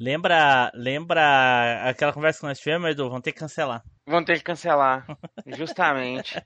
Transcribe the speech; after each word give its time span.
Lembra, 0.00 0.72
lembra 0.74 1.82
aquela 1.90 2.12
conversa 2.12 2.40
que 2.40 2.46
nós 2.46 2.58
tivemos, 2.58 2.88
Edu? 2.90 3.10
Vão 3.10 3.20
ter 3.20 3.32
que 3.32 3.38
cancelar. 3.40 3.82
Vão 4.06 4.24
ter 4.24 4.38
que 4.38 4.44
cancelar, 4.44 5.04
justamente. 5.46 6.40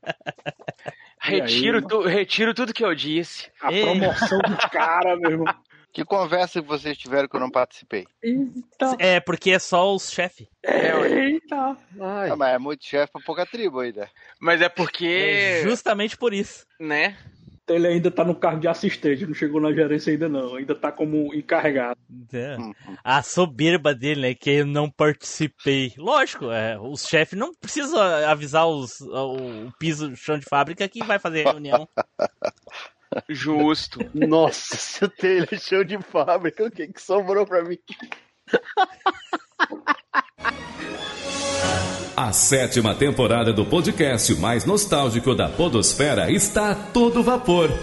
retiro, 1.20 1.78
aí, 1.78 1.86
tu, 1.86 2.00
retiro 2.02 2.52
tudo 2.52 2.74
que 2.74 2.84
eu 2.84 2.94
disse. 2.94 3.48
A 3.62 3.72
Ei. 3.72 3.82
promoção 3.82 4.38
dos 4.40 4.64
caras, 4.66 5.18
meu 5.20 5.30
irmão. 5.30 5.54
Que 5.92 6.04
conversa 6.04 6.60
que 6.60 6.66
vocês 6.66 6.98
tiveram 6.98 7.28
que 7.28 7.36
eu 7.36 7.40
não 7.40 7.48
participei? 7.50 8.04
Eita. 8.20 8.96
É, 8.98 9.20
porque 9.20 9.52
é 9.52 9.60
só 9.60 9.94
os 9.94 10.10
chefes. 10.10 10.48
Eita. 10.64 11.76
Ai. 12.00 12.30
Ah, 12.30 12.36
mas 12.36 12.54
é 12.54 12.58
muito 12.58 12.84
chefe 12.84 13.12
pra 13.12 13.22
pouca 13.24 13.46
tribo 13.46 13.78
ainda. 13.78 14.10
Mas 14.40 14.60
é 14.60 14.64
É 14.64 14.68
porque, 14.68 15.60
justamente 15.62 16.16
por 16.16 16.34
isso. 16.34 16.66
né? 16.80 17.16
Ele 17.66 17.86
ainda 17.86 18.10
tá 18.10 18.24
no 18.24 18.34
cargo 18.34 18.60
de 18.60 18.68
assistente, 18.68 19.26
não 19.26 19.32
chegou 19.32 19.58
na 19.60 19.72
gerência 19.72 20.12
ainda 20.12 20.28
não. 20.28 20.54
Ainda 20.56 20.74
tá 20.74 20.92
como 20.92 21.34
encarregado. 21.34 21.98
É. 22.32 22.58
Hum, 22.58 22.74
A 23.02 23.22
soberba 23.22 23.94
dele, 23.94 24.20
né? 24.20 24.34
Que 24.34 24.50
eu 24.50 24.66
não 24.66 24.90
participei. 24.90 25.94
Lógico, 25.96 26.50
é, 26.50 26.78
os 26.78 27.06
chefes 27.06 27.38
não 27.38 27.54
precisam 27.54 27.98
avisar 28.00 28.66
os, 28.68 29.00
o, 29.00 29.66
o 29.68 29.72
piso, 29.78 30.10
o 30.12 30.16
chão 30.16 30.38
de 30.38 30.44
fábrica 30.44 30.86
que 30.88 31.02
vai 31.02 31.18
fazer 31.18 31.44
reunião. 31.44 31.88
Justo. 33.28 34.00
Nossa, 34.12 34.76
se 34.76 35.04
eu 35.04 35.08
tenho 35.08 35.44
ele 35.44 35.58
show 35.58 35.84
de 35.84 35.96
fábrica, 36.02 36.64
o 36.64 36.70
que, 36.70 36.88
que 36.88 37.00
sobrou 37.00 37.46
pra 37.46 37.62
mim? 37.64 37.78
A 42.16 42.32
sétima 42.32 42.94
temporada 42.94 43.52
do 43.52 43.66
podcast 43.66 44.32
mais 44.36 44.64
nostálgico 44.64 45.34
da 45.34 45.48
Podosfera 45.48 46.30
está 46.30 46.70
a 46.70 46.74
todo 46.76 47.24
vapor. 47.24 47.76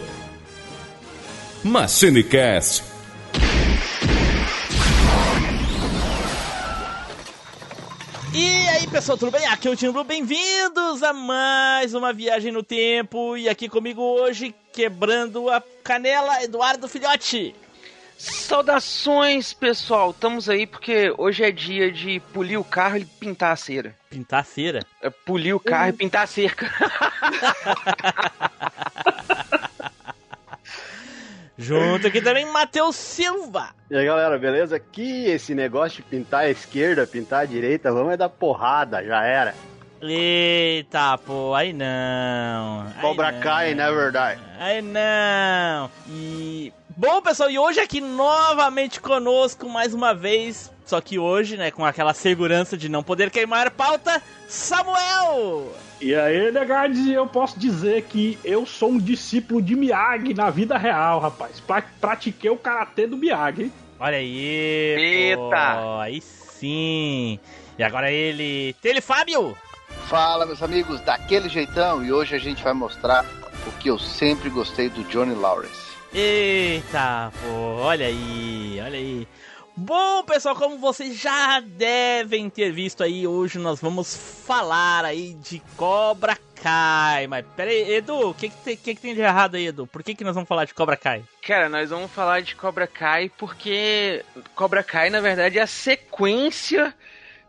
MachineCast. 1.66 2.82
E 8.34 8.70
aí, 8.70 8.88
pessoal, 8.88 9.18
tudo 9.18 9.34
bem? 9.34 9.46
Aqui 9.48 9.68
é 9.68 9.72
o 9.72 9.76
Tim 9.76 9.92
Blue, 9.92 10.06
bem-vindos 10.06 11.04
a 11.04 11.12
mais 11.12 11.94
uma 11.94 12.14
viagem 12.14 12.54
no 12.54 12.64
tempo. 12.64 13.36
E 13.36 13.50
aqui 13.50 13.68
comigo 13.68 14.02
hoje, 14.02 14.56
quebrando 14.72 15.50
a 15.50 15.62
canela, 15.84 16.42
Eduardo 16.42 16.88
Filhote. 16.88 17.54
Saudações, 18.22 19.52
pessoal. 19.52 20.12
Estamos 20.12 20.48
aí 20.48 20.68
porque 20.68 21.12
hoje 21.18 21.44
é 21.44 21.50
dia 21.50 21.92
de 21.92 22.20
polir 22.32 22.60
o 22.60 22.64
carro 22.64 22.98
e 22.98 23.06
pintar 23.06 23.52
a 23.52 23.56
cera. 23.56 23.96
Pintar 24.12 24.42
a 24.42 24.44
cera. 24.44 24.82
É 25.02 25.10
polir 25.10 25.56
o 25.56 25.60
carro 25.60 25.90
e 25.90 25.94
pintar 25.94 26.26
a 26.26 26.28
cerca. 26.28 26.70
Junto 31.58 32.06
aqui 32.06 32.22
também, 32.22 32.46
Matheus 32.46 32.96
Silva. 32.96 33.70
E 33.90 33.98
aí 33.98 34.06
galera, 34.06 34.38
beleza? 34.38 34.80
Que 34.80 35.26
esse 35.26 35.56
negócio 35.56 36.04
de 36.04 36.04
pintar 36.04 36.42
a 36.42 36.50
esquerda, 36.50 37.08
pintar 37.08 37.42
a 37.42 37.46
direita, 37.46 37.92
vamos 37.92 38.14
é 38.14 38.18
dar 38.18 38.30
porrada, 38.30 39.04
já 39.04 39.24
era. 39.24 39.56
Eita, 40.00 41.18
pô, 41.18 41.56
aí 41.56 41.74
não. 41.74 42.86
Cobra. 43.02 43.34
Kai, 43.34 43.74
never 43.74 44.12
die. 44.12 44.40
Aí 44.60 44.82
não. 44.82 45.90
E. 46.08 46.72
Bom, 46.98 47.22
pessoal, 47.22 47.50
e 47.50 47.58
hoje 47.58 47.80
aqui 47.80 48.02
novamente 48.02 49.00
conosco 49.00 49.70
mais 49.70 49.94
uma 49.94 50.14
vez. 50.14 50.72
Só 50.86 51.00
que 51.00 51.18
hoje, 51.18 51.56
né, 51.56 51.72
com 51.72 51.86
aquela 51.86 52.14
segurança 52.14 52.76
de 52.76 52.90
não 52.90 53.02
poder 53.02 53.30
queimar 53.32 53.72
pauta, 53.72 54.22
Samuel! 54.48 55.72
E 56.02 56.14
aí, 56.14 56.52
Negade, 56.52 57.14
eu 57.14 57.26
posso 57.28 57.58
dizer 57.58 58.04
que 58.04 58.38
eu 58.44 58.66
sou 58.66 58.90
um 58.90 58.98
discípulo 58.98 59.62
de 59.62 59.76
Miyagi 59.76 60.34
na 60.34 60.50
vida 60.50 60.78
real, 60.78 61.20
rapaz. 61.20 61.60
Pra- 61.62 61.84
pratiquei 62.02 62.50
o 62.50 62.58
karatê 62.58 63.08
do 63.08 63.16
Miyagi. 63.16 63.64
hein? 63.64 63.74
Olha 64.00 64.18
aí. 64.18 64.38
Eita. 64.40 65.40
pô, 65.82 66.00
aí 66.00 66.20
sim. 66.22 67.40
E 67.78 67.84
agora 67.84 68.12
ele. 68.12 68.76
Tele 68.82 69.00
Fábio! 69.00 69.56
Fala, 70.08 70.46
meus 70.46 70.62
amigos, 70.62 71.00
daquele 71.02 71.48
jeitão. 71.48 72.04
E 72.04 72.12
hoje 72.12 72.36
a 72.36 72.40
gente 72.40 72.62
vai 72.64 72.74
mostrar 72.74 73.24
o 73.68 73.72
que 73.80 73.90
eu 73.90 73.98
sempre 74.00 74.50
gostei 74.50 74.90
do 74.90 75.04
Johnny 75.06 75.36
Lawrence. 75.36 75.81
Eita, 76.14 77.32
pô, 77.42 77.48
olha 77.82 78.08
aí, 78.08 78.80
olha 78.84 78.98
aí. 78.98 79.28
Bom, 79.76 80.24
pessoal, 80.24 80.56
como 80.56 80.78
vocês 80.78 81.18
já 81.18 81.62
devem 81.62 82.50
ter 82.50 82.72
visto 82.72 83.02
aí, 83.02 83.26
hoje 83.26 83.58
nós 83.58 83.80
vamos 83.80 84.16
falar 84.46 85.06
aí 85.06 85.34
de 85.36 85.62
Cobra 85.78 86.38
Kai. 86.62 87.28
Mas 87.28 87.46
pera 87.56 87.72
aí, 87.72 87.94
Edu, 87.96 88.30
o 88.30 88.34
que 88.34 88.50
que, 88.50 88.58
tem- 88.58 88.76
que 88.78 88.96
que 88.96 89.02
tem 89.02 89.16
de 89.16 89.22
errado 89.22 89.56
aí, 89.56 89.68
Edu? 89.68 89.88
Por 89.88 90.04
que 90.04 90.14
que 90.14 90.24
nós 90.26 90.36
vamos 90.36 90.50
falar 90.50 90.66
de 90.66 90.74
Cobra 90.74 90.98
Kai? 90.98 91.24
Cara, 91.42 91.70
nós 91.70 91.90
vamos 91.90 92.12
falar 92.12 92.42
de 92.42 92.56
Cobra 92.56 92.86
Kai 92.86 93.32
porque 93.38 94.24
Cobra 94.54 94.84
Kai, 94.84 95.10
na 95.10 95.22
verdade, 95.22 95.58
é 95.58 95.62
a 95.62 95.68
sequência, 95.68 96.94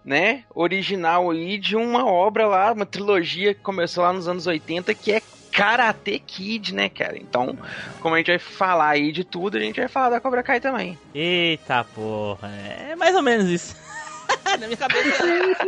né, 0.04 0.44
original 0.54 1.32
aí 1.32 1.58
de 1.58 1.74
uma 1.76 2.06
obra 2.06 2.46
lá, 2.46 2.72
uma 2.72 2.86
trilogia 2.86 3.54
que 3.54 3.60
começou 3.60 4.04
lá 4.04 4.12
nos 4.12 4.28
anos 4.28 4.46
80, 4.46 4.94
que 4.94 5.10
é 5.12 5.20
Karate 5.52 6.18
Kid, 6.18 6.74
né, 6.74 6.88
cara? 6.88 7.16
Então, 7.18 7.56
como 8.00 8.14
a 8.14 8.18
gente 8.18 8.28
vai 8.30 8.38
falar 8.38 8.88
aí 8.90 9.12
de 9.12 9.22
tudo, 9.24 9.56
a 9.58 9.60
gente 9.60 9.78
vai 9.78 9.88
falar 9.88 10.10
da 10.10 10.20
Cobra 10.20 10.42
Kai 10.42 10.60
também. 10.60 10.98
Eita, 11.14 11.84
porra, 11.94 12.48
é 12.48 12.96
mais 12.96 13.14
ou 13.14 13.22
menos 13.22 13.48
isso. 13.48 13.76
na, 14.58 14.66
minha 14.66 14.76
cabeça, 14.76 15.24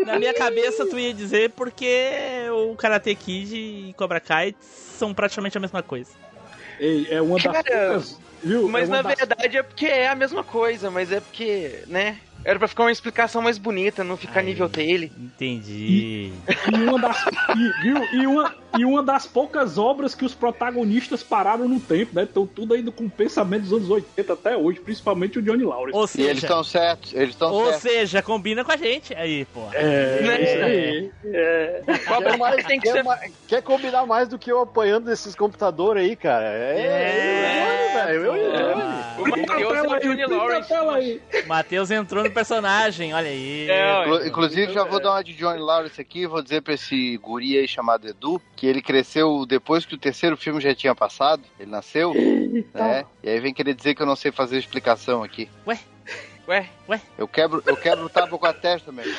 na 0.06 0.18
minha 0.18 0.34
cabeça 0.34 0.86
tu 0.86 0.98
ia 0.98 1.12
dizer 1.12 1.50
porque 1.50 2.12
o 2.50 2.74
Karate 2.76 3.14
Kid 3.14 3.54
e 3.54 3.94
Cobra 3.96 4.20
Kai 4.20 4.54
são 4.60 5.12
praticamente 5.12 5.56
a 5.58 5.60
mesma 5.60 5.82
coisa. 5.82 6.10
Ei, 6.80 7.06
é 7.10 7.20
uma 7.20 7.38
das 7.38 7.52
Cara, 7.52 7.62
poucas. 7.90 8.18
Viu? 8.42 8.68
Mas 8.68 8.88
é 8.88 8.92
uma 8.92 9.02
na 9.02 9.08
das- 9.10 9.18
verdade 9.18 9.56
é 9.56 9.62
porque 9.62 9.86
é 9.86 10.08
a 10.08 10.14
mesma 10.14 10.42
coisa, 10.44 10.90
mas 10.90 11.10
é 11.12 11.20
porque, 11.20 11.82
né? 11.86 12.18
Era 12.44 12.58
pra 12.58 12.68
ficar 12.68 12.82
uma 12.84 12.92
explicação 12.92 13.40
mais 13.40 13.56
bonita, 13.56 14.04
não 14.04 14.18
ficar 14.18 14.40
Aí. 14.40 14.46
nível 14.46 14.68
dele. 14.68 15.10
Entendi. 15.18 16.30
E 16.70 16.74
uma 16.74 16.98
das, 16.98 17.16
e, 17.56 17.82
viu? 17.82 17.96
E, 18.12 18.26
uma, 18.26 18.54
e 18.78 18.84
uma 18.84 19.02
das 19.02 19.26
poucas 19.26 19.78
obras 19.78 20.14
que 20.14 20.24
os 20.24 20.34
protagonistas 20.34 21.22
pararam 21.22 21.68
no 21.68 21.80
tempo, 21.80 22.14
né? 22.14 22.24
Estão 22.24 22.46
tudo 22.46 22.74
ainda 22.74 22.90
com 22.90 23.08
pensamento 23.08 23.62
dos 23.62 23.72
anos 23.72 23.90
80 23.90 24.32
até 24.32 24.56
hoje, 24.56 24.80
principalmente 24.80 25.38
o 25.38 25.42
Johnny 25.42 25.64
Lawrence. 25.64 25.96
Ou 25.96 26.02
E 26.04 26.22
eles 26.26 26.40
seja, 26.40 26.46
estão 26.46 26.64
certos, 26.64 27.14
eles 27.14 27.30
estão 27.30 27.52
ou 27.52 27.64
certos. 27.66 27.82
seja, 27.82 28.22
combina 28.22 28.64
com 28.64 28.72
a 28.72 28.76
gente 28.76 29.14
aí, 29.14 29.44
pô. 29.46 29.60
É, 29.72 30.20
Né? 30.22 30.42
isso 30.42 30.64
aí. 30.64 31.12
É. 31.34 31.82
Kai 32.44 32.62
tem 32.64 32.78
que 32.80 32.86
quer, 32.86 32.92
ser. 32.92 33.02
ma- 33.02 33.18
quer 33.48 33.62
combinar 33.62 34.06
mais 34.06 34.28
do 34.28 34.38
que 34.38 34.50
eu 34.50 34.60
apanhando 34.60 35.06
desses 35.06 35.34
computadores 35.34 36.02
aí, 36.04 36.16
cara? 36.16 36.44
É, 36.46 37.84
É, 37.96 38.10
eu, 38.10 38.24
eu, 38.24 38.36
eu, 38.36 38.54
eu, 38.54 38.70
eu. 38.70 39.84
O 41.44 41.48
Matheus 41.48 41.90
é 41.90 41.96
entrou 41.96 42.24
no 42.24 42.30
personagem, 42.30 43.14
olha 43.14 43.28
aí. 43.28 43.70
É, 43.70 44.02
Inclu- 44.02 44.26
Inclusive, 44.26 44.72
já 44.72 44.84
vou 44.84 45.00
dar 45.00 45.12
uma 45.12 45.24
de 45.24 45.32
Johnny 45.34 45.58
Lawrence 45.60 46.00
aqui, 46.00 46.26
vou 46.26 46.42
dizer 46.42 46.62
pra 46.62 46.74
esse 46.74 47.16
guri 47.18 47.56
aí 47.58 47.68
chamado 47.68 48.08
Edu, 48.08 48.40
que 48.56 48.63
ele 48.66 48.82
cresceu 48.82 49.44
depois 49.46 49.84
que 49.84 49.94
o 49.94 49.98
terceiro 49.98 50.36
filme 50.36 50.60
já 50.60 50.74
tinha 50.74 50.94
passado, 50.94 51.42
ele 51.58 51.70
nasceu, 51.70 52.12
né? 52.74 53.04
E 53.22 53.28
aí 53.28 53.40
vem 53.40 53.54
querer 53.54 53.74
dizer 53.74 53.94
que 53.94 54.02
eu 54.02 54.06
não 54.06 54.16
sei 54.16 54.32
fazer 54.32 54.58
explicação 54.58 55.22
aqui. 55.22 55.48
Ué, 55.66 55.78
Eu 57.16 57.26
quebro, 57.26 57.62
eu 57.66 57.76
quebro 57.76 58.06
o 58.06 58.10
tapa 58.10 58.36
com 58.36 58.46
a 58.46 58.52
testa 58.52 58.92
mesmo. 58.92 59.16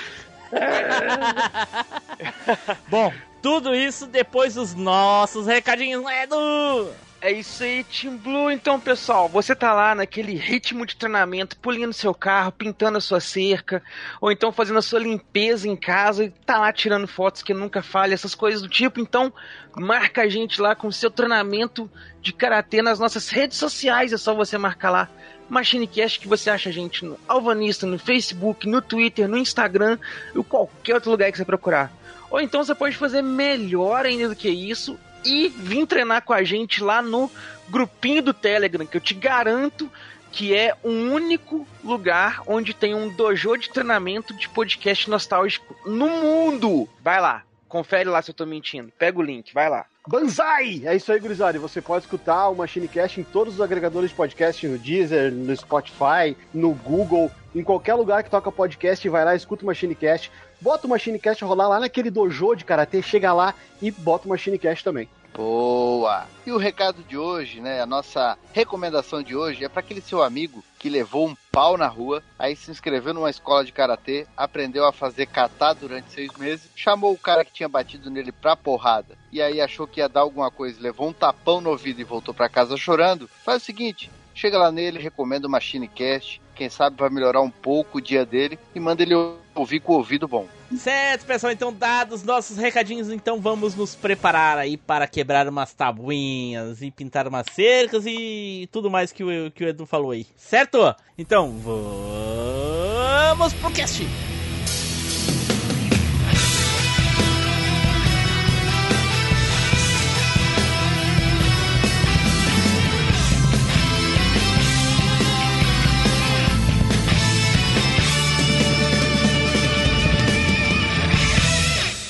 Bom, 2.87 3.11
tudo 3.41 3.75
isso 3.75 4.07
depois 4.07 4.55
dos 4.55 4.73
nossos 4.73 5.47
recadinhos, 5.47 6.03
né, 6.03 6.23
Edu? 6.23 6.91
É 7.25 7.31
isso 7.31 7.63
aí, 7.63 7.83
Team 7.83 8.17
Blue. 8.17 8.51
Então, 8.51 8.79
pessoal, 8.79 9.27
você 9.27 9.55
tá 9.55 9.73
lá 9.73 9.95
naquele 9.95 10.35
ritmo 10.35 10.85
de 10.85 10.95
treinamento, 10.95 11.57
polindo 11.57 11.91
seu 11.91 12.13
carro, 12.13 12.51
pintando 12.51 12.99
a 12.99 13.01
sua 13.01 13.19
cerca, 13.19 13.81
ou 14.21 14.31
então 14.31 14.51
fazendo 14.51 14.77
a 14.77 14.81
sua 14.83 14.99
limpeza 14.99 15.67
em 15.67 15.75
casa 15.75 16.25
e 16.25 16.29
tá 16.29 16.59
lá 16.59 16.71
tirando 16.71 17.07
fotos 17.07 17.41
que 17.41 17.51
nunca 17.51 17.81
falha, 17.81 18.13
essas 18.13 18.35
coisas 18.35 18.61
do 18.61 18.69
tipo. 18.69 18.99
Então, 18.99 19.33
marca 19.75 20.21
a 20.21 20.29
gente 20.29 20.61
lá 20.61 20.75
com 20.75 20.87
o 20.87 20.93
seu 20.93 21.09
treinamento 21.09 21.89
de 22.21 22.31
karatê 22.31 22.83
nas 22.83 22.99
nossas 22.99 23.27
redes 23.29 23.57
sociais. 23.57 24.13
É 24.13 24.17
só 24.17 24.35
você 24.35 24.55
marcar 24.55 24.91
lá. 24.91 25.09
MachineCast 25.49 26.19
que 26.19 26.27
você 26.27 26.51
acha 26.51 26.69
a 26.69 26.71
gente 26.71 27.03
no 27.03 27.19
Alvanista, 27.27 27.87
no 27.87 27.97
Facebook, 27.97 28.67
no 28.67 28.83
Twitter, 28.83 29.27
no 29.27 29.37
Instagram 29.37 29.97
ou 30.35 30.43
qualquer 30.43 30.93
outro 30.93 31.09
lugar 31.09 31.31
que 31.31 31.37
você 31.39 31.45
procurar. 31.45 31.91
Ou 32.29 32.39
então 32.39 32.63
você 32.63 32.75
pode 32.75 32.95
fazer 32.95 33.23
melhor 33.23 34.05
ainda 34.05 34.29
do 34.29 34.35
que 34.35 34.49
isso 34.49 34.99
e 35.25 35.49
vir 35.49 35.87
treinar 35.87 36.21
com 36.21 36.33
a 36.33 36.43
gente 36.43 36.83
lá 36.83 37.01
no 37.01 37.29
grupinho 37.67 38.21
do 38.21 38.33
Telegram, 38.33 38.85
que 38.85 38.95
eu 38.95 39.01
te 39.01 39.13
garanto 39.13 39.91
que 40.31 40.53
é 40.53 40.75
o 40.83 40.89
único 40.89 41.65
lugar 41.81 42.41
onde 42.45 42.73
tem 42.73 42.93
um 42.93 43.07
dojo 43.07 43.55
de 43.55 43.69
treinamento 43.69 44.33
de 44.33 44.49
podcast 44.49 45.09
nostálgico 45.09 45.73
no 45.85 46.09
mundo. 46.09 46.89
Vai 47.01 47.21
lá, 47.21 47.43
confere 47.69 48.09
lá 48.09 48.21
se 48.21 48.31
eu 48.31 48.35
tô 48.35 48.45
mentindo. 48.45 48.91
Pega 48.99 49.17
o 49.17 49.21
link, 49.21 49.53
vai 49.53 49.69
lá. 49.69 49.85
Banzai! 50.07 50.83
É 50.85 50.95
isso 50.95 51.11
aí, 51.11 51.19
gurizada. 51.19 51.57
Você 51.57 51.81
pode 51.81 52.03
escutar 52.03 52.49
o 52.49 52.55
MachineCast 52.55 53.21
em 53.21 53.23
todos 53.23 53.55
os 53.55 53.61
agregadores 53.61 54.11
de 54.11 54.15
podcast, 54.15 54.67
no 54.67 54.77
Deezer, 54.77 55.31
no 55.31 55.55
Spotify, 55.55 56.37
no 56.53 56.73
Google, 56.73 57.31
em 57.55 57.63
qualquer 57.63 57.95
lugar 57.95 58.21
que 58.21 58.29
toca 58.29 58.51
podcast, 58.51 59.07
vai 59.09 59.25
lá, 59.25 59.35
escuta 59.35 59.63
o 59.63 59.67
MachineCast, 59.67 60.31
bota 60.65 60.87
o 60.87 60.89
MachineCast 60.89 61.45
rolar 61.45 61.69
lá 61.69 61.79
naquele 61.79 62.09
dojo 62.09 62.55
de 62.55 62.65
karatê, 62.65 62.99
chega 62.99 63.31
lá 63.31 63.53
e 63.79 63.91
bota 63.91 64.25
o 64.25 64.29
MachineCast 64.29 64.83
também. 64.83 65.07
Boa! 65.31 66.25
E 66.43 66.51
o 66.51 66.57
recado 66.57 67.03
de 67.03 67.15
hoje, 67.15 67.61
né? 67.61 67.81
A 67.81 67.85
nossa 67.85 68.35
recomendação 68.51 69.21
de 69.21 69.35
hoje 69.35 69.63
é 69.63 69.69
para 69.69 69.81
aquele 69.81 70.01
seu 70.01 70.23
amigo 70.23 70.63
que 70.79 70.89
levou 70.89 71.27
um 71.27 71.35
pau 71.51 71.77
na 71.77 71.85
rua, 71.87 72.23
aí 72.39 72.55
se 72.55 72.71
inscreveu 72.71 73.13
numa 73.13 73.29
escola 73.29 73.63
de 73.63 73.71
karatê, 73.71 74.25
aprendeu 74.35 74.87
a 74.87 74.91
fazer 74.91 75.27
kata 75.27 75.75
durante 75.75 76.11
seis 76.11 76.31
meses, 76.35 76.67
chamou 76.75 77.13
o 77.13 77.17
cara 77.17 77.45
que 77.45 77.53
tinha 77.53 77.69
batido 77.69 78.09
nele 78.09 78.31
pra 78.31 78.55
porrada 78.55 79.15
e 79.31 79.43
aí 79.43 79.61
achou 79.61 79.85
que 79.85 79.99
ia 79.99 80.09
dar 80.09 80.21
alguma 80.21 80.49
coisa, 80.49 80.81
levou 80.81 81.09
um 81.09 81.13
tapão 81.13 81.61
no 81.61 81.69
ouvido 81.69 82.01
e 82.01 82.03
voltou 82.03 82.33
para 82.33 82.49
casa 82.49 82.75
chorando. 82.75 83.29
Faz 83.43 83.61
o 83.61 83.65
seguinte: 83.65 84.09
chega 84.33 84.57
lá 84.57 84.71
nele, 84.71 84.97
recomenda 84.97 85.47
o 85.47 85.51
Machine 85.51 85.87
Cast, 85.87 86.41
quem 86.55 86.69
sabe 86.69 86.95
vai 86.97 87.09
melhorar 87.09 87.41
um 87.41 87.49
pouco 87.51 87.97
o 87.97 88.01
dia 88.01 88.25
dele 88.25 88.57
e 88.73 88.79
manda 88.79 89.03
ele 89.03 89.13
ouvir 89.53 89.79
com 89.79 89.93
o 89.93 89.97
ouvido 89.97 90.27
bom. 90.27 90.47
Certo, 90.75 91.25
pessoal, 91.25 91.51
então 91.53 91.71
dados 91.71 92.23
nossos 92.23 92.57
recadinhos, 92.57 93.09
então 93.09 93.39
vamos 93.39 93.75
nos 93.75 93.93
preparar 93.95 94.57
aí 94.57 94.77
para 94.77 95.07
quebrar 95.07 95.47
umas 95.47 95.73
tabuinhas 95.73 96.81
e 96.81 96.89
pintar 96.89 97.27
umas 97.27 97.45
cercas 97.51 98.05
e 98.05 98.67
tudo 98.71 98.89
mais 98.89 99.11
que 99.11 99.23
o, 99.23 99.51
que 99.51 99.63
o 99.63 99.67
Edu 99.67 99.85
falou 99.85 100.11
aí, 100.11 100.25
certo? 100.35 100.95
Então 101.17 101.51
vamos 101.59 103.53
pro 103.53 103.71
cast! 103.71 104.03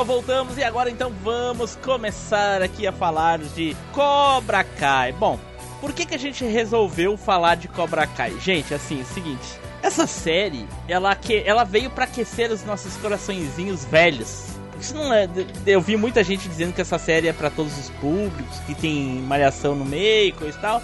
Pessoal, 0.00 0.04
voltamos 0.04 0.56
e 0.56 0.64
agora 0.64 0.90
então 0.90 1.12
vamos 1.22 1.76
começar 1.76 2.62
aqui 2.62 2.86
a 2.86 2.92
falar 2.92 3.38
de 3.38 3.76
Cobra 3.92 4.64
Kai. 4.64 5.12
Bom, 5.12 5.38
por 5.80 5.92
que, 5.92 6.06
que 6.06 6.14
a 6.14 6.18
gente 6.18 6.44
resolveu 6.44 7.16
falar 7.16 7.56
de 7.56 7.68
Cobra 7.68 8.06
Kai? 8.06 8.38
Gente, 8.40 8.72
assim, 8.72 9.00
é 9.00 9.02
o 9.02 9.06
seguinte, 9.06 9.60
essa 9.82 10.06
série, 10.06 10.66
ela, 10.88 11.14
que, 11.14 11.42
ela 11.44 11.64
veio 11.64 11.90
para 11.90 12.04
aquecer 12.04 12.50
os 12.50 12.64
nossos 12.64 12.96
coraçõezinhos 12.96 13.84
velhos. 13.84 14.46
Isso 14.80 14.94
não 14.94 15.12
é. 15.12 15.28
Eu 15.66 15.80
vi 15.80 15.96
muita 15.96 16.24
gente 16.24 16.48
dizendo 16.48 16.72
que 16.72 16.80
essa 16.80 16.98
série 16.98 17.28
é 17.28 17.32
para 17.32 17.50
todos 17.50 17.76
os 17.78 17.90
públicos, 17.90 18.58
que 18.66 18.74
tem 18.74 19.20
malhação 19.22 19.74
no 19.74 19.84
meio, 19.84 20.34
coisa 20.34 20.56
e 20.56 20.60
tal. 20.60 20.82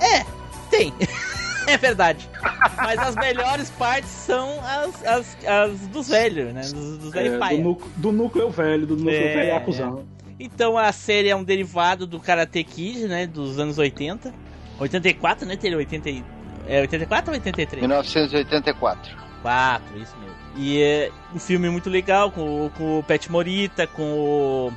É, 0.00 0.18
é 0.18 0.26
tem. 0.70 0.92
É 1.70 1.76
verdade. 1.78 2.28
Mas 2.76 2.98
as 2.98 3.14
melhores 3.14 3.70
partes 3.70 4.10
são 4.10 4.58
as, 4.64 5.04
as, 5.06 5.36
as 5.46 5.78
dos 5.88 6.08
velhos, 6.08 6.52
né? 6.52 6.62
Dos, 6.62 6.98
dos 6.98 7.12
velhos 7.12 7.34
É, 7.34 7.56
do, 7.56 7.62
núcleo, 7.62 7.92
do 7.96 8.12
núcleo 8.12 8.50
velho, 8.50 8.86
do 8.86 8.96
núcleo 8.96 9.14
É, 9.16 9.34
velho 9.34 9.56
acusão. 9.56 10.04
Então 10.38 10.76
a 10.78 10.90
série 10.90 11.28
é 11.28 11.36
um 11.36 11.44
derivado 11.44 12.06
do 12.06 12.18
Karate 12.18 12.64
Kid, 12.64 13.06
né? 13.06 13.26
Dos 13.26 13.58
anos 13.58 13.78
80. 13.78 14.32
84, 14.78 15.46
né? 15.46 15.56
Teria 15.56 15.76
80, 15.76 16.10
e- 16.10 16.24
é 16.66 16.80
84 16.80 17.30
ou 17.30 17.34
83? 17.36 17.80
1984. 17.86 19.16
4, 19.42 19.98
isso 19.98 20.14
mesmo. 20.18 20.34
E 20.56 20.82
é 20.82 21.10
um 21.34 21.38
filme 21.38 21.68
muito 21.70 21.88
legal 21.88 22.30
com, 22.30 22.70
com 22.76 22.98
o 22.98 23.02
Pet 23.02 23.30
Morita, 23.30 23.86
com 23.86 24.02
o, 24.02 24.72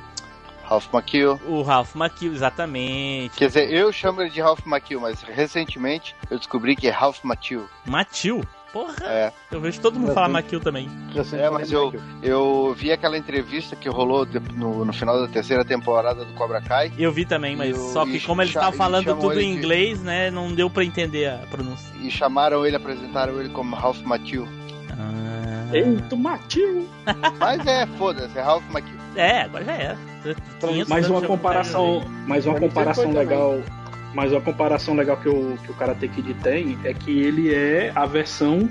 Ralph 0.74 0.88
Macchio. 0.92 1.40
o 1.48 1.62
Ralph 1.62 1.94
Macchio, 1.94 2.34
exatamente. 2.34 3.36
Quer 3.38 3.48
dizer, 3.48 3.72
eu 3.72 3.92
chamo 3.94 4.22
ele 4.22 4.32
de 4.32 4.42
Ralph 4.42 4.66
Macchio, 4.66 5.00
mas 5.00 5.22
recentemente 5.22 6.16
eu 6.32 6.38
descobri 6.40 6.76
que 6.76 6.88
é 6.88 6.92
Ralph 6.92 7.20
Macchio. 7.24 7.70
Matil? 7.86 8.44
Porra, 8.72 8.96
É, 9.04 9.32
eu 9.52 9.62
vejo 9.62 9.80
todo 9.80 10.00
mundo 10.00 10.10
Eu 10.10 10.14
falar 10.16 10.26
vi. 10.26 10.34
Macchio 10.34 10.60
também. 10.60 10.90
é 11.34 11.48
mas 11.52 11.72
eu, 11.72 11.94
eu 12.24 12.74
vi 12.76 12.92
aquela 12.92 13.16
entrevista 13.16 13.76
que 13.76 13.88
rolou 13.88 14.26
de- 14.26 14.40
no, 14.40 14.84
no 14.84 14.92
final 14.92 15.20
da 15.22 15.28
terceira 15.28 15.64
temporada 15.64 16.26
do 16.26 16.34
Cobra 16.34 16.60
Kai. 16.60 16.92
Eu 16.98 17.12
vi 17.12 17.24
também, 17.24 17.56
mas 17.56 17.70
E 17.78 17.80
o- 17.80 17.94
só 17.94 18.04
que 18.04 18.20
como 18.22 18.42
ele 18.42 18.50
cha- 18.52 18.62
tava 18.62 18.74
e 18.74 18.78
falando 18.80 19.06
tudo 19.16 19.40
em 19.40 19.52
de- 19.54 19.60
inglês, 19.60 20.02
né? 20.02 20.32
Não 20.32 20.52
deu 20.56 20.72
pra 20.72 20.84
entender 20.84 21.30
a 21.30 21.38
pronúncia. 21.52 21.88
E 22.02 22.10
chamaram 22.10 22.66
ele, 22.66 22.76
apresentaram 22.76 23.40
ele 23.40 23.50
como 23.50 23.76
Ralph 23.76 24.02
Macchio. 24.02 24.48
Ah. 25.00 25.70
Eita, 25.74 26.16
Matil! 26.16 26.88
Mas 27.40 27.66
é, 27.66 27.86
foda-se, 27.98 28.38
é 28.38 28.42
Ralph 28.42 28.64
Macchio. 28.72 28.98
É, 29.16 29.42
agora 29.42 29.64
já 29.64 29.74
é. 29.74 29.98
500 30.60 30.88
Mais 30.88 31.10
uma 31.10 31.22
comparação, 31.22 32.04
mais 32.26 32.46
uma 32.46 32.60
comparação 32.60 33.04
foi 33.04 33.14
legal, 33.14 33.62
mais 34.14 34.32
uma 34.32 34.42
comparação 34.42 34.96
legal 34.96 35.18
que 35.18 35.28
o, 35.28 35.58
que 35.64 35.72
o 35.72 35.74
Karate 35.74 36.08
Kid 36.08 36.34
tem 36.36 36.78
é 36.84 36.94
que 36.94 37.12
ele 37.12 37.54
é 37.54 37.92
a 37.94 38.06
versão 38.06 38.70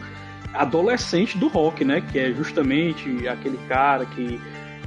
adolescente 0.54 1.36
do 1.36 1.48
rock, 1.48 1.84
né? 1.84 2.00
Que 2.00 2.18
é 2.18 2.32
justamente 2.32 3.28
aquele 3.28 3.58
cara 3.68 4.06
que 4.06 4.40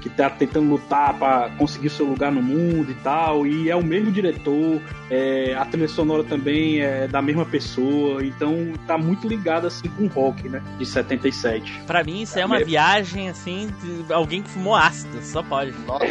que 0.05 0.09
tá 0.11 0.29
tentando 0.29 0.69
lutar 0.69 1.15
para 1.17 1.49
conseguir 1.57 1.89
seu 1.89 2.05
lugar 2.05 2.31
no 2.31 2.39
mundo 2.39 2.91
e 2.91 2.93
tal, 3.03 3.47
e 3.47 3.71
é 3.71 3.75
o 3.75 3.83
mesmo 3.83 4.11
diretor, 4.11 4.79
é, 5.09 5.55
a 5.57 5.65
trilha 5.65 5.87
sonora 5.87 6.23
também 6.23 6.79
é 6.79 7.07
da 7.07 7.23
mesma 7.23 7.43
pessoa, 7.43 8.23
então 8.23 8.71
tá 8.85 8.99
muito 8.99 9.27
ligado 9.27 9.65
assim 9.65 9.89
com 9.89 10.03
o 10.03 10.07
rock, 10.07 10.47
né? 10.47 10.61
De 10.77 10.85
77. 10.85 11.81
Pra 11.87 12.03
mim, 12.03 12.21
isso 12.21 12.37
é 12.37 12.45
uma 12.45 12.57
Mesmo. 12.57 12.69
viagem 12.69 13.29
assim 13.29 13.73
de 13.81 14.13
alguém 14.13 14.43
que 14.43 14.49
fumou 14.49 14.75
ácido, 14.75 15.17
só 15.23 15.41
pode. 15.41 15.73
Nossa. 15.87 16.05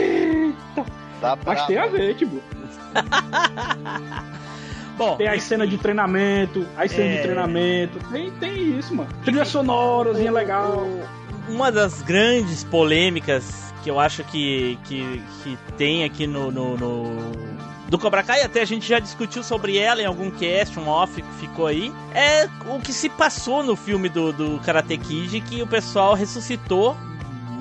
Dá 1.21 1.37
pra... 1.37 1.55
Mas 1.55 1.67
tem 1.67 1.79
a 1.79 1.87
ver, 1.87 2.17
tipo. 2.17 2.43
Bom, 4.97 5.17
Tem 5.17 5.27
as 5.29 5.43
cenas 5.43 5.69
de 5.69 5.77
treinamento, 5.79 6.67
as 6.77 6.91
cenas 6.91 7.13
É. 7.13 7.17
de 7.17 7.23
treinamento. 7.23 7.99
Tem, 8.13 8.31
tem 8.33 8.79
isso, 8.79 8.95
mano. 8.95 9.09
Trilha 9.25 9.45
sonorazinha 9.45 10.31
legal. 10.31 10.87
uma 11.49 11.71
das 11.73 12.01
grandes 12.03 12.63
polêmicas 12.65 13.74
que 13.85 13.91
eu 13.91 14.01
acho 14.01 14.25
que, 14.25 14.79
que, 14.85 15.23
que 15.43 15.59
tem 15.77 16.03
aqui 16.05 16.27
no, 16.27 16.51
no, 16.51 16.77
no- 16.77 17.35
do 17.89 17.99
Cobra 17.99 18.23
Kai, 18.23 18.43
até 18.43 18.63
a 18.63 18.65
gente 18.65 18.89
já 18.89 18.99
discutiu 18.99 19.43
sobre 19.45 19.77
ela 19.77 20.01
em 20.01 20.07
algum 20.07 20.31
cast, 20.31 20.81
um 20.81 20.89
off 20.89 21.21
que 21.21 21.33
ficou 21.35 21.67
aí, 21.67 21.93
é 22.15 22.49
o 22.75 22.81
que 22.81 22.93
se 22.95 23.11
passou 23.11 23.63
no 23.63 23.77
filme 23.77 24.09
do, 24.09 24.33
do 24.33 24.59
Karate 24.65 24.97
Kid, 24.97 25.39
que 25.43 25.61
o 25.63 25.67
pessoal 25.67 26.15
ressuscitou 26.15 26.97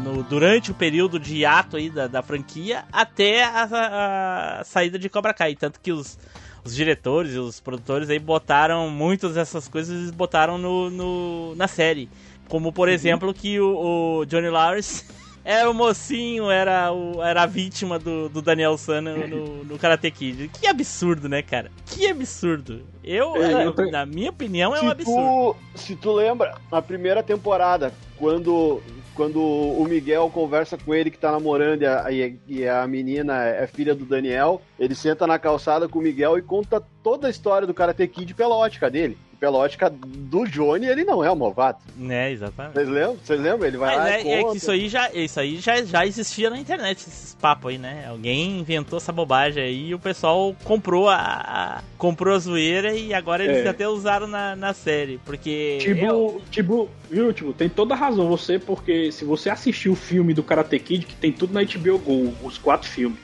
no- 0.02 0.24
durante 0.24 0.72
o 0.72 0.74
período 0.74 1.20
de 1.20 1.40
hiato 1.40 1.76
aí 1.76 1.90
da, 1.90 2.08
da 2.08 2.22
franquia 2.24 2.86
até 2.92 3.44
a, 3.44 3.64
a- 3.70 4.60
a 4.62 4.64
saída 4.64 4.98
de 4.98 5.10
Cobra 5.10 5.34
Kai. 5.34 5.56
Tanto 5.56 5.78
que 5.82 5.92
os, 5.92 6.18
os 6.64 6.74
diretores 6.74 7.34
e 7.36 7.38
os 7.38 7.60
produtores 7.60 8.10
aí 8.10 8.18
botaram 8.18 8.90
muitas 8.90 9.34
dessas 9.36 9.68
coisas 9.68 10.10
botaram 10.10 10.58
no, 10.58 10.90
no- 10.90 11.56
na 11.56 11.68
série. 11.68 12.10
Como, 12.48 12.72
por 12.72 12.88
exemplo, 12.88 13.34
que 13.34 13.60
o, 13.60 14.20
o 14.22 14.26
Johnny 14.26 14.50
Lawrence 14.50 15.04
era 15.46 15.70
o 15.70 15.74
mocinho, 15.74 16.50
era, 16.50 16.92
o, 16.92 17.22
era 17.22 17.44
a 17.44 17.46
vítima 17.46 18.00
do, 18.00 18.30
do 18.30 18.42
Daniel 18.42 18.78
San 18.78 19.02
no, 19.02 19.64
no, 19.64 19.78
Karate 19.78 20.10
Kid. 20.12 20.50
Que 20.60 20.68
absurdo, 20.68 21.28
né, 21.28 21.42
cara? 21.42 21.70
Que 21.86 22.08
absurdo. 22.08 22.82
Eu, 23.04 23.36
É, 23.44 23.66
eu- 23.66 23.92
na 23.92 24.06
minha 24.06 24.30
opinião, 24.30 24.76
é 24.76 24.82
um 24.82 24.90
absurdo. 24.90 25.56
tu, 25.74 25.80
se 25.80 25.96
tu 25.96 26.14
lembra, 26.14 26.56
na 26.72 26.82
primeira 26.82 27.22
temporada, 27.22 27.94
quando, 28.18 28.82
quando 29.14 29.42
o 29.42 29.84
Miguel 29.86 30.30
conversa 30.30 30.78
com 30.78 30.94
ele 30.96 31.12
que 31.12 31.18
tá 31.18 31.32
namorando 31.32 31.82
e 31.82 31.86
a, 31.86 32.12
e- 32.12 32.40
e 32.48 32.68
a 32.68 32.88
menina 32.88 33.44
é 33.46 33.68
filha 33.68 33.94
do 33.94 34.06
Daniel, 34.06 34.62
ele 34.80 34.96
senta 34.96 35.28
na 35.28 35.38
calçada 35.38 35.90
com 35.90 36.00
o 36.00 36.02
Miguel 36.02 36.38
e 36.38 36.42
conta 36.42 36.82
toda 37.04 37.28
a 37.28 37.30
história 37.30 37.68
do 37.68 37.74
Karate 37.74 38.08
Kid 38.08 38.34
pela 38.34 38.56
ótica 38.56 38.90
dele. 38.90 39.18
Pela 39.44 39.58
ótica 39.58 39.90
do 39.94 40.46
Johnny, 40.48 40.86
ele 40.86 41.04
não 41.04 41.22
é 41.22 41.30
um 41.30 41.36
novato. 41.36 41.82
Né, 41.98 42.32
exatamente. 42.32 42.76
Vocês 42.76 42.88
lembram? 42.88 43.18
Vocês 43.22 43.40
lembram? 43.42 43.68
Ele 43.68 43.76
vai 43.78 43.90
Mas 43.98 43.98
lá 44.06 44.10
é, 44.12 44.24
e 44.24 44.30
é 44.30 44.44
que 44.46 44.56
isso 44.56 44.72
aí, 44.72 44.88
já, 44.88 45.12
isso 45.14 45.38
aí 45.38 45.58
já, 45.58 45.84
já 45.84 46.06
existia 46.06 46.50
na 46.50 46.58
internet, 46.58 47.00
esses 47.00 47.36
papos 47.42 47.72
aí, 47.72 47.78
né? 47.78 48.06
Alguém 48.08 48.60
inventou 48.60 48.96
essa 48.96 49.12
bobagem 49.12 49.62
aí 49.62 49.88
e 49.90 49.94
o 49.94 50.00
pessoal 50.00 50.56
comprou 50.64 51.10
a, 51.10 51.18
a- 51.18 51.82
comprou 51.98 52.34
a 52.34 52.40
zoeira 52.40 52.94
e 52.96 53.14
agora 53.14 53.44
eles 53.44 53.66
É. 53.66 53.68
até 53.68 53.86
usaram 53.86 54.28
na, 54.28 54.56
na 54.56 54.74
série. 54.74 55.18
Porque. 55.26 55.78
Tipo, 55.82 56.06
eu- 56.06 56.42
tipo, 56.50 56.90
viu, 57.12 57.34
tipo, 57.34 57.52
tem 57.52 57.68
toda 57.68 57.94
a 57.96 57.98
razão 57.98 58.30
você, 58.30 58.58
porque 58.58 59.12
se 59.12 59.26
você 59.26 59.50
assistir 59.50 59.90
o 59.90 59.96
filme 59.96 60.34
do 60.34 60.42
Karate 60.42 60.80
Kid, 60.80 61.06
que 61.06 61.16
tem 61.16 61.34
tudo 61.34 61.54
na 61.54 61.64
HBO 61.66 62.00
Go, 62.00 62.34
os 62.48 62.58
quatro 62.58 62.88
filmes, 62.90 63.20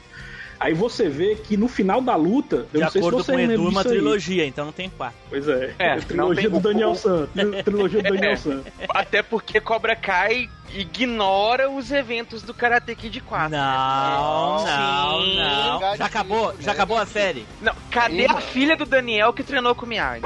aí 0.59 0.73
você 0.73 1.07
vê 1.09 1.35
que 1.35 1.55
no 1.55 1.67
final 1.67 2.01
da 2.01 2.15
luta, 2.15 2.67
eu 2.73 2.79
de 2.79 2.79
não 2.81 2.89
sei 2.91 3.01
se 3.01 3.07
acordo 3.07 3.23
você 3.23 3.31
com 3.31 3.37
lembra 3.37 3.53
Edu, 3.55 3.63
é 3.63 3.69
uma 3.69 3.81
disso 3.81 3.87
aí. 3.93 3.93
trilogia, 3.99 4.45
então 4.45 4.65
não 4.65 4.71
tem 4.71 4.89
quatro. 4.89 5.17
Pois 5.29 5.47
é, 5.47 5.73
É, 5.79 5.91
a 5.91 5.95
não 5.95 6.01
trilogia 6.03 6.49
do 6.49 6.59
Daniel 6.59 6.95
San, 6.95 7.25
tri- 7.27 7.63
trilogia 7.63 8.03
do 8.03 8.09
Daniel 8.13 8.31
É. 8.33 8.35
San. 8.35 8.61
Até 8.89 9.21
porque 9.23 9.59
Cobra 9.61 9.95
Kai 9.95 10.49
ignora 10.71 11.69
os 11.69 11.91
eventos 11.91 12.41
do 12.43 12.53
Karate 12.53 12.93
Kid 12.95 13.21
4. 13.21 13.49
Não, 13.49 14.63
né? 14.63 14.71
não, 14.71 15.21
Sim. 15.23 15.35
não. 15.37 15.95
Já 15.97 16.05
acabou, 16.05 16.53
já 16.59 16.71
acabou 16.73 16.97
a 16.97 17.05
série. 17.05 17.45
Não, 17.61 17.73
cadê 17.89 18.25
a 18.27 18.39
filha 18.41 18.75
do 18.75 18.85
Daniel 18.85 19.33
que 19.33 19.43
treinou 19.43 19.73
com 19.73 19.85
o 19.85 19.89
Miyagi? 19.89 20.21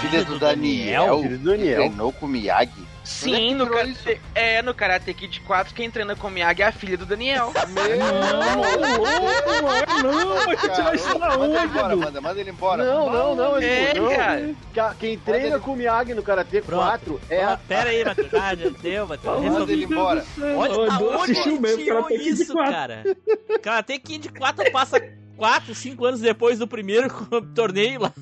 Filha 0.00 0.24
do 0.24 0.38
Daniel, 0.38 1.22
Filho 1.22 1.38
do 1.38 1.44
Daniel. 1.50 1.76
treinou 1.76 2.12
com 2.12 2.26
o 2.26 2.28
Miyagi. 2.28 2.85
Sim, 3.06 3.34
Onde 3.34 3.52
é 3.52 3.54
no 3.54 3.66
karate, 3.70 4.20
é, 4.34 4.62
no 4.62 4.74
Karate 4.74 5.14
Kid 5.14 5.40
4, 5.40 5.72
quem 5.74 5.88
treina 5.88 6.16
com 6.16 6.26
o 6.26 6.30
Miyagi 6.30 6.62
é 6.62 6.66
a 6.66 6.72
filha 6.72 6.98
do 6.98 7.06
Daniel. 7.06 7.52
Não, 7.54 7.66
não, 10.02 10.34
não, 10.34 10.44
vai 10.44 10.56
tirar 10.56 10.94
isso 10.94 11.16
da 11.18 11.28
Manda 11.38 11.44
ele 11.44 11.56
onde, 11.56 11.66
embora, 11.66 11.96
manda, 11.96 12.20
manda 12.20 12.40
ele 12.40 12.50
embora. 12.50 12.84
Não, 12.84 13.10
não, 13.12 13.34
não, 13.36 13.62
Edu, 13.62 13.64
É, 13.64 13.94
não. 13.94 14.08
cara. 14.16 14.54
Ca- 14.74 14.94
Quem 14.98 15.16
treina 15.18 15.46
ele- 15.56 15.60
com 15.60 15.72
o 15.72 15.76
Miyagi 15.76 16.14
no 16.14 16.22
Karate 16.22 16.60
Pronto. 16.62 16.82
4 16.84 17.20
é 17.30 17.44
a... 17.44 17.56
Pera 17.56 17.90
aí, 17.90 18.04
Matheus. 18.04 18.34
Ah, 18.34 18.54
já 18.56 18.70
deu, 18.70 19.06
Matheus. 19.06 19.44
Manda 19.44 19.72
ele 19.72 19.84
embora. 19.84 20.24
Olha, 20.56 20.72
O 20.76 20.84
Edu 20.86 21.10
aonde 21.12 21.32
assistiu 21.32 21.52
ele 21.52 21.60
mesmo 21.60 21.84
tirou 21.84 22.02
Karate 22.02 22.24
Kid 22.24 22.42
isso, 22.42 22.52
4. 22.52 22.72
cara? 22.72 23.04
Karate 23.62 23.98
Kid 24.00 24.28
4 24.30 24.72
passa 24.72 25.00
4, 25.36 25.74
5 25.74 26.04
anos 26.04 26.20
depois 26.20 26.58
do 26.58 26.66
primeiro 26.66 27.08
torneio 27.54 28.00
lá. 28.02 28.12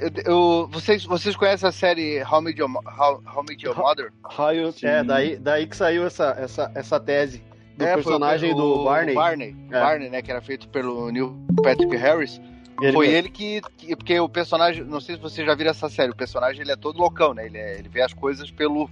Eu, 0.00 0.10
eu- 0.24 0.68
vocês, 0.70 1.04
vocês 1.04 1.36
conhecem 1.36 1.68
a 1.68 1.72
série 1.72 2.22
How 2.22 2.40
Met 2.40 2.58
Your, 2.58 2.70
How, 2.76 3.22
How 3.34 3.44
Met 3.48 3.64
Your 3.64 3.76
Mother? 3.76 4.12
Raio- 4.24 4.72
Sim. 4.72 4.86
É, 4.86 5.04
daí, 5.04 5.36
daí 5.36 5.66
que 5.66 5.76
saiu 5.76 6.04
essa, 6.06 6.36
essa, 6.38 6.70
essa 6.74 6.98
tese 6.98 7.42
do 7.76 7.84
É, 7.84 7.94
personagem 7.94 8.52
o- 8.52 8.56
do 8.56 8.84
Barney. 8.84 9.14
Barney, 9.14 9.56
É. 9.70 9.80
Barney, 9.80 10.10
né? 10.10 10.22
Que 10.22 10.30
era 10.30 10.40
feito 10.40 10.68
pelo 10.68 11.10
Neil 11.10 11.36
Patrick 11.62 11.94
Harris. 11.96 12.40
Ele 12.82 12.92
foi 12.94 13.06
mesmo. 13.08 13.18
ele 13.18 13.28
que, 13.28 13.60
que- 13.76 13.94
Porque 13.94 14.18
o 14.18 14.28
personagem. 14.28 14.82
Não 14.84 15.00
sei 15.02 15.16
se 15.16 15.20
vocês 15.20 15.46
já 15.46 15.54
viram 15.54 15.70
essa 15.70 15.88
série. 15.90 16.10
O 16.12 16.16
personagem 16.16 16.62
ele 16.62 16.72
é 16.72 16.76
todo 16.76 16.98
loucão, 16.98 17.34
né? 17.34 17.44
Ele, 17.44 17.58
é- 17.58 17.78
ele 17.78 17.88
vê 17.90 18.00
as 18.00 18.14
coisas 18.14 18.50
pelo. 18.50 18.88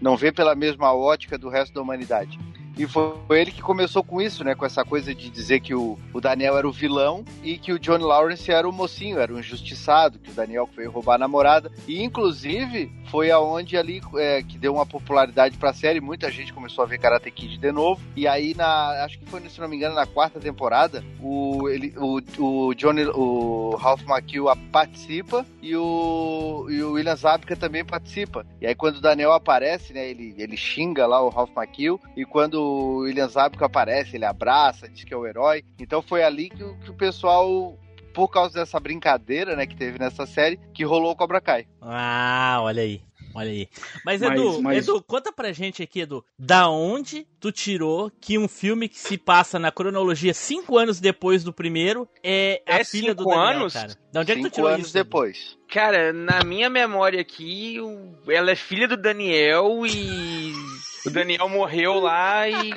Não 0.00 0.16
vê 0.16 0.30
pela 0.30 0.54
mesma 0.54 0.94
ótica 0.94 1.36
do 1.36 1.48
resto 1.48 1.74
da 1.74 1.82
humanidade. 1.82 2.38
E 2.76 2.86
foi, 2.86 3.14
foi 3.26 3.40
ele 3.40 3.52
que 3.52 3.62
começou 3.62 4.02
com 4.02 4.20
isso, 4.20 4.42
né? 4.42 4.54
Com 4.54 4.66
essa 4.66 4.84
coisa 4.84 5.14
de 5.14 5.30
dizer 5.30 5.60
que 5.60 5.74
o, 5.74 5.98
o 6.12 6.20
Daniel 6.20 6.58
era 6.58 6.68
o 6.68 6.72
vilão 6.72 7.24
e 7.42 7.56
que 7.56 7.72
o 7.72 7.78
John 7.78 7.98
Lawrence 7.98 8.50
era 8.50 8.68
o 8.68 8.72
mocinho, 8.72 9.18
era 9.18 9.32
o 9.32 9.38
injustiçado, 9.38 10.18
que 10.18 10.30
o 10.30 10.34
Daniel 10.34 10.68
veio 10.74 10.90
roubar 10.90 11.14
a 11.14 11.18
namorada. 11.18 11.70
E 11.86 12.02
inclusive 12.02 12.90
foi 13.10 13.30
aonde 13.30 13.76
ali 13.76 14.00
é, 14.16 14.42
que 14.42 14.58
deu 14.58 14.74
uma 14.74 14.84
popularidade 14.84 15.56
pra 15.56 15.72
série. 15.72 16.00
Muita 16.00 16.30
gente 16.30 16.52
começou 16.52 16.82
a 16.82 16.86
ver 16.86 16.98
Karate 16.98 17.30
Kid 17.30 17.58
de 17.58 17.70
novo. 17.70 18.00
E 18.16 18.26
aí, 18.26 18.54
na, 18.54 19.04
acho 19.04 19.18
que 19.20 19.26
foi, 19.26 19.40
se 19.48 19.60
não 19.60 19.68
me 19.68 19.76
engano, 19.76 19.94
na 19.94 20.06
quarta 20.06 20.40
temporada, 20.40 21.04
o, 21.22 21.68
ele, 21.68 21.94
o, 21.96 22.20
o 22.38 22.74
Johnny, 22.74 23.04
o 23.04 23.76
Ralph 23.76 24.02
a- 24.10 24.56
participa 24.72 25.46
e 25.62 25.76
o, 25.76 26.66
e 26.68 26.82
o 26.82 26.92
William 26.92 27.14
Zabka 27.14 27.54
também 27.54 27.84
participa. 27.84 28.44
E 28.60 28.66
aí, 28.66 28.74
quando 28.74 28.96
o 28.96 29.00
Daniel 29.00 29.32
aparece, 29.32 29.92
né, 29.92 30.08
ele, 30.08 30.34
ele 30.36 30.56
xinga 30.56 31.06
lá 31.06 31.22
o 31.22 31.28
Ralph 31.28 31.50
Macchio. 31.54 32.00
E 32.16 32.24
quando 32.24 32.63
o 32.64 32.96
William 33.02 33.28
Zabka 33.28 33.66
aparece, 33.66 34.16
ele 34.16 34.24
abraça, 34.24 34.88
diz 34.88 35.04
que 35.04 35.12
é 35.14 35.16
o 35.16 35.26
herói. 35.26 35.62
Então 35.78 36.00
foi 36.02 36.22
ali 36.22 36.48
que, 36.50 36.62
o- 36.64 36.76
que 36.78 36.90
o 36.90 36.94
pessoal. 36.94 37.78
Por 38.12 38.28
causa 38.28 38.60
dessa 38.60 38.78
brincadeira, 38.78 39.56
né, 39.56 39.66
que 39.66 39.74
teve 39.76 39.98
nessa 39.98 40.24
série, 40.24 40.56
que 40.72 40.84
rolou 40.84 41.10
o 41.10 41.16
Cobra 41.16 41.40
Kai. 41.40 41.66
Ah, 41.82 42.58
olha 42.62 42.80
aí. 42.82 43.02
Olha 43.34 43.50
aí. 43.50 43.68
Mas, 44.06 44.20
Mas- 44.20 44.30
Edu, 44.40 44.62
mas- 44.62 44.86
Edu, 44.88 45.02
conta 45.02 45.32
pra 45.32 45.50
gente 45.50 45.82
aqui, 45.82 46.02
Edu. 46.02 46.24
Da 46.38 46.68
onde 46.70 47.26
tu 47.40 47.50
tirou 47.50 48.12
que 48.20 48.38
um 48.38 48.46
filme 48.46 48.88
que 48.88 48.96
se 49.00 49.18
passa 49.18 49.58
na 49.58 49.72
cronologia 49.72 50.32
cinco 50.32 50.78
anos 50.78 51.00
depois 51.00 51.42
do 51.42 51.52
primeiro 51.52 52.08
é 52.22 52.62
a 52.68 52.78
É 52.78 52.84
filha 52.84 53.12
do 53.12 53.24
cinco 53.24 53.34
Daniel, 53.34 53.56
anos? 53.62 53.72
cara? 53.72 53.94
Da 54.12 54.20
onde 54.20 54.30
é 54.30 54.34
que 54.36 54.40
tu 54.42 54.44
Cinco 54.44 54.54
tirou 54.54 54.68
anos 54.70 54.86
isso? 54.86 54.96
Edu? 54.96 55.04
depois. 55.04 55.58
Cara, 55.68 56.12
na 56.12 56.44
minha 56.44 56.70
memória 56.70 57.20
aqui, 57.20 57.78
ela 58.28 58.52
é 58.52 58.54
filha 58.54 58.86
do 58.86 58.96
Daniel 58.96 59.84
e 59.84 60.52
o 61.06 61.10
Daniel 61.10 61.48
morreu 61.48 61.94
lá 62.00 62.48
e. 62.48 62.70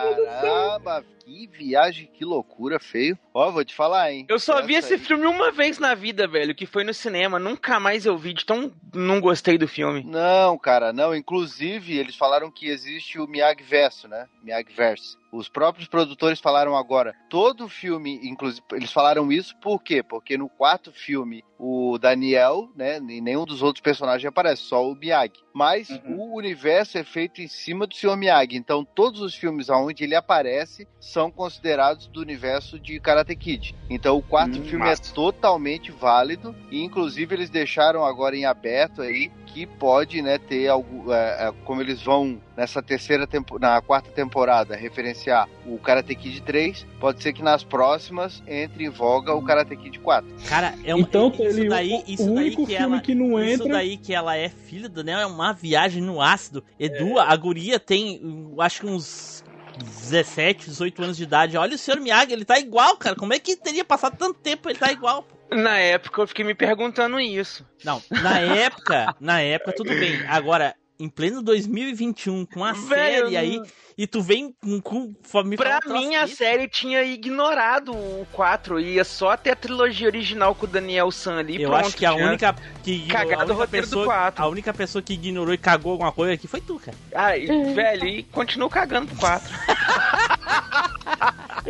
Caramba, 0.00 1.04
que 1.24 1.46
viagem, 1.46 2.10
que 2.12 2.24
loucura, 2.24 2.78
feio. 2.80 3.18
Ó, 3.32 3.50
vou 3.50 3.64
te 3.64 3.74
falar, 3.74 4.12
hein. 4.12 4.26
Eu 4.28 4.38
só 4.38 4.60
vi 4.62 4.74
Essa 4.74 4.88
esse 4.94 5.02
aí- 5.02 5.06
filme 5.06 5.26
uma 5.26 5.50
vez 5.52 5.78
na 5.78 5.94
vida, 5.94 6.26
velho, 6.26 6.54
que 6.54 6.66
foi 6.66 6.82
no 6.84 6.92
cinema. 6.92 7.38
Nunca 7.38 7.78
mais 7.78 8.04
eu 8.06 8.16
vi, 8.18 8.32
de 8.34 8.44
tão 8.44 8.72
não 8.94 9.20
gostei 9.20 9.56
do 9.56 9.68
filme. 9.68 10.02
Não, 10.04 10.58
cara, 10.58 10.92
não. 10.92 11.14
Inclusive, 11.14 11.96
eles 11.96 12.16
falaram 12.16 12.50
que 12.50 12.68
existe 12.68 13.18
o 13.18 13.26
Miyagi 13.26 13.62
Verso, 13.62 14.08
né? 14.08 14.26
Miyagi 14.42 14.72
Verse. 14.74 15.16
Os 15.32 15.48
próprios 15.48 15.86
produtores 15.88 16.40
falaram 16.40 16.76
agora. 16.76 17.14
Todo 17.28 17.68
filme, 17.68 18.18
inclusive, 18.24 18.62
eles 18.72 18.92
falaram 18.92 19.30
isso 19.30 19.56
por 19.60 19.82
quê? 19.82 20.02
Porque 20.02 20.36
no 20.36 20.48
quarto 20.48 20.92
filme, 20.92 21.44
o 21.58 21.98
Daniel, 21.98 22.68
né? 22.74 22.96
E 23.08 23.20
nenhum 23.20 23.44
dos 23.44 23.62
outros 23.62 23.82
personagens 23.82 24.26
aparece, 24.26 24.62
só 24.62 24.84
o 24.88 24.94
Miyagi. 24.94 25.34
Mas 25.52 25.88
o 26.06 26.36
universo 26.36 26.96
é 26.98 27.04
feito 27.04 27.40
em 27.42 27.48
cima 27.48 27.86
do 27.86 27.94
Sr. 27.94 28.16
Miyagi. 28.16 28.56
Então, 28.56 28.84
todos 28.84 29.20
os 29.20 29.34
filmes 29.34 29.68
onde 29.68 30.04
ele 30.04 30.14
aparece 30.14 30.86
são 31.00 31.30
considerados 31.30 32.06
do 32.06 32.20
universo 32.20 32.78
de 32.78 32.98
Karate 33.00 33.36
Kid. 33.36 33.74
Então, 33.88 34.16
o 34.16 34.22
quarto 34.22 34.58
Hum, 34.58 34.64
filme 34.64 34.84
massa. 34.86 35.02
é 35.10 35.14
totalmente 35.14 35.90
válido. 35.90 36.54
E, 36.70 36.82
inclusive, 36.82 37.34
eles 37.34 37.50
deixaram 37.50 38.04
agora 38.04 38.36
em 38.36 38.44
aberto 38.46 39.02
aí 39.02 39.30
que 39.46 39.66
pode, 39.66 40.22
né, 40.22 40.38
ter 40.38 40.68
algo, 40.68 41.12
é, 41.12 41.48
é, 41.48 41.52
como 41.64 41.80
eles 41.82 42.00
vão 42.02 42.40
nessa 42.60 42.82
terceira 42.82 43.26
tempo, 43.26 43.58
na 43.58 43.80
quarta 43.80 44.10
temporada 44.10 44.76
referenciar 44.76 45.48
o 45.64 45.78
Karate 45.78 46.14
Kid 46.14 46.42
3, 46.42 46.86
pode 47.00 47.22
ser 47.22 47.32
que 47.32 47.42
nas 47.42 47.64
próximas 47.64 48.42
entre 48.46 48.84
em 48.84 48.90
voga 48.90 49.32
o 49.32 49.42
Karate 49.42 49.74
Kid 49.74 49.98
4. 49.98 50.28
Cara, 50.46 50.74
é 50.84 50.94
um, 50.94 50.98
Então, 50.98 51.30
isso 51.30 51.42
ele, 51.42 51.70
daí, 51.70 51.90
o, 51.90 52.04
isso 52.06 52.30
o 52.30 52.34
daí 52.34 52.44
único 52.44 52.66
que 52.66 52.76
filme 52.76 52.92
ela, 52.92 53.00
que 53.00 53.14
não 53.14 53.42
Isso 53.42 53.62
entra. 53.62 53.72
daí 53.72 53.96
que 53.96 54.14
ela 54.14 54.36
é 54.36 54.50
filha 54.50 54.90
do 54.90 54.96
Daniel 55.02 55.20
é 55.20 55.26
uma 55.26 55.54
viagem 55.54 56.02
no 56.02 56.20
ácido. 56.20 56.62
Edu, 56.78 57.18
a 57.18 57.34
guria 57.34 57.80
tem, 57.80 58.20
eu 58.22 58.60
acho 58.60 58.82
que 58.82 58.86
uns 58.86 59.42
17, 59.78 60.68
18 60.68 61.02
anos 61.02 61.16
de 61.16 61.22
idade. 61.22 61.56
Olha 61.56 61.74
o 61.74 61.78
Sr. 61.78 61.98
Miyagi, 61.98 62.34
ele 62.34 62.44
tá 62.44 62.58
igual, 62.58 62.94
cara. 62.98 63.16
Como 63.16 63.32
é 63.32 63.38
que 63.38 63.56
teria 63.56 63.86
passado 63.86 64.18
tanto 64.18 64.38
tempo 64.38 64.68
ele 64.68 64.78
tá 64.78 64.92
igual? 64.92 65.26
Na 65.50 65.78
época 65.78 66.20
eu 66.20 66.26
fiquei 66.28 66.44
me 66.44 66.54
perguntando 66.54 67.18
isso. 67.18 67.66
Não, 67.82 68.02
na 68.10 68.38
época, 68.38 69.16
na 69.18 69.40
época 69.40 69.72
tudo 69.72 69.88
bem. 69.90 70.20
Agora, 70.28 70.76
em 71.00 71.08
pleno 71.08 71.42
2021, 71.42 72.44
com 72.44 72.62
a 72.62 72.72
Velho, 72.72 73.24
série 73.24 73.36
aí, 73.36 73.60
e 73.96 74.06
tu 74.06 74.20
vem 74.20 74.54
com... 74.62 74.80
com 74.80 75.14
me 75.42 75.56
Pra 75.56 75.80
mim, 75.86 76.14
a 76.14 76.26
série 76.26 76.68
tinha 76.68 77.02
ignorado 77.02 77.92
o 77.92 78.26
4. 78.32 78.78
Ia 78.78 79.02
só 79.02 79.30
até 79.30 79.52
a 79.52 79.56
trilogia 79.56 80.06
original 80.06 80.54
com 80.54 80.66
o 80.66 80.68
Daniel 80.68 81.10
San 81.10 81.38
ali. 81.38 81.60
Eu 81.60 81.70
pronto, 81.70 81.86
acho 81.86 81.96
que 81.96 82.04
a 82.04 82.14
única 82.14 82.54
que 82.82 83.06
Cagado 83.06 83.52
o 83.52 83.56
roteiro 83.56 83.86
do 83.86 83.90
pessoa, 83.90 84.04
4. 84.04 84.44
a 84.44 84.48
única 84.48 84.74
pessoa 84.74 85.02
que 85.02 85.14
ignorou 85.14 85.54
e 85.54 85.58
cagou 85.58 85.92
alguma 85.92 86.12
coisa 86.12 86.34
aqui 86.34 86.46
foi 86.46 86.60
tu, 86.60 86.78
cara. 86.78 86.96
Ah, 87.14 87.36
e, 87.36 87.46
velho, 87.74 88.06
e 88.06 88.22
continuou 88.24 88.70
cagando 88.70 89.08
pro 89.08 89.16
4. 89.16 89.48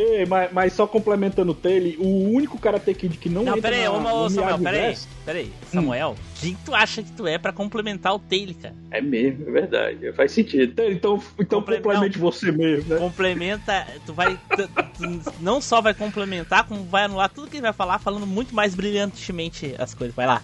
Ei, 0.00 0.24
mas, 0.24 0.50
mas 0.52 0.72
só 0.72 0.86
complementando 0.86 1.52
o 1.52 1.54
Taylor, 1.54 1.94
o 2.00 2.30
único 2.32 2.58
Karate 2.58 2.94
Kid 2.94 3.18
que 3.18 3.28
não, 3.28 3.42
Não, 3.42 3.56
entra 3.58 3.70
pera 3.70 3.76
aí, 3.76 3.84
na, 3.84 3.90
ô, 3.92 4.00
no 4.00 4.24
ô, 4.24 4.30
Samuel, 4.30 4.46
Miyagi 4.58 4.62
pera 4.64 4.76
aí, 4.76 4.82
Verse- 4.86 5.08
pera 5.26 5.38
aí. 5.38 5.52
Samuel, 5.70 6.14
quem 6.40 6.56
tu 6.64 6.74
acha 6.74 7.02
que 7.02 7.12
tu 7.12 7.26
é 7.26 7.36
pra 7.36 7.52
complementar 7.52 8.14
o 8.14 8.18
Taylor, 8.18 8.54
cara? 8.56 8.74
É 8.90 9.00
mesmo, 9.02 9.48
é 9.48 9.52
verdade. 9.52 10.12
Faz 10.12 10.32
sentido. 10.32 10.72
Taylor, 10.74 10.94
Então, 10.94 11.22
então 11.38 11.60
Comple- 11.60 11.76
complemente 11.76 12.18
você 12.18 12.50
mesmo, 12.50 12.94
né? 12.94 12.98
Complementa, 13.00 13.86
tu 14.06 14.14
vai. 14.14 14.38
tu- 14.56 14.68
tu 14.96 15.32
não 15.40 15.60
só 15.60 15.80
vai 15.80 15.92
complementar, 15.92 16.66
como 16.66 16.82
vai 16.84 17.04
anular 17.04 17.28
tudo 17.28 17.48
que 17.48 17.56
ele 17.56 17.62
vai 17.62 17.72
falar, 17.74 17.98
falando 17.98 18.26
muito 18.26 18.54
mais 18.54 18.74
brilhantemente 18.74 19.74
as 19.78 19.92
coisas. 19.94 20.14
Vai 20.16 20.26
lá. 20.26 20.42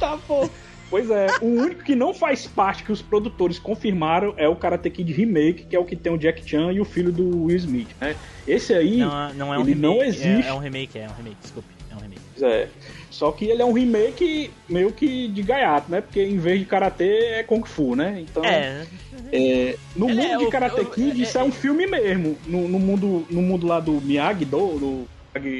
Tá 0.00 0.16
bom. 0.28 0.48
Pois 0.90 1.10
é, 1.10 1.26
o 1.42 1.46
único 1.46 1.84
que 1.84 1.94
não 1.94 2.14
faz 2.14 2.46
parte 2.46 2.82
que 2.82 2.90
os 2.92 3.02
produtores 3.02 3.58
confirmaram 3.58 4.32
é 4.38 4.48
o 4.48 4.56
Karate 4.56 4.88
Kid 4.88 5.12
Remake, 5.12 5.64
que 5.64 5.76
é 5.76 5.78
o 5.78 5.84
que 5.84 5.94
tem 5.94 6.12
o 6.12 6.16
Jack 6.18 6.48
Chan 6.48 6.72
e 6.72 6.80
o 6.80 6.84
filho 6.84 7.12
do 7.12 7.44
Will 7.44 7.56
Smith, 7.56 7.90
né? 8.00 8.16
Esse 8.46 8.72
aí, 8.72 8.96
Não, 8.98 9.34
não 9.34 9.54
é 9.54 9.58
um 9.58 9.60
ele 9.62 9.74
remake. 9.74 9.80
não 9.96 10.02
é- 10.02 10.06
existe. 10.06 10.48
É, 10.48 10.54
um 10.54 10.58
remake, 10.58 10.98
é 10.98 11.06
um 11.06 11.12
remake, 11.16 11.36
desculpe. 11.42 11.68
É 11.90 11.94
um 11.94 11.98
remake. 11.98 12.20
Pois 12.38 12.42
é. 12.52 12.68
Só 13.10 13.32
que 13.32 13.44
ele 13.46 13.60
é 13.60 13.64
um 13.64 13.72
remake 13.72 14.50
meio 14.68 14.92
que 14.92 15.28
de 15.28 15.42
gaiato, 15.42 15.90
né? 15.90 16.00
Porque 16.00 16.22
em 16.22 16.38
vez 16.38 16.58
de 16.60 16.64
karatê 16.66 17.08
é 17.34 17.42
kung 17.42 17.62
fu, 17.64 17.94
né? 17.94 18.24
Então, 18.30 18.42
É, 18.44 18.86
é, 19.32 19.76
no 19.96 20.08
Ele 20.08 20.20
mundo 20.22 20.32
é 20.32 20.38
de 20.38 20.50
Karate 20.50 20.84
Kid, 20.86 21.20
é- 21.20 21.22
isso 21.22 21.36
é 21.38 21.42
um 21.42 21.52
filme 21.52 21.86
mesmo. 21.86 22.36
No, 22.46 22.66
no 22.68 22.78
mundo, 22.78 23.26
no 23.30 23.42
mundo 23.42 23.66
lá 23.66 23.80
do 23.80 23.92
Miyagi-Do, 24.00 24.78
do, 24.78 25.08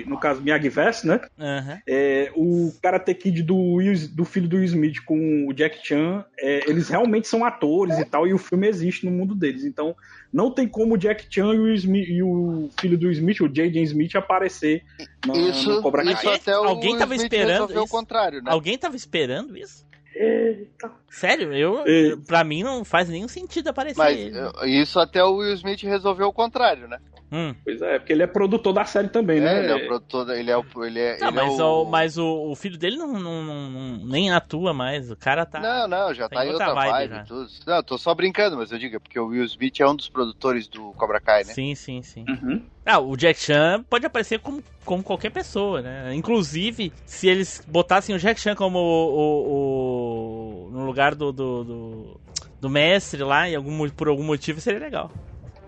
no 0.06 0.18
caso 0.18 0.40
Miyagi-Verse, 0.40 1.06
né? 1.06 1.20
aham. 1.38 1.78
É, 1.86 2.30
o 2.34 2.72
Karate 2.82 3.14
Kid 3.14 3.42
do, 3.42 3.56
Will- 3.56 4.08
do 4.12 4.24
filho 4.24 4.48
do 4.48 4.56
Will 4.56 4.64
Smith 4.64 5.02
com 5.04 5.46
o 5.48 5.52
Jack 5.52 5.78
Chan, 5.86 6.24
é, 6.38 6.68
eles 6.70 6.88
realmente 6.88 7.28
são 7.28 7.44
atores 7.44 7.98
e 7.98 8.04
tal, 8.04 8.26
e 8.26 8.32
o 8.34 8.38
filme 8.38 8.66
existe 8.68 9.04
no 9.06 9.10
mundo 9.12 9.34
deles. 9.34 9.64
Então, 9.64 9.94
não 10.32 10.50
tem 10.50 10.68
como 10.68 10.94
o 10.94 10.98
Jack 10.98 11.26
Chan 11.30 11.54
e 11.54 11.58
o, 11.58 11.68
Smith- 11.74 12.08
e 12.08 12.22
o 12.22 12.68
filho 12.80 12.98
do 12.98 13.04
Will 13.06 13.12
Smith, 13.12 13.40
o 13.40 13.48
J.J. 13.48 13.82
Smith, 13.84 14.14
aparecer 14.16 14.82
na, 15.26 15.34
Isso, 15.36 15.70
no 15.70 15.82
Cobra 15.82 16.04
Kai. 16.04 16.14
isso 16.14 16.28
até 16.28 16.58
o 16.58 16.64
alguém 16.64 16.96
tava 16.98 17.14
Smith 17.14 17.32
esperando 17.32 17.70
isso? 17.72 17.82
o 17.82 17.88
contrário, 17.88 18.42
né? 18.42 18.50
Alguém 18.50 18.76
tava 18.76 18.96
esperando 18.96 19.56
isso? 19.56 19.86
Eita. 20.14 20.90
Sério, 21.08 21.52
eu. 21.52 21.84
É. 21.86 22.16
Pra 22.26 22.42
mim 22.42 22.62
não 22.64 22.84
faz 22.84 23.08
nenhum 23.08 23.28
sentido 23.28 23.68
aparecer 23.68 23.98
Mas 23.98 24.18
ele. 24.18 24.36
isso 24.82 24.98
até 24.98 25.22
o 25.22 25.36
Will 25.36 25.54
Smith 25.54 25.80
resolveu 25.82 26.26
o 26.26 26.32
contrário, 26.32 26.88
né? 26.88 26.98
Hum. 27.30 27.54
Pois 27.62 27.82
é, 27.82 27.98
porque 27.98 28.12
ele 28.14 28.22
é 28.22 28.26
produtor 28.26 28.72
da 28.72 28.84
série 28.86 29.08
também, 29.08 29.38
né? 29.38 29.56
É, 29.56 29.58
ele 29.64 29.72
é 29.72 29.74
o 29.76 29.86
produtor, 29.86 30.30
ele 30.30 30.50
é 30.50 30.56
o. 30.56 30.64
Ele 30.82 30.98
é, 30.98 31.18
Não, 31.20 31.28
ele 31.28 31.38
é 31.38 31.42
mas, 31.42 31.60
o... 31.60 31.82
o, 31.82 31.84
mas 31.90 32.18
o, 32.18 32.50
o 32.50 32.56
filho 32.56 32.78
dele 32.78 32.96
não, 32.96 33.12
não, 33.20 33.42
não- 33.44 34.06
nem 34.06 34.30
atua 34.30 34.72
mais. 34.72 35.10
O 35.10 35.16
cara 35.16 35.44
tá. 35.44 35.60
Não, 35.60 35.86
não, 35.86 36.14
já 36.14 36.26
Tá 36.28 36.44
em 36.44 36.48
outra 36.50 36.68
outra 36.68 36.90
vibe 36.90 37.08
vibe 37.12 37.26
tudo. 37.28 37.48
Não, 37.66 37.76
eu 37.76 37.82
tô 37.82 37.98
só 37.98 38.14
brincando, 38.14 38.56
mas 38.56 38.72
eu 38.72 38.78
digo, 38.78 38.96
é 38.96 38.98
porque 38.98 39.18
o 39.20 39.26
Will 39.26 39.44
Smith 39.44 39.78
é 39.80 39.86
um 39.86 39.94
dos 39.94 40.08
produtores 40.08 40.66
do 40.68 40.92
Cobra 40.94 41.20
Kai, 41.20 41.44
né? 41.44 41.52
Sim, 41.52 41.74
sim, 41.74 42.00
sim. 42.00 42.24
Uhum. 42.26 42.62
Ah, 42.86 42.98
o 42.98 43.14
Jack 43.16 43.38
Chan 43.38 43.84
pode 43.90 44.06
aparecer 44.06 44.38
como, 44.38 44.64
como 44.84 45.02
qualquer 45.02 45.28
pessoa, 45.30 45.82
né? 45.82 46.14
Inclusive, 46.14 46.90
se 47.04 47.28
eles 47.28 47.62
botassem 47.66 48.14
o 48.14 48.18
Jack 48.18 48.40
Chan 48.40 48.54
como 48.54 48.78
o. 48.78 49.14
o- 49.14 50.68
o- 50.68 50.70
no 50.70 50.86
lugar 50.86 51.14
do, 51.14 51.30
do, 51.32 51.64
do, 51.64 52.20
do 52.58 52.70
mestre 52.70 53.22
lá, 53.22 53.48
em 53.48 53.54
algum, 53.54 53.88
por 53.90 54.08
algum 54.08 54.24
motivo, 54.24 54.60
seria 54.60 54.80
legal. 54.80 55.10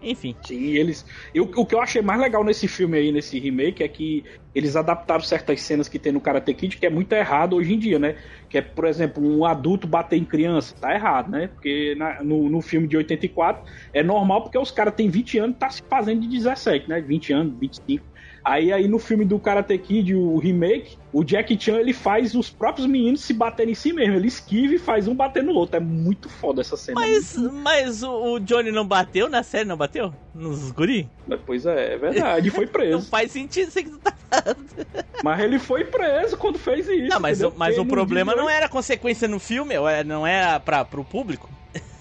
Enfim. 0.02 0.34
Sim, 0.42 0.56
eles. 0.76 1.04
Eu, 1.34 1.44
o 1.44 1.66
que 1.66 1.74
eu 1.74 1.80
achei 1.80 2.00
mais 2.00 2.18
legal 2.18 2.42
nesse 2.42 2.66
filme 2.66 2.96
aí, 2.96 3.12
nesse 3.12 3.38
remake, 3.38 3.82
é 3.82 3.88
que 3.88 4.24
eles 4.54 4.74
adaptaram 4.74 5.22
certas 5.22 5.60
cenas 5.60 5.88
que 5.88 5.98
tem 5.98 6.10
no 6.10 6.20
Karate 6.22 6.54
Kid 6.54 6.78
que 6.78 6.86
é 6.86 6.90
muito 6.90 7.12
errado 7.12 7.54
hoje 7.56 7.74
em 7.74 7.78
dia, 7.78 7.98
né? 7.98 8.16
Que 8.48 8.58
é, 8.58 8.62
por 8.62 8.86
exemplo, 8.86 9.22
um 9.22 9.44
adulto 9.44 9.86
bater 9.86 10.16
em 10.16 10.24
criança. 10.24 10.74
Tá 10.80 10.94
errado, 10.94 11.30
né? 11.30 11.48
Porque 11.48 11.94
na- 11.96 12.22
no, 12.22 12.48
no 12.48 12.62
filme 12.62 12.88
de 12.88 12.96
84 12.96 13.62
é 13.92 14.02
normal 14.02 14.42
porque 14.42 14.58
os 14.58 14.70
caras 14.70 14.94
têm 14.94 15.08
20 15.10 15.38
anos 15.38 15.56
e 15.56 15.58
tá 15.58 15.68
se 15.70 15.82
fazendo 15.88 16.22
de 16.22 16.28
17, 16.28 16.88
né? 16.88 17.00
20 17.02 17.32
anos, 17.32 17.58
25. 17.58 18.06
Aí, 18.44 18.72
aí 18.72 18.88
no 18.88 18.98
filme 18.98 19.24
do 19.24 19.38
Karate 19.38 19.76
Kid, 19.76 20.14
o 20.14 20.38
remake, 20.38 20.96
o 21.12 21.22
Jack 21.22 21.58
Chan 21.60 21.76
ele 21.78 21.92
faz 21.92 22.34
os 22.34 22.48
próprios 22.48 22.86
meninos 22.86 23.20
se 23.22 23.34
baterem 23.34 23.72
em 23.72 23.74
si 23.74 23.92
mesmo. 23.92 24.14
Ele 24.14 24.28
esquiva 24.28 24.74
e 24.74 24.78
faz 24.78 25.06
um 25.06 25.14
bater 25.14 25.42
no 25.42 25.52
outro. 25.52 25.76
É 25.76 25.80
muito 25.80 26.28
foda 26.28 26.60
essa 26.62 26.76
cena. 26.76 26.98
Mas, 27.00 27.36
mas 27.36 28.02
o, 28.02 28.34
o 28.34 28.40
Johnny 28.40 28.70
não 28.72 28.86
bateu 28.86 29.28
na 29.28 29.42
série, 29.42 29.66
não 29.68 29.76
bateu? 29.76 30.14
Nos 30.34 30.70
guri? 30.70 31.08
Pois 31.44 31.66
é, 31.66 31.94
é 31.94 31.98
verdade. 31.98 32.48
E 32.48 32.50
foi 32.50 32.64
Não 32.70 32.72
preso. 32.72 33.08
faz 33.10 33.30
sentido 33.30 33.68
isso 33.68 33.82
que 33.82 33.90
tu 33.90 33.98
tá 33.98 34.14
falando. 34.30 34.66
Mas 35.22 35.40
ele 35.40 35.58
foi 35.58 35.84
preso 35.84 36.36
quando 36.38 36.58
fez 36.58 36.88
isso. 36.88 37.08
Não, 37.08 37.20
mas, 37.20 37.42
o- 37.42 37.52
mas 37.54 37.76
o 37.76 37.84
problema 37.84 38.34
não 38.34 38.48
era 38.48 38.64
a 38.66 38.68
consequência 38.70 39.28
no 39.28 39.38
filme, 39.38 39.74
é- 39.74 40.02
não 40.02 40.26
era 40.26 40.58
pra, 40.58 40.82
pro 40.82 41.04
público. 41.04 41.50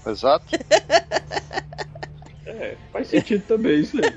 Exato. 0.07 0.45
É, 2.45 2.75
faz 2.91 3.07
sentido 3.07 3.43
também 3.47 3.79
isso 3.81 3.95
aí. 3.97 4.11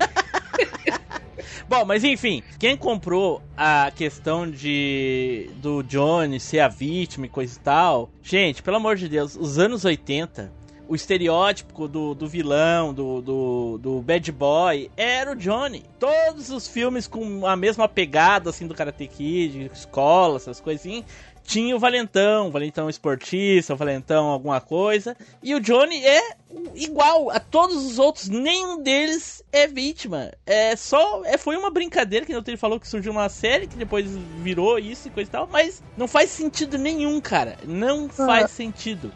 Bom, 1.69 1.85
mas 1.85 2.05
enfim, 2.05 2.43
quem 2.59 2.77
comprou 2.77 3.43
a 3.57 3.91
questão 3.95 4.51
de 4.51 5.51
do 5.57 5.83
Johnny 5.83 6.39
ser 6.41 6.61
a 6.61 6.69
vítima 6.69 7.27
e 7.27 7.29
coisa 7.29 7.57
e 7.57 7.61
tal, 7.61 8.11
gente, 8.23 8.63
pelo 8.63 8.77
amor 8.77 8.97
de 8.97 9.09
Deus, 9.09 9.37
os 9.37 9.59
anos 9.59 9.85
80, 9.85 10.53
o 10.89 10.95
estereótipo 10.95 11.89
do, 11.89 12.15
do 12.15 12.29
vilão, 12.29 12.93
do, 12.93 13.23
do, 13.23 13.79
do 13.79 14.03
bad 14.03 14.31
boy, 14.31 14.91
era 14.95 15.33
o 15.33 15.35
Johnny. 15.35 15.85
Todos 15.99 16.51
os 16.51 16.69
filmes 16.69 17.07
com 17.07 17.47
a 17.47 17.57
mesma 17.57 17.89
pegada, 17.89 18.51
assim, 18.51 18.67
do 18.67 18.75
Karate 18.75 19.07
Kid, 19.07 19.71
escola, 19.73 20.37
essas 20.37 20.61
coisinhas, 20.61 21.07
tinha 21.45 21.75
o 21.75 21.79
Valentão, 21.79 22.49
o 22.49 22.51
Valentão 22.51 22.89
esportista, 22.89 23.75
o 23.75 23.77
Valentão 23.77 24.27
alguma 24.27 24.61
coisa. 24.61 25.17
E 25.43 25.55
o 25.55 25.61
Johnny 25.61 26.05
é 26.05 26.37
igual 26.75 27.31
a 27.31 27.41
todos 27.41 27.85
os 27.85 27.99
outros, 27.99 28.29
nenhum 28.29 28.83
deles 28.83 29.43
é 29.53 29.67
vítima. 29.67 30.33
É 30.47 30.77
só. 30.77 31.23
É, 31.25 31.37
foi 31.37 31.57
uma 31.57 31.71
brincadeira 31.71 32.25
que 32.25 32.33
ele 32.33 32.57
falou 32.57 32.79
que 32.79 32.89
surgiu 32.89 33.13
uma 33.13 33.29
série, 33.29 33.67
que 33.67 33.77
depois 33.77 34.07
virou 34.39 34.79
isso 34.79 35.09
e 35.09 35.11
coisa 35.11 35.29
e 35.29 35.33
tal, 35.33 35.49
mas 35.51 35.83
não 35.97 36.09
faz 36.09 36.31
sentido 36.31 36.79
nenhum, 36.79 37.21
cara. 37.21 37.59
Não 37.65 38.09
faz 38.09 38.51
sentido. 38.51 39.13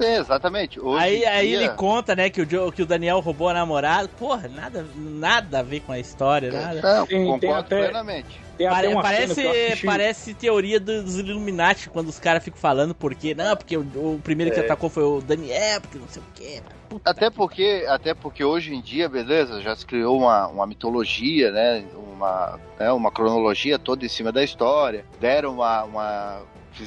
É, 0.00 0.18
exatamente. 0.18 0.78
Hoje 0.78 1.02
Aí, 1.04 1.22
em 1.22 1.26
aí 1.26 1.48
dia- 1.48 1.56
ele 1.58 1.68
conta, 1.70 2.14
né, 2.14 2.30
que 2.30 2.40
o, 2.40 2.46
Jo- 2.46 2.70
que 2.70 2.82
o 2.82 2.86
Daniel 2.86 3.20
roubou 3.20 3.48
a 3.48 3.54
namorada. 3.54 4.08
Porra, 4.08 4.48
nada, 4.48 4.86
nada 4.94 5.58
a 5.58 5.62
ver 5.62 5.80
com 5.80 5.92
a 5.92 5.98
história, 5.98 6.50
nada. 6.52 7.04
Tem 7.06 7.26
concordo 7.26 7.54
até- 7.56 7.82
plenamente. 7.84 8.40
Pare- 8.58 8.92
parece, 8.94 9.42
que 9.76 9.86
parece 9.86 10.34
teoria 10.34 10.80
dos 10.80 11.16
Illuminati 11.16 11.88
quando 11.88 12.08
os 12.08 12.18
caras 12.18 12.42
ficam 12.42 12.58
falando 12.60 12.92
porque 12.92 13.32
não, 13.32 13.56
porque 13.56 13.76
o, 13.76 13.82
o 13.82 14.20
primeiro 14.22 14.52
que 14.52 14.58
É. 14.58 14.64
atacou 14.64 14.90
foi 14.90 15.04
o 15.04 15.20
Daniel, 15.20 15.80
porque 15.80 15.96
não 15.98 16.08
sei 16.08 16.20
o 16.22 16.24
que. 16.34 16.60
Até 17.04 17.30
porque, 17.30 17.84
até 17.88 18.14
porque 18.14 18.42
hoje 18.42 18.74
em 18.74 18.80
dia, 18.80 19.08
beleza, 19.08 19.60
já 19.60 19.76
se 19.76 19.86
criou 19.86 20.18
uma, 20.18 20.48
uma 20.48 20.66
mitologia, 20.66 21.52
né? 21.52 21.84
Uma, 21.94 22.58
né, 22.80 22.90
uma 22.90 23.12
cronologia 23.12 23.78
toda 23.78 24.04
em 24.04 24.08
cima 24.08 24.32
da 24.32 24.42
história. 24.42 25.04
Deram 25.20 25.54
uma, 25.54 25.84
uma 25.84 26.40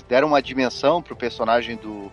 deram 0.10 0.28
uma 0.30 0.42
dimensão 0.42 1.02
pro 1.02 1.16
personagem 1.16 1.76
do, 1.78 2.12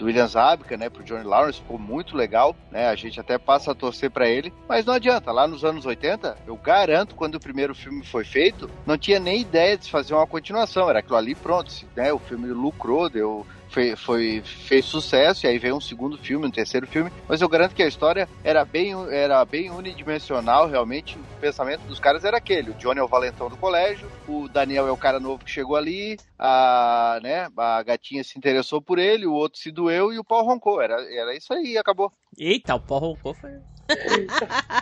do 0.00 0.06
William 0.06 0.26
Zabka, 0.26 0.78
né, 0.78 0.88
pro 0.88 1.04
Johnny 1.04 1.24
Lawrence, 1.24 1.60
ficou 1.60 1.78
muito 1.78 2.16
legal, 2.16 2.56
né? 2.70 2.88
A 2.88 2.94
gente 2.94 3.20
até 3.20 3.36
passa 3.36 3.70
a 3.70 3.74
torcer 3.74 4.10
pra 4.10 4.28
ele, 4.28 4.52
mas 4.66 4.86
não 4.86 4.94
adianta. 4.94 5.30
Lá 5.30 5.46
nos 5.46 5.62
anos 5.62 5.84
80, 5.84 6.38
eu 6.46 6.56
garanto, 6.56 7.14
quando 7.14 7.34
o 7.34 7.40
primeiro 7.40 7.74
filme 7.74 8.04
foi 8.04 8.24
feito, 8.24 8.68
não 8.86 8.96
tinha 8.96 9.20
nem 9.20 9.42
ideia 9.42 9.76
de 9.76 9.90
fazer 9.90 10.14
uma 10.14 10.26
continuação. 10.26 10.88
Era 10.88 11.00
aquilo 11.00 11.16
ali 11.16 11.34
pronto, 11.34 11.70
né? 11.94 12.10
O 12.12 12.18
filme 12.18 12.48
lucrou, 12.48 13.10
deu 13.10 13.46
foi, 13.70 13.94
foi- 13.96 14.42
fez 14.44 14.84
sucesso, 14.84 15.46
e 15.46 15.48
aí 15.48 15.58
veio 15.58 15.76
um 15.76 15.80
segundo 15.80 16.18
filme, 16.18 16.46
um 16.46 16.50
terceiro 16.50 16.86
filme, 16.86 17.10
mas 17.28 17.40
eu 17.40 17.48
garanto 17.48 17.74
que 17.74 17.82
a 17.82 17.88
história 17.88 18.28
era 18.42 18.64
bem, 18.64 18.92
era 19.10 19.44
bem 19.44 19.70
unidimensional, 19.70 20.68
realmente, 20.68 21.18
o 21.18 21.24
pensamento 21.40 21.86
dos 21.86 21.98
caras 21.98 22.24
era 22.24 22.36
aquele, 22.36 22.70
o 22.70 22.74
Johnny 22.74 23.00
é 23.00 23.02
o 23.02 23.08
valentão 23.08 23.48
do 23.48 23.56
colégio, 23.56 24.10
o 24.26 24.48
Daniel 24.48 24.86
é 24.86 24.92
o 24.92 24.96
cara 24.96 25.20
novo 25.20 25.44
que 25.44 25.50
chegou 25.50 25.76
ali, 25.76 26.18
a, 26.38 27.20
né, 27.22 27.48
a 27.56 27.82
gatinha 27.82 28.24
se 28.24 28.36
interessou 28.36 28.82
por 28.82 28.98
ele, 28.98 29.26
o 29.26 29.32
outro 29.32 29.58
se 29.58 29.70
doeu 29.70 30.12
e 30.12 30.18
o 30.18 30.24
pau 30.24 30.44
roncou, 30.44 30.80
era, 30.80 30.94
era 31.14 31.34
isso 31.34 31.52
aí, 31.52 31.78
acabou. 31.78 32.12
Eita, 32.36 32.74
o 32.74 32.80
pau 32.80 32.98
roncou 32.98 33.34
foi. 33.34 33.50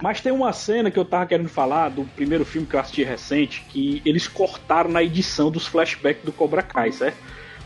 Mas 0.00 0.20
tem 0.20 0.32
uma 0.32 0.52
cena 0.52 0.90
que 0.90 0.98
eu 0.98 1.04
tava 1.04 1.26
querendo 1.26 1.48
falar 1.48 1.88
do 1.88 2.04
primeiro 2.04 2.44
filme 2.44 2.66
que 2.66 2.76
eu 2.76 2.80
assisti 2.80 3.02
recente, 3.02 3.62
que 3.68 4.02
eles 4.04 4.28
cortaram 4.28 4.90
na 4.90 5.02
edição 5.02 5.50
dos 5.50 5.66
flashbacks 5.66 6.22
do 6.24 6.32
Cobra 6.32 6.62
Kai, 6.62 6.92
certo? 6.92 7.18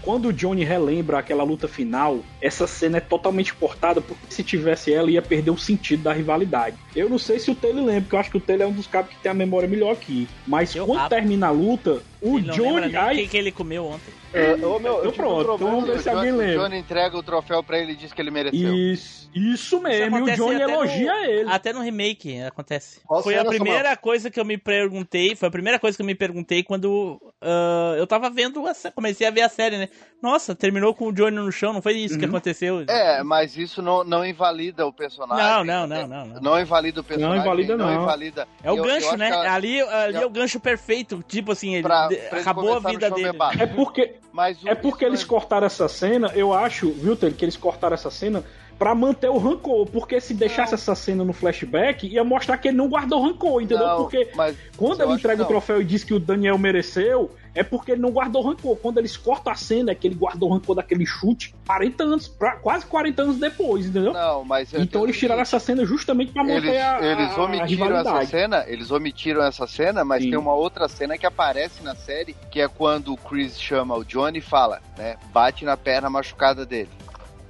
Quando 0.02 0.28
o 0.28 0.32
Johnny 0.32 0.64
relembra 0.64 1.18
aquela 1.18 1.42
luta 1.42 1.68
final, 1.68 2.20
essa 2.40 2.66
cena 2.66 2.96
é 2.98 3.00
totalmente 3.00 3.52
cortada, 3.54 4.00
porque 4.00 4.26
se 4.28 4.42
tivesse 4.42 4.92
ela 4.92 5.10
ia 5.10 5.20
perder 5.20 5.50
o 5.50 5.58
sentido 5.58 6.04
da 6.04 6.12
rivalidade. 6.12 6.76
Eu 6.94 7.08
não 7.08 7.18
sei 7.18 7.38
se 7.38 7.50
o 7.50 7.54
Taylor 7.54 7.84
lembra, 7.84 8.02
porque 8.02 8.16
eu 8.16 8.20
acho 8.20 8.30
que 8.30 8.36
o 8.38 8.40
Taylor 8.40 8.66
é 8.66 8.70
um 8.70 8.74
dos 8.74 8.86
cabos 8.86 9.12
que 9.12 9.20
tem 9.20 9.30
a 9.30 9.34
memória 9.34 9.68
melhor 9.68 9.92
aqui. 9.92 10.28
Mas 10.46 10.74
Eu 10.74 10.86
quando 10.86 11.08
termina 11.08 11.48
a 11.48 11.50
luta, 11.50 12.02
o 12.20 12.38
Ele 12.38 12.50
Johnny. 12.50 12.96
Ai, 12.96 13.16
quem 13.16 13.28
que 13.28 13.36
ele 13.36 13.52
comeu 13.52 13.84
ontem. 13.84 14.19
É, 14.32 14.54
ô, 14.64 14.78
meu, 14.78 15.02
eu 15.02 15.10
Então 15.10 15.10
um 15.10 15.12
pronto, 15.12 15.42
então 15.42 15.58
vamos 15.58 15.84
ver 15.86 15.98
se 16.00 16.08
o, 16.08 16.12
alguém 16.16 16.30
Johnny, 16.30 16.42
o 16.44 16.46
lembra. 16.46 16.62
Johnny 16.68 16.78
entrega 16.78 17.16
o 17.18 17.22
troféu 17.22 17.62
pra 17.64 17.78
ele 17.78 17.92
e 17.92 17.96
diz 17.96 18.12
que 18.12 18.20
ele 18.22 18.30
mereceu. 18.30 18.74
Isso, 18.74 19.28
isso 19.34 19.80
mesmo, 19.80 20.18
e 20.18 20.22
o 20.22 20.36
Johnny 20.36 20.60
elogia 20.60 21.12
no- 21.12 21.24
ele. 21.24 21.50
Até 21.50 21.72
no 21.72 21.80
remake 21.80 22.40
acontece. 22.42 23.00
Qual 23.04 23.22
foi 23.24 23.36
a 23.36 23.44
primeira 23.44 23.96
coisa 23.96 24.30
que 24.30 24.38
eu 24.38 24.44
me 24.44 24.56
perguntei. 24.56 25.34
Foi 25.34 25.48
a 25.48 25.50
primeira 25.50 25.78
coisa 25.80 25.96
que 25.96 26.02
eu 26.02 26.06
me 26.06 26.14
perguntei 26.14 26.62
quando 26.62 27.20
ah, 27.42 27.94
eu 27.98 28.06
tava 28.06 28.30
vendo. 28.30 28.64
A, 28.66 28.72
comecei 28.92 29.26
a 29.26 29.30
ver 29.32 29.42
a 29.42 29.48
série, 29.48 29.76
né? 29.78 29.88
Nossa, 30.22 30.54
terminou 30.54 30.94
com 30.94 31.06
o 31.06 31.12
Johnny 31.12 31.36
no 31.36 31.50
chão, 31.50 31.72
não 31.72 31.82
foi 31.82 31.94
isso 31.94 32.16
que 32.18 32.24
Uhum. 32.24 32.30
aconteceu? 32.30 32.84
É, 32.88 33.22
mas 33.24 33.56
isso 33.56 33.80
não, 33.82 34.04
não 34.04 34.24
invalida 34.24 34.86
o 34.86 34.92
personagem. 34.92 35.44
Não, 35.44 35.64
não, 35.64 35.86
não, 35.86 36.06
não, 36.06 36.26
não. 36.26 36.40
Não 36.40 36.60
invalida 36.60 37.00
o 37.00 37.04
personagem. 37.04 37.36
Não 37.38 37.44
invalida, 37.44 37.76
não. 37.76 38.02
invalida. 38.02 38.46
É 38.62 38.70
o 38.70 38.76
Eu- 38.76 38.84
eu 38.84 38.84
gancho, 38.84 39.08
acho 39.08 39.16
né? 39.16 39.30
que 39.30 39.36
Ali, 39.46 39.80
ali 39.80 40.14
eu- 40.16 40.22
é 40.22 40.26
o 40.26 40.30
gancho 40.30 40.60
perfeito. 40.60 41.24
Tipo 41.26 41.52
assim, 41.52 41.74
ele 41.74 41.82
pra- 41.82 42.08
pra 42.28 42.40
acabou 42.40 42.74
a 42.76 42.78
vida 42.80 43.10
dele. 43.10 43.30
É 43.58 43.66
porque, 43.66 44.14
Mas 44.33 44.62
o- 44.62 44.68
É 44.68 44.74
porque 44.74 45.04
eles 45.04 45.24
cortaram 45.24 45.66
essa 45.66 45.88
cena, 45.88 46.28
eu 46.35 46.52
acho, 46.52 46.92
viu, 46.92 47.16
que 47.16 47.44
eles 47.44 47.56
cortaram 47.56 47.94
essa 47.94 48.11
cena 48.11 48.44
pra 48.80 48.94
manter 48.94 49.28
o 49.28 49.36
rancor. 49.36 49.86
Porque 49.86 50.18
se 50.22 50.32
deixasse 50.32 50.72
essa 50.72 50.94
cena 50.94 51.22
no 51.22 51.34
flashback, 51.34 52.06
ia 52.08 52.24
mostrar 52.24 52.56
que 52.56 52.68
ele 52.68 52.78
não 52.78 52.88
guardou 52.88 53.22
rancor, 53.22 53.60
entendeu? 53.62 53.86
Não, 53.86 53.96
porque 53.98 54.30
quando 54.74 55.02
ele 55.02 55.12
entrega 55.12 55.36
que 55.36 55.42
o 55.42 55.44
não. 55.44 55.48
troféu 55.50 55.82
e 55.82 55.84
diz 55.84 56.02
que 56.02 56.14
o 56.14 56.18
Daniel 56.18 56.56
mereceu, 56.56 57.30
é 57.54 57.62
porque 57.62 57.92
ele 57.92 58.00
não 58.00 58.10
guardou 58.10 58.40
rancor. 58.42 58.76
Quando 58.76 58.96
eles 58.96 59.18
cortam 59.18 59.52
a 59.52 59.56
cena, 59.56 59.92
é 59.92 59.94
que 59.94 60.06
ele 60.08 60.14
guardou 60.14 60.50
rancor 60.50 60.74
daquele 60.74 61.04
chute 61.04 61.54
40 61.66 62.04
anos, 62.04 62.26
pra- 62.26 62.56
quase 62.56 62.86
40 62.86 63.22
anos 63.22 63.36
depois, 63.38 63.84
entendeu? 63.84 64.14
Não, 64.14 64.44
mas 64.44 64.72
Então 64.72 65.04
eles 65.04 65.18
tiraram 65.18 65.44
seguinte, 65.44 65.56
essa 65.56 65.66
cena 65.66 65.84
justamente 65.84 66.32
pra 66.32 66.42
manter 66.42 66.68
Eles, 66.68 66.80
a, 66.80 66.96
a- 66.96 67.04
eles 67.04 67.30
a 67.36 67.42
omitiram 67.42 67.64
essa 67.66 67.66
rivalidade. 67.98 68.26
cena, 68.30 68.64
eles 68.66 68.90
omitiram 68.90 69.42
essa 69.44 69.66
cena, 69.66 70.02
mas 70.06 70.22
Sim. 70.22 70.30
tem 70.30 70.38
uma 70.38 70.54
outra 70.54 70.88
cena 70.88 71.18
que 71.18 71.26
aparece 71.26 71.82
na 71.82 71.94
série, 71.94 72.34
que 72.50 72.60
é 72.62 72.66
quando 72.68 73.12
o 73.12 73.16
Chris 73.18 73.60
chama 73.60 73.94
o 73.94 74.04
Johnny 74.04 74.38
e 74.38 74.40
fala, 74.40 74.80
né, 74.96 75.16
bate 75.34 75.66
na 75.66 75.76
perna 75.76 76.08
machucada 76.08 76.64
dele. 76.64 76.88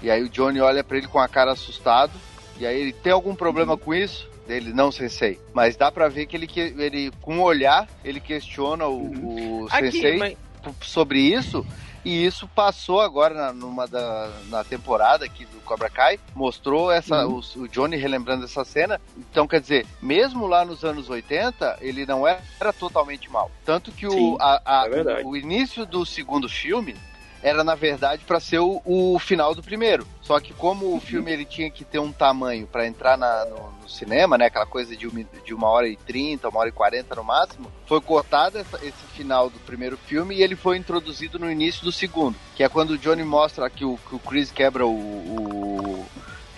E 0.03 0.11
aí 0.11 0.23
o 0.23 0.29
Johnny 0.29 0.61
olha 0.61 0.83
pra 0.83 0.97
ele 0.97 1.07
com 1.07 1.19
a 1.19 1.29
cara 1.29 1.53
assustado, 1.53 2.13
e 2.59 2.67
aí 2.67 2.81
ele 2.81 2.93
tem 2.93 3.13
algum 3.13 3.35
problema 3.35 3.77
com 3.77 3.95
isso? 3.95 4.29
Dele, 4.47 4.73
não 4.73 4.91
sensei. 4.91 5.39
Mas 5.55 5.77
dá 5.77 5.93
pra 5.93 6.09
ver 6.09 6.27
que 6.27 6.37
ele, 6.37 6.49
ele 6.57 7.13
com 7.21 7.37
um 7.37 7.43
olhar, 7.43 7.87
ele 8.05 8.19
questiona 8.21 8.87
o, 8.87 9.63
o 9.63 9.67
Aqui, 9.71 9.93
sensei 9.93 10.17
mas- 10.19 10.35
p- 10.63 10.71
sobre 10.85 11.21
isso. 11.21 11.65
E 12.03 12.25
isso 12.25 12.49
passou 12.49 13.01
agora 13.01 13.35
na, 13.35 13.53
numa 13.53 13.87
da, 13.87 14.31
na 14.49 14.65
temporada 14.65 15.25
aqui 15.27 15.45
do 15.45 15.61
Cobra 15.61 15.91
Kai, 15.91 16.19
mostrou 16.35 16.91
essa, 16.91 17.27
Uhum. 17.27 17.41
o, 17.57 17.61
o 17.61 17.69
Johnny 17.69 17.97
relembrando 17.97 18.47
essa 18.47 18.65
cena. 18.65 18.99
Então, 19.17 19.47
quer 19.47 19.61
dizer, 19.61 19.87
mesmo 20.03 20.47
lá 20.47 20.65
nos 20.65 20.83
anos 20.83 21.11
80, 21.11 21.77
ele 21.83 22.07
não 22.07 22.27
era, 22.27 22.41
era 22.59 22.73
totalmente 22.73 23.31
mal. 23.31 23.51
Tanto 23.67 23.93
que 23.93 24.09
Sim, 24.11 24.33
o, 24.33 24.39
a- 24.41 24.63
a- 24.65 24.87
é 24.87 24.89
verdade. 24.89 25.27
o 25.27 25.37
início 25.37 25.85
do 25.85 26.05
segundo 26.07 26.49
filme 26.49 26.97
era, 27.43 27.65
na 27.65 27.75
verdade, 27.75 28.25
para 28.25 28.39
ser 28.41 28.59
o, 28.59 28.83
o 28.85 29.19
final 29.19 29.55
do 29.55 29.63
primeiro. 29.63 30.07
Só 30.23 30.39
que 30.41 30.53
como 30.53 30.95
o 30.95 31.01
filme 31.01 31.33
ele 31.33 31.45
tinha 31.45 31.71
que 31.71 31.85
ter 31.85 31.99
um 31.99 32.13
tamanho 32.13 32.67
para 32.67 32.87
entrar 32.87 33.17
na- 33.17 33.45
no, 33.47 33.71
no 33.83 33.89
cinema, 33.89 34.37
né? 34.39 34.47
Aquela 34.47 34.67
coisa 34.67 34.95
de 34.97 35.07
uma, 35.07 35.25
de 35.45 35.55
uma 35.55 35.69
hora 35.69 35.89
e 35.89 35.97
trinta, 35.97 36.49
uma 36.49 36.61
hora 36.61 36.69
e 36.69 36.73
quarenta 36.73 37.15
no 37.17 37.25
máximo, 37.25 37.73
foi 37.87 38.01
cortado 38.01 38.59
essa- 38.59 38.79
esse 38.85 39.05
final 39.15 39.49
do 39.51 39.59
primeiro 39.61 39.97
filme 39.97 40.37
e 40.37 40.43
ele 40.43 40.55
foi 40.55 40.77
introduzido 40.77 41.39
no 41.39 41.51
início 41.51 41.83
do 41.85 41.91
segundo, 41.91 42.37
que 42.55 42.63
é 42.63 42.69
quando 42.69 42.91
o 42.91 42.99
Johnny 42.99 43.25
mostra 43.25 43.69
que 43.71 43.85
o, 43.85 43.99
que 44.09 44.15
o 44.15 44.19
Chris 44.19 44.51
quebra 44.53 44.87
o, 44.87 44.91
o- 44.91 46.07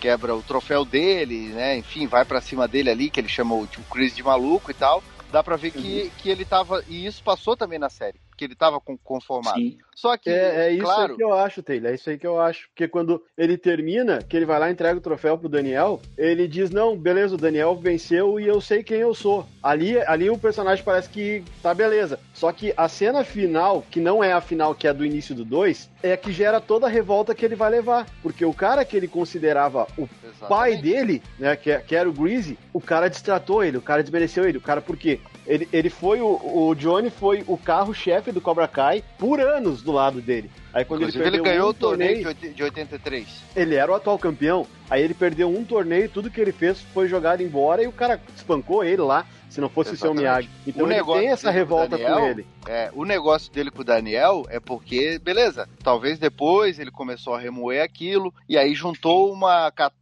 quebra 0.00 0.34
o 0.34 0.42
troféu 0.42 0.84
dele, 0.84 1.48
né? 1.50 1.76
Enfim, 1.78 2.06
vai 2.06 2.24
pra 2.24 2.40
cima 2.40 2.66
dele 2.66 2.90
ali, 2.90 3.08
que 3.10 3.20
ele 3.20 3.28
chama 3.28 3.54
o, 3.54 3.62
o 3.62 3.82
Chris 3.90 4.14
de 4.16 4.22
maluco 4.22 4.70
e 4.70 4.74
tal. 4.74 5.02
Dá 5.30 5.42
pra 5.42 5.56
ver 5.56 5.70
que, 5.70 6.02
Uhum. 6.02 6.10
que 6.18 6.28
ele 6.28 6.44
tava. 6.44 6.82
E 6.88 7.06
isso 7.06 7.22
passou 7.22 7.56
também 7.56 7.78
na 7.78 7.88
série, 7.88 8.20
que 8.42 8.46
ele 8.46 8.54
tava 8.56 8.80
com- 8.80 8.98
conformado. 8.98 9.56
Sim. 9.56 9.78
Só 9.94 10.16
que, 10.16 10.28
É, 10.28 10.66
é 10.68 10.72
isso 10.72 10.82
claro, 10.82 11.12
aí 11.12 11.16
que 11.16 11.22
eu 11.22 11.32
acho, 11.32 11.62
Taylor. 11.62 11.90
É 11.90 11.94
isso 11.94 12.10
aí 12.10 12.18
que 12.18 12.26
eu 12.26 12.40
acho. 12.40 12.68
Porque 12.70 12.88
quando 12.88 13.22
ele 13.38 13.56
termina, 13.56 14.18
que 14.20 14.36
ele 14.36 14.46
vai 14.46 14.58
lá 14.58 14.68
e 14.68 14.72
entrega 14.72 14.98
o 14.98 15.02
troféu 15.02 15.38
pro 15.38 15.48
Daniel, 15.48 16.00
ele 16.18 16.48
diz: 16.48 16.70
Não, 16.70 16.96
beleza, 16.96 17.34
o 17.34 17.38
Daniel 17.38 17.76
venceu 17.76 18.40
e 18.40 18.46
eu 18.46 18.60
sei 18.60 18.82
quem 18.82 18.98
eu 18.98 19.14
sou. 19.14 19.46
Ali, 19.62 19.98
ali 20.00 20.28
o 20.28 20.38
personagem 20.38 20.84
parece 20.84 21.08
que 21.08 21.44
tá 21.62 21.72
beleza. 21.72 22.18
Só 22.34 22.50
que 22.52 22.72
a 22.76 22.88
cena 22.88 23.22
final, 23.22 23.84
que 23.90 24.00
não 24.00 24.24
é 24.24 24.32
a 24.32 24.40
final 24.40 24.74
que 24.74 24.88
é 24.88 24.92
do 24.92 25.04
início 25.06 25.34
do 25.34 25.44
2, 25.44 25.88
é 26.02 26.14
a 26.14 26.16
que 26.16 26.32
gera 26.32 26.60
toda 26.60 26.86
a 26.86 26.90
revolta 26.90 27.34
que 27.34 27.44
ele 27.44 27.54
vai 27.54 27.70
levar. 27.70 28.06
Porque 28.22 28.44
o 28.44 28.52
cara 28.54 28.84
que 28.84 28.96
ele 28.96 29.06
considerava 29.06 29.86
o 29.96 30.08
pai 30.48 30.72
exatamente. 30.72 30.82
dele, 30.82 31.22
né, 31.38 31.54
que, 31.54 31.78
que 31.80 31.94
era 31.94 32.08
o 32.08 32.12
Greasy, 32.12 32.58
o 32.72 32.80
cara 32.80 33.08
destratou 33.08 33.62
ele, 33.62 33.76
o 33.76 33.82
cara 33.82 34.02
desmereceu 34.02 34.44
ele. 34.48 34.58
O 34.58 34.62
cara, 34.62 34.80
por 34.80 34.96
quê? 34.96 35.20
Ele, 35.46 35.68
ele 35.72 35.90
foi 35.90 36.20
o, 36.20 36.68
o 36.68 36.74
Johnny 36.74 37.10
foi 37.10 37.42
o 37.46 37.56
carro-chefe 37.56 38.30
do 38.30 38.40
Cobra 38.40 38.68
Kai 38.68 39.02
por 39.18 39.40
anos 39.40 39.82
do 39.82 39.90
lado 39.90 40.20
dele. 40.20 40.50
Aí 40.72 40.84
quando 40.84 41.00
Inclusive, 41.02 41.24
ele 41.24 41.36
ele, 41.36 41.42
ganhou 41.42 41.66
um 41.66 41.70
o 41.70 41.74
torneio 41.74 42.24
torneio, 42.24 42.54
de 42.54 42.62
83. 42.62 43.28
ele 43.56 43.74
era 43.74 43.90
o 43.90 43.94
atual 43.94 44.18
campeão. 44.18 44.66
Aí 44.88 45.02
ele 45.02 45.14
perdeu 45.14 45.48
um 45.48 45.64
torneio, 45.64 46.08
tudo 46.08 46.30
que 46.30 46.40
ele 46.40 46.52
fez 46.52 46.80
foi 46.94 47.08
jogado 47.08 47.42
embora 47.42 47.82
e 47.82 47.88
o 47.88 47.92
cara 47.92 48.20
espancou 48.36 48.84
ele 48.84 49.02
lá, 49.02 49.26
se 49.52 49.60
não 49.60 49.68
fosse 49.68 49.92
o 49.92 49.96
seu 49.96 50.12
Exatamente. 50.12 50.48
Miyagi. 50.48 50.50
Então 50.66 50.86
O 50.86 50.88
ele 50.88 50.94
negócio 50.96 51.20
tem 51.20 51.30
essa 51.30 51.52
dele 51.52 51.66
com 51.66 51.74
revolta 51.74 51.98
Daniel 51.98 52.16
com 52.16 52.26
ele. 52.26 52.46
É, 52.66 52.90
o 52.94 53.04
negócio 53.04 53.52
dele 53.52 53.70
com 53.70 53.82
o 53.82 53.84
Daniel 53.84 54.44
é 54.48 54.58
porque, 54.58 55.18
beleza, 55.18 55.68
talvez 55.82 56.18
depois 56.18 56.78
ele 56.78 56.90
começou 56.90 57.34
a 57.34 57.38
remoer 57.38 57.82
aquilo 57.82 58.32
e 58.48 58.56
aí 58.56 58.74
juntou 58.74 59.30
uma, 59.30 59.66
aquela, 59.66 59.92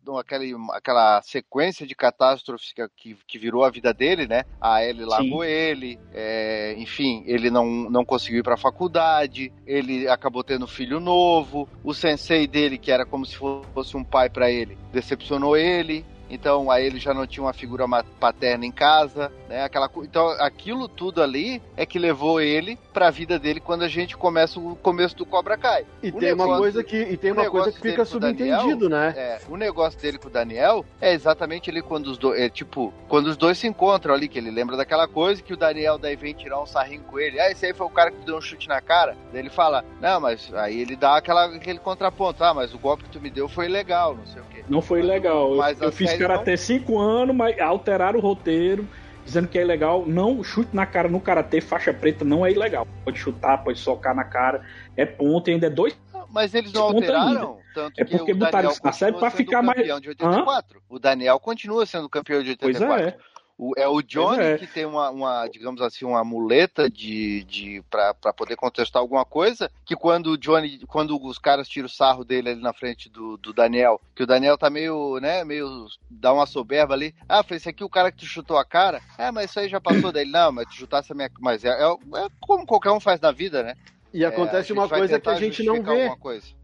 aquela 0.73 1.21
sequência 1.23 1.85
de 1.85 1.97
catástrofes 1.97 2.73
que, 2.97 3.17
que, 3.27 3.39
virou 3.39 3.65
a 3.65 3.71
vida 3.71 3.93
dele, 3.93 4.27
né? 4.27 4.45
A 4.61 4.85
Ellie 4.85 5.05
largou 5.05 5.43
ele, 5.43 5.99
é, 6.13 6.75
enfim, 6.79 7.25
ele 7.27 7.51
não, 7.51 7.67
não 7.91 8.05
conseguiu 8.05 8.41
ir 8.41 8.45
pra 8.45 8.57
faculdade, 8.57 9.53
ele 9.67 10.07
acabou 10.07 10.45
tendo 10.45 10.67
filho 10.69 11.01
novo, 11.01 11.69
o 11.83 11.93
sensei 11.93 12.47
dele, 12.47 12.79
que 12.79 12.93
era 12.93 13.05
como 13.05 13.27
se 13.27 13.37
fosse 13.37 13.97
um 13.97 14.05
pai 14.05 14.31
pra 14.31 14.49
ele, 14.51 14.79
decepcionou 14.93 15.57
ele. 15.57 16.05
Então 16.31 16.71
aí 16.71 16.87
ele 16.87 16.99
já 16.99 17.13
não 17.13 17.27
tinha 17.27 17.43
uma 17.45 17.53
figura 17.53 17.85
paterna 18.19 18.65
em 18.65 18.71
casa, 18.73 19.33
né? 19.49 19.65
Aquela, 19.65 19.91
então 20.03 20.29
aquilo 20.41 20.89
tudo 20.89 21.23
ali 21.23 21.61
é 21.77 21.85
que 21.85 21.99
levou 21.99 22.41
ele 22.41 22.79
pra 22.93 23.11
vida 23.11 23.39
dele 23.39 23.61
quando 23.61 23.83
a 23.83 23.89
gente 23.89 24.17
começa 24.17 24.59
o 24.61 24.77
começo 24.77 25.17
do 25.17 25.27
Cobra 25.27 25.57
Kai. 25.57 25.85
E 26.03 26.09
O 26.11 26.13
tem 26.19 26.33
uma 26.33 26.45
negócio- 26.45 26.59
coisa 26.63 26.85
que, 26.85 26.97
e 26.97 27.17
tem 27.17 27.33
uma 27.33 27.51
coisa 27.51 27.71
que 27.73 27.79
fica 27.81 28.05
dele 28.05 28.11
com 28.11 28.17
o 28.17 28.21
Daniel 28.21 28.61
subentendido, 28.61 28.89
né? 28.89 29.15
É, 29.17 29.39
o 29.49 29.57
negócio 29.57 30.01
dele 30.01 30.19
com 30.19 30.29
o 30.29 30.31
Daniel 30.31 30.85
é 31.01 31.13
exatamente 31.13 31.69
ali 31.71 31.83
quando 31.83 32.07
os 32.07 32.19
dois, 32.19 32.41
é, 32.41 32.49
tipo, 32.49 32.93
quando 33.09 33.27
os 33.27 33.37
dois 33.37 33.59
se 33.59 33.67
encontram 33.67 34.15
ali, 34.15 34.29
que 34.29 34.39
ele 34.39 34.51
lembra 34.51 34.77
daquela 34.77 35.09
coisa 35.09 35.43
que 35.43 35.53
o 35.53 35.57
Daniel 35.57 35.99
daí 35.99 36.17
vem 36.17 36.33
tirar 36.35 36.61
um 36.61 36.67
sarrinho 36.67 37.03
com 37.03 37.19
ele. 37.19 37.41
Ah, 37.41 37.51
esse 37.51 37.67
aí 37.67 37.75
foi 37.75 37.87
o 37.87 37.91
cara 37.91 38.11
que 38.11 38.25
deu 38.25 38.37
um 38.37 38.41
chute 38.41 38.69
na 38.69 38.81
cara. 38.81 39.17
Daí 39.33 39.41
ele 39.43 39.51
fala, 39.51 39.85
não, 40.01 40.21
mas 40.21 40.53
aí 40.55 40.81
ele 40.81 40.95
dá 40.97 41.17
aquela, 41.17 41.47
aquele 41.47 41.79
contraponto. 41.79 42.43
Ah, 42.45 42.55
mas 42.55 42.73
o 42.73 42.79
golpe 42.79 43.05
que 43.05 43.11
tu 43.11 43.21
me 43.21 43.31
deu 43.31 43.49
foi 43.49 43.67
legal, 43.69 44.15
não 44.15 44.27
sei 44.27 44.41
o 44.41 44.45
quê. 44.45 44.65
Não 44.69 44.81
foi 44.81 45.01
Mas- 45.01 45.09
legal. 45.09 45.51
Eu- 45.53 45.57
mas 45.57 45.81
eu 45.81 45.89
a 45.89 45.93
fiz 45.93 46.11
série 46.25 46.29
karatê 46.29 46.57
cinco 46.57 46.99
anos, 46.99 47.35
mas 47.35 47.59
alteraram 47.61 48.19
o 48.19 48.23
roteiro, 48.23 48.87
dizendo 49.25 49.49
que 49.49 49.59
é 49.59 49.63
ilegal. 49.63 50.05
Não, 50.07 50.43
chute 50.43 50.75
na 50.75 50.87
cara 50.87 51.09
no 51.09 51.21
karatê, 51.21 51.61
faixa 51.61 51.93
preta, 51.93 52.25
não 52.25 52.45
é 52.45 52.51
ilegal. 52.53 52.87
Pode 53.05 53.19
chutar, 53.19 53.59
pode 53.59 53.79
socar 53.79 54.15
na 54.15 54.25
cara. 54.25 54.63
É 54.97 55.05
ponto 55.07 55.49
e 55.49 55.53
ainda 55.55 55.67
é 55.67 55.71
dois. 55.71 55.97
Mas 56.33 56.55
eles 56.55 56.73
não 56.73 56.83
alteraram, 56.83 57.59
tanto 57.75 58.01
É 58.01 58.05
que 58.05 58.17
porque 58.17 58.31
o 58.33 58.37
botaram 58.37 58.53
Daniel 58.59 58.73
isso 58.73 58.81
na 58.85 58.93
série 58.93 59.13
continua 59.13 59.31
pra 59.31 59.37
sendo 59.37 59.47
ficar 59.47 59.63
mais- 59.63 59.79
campeão 59.81 60.01
de 60.01 60.09
84. 60.11 60.83
O 60.89 60.99
Daniel 61.01 61.41
continua 61.41 61.87
sendo 61.87 62.09
campeão 62.09 62.41
de 62.43 62.57
Pois 62.57 62.77
84. 62.81 63.09
é. 63.09 63.30
O- 63.63 63.75
é 63.77 63.87
o 63.87 64.01
Johnny 64.01 64.43
é. 64.43 64.57
que 64.57 64.67
tem 64.67 64.87
uma, 64.87 65.11
uma, 65.11 65.47
digamos 65.47 65.83
assim, 65.83 66.07
uma 66.07 66.25
muleta 66.25 66.89
de, 66.89 67.45
de 67.45 67.85
para 67.91 68.15
poder 68.33 68.57
contestar 68.57 69.03
alguma 69.03 69.23
coisa, 69.23 69.71
que 69.85 69.95
quando 69.95 70.29
o 70.29 70.39
Johnny, 70.39 70.79
quando 70.87 71.23
os 71.23 71.39
caras 71.39 71.69
tiram 71.69 71.85
o 71.85 71.91
sarro 71.91 72.25
dele 72.25 72.49
ali 72.49 72.61
na 72.63 72.73
frente 72.73 73.11
do, 73.11 73.37
do 73.37 73.53
Daniel, 73.53 74.01
que 74.17 74.23
o 74.23 74.27
Daniel 74.27 74.57
tá 74.57 74.71
meio, 74.71 75.21
né, 75.21 75.45
meio, 75.45 75.87
dá 76.11 76.33
uma 76.33 76.47
soberba 76.47 76.95
ali, 76.95 77.15
ah, 77.29 77.43
foi 77.43 77.59
esse 77.59 77.69
aqui 77.69 77.85
o 77.85 77.91
cara 77.91 78.11
que 78.11 78.17
tu 78.17 78.25
chutou 78.25 78.57
a 78.57 78.65
cara? 78.65 79.03
É, 79.19 79.31
mas 79.31 79.51
isso 79.51 79.61
aí 79.61 79.69
já 79.69 79.79
passou 79.79 80.11
dele, 80.11 80.31
não, 80.31 80.51
mas 80.51 80.67
tu 80.69 80.77
chutasse 80.77 81.13
a 81.13 81.15
minha, 81.15 81.31
mas 81.39 81.63
é, 81.63 81.69
é, 81.69 81.85
é 81.85 82.29
como 82.41 82.65
qualquer 82.65 82.93
um 82.93 83.01
faz 83.01 83.21
na 83.21 83.31
vida, 83.31 83.63
né? 83.63 83.75
E 84.13 84.25
É, 84.25 84.27
acontece 84.27 84.73
a 84.73 84.75
uma 84.75 84.89
coisa 84.89 85.21
que 85.21 85.29
a 85.29 85.35
gente 85.35 85.63
não 85.63 85.83
vê. 85.83 86.11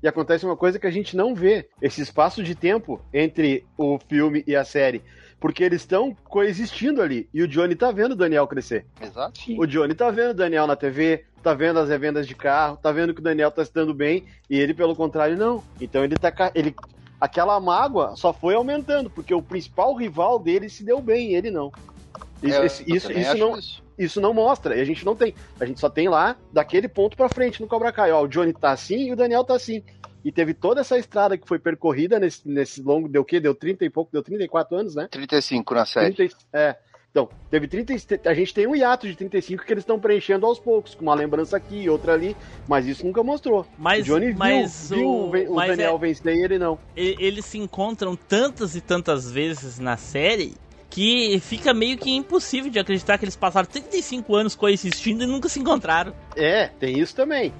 E 0.02 0.09
acontece 0.09 0.44
uma 0.44 0.56
coisa 0.56 0.78
que 0.78 0.87
a 0.87 0.90
gente 0.90 1.16
não 1.16 1.35
vê. 1.35 1.68
Esse 1.80 2.00
espaço 2.00 2.42
de 2.42 2.54
tempo 2.54 3.00
entre 3.14 3.64
o 3.78 3.98
filme 3.98 4.42
e 4.46 4.56
a 4.56 4.64
série. 4.64 5.02
Porque 5.46 5.62
eles 5.62 5.82
estão 5.82 6.12
coexistindo 6.24 7.00
ali. 7.00 7.28
E 7.32 7.40
o 7.40 7.46
Johnny 7.46 7.76
tá 7.76 7.92
vendo 7.92 8.12
o 8.12 8.16
Daniel 8.16 8.48
crescer. 8.48 8.85
Exato. 9.00 9.40
O 9.56 9.64
Johnny 9.64 9.94
tá 9.94 10.11
vendo 10.11 10.30
o 10.30 10.35
Daniel 10.35 10.66
na 10.66 10.74
TV, 10.74 11.24
tá 11.40 11.54
vendo 11.54 11.78
as 11.78 11.88
revendas 11.88 12.26
de 12.26 12.35
carro, 12.35 12.76
tá 12.76 12.90
vendo 12.90 13.14
que 13.14 13.20
o 13.20 13.22
Daniel 13.22 13.52
tá 13.52 13.64
se 13.64 13.72
dando 13.72 13.94
bem, 13.94 14.24
e 14.50 14.59
ele, 14.59 14.74
pelo 14.74 14.96
contrário, 14.96 15.37
não. 15.37 15.62
Então 15.80 16.02
ele 16.02 16.16
tá. 16.16 16.32
ca- 16.32 16.50
Ele, 16.52 16.74
aquela 17.20 17.61
mágoa 17.61 18.16
só 18.16 18.32
foi 18.32 18.56
aumentando, 18.56 19.09
porque 19.09 19.32
o 19.32 19.40
principal 19.40 19.94
rival 19.94 20.40
dele 20.40 20.68
se 20.68 20.82
deu 20.82 21.00
bem, 21.00 21.30
e 21.30 21.37
ele 21.37 21.52
não. 21.52 21.70
Isso, 22.42 22.61
É, 22.61 22.66
isso, 22.66 23.12
isso 23.12 23.38
não, 23.38 23.56
isso. 23.56 23.82
isso 23.96 24.20
não 24.20 24.35
mostra, 24.35 24.74
e 24.76 24.80
a 24.80 24.85
gente 24.85 25.06
não 25.06 25.14
tem. 25.14 25.32
A 25.61 25.64
gente 25.64 25.78
só 25.78 25.88
tem 25.88 26.09
lá 26.09 26.35
daquele 26.52 26.88
ponto 26.88 27.16
pra 27.16 27.28
frente 27.28 27.61
no 27.62 27.68
Cobra 27.68 27.92
Kai. 27.92 28.11
Ó, 28.11 28.24
o 28.24 28.28
Johnny 28.28 28.52
tá 28.52 28.72
assim 28.72 29.06
e 29.06 29.12
o 29.12 29.16
Daniel 29.16 29.44
tá 29.44 29.54
assim. 29.54 29.80
E 30.24 30.33
teve 30.33 30.55
toda 30.55 30.81
essa 30.81 30.98
estrada 30.98 31.38
que 31.38 31.46
foi 31.46 31.59
percorrida 31.59 32.18
nesse, 32.18 32.48
nesse 32.48 32.83
longo, 32.83 33.09
deu 33.09 33.22
o 33.22 33.24
quê? 33.24 33.38
Deu 33.38 33.55
30 33.55 33.85
e 33.85 33.90
pouco, 33.90 34.11
deu 34.12 34.22
34 34.22 34.76
anos, 34.76 34.94
né? 34.94 35.07
35 35.11 35.74
na 35.74 35.87
série. 35.87 36.14
30, 36.14 36.35
e- 36.35 36.37
é. 36.52 36.76
Então, 37.11 37.31
teve 37.48 37.66
30, 37.66 37.94
e- 37.94 38.29
a 38.29 38.35
gente 38.35 38.52
tem 38.52 38.66
um 38.66 38.74
hiato 38.76 39.07
de 39.09 39.16
35 39.16 39.64
que 39.64 39.72
eles 39.72 39.83
estão 39.83 39.98
preenchendo 39.98 40.44
aos 40.44 40.59
poucos, 40.59 40.94
com 40.94 41.02
uma 41.02 41.14
lembrança 41.14 41.57
aqui 41.57 41.76
e 41.83 41.88
outra 41.88 42.12
ali, 42.12 42.37
mas 42.68 42.87
isso 42.87 43.07
nunca 43.07 43.22
mostrou. 43.22 43.64
Mas, 43.79 44.02
o 44.02 44.05
Johnny 44.05 44.26
viu, 44.26 44.37
mas 44.37 44.90
viu 44.90 45.09
o, 45.09 45.29
o, 45.29 45.31
ve- 45.31 45.48
o 45.48 45.55
mas 45.55 45.68
Daniel 45.70 45.94
é- 45.94 45.98
vencer 45.98 46.37
e 46.37 46.42
ele 46.44 46.59
não. 46.59 46.79
eles 46.94 47.46
se 47.46 47.57
encontram 47.57 48.14
tantas 48.16 48.74
e 48.76 48.81
tantas 48.83 49.31
vezes 49.31 49.79
na 49.79 49.96
série 49.96 50.55
que 50.96 51.38
fica 51.40 51.74
meio 51.74 51.98
que 51.98 52.11
impossível 52.11 52.70
de 52.70 52.78
acreditar 52.78 53.18
que 53.18 53.26
eles 53.26 53.37
passaram 53.37 53.68
35 53.68 54.35
anos 54.35 54.54
coexistindo 54.54 55.24
e 55.24 55.26
nunca 55.26 55.46
se 55.46 55.61
encontraram. 55.61 56.14
É, 56.35 56.68
tem 56.68 56.98
isso 56.98 57.14
também. 57.14 57.52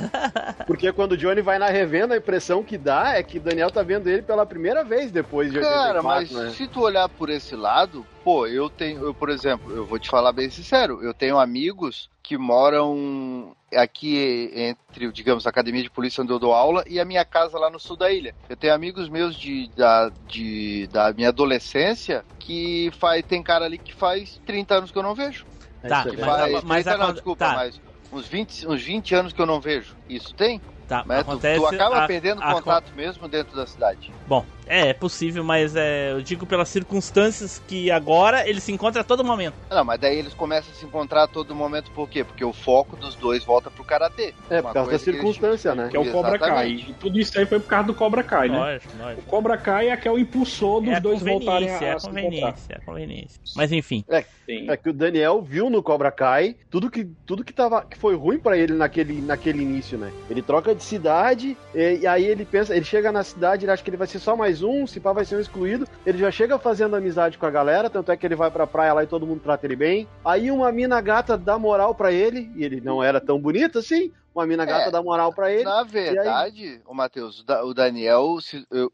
Porque 0.66 0.90
quando 0.90 1.12
o 1.12 1.16
Johnny 1.18 1.42
vai 1.42 1.58
na 1.58 1.68
revenda, 1.68 2.14
a 2.14 2.16
impressão 2.16 2.64
que 2.64 2.78
dá 2.78 3.18
é 3.18 3.22
que 3.22 3.36
o 3.36 3.40
Daniel 3.40 3.70
tá 3.70 3.82
vendo 3.82 4.08
ele 4.08 4.22
pela 4.22 4.46
primeira 4.46 4.82
vez 4.82 5.10
depois 5.10 5.52
de 5.52 5.60
Cara, 5.60 6.00
84, 6.00 6.04
mas 6.04 6.30
né? 6.30 6.54
se 6.56 6.66
tu 6.66 6.80
olhar 6.80 7.06
por 7.06 7.28
esse 7.28 7.54
lado, 7.54 8.06
Pô, 8.24 8.46
eu 8.46 8.68
tenho, 8.68 9.02
eu, 9.02 9.14
por 9.14 9.30
exemplo, 9.30 9.74
eu 9.74 9.84
vou 9.84 9.98
te 9.98 10.10
falar 10.10 10.32
bem 10.32 10.50
sincero, 10.50 11.02
eu 11.02 11.14
tenho 11.14 11.38
amigos 11.38 12.10
que 12.22 12.36
moram 12.36 13.56
aqui 13.74 14.50
entre, 14.54 15.10
digamos, 15.12 15.46
a 15.46 15.50
academia 15.50 15.82
de 15.82 15.90
polícia 15.90 16.22
onde 16.22 16.32
eu 16.32 16.38
dou 16.38 16.52
aula 16.52 16.82
e 16.86 16.98
a 17.00 17.04
minha 17.04 17.24
casa 17.24 17.58
lá 17.58 17.70
no 17.70 17.78
sul 17.78 17.96
da 17.96 18.10
ilha. 18.10 18.34
Eu 18.48 18.56
tenho 18.56 18.74
amigos 18.74 19.08
meus 19.08 19.36
de, 19.36 19.68
da, 19.76 20.10
de, 20.26 20.88
da 20.92 21.12
minha 21.12 21.28
adolescência 21.28 22.24
que 22.38 22.90
faz, 22.98 23.24
tem 23.24 23.42
cara 23.42 23.64
ali 23.64 23.78
que 23.78 23.94
faz 23.94 24.40
30 24.44 24.74
anos 24.74 24.90
que 24.90 24.98
eu 24.98 25.02
não 25.02 25.14
vejo. 25.14 25.44
Tá, 25.82 26.00
Isso 26.00 26.08
é 26.08 26.10
Que 26.12 26.16
mas- 26.20 26.26
faz, 26.52 26.64
mas 26.64 26.84
30 26.84 26.98
não, 26.98 27.12
desculpa, 27.12 27.44
tá. 27.46 27.54
mas 27.54 27.80
uns 28.12 28.26
20, 28.26 28.66
uns 28.66 28.82
20 28.82 29.14
anos 29.14 29.32
que 29.32 29.40
eu 29.40 29.46
não 29.46 29.60
vejo. 29.60 29.94
Isso 30.08 30.34
tem? 30.34 30.60
Tá, 30.86 31.04
Mas 31.06 31.18
tu- 31.24 31.30
acontece. 31.30 31.60
tu, 31.60 31.66
acaba 31.66 32.02
a- 32.04 32.06
perdendo 32.08 32.42
a- 32.42 32.52
contato 32.52 32.92
mesmo 32.96 33.28
dentro 33.28 33.54
da 33.56 33.64
cidade. 33.64 34.10
Bom, 34.26 34.44
é, 34.70 34.88
é 34.88 34.94
possível, 34.94 35.42
mas 35.44 35.74
é, 35.76 36.12
eu 36.12 36.22
digo 36.22 36.46
pelas 36.46 36.68
circunstâncias 36.68 37.60
que 37.66 37.90
agora 37.90 38.48
ele 38.48 38.60
se 38.60 38.72
encontra 38.72 39.00
a 39.00 39.04
todo 39.04 39.24
momento. 39.24 39.54
Não, 39.70 39.84
mas 39.84 39.98
daí 40.00 40.18
eles 40.18 40.34
começam 40.34 40.70
a 40.72 40.74
se 40.74 40.84
encontrar 40.84 41.24
a 41.24 41.26
todo 41.26 41.54
momento, 41.54 41.90
por 41.90 42.08
quê? 42.08 42.22
Porque 42.24 42.44
o 42.44 42.52
foco 42.52 42.96
dos 42.96 43.14
dois 43.14 43.44
volta 43.44 43.70
pro 43.70 43.84
karatê. 43.84 44.34
É, 44.48 44.60
Uma 44.60 44.68
por 44.68 44.74
causa 44.74 44.90
da 44.90 44.98
coisa 44.98 45.04
que 45.04 45.10
eles- 45.10 45.20
circunstância, 45.20 45.74
né? 45.74 45.88
Que 45.90 45.96
é 45.96 46.00
o 46.00 46.10
Cobra 46.10 46.38
Kai. 46.38 46.70
E 46.88 46.94
tudo 46.94 47.18
isso 47.18 47.38
aí 47.38 47.46
foi 47.46 47.58
por 47.60 47.68
causa 47.68 47.86
do 47.88 47.94
Cobra 47.94 48.22
Kai, 48.22 48.48
né? 48.48 48.58
Lógico, 48.58 48.92
lógico. 48.98 49.20
O 49.20 49.24
Cobra 49.24 49.56
Kai 49.58 49.88
é 49.90 49.96
que 49.96 50.06
é 50.06 50.10
o 50.10 50.18
impulsor 50.18 50.80
dos 50.80 50.90
É 50.92 50.96
a 50.96 51.00
dois 51.00 51.20
voltarem 51.20 51.68
conveniência, 51.68 51.84
é 51.86 51.92
a, 51.92 51.96
a 51.96 52.00
se 52.00 52.06
encontrar. 52.06 52.22
conveniência, 52.22 52.72
é 52.72 52.76
a 52.76 52.80
conveniência. 52.80 53.40
Mas 53.56 53.72
enfim, 53.72 54.04
Sim. 54.46 54.68
É 54.70 54.76
que 54.76 54.88
o 54.90 54.92
Daniel 54.92 55.40
viu 55.42 55.70
no 55.70 55.82
Cobra 55.82 56.10
Kai 56.10 56.56
tudo 56.68 56.90
que, 56.90 57.08
tudo 57.24 57.44
que, 57.44 57.52
tava, 57.52 57.82
que 57.82 57.96
foi 57.96 58.16
ruim 58.16 58.38
pra 58.38 58.56
ele 58.58 58.74
naquele, 58.74 59.20
naquele 59.20 59.62
início, 59.62 59.96
né? 59.96 60.12
Ele 60.28 60.42
troca 60.42 60.74
de 60.74 60.82
cidade 60.82 61.56
e, 61.74 61.98
e 62.00 62.06
aí 62.06 62.24
ele 62.24 62.44
pensa, 62.44 62.74
ele 62.74 62.84
chega 62.84 63.12
na 63.12 63.22
cidade, 63.22 63.64
ele 63.64 63.72
acha 63.72 63.82
que 63.82 63.90
ele 63.90 63.96
vai 63.96 64.06
ser 64.08 64.18
só 64.18 64.34
mais 64.36 64.59
um, 64.62 64.86
se 64.86 65.00
pá 65.00 65.12
vai 65.12 65.24
ser 65.24 65.36
um 65.36 65.40
excluído. 65.40 65.86
Ele 66.04 66.18
já 66.18 66.30
chega 66.30 66.58
fazendo 66.58 66.96
amizade 66.96 67.38
com 67.38 67.46
a 67.46 67.50
galera, 67.50 67.88
tanto 67.90 68.10
é 68.12 68.16
que 68.16 68.26
ele 68.26 68.34
vai 68.36 68.50
pra 68.50 68.66
praia 68.66 68.92
lá 68.92 69.02
e 69.04 69.06
todo 69.06 69.26
mundo 69.26 69.40
trata 69.40 69.66
ele 69.66 69.76
bem. 69.76 70.08
Aí 70.24 70.50
uma 70.50 70.70
mina 70.72 71.00
gata 71.00 71.36
dá 71.36 71.58
moral 71.58 71.94
pra 71.94 72.12
ele, 72.12 72.50
e 72.56 72.64
ele 72.64 72.80
não 72.80 73.02
era 73.02 73.20
tão 73.20 73.38
bonito 73.40 73.78
assim. 73.78 74.12
Uma 74.34 74.46
mina 74.46 74.64
gata 74.64 74.88
É. 74.88 74.90
dá 74.90 75.02
moral 75.02 75.32
pra 75.32 75.50
ele. 75.52 75.64
Na 75.64 75.82
verdade, 75.82 76.80
o 76.86 76.94
Matheus, 76.94 77.40
o 77.40 77.44
Da- 77.44 77.64
o 77.64 77.74
Daniel, 77.74 78.36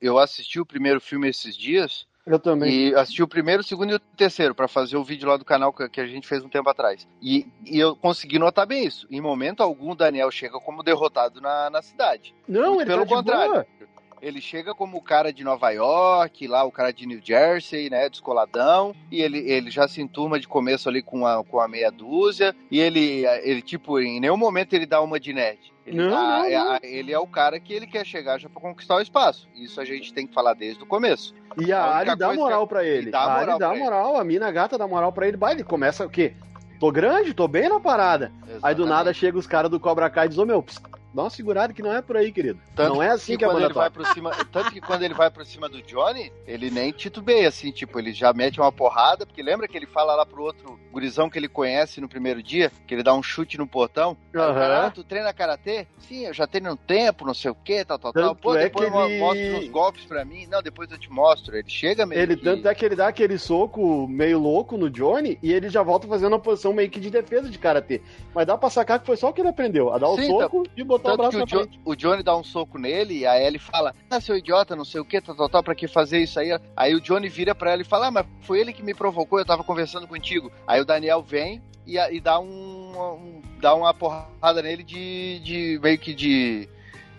eu, 0.01 0.19
assisti 0.19 0.59
o 0.59 0.65
primeiro 0.67 0.99
filme 1.01 1.29
esses 1.29 1.55
dias 1.55 2.07
Eu 2.27 2.39
também. 2.39 2.89
e 2.89 2.95
assisti 2.95 3.23
o 3.23 3.29
primeiro, 3.29 3.61
o 3.61 3.65
segundo 3.65 3.91
e 3.93 3.95
o 3.97 3.99
terceiro 3.99 4.55
pra 4.55 4.67
fazer 4.67 4.97
o 4.97 5.05
vídeo 5.05 5.29
lá 5.29 5.37
do 5.37 5.45
canal 5.45 5.75
que, 5.75 6.01
a 6.01 6.07
gente 6.07 6.27
fez 6.27 6.43
um 6.43 6.49
tempo 6.49 6.69
atrás. 6.71 7.07
E, 7.21 7.47
e 7.67 7.79
eu 7.79 7.95
consegui 7.95 8.39
notar 8.39 8.67
bem 8.67 8.87
isso. 8.87 9.07
Em 9.11 9.21
momento 9.21 9.63
algum, 9.63 9.91
o 9.91 9.95
Daniel 9.95 10.31
chega 10.31 10.59
como 10.59 10.83
derrotado 10.83 11.39
na, 11.41 11.69
na 11.69 11.83
cidade. 11.83 12.35
Não, 12.49 12.77
Muito 12.77 12.81
ele 12.91 12.91
pelo 12.91 13.07
tá 13.07 13.15
contrário. 13.17 13.53
boa. 13.53 13.67
Ele 14.23 14.41
chega 14.41 14.75
como 14.75 14.97
o 14.97 15.03
cara 15.03 15.33
de 15.33 15.45
Nova 15.45 15.71
York, 15.71 16.47
lá 16.49 16.65
o 16.65 16.73
cara 16.73 16.93
de 16.93 17.07
New 17.07 17.21
Jersey, 17.23 17.91
né, 17.91 18.09
descoladão, 18.09 18.95
e 19.11 19.21
ele, 19.23 19.39
ele 19.39 19.71
já 19.71 19.87
se 19.87 20.01
enturma 20.01 20.41
de 20.41 20.49
começo 20.49 20.89
ali 20.89 21.03
com 21.03 21.27
a, 21.27 21.45
com 21.45 21.61
a 21.61 21.69
meia 21.69 21.91
dúzia, 21.91 22.55
e 22.71 22.81
ele, 22.81 23.25
ele, 23.43 23.61
tipo, 23.63 24.01
em 24.01 24.19
nenhum 24.21 24.37
momento 24.37 24.73
ele 24.75 24.87
dá 24.87 25.01
uma 25.03 25.21
de 25.21 25.33
nerd. 25.33 25.59
Ele, 25.87 25.99
Não, 25.99 26.11
dá- 26.11 26.17
não, 26.17 26.45
é- 26.47 26.55
não. 26.59 26.73
a- 26.73 26.81
ele 26.83 27.13
é 27.13 27.19
o 27.19 27.27
cara 27.27 27.61
que 27.61 27.73
ele 27.73 27.87
quer 27.87 28.05
chegar 28.05 28.39
já 28.41 28.49
pra 28.49 28.61
conquistar 28.61 28.97
o 28.97 29.01
espaço. 29.01 29.47
Isso 29.55 29.81
a 29.81 29.85
gente 29.85 30.13
tem 30.13 30.27
que 30.27 30.35
falar 30.35 30.55
desde 30.55 30.83
o 30.83 30.87
começo. 30.87 31.33
E 31.59 31.73
a 31.73 31.81
A 31.81 31.97
Ari 31.99 32.17
dá 32.17 32.33
moral 32.35 32.63
que- 32.67 32.75
pra 32.75 32.85
ele. 32.85 33.11
dá 33.11 33.21
a 33.21 33.33
Ari 33.35 33.41
moral 33.43 33.59
dá 33.59 33.67
pra 33.69 33.77
ele. 33.77 33.85
moral, 33.85 34.17
a 34.17 34.25
mina 34.25 34.51
gata 34.51 34.77
dá 34.77 34.89
moral 34.89 35.13
pra 35.13 35.29
ele. 35.29 35.37
Vai, 35.37 35.53
ele 35.53 35.63
começa 35.63 36.05
o 36.05 36.11
quê? 36.11 36.35
Tô 36.81 36.91
grande, 36.91 37.33
tô 37.33 37.47
bem 37.47 37.69
na 37.69 37.79
parada. 37.79 38.33
Aí 38.63 38.75
do 38.75 38.83
nada 38.85 38.95
Exatamente. 39.11 39.19
chega 39.19 39.39
os 39.39 39.47
caras 39.47 39.71
do 39.71 39.79
Cobra 39.79 40.11
Kai 40.11 40.27
e 40.27 40.29
diz, 40.31 40.39
ô 40.39 40.45
meu, 40.45 40.61
pss, 40.63 40.83
dá 41.15 41.23
uma 41.23 41.31
segurada 41.31 41.73
que 41.73 41.83
não 41.83 41.93
é 41.93 42.03
por 42.03 42.17
aí, 42.17 42.31
querido. 42.33 42.61
Tanto 42.75 42.95
não 42.95 43.03
é 43.03 43.11
assim 43.11 43.33
que 43.33 43.39
que 43.39 43.45
a 43.45 43.49
quando 43.49 43.55
banda 43.57 43.67
ele 43.67 43.75
vai 43.75 43.91
pro 43.91 44.07
cima, 44.13 44.31
tanto 44.53 44.71
que 44.71 44.81
quando 44.81 45.03
ele 45.03 45.15
vai 45.15 45.31
por 45.31 45.45
cima 45.45 45.69
do 45.69 45.81
Johnny, 45.83 46.33
ele 46.47 46.71
nem 46.71 46.93
titubeia, 46.93 47.49
assim, 47.49 47.71
tipo, 47.71 47.99
ele 47.99 48.13
já 48.13 48.33
mete 48.33 48.61
uma 48.61 48.71
porrada, 48.73 49.25
porque 49.27 49.43
lembra 49.43 49.67
que 49.69 49.77
ele 49.77 49.87
fala 49.87 50.15
lá 50.15 50.27
pro 50.27 50.43
outro 50.43 50.79
gurizão 50.93 51.29
que 51.29 51.39
ele 51.39 51.49
conhece 51.49 52.01
no 52.01 52.09
primeiro 52.09 52.43
dia, 52.43 52.71
que 52.87 52.95
ele 52.95 53.03
dá 53.03 53.15
um 53.15 53.23
chute 53.23 53.59
no 53.59 53.67
portão? 53.67 54.17
O 54.31 54.33
cara, 54.33 54.87
ah, 54.87 54.91
tu 54.91 55.05
treina 55.05 55.33
karatê? 55.33 55.87
Sim, 55.99 56.27
eu 56.27 56.33
já 56.35 56.47
treino 56.47 56.73
um 56.73 56.77
tempo, 56.77 57.27
não 57.27 57.35
sei 57.35 57.51
o 57.51 57.55
que, 57.55 57.85
tal, 57.85 57.99
tal, 57.99 58.13
tal. 58.13 58.29
Tanto 58.31 58.41
Pô, 58.41 58.55
é 58.57 58.65
depois 58.65 58.91
mo- 58.91 59.05
ele- 59.05 59.19
mostra 59.19 59.57
uns 59.57 59.69
golpes 59.69 60.05
pra 60.05 60.25
mim. 60.25 60.47
Não, 60.47 60.63
depois 60.63 60.91
eu 60.91 60.99
te 60.99 61.11
mostro. 61.11 61.57
Ele 61.57 61.69
chega 61.69 62.07
meio 62.07 62.21
Ele 62.21 62.37
que... 62.37 62.45
tanto 62.45 62.67
é 62.69 62.75
que 62.75 62.85
ele 62.85 62.97
dá 62.97 63.09
aquele 63.09 63.39
soco 63.39 64.07
meio 64.09 64.39
louco 64.39 64.77
no 64.77 64.89
Johnny 64.91 65.39
e 65.43 65.53
ele 65.53 65.69
já 65.69 65.83
volta 65.83 66.07
fazendo 66.07 66.33
uma 66.33 66.39
posição 66.39 66.73
meio 66.73 66.89
que 66.91 67.01
de 67.01 67.11
defesa 67.11 67.49
de 67.49 67.59
karatê. 67.59 68.01
Mas 68.35 68.47
dá 68.47 68.57
pra 68.57 68.71
sacar 68.71 69.01
que 69.01 69.07
foi 69.07 69.17
só 69.17 69.29
o 69.31 69.33
que 69.33 69.41
ele 69.41 69.49
aprendeu, 69.49 69.93
a 69.93 69.99
dar 69.99 70.09
o 70.09 70.17
Sim, 70.17 70.27
soco 70.29 70.63
e 70.77 70.85
botar 70.85 71.06
o 71.06 71.06
Tanto 71.07 71.17
braço 71.19 71.37
que 71.39 71.43
o, 71.43 71.47
Jo- 71.65 71.81
o 71.85 71.97
Johnny 71.97 72.23
dá 72.23 72.37
um 72.37 72.45
soco 72.45 72.79
nele 72.79 73.19
e 73.19 73.27
a 73.27 73.41
Ellie 73.41 73.59
fala: 73.59 73.95
Ah, 74.11 74.21
seu 74.21 74.37
idiota, 74.37 74.77
não 74.77 74.85
sei 74.85 75.01
o 75.01 75.05
que, 75.05 75.21
tal, 75.21 75.35
tal, 75.35 75.49
tal, 75.49 75.63
pra 75.63 75.75
que 75.75 75.87
fazer 75.89 76.19
isso 76.21 76.39
aí? 76.39 76.51
Aí 76.77 76.95
o 76.95 77.01
Johnny 77.01 77.29
vira 77.29 77.55
pra 77.55 77.73
ela 77.73 77.83
e 77.83 77.85
fala: 77.85 78.09
Ah, 78.09 78.11
mas 78.11 78.27
foi 78.43 78.61
ele 78.61 78.73
que 78.73 78.83
me 78.83 78.95
provocou, 78.95 79.39
eu 79.39 79.45
tava 79.45 79.65
conversando 79.65 80.07
contigo. 80.07 80.51
Aí 80.67 80.81
o 80.81 80.85
Daniel 80.85 81.23
vem 81.23 81.63
e, 81.87 81.97
e 81.99 82.21
dá 82.21 82.39
um, 82.41 82.47
um- 82.47 83.43
dá 83.61 83.75
uma 83.75 83.93
porrada 83.95 84.61
nele 84.63 84.83
de, 84.83 85.41
de 85.41 85.81
meio 85.83 85.99
que 85.99 86.15
de. 86.15 86.69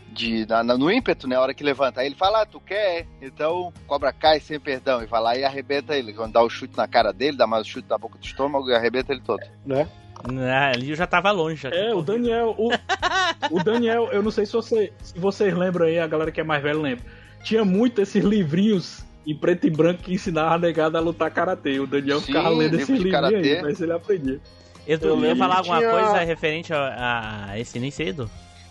De, 0.10 0.48
na- 0.48 0.64
no 0.64 0.90
ímpeto, 0.92 1.28
né? 1.28 1.36
A 1.36 1.42
hora 1.42 1.54
que 1.54 1.64
levanta. 1.64 2.02
Aí 2.02 2.08
ele 2.08 2.16
fala, 2.16 2.42
ah, 2.42 2.46
tu 2.46 2.60
quer? 2.60 3.06
Então, 3.22 3.72
cobra 3.86 4.12
cai 4.12 4.40
sem 4.40 4.60
perdão. 4.60 5.04
E 5.04 5.06
vai 5.06 5.22
lá 5.22 5.38
e 5.38 5.44
arrebenta 5.44 5.96
ele. 5.96 6.12
Quando 6.12 6.32
dá 6.34 6.42
o 6.42 6.50
chute 6.50 6.76
na 6.76 6.88
cara 6.88 7.14
dele, 7.14 7.38
dá 7.38 7.46
mais 7.46 7.68
o 7.68 7.70
chute 7.70 7.88
na 7.88 8.00
boca 8.00 8.18
do 8.18 8.26
estômago 8.26 8.68
e 8.68 8.74
arrebenta 8.74 9.12
ele 9.12 9.22
todo. 9.22 9.44
Né? 9.64 9.88
Né, 10.24 10.72
ali 10.74 10.90
eu 10.92 10.96
já 10.96 11.08
tava 11.08 11.32
longe. 11.32 11.62
Já 11.64 11.70
É, 11.70 11.94
o 11.94 12.02
Daniel. 12.02 12.56
O, 12.58 12.70
o 13.52 13.64
Daniel, 13.64 14.10
eu 14.12 14.22
não 14.24 14.32
sei 14.32 14.46
se, 14.46 14.54
você, 14.54 14.92
se 15.02 15.18
vocês 15.20 15.54
lembram 15.54 15.86
aí, 15.86 16.00
a 16.00 16.08
galera 16.08 16.32
que 16.32 16.42
é 16.42 16.44
mais 16.44 16.62
velha 16.62 16.80
lembra. 16.80 17.06
Tinha 17.44 17.64
muito 17.64 18.02
esses 18.02 18.24
livrinhos 18.24 19.06
em 19.26 19.36
preto 19.36 19.68
e 19.68 19.70
branco 19.70 20.04
que 20.04 20.14
ensinavam 20.14 20.54
a 20.54 20.58
negada 20.58 20.98
a 20.98 21.02
lutar 21.02 21.30
karatê. 21.32 21.80
O 21.80 21.88
Daniel 21.88 22.20
Sim, 22.20 22.28
ficava 22.28 22.50
lendo 22.50 22.76
esses 22.76 22.90
livrinhos 23.00 23.34
aí, 23.34 23.62
mas 23.62 23.80
ele 23.82 23.92
aprendia. 23.92 24.40
Edu, 24.88 25.08
Eu 25.10 25.26
ia 25.26 25.36
falar 25.36 25.58
alguma 25.58 25.80
tinha- 25.80 25.90
coisa 25.92 26.20
referente 26.20 26.74
a, 26.74 27.48
a 27.52 27.60
esse 27.60 27.78
aí, 27.78 28.08
Edu? 28.10 28.30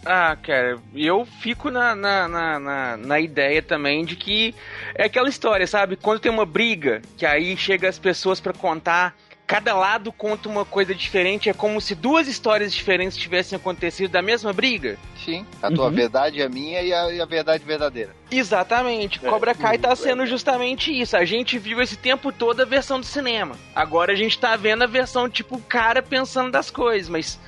Ah, 0.09 0.37
cara, 0.41 0.79
eu 0.95 1.27
fico 1.27 1.69
na, 1.69 1.95
na, 1.95 2.29
na, 2.29 2.61
na, 2.61 2.97
na 2.97 3.21
ideia 3.21 3.61
também 3.61 4.05
de 4.05 4.15
que 4.15 4.55
é 4.95 5.05
aquela 5.07 5.29
história, 5.29 5.67
sabe? 5.67 5.97
Quando 5.97 6.21
tem 6.21 6.31
uma 6.31 6.47
briga, 6.47 7.03
que 7.19 7.27
aí 7.27 7.57
chega 7.57 7.89
as 7.89 7.99
pessoas 7.99 8.41
pra 8.41 8.53
contar, 8.53 9.15
cada 9.47 9.75
lado 9.75 10.11
conta 10.13 10.49
uma 10.49 10.65
coisa 10.65 10.95
diferente, 10.95 11.49
é 11.49 11.53
como 11.53 11.81
se 11.81 11.95
duas 11.95 12.27
histórias 12.27 12.75
diferentes 12.75 13.17
tivessem 13.17 13.57
acontecido 13.57 14.11
da 14.11 14.21
mesma 14.21 14.53
briga. 14.53 14.99
Sim, 15.25 15.47
a 15.63 15.71
tua 15.71 15.87
Uhum. 15.87 15.93
verdade 15.93 16.43
é 16.43 16.49
minha 16.49 16.83
e 16.83 16.93
a, 16.93 17.13
e 17.13 17.21
a 17.21 17.25
verdade 17.25 17.65
verdadeira. 17.65 18.11
Exatamente, 18.31 19.21
É, 19.25 19.29
Cobra 19.29 19.55
Kai 19.55 19.79
tá 19.79 19.91
é. 19.91 19.97
sendo 19.97 20.27
justamente 20.27 20.91
isso. 20.91 21.17
A 21.17 21.25
gente 21.25 21.59
viu 21.59 21.81
esse 21.81 21.97
tempo 21.97 22.33
todo 22.33 22.61
a 22.63 22.65
versão 22.65 22.99
do 23.01 23.07
cinema. 23.07 23.57
Agora 23.75 24.13
a 24.13 24.17
gente 24.17 24.39
tá 24.39 24.57
vendo 24.57 24.83
a 24.83 24.87
versão, 24.87 25.29
tipo, 25.29 25.57
o 25.57 25.63
cara 25.63 26.03
pensando 26.03 26.51
das 26.51 26.71
coisas, 26.71 27.09
mas 27.09 27.39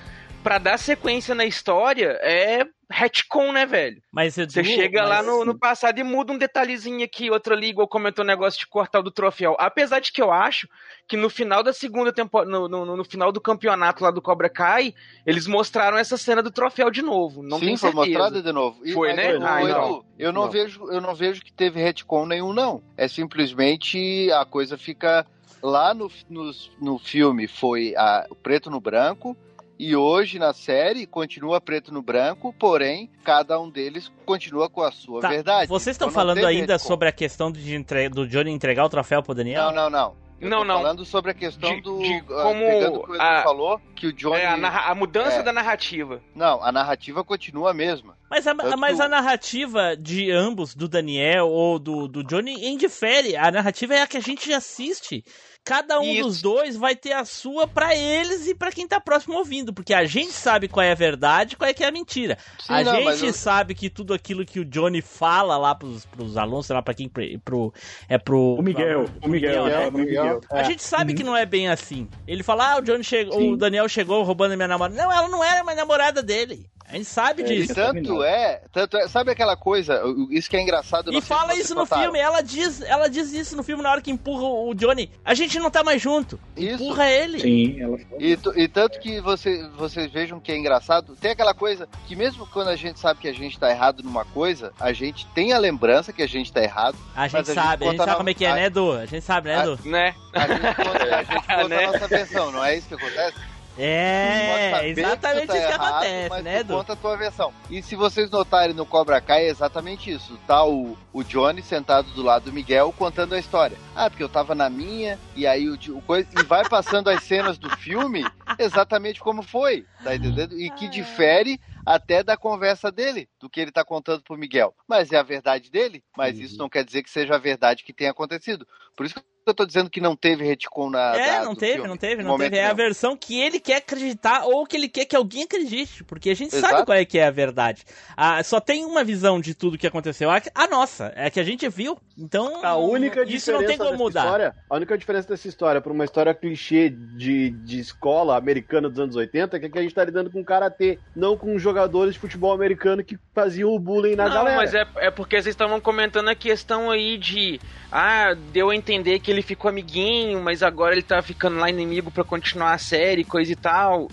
pra 0.42 0.58
dar 0.58 0.78
sequência 0.78 1.34
na 1.34 1.44
história 1.44 2.18
é 2.22 2.64
retcon, 2.90 3.53
né, 3.53 3.66
velho? 3.66 4.01
Mas 4.11 4.38
Edu, 4.38 4.53
Você 4.53 4.64
chega 4.64 5.05
lá 5.05 5.16
mas- 5.16 5.27
no, 5.27 5.44
no 5.44 5.59
passado 5.59 5.98
e 5.98 6.03
muda 6.03 6.33
um 6.33 6.38
detalhezinho 6.38 7.05
aqui, 7.05 7.31
outro 7.31 7.53
ali, 7.55 7.68
igual 7.68 7.87
comentou 7.87 8.24
o 8.24 8.27
negócio 8.27 8.59
de 8.59 8.66
cortar 8.66 9.01
o 9.01 9.03
do 9.03 9.11
troféu. 9.11 9.55
Apesar 9.59 10.01
de 10.01 10.11
que 10.11 10.22
eu 10.22 10.33
acho 10.33 10.68
que 11.07 11.16
no 11.16 11.29
final 11.29 11.62
da 11.62 11.72
segunda 11.72 12.12
temporada, 12.12 12.51
no, 12.51 12.66
no, 12.68 12.96
no 12.96 13.05
final 13.05 13.31
do 13.31 13.40
campeonato 13.40 14.03
lá 14.03 14.11
do 14.11 14.22
Cobra 14.22 14.48
Kai, 14.48 14.94
eles 15.27 15.46
mostraram 15.46 15.98
essa 15.98 16.16
cena 16.16 16.42
do 16.42 16.51
troféu 16.51 16.90
de 16.90 17.03
novo. 17.03 17.42
Não 17.42 17.59
Sim, 17.59 17.77
foi 17.77 17.92
mostrado 17.92 18.42
de 18.42 18.53
novo. 18.53 18.81
E- 18.85 18.92
Foi, 18.92 19.12
né? 19.12 19.37
ô, 19.37 19.42
Ah, 19.44 19.61
Edu, 19.62 19.68
então. 19.70 20.05
eu 20.18 20.33
não, 20.33 20.42
Não. 20.44 20.51
vejo, 20.51 20.90
eu 20.90 21.01
não 21.01 21.14
vejo 21.14 21.42
que 21.42 21.53
teve 21.53 21.81
retcon 21.81 22.27
nenhum, 22.27 22.53
não. 22.53 22.83
É 22.96 23.07
simplesmente 23.09 24.31
a 24.33 24.44
coisa 24.44 24.77
fica 24.79 25.27
lá 25.62 25.92
no, 25.92 26.11
no, 26.29 26.51
no 26.81 26.98
filme 26.98 27.46
foi 27.48 27.94
a, 27.96 28.27
o 28.31 28.35
preto 28.35 28.70
no 28.70 28.81
branco. 28.81 29.37
E 29.78 29.94
hoje 29.94 30.38
na 30.38 30.52
série 30.52 31.06
continua 31.06 31.60
preto 31.60 31.92
no 31.94 32.02
branco, 32.02 32.52
porém 32.58 33.08
cada 33.24 33.60
um 33.60 33.70
deles 33.70 34.10
continua 34.26 34.68
com 34.68 34.82
a 34.82 34.90
sua 34.90 35.20
Tá, 35.20 35.28
verdade. 35.28 35.68
Vocês 35.68 35.94
estão 35.94 36.08
Então 36.08 36.14
falando 36.20 36.44
ainda 36.44 36.78
sobre 36.78 37.08
a 37.08 37.12
questão 37.12 37.52
de 37.52 37.74
entre... 37.74 38.08
do 38.08 38.26
Johnny 38.26 38.50
entregar 38.50 38.84
o 38.84 38.88
troféu 38.88 39.22
pro 39.22 39.34
Daniel? 39.34 39.66
Não, 39.66 39.72
não, 39.72 39.90
não. 39.90 40.28
Eu 40.40 40.48
Não, 40.48 40.58
tô 40.58 40.64
não. 40.66 40.76
falando 40.76 41.04
sobre 41.04 41.32
a 41.32 41.34
questão 41.34 41.74
De- 41.74 41.80
do. 41.80 41.98
de 41.98 42.12
ah, 42.14 42.42
como 42.44 42.60
pegando 42.60 42.98
o 43.00 43.06
que 43.06 43.20
a- 43.20 43.42
falou, 43.42 43.80
que 43.96 44.06
o 44.06 44.12
Johnny. 44.12 44.36
É, 44.40 44.46
a, 44.46 44.56
narra- 44.56 44.90
a 44.90 44.94
mudança 44.94 45.38
É. 45.38 45.42
da 45.42 45.52
narrativa. 45.52 46.20
Não, 46.32 46.62
a 46.62 46.70
narrativa 46.70 47.24
continua 47.24 47.72
a 47.72 47.74
mesma. 47.74 48.16
Mas, 48.30 48.46
a, 48.46 48.54
Tanto 48.54 48.78
mas 48.78 49.00
a 49.00 49.08
narrativa 49.08 49.96
de 49.96 50.30
ambos, 50.30 50.76
do 50.76 50.88
Daniel 50.88 51.48
ou 51.48 51.76
do, 51.80 52.06
do 52.06 52.22
Johnny, 52.22 52.68
indifere. 52.68 53.36
A 53.36 53.50
narrativa 53.50 53.94
é 53.94 54.02
a 54.02 54.06
que 54.06 54.16
a 54.16 54.20
gente 54.20 54.52
assiste. 54.52 55.24
Cada 55.68 56.00
um 56.00 56.04
Isso. 56.04 56.22
dos 56.22 56.40
dois 56.42 56.76
vai 56.76 56.96
ter 56.96 57.12
a 57.12 57.26
sua 57.26 57.66
pra 57.68 57.94
eles 57.94 58.46
e 58.46 58.54
pra 58.54 58.72
quem 58.72 58.88
tá 58.88 58.98
próximo 58.98 59.37
ouvindo. 59.37 59.70
Porque 59.70 59.92
a 59.92 60.07
gente 60.07 60.33
sabe 60.33 60.66
qual 60.66 60.83
é 60.83 60.92
a 60.92 60.94
verdade 60.94 61.52
e 61.52 61.57
qual 61.57 61.68
é 61.68 61.74
que 61.74 61.85
é 61.85 61.88
a 61.88 61.92
mentira. 61.92 62.38
Sim, 62.59 62.72
a 62.72 62.83
não, 62.85 62.94
gente 63.12 63.26
eu- 63.26 63.33
sabe 63.35 63.74
que 63.74 63.90
tudo 63.90 64.14
aquilo 64.14 64.46
que 64.46 64.61
o 64.61 64.64
Johnny 64.64 65.02
fala 65.02 65.59
lá 65.59 65.74
pros, 65.74 66.07
pros 66.07 66.38
alunos, 66.38 66.64
sei 66.64 66.74
lá 66.74 66.81
pra 66.81 66.94
quem. 66.94 67.07
Pro, 67.44 67.72
é 68.09 68.16
pro. 68.16 68.54
O 68.59 68.62
Miguel, 68.62 69.04
o 69.22 69.28
Miguel, 69.28 69.64
né? 69.66 69.78
né? 69.81 69.88
o 69.88 69.92
Miguel. 69.92 70.40
A 70.50 70.62
gente 70.62 70.83
sabe 70.83 71.12
Uhum. 71.12 71.18
que 71.18 71.24
não 71.24 71.37
é 71.37 71.44
bem 71.44 71.68
assim. 71.68 72.09
Ele 72.26 72.42
fala, 72.42 72.72
ah, 72.72 72.78
o 72.78 72.83
Johnny 72.83 73.04
chegou, 73.04 73.38
Sim. 73.38 73.52
o 73.52 73.57
Daniel 73.57 73.88
chegou 73.90 74.22
roubando 74.22 74.57
minha 74.57 74.68
namorada. 74.68 74.96
Não, 74.96 75.12
ela 75.12 75.28
não 75.28 75.44
era 75.44 75.62
mais 75.62 75.76
namorada 75.76 76.22
dele. 76.22 76.66
A 76.88 76.92
gente 76.92 77.05
sabe 77.05 77.42
É, 77.42 77.44
E 77.44 77.48
disso. 77.62 77.74
tanto 77.74 78.22
é, 78.22 78.62
tanto 78.72 78.96
é, 78.96 79.07
sabe 79.09 79.31
aquela 79.31 79.57
coisa, 79.57 80.01
isso 80.31 80.48
que 80.48 80.57
é 80.57 80.61
engraçado. 80.62 81.12
E 81.12 81.20
fala 81.20 81.55
isso 81.55 81.74
no 81.74 81.83
notaram. 81.83 82.03
filme, 82.05 82.18
ela 82.18 82.40
diz, 82.40 82.81
ela 82.81 83.09
diz 83.09 83.33
isso 83.33 83.55
no 83.57 83.62
filme 83.62 83.83
na 83.83 83.90
hora 83.90 84.01
que 84.01 84.11
empurra 84.11 84.44
o 84.44 84.72
Johnny. 84.74 85.11
A 85.24 85.35
gente 85.35 85.59
não 85.59 85.70
tá 85.70 85.85
mais 85.85 86.01
junto. 86.01 86.40
Isso. 86.57 86.83
Empurra 86.83 87.11
ele. 87.11 87.40
Sim, 87.40 87.81
ela. 87.81 87.98
E, 88.18 88.38
e 88.57 88.68
tanto 88.68 88.98
que 89.01 89.20
você, 89.20 89.68
vocês 89.77 90.11
vejam 90.11 90.40
que 90.40 90.51
é 90.51 90.57
engraçado, 90.57 91.14
tem 91.16 91.33
aquela 91.33 91.53
coisa 91.53 91.87
que 92.07 92.16
mesmo 92.16 92.46
quando 92.46 92.68
a 92.68 92.77
gente 92.77 92.98
sabe 92.98 93.20
que 93.20 93.29
a 93.29 93.35
gente 93.35 93.59
tá 93.59 93.70
errado 93.70 94.03
numa 94.03 94.24
coisa, 94.24 94.72
a 94.81 94.92
gente 94.92 95.27
tem 95.35 95.53
a 95.53 95.59
lembrança 95.59 96.12
que 96.12 96.22
a 96.22 96.27
gente 96.29 96.51
tá 96.53 96.62
errado, 96.62 96.96
A 97.14 97.29
gente 97.29 97.33
Mas 97.35 97.48
a 97.51 97.53
gente 97.53 97.62
sabe, 97.62 97.85
a 97.85 97.88
gente 97.90 97.98
sabe 97.98 98.11
na- 98.11 98.16
como 98.16 98.29
é 98.31 98.35
que 98.35 98.44
é, 98.44 98.51
a- 98.51 98.55
né, 98.55 98.64
Edu? 98.64 98.92
A 98.92 99.05
gente 99.07 99.24
sabe, 99.24 99.48
né, 99.48 99.57
a- 99.57 99.62
Edu? 99.64 99.79
Né? 99.85 100.14
a 100.33 100.46
gente 100.48 100.74
conta, 100.77 101.16
a, 101.16 101.22
gente 101.22 101.35
conta 101.46 101.68
Né? 101.68 101.85
a 101.85 101.92
nossa 101.92 102.09
versão, 102.09 102.51
não 102.51 102.64
é 102.64 102.77
isso 102.79 102.88
que 102.88 102.94
acontece? 102.94 103.35
É, 103.78 104.88
exatamente 104.88 105.46
tá 105.46 105.56
isso 105.56 105.66
que 105.66 105.72
errado, 105.72 105.92
acontece, 105.92 106.28
mas 106.28 106.44
né, 106.44 106.58
Edu? 106.60 106.74
conta 106.74 106.92
a 106.92 106.96
tua 106.96 107.16
versão. 107.16 107.52
E 107.70 107.82
se 107.82 107.94
vocês 107.94 108.30
notarem 108.30 108.74
no 108.74 108.84
Cobra 108.84 109.20
Kai, 109.20 109.44
é 109.44 109.48
exatamente 109.48 110.10
isso. 110.10 110.38
Tá 110.46 110.64
o, 110.64 110.96
o 111.12 111.22
Johnny 111.22 111.62
sentado 111.62 112.10
do 112.12 112.22
lado 112.22 112.44
do 112.46 112.52
Miguel 112.52 112.92
contando 112.96 113.34
a 113.34 113.38
história. 113.38 113.76
Ah, 113.94 114.10
porque 114.10 114.22
eu 114.22 114.28
tava 114.28 114.54
na 114.54 114.68
minha, 114.68 115.18
e 115.36 115.46
aí 115.46 115.68
o, 115.68 115.74
o 115.96 116.02
coisa. 116.02 116.28
E 116.38 116.42
vai 116.42 116.68
passando 116.68 117.08
as 117.08 117.22
cenas 117.22 117.56
do 117.58 117.70
filme 117.70 118.24
exatamente 118.58 119.20
como 119.20 119.42
foi, 119.42 119.86
tá 120.02 120.14
entendendo? 120.16 120.58
E 120.58 120.70
que 120.70 120.88
difere 120.88 121.60
até 121.86 122.22
da 122.22 122.36
conversa 122.36 122.90
dele, 122.90 123.28
do 123.40 123.48
que 123.48 123.60
ele 123.60 123.70
tá 123.72 123.84
contando 123.84 124.22
pro 124.22 124.36
Miguel. 124.36 124.74
Mas 124.86 125.12
é 125.12 125.16
a 125.16 125.22
verdade 125.22 125.70
dele, 125.70 126.02
mas 126.16 126.36
Uhum. 126.36 126.44
isso 126.44 126.58
não 126.58 126.68
quer 126.68 126.84
dizer 126.84 127.02
que 127.02 127.10
seja 127.10 127.34
a 127.36 127.38
verdade 127.38 127.84
que 127.84 127.92
tenha 127.92 128.10
acontecido. 128.10 128.66
Por 128.96 129.06
isso 129.06 129.14
que 129.14 129.22
eu 129.50 129.54
tô 129.54 129.64
dizendo 129.66 129.88
que 129.90 130.00
não 130.00 130.14
teve 130.16 130.44
retcon 130.44 130.90
na. 130.90 131.14
É, 131.16 131.38
da- 131.38 131.44
não 131.44 131.54
teve, 131.54 131.72
filme, 131.74 131.88
não 131.88 131.96
teve, 131.96 132.22
não 132.22 132.38
teve. 132.38 132.56
É 132.56 132.66
a 132.66 132.72
versão 132.72 133.16
que 133.16 133.40
ele 133.40 133.58
quer 133.61 133.76
acreditar 133.76 134.44
ou 134.44 134.66
que 134.66 134.76
ele 134.76 134.88
quer 134.88 135.04
que 135.04 135.16
alguém 135.16 135.44
acredite. 135.44 136.04
Porque 136.04 136.30
a 136.30 136.34
gente 136.34 136.54
Exato. 136.54 136.72
sabe 136.74 136.87
qual 136.87 136.96
é 136.98 137.04
que 137.04 137.18
é 137.18 137.26
a 137.26 137.30
verdade. 137.30 137.84
Ah, 138.16 138.42
só 138.42 138.61
tem 138.61 138.84
uma 138.84 139.02
visão 139.04 139.40
de 139.40 139.54
tudo 139.54 139.78
que 139.78 139.87
aconteceu. 139.87 140.30
A, 140.30 140.40
a 140.54 140.66
nossa, 140.68 141.12
é 141.16 141.26
a 141.26 141.30
que 141.30 141.40
a 141.40 141.44
gente 141.44 141.68
viu. 141.68 141.98
Então, 142.16 142.64
A 142.64 142.76
única 142.76 143.22
isso 143.24 143.52
não 143.52 143.64
tem 143.64 143.78
como 143.78 143.96
mudar. 143.96 144.24
história, 144.24 144.54
a 144.68 144.76
única 144.76 144.98
diferença 144.98 145.28
dessa 145.28 145.46
história 145.46 145.80
para 145.80 145.92
uma 145.92 146.04
história 146.04 146.34
clichê 146.34 146.88
de, 146.90 147.50
de 147.50 147.78
escola 147.78 148.37
americana 148.37 148.88
dos 148.88 148.98
anos 148.98 149.14
80 149.14 149.56
é 149.56 149.68
que 149.68 149.78
a 149.78 149.82
gente 149.82 149.94
tá 149.94 150.04
lidando 150.04 150.28
com 150.30 150.44
karatê, 150.44 150.98
não 151.14 151.37
com 151.37 151.56
jogadores 151.58 152.14
de 152.14 152.20
futebol 152.20 152.52
americano 152.52 153.04
que 153.04 153.16
faziam 153.32 153.70
o 153.70 153.78
bullying 153.78 154.16
na 154.16 154.24
não, 154.24 154.32
galera. 154.34 154.56
mas 154.56 154.74
é, 154.74 154.84
é 154.96 155.11
porque 155.12 155.37
vocês 155.37 155.54
estavam 155.54 155.80
comentando 155.80 156.28
a 156.28 156.34
questão 156.34 156.90
aí 156.90 157.16
de. 157.16 157.61
Ah, 157.90 158.34
deu 158.52 158.70
a 158.70 158.74
entender 158.76 159.18
que 159.20 159.30
ele 159.30 159.38
ficou 159.42 159.68
amiguinho, 159.68 160.42
mas 160.42 160.62
agora 160.62 160.94
ele 160.94 161.03
tá 161.03 161.20
ficando 161.22 161.59
lá 161.59 161.68
inimigo 161.68 162.11
pra 162.11 162.24
continuar 162.24 162.72
a 162.72 162.79
série, 162.79 163.24
coisa 163.24 163.53
e 163.53 163.57
tal. 163.57 164.09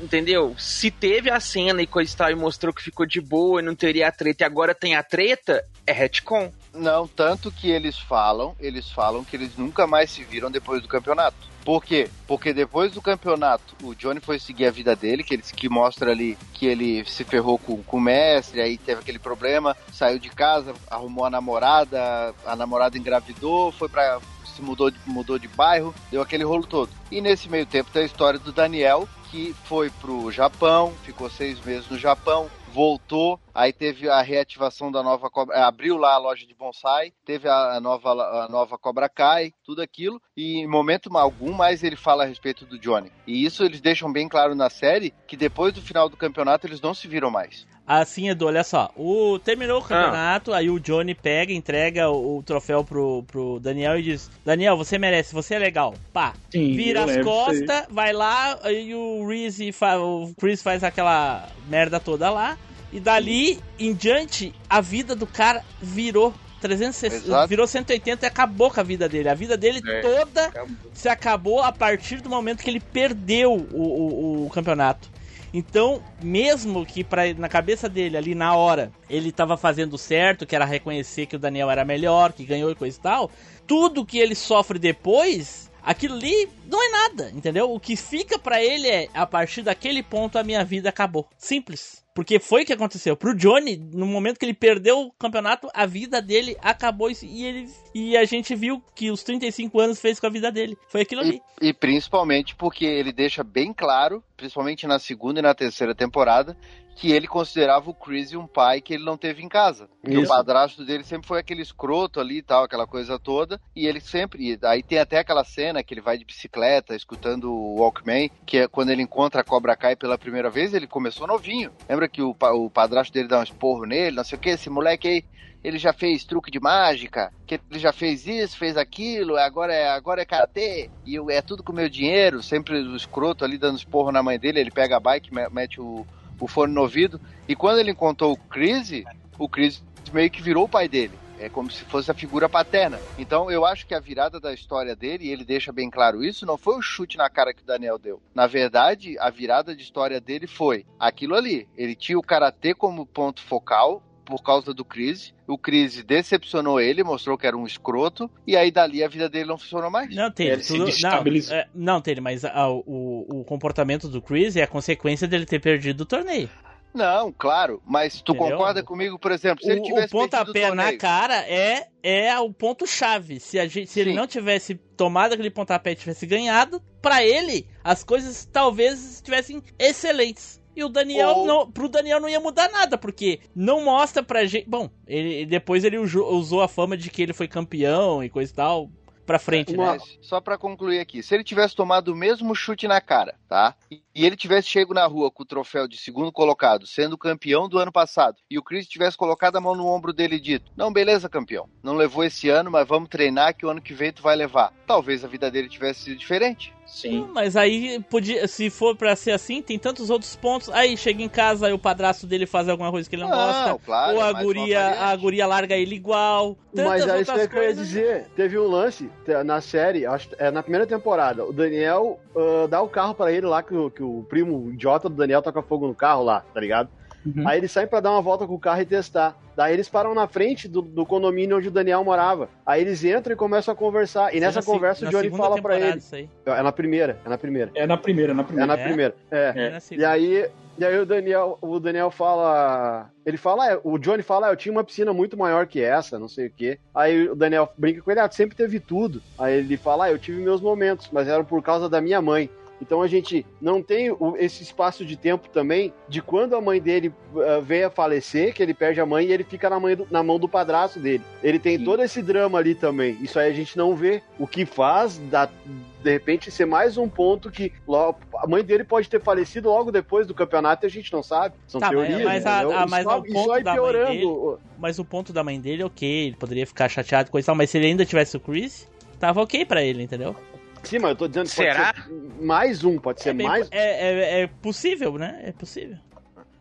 Entendeu? 0.00 0.54
Se 0.58 0.90
teve 0.90 1.30
a 1.30 1.38
cena 1.38 1.82
e 1.82 1.86
coisa 1.86 2.12
e 2.12 2.16
tal 2.16 2.30
e 2.30 2.34
mostrou 2.34 2.72
que 2.72 2.82
ficou 2.82 3.04
de 3.04 3.20
boa 3.20 3.60
e 3.60 3.64
não 3.64 3.74
teria 3.74 4.08
a 4.08 4.12
treta 4.12 4.44
e 4.44 4.46
agora 4.46 4.74
tem 4.74 4.96
a 4.96 5.02
treta, 5.02 5.62
é 5.86 5.92
retcon. 5.92 6.50
Não, 6.72 7.06
tanto 7.06 7.50
que 7.50 7.70
eles 7.70 7.98
falam, 7.98 8.56
eles 8.58 8.90
falam 8.90 9.24
que 9.24 9.36
eles 9.36 9.56
nunca 9.56 9.86
mais 9.86 10.10
se 10.10 10.24
viram 10.24 10.50
depois 10.50 10.80
do 10.80 10.88
campeonato. 10.88 11.50
Por 11.64 11.84
quê? 11.84 12.08
Porque 12.26 12.54
depois 12.54 12.92
do 12.92 13.02
campeonato, 13.02 13.76
o 13.82 13.94
Johnny 13.94 14.20
foi 14.20 14.38
seguir 14.38 14.66
a 14.66 14.70
vida 14.70 14.96
dele, 14.96 15.22
que, 15.22 15.34
ele, 15.34 15.42
que 15.42 15.68
mostra 15.68 16.10
ali 16.10 16.38
que 16.54 16.66
ele 16.66 17.04
se 17.04 17.22
ferrou 17.22 17.58
com, 17.58 17.82
com 17.82 17.98
o 17.98 18.00
mestre, 18.00 18.60
aí 18.60 18.78
teve 18.78 19.00
aquele 19.00 19.18
problema, 19.18 19.76
saiu 19.92 20.18
de 20.18 20.30
casa, 20.30 20.74
arrumou 20.90 21.24
a 21.24 21.30
namorada, 21.30 22.34
a 22.46 22.56
namorada 22.56 22.96
engravidou, 22.96 23.72
foi 23.72 23.88
pra. 23.88 24.18
Se 24.60 24.62
mudou 24.62 24.90
de, 24.90 24.98
mudou 25.06 25.38
de 25.38 25.48
bairro, 25.48 25.94
deu 26.10 26.20
aquele 26.20 26.44
rolo 26.44 26.66
todo. 26.66 26.90
E 27.10 27.20
nesse 27.20 27.48
meio 27.48 27.66
tempo 27.66 27.90
tem 27.90 28.02
a 28.02 28.06
história 28.06 28.38
do 28.38 28.52
Daniel, 28.52 29.08
que 29.30 29.54
foi 29.64 29.90
pro 29.90 30.30
Japão, 30.30 30.92
ficou 31.02 31.30
seis 31.30 31.58
meses 31.64 31.88
no 31.88 31.98
Japão, 31.98 32.50
voltou, 32.72 33.40
aí 33.54 33.72
teve 33.72 34.08
a 34.08 34.20
reativação 34.20 34.92
da 34.92 35.02
nova 35.02 35.28
Cobra, 35.30 35.66
abriu 35.66 35.96
lá 35.96 36.14
a 36.14 36.18
loja 36.18 36.46
de 36.46 36.54
bonsai, 36.54 37.12
teve 37.24 37.48
a 37.48 37.80
nova 37.80 38.10
a 38.44 38.48
nova 38.48 38.78
Cobra 38.78 39.08
Kai, 39.08 39.52
tudo 39.70 39.82
aquilo, 39.82 40.20
e 40.36 40.58
em 40.58 40.66
momento 40.66 41.16
algum 41.16 41.52
mais 41.52 41.84
ele 41.84 41.94
fala 41.94 42.24
a 42.24 42.26
respeito 42.26 42.66
do 42.66 42.76
Johnny. 42.76 43.12
E 43.24 43.44
isso 43.44 43.62
eles 43.62 43.80
deixam 43.80 44.12
bem 44.12 44.28
claro 44.28 44.52
na 44.52 44.68
série 44.68 45.14
que 45.28 45.36
depois 45.36 45.72
do 45.72 45.80
final 45.80 46.08
do 46.08 46.16
campeonato 46.16 46.66
eles 46.66 46.80
não 46.80 46.92
se 46.92 47.06
viram 47.06 47.30
mais. 47.30 47.68
Assim, 47.86 48.28
Edu, 48.28 48.46
olha 48.46 48.64
só. 48.64 48.90
O, 48.96 49.38
terminou 49.38 49.78
o 49.78 49.82
campeonato, 49.82 50.52
aí 50.52 50.68
o 50.68 50.80
Johnny 50.80 51.14
pega, 51.14 51.52
entrega 51.52 52.10
o, 52.10 52.38
o 52.38 52.42
troféu 52.42 52.84
pro, 52.84 53.22
pro 53.24 53.60
Daniel 53.60 53.98
e 53.98 54.02
diz: 54.02 54.30
Daniel, 54.44 54.76
você 54.76 54.98
merece, 54.98 55.32
você 55.32 55.54
é 55.54 55.58
legal. 55.58 55.94
Pá. 56.12 56.34
Sim, 56.50 56.74
Vira 56.74 57.04
as 57.04 57.24
costas, 57.24 57.86
vai 57.90 58.12
lá, 58.12 58.58
aí 58.62 58.92
o 58.94 59.26
Reese 59.26 59.70
fa 59.72 59.98
o 59.98 60.32
Chris 60.38 60.62
faz 60.62 60.82
aquela 60.82 61.48
merda 61.68 62.00
toda 62.00 62.28
lá. 62.30 62.58
E 62.92 62.98
dali 62.98 63.60
em 63.78 63.94
diante, 63.94 64.52
a 64.68 64.80
vida 64.80 65.14
do 65.14 65.26
cara 65.26 65.64
virou 65.80 66.34
360, 66.60 67.26
Exato. 67.26 67.48
virou 67.48 67.66
180 67.66 68.24
e 68.24 68.28
acabou 68.28 68.70
com 68.70 68.80
a 68.80 68.82
vida 68.82 69.08
dele. 69.08 69.28
A 69.28 69.34
vida 69.34 69.56
dele 69.56 69.80
É, 69.86 70.00
toda 70.00 70.44
acabou. 70.46 70.76
se 70.92 71.08
acabou 71.08 71.62
a 71.62 71.72
partir 71.72 72.20
do 72.20 72.28
momento 72.28 72.62
que 72.62 72.70
ele 72.70 72.80
perdeu 72.80 73.52
o, 73.54 73.82
o- 73.82 74.46
o 74.46 74.50
campeonato. 74.50 75.08
Então, 75.52 76.00
mesmo 76.22 76.86
que 76.86 77.02
pra, 77.02 77.34
na 77.34 77.48
cabeça 77.48 77.88
dele, 77.88 78.16
ali 78.16 78.34
na 78.36 78.54
hora, 78.54 78.92
ele 79.08 79.32
tava 79.32 79.56
fazendo 79.56 79.98
certo, 79.98 80.46
que 80.46 80.54
era 80.54 80.64
reconhecer 80.64 81.26
que 81.26 81.34
o 81.34 81.38
Daniel 81.40 81.68
era 81.70 81.84
melhor, 81.84 82.32
que 82.32 82.44
ganhou 82.44 82.70
e 82.70 82.74
coisa 82.76 82.96
e 82.96 83.00
tal, 83.02 83.30
tudo 83.66 84.06
que 84.06 84.16
ele 84.18 84.36
sofre 84.36 84.78
depois, 84.78 85.68
aquilo 85.82 86.14
ali 86.14 86.48
não 86.68 86.80
é 86.80 86.88
nada, 86.90 87.32
entendeu? 87.34 87.72
O 87.72 87.80
que 87.80 87.96
fica 87.96 88.38
pra 88.38 88.62
ele 88.62 88.86
é, 88.86 89.08
a 89.12 89.26
partir 89.26 89.62
daquele 89.62 90.04
ponto 90.04 90.38
a 90.38 90.44
minha 90.44 90.64
vida 90.64 90.88
acabou. 90.88 91.26
Simples. 91.36 92.00
Porque 92.20 92.38
foi 92.38 92.64
o 92.64 92.66
que 92.66 92.72
aconteceu. 92.74 93.16
Pro 93.16 93.34
Johnny, 93.34 93.78
no 93.78 94.04
momento 94.04 94.38
que 94.38 94.44
ele 94.44 94.52
perdeu 94.52 95.06
o 95.06 95.12
campeonato, 95.12 95.68
a 95.72 95.86
vida 95.86 96.20
dele 96.20 96.54
acabou 96.60 97.10
e, 97.10 97.46
ele, 97.46 97.66
e 97.94 98.14
a 98.14 98.26
gente 98.26 98.54
viu 98.54 98.82
que 98.94 99.10
os 99.10 99.22
35 99.22 99.80
anos 99.80 99.98
fez 99.98 100.20
com 100.20 100.26
a 100.26 100.30
vida 100.30 100.52
dele. 100.52 100.76
Foi 100.90 101.00
aquilo 101.00 101.22
ali. 101.22 101.40
E, 101.62 101.68
e 101.68 101.72
principalmente 101.72 102.54
porque 102.54 102.84
ele 102.84 103.10
deixa 103.10 103.42
bem 103.42 103.72
claro, 103.72 104.22
principalmente 104.40 104.86
na 104.86 104.98
segunda 104.98 105.38
e 105.38 105.42
na 105.42 105.54
terceira 105.54 105.94
temporada, 105.94 106.56
que 106.96 107.12
ele 107.12 107.26
considerava 107.26 107.90
o 107.90 107.94
Chris 107.94 108.32
um 108.32 108.46
pai 108.46 108.80
que 108.80 108.94
ele 108.94 109.04
não 109.04 109.16
teve 109.16 109.42
em 109.42 109.48
casa. 109.48 109.86
Porque 110.00 110.16
o 110.16 110.22
Isso. 110.22 110.28
padrasto 110.28 110.82
dele 110.82 111.04
sempre 111.04 111.28
foi 111.28 111.38
aquele 111.38 111.60
escroto 111.60 112.18
ali 112.18 112.38
e 112.38 112.42
tal, 112.42 112.64
aquela 112.64 112.86
coisa 112.86 113.18
toda. 113.18 113.60
E 113.76 113.86
ele 113.86 114.00
sempre. 114.00 114.52
e 114.52 114.58
Aí 114.62 114.82
tem 114.82 114.98
até 114.98 115.18
aquela 115.18 115.44
cena 115.44 115.82
que 115.82 115.92
ele 115.92 116.00
vai 116.00 116.16
de 116.16 116.24
bicicleta, 116.24 116.96
escutando 116.96 117.52
o 117.52 117.80
Walkman, 117.80 118.30
que 118.46 118.58
é 118.58 118.68
quando 118.68 118.90
ele 118.90 119.02
encontra 119.02 119.42
a 119.42 119.44
Cobra 119.44 119.76
Kai 119.76 119.94
pela 119.94 120.16
primeira 120.16 120.48
vez, 120.48 120.72
ele 120.72 120.86
começou 120.86 121.26
novinho. 121.26 121.70
Lembra 121.88 122.08
que 122.08 122.22
o, 122.22 122.34
o 122.54 122.70
padrasto 122.70 123.12
dele 123.12 123.28
dá 123.28 123.40
um 123.40 123.44
esporro 123.44 123.84
nele, 123.84 124.16
não 124.16 124.24
sei 124.24 124.38
o 124.38 124.40
que, 124.40 124.50
esse 124.50 124.70
moleque 124.70 125.06
aí. 125.06 125.24
Ele 125.62 125.78
já 125.78 125.92
fez 125.92 126.24
truque 126.24 126.50
de 126.50 126.58
mágica, 126.60 127.32
que 127.46 127.60
ele 127.70 127.78
já 127.78 127.92
fez 127.92 128.26
isso, 128.26 128.56
fez 128.56 128.76
aquilo, 128.76 129.36
agora 129.36 129.74
é, 129.74 129.88
agora 129.88 130.22
é 130.22 130.24
karatê, 130.24 130.90
e 131.04 131.14
eu- 131.14 131.30
é 131.30 131.42
tudo 131.42 131.62
com 131.62 131.72
meu 131.72 131.88
dinheiro, 131.88 132.42
sempre 132.42 132.78
o 132.80 132.96
escroto 132.96 133.44
ali 133.44 133.58
dando 133.58 133.76
esporro 133.78 134.10
na 134.10 134.22
mãe 134.22 134.38
dele, 134.38 134.60
ele 134.60 134.70
pega 134.70 134.96
a 134.96 135.00
bike, 135.00 135.34
me- 135.34 135.48
mete 135.50 135.80
o, 135.80 136.06
o 136.40 136.48
fone 136.48 136.72
no 136.72 136.80
ouvido, 136.80 137.20
e 137.46 137.54
quando 137.54 137.78
ele 137.78 137.90
encontrou 137.90 138.32
o 138.32 138.36
Chris, 138.48 139.04
o 139.38 139.48
Chris 139.48 139.82
meio 140.12 140.30
que 140.30 140.42
virou 140.42 140.64
o 140.64 140.68
pai 140.68 140.88
dele. 140.88 141.18
É 141.38 141.48
como 141.48 141.70
se 141.70 141.86
fosse 141.86 142.10
a 142.10 142.14
figura 142.14 142.50
paterna. 142.50 143.00
Então 143.16 143.50
eu 143.50 143.64
acho 143.64 143.86
que 143.86 143.94
a 143.94 144.00
virada 144.00 144.38
da 144.38 144.52
história 144.52 144.94
dele, 144.94 145.24
e 145.24 145.30
ele 145.30 145.42
deixa 145.42 145.72
bem 145.72 145.88
claro 145.88 146.22
isso, 146.22 146.44
não 146.44 146.58
foi 146.58 146.76
o 146.76 146.82
chute 146.82 147.16
na 147.16 147.30
cara 147.30 147.54
que 147.54 147.62
o 147.62 147.66
Daniel 147.66 147.98
deu. 147.98 148.20
Na 148.34 148.46
verdade, 148.46 149.18
a 149.18 149.30
virada 149.30 149.74
de 149.74 149.82
história 149.82 150.20
dele 150.20 150.46
foi 150.46 150.84
aquilo 150.98 151.34
ali. 151.34 151.66
Ele 151.74 151.94
tinha 151.94 152.18
o 152.18 152.22
karatê 152.22 152.74
como 152.74 153.06
ponto 153.06 153.40
focal 153.42 154.02
por 154.36 154.44
causa 154.44 154.72
do 154.72 154.84
Chris. 154.84 155.34
O 155.46 155.58
Chris 155.58 156.02
decepcionou 156.04 156.80
ele, 156.80 157.02
mostrou 157.02 157.36
que 157.36 157.46
era 157.46 157.56
um 157.56 157.66
escroto, 157.66 158.30
e 158.46 158.56
aí 158.56 158.70
dali 158.70 159.02
a 159.02 159.08
vida 159.08 159.28
dele 159.28 159.46
não 159.48 159.58
funcionou 159.58 159.90
mais. 159.90 160.14
Não, 160.14 160.30
Taylor, 160.30 160.54
Ele 160.54 160.62
se 160.62 160.68
tudo, 160.68 160.78
não, 160.78 160.86
destabilizou. 160.86 161.56
é, 161.56 161.68
não, 161.74 162.00
Taylor, 162.00 162.22
mas 162.22 162.44
ah, 162.44 162.68
o, 162.70 163.40
o 163.40 163.44
comportamento 163.44 164.08
do 164.08 164.22
Chris 164.22 164.56
é 164.56 164.62
a 164.62 164.66
consequência 164.66 165.26
dele 165.26 165.44
ter 165.46 165.60
perdido 165.60 166.02
o 166.02 166.06
torneio. 166.06 166.48
Não, 166.92 167.32
claro, 167.32 167.80
mas 167.86 168.20
tu 168.20 168.32
Entendeu? 168.32 168.50
concorda 168.56 168.82
comigo, 168.82 169.16
por 169.16 169.30
exemplo, 169.30 169.62
se 169.64 169.70
ele 169.70 169.78
O, 169.78 169.82
o 169.82 169.86
tivesse 169.86 170.10
perdido 170.12 170.30
pontapé 170.30 170.70
o 170.72 170.74
na 170.74 170.96
cara 170.96 171.36
é, 171.48 171.86
é 172.02 172.36
o 172.40 172.52
ponto-chave. 172.52 173.38
Se, 173.38 173.60
a 173.60 173.66
gente, 173.68 173.88
se 173.88 174.00
ele 174.00 174.12
não 174.12 174.26
tivesse 174.26 174.74
tomado 174.96 175.32
aquele 175.34 175.50
pontapé 175.50 175.92
e 175.92 175.94
tivesse 175.94 176.26
ganhado, 176.26 176.82
pra 177.00 177.22
ele, 177.24 177.64
as 177.84 178.02
coisas 178.02 178.44
talvez 178.44 179.14
estivessem 179.14 179.62
excelentes. 179.78 180.59
E 180.80 180.84
o 180.84 180.88
Daniel, 180.88 181.28
Ou- 181.28 181.46
não, 181.46 181.70
pro 181.70 181.90
Daniel 181.90 182.18
não 182.18 182.28
ia 182.28 182.40
mudar 182.40 182.70
nada, 182.70 182.96
porque 182.96 183.40
não 183.54 183.84
mostra 183.84 184.22
pra 184.22 184.46
gente. 184.46 184.66
Bom, 184.66 184.88
ele, 185.06 185.44
depois 185.44 185.84
ele 185.84 185.98
usou 185.98 186.62
a 186.62 186.68
fama 186.68 186.96
de 186.96 187.10
que 187.10 187.20
ele 187.20 187.34
foi 187.34 187.46
campeão 187.46 188.24
e 188.24 188.30
coisa 188.30 188.50
e 188.50 188.54
tal 188.54 188.90
pra 189.26 189.38
frente, 189.38 189.76
né? 189.76 189.98
Só 190.22 190.40
pra 190.40 190.56
concluir 190.58 190.98
aqui, 190.98 191.22
se 191.22 191.34
ele 191.34 191.44
tivesse 191.44 191.76
tomado 191.76 192.08
o 192.08 192.16
mesmo 192.16 192.54
chute 192.54 192.88
na 192.88 193.00
cara, 193.00 193.36
tá? 193.46 193.76
E, 193.90 194.02
e 194.14 194.24
ele 194.26 194.34
tivesse 194.36 194.68
chego 194.68 194.94
na 194.94 195.06
rua 195.06 195.30
com 195.30 195.42
o 195.42 195.46
troféu 195.46 195.86
de 195.86 195.98
segundo 195.98 196.32
colocado, 196.32 196.86
sendo 196.86 197.16
campeão 197.18 197.68
do 197.68 197.78
ano 197.78 197.92
passado, 197.92 198.38
e 198.50 198.58
o 198.58 198.62
Chris 198.62 198.88
tivesse 198.88 199.16
colocado 199.18 199.56
a 199.56 199.60
mão 199.60 199.76
no 199.76 199.86
ombro 199.86 200.12
dele 200.12 200.36
e 200.36 200.40
dito: 200.40 200.72
Não, 200.74 200.90
beleza, 200.92 201.28
campeão. 201.28 201.68
Não 201.82 201.94
levou 201.94 202.24
esse 202.24 202.48
ano, 202.48 202.70
mas 202.70 202.88
vamos 202.88 203.08
treinar 203.10 203.54
que 203.54 203.66
o 203.66 203.70
ano 203.70 203.82
que 203.82 203.92
vem 203.94 204.12
tu 204.12 204.22
vai 204.22 204.34
levar. 204.34 204.72
Talvez 204.86 205.24
a 205.24 205.28
vida 205.28 205.50
dele 205.50 205.68
tivesse 205.68 206.04
sido 206.04 206.16
diferente. 206.16 206.74
Sim. 206.90 207.28
Mas 207.32 207.56
aí, 207.56 208.00
podia, 208.10 208.46
se 208.48 208.68
for 208.68 208.96
pra 208.96 209.14
ser 209.14 209.30
assim, 209.30 209.62
tem 209.62 209.78
tantos 209.78 210.10
outros 210.10 210.34
pontos. 210.34 210.68
Aí 210.70 210.96
chega 210.96 211.22
em 211.22 211.28
casa, 211.28 211.68
aí 211.68 211.72
o 211.72 211.78
padrasto 211.78 212.26
dele 212.26 212.46
faz 212.46 212.68
alguma 212.68 212.90
coisa 212.90 213.08
que 213.08 213.14
ele 213.14 213.22
não, 213.22 213.30
Não, 213.30 213.36
gosta. 213.36 213.78
claro, 213.86 214.16
ou 214.16 214.22
é 214.22 214.26
a 214.26 214.30
uma 214.32 214.42
guria, 214.42 215.00
a 215.00 215.16
guria 215.16 215.46
larga 215.46 215.76
ele 215.76 215.94
igual. 215.94 216.56
Mas 216.74 217.06
é 217.06 217.20
isso 217.20 217.32
que 217.32 217.38
eu 217.38 217.42
ia 217.42 217.48
coisas. 217.48 217.86
dizer. 217.86 218.26
Teve 218.34 218.58
um 218.58 218.66
lance 218.66 219.08
na 219.44 219.60
série, 219.60 220.04
acho, 220.04 220.28
é 220.36 220.50
na 220.50 220.62
primeira 220.62 220.86
temporada. 220.86 221.44
O 221.44 221.52
Daniel 221.52 222.18
ah, 222.36 222.66
dá 222.68 222.82
o 222.82 222.88
carro 222.88 223.14
pra 223.14 223.32
ele 223.32 223.46
lá, 223.46 223.62
que 223.62 223.74
o, 223.74 223.90
que 223.90 224.02
o 224.02 224.26
primo 224.28 224.70
idiota 224.70 225.08
do 225.08 225.14
Daniel 225.14 225.42
toca 225.42 225.62
fogo 225.62 225.86
no 225.86 225.94
carro 225.94 226.24
lá, 226.24 226.44
tá 226.52 226.60
ligado? 226.60 226.88
Uhum. 227.24 227.46
Aí 227.46 227.58
eles 227.58 227.70
saem 227.70 227.86
pra 227.86 228.00
dar 228.00 228.10
uma 228.12 228.22
volta 228.22 228.46
com 228.46 228.54
o 228.54 228.58
carro 228.58 228.80
e 228.80 228.86
testar. 228.86 229.36
Daí 229.56 229.74
eles 229.74 229.88
param 229.88 230.14
na 230.14 230.26
frente 230.26 230.66
do, 230.66 230.80
do 230.80 231.04
condomínio 231.04 231.58
onde 231.58 231.68
o 231.68 231.70
Daniel 231.70 232.02
morava. 232.02 232.48
Aí 232.64 232.80
eles 232.80 233.04
entram 233.04 233.34
e 233.34 233.36
começam 233.36 233.72
a 233.72 233.76
conversar. 233.76 234.32
E 234.34 234.38
é 234.38 234.40
nessa 234.40 234.58
na 234.58 234.62
se- 234.62 234.70
conversa 234.70 235.02
o 235.02 235.04
na 235.04 235.10
Johnny 235.10 235.30
fala 235.30 235.48
pra 235.48 235.56
temporada 235.74 235.86
ele. 235.86 235.98
isso 235.98 236.14
aí. 236.14 236.28
É 236.46 236.62
na 236.62 236.72
primeira, 236.72 237.18
é 237.24 237.28
na 237.28 237.36
primeira. 237.38 237.70
É 237.74 237.86
na 237.86 237.96
primeira, 237.96 238.32
na 238.34 238.42
É 238.42 238.44
primeira. 238.44 238.66
na 238.66 238.80
É? 238.80 238.84
primeira. 238.84 239.14
É. 239.30 239.52
É 239.54 239.70
na 239.70 239.76
E 239.76 239.80
segunda. 239.82 240.10
aí, 240.10 240.48
e 240.78 240.84
aí 240.84 240.98
o 240.98 241.04
Daniel, 241.04 241.58
o 241.60 241.78
Daniel 241.78 242.10
fala, 242.10 243.10
ele 243.26 243.36
fala, 243.36 243.74
ah, 243.74 243.80
o 243.84 243.98
Johnny 243.98 244.22
fala, 244.22 244.46
ah, 244.46 244.52
eu 244.52 244.56
tinha 244.56 244.72
uma 244.72 244.82
piscina 244.84 245.12
muito 245.12 245.36
maior 245.36 245.66
que 245.66 245.82
essa, 245.82 246.18
não 246.18 246.28
sei 246.28 246.46
o 246.46 246.50
quê. 246.50 246.78
Aí 246.94 247.28
o 247.28 247.36
Daniel 247.36 247.68
brinca 247.76 248.00
com 248.00 248.10
ele, 248.10 248.20
ah, 248.20 248.30
sempre 248.30 248.56
teve 248.56 248.80
tudo. 248.80 249.20
Aí 249.38 249.58
ele 249.58 249.76
fala, 249.76 250.06
ah, 250.06 250.10
eu 250.10 250.18
tive 250.18 250.40
meus 250.40 250.60
momentos, 250.62 251.10
mas 251.12 251.28
eram 251.28 251.44
por 251.44 251.62
causa 251.62 251.86
da 251.88 252.00
minha 252.00 252.22
mãe. 252.22 252.48
Então 252.80 253.02
a 253.02 253.06
gente 253.08 253.44
não 253.60 253.82
tem 253.82 254.10
o- 254.10 254.34
esse 254.38 254.62
espaço 254.62 255.04
de 255.04 255.16
tempo 255.16 255.48
também 255.48 255.92
de 256.08 256.22
quando 256.22 256.56
a 256.56 256.60
mãe 256.60 256.80
dele 256.80 257.12
ah, 257.36 257.60
vem 257.60 257.84
a 257.84 257.90
falecer, 257.90 258.54
que 258.54 258.62
ele 258.62 258.72
perde 258.74 259.00
a 259.00 259.06
mãe 259.06 259.26
e 259.26 259.32
ele 259.32 259.44
fica 259.44 259.68
na, 259.68 259.78
mãe 259.78 259.94
do- 259.94 260.06
na 260.10 260.22
mão 260.22 260.38
do 260.38 260.48
padrasto 260.48 260.98
dele. 260.98 261.22
Ele 261.42 261.58
tem 261.58 261.78
Sim. 261.78 261.84
todo 261.84 262.02
esse 262.02 262.22
drama 262.22 262.58
ali 262.58 262.74
também. 262.74 263.16
Isso 263.20 263.38
aí 263.38 263.50
a 263.50 263.54
gente 263.54 263.76
não 263.76 263.94
vê. 263.94 264.22
O 264.38 264.46
que 264.46 264.64
faz, 264.64 265.18
da, 265.30 265.46
de 265.46 266.10
repente, 266.10 266.50
ser 266.50 266.64
mais 266.64 266.96
um 266.96 267.08
ponto 267.08 267.50
que 267.50 267.72
logo, 267.86 268.18
a 268.38 268.46
mãe 268.46 268.64
dele 268.64 268.84
pode 268.84 269.08
ter 269.08 269.20
falecido 269.20 269.68
logo 269.68 269.92
depois 269.92 270.26
do 270.26 270.34
campeonato 270.34 270.84
e 270.84 270.88
a 270.88 270.90
gente 270.90 271.12
não 271.12 271.22
sabe. 271.22 271.54
São 271.66 271.80
Tá, 271.80 271.92
mas- 271.92 272.06
teorias. 272.08 272.22
mas 272.24 272.46
a- 272.46 272.58
entendeu? 272.62 272.78
a- 272.78 272.86
mas 272.86 273.00
isso, 273.00 273.10
ao 273.10 273.24
isso 273.26 273.34
ponto 273.34 273.46
da 273.62 273.70
mãe 273.70 273.74
piorando. 273.74 274.10
dele- 274.10 274.56
Mas 274.78 274.98
o 274.98 275.04
ponto 275.04 275.32
da 275.32 275.44
mãe 275.44 275.60
dele, 275.60 275.84
ok, 275.84 276.08
ele 276.28 276.36
poderia 276.36 276.66
ficar 276.66 276.88
chateado 276.88 277.30
com 277.30 277.40
tal, 277.42 277.54
mas 277.54 277.68
se 277.70 277.76
ele 277.78 277.86
ainda 277.88 278.04
tivesse 278.06 278.36
o 278.36 278.40
Chris, 278.40 278.88
tava 279.18 279.42
ok 279.42 279.64
pra 279.66 279.82
ele, 279.82 280.02
entendeu? 280.02 280.34
Sim, 280.82 280.98
mas 280.98 281.10
eu 281.10 281.16
tô 281.16 281.28
dizendo 281.28 281.46
que 281.46 281.54
Será? 281.54 281.92
pode 281.92 282.06
ser 282.06 282.42
mais 282.42 282.84
um, 282.84 282.98
pode 282.98 283.22
ser 283.22 283.30
é, 283.30 283.32
bem- 283.34 283.46
mais. 283.46 283.68
é, 283.70 284.40
é- 284.40 284.42
é 284.42 284.46
possível, 284.46 285.18
né? 285.18 285.40
É 285.44 285.52
possível. 285.52 285.96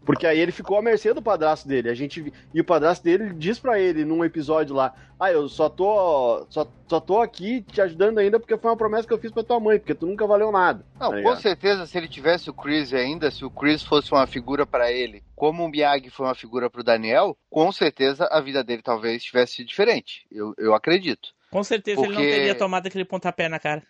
Porque 0.06 0.26
aí 0.26 0.40
ele 0.40 0.52
ficou 0.52 0.76
à 0.78 0.82
mercê 0.82 1.14
do 1.14 1.22
padrasto 1.22 1.68
dele. 1.68 1.88
A 1.88 1.94
gente 1.94 2.34
e 2.52 2.60
o 2.60 2.66
padrasto 2.66 3.04
dele 3.04 3.32
diz 3.34 3.60
pra 3.60 3.80
ele 3.80 4.04
num 4.04 4.26
episódio 4.26 4.76
lá: 4.76 4.92
"Ah, 5.20 5.32
eu 5.32 5.48
só 5.48 5.70
tô 5.70 6.48
só, 6.50 6.68
só 6.88 7.00
tô 7.00 7.22
aqui 7.22 7.62
te 7.62 7.80
ajudando 7.80 8.18
ainda 8.18 8.40
porque 8.40 8.58
foi 8.58 8.72
uma 8.72 8.78
promessa 8.78 9.08
que 9.08 9.14
eu 9.14 9.20
fiz 9.20 9.32
pra 9.32 9.44
tua 9.44 9.60
mãe, 9.60 9.78
porque 9.78 9.94
tu 9.94 10.08
nunca 10.08 10.26
valeu 10.26 10.52
nada". 10.52 10.84
Não, 11.00 11.12
Tá 11.12 11.22
com 11.22 11.36
certeza, 11.36 11.86
se 11.86 11.96
ele 11.96 12.08
tivesse 12.08 12.50
o 12.50 12.54
Chris 12.54 12.92
ainda, 12.92 13.30
se 13.30 13.46
o 13.46 13.52
Chris 13.52 13.84
fosse 13.84 14.12
uma 14.12 14.26
figura 14.26 14.66
pra 14.66 14.92
ele, 14.92 15.22
como 15.36 15.64
o 15.64 15.70
Miyagi 15.70 16.10
foi 16.10 16.26
uma 16.26 16.34
figura 16.34 16.72
pro 16.72 16.84
Daniel, 16.84 17.38
com 17.48 17.72
certeza 17.72 18.28
a 18.32 18.42
vida 18.42 18.64
dele 18.64 18.82
talvez 18.82 19.24
tivesse 19.24 19.58
sido 19.58 19.68
diferente. 19.68 20.26
Eu, 20.32 20.56
eu 20.58 20.74
acredito. 20.74 21.30
Com 21.52 21.64
certeza 21.64 22.02
ele 22.02 22.10
não 22.10 22.16
Porque- 22.16 22.32
teria 22.32 22.56
tomado 22.56 22.88
aquele 22.88 23.06
pontapé 23.06 23.50
na 23.50 23.60
cara. 23.60 23.82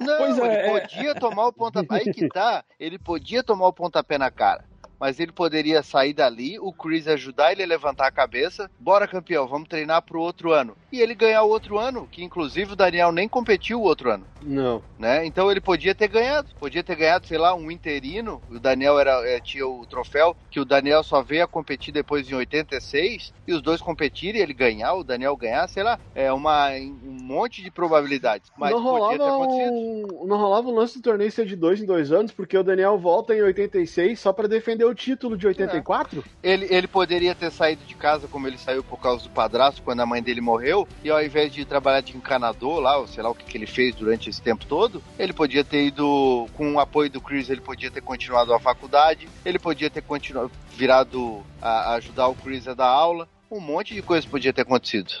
Não, 0.00 0.18
Pois 0.18 0.38
é, 0.38 0.42
ele 0.44 0.54
é. 0.54 0.80
podia 0.80 1.14
tomar 1.14 1.46
o 1.48 1.52
pontapé. 1.52 1.96
Aí 1.96 2.12
que 2.12 2.28
tá, 2.28 2.64
ele 2.78 2.98
podia 2.98 3.42
tomar 3.42 3.66
o 3.66 3.72
pontapé 3.72 4.16
na 4.18 4.30
cara. 4.30 4.64
Mas 4.98 5.20
ele 5.20 5.32
poderia 5.32 5.82
sair 5.82 6.12
dali, 6.12 6.58
o 6.58 6.72
Chris 6.72 7.06
ajudar 7.06 7.52
ele 7.52 7.62
a 7.62 7.66
levantar 7.66 8.06
a 8.06 8.12
cabeça. 8.12 8.70
Bora, 8.78 9.06
campeão, 9.06 9.46
vamos 9.46 9.68
treinar 9.68 10.02
pro 10.02 10.20
outro 10.20 10.52
ano. 10.52 10.76
E 10.90 11.00
ele 11.00 11.14
ganhar 11.14 11.42
o 11.42 11.50
outro 11.50 11.78
ano, 11.78 12.08
que 12.10 12.24
inclusive 12.24 12.72
o 12.72 12.76
Daniel 12.76 13.12
nem 13.12 13.28
competiu 13.28 13.80
o 13.80 13.84
outro 13.84 14.10
ano. 14.10 14.24
Não. 14.42 14.82
né? 14.98 15.26
Então 15.26 15.50
ele 15.50 15.60
podia 15.60 15.94
ter 15.94 16.08
ganhado, 16.08 16.48
podia 16.58 16.82
ter 16.82 16.94
ganhado, 16.94 17.26
sei 17.26 17.36
lá, 17.36 17.54
um 17.54 17.70
interino. 17.70 18.40
O 18.48 18.58
Daniel 18.58 18.98
era, 18.98 19.28
é, 19.28 19.40
tinha 19.40 19.66
o 19.66 19.84
troféu 19.86 20.36
que 20.50 20.60
o 20.60 20.64
Daniel 20.64 21.02
só 21.02 21.22
veio 21.22 21.44
a 21.44 21.48
competir 21.48 21.92
depois 21.92 22.30
em 22.30 22.34
86 22.34 23.32
e 23.46 23.52
os 23.52 23.60
dois 23.60 23.80
competirem, 23.80 24.40
ele 24.40 24.54
ganhar, 24.54 24.94
o 24.94 25.04
Daniel 25.04 25.36
ganhar, 25.36 25.68
sei 25.68 25.82
lá, 25.82 25.98
é 26.14 26.32
uma 26.32 26.70
um 26.70 27.22
monte 27.22 27.62
de 27.62 27.70
probabilidades. 27.70 28.50
Mas 28.56 28.70
não 28.70 28.82
podia 28.82 29.18
ter 29.18 29.24
rolava 29.24 29.44
acontecido. 29.44 29.72
um, 29.72 30.26
não 30.26 30.36
rolava 30.38 30.68
um 30.68 30.74
lance 30.74 30.98
do 30.98 31.02
torneio 31.02 31.32
ser 31.32 31.46
de 31.46 31.56
dois 31.56 31.82
em 31.82 31.86
dois 31.86 32.12
anos, 32.12 32.32
porque 32.32 32.56
o 32.56 32.62
Daniel 32.62 32.98
volta 32.98 33.34
em 33.34 33.42
86 33.42 34.18
só 34.18 34.32
pra 34.32 34.46
defender 34.46 34.85
o 34.86 34.94
título 34.94 35.36
de 35.36 35.46
84? 35.46 36.24
Ele, 36.42 36.66
ele 36.70 36.86
poderia 36.86 37.34
ter 37.34 37.50
saído 37.50 37.84
de 37.84 37.94
casa 37.94 38.28
como 38.28 38.46
ele 38.46 38.58
saiu 38.58 38.82
por 38.82 38.98
causa 38.98 39.24
do 39.24 39.30
padrasto 39.30 39.82
quando 39.82 40.00
a 40.00 40.06
mãe 40.06 40.22
dele 40.22 40.40
morreu, 40.40 40.86
e 41.02 41.10
ao 41.10 41.22
invés 41.22 41.52
de 41.52 41.64
trabalhar 41.64 42.00
de 42.00 42.16
encanador 42.16 42.80
lá, 42.80 42.98
ou 42.98 43.06
sei 43.06 43.22
lá 43.22 43.30
o 43.30 43.34
que, 43.34 43.44
que 43.44 43.56
ele 43.56 43.66
fez 43.66 43.94
durante 43.94 44.30
esse 44.30 44.40
tempo 44.40 44.64
todo, 44.66 45.02
ele 45.18 45.32
podia 45.32 45.64
ter 45.64 45.86
ido, 45.86 46.46
com 46.54 46.74
o 46.74 46.80
apoio 46.80 47.10
do 47.10 47.20
Chris, 47.20 47.50
ele 47.50 47.60
podia 47.60 47.90
ter 47.90 48.00
continuado 48.00 48.52
a 48.52 48.60
faculdade, 48.60 49.28
ele 49.44 49.58
podia 49.58 49.90
ter 49.90 50.02
continuado, 50.02 50.50
virado 50.74 51.42
a, 51.60 51.92
a 51.92 51.94
ajudar 51.96 52.28
o 52.28 52.34
Chris 52.34 52.66
a 52.68 52.74
dar 52.74 52.86
aula, 52.86 53.28
um 53.50 53.60
monte 53.60 53.94
de 53.94 54.02
coisa 54.02 54.26
podia 54.26 54.52
ter 54.52 54.62
acontecido. 54.62 55.12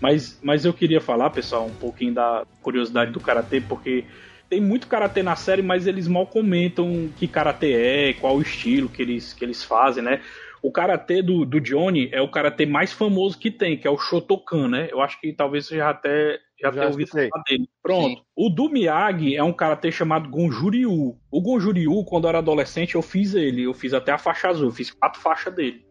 Mas, 0.00 0.38
mas 0.42 0.64
eu 0.64 0.72
queria 0.72 1.00
falar, 1.00 1.30
pessoal, 1.30 1.66
um 1.66 1.74
pouquinho 1.74 2.14
da 2.14 2.44
curiosidade 2.62 3.12
do 3.12 3.20
karatê, 3.20 3.60
porque 3.60 4.04
tem 4.48 4.60
muito 4.60 4.86
karatê 4.86 5.22
na 5.22 5.36
série, 5.36 5.62
mas 5.62 5.86
eles 5.86 6.06
mal 6.08 6.26
comentam 6.26 7.08
que 7.16 7.26
karatê 7.26 7.72
é, 7.72 8.12
qual 8.14 8.36
o 8.36 8.42
estilo 8.42 8.88
que 8.88 9.02
eles, 9.02 9.32
que 9.32 9.44
eles 9.44 9.62
fazem, 9.62 10.02
né? 10.02 10.20
O 10.62 10.72
karatê 10.72 11.22
do, 11.22 11.44
do 11.44 11.60
Johnny 11.60 12.08
é 12.12 12.20
o 12.20 12.30
karatê 12.30 12.66
mais 12.66 12.92
famoso 12.92 13.38
que 13.38 13.50
tem, 13.50 13.76
que 13.76 13.86
é 13.86 13.90
o 13.90 13.98
Shotokan, 13.98 14.68
né? 14.68 14.88
Eu 14.90 15.00
acho 15.00 15.20
que 15.20 15.32
talvez 15.32 15.66
você 15.66 15.76
já 15.76 15.90
até 15.90 16.40
já, 16.60 16.68
Já 16.68 16.72
tenha 16.72 16.88
ouvido 16.88 17.10
falar 17.10 17.42
dele. 17.46 17.68
Pronto. 17.82 18.08
Sim. 18.08 18.24
O 18.34 18.48
do 18.48 18.70
Miyagi 18.70 19.36
é 19.36 19.42
um 19.42 19.52
karatê 19.52 19.92
chamado 19.92 20.28
Gonjuryu. 20.28 21.16
O 21.30 21.42
Gonjuryu, 21.42 22.04
quando 22.04 22.24
eu 22.24 22.30
era 22.30 22.38
adolescente, 22.38 22.94
eu 22.94 23.02
fiz 23.02 23.34
ele. 23.34 23.64
Eu 23.64 23.74
fiz 23.74 23.92
até 23.92 24.12
a 24.12 24.18
faixa 24.18 24.48
azul, 24.48 24.68
eu 24.68 24.72
fiz 24.72 24.90
quatro 24.90 25.20
faixas 25.20 25.54
dele. 25.54 25.85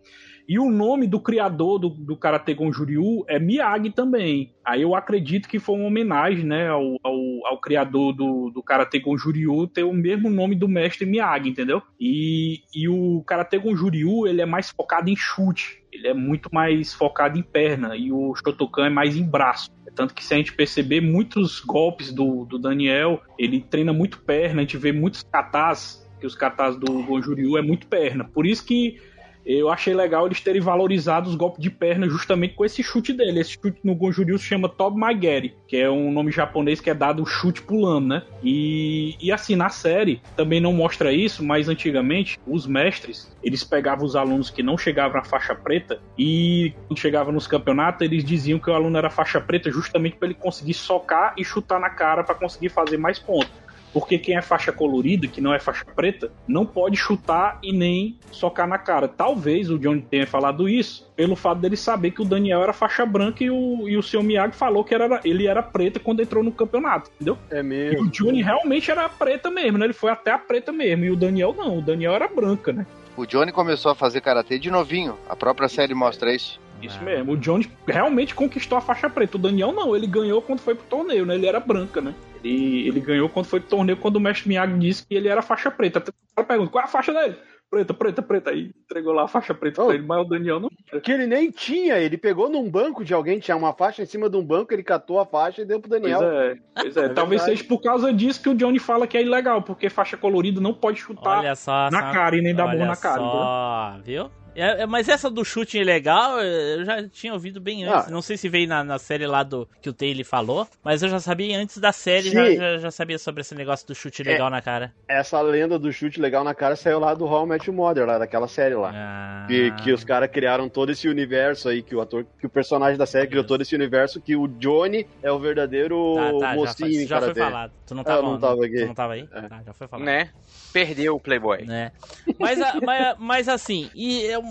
E 0.48 0.60
o 0.60 0.70
nome 0.70 1.08
do 1.08 1.20
criador 1.20 1.80
do, 1.80 1.90
do 1.90 2.16
Karate 2.16 2.54
Gonjuryu 2.54 3.26
é 3.28 3.40
Miyagi 3.40 3.90
também. 3.90 4.54
Aí 4.64 4.82
eu 4.82 4.96
acredito 4.96 5.50
que 5.50 5.60
foi 5.60 5.76
uma 5.76 5.88
homenagem, 5.88 6.46
né, 6.46 6.70
ao, 6.70 6.98
ao, 7.04 7.18
ao 7.48 7.60
criador 7.60 8.14
do, 8.14 8.52
do 8.52 8.62
Karate 8.62 9.00
Gonjuryu 9.00 9.68
ter 9.68 9.84
o 9.84 9.94
mesmo 9.94 10.30
nome 10.30 10.56
do 10.56 10.68
mestre 10.68 11.06
Miyagi, 11.06 11.50
entendeu? 11.50 11.82
E, 12.00 12.62
e 12.74 12.88
o 12.88 13.24
Karate 13.26 13.58
Gonjuryu, 13.58 14.28
ele 14.28 14.42
é 14.42 14.46
mais 14.46 14.70
focado 14.70 15.10
em 15.10 15.16
chute. 15.16 15.84
Ele 15.92 16.08
é 16.10 16.14
muito 16.14 16.50
mais 16.54 16.94
focado 16.94 17.40
em 17.40 17.42
perna. 17.42 17.96
E 17.96 18.12
o 18.12 18.36
Shotokan 18.36 18.88
é 18.88 18.90
mais 18.90 19.16
em 19.16 19.24
braço. 19.24 19.72
Tanto 19.96 20.14
que 20.14 20.24
se 20.24 20.34
a 20.34 20.38
gente 20.38 20.54
perceber 20.54 21.00
muitos 21.00 21.62
golpes 21.62 22.12
do, 22.12 22.44
do 22.46 22.60
Daniel, 22.60 23.22
ele 23.40 23.62
treina 23.62 23.94
muito 23.94 24.20
perna, 24.20 24.60
a 24.60 24.64
gente 24.64 24.78
vê 24.78 24.92
muitos 24.92 25.24
katas, 25.24 26.06
que 26.20 26.28
os 26.28 26.36
katas 26.36 26.78
do 26.78 27.02
Gonjuryu 27.04 27.58
é 27.58 27.62
muito 27.62 27.88
perna. 27.88 28.26
Por 28.26 28.46
isso 28.46 28.66
que 28.66 29.00
eu 29.46 29.70
achei 29.70 29.94
legal 29.94 30.26
eles 30.26 30.42
terem 30.42 30.62
valorizado 30.62 31.30
os 31.30 31.36
golpes 31.36 31.62
de 31.62 31.70
perna 31.70 32.10
justamente 32.10 32.56
com 32.56 32.66
esse 32.66 32.82
chute 32.82 33.14
dele. 33.14 33.40
Esse 33.40 33.52
chute 33.52 33.80
no 33.84 33.96
Gonjuryu 33.96 34.38
se 34.38 34.46
chama 34.46 34.68
Tob 34.68 34.98
Maigeri, 34.98 35.54
que 35.68 35.78
é 35.78 35.90
um 35.90 36.12
nome 36.12 36.32
japonês 36.32 36.82
que 36.82 36.90
é 36.90 36.94
dado 36.94 37.26
chute 37.26 37.62
pulando, 37.62 38.08
né? 38.08 38.24
E, 38.44 39.16
e 39.22 39.32
assim, 39.32 39.56
na 39.56 39.70
série 39.70 40.22
também 40.36 40.60
não 40.60 40.74
mostra 40.74 41.14
isso, 41.14 41.44
mas 41.44 41.70
antigamente 41.70 42.40
os 42.48 42.66
mestres, 42.66 43.32
eles 43.44 43.64
pegavam 43.64 44.06
os 44.06 44.16
alunos 44.16 44.50
que 44.50 44.64
não 44.64 44.78
chegavam 44.78 45.18
na 45.18 45.24
faixa 45.24 45.54
preta 45.54 46.00
e 46.18 46.74
quando 46.88 47.00
chegavam 47.00 47.34
nos 47.34 47.48
campeonatos, 47.48 48.02
eles 48.02 48.24
diziam 48.24 48.58
que 48.58 48.70
o 48.70 48.74
aluno 48.74 48.98
era 48.98 49.10
faixa 49.10 49.40
preta 49.40 49.70
justamente 49.72 50.16
para 50.16 50.28
ele 50.28 50.36
conseguir 50.36 50.74
socar 50.74 51.34
e 51.38 51.44
chutar 51.44 51.80
na 51.80 51.90
cara 51.90 52.24
para 52.24 52.36
conseguir 52.36 52.70
fazer 52.70 52.98
mais 52.98 53.20
pontos. 53.20 53.65
Porque 53.96 54.18
quem 54.20 54.36
é 54.36 54.42
faixa 54.42 54.74
colorida, 54.74 55.26
que 55.26 55.40
não 55.40 55.54
é 55.54 55.58
faixa 55.58 55.86
preta, 55.86 56.30
não 56.46 56.66
pode 56.66 56.98
chutar 56.98 57.58
e 57.64 57.72
nem 57.72 58.20
socar 58.30 58.68
na 58.68 58.78
cara. 58.78 59.08
Talvez 59.08 59.70
o 59.72 59.80
Johnny 59.80 60.02
tenha 60.02 60.28
falado 60.28 60.68
isso 60.68 61.10
pelo 61.16 61.34
fato 61.34 61.62
dele 61.62 61.78
saber 61.78 62.12
que 62.12 62.22
o 62.22 62.26
Daniel 62.26 62.62
era 62.62 62.74
faixa 62.74 63.06
branca 63.06 63.42
e 63.42 63.50
o, 63.50 63.88
e 63.88 63.96
o 63.96 64.04
seu 64.04 64.22
Miyagi 64.22 64.54
falou 64.54 64.84
que 64.84 64.94
era, 64.94 65.22
ele 65.24 65.48
era 65.48 65.64
preta 65.64 65.98
quando 65.98 66.22
entrou 66.22 66.44
no 66.44 66.52
campeonato, 66.52 67.10
entendeu? 67.16 67.38
É 67.50 67.62
E 67.62 67.64
mesmo. 67.64 68.02
o 68.02 68.10
Johnny 68.10 68.42
realmente 68.42 68.92
era 68.92 69.08
preta 69.08 69.50
mesmo, 69.50 69.78
né? 69.78 69.86
Ele 69.86 69.94
foi 69.94 70.12
até 70.12 70.30
a 70.32 70.38
preta 70.38 70.74
mesmo. 70.74 71.06
E 71.06 71.12
o 71.12 71.16
Daniel 71.16 71.56
não, 71.58 71.78
o 71.78 71.82
Daniel 71.82 72.12
era 72.16 72.28
branca, 72.28 72.74
né? 72.74 72.86
O 73.16 73.26
Johnny 73.26 73.54
começou 73.54 73.94
a 73.94 73.96
fazer 73.96 74.20
karatê 74.20 74.60
de 74.60 74.70
novinho. 74.70 75.18
A 75.30 75.38
própria 75.38 75.70
série 75.70 75.94
mostra 75.94 76.36
isso. 76.36 76.60
Isso 76.82 77.02
mesmo. 77.02 77.32
O 77.32 77.38
Johnny 77.38 77.72
realmente 77.88 78.36
conquistou 78.36 78.78
a 78.78 78.82
faixa 78.82 79.10
preta. 79.10 79.38
O 79.38 79.40
Daniel 79.40 79.72
não, 79.72 79.96
ele 79.96 80.06
ganhou 80.06 80.42
quando 80.42 80.60
foi 80.60 80.76
pro 80.76 80.84
torneio, 80.86 81.26
né? 81.26 81.36
Ele 81.36 81.48
era 81.48 81.62
branca, 81.62 82.02
né? 82.02 82.14
Ele, 82.48 82.88
ele 82.88 83.00
ganhou 83.00 83.28
quando 83.30 83.46
foi 83.46 83.60
pro 83.60 83.70
torneio, 83.70 83.98
quando 83.98 84.18
o 84.18 84.20
mestre 84.20 84.48
Miyagi 84.48 84.78
disse 84.78 85.06
que 85.08 85.16
ele 85.16 85.28
era 85.28 85.42
faixa 85.42 85.72
preta. 85.72 86.00
Até 86.00 86.12
O 86.12 86.36
cara 86.36 86.48
pergunta, 86.48 86.72
qual 86.72 86.82
é 86.82 86.86
a 86.86 86.90
faixa 86.90 87.14
dele? 87.14 87.36
Preta, 87.70 87.94
preta, 87.96 88.22
preta. 88.22 88.52
Aí 88.52 88.72
entregou 88.86 89.12
lá 89.12 89.24
a 89.24 89.28
faixa 89.28 89.54
preta 89.54 89.82
Oh. 89.82 89.88
pra 89.88 89.96
ele, 89.96 90.06
mas 90.06 90.22
o 90.22 90.30
Daniel 90.30 90.60
não. 90.60 90.70
Que 91.02 91.12
ele 91.12 91.26
nem 91.26 91.50
tinha, 91.50 91.98
ele 91.98 92.16
pegou 92.18 92.48
num 92.48 92.70
banco 92.70 93.04
de 93.04 93.14
alguém, 93.14 93.40
tinha 93.40 93.58
uma 93.58 93.74
faixa 93.74 94.04
em 94.04 94.06
cima 94.06 94.30
de 94.30 94.38
um 94.38 94.46
banco, 94.46 94.72
ele 94.72 94.84
catou 94.84 95.20
a 95.20 95.26
faixa 95.26 95.64
e 95.64 95.66
deu 95.66 95.80
pro 95.80 95.90
Pois 95.90 96.02
Daniel. 96.02 96.22
é, 96.24 96.56
pois 96.76 96.96
é. 96.96 97.06
É 97.06 97.10
Talvez 97.10 97.42
verdade. 97.42 97.58
seja 97.58 97.64
por 97.68 97.82
causa 97.82 98.14
disso 98.14 98.42
que 98.44 98.50
o 98.50 98.54
Johnny 98.54 98.78
fala 98.78 99.08
que 99.08 99.18
é 99.18 99.24
ilegal, 99.24 99.64
porque 99.64 99.90
faixa 99.90 100.16
colorida 100.16 100.62
não 100.62 100.74
pode 100.76 101.00
chutar 101.00 101.56
só. 101.56 101.90
na 101.92 102.02
só- 102.02 102.12
cara 102.14 102.38
e 102.38 102.42
nem 102.42 102.54
dar 102.54 102.68
burro 102.68 102.86
na 102.86 102.96
cara. 102.96 103.18
só, 103.18 103.98
viu? 104.04 104.30
É, 104.56 104.84
é, 104.84 104.86
mas 104.86 105.10
essa 105.10 105.30
do 105.30 105.44
chute 105.44 105.78
ilegal, 105.78 106.40
eu 106.40 106.86
já 106.86 107.08
tinha 107.10 107.34
ouvido 107.34 107.60
bem 107.60 107.84
antes. 107.84 108.08
Ah. 108.08 108.12
Não 108.12 108.22
sei 108.22 108.38
se 108.38 108.48
veio 108.50 108.68
na, 108.68 108.84
na 108.84 108.98
série 108.98 109.28
lá 109.28 109.44
do 109.44 109.68
que 109.82 109.90
o 109.90 109.94
Taylor 109.94 110.24
falou, 110.26 110.68
mas 110.84 111.04
eu 111.04 111.10
já 111.10 111.20
sabia 111.20 111.58
antes 111.60 111.78
da 111.78 111.92
série, 111.92 112.32
já, 112.32 112.52
já, 112.54 112.78
já 112.78 112.92
sabia 112.92 113.20
sobre 113.20 113.42
esse 113.42 113.54
negócio 113.54 113.86
do 113.88 113.94
chute 113.94 114.22
ilegal 114.22 114.50
na 114.50 114.62
cara. 114.62 114.94
Essa 115.08 115.42
lenda 115.42 115.78
do 115.78 115.92
chute 115.92 116.20
legal 116.22 116.44
na 116.44 116.56
cara 116.56 116.76
saiu 116.76 117.00
lá 117.00 117.14
do 117.14 117.26
How 117.26 117.46
I 117.46 117.50
Met 117.50 117.68
Your 117.70 117.76
Mother, 117.76 118.06
lá 118.06 118.18
daquela 118.18 118.48
série 118.48 118.76
lá. 118.76 118.92
Ah. 118.94 119.46
Que, 119.48 119.72
que 119.84 119.92
os 119.94 120.04
caras 120.04 120.30
criaram 120.32 120.70
todo 120.70 120.92
esse 120.92 121.08
universo 121.08 121.68
aí, 121.70 121.82
que 121.84 121.96
o 121.96 122.02
ator, 122.02 122.26
que 122.40 122.46
o 122.46 122.50
personagem 122.50 122.98
da 122.98 123.06
série 123.06 123.28
criou 123.28 123.44
todo 123.44 123.62
esse 123.62 123.76
universo, 123.76 124.22
que 124.22 124.36
o 124.36 124.48
Johnny 124.48 125.06
é 125.22 125.32
o 125.32 125.38
verdadeiro 125.40 126.16
Tá, 126.16 126.32
tá, 126.40 126.50
já, 126.52 126.56
mocinho 126.56 127.02
em 127.02 127.08
já 127.08 127.20
foi 127.20 127.34
karatê. 127.34 127.40
falado. 127.40 127.72
Tu 127.86 127.94
não 127.94 128.02
Ah, 128.02 128.06
tava, 128.06 128.20
eu 128.20 128.24
não 128.24 128.40
tava 128.40 128.66
aqui. 128.66 128.80
Tu 128.80 128.88
não 128.88 128.94
tava 128.96 129.14
aí? 129.14 129.28
É. 129.32 129.42
Tá, 129.42 129.62
já 129.66 129.74
foi 129.74 129.88
falado. 129.88 130.06
Né? 130.06 130.30
Perdeu 130.72 131.16
o 131.16 131.20
Playboy. 131.20 131.64
né? 131.66 131.92
Mas, 132.40 132.62
a- 132.62 132.80
mas, 132.84 133.16
mas 133.20 133.50
assim, 133.50 133.90
e 133.96 134.22
eu- 134.24 134.45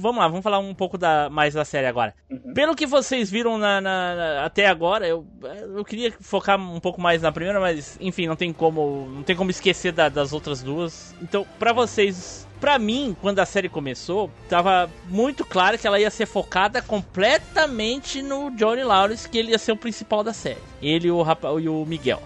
vamos 0.00 0.18
lá, 0.18 0.28
vamos 0.28 0.42
falar 0.42 0.58
um 0.58 0.74
pouco 0.74 0.98
da, 0.98 1.28
mais 1.30 1.54
da 1.54 1.64
série 1.64 1.86
agora. 1.86 2.14
Pelo 2.54 2.74
que 2.74 2.86
vocês 2.86 3.30
viram 3.30 3.56
na, 3.58 3.80
na- 3.80 4.14
na- 4.14 4.44
até 4.44 4.66
agora, 4.66 5.06
eu, 5.06 5.26
eu 5.74 5.84
queria 5.84 6.12
focar 6.20 6.58
um 6.60 6.80
pouco 6.80 7.00
mais 7.00 7.22
na 7.22 7.30
primeira, 7.32 7.60
mas 7.60 7.96
enfim, 8.00 8.26
não 8.26 8.36
tem 8.36 8.52
como, 8.52 9.08
não 9.14 9.22
tem 9.22 9.36
como 9.36 9.50
esquecer 9.50 9.92
da- 9.92 10.08
das 10.08 10.32
outras 10.32 10.62
duas. 10.62 11.14
Então, 11.22 11.46
pra 11.58 11.72
vocês, 11.72 12.46
pra 12.60 12.78
mim, 12.78 13.16
quando 13.20 13.38
a 13.38 13.46
série 13.46 13.68
começou, 13.68 14.30
tava 14.48 14.90
muito 15.08 15.44
claro 15.44 15.78
que 15.78 15.86
ela 15.86 16.00
ia 16.00 16.10
ser 16.10 16.26
focada 16.26 16.82
completamente 16.82 18.22
no 18.22 18.50
Johnny 18.50 18.82
Lawrence, 18.84 19.28
que 19.28 19.38
ele 19.38 19.52
ia 19.52 19.58
ser 19.58 19.72
o 19.72 19.76
principal 19.76 20.22
da 20.24 20.32
série. 20.32 20.58
Ele 20.80 21.10
o, 21.10 21.24
e 21.60 21.68
o 21.68 21.84
Miguel. 21.86 22.22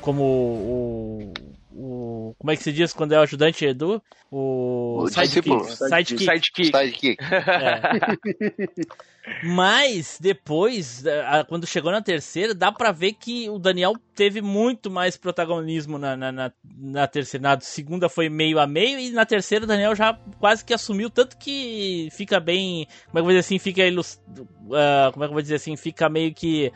Como 0.00 0.22
o, 0.22 1.32
o. 1.72 2.34
Como 2.38 2.50
é 2.50 2.56
que 2.56 2.62
se 2.62 2.72
diz 2.72 2.92
quando 2.92 3.12
é 3.12 3.18
o 3.18 3.22
ajudante 3.22 3.64
Edu? 3.64 4.02
O. 4.30 5.02
O 5.04 5.10
discípulo. 5.10 5.64
Sidekick. 5.64 6.18
Sidekick. 6.24 6.64
Sidekick. 6.66 7.24
É. 7.24 8.86
Mas 9.44 10.18
depois, 10.20 11.04
quando 11.48 11.66
chegou 11.66 11.92
na 11.92 12.00
terceira, 12.02 12.54
dá 12.54 12.72
pra 12.72 12.90
ver 12.90 13.12
que 13.12 13.48
o 13.50 13.58
Daniel 13.58 13.94
teve 14.14 14.40
muito 14.40 14.90
mais 14.90 15.16
protagonismo 15.16 15.98
na, 15.98 16.16
na, 16.16 16.32
na, 16.32 16.52
na 16.78 17.06
terceira. 17.06 17.42
Na 17.54 17.60
segunda 17.60 18.08
foi 18.08 18.28
meio 18.28 18.58
a 18.58 18.66
meio 18.66 18.98
e 18.98 19.10
na 19.10 19.26
terceira 19.26 19.64
o 19.64 19.68
Daniel 19.68 19.94
já 19.94 20.18
quase 20.38 20.64
que 20.64 20.72
assumiu, 20.74 21.10
tanto 21.10 21.36
que 21.36 22.08
fica 22.12 22.40
bem. 22.40 22.86
Como 23.06 23.10
é 23.10 23.12
que 23.12 23.18
eu 23.18 23.22
vou 23.24 23.30
dizer 23.30 23.40
assim? 23.40 23.58
Fica 23.58 23.82
ilus- 23.86 24.20
ah, 24.72 25.10
Como 25.12 25.24
é 25.24 25.28
que 25.28 25.30
eu 25.30 25.34
vou 25.34 25.42
dizer 25.42 25.56
assim? 25.56 25.76
Fica 25.76 26.08
meio 26.08 26.32
que. 26.34 26.72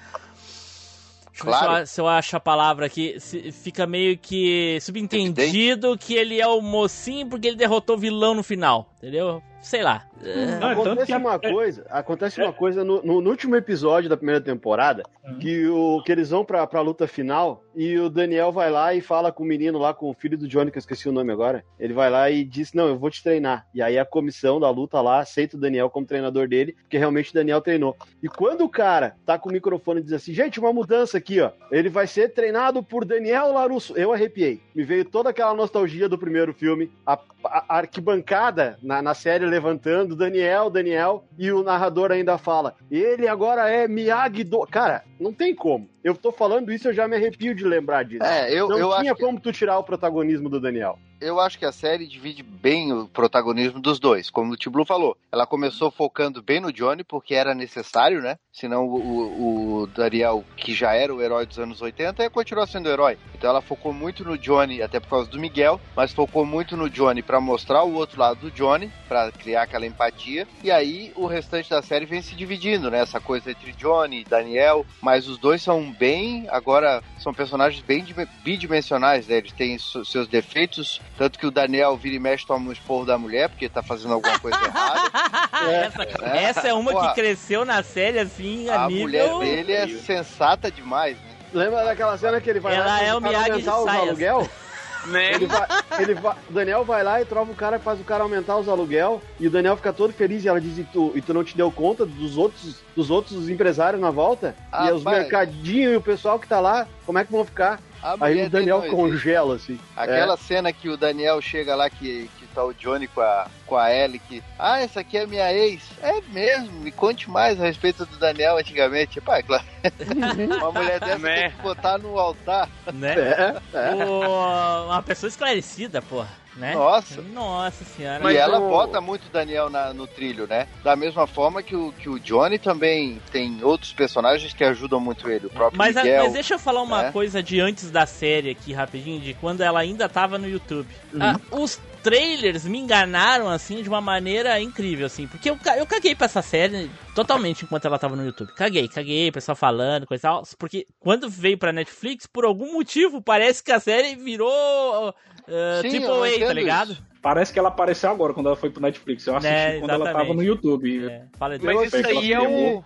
Deixa 1.35 1.43
eu 1.43 1.47
ver 1.47 1.53
se 1.59 1.65
eu 1.65 1.69
Claro. 1.69 1.87
se 1.87 2.01
eu 2.01 2.09
acho 2.09 2.37
a 2.37 2.41
palavra 2.41 2.87
aqui. 2.87 3.17
Se- 3.19 3.51
Fica 3.53 3.87
meio 3.87 4.17
que 4.17 4.79
subentendido 4.81 5.99
que 5.99 6.15
ele 6.15 6.41
é 6.41 6.47
o 6.47 6.61
mocinho 6.61 7.27
porque 7.29 7.49
ele 7.49 7.57
derrotou 7.57 7.97
o 7.97 7.99
vilão 7.99 8.35
no 8.35 8.43
final. 8.43 8.89
Entendeu? 8.99 9.43
Sei 9.65 9.83
lá. 9.83 10.05
É, 10.23 10.47
Não, 10.61 10.69
é 10.69 10.73
Acontece 10.73 11.07
que 11.07 11.13
a- 11.13 11.19
uma 11.19 11.35
é- 11.43 11.51
coisa, 11.53 11.87
acontece 11.91 12.41
uma 12.41 12.53
coisa 12.53 12.85
no, 12.85 13.03
no- 13.03 13.21
no 13.21 13.31
último 13.31 13.57
episódio 13.57 14.09
da 14.09 14.17
primeira 14.17 14.41
temporada, 14.41 15.03
Uhum. 15.25 15.39
que, 15.39 15.67
o, 15.67 16.03
que 16.05 16.13
eles 16.13 16.31
vão 16.31 16.45
pra, 16.45 16.67
pra 16.67 16.81
luta 16.81 17.07
final 17.07 17.65
e 17.75 17.99
o 17.99 18.09
Daniel 18.11 18.53
vai 18.53 18.71
lá 18.71 18.95
e 18.95 19.01
fala 19.01 19.33
com 19.33 19.43
o 19.43 19.47
menino 19.47 19.79
lá, 19.79 19.93
com 19.95 20.09
o 20.11 20.15
filho 20.15 20.37
do 20.39 20.47
Johnny, 20.47 20.71
que 20.71 20.77
eu 20.79 20.81
esqueci 20.81 21.09
o 21.09 21.13
nome 21.13 21.33
agora. 21.33 21.65
Ele 21.81 21.93
vai 21.95 22.09
lá 22.11 22.31
e 22.31 22.45
diz: 22.45 22.73
Não, 22.73 22.87
eu 22.89 22.99
vou 22.99 23.11
te 23.11 23.23
treinar. 23.23 23.67
E 23.75 23.83
aí 23.83 23.99
a 23.99 24.05
comissão 24.05 24.61
da 24.61 24.71
luta 24.71 25.01
lá 25.01 25.19
aceita 25.21 25.57
o 25.57 25.61
Daniel 25.61 25.91
como 25.91 26.07
treinador 26.07 26.47
dele, 26.47 26.73
porque 26.83 26.99
realmente 26.99 27.31
o 27.31 27.35
Daniel 27.35 27.61
treinou. 27.61 27.97
E 28.23 28.29
quando 28.29 28.63
o 28.65 28.69
cara 28.69 29.17
tá 29.27 29.39
com 29.39 29.49
o 29.49 29.53
microfone 29.53 30.01
e 30.01 30.05
diz 30.05 30.13
assim: 30.13 30.33
Gente, 30.35 30.61
uma 30.61 30.73
mudança 30.73 31.17
aqui, 31.19 31.41
ó. 31.41 31.51
Ele 31.71 31.89
vai 31.89 32.07
ser 32.07 32.29
treinado 32.35 32.83
por 32.83 33.05
Daniel 33.05 33.51
Larusso. 33.53 33.97
Eu 33.97 34.13
arrepiei. 34.13 34.61
Me 34.75 34.85
veio 34.85 35.05
toda 35.05 35.31
aquela 35.31 35.55
nostalgia 35.55 36.09
do 36.09 36.19
primeiro 36.19 36.53
filme, 36.53 36.91
a, 37.07 37.15
a- 37.45 37.65
a 37.69 37.77
arquibancada 37.79 38.79
na, 38.83 39.01
na 39.03 39.15
série 39.15 39.45
levantando, 39.55 40.17
Daniel, 40.17 40.69
Daniel, 40.69 41.25
e 41.39 41.53
o 41.53 41.63
narrador 41.63 42.11
ainda 42.11 42.37
fala: 42.37 42.75
ele 42.91 43.29
agora 43.29 43.71
é 43.71 43.87
Miyagi-Do. 43.87 44.67
Cara, 44.71 45.05
não 45.21 45.33
tem 45.33 45.55
como. 45.55 45.89
Eu 46.03 46.15
tô 46.17 46.33
falando 46.33 46.73
isso, 46.73 46.89
eu 46.89 46.93
já 46.93 47.07
me 47.07 47.17
arrepio 47.17 47.55
de 47.55 47.65
lembrar 47.65 48.05
disso. 48.05 48.25
É, 48.25 48.53
eu, 48.53 48.69
não 48.69 48.79
eu, 48.79 48.89
tinha 48.99 49.13
acho 49.13 49.15
que, 49.15 49.25
como 49.25 49.41
tu 49.41 49.53
tirar 49.53 49.79
o 49.79 49.85
protagonismo 49.85 50.49
do 50.49 50.61
Daniel. 50.61 50.99
Eu 51.25 51.41
acho 51.41 51.59
que 51.59 51.65
a 51.65 51.73
série 51.73 52.07
divide 52.07 52.43
bem 52.43 52.93
o 52.93 53.09
protagonismo 53.09 53.81
dos 53.81 53.99
dois. 53.99 54.31
Como 54.31 54.53
o 54.53 54.57
Tiblu 54.57 54.85
falou, 54.85 55.17
ela 55.33 55.47
começou 55.47 55.91
focando 55.91 56.43
bem 56.43 56.61
no 56.61 56.73
Johnny, 56.73 57.03
porque 57.05 57.35
era 57.35 57.55
necessário, 57.55 58.21
né? 58.21 58.37
Senão 58.53 58.87
o, 58.87 58.95
o, 58.97 59.83
o 59.83 59.87
Daniel, 59.87 60.45
que 60.57 60.73
já 60.75 60.95
era 60.95 61.15
o 61.15 61.21
herói 61.23 61.47
dos 61.47 61.59
anos 61.59 61.81
80, 61.81 62.23
ia 62.23 62.31
continuar 62.31 62.67
sendo 62.67 62.89
herói. 62.89 63.19
Então 63.35 63.51
ela 63.51 63.61
focou 63.61 63.93
muito 63.93 64.25
no 64.25 64.39
Johnny, 64.39 64.81
até 64.83 65.01
por 65.01 65.09
causa 65.09 65.29
do 65.31 65.41
Miguel, 65.41 65.81
mas 65.97 66.13
focou 66.13 66.45
muito 66.47 66.77
no 66.77 66.89
Johnny 66.89 67.23
pra 67.23 67.41
mostrar 67.41 67.83
o 67.85 67.95
outro 67.95 68.21
lado 68.21 68.41
do 68.41 68.51
Johnny, 68.51 68.91
pra 69.09 69.31
criar 69.33 69.63
aquela 69.63 69.87
empatia. 69.87 70.47
E 70.63 70.71
aí 70.71 71.13
o 71.17 71.27
restante 71.27 71.69
da 71.71 71.83
série 71.83 72.07
vem 72.07 72.23
se 72.23 72.35
dividindo, 72.35 72.91
né? 72.91 73.01
Essa 73.01 73.21
coisa 73.21 73.51
entre 73.51 73.73
Johnny 73.73 74.21
e 74.21 74.25
Daniel, 74.25 74.87
mas 75.03 75.27
os 75.29 75.39
dois 75.39 75.63
são 75.63 75.91
bem, 75.93 76.47
agora 76.51 77.03
são 77.19 77.33
personagens 77.35 77.83
bem 77.83 78.05
dim- 78.05 78.15
bidimensionais, 78.45 79.27
né? 79.27 79.37
Eles 79.39 79.53
têm 79.53 79.77
seus 79.79 80.29
defeitos, 80.29 81.01
tanto 81.17 81.39
que 81.39 81.47
o 81.47 81.51
Daniel 81.51 81.97
vira 81.97 82.17
e 82.17 82.19
mexe 82.19 82.47
toma 82.47 82.69
um 82.69 82.73
esporro 82.73 83.05
da 83.07 83.17
mulher 83.17 83.49
porque 83.49 83.69
tá 83.69 83.83
fazendo 83.83 84.15
alguma 84.15 84.39
coisa 84.39 84.57
errada. 84.65 85.11
essa, 85.71 86.03
É. 86.25 86.43
essa 86.45 86.69
é 86.69 86.75
uma 86.75 86.93
Porra. 86.93 87.09
que 87.09 87.15
cresceu 87.15 87.65
na 87.65 87.83
série 87.83 88.19
assim, 88.19 88.69
a, 88.69 88.85
A 88.85 88.89
nível. 88.89 89.03
mulher 89.03 89.39
dele 89.39 89.73
é 89.73 89.87
sensata 89.99 90.71
demais, 90.71 91.17
né? 91.17 91.31
Lembra 91.53 91.85
daquela 91.85 92.19
cena 92.19 92.41
que 92.41 92.51
ele 92.51 92.59
vai 92.61 92.75
Ela 92.75 92.87
lá 92.87 93.03
e 93.03 93.05
é 93.05 93.07
faz 93.07 93.17
o 93.17 93.21
cara 93.21 93.29
Miyagi 93.39 93.45
de 93.63 93.69
aumentar 93.69 93.79
os 93.79 93.85
saias. 93.85 94.09
aluguel? 94.09 94.49
Né? 95.07 95.35
Ele 95.35 95.47
vai, 95.47 95.67
ele 95.99 96.15
vai, 96.15 96.35
o 96.49 96.53
Daniel 96.55 96.83
vai 96.83 97.03
lá 97.05 97.21
e 97.21 97.27
trova 97.27 97.53
o 97.53 97.55
cara, 97.55 97.79
faz 97.79 98.01
o 98.01 98.05
cara 98.05 98.23
aumentar 98.23 98.57
os 98.57 98.71
aluguel, 98.71 99.21
e 99.39 99.47
o 99.47 99.51
Daniel 99.51 99.77
fica 99.77 99.93
todo 99.93 100.15
feliz 100.15 100.43
e 100.43 100.49
ela 100.49 100.59
diz, 100.59 100.79
e 100.79 100.85
tu, 100.85 101.13
e 101.15 101.21
tu 101.21 101.35
não 101.35 101.45
te 101.45 101.55
deu 101.55 101.71
conta 101.71 102.07
dos 102.07 102.39
outros, 102.39 102.77
dos 102.97 103.11
outros 103.11 103.51
empresários 103.51 104.01
na 104.01 104.11
volta? 104.11 104.57
Ah, 104.73 104.89
e 104.89 104.93
os 104.93 105.05
mercadinhos 105.05 105.93
e 105.93 105.97
o 105.97 106.01
pessoal 106.01 106.39
que 106.39 106.49
tá 106.49 106.59
lá, 106.59 106.87
como 107.05 107.19
é 107.19 107.25
que 107.27 107.31
vão 107.31 107.45
ficar? 107.45 107.81
A 108.05 108.17
Aí 108.27 108.45
o 108.45 108.51
Daniel 108.51 108.83
congela, 108.91 109.55
assim. 109.57 109.81
Aquela 109.97 110.37
cena 110.37 110.71
que 110.75 110.91
o 110.91 110.97
Daniel 110.97 111.41
chega 111.41 111.75
lá 111.75 111.89
que, 111.89 112.29
que 112.39 112.47
tá 112.49 112.63
o 112.63 112.75
Johnny 112.75 113.09
com 113.09 113.23
a, 113.23 113.47
com 113.67 113.77
a 113.79 113.91
Ellie 113.91 114.19
que. 114.19 114.43
Ah, 114.59 114.79
essa 114.83 115.01
aqui 115.01 115.17
é 115.17 115.27
minha 115.27 115.51
ex. 115.51 115.83
É 116.03 116.21
mesmo, 116.29 116.71
me 116.81 116.93
conte 116.93 117.31
mais 117.31 117.59
a 117.59 117.65
respeito 117.65 118.05
do 118.05 118.19
Daniel 118.19 118.59
antigamente. 118.59 119.23
Pá, 119.23 119.39
é 119.39 119.43
claro. 119.43 119.65
Uma 120.61 120.71
mulher 120.71 121.01
dessa 121.01 121.19
Né? 121.19 121.35
tem 121.49 121.51
que 121.53 121.63
botar 121.63 121.97
no 121.97 122.19
altar. 122.19 122.69
Né? 122.93 123.15
É, 123.19 123.57
é. 123.73 123.95
O- 123.95 124.85
uma 124.91 125.03
pessoa 125.03 125.29
esclarecida, 125.29 126.03
porra. 126.03 126.29
Né? 126.57 126.75
Nossa. 126.75 127.21
Nossa 127.23 127.85
senhora. 127.85 128.23
Mas 128.23 128.35
e 128.35 128.39
ela 128.39 128.61
o- 128.61 128.69
bota 128.69 129.01
muito 129.01 129.27
o 129.27 129.31
Daniel 129.31 129.69
na- 129.69 129.93
no 129.93 130.07
trilho, 130.07 130.47
né? 130.47 130.69
Da 130.85 130.95
mesma 130.95 131.27
forma 131.27 131.63
que 131.63 131.75
o, 131.75 131.93
que 131.93 132.09
o 132.09 132.19
Johnny 132.21 132.59
também 132.59 133.21
tem 133.33 133.63
outros 133.65 133.93
personagens 133.93 134.53
que 134.53 134.63
ajudam 134.63 135.01
muito 135.01 135.29
ele. 135.29 135.47
O 135.47 135.51
próprio 135.51 135.77
Mas, 135.77 135.97
a- 135.97 136.05
Miguel. 136.05 136.23
mas 136.25 136.33
deixa 136.33 136.55
eu 136.55 136.59
falar 136.59 136.83
uma 136.83 137.03
né? 137.05 137.13
coisa 137.13 137.43
de 137.43 137.61
antes 137.61 137.91
da 137.91 138.07
série 138.07 138.51
aqui, 138.51 138.73
rapidinho, 138.73 139.21
de 139.21 139.35
quando 139.35 139.63
ela 139.63 139.81
ainda 139.81 140.09
tava 140.09 140.39
no 140.39 140.49
YouTube. 140.49 140.89
Uhum. 141.13 141.21
Ah, 141.21 141.41
os 141.51 141.81
trailers 142.05 142.67
me 142.67 142.79
enganaram, 142.79 143.49
assim, 143.49 143.83
de 143.83 143.89
uma 143.89 144.01
maneira 144.01 144.61
incrível, 144.61 145.07
assim, 145.07 145.27
porque 145.27 145.49
eu, 145.49 145.59
eu 145.79 145.87
caguei 145.87 146.15
pra 146.15 146.27
essa 146.27 146.43
série 146.43 146.91
totalmente 147.15 147.65
enquanto 147.65 147.87
ela 147.87 147.99
tava 147.99 148.15
no 148.15 148.25
YouTube. 148.27 148.53
Caguei, 148.55 148.87
caguei, 148.89 149.33
pessoal 149.33 149.57
falando, 149.57 150.07
coisa 150.07 150.21
e 150.21 150.29
tal, 150.29 150.43
porque 150.59 150.87
quando 151.01 151.31
veio 151.31 151.57
pra 151.57 151.73
Netflix, 151.73 152.27
por 152.27 152.45
algum 152.45 152.75
motivo, 152.75 153.23
parece 153.23 153.63
que 153.65 153.73
a 153.73 153.81
série 153.81 154.15
virou 154.17 155.15
uh, 155.49 155.83
Sim, 155.83 155.91
Triple 155.91 156.43
A, 156.43 156.47
tá 156.47 156.53
ligado? 156.53 156.93
isso. 156.93 157.03
Parece 157.23 157.53
que 157.53 157.59
ela 157.59 157.69
apareceu 157.69 158.11
agora, 158.11 158.35
quando 158.35 158.47
ela 158.47 158.57
foi 158.57 158.69
pro 158.71 158.83
Netflix. 158.83 159.27
Eu 159.27 159.37
assisti 159.37 159.55
É, 159.55 159.79
quando 159.79 159.91
ela 159.93 160.13
tava 160.13 160.35
no 160.35 160.43
YouTube. 160.43 161.07
É, 161.09 161.25
fala 161.39 161.59
de 161.59 161.65
Mas 161.65 161.77
Eu 161.77 161.85
isso 161.85 161.97
aí 162.07 162.33
é 162.33 162.41
o. 162.41 162.85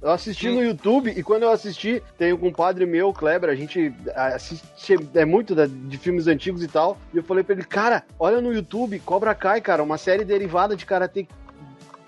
Eu 0.00 0.10
assisti 0.10 0.50
no 0.50 0.62
YouTube 0.62 1.14
e 1.16 1.22
quando 1.22 1.44
eu 1.44 1.50
assisti, 1.50 2.02
tem 2.18 2.30
um 2.32 2.36
compadre 2.36 2.84
meu, 2.84 3.10
Kleber, 3.10 3.48
a 3.48 3.54
gente 3.54 3.90
assiste 4.14 4.94
é 5.14 5.24
muito 5.24 5.54
da- 5.54 5.64
de 5.66 5.96
filmes 5.96 6.26
antigos 6.26 6.62
e 6.62 6.68
tal, 6.68 6.98
e 7.12 7.16
eu 7.16 7.22
falei 7.22 7.42
pra 7.42 7.54
ele, 7.54 7.64
cara, 7.64 8.04
olha 8.18 8.38
no 8.38 8.52
YouTube, 8.52 8.98
Cobra 8.98 9.34
Kai, 9.34 9.62
cara, 9.62 9.82
uma 9.82 9.96
série 9.96 10.22
derivada 10.22 10.76
de 10.76 10.84
Karate. 10.84 11.26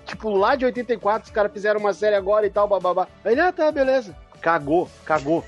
Tipo, 0.04 0.28
lá 0.36 0.54
de 0.56 0.66
84, 0.66 1.26
os 1.28 1.32
caras 1.34 1.50
fizeram 1.50 1.80
uma 1.80 1.94
série 1.94 2.14
agora 2.14 2.46
e 2.46 2.50
tal, 2.50 2.68
bababá. 2.68 3.08
Aí 3.24 3.32
ele, 3.32 3.40
ah, 3.40 3.50
tá, 3.50 3.72
beleza. 3.72 4.14
Cagou, 4.42 4.90
cagou. 5.06 5.42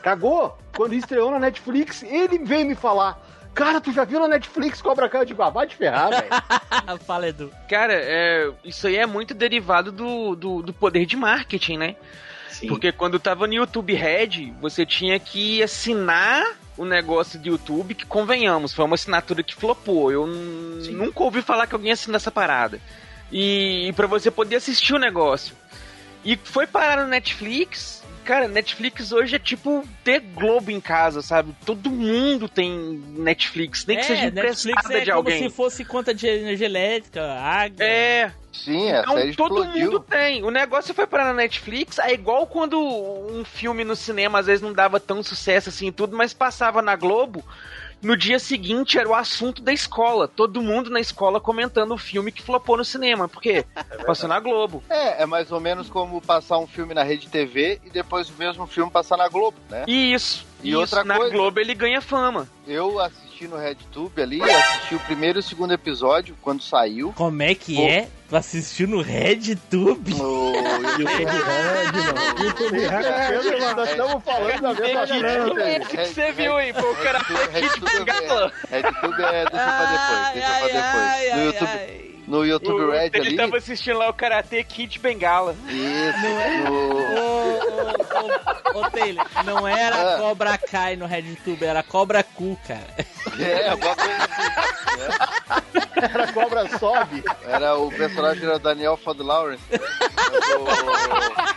Cagou! 0.00 0.56
Quando 0.76 0.94
estreou 0.94 1.30
na 1.32 1.40
Netflix, 1.40 2.04
ele 2.04 2.38
veio 2.38 2.66
me 2.66 2.74
falar. 2.76 3.20
Cara, 3.64 3.80
tu 3.80 3.92
já 3.92 4.04
viu 4.04 4.18
na 4.20 4.28
Netflix 4.28 4.80
Cobra 4.80 5.08
Kai? 5.08 5.22
Eu 5.22 5.26
digo, 5.26 5.42
ah, 5.42 5.50
vai 5.50 5.66
te 5.66 5.76
ferrar, 5.76 6.10
velho. 6.10 6.98
Fala, 7.06 7.28
Edu. 7.28 7.52
Cara, 7.68 7.92
é, 7.94 8.50
isso 8.64 8.86
aí 8.86 8.96
é 8.96 9.06
muito 9.06 9.34
derivado 9.34 9.92
do, 9.92 10.34
do, 10.34 10.62
do 10.62 10.72
poder 10.72 11.04
de 11.06 11.16
marketing, 11.16 11.76
né? 11.76 11.96
Sim. 12.48 12.68
Porque 12.68 12.90
quando 12.92 13.18
tava 13.18 13.46
no 13.46 13.54
YouTube 13.54 13.92
Red, 13.94 14.52
você 14.60 14.84
tinha 14.86 15.18
que 15.18 15.62
assinar 15.62 16.44
o 16.76 16.84
negócio 16.84 17.38
de 17.38 17.50
YouTube, 17.50 17.94
que 17.94 18.06
convenhamos, 18.06 18.72
foi 18.72 18.84
uma 18.84 18.94
assinatura 18.94 19.42
que 19.42 19.54
flopou. 19.54 20.10
Eu 20.10 20.26
n- 20.26 20.88
nunca 20.92 21.22
ouvi 21.22 21.42
falar 21.42 21.66
que 21.66 21.74
alguém 21.74 21.92
assina 21.92 22.16
essa 22.16 22.30
parada. 22.30 22.80
E, 23.30 23.88
e 23.88 23.92
para 23.92 24.06
você 24.06 24.30
poder 24.30 24.56
assistir 24.56 24.94
o 24.94 24.98
negócio. 24.98 25.54
E 26.24 26.36
foi 26.42 26.66
parar 26.66 27.02
no 27.02 27.08
Netflix. 27.08 27.99
Cara, 28.30 28.46
Netflix 28.46 29.10
hoje 29.10 29.34
é 29.34 29.38
tipo 29.40 29.84
ter 30.04 30.20
Globo 30.20 30.70
em 30.70 30.80
casa, 30.80 31.20
sabe? 31.20 31.52
Todo 31.66 31.90
mundo 31.90 32.48
tem 32.48 32.70
Netflix, 33.08 33.84
nem 33.84 33.96
que 33.96 34.04
seja 34.04 34.22
é, 34.22 34.28
emprestada 34.28 34.98
é 34.98 35.00
de 35.00 35.06
como 35.06 35.16
alguém. 35.16 35.42
se 35.42 35.50
fosse 35.50 35.84
conta 35.84 36.14
de 36.14 36.28
energia 36.28 36.66
elétrica, 36.66 37.20
água. 37.24 37.84
É, 37.84 38.30
Sim, 38.52 38.92
a 38.92 39.00
então 39.00 39.14
série 39.16 39.34
todo 39.34 39.58
explodiu. 39.64 39.84
mundo 39.84 40.00
tem. 40.00 40.44
O 40.44 40.50
negócio 40.50 40.94
foi 40.94 41.08
parar 41.08 41.24
na 41.24 41.34
Netflix, 41.34 41.98
é 41.98 42.12
igual 42.12 42.46
quando 42.46 42.78
um 42.80 43.44
filme 43.44 43.82
no 43.82 43.96
cinema 43.96 44.38
às 44.38 44.46
vezes 44.46 44.62
não 44.62 44.72
dava 44.72 45.00
tão 45.00 45.24
sucesso 45.24 45.68
assim 45.68 45.88
e 45.88 45.92
tudo, 45.92 46.16
mas 46.16 46.32
passava 46.32 46.80
na 46.80 46.94
Globo. 46.94 47.44
No 48.02 48.16
dia 48.16 48.38
seguinte 48.38 48.98
era 48.98 49.08
o 49.08 49.14
assunto 49.14 49.60
da 49.62 49.72
escola. 49.72 50.26
Todo 50.26 50.62
mundo 50.62 50.88
na 50.90 51.00
escola 51.00 51.38
comentando 51.40 51.92
o 51.92 51.98
filme 51.98 52.32
que 52.32 52.42
flopou 52.42 52.76
no 52.76 52.84
cinema. 52.84 53.28
Por 53.28 53.42
quê? 53.42 53.64
Passou 54.06 54.28
na 54.28 54.40
Globo. 54.40 54.82
É, 54.88 55.22
é 55.22 55.26
mais 55.26 55.52
ou 55.52 55.60
menos 55.60 55.88
como 55.90 56.20
passar 56.20 56.58
um 56.58 56.66
filme 56.66 56.94
na 56.94 57.02
Rede 57.02 57.28
TV 57.28 57.80
e 57.84 57.90
depois 57.90 58.28
o 58.30 58.34
mesmo 58.38 58.66
filme 58.66 58.90
passar 58.90 59.16
na 59.16 59.28
Globo, 59.28 59.58
né? 59.68 59.84
E 59.86 60.12
isso. 60.14 60.46
E 60.62 60.70
isso, 60.70 60.78
outra 60.78 61.04
na 61.04 61.16
coisa- 61.16 61.32
Globo 61.34 61.60
ele 61.60 61.74
ganha 61.74 62.00
fama. 62.00 62.48
Eu 62.66 62.98
assisti 62.98 63.29
no 63.48 63.56
RedTube 63.56 64.20
ali, 64.22 64.42
assisti 64.42 64.94
o 64.94 64.98
primeiro 65.00 65.38
e 65.38 65.40
o 65.40 65.42
segundo 65.42 65.72
episódio 65.72 66.36
quando 66.42 66.62
saiu. 66.62 67.12
Como 67.16 67.42
é 67.42 67.54
que 67.54 67.76
Pô. 67.76 67.82
é? 67.86 68.08
Tu 68.28 68.36
assistiu 68.36 68.86
no 68.88 69.00
RedTube? 69.02 70.14
No... 70.14 70.52
YouTube 70.54 71.04
Red, 71.04 71.92
mano. 71.92 72.44
YouTube 72.44 72.78
Red. 72.78 73.74
Nós 73.74 73.90
estamos 73.90 74.22
falando 74.24 74.60
da 74.62 74.74
mesma 74.74 75.06
Não, 75.46 75.54
coisa. 75.54 75.70
Esse 75.70 75.88
que 75.88 75.96
você 76.06 76.32
viu 76.32 76.56
aí, 76.56 76.72
pô, 76.72 76.90
o 76.90 76.96
cara 76.96 77.18
RedTube, 77.18 77.90
Kid 77.90 78.04
Bengala. 78.04 78.52
RedTube 78.70 79.22
é, 79.22 79.44
deixa 79.50 79.50
pra 79.50 79.86
depois, 79.90 80.32
deixa 80.34 80.52
pra 80.58 80.68
depois. 80.68 81.34
no 81.36 81.44
YouTube, 81.44 81.80
no 82.28 82.46
YouTube 82.46 82.82
O- 82.84 82.90
Red 82.92 83.10
ele 83.14 83.28
ali, 83.28 83.36
tava 83.36 83.56
assistindo 83.56 83.98
lá 83.98 84.08
o 84.08 84.14
Karate 84.14 84.62
Kid 84.62 84.98
Bengala. 85.00 85.56
isso, 85.68 86.70
ô, 86.70 88.76
ô, 88.76 88.80
ô, 88.80 88.90
Taylor, 88.90 89.26
não 89.44 89.66
era 89.66 90.14
Ah. 90.14 90.18
Cobra 90.18 90.56
Kai 90.58 90.94
no 90.94 91.06
RedTube, 91.06 91.64
era 91.64 91.82
Cobra 91.82 92.22
Cu, 92.22 92.56
cara. 92.68 92.86
É, 93.38 93.68
alguma 93.68 93.94
coisa 93.96 94.16
assim. 94.16 96.00
Era 96.02 96.32
cobra 96.32 96.78
sobe. 96.78 97.22
Era 97.46 97.76
o 97.76 97.90
personagem 97.90 98.44
era 98.44 98.58
Daniel 98.58 98.96
Fod 98.96 99.22
Lawrence. 99.22 99.62
O- 99.72 101.49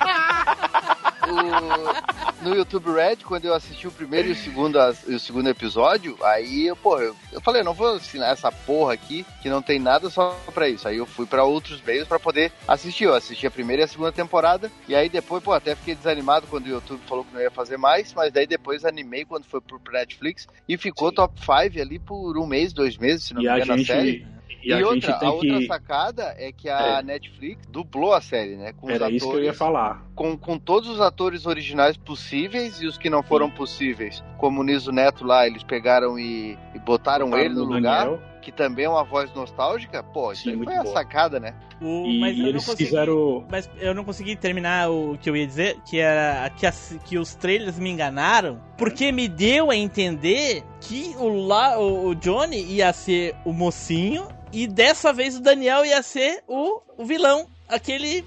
o- 1.30 2.44
no 2.44 2.56
YouTube 2.56 2.92
Red, 2.92 3.18
quando 3.18 3.46
eu 3.46 3.54
assisti 3.54 3.88
o 3.88 3.92
primeiro 3.92 4.28
e 4.28 4.32
o 4.32 4.36
segundo, 4.36 4.78
o 5.08 5.20
segundo 5.20 5.48
episódio, 5.50 6.18
aí, 6.24 6.68
eu, 6.68 6.76
pô, 6.76 7.00
eu, 7.00 7.16
eu 7.32 7.40
falei, 7.42 7.64
não 7.64 7.74
vou 7.74 7.96
assinar 7.96 8.32
essa 8.34 8.52
porra 8.52 8.94
aqui, 8.94 9.26
que 9.42 9.50
não 9.50 9.62
tem 9.62 9.80
nada 9.80 10.10
só 10.10 10.38
pra 10.54 10.68
isso. 10.68 10.88
Aí 10.88 10.98
eu 10.98 11.06
fui 11.06 11.26
pra 11.26 11.44
outros 11.44 11.82
meios 11.82 12.08
pra 12.08 12.20
poder 12.20 12.52
assistir. 12.68 13.06
Eu 13.06 13.16
assisti 13.16 13.48
a 13.48 13.52
primeira 13.52 13.84
e 13.84 13.86
a 13.86 13.88
segunda 13.88 14.12
temporada, 14.12 14.72
e 14.88 14.96
aí 14.96 15.08
depois, 15.10 15.42
pô, 15.44 15.54
até 15.54 15.76
fiquei 15.76 15.96
desanimado 15.96 16.48
quando 16.48 16.66
o 16.66 16.70
YouTube 16.70 17.02
falou 17.08 17.24
que 17.24 17.34
não 17.34 17.42
ia 17.42 17.52
fazer 17.52 17.78
mais, 17.78 18.14
mas 18.14 18.32
daí 18.32 18.46
depois 18.48 18.84
animei 18.86 19.24
quando 19.26 19.46
foi 19.46 19.62
pro 19.62 19.80
Netflix, 19.92 20.48
e 20.68 20.78
ficou 20.78 21.12
top 21.12 21.40
5 21.40 21.82
ali 21.82 22.00
por 22.00 22.38
um 22.38 22.46
mês, 22.46 22.74
dois 22.74 22.98
meses, 22.98 23.26
se 23.26 23.34
não 23.34 23.42
E 23.42 23.46
me 23.46 23.52
engano, 23.52 23.74
a 23.74 23.86
série. 23.86 24.33
E, 24.64 24.70
E, 24.70 24.74
a 24.74 24.78
outra, 24.78 24.94
gente 24.94 25.10
a 25.10 25.14
tem 25.18 25.30
outra 25.30 25.58
que. 25.60 25.68
sacada 25.68 26.36
é 26.38 26.52
que 26.52 26.70
a 26.70 27.00
É. 27.00 27.04
Netflix 27.04 27.66
dublou 27.68 28.14
a 28.14 28.22
série, 28.22 28.56
né? 28.56 28.74
Com 28.74 28.88
os 28.88 28.94
Era 28.94 29.10
isso 29.10 29.26
que 29.30 29.36
eu 29.36 29.44
ia 29.44 29.52
atores, 29.52 29.58
falar. 29.58 30.04
com, 30.16 30.38
com 30.38 30.58
todos 30.58 30.88
os 30.90 31.02
atores 31.02 31.46
originais 31.46 31.98
possíveis 31.98 32.82
e 32.82 32.88
os 32.88 32.98
que 32.98 33.10
não 33.10 33.22
foram 33.22 33.50
possíveis. 33.50 34.24
Como 34.38 34.62
o 34.62 34.64
Niso 34.64 34.92
Neto 34.92 35.26
lá, 35.26 35.46
eles 35.46 35.64
pegaram 35.64 36.18
e, 36.18 36.58
e 36.74 36.80
botaram 36.80 37.26
Botaram 37.26 37.44
ele 37.46 37.54
no 37.56 37.66
no 37.66 37.76
lugar, 37.76 38.06
Daniel, 38.06 38.22
que 38.42 38.52
também 38.52 38.86
é 38.86 38.90
uma 38.90 39.04
voz 39.04 39.34
nostálgica. 39.34 40.02
Pô, 40.04 40.32
isso 40.32 40.44
Sim, 40.44 40.52
aí 40.52 40.64
foi 40.64 40.76
a 40.76 40.84
boa. 40.84 40.94
sacada, 40.94 41.40
né? 41.40 41.54
O- 41.82 42.06
E, 42.06 42.20
mas 42.20 42.38
eu 42.38 42.44
não 42.44 42.50
eles 42.50 42.66
consegui- 42.66 42.86
fizeram. 42.86 43.46
Mas 43.50 43.70
eu 43.80 43.94
não 43.94 44.04
consegui 44.06 44.36
terminar 44.36 44.90
o 44.90 45.18
que 45.22 45.30
eu 45.30 45.36
ia 45.36 45.46
dizer, 45.48 45.78
que 45.86 46.00
era 46.00 46.50
que, 46.52 46.66
as- 46.66 46.98
que 47.06 47.18
os 47.18 47.36
trailers 47.36 47.78
me 47.80 47.90
enganaram, 47.90 48.60
porque 48.78 49.12
me 49.12 49.28
deu 49.28 49.70
a 49.72 49.76
entender 49.76 50.64
que 50.82 51.16
o, 51.18 51.46
La, 51.48 51.78
o, 51.80 52.08
o 52.08 52.16
Johnny 52.16 52.62
ia 52.64 52.92
ser 52.94 53.36
o 53.46 53.52
mocinho 53.54 54.28
e 54.54 54.68
dessa 54.68 55.12
vez 55.12 55.36
o 55.36 55.42
Daniel 55.42 55.84
ia 55.86 56.02
ser 56.04 56.44
o, 56.48 56.80
o 56.98 57.04
vilão. 57.06 57.48
Aquele. 57.68 58.24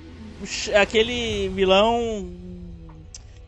aquele 0.75 1.49
vilão. 1.51 2.29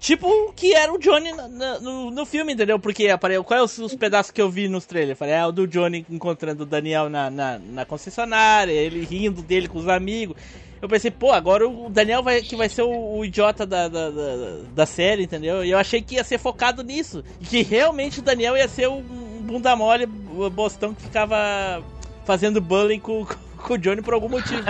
Tipo 0.00 0.52
que 0.54 0.74
era 0.74 0.92
o 0.92 0.98
Johnny 0.98 1.32
na- 1.32 1.80
no, 1.80 2.08
no 2.12 2.24
filme, 2.24 2.52
entendeu? 2.52 2.78
Porque 2.78 3.08
apareceu. 3.08 3.42
Qual 3.42 3.58
é 3.58 3.62
os, 3.62 3.76
os 3.78 3.94
pedaços 3.96 4.30
que 4.30 4.40
eu 4.40 4.48
vi 4.48 4.68
nos 4.68 4.86
trailers? 4.86 5.18
Falei, 5.18 5.34
é 5.34 5.44
o 5.44 5.50
do 5.50 5.66
Johnny 5.66 6.06
encontrando 6.08 6.62
o 6.62 6.66
Daniel 6.66 7.08
na, 7.10 7.28
na, 7.28 7.58
na 7.58 7.84
concessionária, 7.84 8.70
ele 8.70 9.04
rindo 9.04 9.42
dele 9.42 9.66
com 9.66 9.78
os 9.78 9.88
amigos. 9.88 10.36
Eu 10.80 10.88
pensei, 10.88 11.10
pô, 11.10 11.32
agora 11.32 11.68
o 11.68 11.90
Daniel 11.90 12.22
vai, 12.22 12.40
que 12.40 12.54
vai 12.54 12.68
ser 12.68 12.82
o, 12.82 13.16
o 13.18 13.24
idiota 13.24 13.66
da, 13.66 13.88
da, 13.88 14.10
da, 14.10 14.36
da 14.72 14.86
série, 14.86 15.24
entendeu? 15.24 15.64
E 15.64 15.70
eu 15.72 15.78
achei 15.78 16.00
que 16.00 16.14
ia 16.14 16.22
ser 16.22 16.38
focado 16.38 16.84
nisso. 16.84 17.24
Que 17.40 17.62
realmente 17.64 18.20
o 18.20 18.22
Daniel 18.22 18.56
ia 18.56 18.68
ser 18.68 18.88
um 18.88 19.02
bunda 19.02 19.74
mole, 19.74 20.04
o 20.36 20.48
bostão 20.48 20.94
que 20.94 21.02
ficava 21.02 21.82
fazendo 22.28 22.60
bullying 22.60 23.00
com, 23.00 23.24
com 23.56 23.72
o 23.72 23.78
Johnny 23.78 24.02
por 24.02 24.12
algum 24.12 24.28
motivo. 24.28 24.62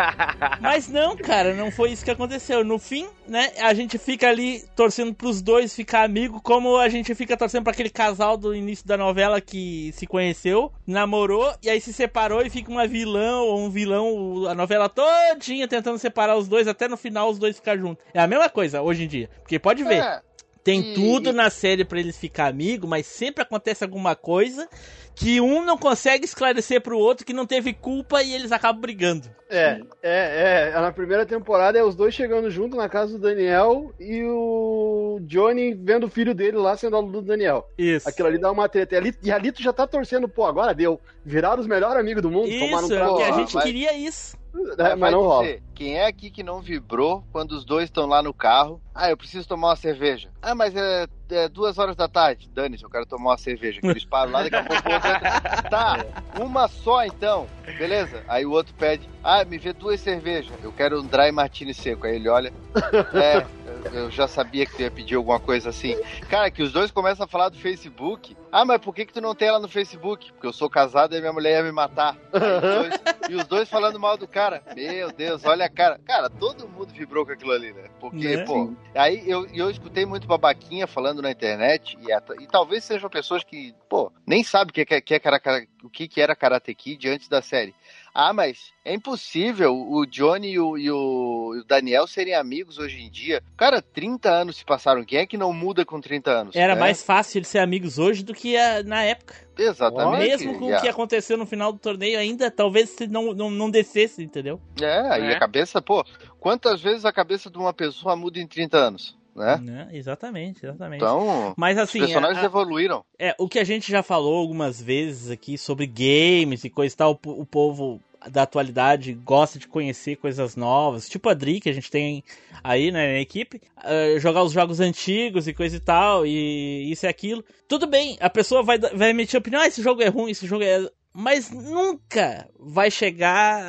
Mas 0.58 0.88
não, 0.88 1.14
cara, 1.14 1.52
não 1.52 1.70
foi 1.70 1.92
isso 1.92 2.02
que 2.02 2.10
aconteceu. 2.10 2.64
No 2.64 2.78
fim, 2.78 3.06
né, 3.28 3.52
a 3.60 3.74
gente 3.74 3.98
fica 3.98 4.26
ali 4.26 4.64
torcendo 4.74 5.12
pros 5.12 5.42
dois 5.42 5.74
ficar 5.74 6.02
amigo, 6.02 6.40
como 6.40 6.78
a 6.78 6.88
gente 6.88 7.14
fica 7.14 7.36
torcendo 7.36 7.62
pra 7.64 7.74
aquele 7.74 7.90
casal 7.90 8.38
do 8.38 8.54
início 8.54 8.86
da 8.86 8.96
novela 8.96 9.38
que 9.38 9.92
se 9.92 10.06
conheceu, 10.06 10.72
namorou 10.86 11.54
e 11.62 11.68
aí 11.68 11.78
se 11.78 11.92
separou 11.92 12.40
e 12.40 12.48
fica 12.48 12.70
uma 12.70 12.86
vilã 12.86 13.40
ou 13.40 13.60
um 13.60 13.68
vilão 13.68 14.46
a 14.48 14.54
novela 14.54 14.88
todinha 14.88 15.68
tentando 15.68 15.98
separar 15.98 16.36
os 16.38 16.48
dois 16.48 16.66
até 16.66 16.88
no 16.88 16.96
final 16.96 17.28
os 17.28 17.38
dois 17.38 17.56
ficar 17.56 17.76
juntos. 17.76 18.02
É 18.14 18.20
a 18.20 18.26
mesma 18.26 18.48
coisa 18.48 18.80
hoje 18.80 19.04
em 19.04 19.08
dia. 19.08 19.28
Porque 19.42 19.58
pode 19.58 19.84
ver, 19.84 20.02
É, 20.02 20.22
tem 20.64 20.80
E- 20.80 20.94
tudo 20.94 21.32
na 21.32 21.50
série 21.50 21.84
pra 21.84 22.00
eles 22.00 22.16
ficar 22.16 22.46
amigos, 22.46 22.88
mas 22.88 23.04
sempre 23.06 23.42
acontece 23.42 23.84
alguma 23.84 24.16
coisa 24.16 24.66
que 25.14 25.40
um 25.40 25.64
não 25.64 25.78
consegue 25.78 26.24
esclarecer 26.24 26.80
pro 26.80 26.98
outro 26.98 27.24
que 27.24 27.32
não 27.32 27.46
teve 27.46 27.72
culpa 27.72 28.22
e 28.22 28.34
eles 28.34 28.50
acabam 28.50 28.80
brigando. 28.80 29.28
É, 29.48 29.80
é, 30.02 30.72
é. 30.74 30.80
Na 30.80 30.90
primeira 30.90 31.24
temporada 31.24 31.78
é 31.78 31.84
os 31.84 31.94
dois 31.94 32.12
chegando 32.14 32.50
junto 32.50 32.76
na 32.76 32.88
casa 32.88 33.12
do 33.12 33.18
Daniel 33.20 33.92
e 34.00 34.24
o 34.24 35.18
Johnny 35.22 35.72
vendo 35.74 36.06
o 36.06 36.10
filho 36.10 36.34
dele 36.34 36.56
lá 36.56 36.76
sendo 36.76 36.96
aluno 36.96 37.20
do 37.20 37.22
Daniel. 37.22 37.68
Isso. 37.78 38.08
Aquilo 38.08 38.26
ali 38.26 38.38
dá 38.38 38.50
uma 38.50 38.68
treta. 38.68 38.94
E 38.94 38.98
ali, 38.98 39.14
e 39.22 39.30
ali 39.30 39.52
tu 39.52 39.62
já 39.62 39.72
tá 39.72 39.86
torcendo, 39.86 40.28
pô, 40.28 40.46
agora 40.46 40.74
deu. 40.74 40.98
Viraram 41.24 41.60
os 41.60 41.68
melhores 41.68 42.00
amigos 42.00 42.22
do 42.22 42.30
mundo, 42.30 42.48
tomaram 42.48 42.78
um 42.78 42.84
Isso, 42.86 42.94
é 42.94 42.96
trago. 42.96 43.12
o 43.12 43.16
que 43.18 43.22
a 43.22 43.32
gente 43.32 43.54
mas- 43.54 43.64
queria 43.64 43.92
isso. 43.96 44.36
É, 44.78 44.90
mas 44.90 44.98
vai 45.00 45.10
não 45.10 45.22
rola. 45.22 45.44
dizer, 45.44 45.62
Quem 45.74 45.98
é 45.98 46.06
aqui 46.06 46.30
que 46.30 46.42
não 46.42 46.60
vibrou 46.60 47.24
quando 47.32 47.52
os 47.52 47.64
dois 47.64 47.84
estão 47.84 48.06
lá 48.06 48.22
no 48.22 48.32
carro? 48.32 48.80
Ah, 48.94 49.10
eu 49.10 49.16
preciso 49.16 49.48
tomar 49.48 49.68
uma 49.70 49.76
cerveja. 49.76 50.30
Ah, 50.40 50.54
mas 50.54 50.74
é, 50.76 51.06
é 51.30 51.48
duas 51.48 51.78
horas 51.78 51.96
da 51.96 52.06
tarde. 52.06 52.48
Dane-se, 52.54 52.84
eu 52.84 52.90
quero 52.90 53.04
tomar 53.06 53.30
uma 53.30 53.36
cerveja. 53.36 53.80
Que 53.80 53.86
eles 53.88 54.04
param 54.04 54.30
lá, 54.30 54.42
daqui 54.44 54.54
a 54.56 54.62
pouco 54.64 54.88
o 54.88 54.92
outro 54.92 55.08
entra. 55.08 55.62
Tá, 55.68 56.06
uma 56.40 56.68
só 56.68 57.04
então. 57.04 57.48
Beleza? 57.78 58.22
Aí 58.28 58.46
o 58.46 58.52
outro 58.52 58.72
pede. 58.74 59.08
Ah, 59.22 59.44
me 59.44 59.58
vê 59.58 59.72
duas 59.72 60.00
cervejas. 60.00 60.52
Eu 60.62 60.70
quero 60.72 61.00
um 61.00 61.06
dry 61.06 61.32
martini 61.32 61.74
seco. 61.74 62.06
Aí 62.06 62.16
ele 62.16 62.28
olha. 62.28 62.52
É, 63.14 63.44
eu- 63.92 64.10
já 64.10 64.26
sabia 64.28 64.66
que 64.66 64.74
tu 64.76 64.82
ia 64.82 64.90
pedir 64.90 65.14
alguma 65.16 65.38
coisa 65.40 65.70
assim. 65.70 65.96
Cara, 66.28 66.50
que 66.50 66.62
os 66.62 66.72
dois 66.72 66.90
começam 66.90 67.24
a 67.24 67.28
falar 67.28 67.48
do 67.48 67.58
Facebook. 67.58 68.36
Ah, 68.50 68.64
mas 68.64 68.78
por 68.80 68.94
que, 68.94 69.04
que 69.06 69.12
tu 69.12 69.20
não 69.20 69.34
tem 69.34 69.48
ela 69.48 69.58
no 69.58 69.68
Facebook? 69.68 70.32
Porque 70.32 70.46
eu 70.46 70.52
sou 70.52 70.70
casado 70.70 71.14
e 71.16 71.20
minha 71.20 71.32
mulher 71.32 71.58
ia 71.58 71.62
me 71.62 71.72
matar. 71.72 72.16
Os 72.32 72.40
dois- 72.40 73.30
e 73.30 73.34
os 73.34 73.46
dois 73.46 73.68
falando 73.68 73.98
mal 73.98 74.16
do 74.16 74.28
cara. 74.28 74.62
Meu 74.74 75.10
Deus, 75.12 75.44
olha 75.44 75.64
a 75.66 75.68
cara. 75.68 75.98
Cara, 76.04 76.28
todo 76.30 76.68
mundo 76.68 76.92
vibrou 76.92 77.24
com 77.26 77.32
aquilo 77.32 77.52
ali, 77.52 77.72
né? 77.72 77.88
Porque, 78.00 78.36
Né? 78.36 78.44
pô. 78.44 78.72
Aí 78.94 79.28
eu, 79.28 79.46
eu 79.52 79.70
escutei 79.70 80.04
muito 80.06 80.26
babaquinha 80.26 80.86
falando 80.86 81.20
na 81.22 81.30
internet. 81.30 81.96
E, 82.00 82.12
e 82.42 82.46
talvez 82.46 82.84
sejam 82.84 83.08
pessoas 83.10 83.42
que, 83.42 83.74
pô, 83.88 84.12
nem 84.26 84.44
sabem 84.44 84.70
o 84.70 84.74
que, 84.74 84.84
que, 84.84 85.00
que 85.00 85.14
é 85.14 85.18
cara- 85.18 85.40
cara- 85.40 85.66
o 85.82 85.90
que, 85.90 86.06
que 86.08 86.20
era 86.20 86.36
Karate 86.36 86.74
Kid 86.74 87.08
antes 87.08 87.28
da 87.28 87.42
série. 87.42 87.74
Ah, 88.16 88.32
mas 88.32 88.72
é 88.84 88.94
impossível 88.94 89.74
o 89.74 90.06
Johnny 90.06 90.52
e 90.52 90.60
o, 90.60 90.78
e 90.78 90.88
o- 90.88 91.64
Daniel 91.66 92.06
serem 92.06 92.32
amigos 92.34 92.78
hoje 92.78 93.00
em 93.00 93.10
dia. 93.10 93.42
Cara, 93.56 93.82
30 93.82 94.30
anos 94.30 94.56
se 94.56 94.64
passaram. 94.64 95.04
Quem 95.04 95.18
é 95.18 95.26
que 95.26 95.36
não 95.36 95.52
muda 95.52 95.84
com 95.84 96.00
30 96.00 96.30
anos? 96.30 96.54
Era 96.54 96.74
né? 96.74 96.80
mais 96.80 97.02
fácil 97.02 97.38
eles 97.38 97.48
ser 97.48 97.58
amigos 97.58 97.98
hoje 97.98 98.22
do 98.22 98.32
que 98.32 98.56
a- 98.56 98.84
na 98.84 99.02
época. 99.02 99.34
Exatamente. 99.58 100.28
Mesmo 100.28 100.58
com 100.60 100.72
o 100.72 100.80
que 100.80 100.86
aconteceu 100.88 101.36
no 101.36 101.44
final 101.44 101.72
do 101.72 101.78
torneio, 101.80 102.16
ainda 102.18 102.50
talvez 102.52 102.90
se 102.90 103.08
não, 103.08 103.34
não, 103.34 103.50
não 103.50 103.68
descesse, 103.68 104.22
entendeu? 104.22 104.60
É, 104.80 105.00
aí 105.10 105.22
Né? 105.22 105.34
a 105.34 105.38
cabeça, 105.40 105.82
pô, 105.82 106.04
quantas 106.38 106.80
vezes 106.80 107.04
a 107.04 107.12
cabeça 107.12 107.50
de 107.50 107.58
uma 107.58 107.72
pessoa 107.72 108.14
muda 108.14 108.38
em 108.38 108.46
30 108.46 108.76
anos, 108.78 109.16
né? 109.34 109.56
Né? 109.62 109.88
Exatamente, 109.92 110.64
exatamente. 110.64 111.02
Então, 111.02 111.54
Mas 111.56 111.76
os 111.76 111.82
assim, 111.84 112.00
personagens 112.00 112.38
a- 112.38 112.42
a- 112.42 112.44
evoluíram. 112.46 113.04
é, 113.18 113.34
o 113.38 113.48
que 113.48 113.58
a 113.58 113.64
gente 113.64 113.90
já 113.90 114.02
falou 114.02 114.36
algumas 114.36 114.80
vezes 114.80 115.30
aqui 115.30 115.56
sobre 115.58 115.86
games 115.86 116.64
e 116.64 116.70
coisa 116.70 116.94
e 116.94 116.96
tal, 116.96 117.18
o, 117.26 117.40
o 117.42 117.46
povo 117.46 118.00
da 118.30 118.42
atualidade 118.44 119.12
gosta 119.12 119.58
de 119.58 119.68
conhecer 119.68 120.16
coisas 120.16 120.56
novas, 120.56 121.08
tipo 121.10 121.28
a 121.28 121.34
Dri, 121.34 121.60
que 121.60 121.68
a 121.68 121.72
gente 121.74 121.90
tem 121.90 122.24
aí 122.62 122.90
né, 122.90 123.12
na 123.14 123.20
equipe, 123.20 123.60
eh, 123.84 124.16
jogar 124.18 124.42
os 124.42 124.50
jogos 124.52 124.80
antigos 124.80 125.46
e 125.46 125.52
coisa 125.52 125.76
e 125.76 125.80
tal, 125.80 126.24
e 126.26 126.90
isso 126.90 127.04
e 127.04 127.08
aquilo. 127.08 127.44
Tudo 127.68 127.86
bem, 127.86 128.16
a 128.20 128.30
pessoa 128.30 128.62
vai, 128.62 128.78
vai 128.78 129.10
emitir 129.10 129.38
opinião, 129.38 129.60
ah, 129.60 129.66
esse 129.66 129.82
jogo 129.82 130.00
é 130.02 130.08
ruim, 130.08 130.30
esse 130.30 130.46
jogo 130.46 130.64
é. 130.64 130.88
Mas 131.16 131.48
nunca 131.50 132.48
vai 132.58 132.90
chegar 132.90 133.62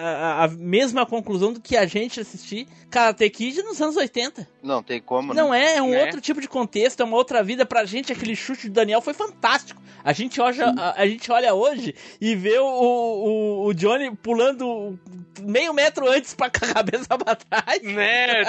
à, 0.43 0.47
mesma 0.47 1.05
conclusão 1.05 1.53
do 1.53 1.61
que 1.61 1.77
a 1.77 1.85
gente 1.85 2.19
assistir 2.19 2.67
Karate 2.89 3.29
Kid 3.29 3.61
nos 3.61 3.79
anos 3.79 3.95
80. 3.95 4.47
Não 4.63 4.81
tem 4.81 4.99
como, 4.99 5.33
né? 5.33 5.39
Não 5.41 5.53
é, 5.53 5.75
é 5.75 5.81
um 5.81 5.91
Né? 5.91 6.01
outro 6.05 6.19
tipo 6.19 6.41
de 6.41 6.47
contexto, 6.47 7.01
é 7.01 7.03
uma 7.03 7.17
outra 7.17 7.43
vida 7.43 7.65
pra 7.65 7.85
gente. 7.85 8.11
Aquele 8.11 8.35
chute 8.35 8.67
do 8.67 8.73
Daniel 8.73 9.01
foi 9.01 9.13
fantástico. 9.13 9.79
A 10.03 10.13
gente 10.13 10.39
olha, 10.41 10.73
a, 10.77 11.01
a 11.01 11.07
gente 11.07 11.31
olha 11.31 11.53
hoje 11.53 11.93
e 12.19 12.35
vê 12.35 12.57
o, 12.59 12.65
o, 12.65 13.65
o 13.67 13.73
Johnny 13.73 14.15
pulando 14.15 14.99
meio 15.41 15.73
metro 15.73 16.07
antes 16.09 16.33
pra 16.33 16.49
cabeça 16.51 17.17
pra 17.17 17.35
trás. 17.35 17.81
Né? 17.83 18.41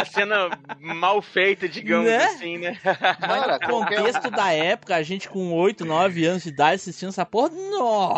A 0.00 0.04
cena 0.04 0.50
mal 0.80 1.22
feita, 1.22 1.68
digamos 1.68 2.06
Né? 2.10 2.24
assim, 2.24 2.58
né? 2.58 2.78
Cara, 2.82 3.58
No 3.62 3.68
contexto 3.68 4.30
da 4.30 4.52
época, 4.52 4.94
a 4.96 5.02
gente 5.02 5.28
com 5.28 5.52
8, 5.54 5.84
9 5.84 6.24
anos 6.26 6.42
de 6.42 6.48
idade 6.50 6.74
assistindo 6.76 7.08
essa 7.10 7.24
porra, 7.24 7.50
nossa, 7.70 8.11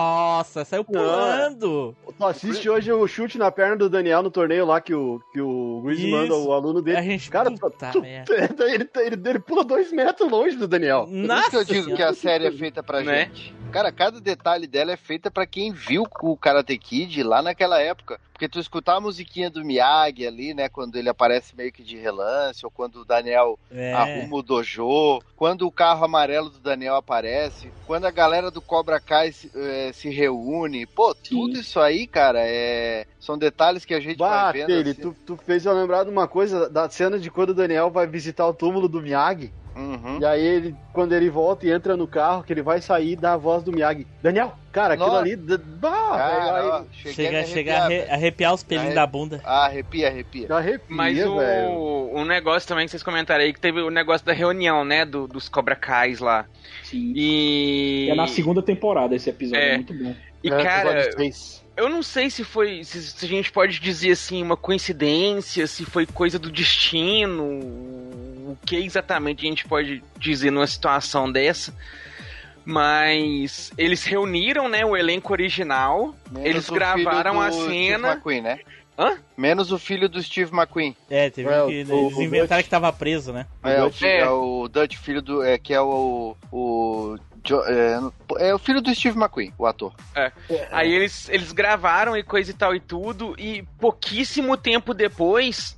saiu 0.65 0.85
pulando. 0.85 1.95
Tu 2.17 2.25
assiste 2.25 2.69
hoje 2.69 2.93
o 2.93 3.07
chute 3.07 3.39
na 3.39 3.51
perna 3.51 3.77
do 3.77 3.89
Daniel 3.89 4.23
no 4.23 4.31
torneio 4.31 4.67
lá 4.67 4.81
que 4.81 4.95
o, 4.95 5.21
que 5.33 5.41
o 5.41 5.83
Isso. 5.91 6.09
manda 6.09 6.35
o 6.35 6.53
aluno 6.53 6.81
dele. 6.83 6.99
A 6.99 7.03
gente, 7.03 7.31
Cara, 7.31 7.51
puta 7.51 7.91
tu- 7.93 8.01
merda. 8.01 8.33
ele, 8.73 8.89
ele, 8.97 9.29
ele 9.29 9.39
pula 9.39 9.65
dois 9.65 9.93
metros 9.93 10.31
longe 10.31 10.57
do 10.57 10.67
Daniel. 10.69 11.05
Por 11.07 11.15
isso 11.17 11.27
Nossa 11.27 11.51
que 11.51 11.57
eu 11.57 11.65
digo 11.65 11.97
que 11.97 12.03
a 12.03 12.13
série 12.15 12.47
é 12.47 12.53
feita 12.53 12.83
pra 12.83 13.03
Né? 13.03 13.25
gente. 13.27 13.55
Cara, 13.75 13.91
cada 13.91 14.21
detalhe 14.21 14.69
dela 14.69 14.93
é 14.93 14.97
feita 14.97 15.33
pra 15.33 15.45
quem 15.45 15.73
viu 15.73 16.05
o 16.23 16.37
Karate 16.37 16.79
Kid 16.79 17.25
lá 17.25 17.43
naquela 17.43 17.81
época. 17.81 18.21
Porque 18.33 18.49
tu 18.49 18.61
escutar 18.61 18.95
a 18.95 19.01
musiquinha 19.01 19.51
do 19.51 19.65
Miyagi 19.65 20.25
ali, 20.25 20.55
né? 20.55 20.69
Quando 20.69 20.95
ele 20.95 21.09
aparece 21.09 21.57
meio 21.57 21.73
que 21.73 21.83
de 21.83 21.97
relance, 21.97 22.65
ou 22.65 22.71
quando 22.71 23.01
o 23.01 23.05
Daniel 23.05 23.59
É. 23.73 23.93
arruma 23.93 24.37
o 24.37 24.43
dojo, 24.43 25.21
quando 25.35 25.67
o 25.67 25.73
carro 25.73 26.05
amarelo 26.05 26.51
do 26.51 26.61
Daniel 26.61 26.95
aparece, 26.95 27.73
quando 27.85 28.05
a 28.05 28.13
galera 28.13 28.49
do 28.49 28.63
Cobra 28.63 29.01
Kai 29.01 29.33
se, 29.33 29.51
eh, 29.53 29.91
se 29.93 30.09
reúne. 30.09 30.87
Pô, 30.87 31.13
tudo 31.13 31.59
isso 31.59 31.81
aí, 31.81 32.07
cara, 32.07 32.39
é... 32.43 33.07
são 33.19 33.37
detalhes 33.37 33.85
que 33.85 33.95
a 33.95 33.99
gente 33.99 34.19
Bah, 34.19 34.45
vai 34.45 34.53
vendo. 34.53 34.67
Taylor, 34.69 34.93
assim. 34.93 35.03
tu, 35.03 35.17
tu 35.27 35.37
fez 35.37 35.67
eu 35.67 35.73
lembrar 35.73 36.05
de 36.05 36.11
uma 36.11 36.29
coisa, 36.29 36.71
da 36.71 36.89
cena 36.89 37.19
de 37.19 37.29
quando 37.29 37.51
o 37.51 37.55
Daniel 37.55 37.91
vai 37.91 38.07
visitar 38.07 38.47
o 38.47 38.55
túmulo 38.55 38.89
do 38.89 39.03
Miyagi. 39.03 39.53
Uhum. 39.77 40.19
E 40.21 40.25
aí, 40.25 40.41
ele, 40.45 40.77
quando 40.93 41.13
ele 41.15 41.29
volta 41.29 41.67
e 41.67 41.71
entra 41.73 41.97
no 41.97 42.07
carro, 42.07 42.43
que 42.45 42.53
ele 42.53 42.63
vai 42.63 42.81
sair 42.81 43.17
da 43.17 43.37
voz 43.37 43.63
do 43.63 43.73
Miyagi. 43.73 44.07
Daniel, 44.23 44.55
cara, 44.73 44.95
aquilo 44.95 45.09
Nossa. 45.09 45.21
ali. 45.21 45.37
Bah, 45.37 45.91
Cara, 45.91 46.45
ó, 46.47 46.57
aí- 46.79 46.85
a 47.07 47.13
Chega, 47.13 47.39
a 47.39 47.41
arrepiar, 47.43 47.83
arre- 47.83 47.99
velho. 47.99 48.13
arrepiar 48.13 48.55
os 48.55 48.63
pelinhos 48.63 48.87
Arre- 48.89 48.95
da 48.95 49.07
bunda. 49.07 49.41
Ah, 49.45 49.65
arrepia, 49.67 50.09
arrepia. 50.09 50.47
arrepia, 50.55 50.85
Mas 50.89 51.17
velho. 51.19 51.71
o, 51.71 52.17
um 52.19 52.25
negócio 52.25 52.69
também 52.69 52.85
que 52.87 52.91
vocês 52.93 53.03
comentaram 53.03 53.43
aí, 53.45 53.53
que 53.53 53.61
teve 53.61 53.81
o 53.81 53.91
negócio 53.91 54.27
da 54.27 54.33
reunião, 54.33 54.85
né, 54.85 55.05
do- 55.05 55.27
dos 55.27 55.49
Cobra 55.49 55.75
Kais 55.75 56.21
lá. 56.21 56.47
Sim. 56.85 57.13
E... 57.17 58.09
É 58.11 58.15
na 58.15 58.27
segunda 58.29 58.63
temporada 58.63 59.15
esse 59.15 59.29
episódio, 59.31 59.63
É. 59.63 59.73
é 59.73 59.77
muito 59.77 59.95
bom. 59.95 60.15
E, 60.43 60.49
É, 60.53 60.63
cara. 60.63 61.11
Eu 61.77 61.89
não 61.89 62.03
sei 62.03 62.31
se 62.31 62.45
foi. 62.45 62.83
Se, 62.85 63.03
se 63.03 63.25
a 63.25 63.29
gente 63.29 63.51
pode 63.53 63.79
dizer 63.81 64.13
assim, 64.13 64.43
uma 64.43 64.57
coincidência, 64.57 65.67
se 65.67 65.85
foi 65.85 66.07
coisa 66.07 66.39
do 66.39 66.51
destino. 66.51 67.45
O 67.45 68.59
que 68.65 68.77
exatamente 68.77 69.45
a 69.47 69.49
gente 69.49 69.67
pode 69.67 70.03
dizer 70.19 70.51
numa 70.51 70.67
situação 70.67 71.31
dessa. 71.31 71.75
Mas 72.65 73.71
eles 73.77 74.05
reuniram, 74.05 74.69
né, 74.69 74.85
o 74.87 74.97
elenco 74.97 75.33
original. 75.33 76.15
Menos 76.31 76.49
Eles 76.49 76.65
o 76.65 76.67
filho 76.69 76.79
gravaram 76.79 77.35
do 77.35 77.41
a 77.41 77.51
Steve 77.53 77.69
cena. 77.69 78.09
McQueen, 78.13 78.41
né? 78.43 78.59
Hã? 78.99 79.19
Menos 79.37 79.73
o 79.73 79.79
filho 79.79 80.09
do 80.09 80.23
Steve 80.23 80.53
McQueen. 80.55 80.97
É, 81.11 81.29
teve 81.29 81.49
É, 81.49 81.53
que 81.53 81.59
o- 81.59 81.71
eles 81.71 81.91
o 81.91 82.23
inventaram 82.23 82.59
Dutch. 82.59 82.65
que 82.65 82.71
tava 82.71 82.93
preso, 82.93 83.33
né? 83.33 83.47
É, 83.63 83.81
o, 83.83 83.87
Dutch. 83.87 83.99
filho, 83.99 84.09
É. 84.11 84.19
é 84.21 84.29
o 84.31 84.69
Dutch, 84.69 84.97
filho 84.97 85.21
do. 85.21 85.43
É, 85.43 85.59
que 85.59 85.75
é 85.75 85.81
o. 85.81 86.37
o 86.51 87.17
é, 87.53 87.99
é 88.49 88.55
o 88.55 88.59
filho 88.59 88.81
do 88.81 88.95
Steve 88.95 89.19
McQueen, 89.19 89.53
o 89.59 89.67
ator. 89.67 89.93
Aí 90.71 90.93
eles, 90.93 91.29
eles 91.29 91.53
gravaram 91.53 92.17
e 92.17 92.23
coisa 92.23 92.51
e 92.51 92.55
tal 92.55 92.75
e 92.75 92.81
tudo, 92.81 93.35
e 93.39 93.63
pouquíssimo 93.79 94.57
tempo 94.57 94.95
depois, 94.95 95.77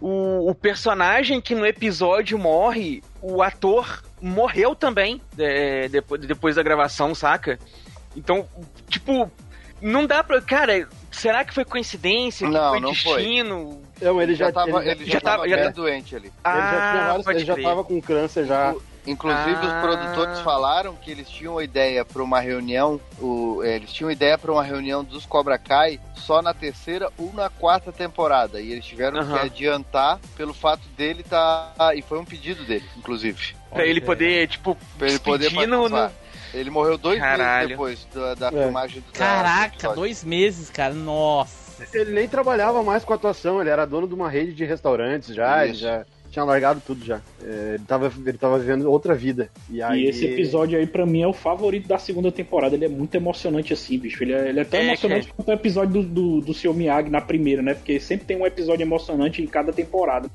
o, 0.00 0.50
o 0.50 0.54
personagem 0.54 1.40
que 1.40 1.54
no 1.54 1.64
episódio 1.66 2.38
morre, 2.38 3.02
o 3.22 3.42
ator 3.42 4.02
morreu 4.20 4.74
também 4.74 5.20
é, 5.38 5.88
depois, 5.88 6.20
depois 6.20 6.56
da 6.56 6.62
gravação, 6.62 7.14
saca? 7.14 7.58
Então, 8.16 8.46
tipo, 8.88 9.30
não 9.80 10.06
dá 10.06 10.22
pra. 10.24 10.40
Cara, 10.42 10.88
será 11.10 11.44
que 11.44 11.54
foi 11.54 11.64
coincidência? 11.64 12.46
Que 12.46 12.52
Não, 12.52 12.70
foi 12.70 12.80
não 12.80 12.94
foi. 12.94 13.16
destino? 13.22 13.82
Não, 14.00 14.20
ele 14.22 14.34
já, 14.34 14.52
tava, 14.52 14.80
ele, 14.80 14.90
ele 14.90 15.04
já 15.06 15.12
já 15.14 15.20
tava 15.20 15.48
tava- 15.48 15.48
já 15.64 15.70
doente 15.70 16.14
ali. 16.16 16.26
ele 16.28 16.34
já 16.54 16.90
tinha 16.92 17.06
vários- 17.06 17.24
pode 17.24 17.38
ele 17.38 17.46
já 17.46 17.56
tava 17.56 17.84
com 17.84 18.00
câncer 18.00 18.44
já. 18.46 18.74
Inclusive, 19.10 19.56
Ah. 19.62 19.66
os 19.76 19.82
produtores 19.82 20.38
falaram 20.40 20.94
que 20.94 21.10
eles 21.10 21.28
tinham 21.28 21.60
ideia 21.60 22.04
para 22.04 22.22
uma 22.22 22.40
reunião, 22.40 23.00
o, 23.18 23.62
é, 23.64 23.76
eles 23.76 23.92
tinham 23.92 24.10
ideia 24.10 24.36
para 24.36 24.52
uma 24.52 24.62
reunião 24.62 25.02
dos 25.02 25.24
Cobra 25.24 25.56
Kai 25.58 25.98
só 26.14 26.42
na 26.42 26.52
terceira 26.52 27.10
ou 27.16 27.32
na 27.32 27.48
quarta 27.48 27.90
temporada. 27.90 28.60
E 28.60 28.70
eles 28.72 28.84
tiveram 28.84 29.20
Aham. 29.20 29.32
que 29.38 29.46
adiantar 29.46 30.18
pelo 30.36 30.52
fato 30.52 30.82
dele 30.96 31.22
estar. 31.22 31.72
e 31.96 32.02
foi 32.02 32.18
um 32.18 32.24
pedido 32.24 32.64
dele, 32.64 32.84
inclusive. 32.96 33.54
Pra 33.72 33.86
ele 33.86 34.00
poder, 34.00 34.46
tipo, 34.48 34.76
Pra 34.98 35.08
ele 35.08 35.18
poder 35.18 35.50
no- 35.66 35.88
participar. 35.90 36.12
Ele 36.54 36.70
morreu 36.70 36.96
dois 36.96 37.18
Caralho. 37.18 37.78
meses 37.78 38.06
depois 38.06 38.08
da, 38.14 38.34
da 38.34 38.48
É. 38.58 38.62
filmagem 38.62 39.00
do 39.02 39.12
Caraca, 39.12 39.92
dois 39.94 40.24
meses, 40.24 40.70
cara. 40.70 40.94
Nossa. 40.94 41.68
Ele 41.94 42.10
nem 42.12 42.26
trabalhava 42.28 42.82
mais 42.82 43.04
com 43.04 43.12
atuação, 43.12 43.60
ele 43.60 43.70
era 43.70 43.86
dono 43.86 44.08
de 44.08 44.14
uma 44.14 44.28
rede 44.28 44.52
de 44.52 44.64
restaurantes 44.64 45.34
já, 45.34 45.62
ele 45.64 45.72
Isso. 45.74 45.82
já 45.82 46.04
tinha 46.30 46.44
largado 46.44 46.82
tudo 46.86 47.04
já. 47.04 47.20
É, 47.42 47.74
ele, 47.74 47.84
tava, 47.86 48.12
ele 48.26 48.38
tava 48.38 48.58
vivendo 48.58 48.90
outra 48.90 49.14
vida. 49.14 49.50
E, 49.70 49.82
aí, 49.82 50.02
E 50.04 50.08
esse 50.08 50.24
episódio 50.26 50.78
aí, 50.78 50.86
pra 50.86 51.06
mim, 51.06 51.22
é 51.22 51.26
o 51.26 51.32
favorito 51.32 51.88
da 51.88 51.98
segunda 51.98 52.30
temporada. 52.30 52.74
Ele 52.74 52.84
é 52.84 52.88
muito 52.88 53.14
emocionante 53.14 53.72
assim, 53.72 53.98
bicho. 53.98 54.22
Ele 54.22 54.32
é, 54.32 54.48
ele 54.48 54.60
é 54.60 54.64
tão 54.64 54.78
É, 54.80 54.86
emocionante 54.88 55.28
quanto 55.34 55.48
o 55.48 55.52
episódio 55.52 56.02
do, 56.02 56.08
do, 56.08 56.40
do 56.42 56.54
Sr. 56.54 56.74
Miyagi 56.74 57.10
na 57.10 57.20
primeira, 57.20 57.62
né? 57.62 57.74
Porque 57.74 57.98
sempre 57.98 58.26
tem 58.26 58.36
um 58.36 58.46
episódio 58.46 58.82
emocionante 58.84 59.42
em 59.42 59.46
cada 59.46 59.72
temporada. 59.72 60.30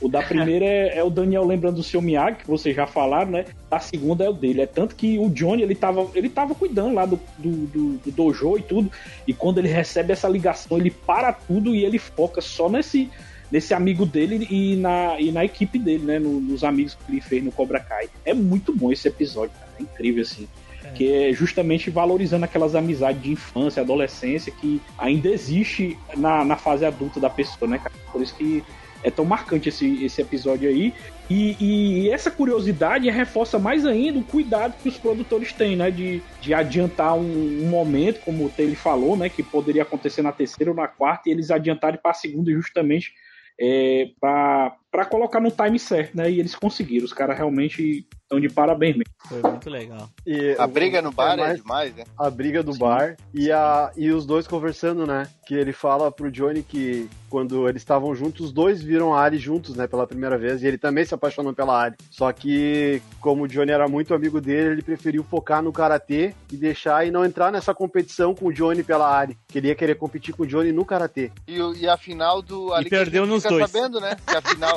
O 0.00 0.08
da 0.08 0.20
primeira 0.26 0.64
é, 0.64 0.98
é 0.98 1.04
o 1.04 1.08
Daniel 1.10 1.46
lembrando 1.46 1.76
do 1.76 1.82
Sr. 1.82 2.02
Miyagi, 2.02 2.38
que 2.38 2.46
vocês 2.46 2.74
já 2.74 2.86
falaram, 2.86 3.30
né? 3.30 3.44
A 3.70 3.78
segunda 3.78 4.24
é 4.24 4.28
o 4.28 4.32
dele. 4.32 4.62
É 4.62 4.66
tanto 4.66 4.96
que 4.96 5.18
o 5.18 5.28
Johnny, 5.30 5.62
ele 5.62 5.74
tava, 5.74 6.08
ele 6.14 6.28
tava 6.28 6.54
cuidando 6.54 6.94
lá 6.94 7.06
do, 7.06 7.18
do, 7.38 7.50
do- 7.66 7.92
do 7.98 8.10
dojo 8.10 8.58
e 8.58 8.62
tudo. 8.62 8.90
E 9.26 9.32
quando 9.32 9.58
ele 9.58 9.68
recebe 9.68 10.12
essa 10.12 10.28
ligação, 10.28 10.78
ele 10.78 10.90
para 10.90 11.32
tudo 11.32 11.74
e 11.74 11.84
ele 11.84 11.98
foca 11.98 12.40
só 12.40 12.68
nesse, 12.68 13.08
nesse 13.50 13.72
amigo 13.74 14.04
dele 14.06 14.46
e 14.50 14.76
na, 14.76 15.20
e 15.20 15.30
na 15.30 15.44
equipe 15.44 15.78
dele, 15.78 16.04
né? 16.04 16.18
no- 16.18 16.40
nos 16.40 16.64
amigos 16.64 16.94
que 16.94 17.12
ele 17.12 17.20
fez 17.20 17.42
no 17.42 17.52
Cobra 17.52 17.80
Kai. 17.80 18.08
É 18.24 18.34
muito 18.34 18.74
bom 18.74 18.90
esse 18.92 19.06
episódio, 19.08 19.52
cara. 19.58 19.70
É 19.78 19.82
incrível, 19.82 20.22
assim. 20.22 20.48
Que 20.94 21.12
é 21.12 21.32
justamente 21.32 21.88
valorizando 21.90 22.44
aquelas 22.44 22.74
amizades 22.74 23.22
de 23.22 23.32
infância, 23.32 23.82
adolescência 23.82 24.52
que 24.52 24.80
ainda 24.98 25.28
existe 25.28 25.98
na, 26.16 26.44
na 26.44 26.56
fase 26.56 26.84
adulta 26.84 27.18
da 27.18 27.30
pessoa, 27.30 27.68
né, 27.70 27.78
cara? 27.78 27.94
Por 28.12 28.22
isso 28.22 28.36
que 28.36 28.62
é 29.02 29.10
tão 29.10 29.24
marcante 29.24 29.68
esse, 29.70 30.04
esse 30.04 30.20
episódio 30.20 30.68
aí. 30.68 30.92
E, 31.28 31.56
e 31.58 32.10
essa 32.10 32.30
curiosidade 32.30 33.08
reforça 33.10 33.58
mais 33.58 33.86
ainda 33.86 34.18
o 34.18 34.24
cuidado 34.24 34.74
que 34.82 34.88
os 34.88 34.98
produtores 34.98 35.52
têm, 35.54 35.74
né? 35.74 35.90
De, 35.90 36.22
de 36.40 36.52
adiantar 36.52 37.14
um, 37.16 37.62
um 37.64 37.66
momento, 37.68 38.20
como 38.20 38.44
o 38.44 38.50
Taylor 38.50 38.76
falou, 38.76 39.16
né? 39.16 39.28
Que 39.30 39.42
poderia 39.42 39.82
acontecer 39.82 40.20
na 40.20 40.32
terceira 40.32 40.70
ou 40.70 40.76
na 40.76 40.86
quarta, 40.86 41.28
e 41.28 41.32
eles 41.32 41.50
adiantarem 41.50 41.98
para 42.00 42.10
a 42.10 42.14
segunda 42.14 42.50
justamente 42.52 43.14
é, 43.58 44.12
para 44.20 44.76
colocar 45.04 45.40
no 45.40 45.50
time 45.50 45.78
certo, 45.78 46.14
né? 46.14 46.30
E 46.30 46.38
eles 46.38 46.54
conseguiram. 46.54 47.06
Os 47.06 47.12
caras 47.14 47.38
realmente 47.38 48.06
estão 48.22 48.38
de 48.38 48.48
parabéns 48.50 48.96
mesmo. 48.96 49.12
Foi 49.26 49.40
muito 49.50 49.70
legal. 49.70 50.08
E 50.26 50.54
A 50.58 50.66
briga 50.66 51.00
no 51.00 51.08
é 51.08 51.12
bar 51.12 51.32
é 51.32 51.36
mais- 51.36 51.56
demais, 51.56 51.94
né? 51.96 52.04
a 52.18 52.28
briga 52.30 52.62
do 52.62 52.74
bar 52.76 53.16
e, 53.32 53.50
a, 53.50 53.90
e 53.96 54.10
os 54.10 54.26
dois 54.26 54.46
conversando, 54.46 55.06
né? 55.06 55.26
Que 55.46 55.54
ele 55.54 55.72
fala 55.72 56.10
pro 56.12 56.30
Johnny 56.30 56.62
que 56.62 57.08
quando 57.30 57.68
eles 57.68 57.82
estavam 57.82 58.14
juntos, 58.14 58.46
os 58.46 58.52
dois 58.52 58.80
viram 58.82 59.12
a 59.14 59.20
Ari 59.20 59.38
juntos, 59.38 59.74
né? 59.74 59.86
Pela 59.86 60.06
primeira 60.06 60.38
vez, 60.38 60.62
e 60.62 60.66
ele 60.66 60.78
também 60.78 61.04
se 61.04 61.14
apaixonou 61.14 61.52
pela 61.52 61.76
Ari. 61.76 61.96
Só 62.10 62.30
que, 62.32 63.02
como 63.20 63.42
o 63.44 63.48
Johnny 63.48 63.72
era 63.72 63.88
muito 63.88 64.14
amigo 64.14 64.40
dele, 64.40 64.70
ele 64.70 64.82
preferiu 64.82 65.24
focar 65.24 65.60
no 65.62 65.72
karatê 65.72 66.32
e 66.52 66.56
deixar 66.56 67.04
e 67.06 67.10
não 67.10 67.24
entrar 67.24 67.50
nessa 67.50 67.74
competição 67.74 68.34
com 68.34 68.46
o 68.46 68.52
Johnny 68.52 68.82
pela 68.84 69.08
Ari. 69.08 69.36
Queria 69.48 69.74
querer 69.74 69.96
competir 69.96 70.32
com 70.34 70.44
o 70.44 70.46
Johnny 70.46 70.70
no 70.70 70.84
karatê. 70.84 71.32
E, 71.48 71.58
e 71.80 71.88
a 71.88 71.96
final 71.96 72.40
do. 72.40 72.72
Ali 72.72 72.88
que 72.88 72.94
a 72.94 72.98
perdeu 72.98 73.24
gente 73.24 73.32
nos 73.34 73.42
fica 73.42 73.54
dois. 73.56 73.70
sabendo, 73.70 74.00
né? 74.00 74.16
Que 74.26 74.36
a 74.36 74.42
final. 74.42 74.76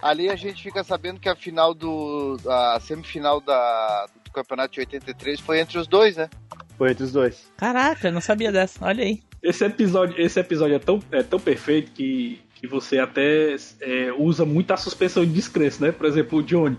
Ali 0.00 0.28
a 0.28 0.36
gente 0.36 0.62
fica 0.62 0.82
sabendo 0.84 1.20
que 1.20 1.28
a 1.28 1.36
final 1.36 1.74
do. 1.74 2.36
A 2.46 2.78
semifinal 2.80 3.40
da, 3.40 4.06
do 4.24 4.30
campeonato 4.30 4.74
de 4.74 4.80
83 4.80 5.40
foi 5.40 5.60
entre 5.60 5.78
os 5.78 5.86
dois, 5.86 6.16
né? 6.16 6.28
Foi 6.76 6.90
entre 6.90 7.04
os 7.04 7.12
dois. 7.12 7.50
Caraca, 7.56 8.08
eu 8.08 8.12
não 8.12 8.20
sabia 8.20 8.52
dessa. 8.52 8.84
Olha 8.84 9.02
aí. 9.04 9.20
Esse 9.42 9.64
episódio, 9.64 10.20
esse 10.20 10.38
episódio 10.38 10.76
é, 10.76 10.78
tão, 10.78 11.00
é 11.12 11.22
tão 11.22 11.38
perfeito 11.38 11.92
que, 11.92 12.40
que 12.54 12.66
você 12.66 12.98
até 12.98 13.54
é, 13.80 14.12
usa 14.16 14.44
muito 14.44 14.72
a 14.72 14.76
suspensão 14.76 15.24
de 15.24 15.32
descrença, 15.32 15.84
né? 15.84 15.92
Por 15.92 16.06
exemplo, 16.06 16.38
o 16.38 16.42
Johnny. 16.42 16.78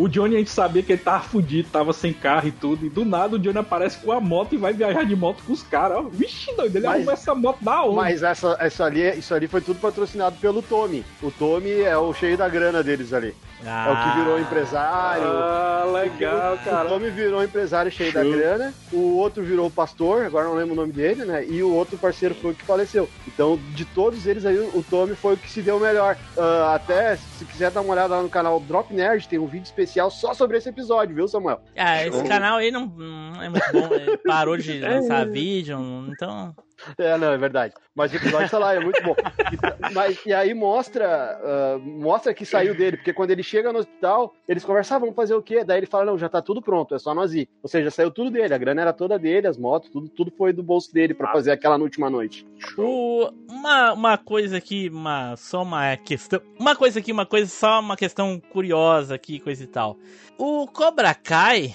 O 0.00 0.08
Johnny 0.08 0.34
a 0.36 0.38
gente 0.38 0.50
sabia 0.50 0.82
que 0.82 0.92
ele 0.92 1.02
tava 1.02 1.22
fudido, 1.22 1.68
tava 1.70 1.92
sem 1.92 2.10
carro 2.12 2.48
e 2.48 2.52
tudo. 2.52 2.86
E 2.86 2.88
do 2.88 3.04
nada 3.04 3.36
o 3.36 3.38
Johnny 3.38 3.58
aparece 3.58 3.98
com 3.98 4.10
a 4.12 4.18
moto 4.20 4.54
e 4.54 4.58
vai 4.58 4.72
viajar 4.72 5.04
de 5.04 5.14
moto 5.14 5.42
com 5.46 5.52
os 5.52 5.62
caras. 5.62 6.06
Vixe, 6.10 6.54
doido, 6.56 6.74
ele 6.76 6.86
Mas- 6.86 6.94
arrumou 6.96 7.12
essa 7.12 7.34
moto 7.34 7.58
da 7.62 7.82
onde? 7.84 7.96
Mas 7.96 8.22
essa, 8.22 8.56
essa 8.58 8.84
ali, 8.86 9.18
isso 9.18 9.34
ali 9.34 9.46
foi 9.46 9.60
tudo 9.60 9.78
patrocinado 9.78 10.36
pelo 10.40 10.62
Tommy. 10.62 11.04
O 11.22 11.30
Tommy 11.30 11.82
é 11.82 11.96
o 11.98 12.14
cheio 12.14 12.36
da 12.38 12.48
grana 12.48 12.82
deles 12.82 13.12
ali. 13.12 13.34
É 13.62 13.92
o 13.92 14.02
que 14.12 14.18
virou 14.20 14.40
empresário. 14.40 15.22
Ah, 15.26 15.84
legal, 15.92 16.54
O 16.54 16.58
cara. 16.64 16.88
Tommy 16.88 17.10
virou 17.10 17.44
empresário 17.44 17.90
cheio 17.92 18.10
da 18.10 18.24
grana, 18.24 18.72
o 18.90 19.16
outro 19.18 19.42
virou 19.42 19.70
pastor, 19.70 20.24
agora 20.24 20.46
não 20.46 20.54
lembro 20.54 20.72
o 20.72 20.76
nome 20.76 20.92
dele, 20.92 21.26
né? 21.26 21.44
E 21.46 21.62
o 21.62 21.70
outro 21.74 21.98
parceiro 21.98 22.34
foi 22.34 22.52
o 22.52 22.54
que 22.54 22.64
faleceu. 22.64 23.06
Então, 23.28 23.58
de 23.74 23.84
todos 23.84 24.26
eles 24.26 24.46
aí, 24.46 24.56
o 24.58 24.82
Tommy 24.88 25.14
foi 25.14 25.34
o 25.34 25.36
que 25.36 25.50
se 25.50 25.60
deu 25.60 25.78
melhor. 25.78 26.16
Ah, 26.38 26.72
até, 26.74 27.16
se 27.16 27.44
quiser 27.44 27.70
dar 27.70 27.82
uma 27.82 27.92
olhada 27.92 28.16
lá 28.16 28.22
no 28.22 28.30
canal 28.30 28.58
Drop 28.60 28.94
Nerd, 28.94 29.28
tem 29.28 29.38
um 29.38 29.46
vídeo 29.46 29.66
especial 29.90 30.10
só 30.10 30.32
sobre 30.32 30.56
esse 30.56 30.68
episódio, 30.68 31.14
viu, 31.14 31.26
Samuel? 31.26 31.60
Ah, 31.76 32.06
esse 32.06 32.22
canal 32.24 32.58
aí 32.58 32.70
não, 32.70 32.86
não 32.86 33.42
é 33.42 33.48
muito 33.48 33.72
bom. 33.72 33.94
Ele 33.94 34.16
parou 34.18 34.56
de 34.56 34.78
lançar 34.80 35.26
vídeo, 35.26 35.78
então. 36.08 36.54
É, 36.98 37.16
não, 37.16 37.32
é 37.32 37.38
verdade. 37.38 37.74
Mas 37.94 38.12
o 38.12 38.16
episódio 38.16 38.50
tá 38.50 38.58
lá, 38.58 38.74
é 38.74 38.80
muito 38.80 39.02
bom. 39.02 39.14
E, 39.14 39.92
mas, 39.92 40.24
e 40.24 40.32
aí 40.32 40.54
mostra, 40.54 41.38
ah, 41.42 41.78
mostra 41.78 42.32
que 42.32 42.46
saiu 42.46 42.74
dele, 42.74 42.96
porque 42.96 43.12
quando 43.12 43.30
ele 43.30 43.42
chega 43.42 43.72
no 43.72 43.80
hospital, 43.80 44.34
eles 44.48 44.64
conversam, 44.64 44.96
ah, 44.96 45.00
vamos 45.00 45.14
fazer 45.14 45.34
o 45.34 45.42
quê? 45.42 45.64
Daí 45.64 45.78
ele 45.78 45.86
fala, 45.86 46.06
não, 46.06 46.18
já 46.18 46.28
tá 46.28 46.40
tudo 46.40 46.62
pronto, 46.62 46.94
é 46.94 46.98
só 46.98 47.14
nós 47.14 47.34
ir. 47.34 47.48
Ou 47.62 47.68
seja, 47.68 47.90
saiu 47.90 48.10
tudo 48.10 48.30
dele, 48.30 48.54
a 48.54 48.58
grana 48.58 48.80
era 48.80 48.92
toda 48.92 49.18
dele, 49.18 49.46
as 49.46 49.58
motos, 49.58 49.90
tudo, 49.90 50.08
tudo 50.08 50.32
foi 50.36 50.52
do 50.52 50.62
bolso 50.62 50.92
dele 50.92 51.14
pra 51.14 51.32
fazer 51.32 51.50
aquela 51.50 51.76
na 51.76 51.84
última 51.84 52.08
noite. 52.08 52.46
O, 52.76 53.30
uma, 53.48 53.92
uma 53.92 54.18
coisa 54.18 54.56
aqui, 54.56 54.88
uma, 54.88 55.36
só 55.36 55.62
uma 55.62 55.96
questão. 55.96 56.40
Uma 56.58 56.76
coisa 56.76 57.00
aqui, 57.00 57.12
uma 57.12 57.26
coisa, 57.26 57.46
só 57.50 57.80
uma 57.80 57.96
questão 57.96 58.40
curiosa 58.40 59.14
aqui, 59.14 59.40
coisa 59.40 59.62
e 59.64 59.66
tal. 59.66 59.96
O 60.38 60.66
Cobra 60.66 61.14
Kai 61.14 61.74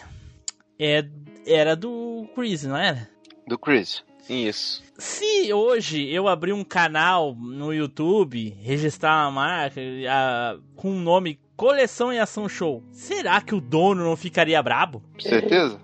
é, 0.80 1.06
era 1.46 1.76
do 1.76 2.28
Chris, 2.34 2.64
não 2.64 2.78
era? 2.78 3.08
Do 3.48 3.58
Chris. 3.58 4.04
Isso. 4.30 4.84
Se 4.98 5.54
hoje 5.54 6.08
eu 6.10 6.28
abrir 6.28 6.54
um 6.54 6.64
canal 6.64 7.36
no 7.36 7.74
YouTube, 7.74 8.58
registrar 8.62 9.26
uma 9.28 9.32
marca 9.32 9.80
a- 10.10 10.58
com 10.76 10.92
o 10.92 11.00
nome 11.00 11.40
Coleção 11.56 12.12
e 12.12 12.20
Ação 12.20 12.50
Show, 12.50 12.84
será 12.92 13.40
que 13.42 13.54
o 13.56 13.62
dono 13.62 14.04
não 14.04 14.16
ficaria 14.18 14.62
brabo? 14.64 15.04
Certeza? 15.20 15.80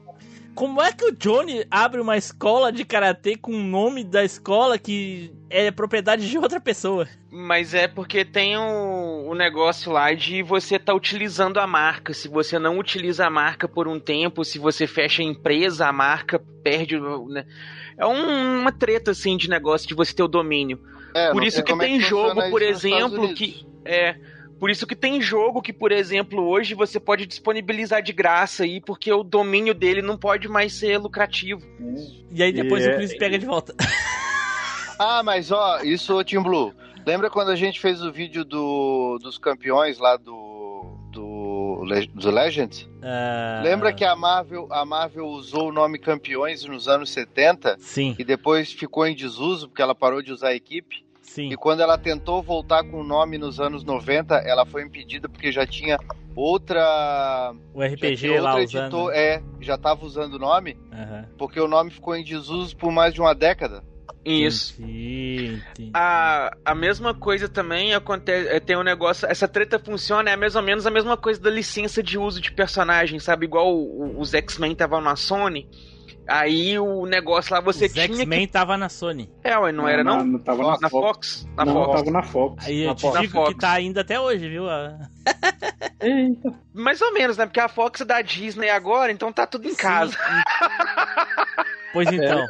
Como 0.55 0.81
é 0.81 0.91
que 0.91 1.05
o 1.05 1.11
Johnny 1.15 1.65
abre 1.71 2.01
uma 2.01 2.17
escola 2.17 2.71
de 2.71 2.83
karatê 2.83 3.37
com 3.37 3.51
o 3.53 3.63
nome 3.63 4.03
da 4.03 4.23
escola 4.23 4.77
que 4.77 5.31
é 5.51 5.71
propriedade 5.71 6.29
de 6.29 6.37
outra 6.37 6.59
pessoa? 6.59 7.07
Mas 7.29 7.73
é 7.73 7.87
porque 7.87 8.23
tem 8.25 8.57
o, 8.57 9.27
o 9.29 9.35
negócio 9.35 9.91
lá 9.91 10.13
de 10.13 10.41
você 10.41 10.79
tá 10.79 10.93
utilizando 10.93 11.59
a 11.59 11.67
marca. 11.67 12.13
Se 12.13 12.27
você 12.27 12.57
não 12.57 12.79
utiliza 12.79 13.25
a 13.25 13.29
marca 13.29 13.67
por 13.67 13.87
um 13.87 13.99
tempo, 13.99 14.43
se 14.45 14.57
você 14.59 14.87
fecha 14.87 15.21
a 15.21 15.25
empresa, 15.25 15.87
a 15.87 15.93
marca 15.93 16.39
perde. 16.63 16.99
né? 17.29 17.45
É 17.97 18.05
um- 18.05 18.59
uma 18.61 18.71
treta 18.71 19.11
assim 19.11 19.37
de 19.37 19.49
negócio 19.49 19.87
de 19.87 19.93
você 19.93 20.13
ter 20.13 20.23
o 20.23 20.27
domínio. 20.27 20.79
É, 21.13 21.27
Por 21.31 21.41
não 21.41 21.47
isso 21.47 21.61
que 21.63 21.73
é 21.73 21.77
tem 21.77 21.99
funciona 21.99 22.27
jogo, 22.29 22.41
isso 22.41 22.49
por 22.51 22.61
exemplo, 22.61 23.33
que 23.33 23.65
é 23.83 24.15
por 24.59 24.69
isso 24.69 24.85
que 24.85 24.95
tem 24.95 25.19
jogo 25.19 25.59
que, 25.61 25.73
por 25.73 25.91
exemplo, 25.91 26.43
hoje 26.47 26.75
você 26.75 26.99
pode 26.99 27.25
disponibilizar 27.25 28.01
de 28.01 28.13
graça 28.13 28.63
aí, 28.63 28.79
porque 28.79 29.11
o 29.11 29.23
domínio 29.23 29.73
dele 29.73 30.03
não 30.03 30.15
pode 30.17 30.47
mais 30.47 30.71
ser 30.73 30.99
lucrativo. 30.99 31.61
E 32.31 32.43
aí 32.43 32.53
depois 32.53 32.85
E 32.85 32.87
o 32.87 32.91
é- 32.91 32.95
Chris 32.95 33.17
pega 33.17 33.39
de 33.39 33.45
volta. 33.45 33.73
Ah, 35.03 35.23
mas 35.23 35.51
ó, 35.51 35.79
isso, 35.81 36.23
Team 36.23 36.43
Blue. 36.43 36.73
Lembra 37.05 37.27
quando 37.29 37.49
a 37.49 37.55
gente 37.55 37.79
fez 37.79 38.03
o 38.03 38.11
vídeo 38.11 38.45
do, 38.45 39.17
dos 39.19 39.39
campeões 39.39 39.97
lá 39.97 40.15
do, 40.15 40.95
do, 41.11 41.83
do 42.13 42.29
Legends? 42.29 42.87
Ah, 43.01 43.61
Lembra 43.63 43.91
que 43.91 44.05
a 44.05 44.15
Marvel, 44.15 44.67
a 44.69 44.85
Marvel 44.85 45.25
usou 45.25 45.69
o 45.69 45.71
nome 45.71 45.97
campeões 45.97 46.63
nos 46.65 46.87
anos 46.87 47.09
70 47.09 47.77
Sim, 47.79 48.15
e 48.19 48.23
depois 48.23 48.71
ficou 48.71 49.07
em 49.07 49.15
desuso 49.15 49.67
porque 49.69 49.81
ela 49.81 49.95
parou 49.95 50.21
de 50.21 50.31
usar 50.31 50.49
a 50.49 50.55
equipe? 50.55 51.03
sim. 51.23 51.49
E 51.51 51.55
quando 51.55 51.79
ela 51.81 51.97
tentou 51.97 52.43
voltar 52.43 52.83
com 52.83 52.99
o 53.01 53.03
nome 53.03 53.37
nos 53.39 53.59
anos 53.59 53.83
90, 53.83 54.35
ela 54.35 54.65
foi 54.65 54.83
impedida 54.83 55.27
porque 55.29 55.51
já 55.51 55.65
tinha 55.65 55.97
outra. 56.35 57.53
O 57.73 57.81
RPG 57.81 58.17
tinha 58.17 58.41
lá 58.41 58.51
outra 58.55 58.65
usando. 58.65 58.83
editor- 59.09 59.13
É, 59.13 59.41
já 59.61 59.77
tava 59.77 60.05
usando 60.05 60.33
o 60.35 60.39
nome, 60.39 60.77
Aham. 60.91 61.25
porque 61.37 61.59
o 61.59 61.67
nome 61.67 61.89
ficou 61.89 62.15
em 62.15 62.23
desuso 62.23 62.75
por 62.77 62.91
mais 62.91 63.13
de 63.13 63.21
uma 63.21 63.33
década. 63.33 63.83
Isso. 64.23 64.75
Entendi, 64.81 65.61
entendi. 65.71 65.91
A, 65.93 66.51
a 66.63 66.75
mesma 66.75 67.13
coisa 67.13 67.49
também 67.49 67.93
acontece. 67.95 68.47
é, 68.49 68.59
Tem 68.59 68.77
um 68.77 68.83
negócio. 68.83 69.27
Essa 69.27 69.47
treta 69.47 69.79
funciona, 69.79 70.29
é 70.29 70.35
mais 70.35 70.55
ou 70.55 70.61
menos 70.61 70.85
a 70.85 70.91
mesma 70.91 71.17
coisa 71.17 71.41
da 71.41 71.49
licença 71.49 72.03
de 72.03 72.17
uso 72.17 72.39
de 72.39 72.51
personagem, 72.51 73.19
sabe? 73.19 73.45
Igual 73.45 73.73
o- 73.75 74.19
os 74.19 74.33
X-Men 74.33 74.73
estavam 74.73 75.01
na 75.01 75.15
Sony. 75.15 75.67
Aí 76.27 76.77
o 76.77 77.05
negócio 77.07 77.51
lá 77.53 77.59
você 77.59 77.87
Os 77.87 77.93
tinha 77.93 78.05
X-Men 78.05 78.47
tava 78.47 78.77
na 78.77 78.89
Sony. 78.89 79.25
que. 79.41 79.47
É, 79.49 79.57
ué, 79.57 79.71
não 79.71 79.87
era 79.87 80.03
não? 80.03 80.23
Não, 80.23 80.39
tava 80.39 80.61
na, 80.63 80.77
Na 80.79 80.89
Fox. 80.89 81.41
Fox? 81.41 81.47
Na 81.57 81.65
não, 81.65 81.73
Fox. 81.73 81.97
tava 81.99 82.11
na 82.11 82.23
Fox. 82.23 82.67
Aí 82.67 82.83
eu 82.83 82.93
te 82.95 83.01
Fox. 83.01 83.19
digo 83.21 83.43
que 83.45 83.55
tá 83.57 83.71
ainda 83.71 84.01
até 84.01 84.19
hoje, 84.19 84.47
viu? 84.47 84.65
Eita. 85.99 86.53
Mais 86.73 87.01
ou 87.01 87.11
menos, 87.11 87.37
né? 87.37 87.45
Porque 87.47 87.59
a 87.59 87.67
Fox 87.67 88.01
é 88.01 88.05
da 88.05 88.21
Disney 88.21 88.69
agora, 88.69 89.11
então 89.11 89.33
tá 89.33 89.47
tudo 89.47 89.67
em 89.67 89.75
casa. 89.75 90.15
Pois 91.93 92.07
então. 92.09 92.45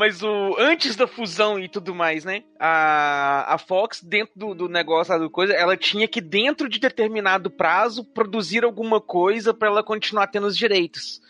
Mas 0.00 0.22
o 0.22 0.56
antes 0.58 0.96
da 0.96 1.06
fusão 1.06 1.58
e 1.60 1.68
tudo 1.68 1.94
mais, 1.94 2.24
né? 2.24 2.42
A, 2.58 3.52
a 3.52 3.58
Fox, 3.58 4.02
dentro 4.02 4.32
do, 4.34 4.54
do 4.54 4.66
negócio 4.66 5.18
do 5.18 5.28
coisa, 5.28 5.52
ela 5.52 5.76
tinha 5.76 6.08
que, 6.08 6.22
dentro 6.22 6.70
de 6.70 6.78
determinado 6.78 7.50
prazo, 7.50 8.02
produzir 8.02 8.64
alguma 8.64 8.98
coisa 8.98 9.52
pra 9.52 9.68
ela 9.68 9.82
continuar 9.82 10.28
tendo 10.28 10.46
os 10.46 10.56
direitos. 10.56 11.20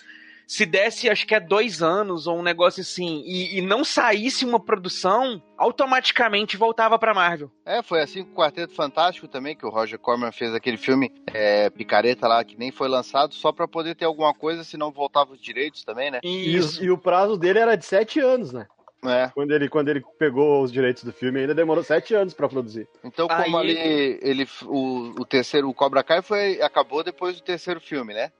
Se 0.50 0.66
desse, 0.66 1.08
acho 1.08 1.28
que 1.28 1.34
é 1.36 1.38
dois 1.38 1.80
anos 1.80 2.26
ou 2.26 2.36
um 2.36 2.42
negócio 2.42 2.80
assim, 2.80 3.22
e, 3.24 3.58
e 3.58 3.62
não 3.62 3.84
saísse 3.84 4.44
uma 4.44 4.58
produção, 4.58 5.40
automaticamente 5.56 6.56
voltava 6.56 6.98
pra 6.98 7.14
Marvel. 7.14 7.52
É, 7.64 7.84
foi 7.84 8.02
assim 8.02 8.24
com 8.24 8.32
o 8.32 8.34
Quarteto 8.34 8.74
Fantástico 8.74 9.28
também, 9.28 9.54
que 9.54 9.64
o 9.64 9.70
Roger 9.70 9.96
Corman 9.96 10.32
fez 10.32 10.52
aquele 10.52 10.76
filme 10.76 11.12
é, 11.32 11.70
Picareta 11.70 12.26
lá, 12.26 12.42
que 12.42 12.58
nem 12.58 12.72
foi 12.72 12.88
lançado, 12.88 13.32
só 13.32 13.52
pra 13.52 13.68
poder 13.68 13.94
ter 13.94 14.06
alguma 14.06 14.34
coisa, 14.34 14.64
senão 14.64 14.90
voltava 14.90 15.34
os 15.34 15.40
direitos 15.40 15.84
também, 15.84 16.10
né? 16.10 16.18
E, 16.24 16.56
Isso. 16.56 16.82
e 16.82 16.90
o 16.90 16.98
prazo 16.98 17.38
dele 17.38 17.60
era 17.60 17.76
de 17.76 17.86
sete 17.86 18.18
anos, 18.18 18.52
né? 18.52 18.66
É. 19.04 19.30
Quando 19.32 19.52
ele, 19.52 19.68
quando 19.68 19.88
ele 19.88 20.02
pegou 20.18 20.64
os 20.64 20.72
direitos 20.72 21.04
do 21.04 21.12
filme, 21.12 21.38
ainda 21.38 21.54
demorou 21.54 21.84
sete 21.84 22.12
anos 22.12 22.34
pra 22.34 22.48
produzir. 22.48 22.88
Então, 23.04 23.28
como 23.28 23.56
Aí- 23.56 23.78
ali 23.78 24.18
ele, 24.20 24.48
o, 24.64 25.14
o 25.20 25.24
terceiro, 25.24 25.68
o 25.68 25.74
Cobra 25.74 26.02
Kai 26.02 26.22
foi, 26.22 26.60
acabou 26.60 27.04
depois 27.04 27.36
do 27.36 27.42
terceiro 27.44 27.80
filme, 27.80 28.12
né? 28.12 28.32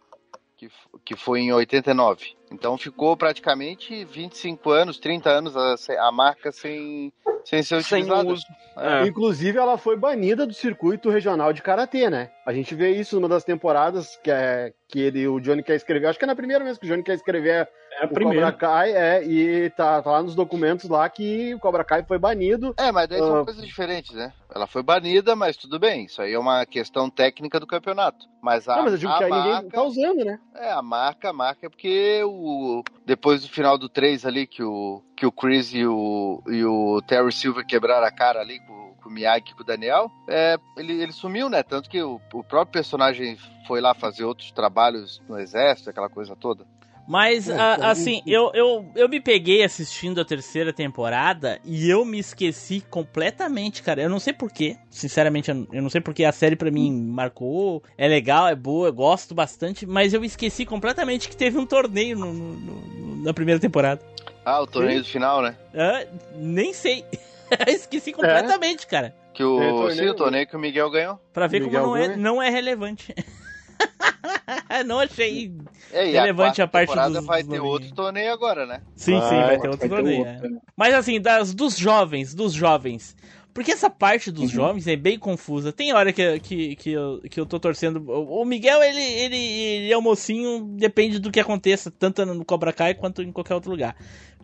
Que, 0.60 0.68
que 1.06 1.16
foi 1.16 1.40
em 1.40 1.52
89. 1.54 2.34
Então 2.52 2.76
ficou 2.76 3.16
praticamente 3.16 4.04
25 4.04 4.70
anos, 4.70 4.98
30 4.98 5.30
anos 5.30 5.56
a, 5.56 5.74
a 6.06 6.12
marca 6.12 6.52
sem, 6.52 7.10
sem 7.46 7.62
ser 7.62 7.82
Sem 7.82 8.02
utilizada. 8.02 8.28
uso. 8.28 8.44
É. 8.76 9.06
Inclusive, 9.06 9.56
ela 9.56 9.78
foi 9.78 9.96
banida 9.96 10.46
do 10.46 10.52
circuito 10.52 11.08
regional 11.08 11.54
de 11.54 11.62
karatê, 11.62 12.10
né? 12.10 12.30
A 12.44 12.52
gente 12.52 12.74
vê 12.74 12.90
isso 12.90 13.16
numa 13.16 13.28
das 13.28 13.42
temporadas 13.42 14.18
que, 14.22 14.30
é, 14.30 14.74
que 14.86 15.00
ele, 15.00 15.26
o 15.26 15.40
Johnny 15.40 15.62
quer 15.62 15.76
escrever. 15.76 16.08
Acho 16.08 16.18
que 16.18 16.26
é 16.26 16.28
na 16.28 16.36
primeira 16.36 16.62
mesmo 16.62 16.78
que 16.78 16.86
o 16.86 16.90
Johnny 16.90 17.02
quer 17.02 17.14
escrever 17.14 17.66
É 17.92 18.02
a 18.02 18.06
o 18.06 18.08
Cobra 18.08 18.14
primeira. 18.24 18.52
Kai, 18.52 18.92
é, 18.92 19.24
e 19.24 19.70
tá, 19.70 20.00
tá 20.00 20.10
lá 20.10 20.22
nos 20.22 20.34
documentos 20.34 20.88
lá 20.88 21.08
que 21.08 21.54
o 21.54 21.58
Cobra 21.58 21.84
Kai 21.84 22.04
foi 22.04 22.18
banido. 22.18 22.74
É, 22.78 22.90
mas 22.92 23.08
daí 23.08 23.18
são 23.18 23.40
Ah. 23.40 23.44
coisas 23.44 23.64
diferentes, 23.66 24.14
né? 24.14 24.32
Ela 24.54 24.66
foi 24.66 24.82
banida, 24.82 25.34
mas 25.36 25.56
tudo 25.56 25.78
bem. 25.78 26.04
Isso 26.04 26.20
aí 26.22 26.32
é 26.32 26.38
uma 26.38 26.64
questão 26.66 27.08
técnica 27.10 27.58
do 27.60 27.66
campeonato. 27.66 28.26
Mas 28.40 28.68
a, 28.68 28.76
Não, 28.76 28.84
mas 28.84 28.92
eu 28.94 28.98
digo 28.98 29.12
a 29.12 29.18
que 29.18 29.24
aí 29.24 29.30
marca, 29.30 29.54
ninguém 29.54 29.70
tá 29.70 29.82
usando, 29.82 30.24
né? 30.24 30.38
É, 30.54 30.70
a 30.72 30.82
marca, 30.82 31.30
a 31.30 31.32
marca 31.32 31.66
é 31.66 31.68
porque 31.68 32.22
o, 32.24 32.82
depois 33.04 33.42
do 33.42 33.48
final 33.48 33.76
do 33.76 33.88
3 33.88 34.24
ali, 34.24 34.46
que 34.46 34.62
o, 34.62 35.02
que 35.16 35.26
o 35.26 35.32
Chris 35.32 35.72
e 35.74 35.84
o, 35.86 36.42
e 36.48 36.64
o 36.64 37.00
Terry 37.02 37.32
Silver 37.32 37.66
quebraram 37.66 38.06
a 38.06 38.10
cara 38.10 38.40
ali 38.40 38.58
com, 38.60 38.94
com 39.02 39.08
o 39.08 39.12
Miyagi 39.12 39.50
e 39.50 39.54
com 39.54 39.62
o 39.62 39.66
Daniel, 39.66 40.10
é, 40.28 40.56
ele, 40.76 41.00
ele 41.02 41.12
sumiu, 41.12 41.48
né? 41.48 41.62
Tanto 41.62 41.88
que 41.90 42.02
o, 42.02 42.20
o 42.32 42.42
próprio 42.44 42.72
personagem 42.72 43.36
foi 43.66 43.80
lá 43.80 43.94
fazer 43.94 44.24
outros 44.24 44.50
trabalhos 44.52 45.20
no 45.28 45.38
exército, 45.38 45.90
aquela 45.90 46.08
coisa 46.08 46.34
toda. 46.34 46.64
Mas, 47.10 47.48
É, 47.48 47.56
tá 47.56 47.90
assim, 47.90 48.22
eu, 48.24 48.52
eu, 48.54 48.88
eu 48.94 49.08
me 49.08 49.20
peguei 49.20 49.64
assistindo 49.64 50.20
a 50.20 50.24
terceira 50.24 50.72
temporada 50.72 51.58
e 51.64 51.90
eu 51.90 52.04
me 52.04 52.20
esqueci 52.20 52.84
completamente, 52.88 53.82
cara. 53.82 54.00
Eu 54.00 54.08
não 54.08 54.20
sei 54.20 54.32
porquê. 54.32 54.76
Sinceramente, 54.88 55.50
eu 55.50 55.82
não 55.82 55.90
sei 55.90 56.00
porque 56.00 56.22
a 56.22 56.30
série 56.30 56.54
pra 56.54 56.70
mim 56.70 56.92
marcou. 57.02 57.82
É 57.98 58.06
legal, 58.06 58.46
é 58.46 58.54
boa, 58.54 58.86
eu 58.86 58.92
gosto 58.92 59.34
bastante. 59.34 59.84
Mas 59.86 60.14
eu 60.14 60.22
esqueci 60.22 60.64
completamente 60.64 61.28
que 61.28 61.36
teve 61.36 61.58
um 61.58 61.66
torneio 61.66 62.16
no- 62.16 62.32
no- 62.32 62.54
no- 62.54 63.24
na 63.24 63.34
primeira 63.34 63.58
temporada. 63.60 64.00
Ah, 64.44 64.62
o 64.62 64.66
torneio 64.68 65.00
do 65.00 65.06
final, 65.08 65.42
né? 65.42 65.56
Ah, 65.74 66.06
nem 66.36 66.72
sei. 66.72 67.04
esqueci 67.66 68.12
completamente, 68.12 68.86
cara. 68.86 69.16
Que 69.34 69.42
o, 69.42 69.60
É, 69.60 69.68
torneio- 69.72 69.96
sim, 69.96 70.08
o 70.10 70.14
torneio 70.14 70.46
que 70.46 70.54
o 70.54 70.60
Miguel 70.60 70.88
ganhou. 70.90 71.18
Pra 71.32 71.48
ver 71.48 71.60
Miguel 71.60 71.82
como 71.82 71.96
não 71.96 72.00
é, 72.04 72.16
não 72.16 72.40
é 72.40 72.50
relevante. 72.50 73.12
não 74.86 75.00
achei. 75.00 75.52
É, 75.92 76.08
e 76.08 76.12
Relevante 76.12 76.60
a, 76.62 76.64
a 76.64 76.68
parte 76.68 76.94
dos- 76.94 77.24
vai 77.26 77.42
dos 77.42 77.50
ter 77.52 77.60
outro 77.60 77.92
torneio 77.92 78.32
agora, 78.32 78.64
né? 78.66 78.80
Sim, 78.94 79.20
sim, 79.22 79.36
Vai, 79.36 79.58
ter 79.58 79.68
outro 79.68 79.88
Vai 79.88 79.88
ter 79.88 79.88
torneio. 79.88 80.18
outro, 80.26 80.46
é. 80.46 80.50
né? 80.50 80.58
Mas 80.76 80.94
assim, 80.94 81.20
das, 81.20 81.52
dos 81.54 81.76
jovens, 81.76 82.34
dos 82.34 82.52
jovens. 82.52 83.16
Porque 83.52 83.72
essa 83.72 83.90
parte 83.90 84.30
dos 84.30 84.42
Uhum. 84.44 84.48
jovens 84.48 84.86
é 84.86 84.94
bem 84.94 85.18
confusa. 85.18 85.72
Tem 85.72 85.92
hora 85.92 86.12
que, 86.12 86.38
que, 86.38 86.76
que, 86.76 86.92
eu, 86.92 87.20
que 87.28 87.40
eu 87.40 87.44
tô 87.44 87.58
torcendo. 87.58 88.00
O 88.08 88.44
Miguel, 88.44 88.80
ele, 88.80 89.00
ele, 89.02 89.36
ele 89.36 89.92
é 89.92 89.96
o 89.98 90.00
mocinho, 90.00 90.64
depende 90.78 91.18
do 91.18 91.32
que 91.32 91.40
aconteça, 91.40 91.90
tanto 91.90 92.24
no 92.24 92.44
Cobra 92.44 92.72
Kai 92.72 92.94
quanto 92.94 93.22
em 93.22 93.32
qualquer 93.32 93.54
outro 93.54 93.70
lugar. 93.72 93.96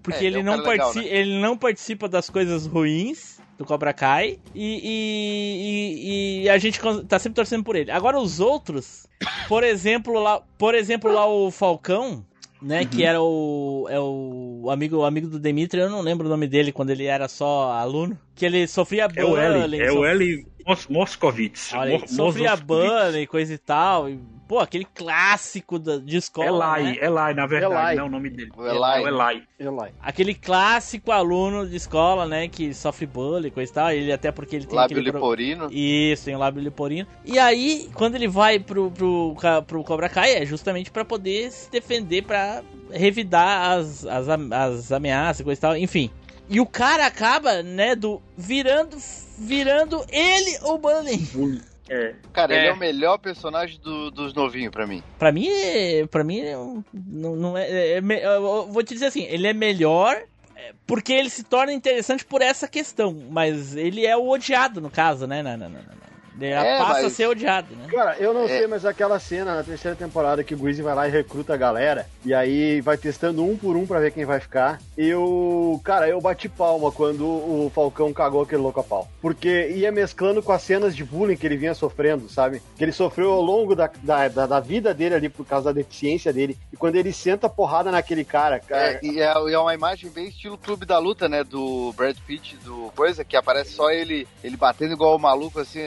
Porque 0.03 0.25
É, 0.25 0.27
ele, 0.27 0.39
é 0.39 0.41
um 0.41 0.45
não 0.45 0.57
legal, 0.57 0.93
partici- 0.93 1.07
ele 1.09 1.39
não 1.39 1.57
participa 1.57 2.09
das 2.09 2.29
coisas 2.29 2.67
ruins 2.67 3.39
do 3.59 3.65
Cobra 3.65 3.93
Kai 3.93 4.39
e, 4.55 4.81
e, 4.85 6.41
e- 6.41 6.43
e 6.45 6.49
a 6.49 6.59
gente 6.59 6.81
tá 7.09 7.19
sempre 7.19 7.37
torcendo 7.37 7.65
por 7.65 7.77
ele. 7.77 7.91
Agora 7.91 8.19
os 8.19 8.39
outros, 8.41 9.07
por 9.49 9.65
exemplo, 9.65 10.19
lá, 10.21 10.41
por 10.59 10.75
exemplo, 10.75 11.11
lá 11.13 11.27
o 11.27 11.51
Falcão, 11.51 12.25
né, 12.61 12.85
que 12.85 13.03
Uhum. 13.03 13.09
era 13.09 13.23
o 13.23 13.87
é 13.91 14.01
o 14.01 14.69
amigo 14.71 14.97
o 14.99 15.05
amigo 15.05 15.29
do 15.29 15.39
Dimitri, 15.39 15.81
eu 15.81 15.91
não 15.91 16.01
lembro 16.01 16.27
o 16.27 16.31
nome 16.31 16.47
dele 16.47 16.73
quando 16.73 16.91
ele 16.91 17.05
era 17.05 17.29
só 17.29 17.71
aluno, 17.73 18.19
que 18.37 18.45
ele 18.45 18.67
sofria 18.69 19.09
É 19.17 19.25
o 19.25 19.37
L. 19.37 19.61
bullying, 19.63 19.81
É 19.81 19.91
o 19.91 20.05
L 20.05 20.47
Mos 20.67 20.87
Moscovitz. 20.89 21.73
Olha 21.75 21.95
aí, 21.95 22.01
Mo- 22.01 22.09
sofria 22.09 22.55
bullying 22.57 23.23
e 23.23 23.27
coisa 23.27 23.55
e 23.55 23.59
tal. 23.59 24.09
E, 24.11 24.19
pô, 24.49 24.59
aquele 24.59 24.85
clássico 24.85 25.79
da, 25.79 25.97
de 25.99 26.17
escola. 26.17 26.79
Eli, 26.81 26.91
né? 26.91 26.99
Eli, 27.07 27.35
na 27.35 27.47
verdade, 27.47 27.91
Eli. 27.91 27.97
não 27.97 28.05
é 28.05 28.09
o 28.09 28.11
nome 28.11 28.31
dele. 28.31 28.51
O 28.57 28.67
É 28.67 28.71
Eli. 28.71 29.05
o 29.05 29.09
Eli. 29.23 29.43
Eli. 29.61 29.93
Aquele 30.03 30.35
clássico 30.35 31.13
aluno 31.13 31.69
de 31.69 31.77
escola, 31.77 32.27
né? 32.27 32.49
Que 32.49 32.75
sofre 32.75 33.07
bullying 33.07 33.47
e 33.47 33.51
coisa 33.53 33.71
e 33.71 33.75
tal. 33.75 33.91
Ele 33.93 34.13
até 34.13 34.33
porque 34.33 34.57
ele 34.57 34.67
tem 34.67 34.75
Lábio 34.77 34.97
aquele. 34.97 35.11
pro- 35.13 35.21
liporino. 35.21 35.69
Isso, 35.71 36.25
tem 36.25 36.35
o 36.35 36.39
lábio 36.39 36.61
liporino. 36.61 37.07
E 37.25 37.39
aí, 37.39 37.89
quando 37.95 38.17
ele 38.17 38.27
vai 38.29 38.59
pro, 38.59 38.91
pro, 38.91 39.37
pro 39.69 39.85
Cobra 39.85 40.09
Kai, 40.09 40.35
é 40.35 40.45
justamente 40.45 40.91
pra 40.91 41.05
poder 41.05 41.53
se 41.53 41.71
defender, 41.71 42.23
pra 42.25 42.61
revidar 42.91 43.71
as, 43.79 44.05
as, 44.05 44.29
as 44.29 44.93
ameaças 44.93 45.41
e 45.41 45.45
coisa 45.45 45.59
e 45.59 45.63
tal. 45.63 45.77
Enfim. 45.77 46.11
E 46.49 46.61
o 46.61 46.67
cara 46.67 47.07
acaba, 47.07 47.63
né, 47.63 47.95
do 47.97 48.23
virando, 48.37 48.97
virando 49.39 50.05
ele 50.09 50.59
o 50.63 50.79
bullying. 50.79 51.61
É. 51.89 52.15
Cara, 52.33 52.53
ele 52.55 52.67
É. 52.67 52.69
é 52.71 52.73
o 52.73 52.77
melhor 52.77 53.19
personagem 53.19 53.79
do- 53.81 54.11
dos 54.11 54.35
novinhos 54.35 54.73
pra 54.73 54.87
mim. 54.87 55.03
Pra 55.19 55.31
mim, 55.31 55.49
é- 55.49 56.07
pra 56.07 56.25
mim 56.25 56.41
é 56.41 56.57
não, 56.93 57.37
não 57.37 57.57
é, 57.59 57.93
é 57.93 58.01
me- 58.01 58.21
eu 58.21 58.67
vou 58.73 58.83
te 58.83 58.93
dizer 58.95 59.07
assim, 59.07 59.23
ele 59.25 59.47
é 59.47 59.53
melhor 59.53 60.21
é, 60.57 60.73
porque 60.87 61.13
ele 61.13 61.29
se 61.31 61.45
torna 61.45 61.73
interessante 61.73 62.25
por 62.25 62.41
essa 62.43 62.67
questão, 62.67 63.15
mas 63.31 63.77
ele 63.77 64.05
é 64.07 64.17
o 64.17 64.29
odiado 64.29 64.81
no 64.81 64.89
caso, 64.91 65.27
né? 65.27 65.43
Não, 65.43 65.53
não, 65.57 65.69
não, 65.69 65.81
não, 65.81 66.06
não. 66.39 66.47
Ele 66.47 66.55
É, 66.55 66.79
passa 66.79 67.01
a 67.01 67.03
mas- 67.05 67.13
ser 67.13 67.27
odiado, 67.27 67.75
né? 67.75 67.87
Cara, 67.91 68.17
eu 68.19 68.33
não 68.35 68.45
É. 68.45 68.49
sei, 68.49 68.67
mas 68.67 68.85
aquela 68.85 69.19
cena 69.19 69.55
na 69.57 69.63
terceira 69.63 69.97
temporada 69.97 70.45
que 70.45 70.55
o 70.55 70.59
Greasy 70.59 70.83
vai 70.83 70.95
lá 70.95 71.09
e 71.09 71.11
recruta 71.11 71.55
a 71.55 71.57
galera, 71.57 72.07
e 72.25 72.33
aí 72.35 72.81
vai 72.81 72.97
testando 72.97 73.45
um 73.45 73.57
por 73.57 73.77
um 73.77 73.87
pra 73.87 74.01
ver 74.01 74.13
quem 74.13 74.25
vai 74.25 74.41
ficar. 74.41 74.79
Eu, 74.97 75.81
cara, 75.85 76.09
eu 76.09 76.21
bati 76.21 76.49
palma 76.49 76.91
quando 76.93 77.25
o 77.27 77.71
Falcão 77.75 78.13
cagou 78.13 78.43
aquele 78.43 78.63
louco 78.63 78.81
a 78.81 78.85
pau. 78.85 79.09
Porque 79.21 79.69
ia 79.69 79.91
mesclando 79.93 80.43
com 80.43 80.53
as 80.53 80.63
cenas 80.63 80.95
de 80.95 81.05
bullying 81.05 81.37
que 81.37 81.47
ele 81.47 81.57
vinha 81.57 81.75
sofrendo, 81.75 82.29
sabe? 82.29 82.61
Que 82.77 82.85
ele 82.85 82.93
sofreu 82.93 83.33
ao 83.33 83.41
longo 83.43 83.75
da, 83.75 83.91
da, 84.03 84.29
da, 84.29 84.47
da 84.47 84.61
vida 84.61 84.93
dele 84.95 85.15
ali 85.15 85.29
por 85.29 85.45
causa 85.47 85.67
da 85.67 85.73
deficiência 85.73 86.33
dele. 86.33 86.57
E 86.73 86.77
quando 86.77 86.97
ele 86.97 87.13
senta 87.13 87.49
porrada 87.49 87.91
naquele 87.91 88.25
cara, 88.25 88.59
cara. 88.61 88.93
É, 88.95 89.01
e, 89.03 89.21
é, 89.21 89.27
é 89.33 89.59
uma 89.59 89.75
imagem 89.75 90.11
bem 90.11 90.29
estilo 90.29 90.57
Clube 90.59 90.85
da 90.87 90.99
Luta, 90.99 91.29
né? 91.29 91.45
Do 91.45 91.93
Brad 91.97 92.17
Pitt, 92.27 92.57
do 92.59 92.93
coisa, 92.97 93.25
que 93.25 93.37
aparece 93.37 93.73
só 93.73 93.91
ele, 93.91 94.27
ele 94.43 94.57
batendo 94.57 94.93
igual 94.93 95.17
o 95.17 95.19
maluco, 95.19 95.61
assim, 95.61 95.81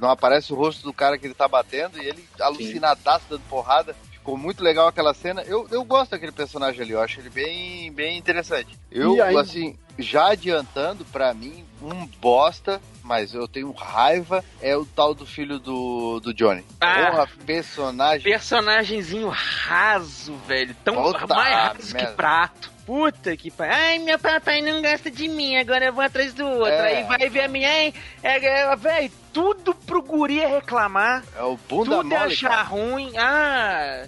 não 0.00 0.10
aparece 0.10 0.52
o 0.52 0.56
rosto 0.56 0.82
do 0.82 0.92
cara 0.92 1.16
que 1.18 1.26
ele 1.26 1.34
tá 1.34 1.48
batendo, 1.48 2.00
e 2.02 2.06
ele 2.06 2.24
alucinadaço 2.40 3.26
dando 3.28 3.42
porrada. 3.48 3.94
Ficou 4.12 4.36
muito 4.38 4.62
legal 4.62 4.86
aquela 4.86 5.12
cena. 5.14 5.42
Eu, 5.42 5.66
eu 5.70 5.82
gosto 5.84 6.12
daquele 6.12 6.30
personagem 6.30 6.80
ali, 6.80 6.92
eu 6.92 7.00
acho 7.00 7.18
ele 7.18 7.28
bem, 7.30 7.90
bem 7.92 8.16
interessante. 8.16 8.78
Eu, 8.90 9.20
aí- 9.20 9.36
assim, 9.36 9.76
já 9.98 10.28
adiantando, 10.28 11.04
pra 11.06 11.34
mim, 11.34 11.64
um 11.82 12.06
bosta, 12.20 12.80
mas 13.02 13.34
eu 13.34 13.48
tenho 13.48 13.72
raiva, 13.72 14.44
é 14.60 14.76
o 14.76 14.86
tal 14.86 15.12
do 15.12 15.26
filho 15.26 15.58
do, 15.58 16.20
do 16.20 16.32
Johnny. 16.32 16.64
Ah. 16.80 17.10
Porra, 17.10 17.28
personagem. 17.44 18.22
Personagemzinho 18.22 19.28
raso, 19.28 20.34
velho. 20.46 20.74
Tão 20.84 20.94
Puta 20.94 21.26
mais 21.26 21.54
raso 21.54 21.92
merda. 21.94 22.10
que 22.10 22.16
prato. 22.16 22.70
Puta 22.92 23.34
que 23.38 23.50
pariu. 23.50 23.72
Ai, 23.74 23.98
meu 24.00 24.18
papai 24.18 24.60
não 24.60 24.82
gosta 24.82 25.10
de 25.10 25.26
mim, 25.26 25.56
agora 25.56 25.86
eu 25.86 25.94
vou 25.94 26.04
atrás 26.04 26.34
do 26.34 26.46
outro. 26.46 26.68
É. 26.68 26.98
Aí 26.98 27.04
vai 27.04 27.30
ver 27.30 27.44
a 27.44 27.48
minha, 27.48 27.66
ai, 27.66 27.94
é, 28.22 28.70
é, 28.70 28.76
velho, 28.76 29.10
tudo 29.32 29.74
pro 29.74 30.02
guri 30.02 30.40
é 30.40 30.46
reclamar. 30.46 31.24
É 31.34 31.42
o 31.42 31.56
bunda 31.56 31.96
tudo 31.96 32.12
é 32.12 32.18
mole, 32.18 32.32
achar 32.34 32.50
cara. 32.50 32.62
ruim. 32.64 33.16
Ah. 33.16 34.06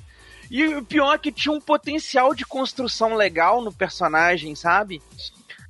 E 0.51 0.67
o 0.67 0.85
pior 0.85 1.15
é 1.15 1.19
que 1.19 1.33
tinha 1.33 1.55
um 1.55 1.63
potencial 1.63 2.35
de 2.35 2.45
construção 2.45 3.15
legal 3.15 3.63
no 3.63 3.73
personagem, 3.73 4.55
sabe? 4.55 5.01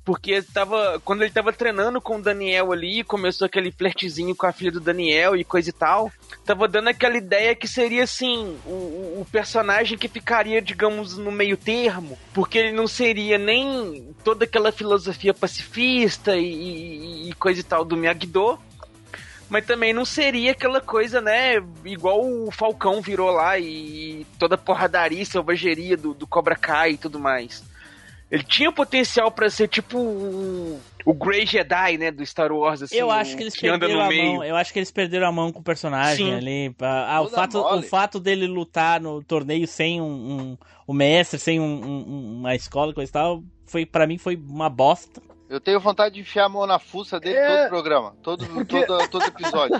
Porque 0.05 0.39
tava, 0.43 1.01
quando 1.03 1.23
ele 1.23 1.31
tava 1.31 1.51
treinando 1.51 1.99
com 1.99 2.17
o 2.17 2.21
Daniel 2.21 2.71
ali, 2.71 3.03
começou 3.03 3.47
aquele 3.47 3.71
flertezinho 3.71 4.35
com 4.35 4.45
a 4.45 4.51
filha 4.51 4.71
do 4.71 4.79
Daniel 4.79 5.35
e 5.35 5.43
coisa 5.43 5.71
e 5.71 5.73
tal, 5.73 6.11
tava 6.45 6.67
dando 6.67 6.89
aquela 6.89 7.17
ideia 7.17 7.55
que 7.55 7.67
seria 7.67 8.03
assim, 8.03 8.55
o, 8.67 8.69
o- 8.69 9.27
personagem 9.31 9.97
que 9.97 10.07
ficaria, 10.07 10.61
digamos, 10.61 11.17
no 11.17 11.31
meio 11.31 11.57
termo, 11.57 12.17
porque 12.35 12.59
ele 12.59 12.71
não 12.71 12.87
seria 12.87 13.39
nem 13.39 14.13
toda 14.23 14.45
aquela 14.45 14.71
filosofia 14.71 15.33
pacifista 15.33 16.37
e, 16.37 16.45
e- 16.45 17.29
e 17.29 17.33
coisa 17.33 17.59
e 17.59 17.63
tal 17.63 17.83
do 17.83 17.97
Miyagi-Do, 17.97 18.59
mas 19.49 19.65
também 19.65 19.91
não 19.91 20.05
seria 20.05 20.51
aquela 20.51 20.79
coisa, 20.79 21.19
né, 21.19 21.55
igual 21.83 22.21
o 22.23 22.51
Falcão 22.51 23.01
virou 23.01 23.31
lá 23.31 23.57
e 23.57 24.25
toda 24.37 24.55
porradaria 24.57 25.23
e 25.23 25.25
selvageria 25.25 25.97
do, 25.97 26.13
do 26.13 26.27
Cobra 26.27 26.55
Kai 26.55 26.91
e 26.91 26.97
tudo 26.97 27.19
mais. 27.19 27.63
Ele 28.31 28.43
tinha 28.43 28.71
potencial 28.71 29.31
pra 29.31 29.49
ser 29.49 29.67
tipo 29.67 29.97
o, 29.99 30.79
o 31.05 31.13
Grey 31.13 31.45
Jedi, 31.45 31.97
né, 31.97 32.09
do 32.11 32.25
Star 32.25 32.51
Wars, 32.51 32.81
assim, 32.81 32.95
eu 32.97 33.11
acho 33.11 33.33
o 33.33 33.37
que 33.37 33.43
eles 33.43 33.63
anda 33.63 33.79
perderam 33.79 33.99
no 33.99 34.05
a 34.05 34.07
meio. 34.09 34.33
mão. 34.33 34.43
Eu 34.43 34.55
acho 34.55 34.73
que 34.73 34.79
eles 34.79 34.91
perderam 34.91 35.27
a 35.27 35.31
mão 35.31 35.51
com 35.51 35.59
o 35.59 35.63
personagem 35.63 36.25
Sim. 36.27 36.33
ali. 36.35 36.75
Ah, 36.81 37.21
o, 37.21 37.29
fato, 37.29 37.59
o 37.59 37.81
fato 37.83 38.19
dele 38.19 38.47
lutar 38.47 38.99
no 38.99 39.23
torneio 39.23 39.67
sem 39.67 40.01
um, 40.01 40.05
um, 40.05 40.57
um 40.87 40.93
mestre, 40.93 41.37
sem 41.39 41.59
um- 41.59 41.63
um- 41.85 42.37
uma 42.39 42.55
escola 42.55 42.91
e 42.91 42.95
coisa 42.95 43.09
e 43.09 43.13
tal, 43.13 43.43
foi, 43.67 43.85
pra 43.85 44.07
mim 44.07 44.17
foi 44.17 44.35
uma 44.35 44.69
bosta. 44.69 45.21
Eu 45.47 45.61
tenho 45.61 45.79
vontade 45.79 46.15
de 46.15 46.21
enfiar 46.21 46.45
a 46.45 46.49
mão 46.49 46.65
na 46.65 46.79
fuça 46.79 47.19
dele 47.19 47.37
É. 47.37 47.47
todo 47.57 47.65
o 47.67 47.69
programa, 47.69 48.15
todo, 48.23 48.47
Porque- 48.47 48.83
todo, 48.87 49.07
todo 49.09 49.25
episódio. 49.29 49.79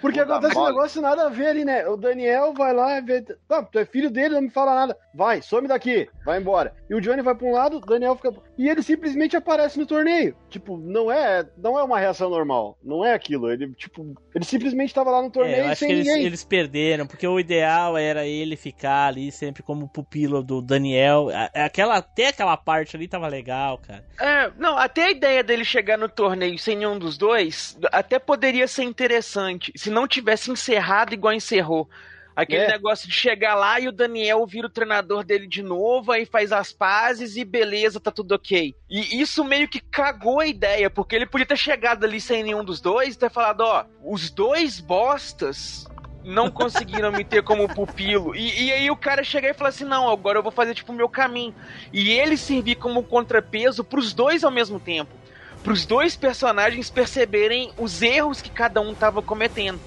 Porque 0.00 0.20
Puta 0.20 0.32
acontece 0.36 0.56
um 0.58 0.64
negócio 0.66 1.02
nada 1.02 1.26
a 1.26 1.28
ver 1.28 1.48
ali, 1.48 1.64
né? 1.64 1.88
O 1.88 1.96
Daniel 1.96 2.54
vai 2.54 2.72
lá 2.72 2.96
e 2.98 3.02
vê. 3.02 3.24
Ah, 3.50 3.64
tu 3.64 3.80
é 3.80 3.84
filho 3.84 4.08
dele, 4.08 4.36
não 4.36 4.42
me 4.42 4.50
fala 4.50 4.72
nada. 4.72 4.96
Vai, 5.14 5.40
some 5.40 5.68
daqui, 5.68 6.08
vai 6.24 6.40
embora. 6.40 6.74
E 6.90 6.94
o 6.94 7.00
Johnny 7.00 7.22
vai 7.22 7.34
pra 7.36 7.46
um 7.46 7.52
lado, 7.52 7.76
o 7.76 7.80
Daniel 7.80 8.16
fica. 8.16 8.32
E 8.58 8.68
ele 8.68 8.82
simplesmente 8.82 9.36
aparece 9.36 9.78
no 9.78 9.86
torneio. 9.86 10.36
Tipo, 10.50 10.76
não 10.76 11.10
é, 11.10 11.48
não 11.56 11.78
é 11.78 11.84
uma 11.84 12.00
reação 12.00 12.28
normal. 12.28 12.76
Não 12.82 13.04
é 13.04 13.14
aquilo. 13.14 13.50
Ele, 13.50 13.72
tipo, 13.74 14.12
ele 14.34 14.44
simplesmente 14.44 14.92
tava 14.92 15.10
lá 15.10 15.20
no 15.20 15.28
É, 15.28 15.30
torneio 15.30 15.56
eu 15.64 15.66
acho 15.68 15.78
sem 15.80 15.88
que 15.88 15.94
eles, 15.94 16.06
ninguém. 16.08 16.24
eles 16.24 16.44
perderam, 16.44 17.06
porque 17.06 17.26
o 17.26 17.38
ideal 17.38 17.96
era 17.96 18.26
ele 18.26 18.56
ficar 18.56 19.06
ali 19.06 19.30
sempre 19.30 19.62
como 19.62 19.88
pupilo 19.88 20.42
do 20.42 20.60
Daniel. 20.60 21.28
Aquela, 21.54 21.96
até 21.98 22.28
aquela 22.28 22.56
parte 22.56 22.96
ali 22.96 23.06
tava 23.06 23.28
legal, 23.28 23.78
cara. 23.78 24.04
É, 24.20 24.50
não, 24.58 24.76
até 24.76 25.04
a 25.04 25.10
ideia 25.12 25.44
dele 25.44 25.64
chegar 25.64 25.96
no 25.96 26.08
torneio 26.08 26.58
sem 26.58 26.76
nenhum 26.76 26.98
dos 26.98 27.16
dois, 27.16 27.78
até 27.92 28.18
poderia 28.18 28.66
ser 28.66 28.82
interessante, 28.82 29.72
se 29.76 29.90
não 29.90 30.08
tivesse 30.08 30.50
encerrado 30.50 31.14
igual 31.14 31.32
encerrou. 31.32 31.88
Aquele 32.36 32.64
É. 32.64 32.68
negócio 32.68 33.08
de 33.08 33.14
chegar 33.14 33.54
lá 33.54 33.78
e 33.78 33.86
o 33.86 33.92
Daniel 33.92 34.44
vira 34.46 34.66
o 34.66 34.70
treinador 34.70 35.24
dele 35.24 35.46
de 35.46 35.62
novo, 35.62 36.10
aí 36.10 36.26
faz 36.26 36.50
as 36.50 36.72
pazes 36.72 37.36
e 37.36 37.44
beleza, 37.44 38.00
tá 38.00 38.10
tudo 38.10 38.34
ok. 38.34 38.74
E 38.90 39.20
isso 39.20 39.44
meio 39.44 39.68
que 39.68 39.80
cagou 39.80 40.40
a 40.40 40.46
ideia, 40.46 40.90
porque 40.90 41.14
ele 41.14 41.26
podia 41.26 41.46
ter 41.46 41.56
chegado 41.56 42.04
ali 42.04 42.20
sem 42.20 42.42
nenhum 42.42 42.64
dos 42.64 42.80
dois 42.80 43.14
e 43.14 43.18
ter 43.18 43.30
falado, 43.30 43.60
ó, 43.60 43.84
os 44.02 44.30
dois 44.30 44.80
bostas 44.80 45.86
não 46.24 46.50
conseguiram 46.50 47.12
me 47.12 47.22
ter 47.24 47.42
como 47.42 47.68
pupilo. 47.68 48.34
E, 48.34 48.64
e 48.64 48.72
aí 48.72 48.90
o 48.90 48.96
cara 48.96 49.22
chegar 49.22 49.50
e 49.50 49.54
falar 49.54 49.68
assim, 49.68 49.84
não, 49.84 50.08
agora 50.08 50.38
eu 50.38 50.42
vou 50.42 50.50
fazer 50.50 50.74
tipo 50.74 50.90
o 50.90 50.94
meu 50.96 51.08
caminho. 51.08 51.54
E 51.92 52.10
ele 52.10 52.36
servir 52.36 52.76
como 52.76 53.04
contrapeso 53.04 53.84
pros 53.84 54.12
dois 54.14 54.42
ao 54.42 54.50
mesmo 54.50 54.80
tempo. 54.80 55.14
Pros 55.62 55.86
dois 55.86 56.16
personagens 56.16 56.90
perceberem 56.90 57.72
os 57.76 58.02
erros 58.02 58.42
que 58.42 58.50
cada 58.50 58.80
um 58.80 58.94
tava 58.94 59.22
cometendo. 59.22 59.80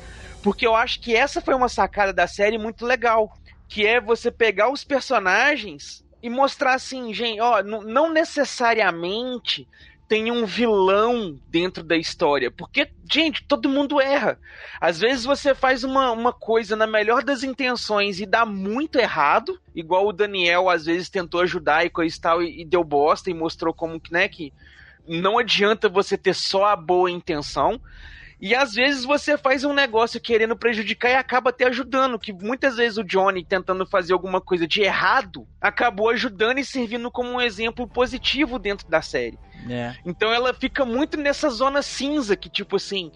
Porque 0.47 0.65
eu 0.65 0.73
acho 0.73 1.01
que 1.01 1.13
essa 1.13 1.41
foi 1.41 1.53
uma 1.53 1.67
sacada 1.67 2.13
da 2.13 2.25
série 2.25 2.57
muito 2.57 2.85
legal. 2.85 3.37
Que 3.67 3.85
é 3.85 3.99
você 3.99 4.31
pegar 4.31 4.71
os 4.71 4.81
personagens 4.81 6.05
e 6.23 6.29
mostrar 6.29 6.75
assim, 6.75 7.13
gente, 7.13 7.41
ó, 7.41 7.61
não 7.61 8.13
necessariamente 8.13 9.67
tem 10.07 10.31
um 10.31 10.45
vilão 10.45 11.37
dentro 11.49 11.83
da 11.83 11.97
história. 11.97 12.49
Porque, 12.49 12.89
gente, 13.11 13.43
todo 13.43 13.67
mundo 13.67 13.99
erra. 13.99 14.39
Às 14.79 15.01
vezes 15.01 15.25
você 15.25 15.53
faz 15.53 15.83
uma, 15.83 16.13
uma 16.13 16.31
coisa 16.31 16.77
na 16.77 16.87
melhor 16.87 17.25
das 17.25 17.43
intenções 17.43 18.21
e 18.21 18.25
dá 18.25 18.45
muito 18.45 18.97
errado, 18.97 19.59
igual 19.75 20.07
o 20.07 20.13
Daniel 20.13 20.69
às 20.69 20.85
vezes 20.85 21.09
tentou 21.09 21.41
ajudar 21.41 21.85
e 21.85 21.89
coisa 21.89 22.15
e 22.15 22.21
tal, 22.21 22.41
e, 22.41 22.61
e 22.61 22.63
deu 22.63 22.85
bosta 22.85 23.29
e 23.29 23.33
mostrou 23.33 23.73
como 23.73 24.01
né, 24.09 24.29
que 24.29 24.53
não 25.05 25.37
adianta 25.37 25.89
você 25.89 26.17
ter 26.17 26.33
só 26.33 26.67
a 26.67 26.75
boa 26.77 27.11
intenção. 27.11 27.81
E 28.39 28.53
às 28.53 28.73
vezes 28.73 29.03
você 29.03 29.37
faz 29.37 29.63
um 29.63 29.73
negócio 29.73 30.21
querendo 30.21 30.55
prejudicar 30.55 31.09
e 31.09 31.15
acaba 31.15 31.49
até 31.49 31.65
ajudando. 31.65 32.19
Que 32.19 32.31
muitas 32.31 32.77
vezes 32.77 32.97
o 32.97 33.03
Johnny 33.03 33.43
tentando 33.43 33.85
fazer 33.85 34.13
alguma 34.13 34.39
coisa 34.39 34.67
de 34.67 34.81
errado 34.81 35.47
acabou 35.59 36.09
ajudando 36.09 36.59
e 36.59 36.65
servindo 36.65 37.09
como 37.09 37.31
um 37.31 37.41
exemplo 37.41 37.87
positivo 37.87 38.59
dentro 38.59 38.87
da 38.87 39.01
série. 39.01 39.39
É. 39.69 39.95
Então 40.05 40.31
ela 40.31 40.53
fica 40.53 40.85
muito 40.85 41.17
nessa 41.17 41.49
zona 41.49 41.81
cinza 41.81 42.35
que, 42.35 42.49
tipo 42.49 42.75
assim, 42.75 43.11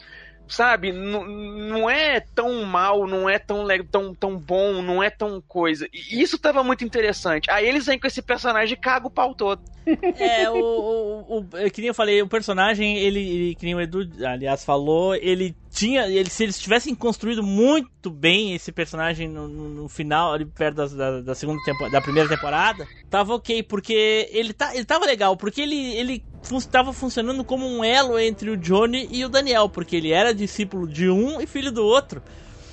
sabe, 0.51 0.91
não, 0.91 1.89
é 1.89 2.19
tão 2.35 2.63
mal, 2.63 3.07
não 3.07 3.29
é 3.29 3.39
tão, 3.39 3.65
tão, 3.91 4.15
tão 4.15 4.37
bom, 4.37 4.81
não 4.81 5.01
é 5.01 5.09
tão 5.09 5.41
coisa. 5.47 5.87
E 5.93 6.21
isso 6.21 6.37
tava 6.37 6.63
muito 6.63 6.83
interessante. 6.83 7.49
Aí 7.49 7.67
eles 7.67 7.85
vêm 7.85 7.99
com 7.99 8.07
esse 8.07 8.21
personagem 8.21 8.73
e 8.73 8.79
cagam 8.79 9.07
o 9.07 9.11
pau 9.11 9.33
todo. 9.33 9.61
É, 9.87 10.49
o, 10.49 10.55
o, 10.55 11.39
o- 11.39 11.57
é, 11.57 11.69
que 11.69 11.81
nem 11.81 11.87
eu 11.87 11.93
falei, 11.93 12.21
o 12.21 12.27
personagem, 12.27 12.97
ele, 12.97 13.19
ele, 13.19 13.55
que 13.55 13.65
nem 13.65 13.73
o 13.75 13.81
Edu, 13.81 14.07
aliás, 14.25 14.63
falou, 14.63 15.15
ele 15.15 15.55
tinha, 15.73 16.05
ele, 16.07 16.29
se 16.29 16.43
eles 16.43 16.59
tivessem 16.59 16.93
construído 16.93 17.41
muito 17.41 18.11
bem 18.11 18.53
esse 18.53 18.71
personagem 18.71 19.27
no, 19.27 19.47
no- 19.47 19.69
no 19.69 19.89
final, 19.89 20.33
ali 20.33 20.45
perto 20.45 20.75
das- 20.75 20.93
da, 20.93 21.21
da 21.21 21.33
segunda 21.33 21.59
temporada, 21.63 21.93
da 21.93 22.01
primeira 22.01 22.29
temporada, 22.29 22.87
tava 23.09 23.33
ok, 23.33 23.63
porque 23.63 24.29
ele, 24.31 24.53
tá, 24.53 24.75
ele 24.75 24.85
tava 24.85 25.05
legal, 25.05 25.35
porque 25.37 25.61
ele, 25.61 25.95
ele 25.95 26.23
fun- 26.41 26.59
tava 26.61 26.93
funcionando 26.93 27.43
como 27.43 27.65
um 27.67 27.83
elo 27.83 28.17
entre 28.19 28.49
o 28.49 28.57
Johnny 28.57 29.07
e 29.11 29.23
o 29.25 29.29
Daniel, 29.29 29.69
porque 29.69 29.95
ele 29.95 30.11
era 30.11 30.33
discípulo 30.33 30.87
de 30.87 31.09
um 31.09 31.39
e 31.41 31.47
filho 31.47 31.71
do 31.71 31.83
outro. 31.85 32.21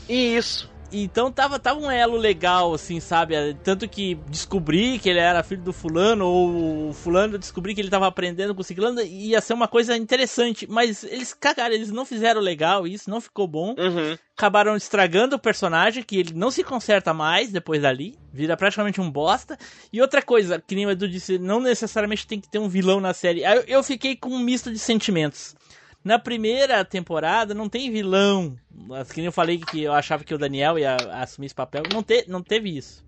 E 0.09 0.37
isso. 0.37 0.71
Então 0.93 1.31
tava, 1.31 1.59
tava 1.59 1.79
um 1.79 1.91
elo 1.91 2.17
legal, 2.17 2.73
assim, 2.73 2.99
sabe? 3.01 3.35
Tanto 3.63 3.89
que 3.89 4.15
descobri 4.29 4.99
que 4.99 5.09
ele 5.09 5.19
era 5.19 5.43
filho 5.43 5.63
do 5.63 5.73
fulano, 5.73 6.27
ou 6.27 6.89
o 6.91 6.93
fulano 6.95 7.39
descobri 7.39 7.75
que 7.75 7.81
ele 7.81 7.91
tava 7.91 8.07
aprendendo 8.07 8.55
com 8.55 8.61
o 8.61 8.65
ciclano, 8.65 9.01
ia 9.03 9.41
ser 9.41 9.53
uma 9.53 9.69
coisa 9.69 9.97
interessante. 9.97 10.67
Mas 10.69 11.05
eles 11.05 11.35
cagaram, 11.35 11.75
eles 11.75 11.91
não 11.91 12.05
fizeram 12.05 12.41
legal, 12.41 12.87
isso 12.87 13.11
não 13.11 13.21
ficou 13.21 13.47
bom. 13.47 13.75
Uhum. 13.79 14.17
Acabaram 14.37 14.77
estragando 14.77 15.37
o 15.37 15.39
personagem, 15.39 16.03
que 16.03 16.17
ele 16.17 16.33
não 16.33 16.51
se 16.51 16.65
conserta 16.65 17.13
mais 17.13 17.51
depois 17.51 17.83
dali. 17.83 18.17
Vira 18.33 18.57
praticamente 18.57 19.01
um 19.01 19.11
bosta. 19.11 19.59
E 19.93 20.01
outra 20.01 20.23
coisa, 20.23 20.63
que 20.65 20.75
nem 20.75 20.87
o 20.87 20.91
Edu 20.91 21.09
disse, 21.09 21.39
não 21.39 21.61
necessariamente 21.61 22.27
tem 22.27 22.41
que 22.41 22.49
ter 22.49 22.59
um 22.59 22.69
vilão 22.69 23.01
na 23.01 23.13
série. 23.13 23.43
Eu, 23.43 23.65
eu 23.67 23.83
fiquei 23.83 24.17
com 24.17 24.31
um 24.31 24.39
misto 24.39 24.73
de 24.73 24.79
sentimentos. 24.79 25.57
Na 26.05 26.19
primeira 26.19 26.85
temporada 26.85 27.55
não 27.55 27.69
tem 27.69 27.91
vilão. 27.91 28.57
Mas 28.71 29.11
Que 29.11 29.19
nem 29.19 29.27
eu 29.27 29.33
falei 29.33 29.59
que 29.59 29.83
eu 29.83 29.93
achava 29.93 30.25
que 30.25 30.35
o 30.35 30.39
Daniel 30.39 30.79
ia 30.79 30.97
assumir 31.13 31.47
esse 31.47 31.55
papel. 31.55 31.83
Não, 31.93 32.03
te, 32.03 32.25
não 32.29 32.43
teve 32.43 32.77
isso. 32.77 33.07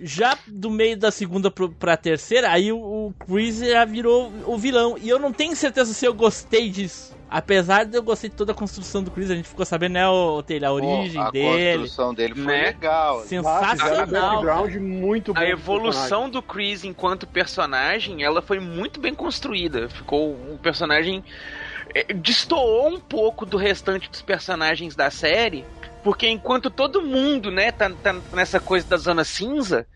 Já 0.00 0.36
do 0.46 0.70
meio 0.70 0.96
da 0.96 1.10
segunda 1.10 1.50
pro, 1.50 1.70
pra 1.70 1.96
terceira, 1.96 2.50
aí 2.50 2.70
o, 2.70 2.78
o 2.78 3.14
Chris 3.24 3.58
já 3.58 3.84
virou 3.84 4.30
o 4.46 4.58
vilão. 4.58 4.96
E 5.00 5.08
eu 5.08 5.18
não 5.18 5.32
tenho 5.32 5.56
certeza 5.56 5.94
se 5.94 6.04
eu 6.04 6.12
gostei 6.12 6.68
disso. 6.68 7.16
Apesar 7.30 7.84
de 7.84 7.96
eu 7.96 8.02
gostei 8.02 8.28
de 8.28 8.36
toda 8.36 8.52
a 8.52 8.54
construção 8.54 9.02
do 9.02 9.10
Chris, 9.10 9.30
a 9.30 9.34
gente 9.34 9.48
ficou 9.48 9.64
sabendo, 9.64 9.94
né, 9.94 10.06
o, 10.06 10.42
Taylor, 10.42 10.68
a 10.68 10.72
origem 10.74 11.22
Pô, 11.22 11.28
a 11.28 11.30
dele. 11.30 11.78
construção 11.78 12.12
dele 12.12 12.34
foi 12.34 12.44
Né? 12.44 12.62
legal. 12.66 13.22
Sensacional. 13.22 14.06
background 14.42 14.74
muito 14.74 15.32
bom. 15.32 15.40
A 15.40 15.48
evolução 15.48 16.28
do 16.28 16.42
Chris 16.42 16.84
enquanto 16.84 17.26
personagem, 17.26 18.22
ela 18.22 18.42
foi 18.42 18.60
muito 18.60 19.00
bem 19.00 19.14
construída. 19.14 19.88
Ficou 19.88 20.34
um 20.34 20.58
personagem. 20.58 21.24
Eh, 21.94 22.12
Destoou 22.14 22.88
um 22.88 23.00
pouco 23.00 23.44
do 23.46 23.56
restante 23.56 24.10
dos 24.10 24.22
personagens 24.22 24.94
da 24.96 25.10
série. 25.10 25.64
Porque 26.02 26.28
enquanto 26.28 26.68
todo 26.70 27.02
mundo, 27.02 27.50
né, 27.50 27.70
tá, 27.70 27.88
tá 28.02 28.14
nessa 28.32 28.58
coisa 28.58 28.86
da 28.88 28.96
zona 28.96 29.22
cinza, 29.24 29.86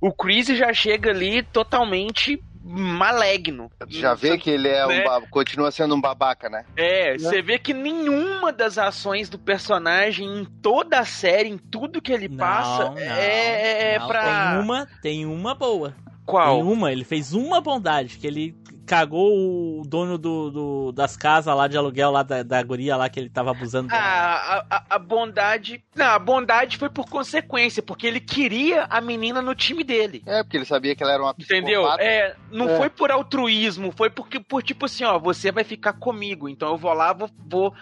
o 0.00 0.10
Chris 0.12 0.46
já 0.46 0.72
chega 0.72 1.10
ali 1.10 1.42
totalmente 1.42 2.42
maligno. 2.62 3.70
Já 3.88 4.14
vê 4.14 4.38
que 4.38 4.50
ele 4.50 4.68
é 4.68 4.84
um 4.86 4.88
Né? 4.88 5.04
ba- 5.04 5.22
continua 5.30 5.70
sendo 5.70 5.94
um 5.94 6.00
babaca, 6.00 6.48
né? 6.48 6.64
É, 6.76 7.16
você 7.16 7.42
vê 7.42 7.58
que 7.58 7.72
nenhuma 7.74 8.52
das 8.52 8.78
ações 8.78 9.28
do 9.28 9.38
personagem 9.38 10.26
em 10.26 10.44
toda 10.44 10.98
a 10.98 11.04
série, 11.04 11.48
em 11.48 11.58
tudo 11.58 12.00
que 12.02 12.12
ele 12.12 12.28
Não, 12.28 12.36
passa, 12.36 12.84
não, 12.90 12.98
é, 12.98 13.94
é 13.94 13.98
não. 13.98 14.06
pra. 14.06 14.22
Tem 14.22 14.62
uma, 14.62 14.88
tem 15.02 15.26
uma 15.26 15.54
boa. 15.54 15.94
Qual? 16.26 16.56
Tem 16.62 16.72
uma, 16.72 16.92
ele 16.92 17.04
fez 17.04 17.32
uma 17.32 17.60
bondade, 17.60 18.18
que 18.18 18.26
ele 18.26 18.54
cagou 18.90 19.78
o 19.78 19.82
dono 19.86 20.18
do, 20.18 20.50
do- 20.50 20.92
das 20.92 21.16
casas 21.16 21.54
lá 21.56 21.68
de 21.68 21.76
aluguel, 21.76 22.10
lá 22.10 22.24
da, 22.24 22.42
da 22.42 22.60
guria 22.60 22.96
lá 22.96 23.08
que 23.08 23.20
ele 23.20 23.28
tava 23.30 23.52
abusando. 23.52 23.88
Ah, 23.92 24.64
a, 24.68 24.76
a, 24.78 24.82
a 24.96 24.98
bondade. 24.98 25.80
Não, 25.94 26.06
a 26.06 26.18
bondade 26.18 26.76
foi 26.76 26.90
por 26.90 27.08
consequência, 27.08 27.80
porque 27.84 28.04
ele 28.04 28.18
queria 28.18 28.86
a 28.90 29.00
menina 29.00 29.40
no 29.40 29.54
time 29.54 29.84
dele. 29.84 30.24
É, 30.26 30.42
porque 30.42 30.56
ele 30.56 30.64
sabia 30.64 30.96
que 30.96 31.04
ela 31.04 31.12
era 31.12 31.22
uma 31.22 31.34
Entendeu? 31.38 31.88
É, 32.00 32.34
não 32.50 32.68
É. 32.68 32.76
foi 32.78 32.90
por 32.90 33.12
altruísmo, 33.12 33.92
foi 33.96 34.10
porque, 34.10 34.40
por 34.40 34.60
tipo 34.60 34.86
assim, 34.86 35.04
ó, 35.04 35.20
você 35.20 35.52
vai 35.52 35.62
ficar 35.62 35.92
comigo, 35.92 36.48
então 36.48 36.70
eu 36.70 36.76
vou 36.76 36.92
lá, 36.92 37.12
vou, 37.12 37.30
vou 37.48 37.72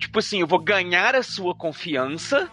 tipo 0.00 0.18
assim, 0.18 0.40
eu 0.40 0.48
vou 0.48 0.58
ganhar 0.58 1.14
a 1.14 1.22
sua 1.22 1.54
confiança 1.54 2.48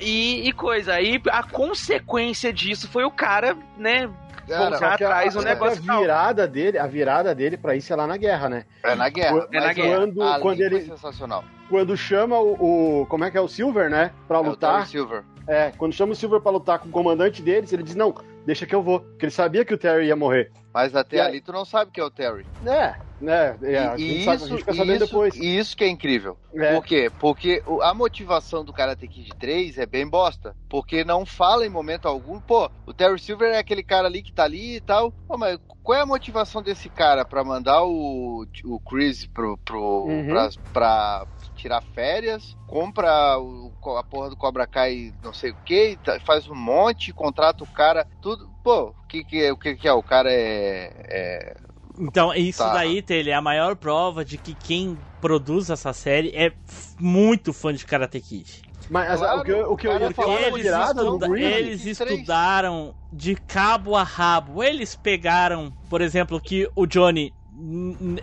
e, 0.00 0.48
e 0.48 0.52
coisa. 0.54 0.94
Aí 0.94 1.20
a 1.30 1.42
consequência 1.42 2.50
disso 2.54 2.88
foi 2.88 3.04
o 3.04 3.10
cara, 3.10 3.54
né, 3.76 4.08
Cara, 4.50 4.70
voltar 4.70 4.90
Só 4.90 4.96
que 4.96 5.04
a- 5.04 5.08
atrás 5.08 5.36
que 5.36 5.44
negócio. 5.44 5.92
A 5.92 5.98
virada 6.00 6.46
dele, 6.48 6.78
a 6.78 6.86
virada 6.86 7.34
dele 7.34 7.56
pra 7.56 7.74
isso 7.76 7.92
é 7.92 7.96
lá 7.96 8.06
na 8.06 8.16
guerra, 8.16 8.48
né? 8.48 8.64
É 8.82 8.94
na 8.94 9.08
guerra. 9.08 9.46
É 9.52 9.60
na 9.60 9.66
mas 9.66 9.76
guerra. 9.76 9.96
Quando- 9.98 10.22
ali 10.22 10.42
quando 10.42 10.56
foi 10.56 10.66
ele- 10.66 10.80
sensacional. 10.82 11.44
Quando 11.68 11.96
chama 11.96 12.38
o, 12.38 13.02
o- 13.02 13.06
como 13.06 13.24
é 13.24 13.30
que 13.30 13.38
é 13.38 13.40
o 13.40 13.46
Silver, 13.48 13.88
né, 13.88 14.10
Pra 14.26 14.38
É 14.38 14.40
o 14.40 14.44
lutar. 14.44 14.86
Silver. 14.86 15.22
É, 15.46 15.72
quando 15.76 15.92
chama 15.92 16.12
o 16.12 16.16
Silver 16.16 16.40
pra 16.40 16.52
lutar 16.52 16.78
com 16.78 16.88
o 16.88 16.92
comandante 16.92 17.42
deles, 17.42 17.72
ele 17.72 17.82
diz 17.82 17.94
não, 17.96 18.14
deixa 18.50 18.66
que 18.66 18.74
eu 18.74 18.82
vou, 18.82 18.98
porque 19.00 19.26
ele 19.26 19.30
sabia 19.32 19.64
que 19.64 19.72
o 19.72 19.78
Terry 19.78 20.06
ia 20.08 20.16
morrer. 20.16 20.50
Mas 20.74 20.94
até 20.94 21.16
E 21.16 21.20
aí- 21.20 21.26
ali 21.28 21.40
tu 21.40 21.52
não 21.52 21.64
sabe 21.64 21.90
que 21.92 22.00
é 22.00 22.04
o 22.04 22.10
Terry. 22.10 22.44
É, 22.66 22.94
né? 23.20 23.56
é, 23.62 23.78
a, 23.78 23.94
e, 23.96 23.98
gente 23.98 24.20
e 24.20 24.24
sabe- 24.24 24.36
isso, 24.36 24.44
a 24.44 24.48
gente 24.48 24.58
fica 24.58 24.74
sabendo 24.74 24.96
isso, 24.96 25.06
depois. 25.06 25.34
e 25.36 25.58
isso 25.58 25.76
que 25.76 25.84
é 25.84 25.88
incrível. 25.88 26.36
É. 26.54 26.74
Por 26.74 26.84
quê? 26.84 27.10
Porque 27.18 27.62
a 27.82 27.94
motivação 27.94 28.64
do 28.64 28.72
Karate 28.72 29.06
Kid 29.06 29.30
3 29.38 29.78
é 29.78 29.86
bem 29.86 30.08
bosta. 30.08 30.54
Porque 30.68 31.04
não 31.04 31.24
fala 31.24 31.64
em 31.64 31.68
momento 31.68 32.06
algum, 32.06 32.40
pô, 32.40 32.68
o 32.86 32.92
Terry 32.94 33.18
Silver 33.20 33.52
é 33.52 33.58
aquele 33.58 33.82
cara 33.84 34.06
ali 34.08 34.22
que 34.22 34.32
tá 34.32 34.44
ali 34.44 34.76
e 34.76 34.80
tal. 34.80 35.12
Pô, 35.28 35.36
mas 35.38 35.58
qual 35.82 35.98
é 35.98 36.02
a 36.02 36.06
motivação 36.06 36.60
desse 36.62 36.88
cara 36.88 37.24
pra 37.24 37.42
mandar 37.44 37.82
o, 37.84 38.44
o 38.64 38.80
Chris 38.80 39.26
pro, 39.26 39.56
pro, 39.64 40.04
Uhum. 40.06 40.26
pra, 40.28 40.48
pra 40.72 41.26
tirar 41.60 41.82
férias, 41.94 42.56
compra 42.66 43.38
o- 43.38 43.72
a 43.98 44.02
porra 44.02 44.30
do 44.30 44.36
Cobra 44.36 44.66
Kai 44.66 45.12
não 45.22 45.32
sei 45.32 45.50
o 45.50 45.56
que, 45.64 45.98
faz 46.24 46.48
um 46.48 46.54
monte, 46.54 47.12
contrata 47.12 47.62
o 47.62 47.66
cara, 47.66 48.06
tudo. 48.20 48.48
Pô, 48.62 48.88
o 48.88 48.94
que, 49.08 49.24
que, 49.24 49.42
é- 49.44 49.52
o 49.52 49.56
que, 49.56 49.74
que 49.76 49.86
é? 49.88 49.92
O 49.92 50.02
cara 50.02 50.30
é- 50.32 50.92
é 51.08 51.56
Então, 51.98 52.32
isso 52.32 52.58
Tá. 52.58 52.72
daí, 52.74 53.04
é 53.28 53.34
a 53.34 53.42
maior 53.42 53.76
prova 53.76 54.24
de 54.24 54.38
que 54.38 54.54
quem 54.54 54.98
produz 55.20 55.68
essa 55.68 55.92
série 55.92 56.30
é 56.34 56.50
muito 56.98 57.52
fã 57.52 57.74
de 57.74 57.84
Karate 57.84 58.20
Kid. 58.20 58.62
Mas 58.88 59.18
Claro, 59.18 59.40
o 59.40 59.44
que, 59.44 59.50
eu- 59.52 59.72
o 59.72 59.76
que 59.76 59.86
eu 59.86 60.14
falar 60.14 60.40
da 60.40 60.46
Eles, 60.48 60.66
estuda- 60.66 61.28
Grease, 61.28 61.58
eles 61.58 61.80
23. 61.82 62.18
estudaram 62.20 62.94
de 63.12 63.36
cabo 63.36 63.94
a 63.96 64.02
rabo. 64.02 64.64
Eles 64.64 64.96
pegaram, 64.96 65.72
por 65.88 66.00
exemplo, 66.00 66.40
que 66.40 66.68
o 66.74 66.86
Johnny 66.86 67.32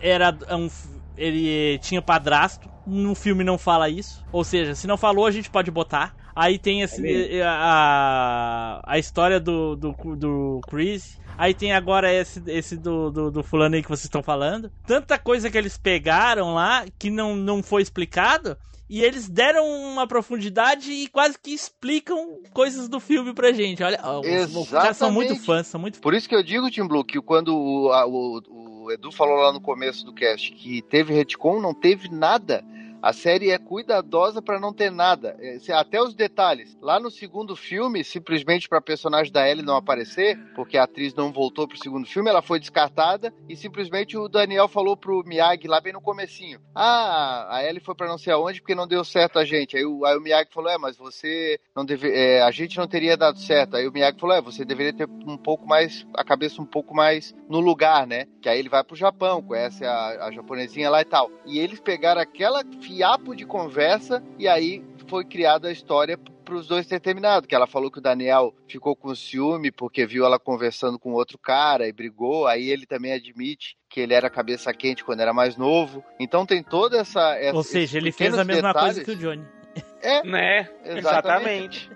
era 0.01 0.35
um. 0.51 0.67
Ele 1.15 1.77
tinha 1.79 2.01
padrasto. 2.01 2.69
No 2.87 3.13
filme 3.13 3.43
não 3.43 3.57
fala 3.57 3.89
isso. 3.89 4.23
Ou 4.31 4.43
seja, 4.43 4.73
se 4.73 4.87
não 4.87 4.97
falou, 4.97 5.25
a 5.25 5.31
gente 5.31 5.49
pode 5.49 5.69
botar. 5.69 6.15
Aí 6.35 6.57
tem 6.59 6.81
esse, 6.81 7.01
É 7.37 7.43
a, 7.43 8.81
a 8.85 8.97
história 8.99 9.39
do, 9.39 9.75
do, 9.75 9.93
do 10.15 10.61
Chris. 10.69 11.19
Aí 11.37 11.53
tem 11.53 11.73
agora 11.73 12.11
esse, 12.11 12.41
esse 12.47 12.75
do, 12.77 13.11
do, 13.11 13.31
do 13.31 13.43
fulano 13.43 13.75
aí 13.75 13.83
que 13.83 13.89
vocês 13.89 14.05
estão 14.05 14.23
falando. 14.23 14.71
Tanta 14.85 15.17
coisa 15.19 15.49
que 15.51 15.57
eles 15.57 15.77
pegaram 15.77 16.53
lá 16.53 16.85
que 16.97 17.09
não, 17.09 17.35
não 17.35 17.61
foi 17.61 17.81
explicado. 17.81 18.57
E 18.89 19.01
eles 19.03 19.27
deram 19.27 19.65
uma 19.67 20.07
profundidade 20.07 20.91
e 20.91 21.07
quase 21.09 21.37
que 21.37 21.51
explicam 21.51 22.39
coisas 22.53 22.87
do 22.87 22.99
filme 23.01 23.33
pra 23.33 23.51
gente. 23.51 23.83
Olha, 23.83 23.99
os, 24.19 24.25
caras 24.71 24.97
são 24.97 25.11
muito 25.11 25.33
fãs, 25.45 25.67
são 25.67 25.81
muito 25.81 25.99
Por 25.99 26.13
isso 26.13 26.29
que 26.29 26.33
eu 26.35 26.41
digo, 26.41 26.71
Tim 26.71 26.87
Blue, 26.87 27.03
que 27.03 27.19
quando 27.21 27.49
o, 27.53 27.91
a- 27.91 28.05
o- 28.07 28.41
o 28.85 28.91
Edu 28.91 29.11
falou 29.11 29.35
lá 29.35 29.51
no 29.51 29.59
começo 29.59 30.05
do 30.05 30.13
cast 30.13 30.53
que 30.53 30.81
teve 30.83 31.13
retcon, 31.13 31.59
não 31.59 31.73
teve 31.73 32.07
nada. 32.09 32.63
A 33.01 33.13
série 33.13 33.51
é 33.51 33.57
cuidadosa 33.57 34.41
pra 34.41 34.59
não 34.59 34.73
ter 34.73 34.91
nada, 34.91 35.35
É, 35.39 35.57
até 35.73 36.01
os 36.01 36.13
detalhes. 36.13 36.77
Lá 36.81 36.99
no 36.99 37.11
segundo 37.11 37.55
filme, 37.55 38.03
simplesmente 38.03 38.67
pra 38.67 38.81
personagem 38.81 39.31
da 39.31 39.47
Ellie 39.49 39.65
não 39.65 39.75
aparecer, 39.75 40.37
porque 40.55 40.77
a 40.77 40.83
atriz 40.83 41.13
não 41.13 41.31
voltou 41.31 41.67
pro 41.67 41.77
segundo 41.77 42.07
filme, 42.07 42.29
ela 42.29 42.41
foi 42.41 42.59
descartada 42.59 43.33
e 43.47 43.55
simplesmente 43.55 44.17
o 44.17 44.27
Daniel 44.27 44.67
falou 44.67 44.95
pro 44.97 45.23
Miyagi 45.25 45.67
lá 45.67 45.79
bem 45.79 45.93
no 45.93 46.01
comecinho: 46.01 46.59
"Ah, 46.73 47.47
a 47.57 47.63
Ellie 47.63 47.79
foi 47.81 47.95
pra 47.95 48.07
não 48.07 48.17
sei 48.17 48.33
aonde 48.33 48.61
porque 48.61 48.75
não 48.75 48.87
deu 48.87 49.03
certo 49.03 49.39
a 49.39 49.45
gente". 49.45 49.77
Aí 49.77 49.85
o, 49.85 50.05
aí 50.05 50.17
o 50.17 50.21
Miyagi 50.21 50.49
falou: 50.53 50.69
"É, 50.71 50.77
mas 50.77 50.97
você 50.97 51.59
não 51.75 51.85
deve, 51.85 52.11
é, 52.11 52.41
a 52.41 52.51
gente 52.51 52.77
não 52.77 52.87
teria 52.87 53.17
dado 53.17 53.39
certo". 53.39 53.75
Aí 53.77 53.87
o 53.87 53.91
Miyagi 53.91 54.19
falou: 54.19 54.35
"É, 54.35 54.41
você 54.41 54.65
deveria 54.65 54.93
ter 54.93 55.07
um 55.25 55.37
pouco 55.37 55.67
mais 55.67 56.05
a 56.15 56.23
cabeça 56.23 56.61
um 56.61 56.65
pouco 56.65 56.95
mais 56.95 57.35
no 57.49 57.59
lugar, 57.59 58.07
né? 58.07 58.25
Que 58.41 58.49
aí 58.49 58.59
ele 58.59 58.69
vai 58.69 58.83
pro 58.83 58.95
Japão, 58.95 59.41
conhece 59.41 59.85
a, 59.85 60.25
a 60.27 60.31
japonesinha 60.31 60.89
lá 60.89 61.01
e 61.01 61.05
tal. 61.05 61.29
E 61.45 61.59
eles 61.59 61.79
pegaram 61.79 62.21
aquela 62.21 62.63
fiapo 62.87 63.35
de 63.35 63.45
conversa 63.45 64.23
e 64.39 64.47
aí 64.47 64.81
foi 65.07 65.25
criada 65.25 65.67
a 65.67 65.71
história 65.71 66.17
para 66.17 66.55
os 66.55 66.67
dois 66.67 66.87
ter 66.87 66.99
terminado. 67.01 67.45
Que 67.47 67.53
ela 67.53 67.67
falou 67.67 67.91
que 67.91 67.99
o 67.99 68.01
Daniel 68.01 68.53
ficou 68.67 68.95
com 68.95 69.13
ciúme 69.13 69.71
porque 69.71 70.05
viu 70.05 70.25
ela 70.25 70.39
conversando 70.39 70.97
com 70.97 71.11
outro 71.11 71.37
cara 71.37 71.87
e 71.87 71.91
brigou. 71.91 72.47
Aí 72.47 72.69
ele 72.69 72.85
também 72.85 73.11
admite 73.11 73.75
que 73.89 73.99
ele 73.99 74.13
era 74.13 74.29
cabeça 74.29 74.73
quente 74.73 75.03
quando 75.03 75.19
era 75.19 75.33
mais 75.33 75.57
novo. 75.57 76.03
Então 76.19 76.45
tem 76.45 76.63
toda 76.63 76.97
essa. 76.97 77.35
essa 77.35 77.55
Ou 77.55 77.63
seja, 77.63 77.97
ele 77.97 78.11
fez 78.11 78.37
a 78.37 78.43
mesma 78.45 78.69
detalhes. 78.69 78.95
coisa 78.95 79.03
que 79.03 79.11
o 79.11 79.15
Johnny. 79.17 79.45
É, 80.01 80.23
Né? 80.23 80.69
exatamente. 80.85 81.89
Exatamente. 81.89 81.91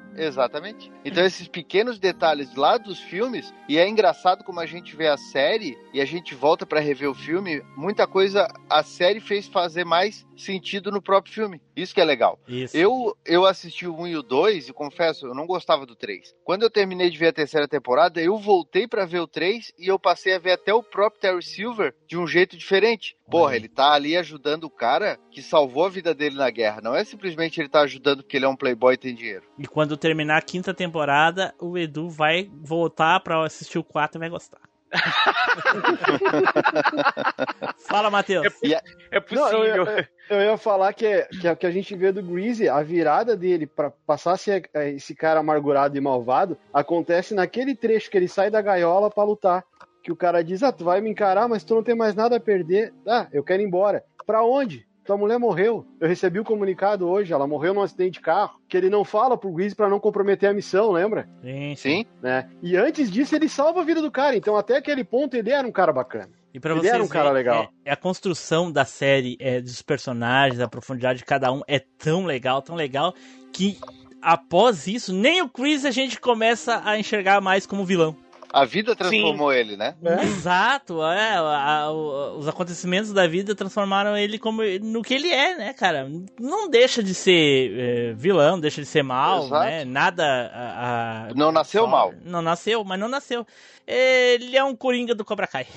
Então 1.03 1.25
esses 1.25 1.47
pequenos 1.47 1.99
detalhes 1.99 2.55
lá 2.55 2.77
dos 2.77 2.99
filmes, 2.99 3.53
e 3.67 3.77
é 3.77 3.87
engraçado 3.87 4.43
como 4.43 4.59
a 4.59 4.65
gente 4.65 4.95
vê 4.95 5.07
a 5.07 5.17
série 5.17 5.77
e 5.93 6.01
a 6.01 6.05
gente 6.05 6.35
volta 6.35 6.65
pra 6.65 6.79
rever 6.79 7.09
o 7.09 7.15
filme, 7.15 7.61
muita 7.75 8.05
coisa 8.05 8.47
a 8.69 8.83
série 8.83 9.19
fez 9.19 9.47
fazer 9.47 9.85
mais 9.85 10.25
sentido 10.35 10.91
no 10.91 11.01
próprio 11.01 11.33
filme. 11.33 11.61
Isso 11.75 11.93
que 11.93 12.01
é 12.01 12.05
legal. 12.05 12.39
Isso. 12.47 12.75
Eu, 12.75 13.15
eu 13.25 13.45
assisti 13.45 13.87
o 13.87 13.95
1 13.95 14.07
e 14.07 14.17
o 14.17 14.23
2 14.23 14.69
e 14.69 14.73
confesso, 14.73 15.27
eu 15.27 15.33
não 15.33 15.45
gostava 15.45 15.85
do 15.85 15.95
3. 15.95 16.35
Quando 16.43 16.63
eu 16.63 16.69
terminei 16.69 17.09
de 17.09 17.17
ver 17.17 17.27
a 17.27 17.33
terceira 17.33 17.67
temporada, 17.67 18.21
eu 18.21 18.37
voltei 18.37 18.87
pra 18.87 19.05
ver 19.05 19.19
o 19.19 19.27
3 19.27 19.71
e 19.77 19.87
eu 19.87 19.99
passei 19.99 20.35
a 20.35 20.39
ver 20.39 20.51
até 20.51 20.73
o 20.73 20.83
próprio 20.83 21.21
Terry 21.21 21.43
Silver 21.43 21.93
de 22.07 22.17
um 22.17 22.27
jeito 22.27 22.57
diferente. 22.57 23.15
Porra, 23.29 23.55
ele 23.55 23.69
tá 23.69 23.93
ali 23.93 24.17
ajudando 24.17 24.65
o 24.65 24.69
cara 24.69 25.17
que 25.31 25.41
salvou 25.41 25.85
a 25.85 25.89
vida 25.89 26.13
dele 26.13 26.35
na 26.35 26.49
guerra. 26.49 26.81
Não 26.81 26.93
é 26.93 27.03
simplesmente 27.05 27.61
ele 27.61 27.69
tá 27.69 27.81
ajudando 27.81 28.23
porque 28.23 28.35
ele 28.35 28.45
é 28.45 28.49
um 28.49 28.55
playboy 28.55 28.93
e 28.93 28.97
tem 28.97 29.15
dinheiro. 29.15 29.43
E 29.57 29.65
quando 29.65 29.95
terminar 30.01 30.37
a 30.37 30.41
quinta 30.41 30.73
temporada, 30.73 31.53
o 31.61 31.77
Edu 31.77 32.09
vai 32.09 32.49
voltar 32.61 33.19
pra 33.21 33.45
assistir 33.45 33.77
o 33.77 33.83
4 33.83 34.17
e 34.17 34.19
vai 34.19 34.29
gostar. 34.29 34.59
Fala, 37.87 38.09
Matheus. 38.09 38.47
É 38.63 38.81
Não, 39.13 39.21
possível. 39.21 39.63
eu, 39.63 39.85
eu- 39.85 40.05
eu 40.29 40.41
ia 40.41 40.57
falar 40.57 40.91
que, 40.93 41.05
é- 41.05 41.25
que, 41.27 41.47
é- 41.47 41.55
que 41.55 41.65
a 41.65 41.71
gente 41.71 41.95
vê 41.95 42.11
do 42.11 42.21
Greasy, 42.23 42.67
a 42.67 42.81
virada 42.81 43.37
dele 43.37 43.67
pra 43.67 43.91
passar 44.05 44.33
a 44.33 44.37
ser 44.37 44.69
é, 44.73 44.89
esse 44.91 45.15
cara 45.15 45.39
amargurado 45.39 45.97
e 45.97 46.01
malvado, 46.01 46.57
acontece 46.73 47.33
naquele 47.33 47.75
trecho 47.75 48.09
que 48.09 48.17
ele 48.17 48.27
sai 48.27 48.49
da 48.49 48.61
gaiola 48.61 49.09
pra 49.09 49.23
lutar. 49.23 49.63
Que 50.03 50.11
o 50.11 50.15
cara 50.15 50.43
diz: 50.43 50.63
Ah, 50.63 50.71
tu 50.71 50.83
vai 50.83 50.99
me 50.99 51.09
encarar, 51.11 51.47
mas 51.47 51.63
tu 51.63 51.75
não 51.75 51.83
tem 51.83 51.95
mais 51.95 52.15
nada 52.15 52.37
a 52.37 52.39
perder. 52.39 52.91
Ah, 53.07 53.27
eu 53.31 53.43
quero 53.43 53.61
ir 53.61 53.65
embora. 53.65 54.03
Pra 54.25 54.43
onde? 54.43 54.87
Tua 55.03 55.17
mulher 55.17 55.39
morreu. 55.39 55.85
Eu 55.99 56.07
recebi 56.07 56.39
o 56.39 56.43
comunicado 56.43 57.07
hoje, 57.07 57.33
ela 57.33 57.47
morreu 57.47 57.73
num 57.73 57.81
acidente 57.81 58.13
de 58.13 58.21
carro. 58.21 58.59
Que 58.67 58.77
ele 58.77 58.89
não 58.89 59.03
fala 59.03 59.37
pro 59.37 59.51
Greasy 59.51 59.75
pra 59.75 59.89
não 59.89 59.99
comprometer 59.99 60.49
a 60.49 60.53
missão, 60.53 60.91
lembra? 60.91 61.27
Sim, 61.41 61.75
sim. 61.75 62.05
Né? 62.21 62.49
E 62.61 62.77
antes 62.77 63.11
disso, 63.11 63.35
ele 63.35 63.49
salva 63.49 63.81
a 63.81 63.83
vida 63.83 64.01
do 64.01 64.11
cara. 64.11 64.35
Então, 64.35 64.55
até 64.55 64.77
aquele 64.77 65.03
ponto, 65.03 65.35
ele 65.35 65.49
era 65.49 65.67
um 65.67 65.71
cara 65.71 65.91
bacana. 65.91 66.29
E 66.53 66.59
pra 66.59 66.71
Ele 66.71 66.81
vocês 66.81 66.93
era 66.93 67.03
um 67.03 67.07
cara 67.07 67.31
legal. 67.31 67.69
É, 67.85 67.89
é 67.89 67.93
a 67.93 67.97
construção 67.97 68.71
da 68.71 68.85
série, 68.85 69.37
é, 69.39 69.61
dos 69.61 69.81
personagens, 69.81 70.59
a 70.59 70.67
profundidade 70.67 71.19
de 71.19 71.25
cada 71.25 71.51
um 71.51 71.61
é 71.67 71.79
tão 71.79 72.25
legal, 72.25 72.61
tão 72.61 72.75
legal, 72.75 73.13
que 73.53 73.79
após 74.21 74.85
isso, 74.85 75.13
nem 75.13 75.41
o 75.41 75.49
Chris 75.49 75.85
a 75.85 75.91
gente 75.91 76.19
começa 76.19 76.81
a 76.83 76.99
enxergar 76.99 77.41
mais 77.41 77.65
como 77.65 77.85
vilão. 77.85 78.15
A 78.53 78.65
vida 78.65 78.95
transformou 78.95 79.53
ele, 79.53 79.77
né? 79.77 79.95
Exato, 80.23 81.01
é, 81.03 81.35
a- 81.37 81.83
a- 81.85 81.91
os 81.91 82.47
acontecimentos 82.47 83.13
da 83.13 83.25
vida 83.27 83.55
transformaram 83.55 84.17
ele 84.17 84.37
como 84.37 84.61
no 84.81 85.01
que 85.01 85.13
ele 85.13 85.29
é, 85.31 85.55
né, 85.57 85.73
cara? 85.73 86.09
Não 86.39 86.69
deixa 86.69 87.01
de 87.01 87.13
ser 87.13 87.71
é, 87.79 88.13
vilão, 88.13 88.59
deixa 88.59 88.81
de 88.81 88.87
ser 88.87 89.03
mal, 89.03 89.45
Exato. 89.45 89.65
né? 89.65 89.85
Nada. 89.85 90.23
a- 90.53 91.27
a- 91.29 91.33
Não 91.33 91.51
nasceu 91.51 91.83
só- 91.83 91.89
mal. 91.89 92.13
Não 92.25 92.41
nasceu, 92.41 92.83
mas 92.83 92.99
não 92.99 93.07
nasceu. 93.07 93.45
Ele 93.93 94.55
é 94.55 94.63
um 94.63 94.75
coringa 94.75 95.13
do 95.13 95.25
Cobra 95.25 95.45
Kai. 95.47 95.67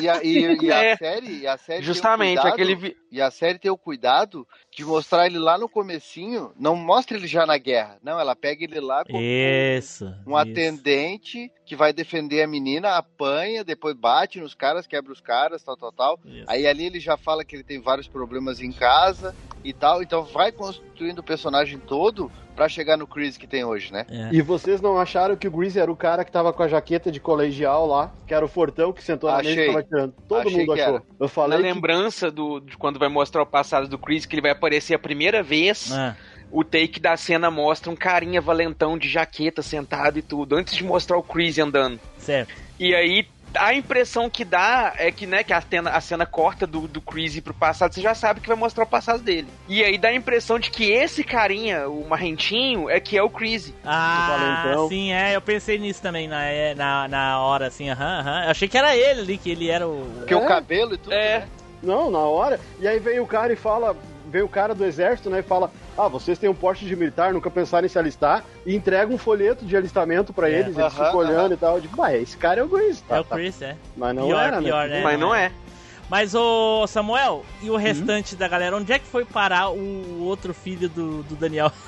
E 0.00 0.08
a, 0.08 0.22
e- 0.22 0.56
e 0.62 0.72
a 0.72 0.82
É. 0.84 0.96
série, 0.96 1.38
e 1.40 1.46
a 1.46 1.56
série 1.56 1.78
tem 1.78 1.82
o 1.90 1.94
Justamente, 1.94 2.34
cuidado- 2.40 2.52
aquele. 2.54 2.74
vi- 2.74 2.96
E 3.10 3.20
a 3.20 3.30
série 3.30 3.58
tem 3.58 3.70
o 3.70 3.76
cuidado 3.76 4.46
de 4.74 4.84
mostrar 4.84 5.26
ele 5.26 5.38
lá 5.38 5.56
no 5.58 5.68
comecinho, 5.68 6.52
não 6.58 6.74
mostra 6.74 7.16
ele 7.16 7.26
já 7.26 7.44
na 7.46 7.58
guerra. 7.58 7.98
Não, 8.02 8.18
ela 8.18 8.34
pega 8.34 8.64
ele 8.64 8.80
lá 8.80 9.04
como 9.04 9.18
Isso. 9.20 10.06
um 10.26 10.30
isso. 10.30 10.36
atendente 10.36 11.52
que 11.66 11.76
vai 11.76 11.92
defender 11.92 12.42
a 12.42 12.46
menina, 12.46 12.96
apanha, 12.96 13.62
depois 13.62 13.94
bate 13.94 14.40
nos 14.40 14.54
caras, 14.54 14.86
quebra 14.86 15.12
os 15.12 15.20
caras, 15.20 15.62
tal, 15.62 15.76
tal, 15.76 15.92
tal. 15.92 16.20
Isso. 16.24 16.44
Aí 16.48 16.66
ali 16.66 16.86
ele 16.86 16.98
já 17.00 17.16
fala 17.16 17.44
que 17.44 17.54
ele 17.54 17.64
tem 17.64 17.80
vários 17.80 18.08
problemas 18.08 18.60
em 18.60 18.72
casa 18.72 19.34
e 19.62 19.72
tal. 19.72 20.02
Então 20.02 20.24
vai 20.24 20.50
construindo 20.50 21.20
o 21.20 21.22
personagem 21.24 21.78
todo 21.78 22.30
pra 22.54 22.68
chegar 22.68 22.96
no 22.96 23.06
Chris 23.06 23.36
que 23.36 23.46
tem 23.46 23.64
hoje, 23.64 23.92
né? 23.92 24.06
É. 24.10 24.28
E 24.32 24.40
vocês 24.42 24.80
não 24.80 24.98
acharam 24.98 25.36
que 25.36 25.48
o 25.48 25.50
Greasy 25.50 25.78
era 25.78 25.90
o 25.90 25.96
cara 25.96 26.24
que 26.24 26.30
tava 26.32 26.52
com 26.52 26.62
a 26.62 26.68
jaqueta 26.68 27.10
de 27.10 27.18
colegial 27.20 27.86
lá, 27.86 28.12
que 28.26 28.34
era 28.34 28.44
o 28.44 28.48
fortão 28.48 28.92
que 28.92 29.02
sentou 29.02 29.30
na 29.30 29.38
mesa 29.42 29.60
e 29.60 29.66
tava 29.66 29.82
tirando? 29.82 30.14
Todo 30.28 30.46
Achei 30.48 30.58
mundo 30.60 30.74
que 30.74 30.80
achou. 30.80 30.94
era. 30.96 31.02
Eu 31.18 31.24
Na 31.24 31.28
falei 31.28 31.58
que... 31.58 31.64
lembrança 31.64 32.30
do, 32.30 32.60
de 32.60 32.76
quando 32.76 32.98
vai 32.98 33.08
mostrar 33.08 33.42
o 33.42 33.46
passado 33.46 33.88
do 33.88 33.98
Chris, 33.98 34.26
que 34.26 34.34
ele 34.34 34.42
vai 34.42 34.50
aparecer 34.52 34.94
a 34.94 34.98
primeira 34.98 35.42
vez, 35.42 35.90
Ah, 35.92 36.14
o 36.50 36.62
take 36.62 37.00
da 37.00 37.16
cena 37.16 37.50
mostra 37.50 37.90
um 37.90 37.96
carinha 37.96 38.40
valentão 38.40 38.98
de 38.98 39.08
jaqueta 39.08 39.62
sentado 39.62 40.18
e 40.18 40.22
tudo, 40.22 40.54
antes 40.54 40.74
de 40.76 40.84
mostrar 40.84 41.16
o 41.16 41.22
Chris 41.22 41.58
andando. 41.58 41.98
certo. 42.18 42.52
E 42.78 42.94
aí 42.96 43.24
a 43.56 43.74
impressão 43.74 44.28
que 44.30 44.44
dá 44.44 44.92
é 44.96 45.10
que, 45.10 45.26
né, 45.26 45.42
que 45.42 45.52
a 45.52 45.60
cena, 45.60 45.90
a 45.90 46.00
cena 46.00 46.26
corta 46.26 46.66
do, 46.66 46.86
do 46.88 47.00
Chris 47.00 47.38
pro 47.40 47.54
passado, 47.54 47.92
você 47.94 48.00
já 48.00 48.14
sabe 48.14 48.40
que 48.40 48.48
vai 48.48 48.56
mostrar 48.56 48.84
o 48.84 48.86
passado 48.86 49.22
dele. 49.22 49.48
E 49.68 49.82
aí 49.82 49.98
dá 49.98 50.08
a 50.08 50.14
impressão 50.14 50.58
de 50.58 50.70
que 50.70 50.90
esse 50.90 51.22
carinha, 51.24 51.88
o 51.88 52.06
marrentinho, 52.08 52.88
é 52.90 53.00
que 53.00 53.16
é 53.16 53.22
o 53.22 53.30
Chris. 53.30 53.72
Ah, 53.84 54.62
valentão. 54.64 54.88
sim, 54.88 55.12
é. 55.12 55.34
Eu 55.34 55.40
pensei 55.40 55.78
nisso 55.78 56.00
também 56.02 56.28
na, 56.28 56.44
é, 56.44 56.74
na, 56.74 57.08
na 57.08 57.40
hora, 57.40 57.66
assim, 57.66 57.88
aham, 57.90 58.20
aham. 58.20 58.44
Eu 58.44 58.50
achei 58.50 58.68
que 58.68 58.78
era 58.78 58.96
ele 58.96 59.20
ali, 59.20 59.38
que 59.38 59.50
ele 59.50 59.68
era 59.70 59.86
o. 59.86 60.06
Porque 60.18 60.34
É. 60.34 60.36
o 60.36 60.46
cabelo 60.46 60.94
e 60.94 60.98
tudo, 60.98 61.12
É. 61.12 61.40
né? 61.40 61.48
Não, 61.82 62.10
na 62.10 62.20
hora. 62.20 62.60
E 62.78 62.86
aí 62.86 62.98
vem 63.00 63.18
o 63.18 63.26
cara 63.26 63.52
e 63.52 63.56
fala... 63.56 63.96
Vem 64.30 64.42
o 64.42 64.48
cara 64.48 64.74
do 64.74 64.84
exército, 64.84 65.28
né, 65.30 65.40
e 65.40 65.42
fala... 65.42 65.70
Ah, 65.96 66.08
vocês 66.08 66.38
têm 66.38 66.48
um 66.48 66.54
porte 66.54 66.86
de 66.86 66.96
militar, 66.96 67.34
nunca 67.34 67.50
pensaram 67.50 67.84
em 67.84 67.88
se 67.88 67.98
alistar. 67.98 68.42
E 68.64 68.74
entrega 68.74 69.12
um 69.12 69.18
folheto 69.18 69.64
de 69.64 69.76
alistamento 69.76 70.32
pra 70.32 70.48
É. 70.48 70.54
eles, 70.54 70.68
eles 70.78 70.78
Aham, 70.78 71.04
ficam 71.04 71.16
olhando 71.16 71.38
aham. 71.46 71.52
e 71.54 71.56
tal. 71.58 71.74
Eu 71.76 71.80
digo, 71.82 71.96
bah, 71.96 72.16
esse 72.16 72.36
cara 72.36 72.60
é 72.60 72.64
o 72.64 72.68
Greasy. 72.68 73.02
Tá, 73.02 73.16
É 73.16 73.20
o 73.20 73.24
tá. 73.24 73.36
Chris, 73.36 73.60
é. 73.60 73.76
Mas 73.96 74.14
não 74.16 74.26
Pior, 74.26 74.42
era, 74.42 74.62
pior, 74.62 74.88
né? 74.88 74.96
né? 74.96 75.02
Mas 75.02 75.20
não 75.20 75.34
é. 75.34 75.52
Mas, 76.08 76.34
ô 76.34 76.86
Samuel, 76.86 77.44
e 77.62 77.70
o 77.70 77.76
restante 77.76 78.36
da 78.36 78.46
galera? 78.46 78.76
Onde 78.76 78.92
é 78.92 78.98
que 78.98 79.06
foi 79.06 79.24
parar 79.24 79.70
o 79.70 80.22
outro 80.24 80.52
filho 80.52 80.88
do, 80.88 81.22
do 81.22 81.34
Daniel? 81.36 81.72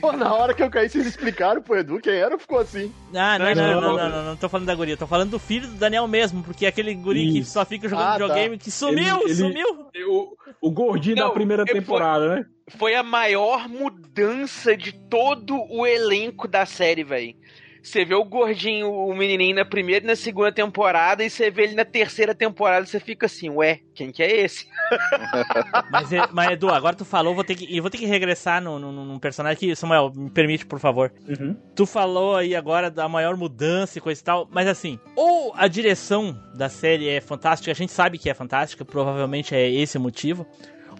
Pô, 0.00 0.12
na 0.12 0.32
hora 0.34 0.52
que 0.54 0.62
eu 0.62 0.70
caí, 0.70 0.88
vocês 0.88 1.06
explicaram 1.06 1.62
pro 1.62 1.76
Edu 1.78 2.00
quem 2.00 2.12
era, 2.14 2.38
ficou 2.38 2.58
assim. 2.58 2.92
Ah, 3.14 3.38
não, 3.38 3.46
não, 3.46 3.54
Não, 3.54 3.54
não, 3.54 3.80
não. 3.80 3.80
não, 3.80 3.96
não, 3.96 4.10
não, 4.10 4.24
não 4.30 4.36
tô 4.36 4.48
falando 4.48 4.66
da 4.66 4.74
guria, 4.74 4.96
tô 4.96 5.06
falando 5.06 5.30
do 5.30 5.38
filho 5.38 5.68
do 5.68 5.74
Daniel 5.76 6.06
mesmo, 6.08 6.42
porque 6.42 6.66
é 6.66 6.68
aquele 6.68 6.94
guri 6.94 7.30
que 7.32 7.38
Isso. 7.40 7.52
só 7.52 7.64
fica 7.64 7.88
jogando 7.88 8.04
Ah, 8.06 8.10
tá. 8.10 8.18
videogame, 8.18 8.58
que 8.58 8.70
sumiu, 8.70 9.16
Ele- 9.22 9.24
ele- 9.24 9.34
sumiu! 9.34 9.66
O, 10.08 10.36
o 10.68 10.70
gordinho 10.70 11.16
Não, 11.16 11.28
da 11.28 11.34
primeira 11.34 11.62
ele 11.62 11.70
foi- 11.72 11.80
temporada, 11.80 12.36
né? 12.36 12.44
Foi 12.76 12.94
a 12.94 13.02
maior 13.02 13.68
mudança 13.68 14.76
de 14.76 14.92
todo 14.92 15.56
o 15.70 15.86
elenco 15.86 16.46
da 16.46 16.64
série, 16.66 17.02
velho. 17.04 17.34
Você 17.82 18.04
vê 18.04 18.14
o 18.14 18.24
gordinho, 18.24 18.90
o 18.92 19.14
menininho 19.14 19.56
na 19.56 19.64
primeira 19.64 20.04
e 20.04 20.08
na 20.08 20.16
segunda 20.16 20.52
temporada, 20.52 21.24
e 21.24 21.30
você 21.30 21.50
vê 21.50 21.62
ele 21.64 21.74
na 21.74 21.84
terceira 21.84 22.34
temporada, 22.34 22.84
você 22.86 23.00
fica 23.00 23.26
assim, 23.26 23.48
ué, 23.50 23.80
quem 23.94 24.10
que 24.12 24.22
é 24.22 24.40
esse? 24.44 24.66
Mas, 25.90 26.12
é- 26.12 26.26
mas, 26.32 26.50
Edu, 26.50 26.68
agora 26.68 26.96
tu 26.96 27.04
falou, 27.04 27.34
vou 27.34 27.44
ter 27.44 27.54
que, 27.54 27.76
eu 27.76 27.82
vou 27.82 27.90
ter 27.90 27.98
que 27.98 28.06
regressar 28.06 28.60
no, 28.62 28.78
no, 28.78 28.92
num 28.92 29.18
personagem 29.18 29.58
que, 29.58 29.76
Samuel, 29.76 30.12
me 30.14 30.30
permite, 30.30 30.66
por 30.66 30.78
favor. 30.80 31.12
Uhum. 31.28 31.56
Tu 31.74 31.86
falou 31.86 32.36
aí 32.36 32.54
agora 32.56 32.90
da 32.90 33.08
maior 33.08 33.36
mudança 33.36 33.98
e 33.98 34.00
coisa 34.00 34.20
e 34.20 34.24
tal, 34.24 34.48
mas 34.50 34.66
assim, 34.66 34.98
ou 35.14 35.52
a 35.56 35.68
direção 35.68 36.36
da 36.54 36.68
série 36.68 37.08
é 37.08 37.20
fantástica, 37.20 37.70
a 37.70 37.74
gente 37.74 37.92
sabe 37.92 38.18
que 38.18 38.28
é 38.28 38.34
fantástica, 38.34 38.84
provavelmente 38.84 39.54
é 39.54 39.70
esse 39.70 39.96
o 39.96 40.00
motivo, 40.00 40.46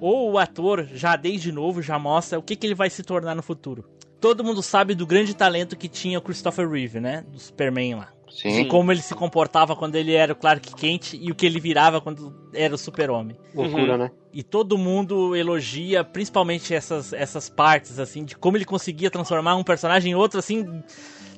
ou 0.01 0.32
o 0.32 0.39
ator 0.39 0.86
já 0.93 1.16
desde 1.16 1.51
novo 1.52 1.82
já 1.82 1.98
mostra 1.98 2.39
o 2.39 2.43
que, 2.43 2.57
que 2.57 2.66
ele 2.66 2.74
vai 2.74 2.89
se 2.90 3.02
tornar 3.02 3.35
no 3.35 3.43
futuro. 3.43 3.85
Todo 4.21 4.45
mundo 4.45 4.63
sabe 4.63 4.95
do 4.95 5.07
grande 5.07 5.35
talento 5.35 5.77
que 5.77 5.89
tinha 5.89 6.19
o 6.19 6.23
Christopher 6.23 6.69
Reeve, 6.69 7.01
né? 7.01 7.25
Do 7.27 7.39
Superman 7.39 7.95
lá. 7.97 8.09
Sim. 8.31 8.61
E 8.61 8.65
como 8.67 8.93
ele 8.93 9.03
se 9.03 9.15
comportava 9.15 9.75
quando 9.75 9.97
ele 9.97 10.15
era 10.15 10.33
o 10.33 10.37
Clark 10.37 10.75
Kent 10.75 11.15
e 11.15 11.31
o 11.31 11.35
que 11.35 11.47
ele 11.47 11.59
virava 11.59 12.01
quando 12.01 12.33
era 12.55 12.75
o 12.75 12.79
Super-Homem. 12.79 13.37
Loucura, 13.55 13.99
né? 13.99 14.11
E 14.33 14.43
todo 14.43 14.79
mundo 14.79 15.35
elogia, 15.35 16.05
principalmente 16.05 16.73
essas, 16.73 17.13
essas 17.13 17.49
partes, 17.49 17.99
assim, 17.99 18.25
de 18.25 18.37
como 18.37 18.57
ele 18.57 18.65
conseguia 18.65 19.11
transformar 19.11 19.57
um 19.57 19.65
personagem 19.65 20.13
em 20.13 20.15
outro, 20.15 20.39
assim, 20.39 20.83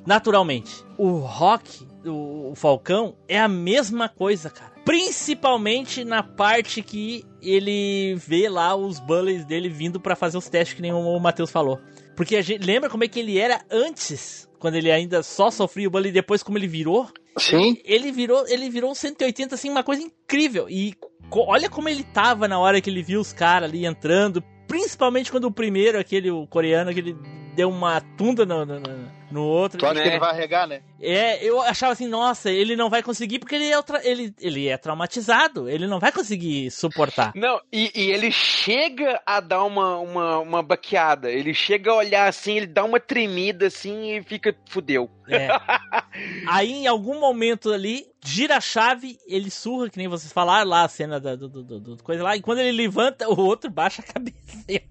naturalmente. 0.05 0.83
O 0.97 1.17
Rock, 1.17 1.87
o, 2.05 2.51
o 2.51 2.55
Falcão, 2.55 3.15
é 3.27 3.39
a 3.39 3.47
mesma 3.47 4.07
coisa, 4.07 4.49
cara. 4.49 4.71
Principalmente 4.85 6.03
na 6.03 6.21
parte 6.21 6.81
que 6.81 7.25
ele 7.41 8.15
vê 8.15 8.49
lá 8.49 8.75
os 8.75 8.99
bullies 8.99 9.45
dele 9.45 9.69
vindo 9.69 9.99
pra 9.99 10.15
fazer 10.15 10.37
os 10.37 10.49
testes, 10.49 10.75
que 10.75 10.81
nem 10.81 10.93
o 10.93 11.19
Matheus 11.19 11.49
falou. 11.49 11.79
Porque 12.15 12.35
a 12.35 12.41
gente 12.41 12.65
lembra 12.65 12.89
como 12.89 13.03
é 13.03 13.07
que 13.07 13.19
ele 13.19 13.37
era 13.39 13.61
antes, 13.71 14.47
quando 14.59 14.75
ele 14.75 14.91
ainda 14.91 15.23
só 15.23 15.49
sofria 15.51 15.87
o 15.87 15.91
bullying, 15.91 16.09
e 16.09 16.13
depois 16.13 16.43
como 16.43 16.57
ele 16.57 16.67
virou? 16.67 17.09
Sim. 17.37 17.77
ele 17.83 18.11
virou, 18.11 18.47
ele 18.47 18.69
virou 18.69 18.91
um 18.91 18.95
180 18.95 19.55
assim, 19.55 19.69
uma 19.69 19.83
coisa 19.83 20.01
incrível. 20.03 20.69
E 20.69 20.93
olha 21.31 21.67
como 21.69 21.89
ele 21.89 22.03
tava 22.03 22.47
na 22.47 22.59
hora 22.59 22.79
que 22.79 22.89
ele 22.89 23.01
viu 23.01 23.19
os 23.19 23.33
caras 23.33 23.67
ali 23.69 23.85
entrando, 23.85 24.43
principalmente 24.67 25.31
quando 25.31 25.45
o 25.45 25.51
primeiro, 25.51 25.97
aquele 25.97 26.29
o 26.29 26.45
coreano, 26.45 26.93
que 26.93 26.99
ele 26.99 27.17
deu 27.55 27.69
uma 27.69 27.99
tunda 28.01 28.45
no, 28.45 28.63
no, 28.65 28.79
no- 28.79 29.11
no 29.33 29.43
outro. 29.43 29.79
Tu 29.79 29.85
acha 29.85 29.95
Né? 29.95 30.01
que 30.03 30.07
ele 30.09 30.19
vai 30.19 30.29
arregar, 30.29 30.67
né? 30.67 30.81
É, 31.01 31.43
eu 31.43 31.59
achava 31.61 31.91
assim, 31.91 32.07
nossa, 32.07 32.49
ele 32.49 32.75
não 32.75 32.89
vai 32.89 33.03
conseguir 33.03 33.39
porque 33.39 33.55
ele 33.55 33.71
é, 33.71 33.81
tra- 33.81 34.01
ele, 34.05 34.33
ele 34.39 34.67
é 34.69 34.77
traumatizado, 34.77 35.69
ele 35.69 35.87
não 35.87 35.99
vai 35.99 36.11
conseguir 36.11 36.69
suportar. 36.71 37.33
Não, 37.35 37.59
e, 37.71 37.91
e 37.95 38.11
ele 38.11 38.31
chega 38.31 39.21
a 39.25 39.39
dar 39.39 39.63
uma, 39.63 39.97
uma, 39.97 40.39
uma 40.39 40.63
baqueada, 40.63 41.29
ele 41.31 41.53
chega 41.53 41.91
a 41.91 41.95
olhar 41.95 42.27
assim, 42.27 42.57
ele 42.57 42.67
dá 42.67 42.83
uma 42.85 42.99
tremida 42.99 43.67
assim 43.67 44.15
e 44.17 44.23
fica, 44.23 44.55
fudeu. 44.69 45.09
É. 45.27 45.47
Aí, 46.47 46.71
em 46.71 46.87
algum 46.87 47.19
momento 47.19 47.71
ali, 47.71 48.05
gira 48.23 48.57
a 48.57 48.61
chave, 48.61 49.17
ele 49.27 49.49
surra, 49.51 49.89
que 49.89 49.97
nem 49.97 50.07
vocês 50.07 50.31
falaram 50.31 50.69
lá, 50.69 50.83
a 50.83 50.87
cena 50.87 51.19
da 51.19 51.35
do, 51.35 51.47
do, 51.49 51.79
do- 51.79 52.03
coisa 52.03 52.23
lá, 52.23 52.35
e 52.35 52.41
quando 52.41 52.59
ele 52.59 52.71
levanta, 52.71 53.27
o 53.29 53.39
outro 53.39 53.69
baixa 53.69 54.01
a 54.01 54.05
cabeça. 54.13 54.37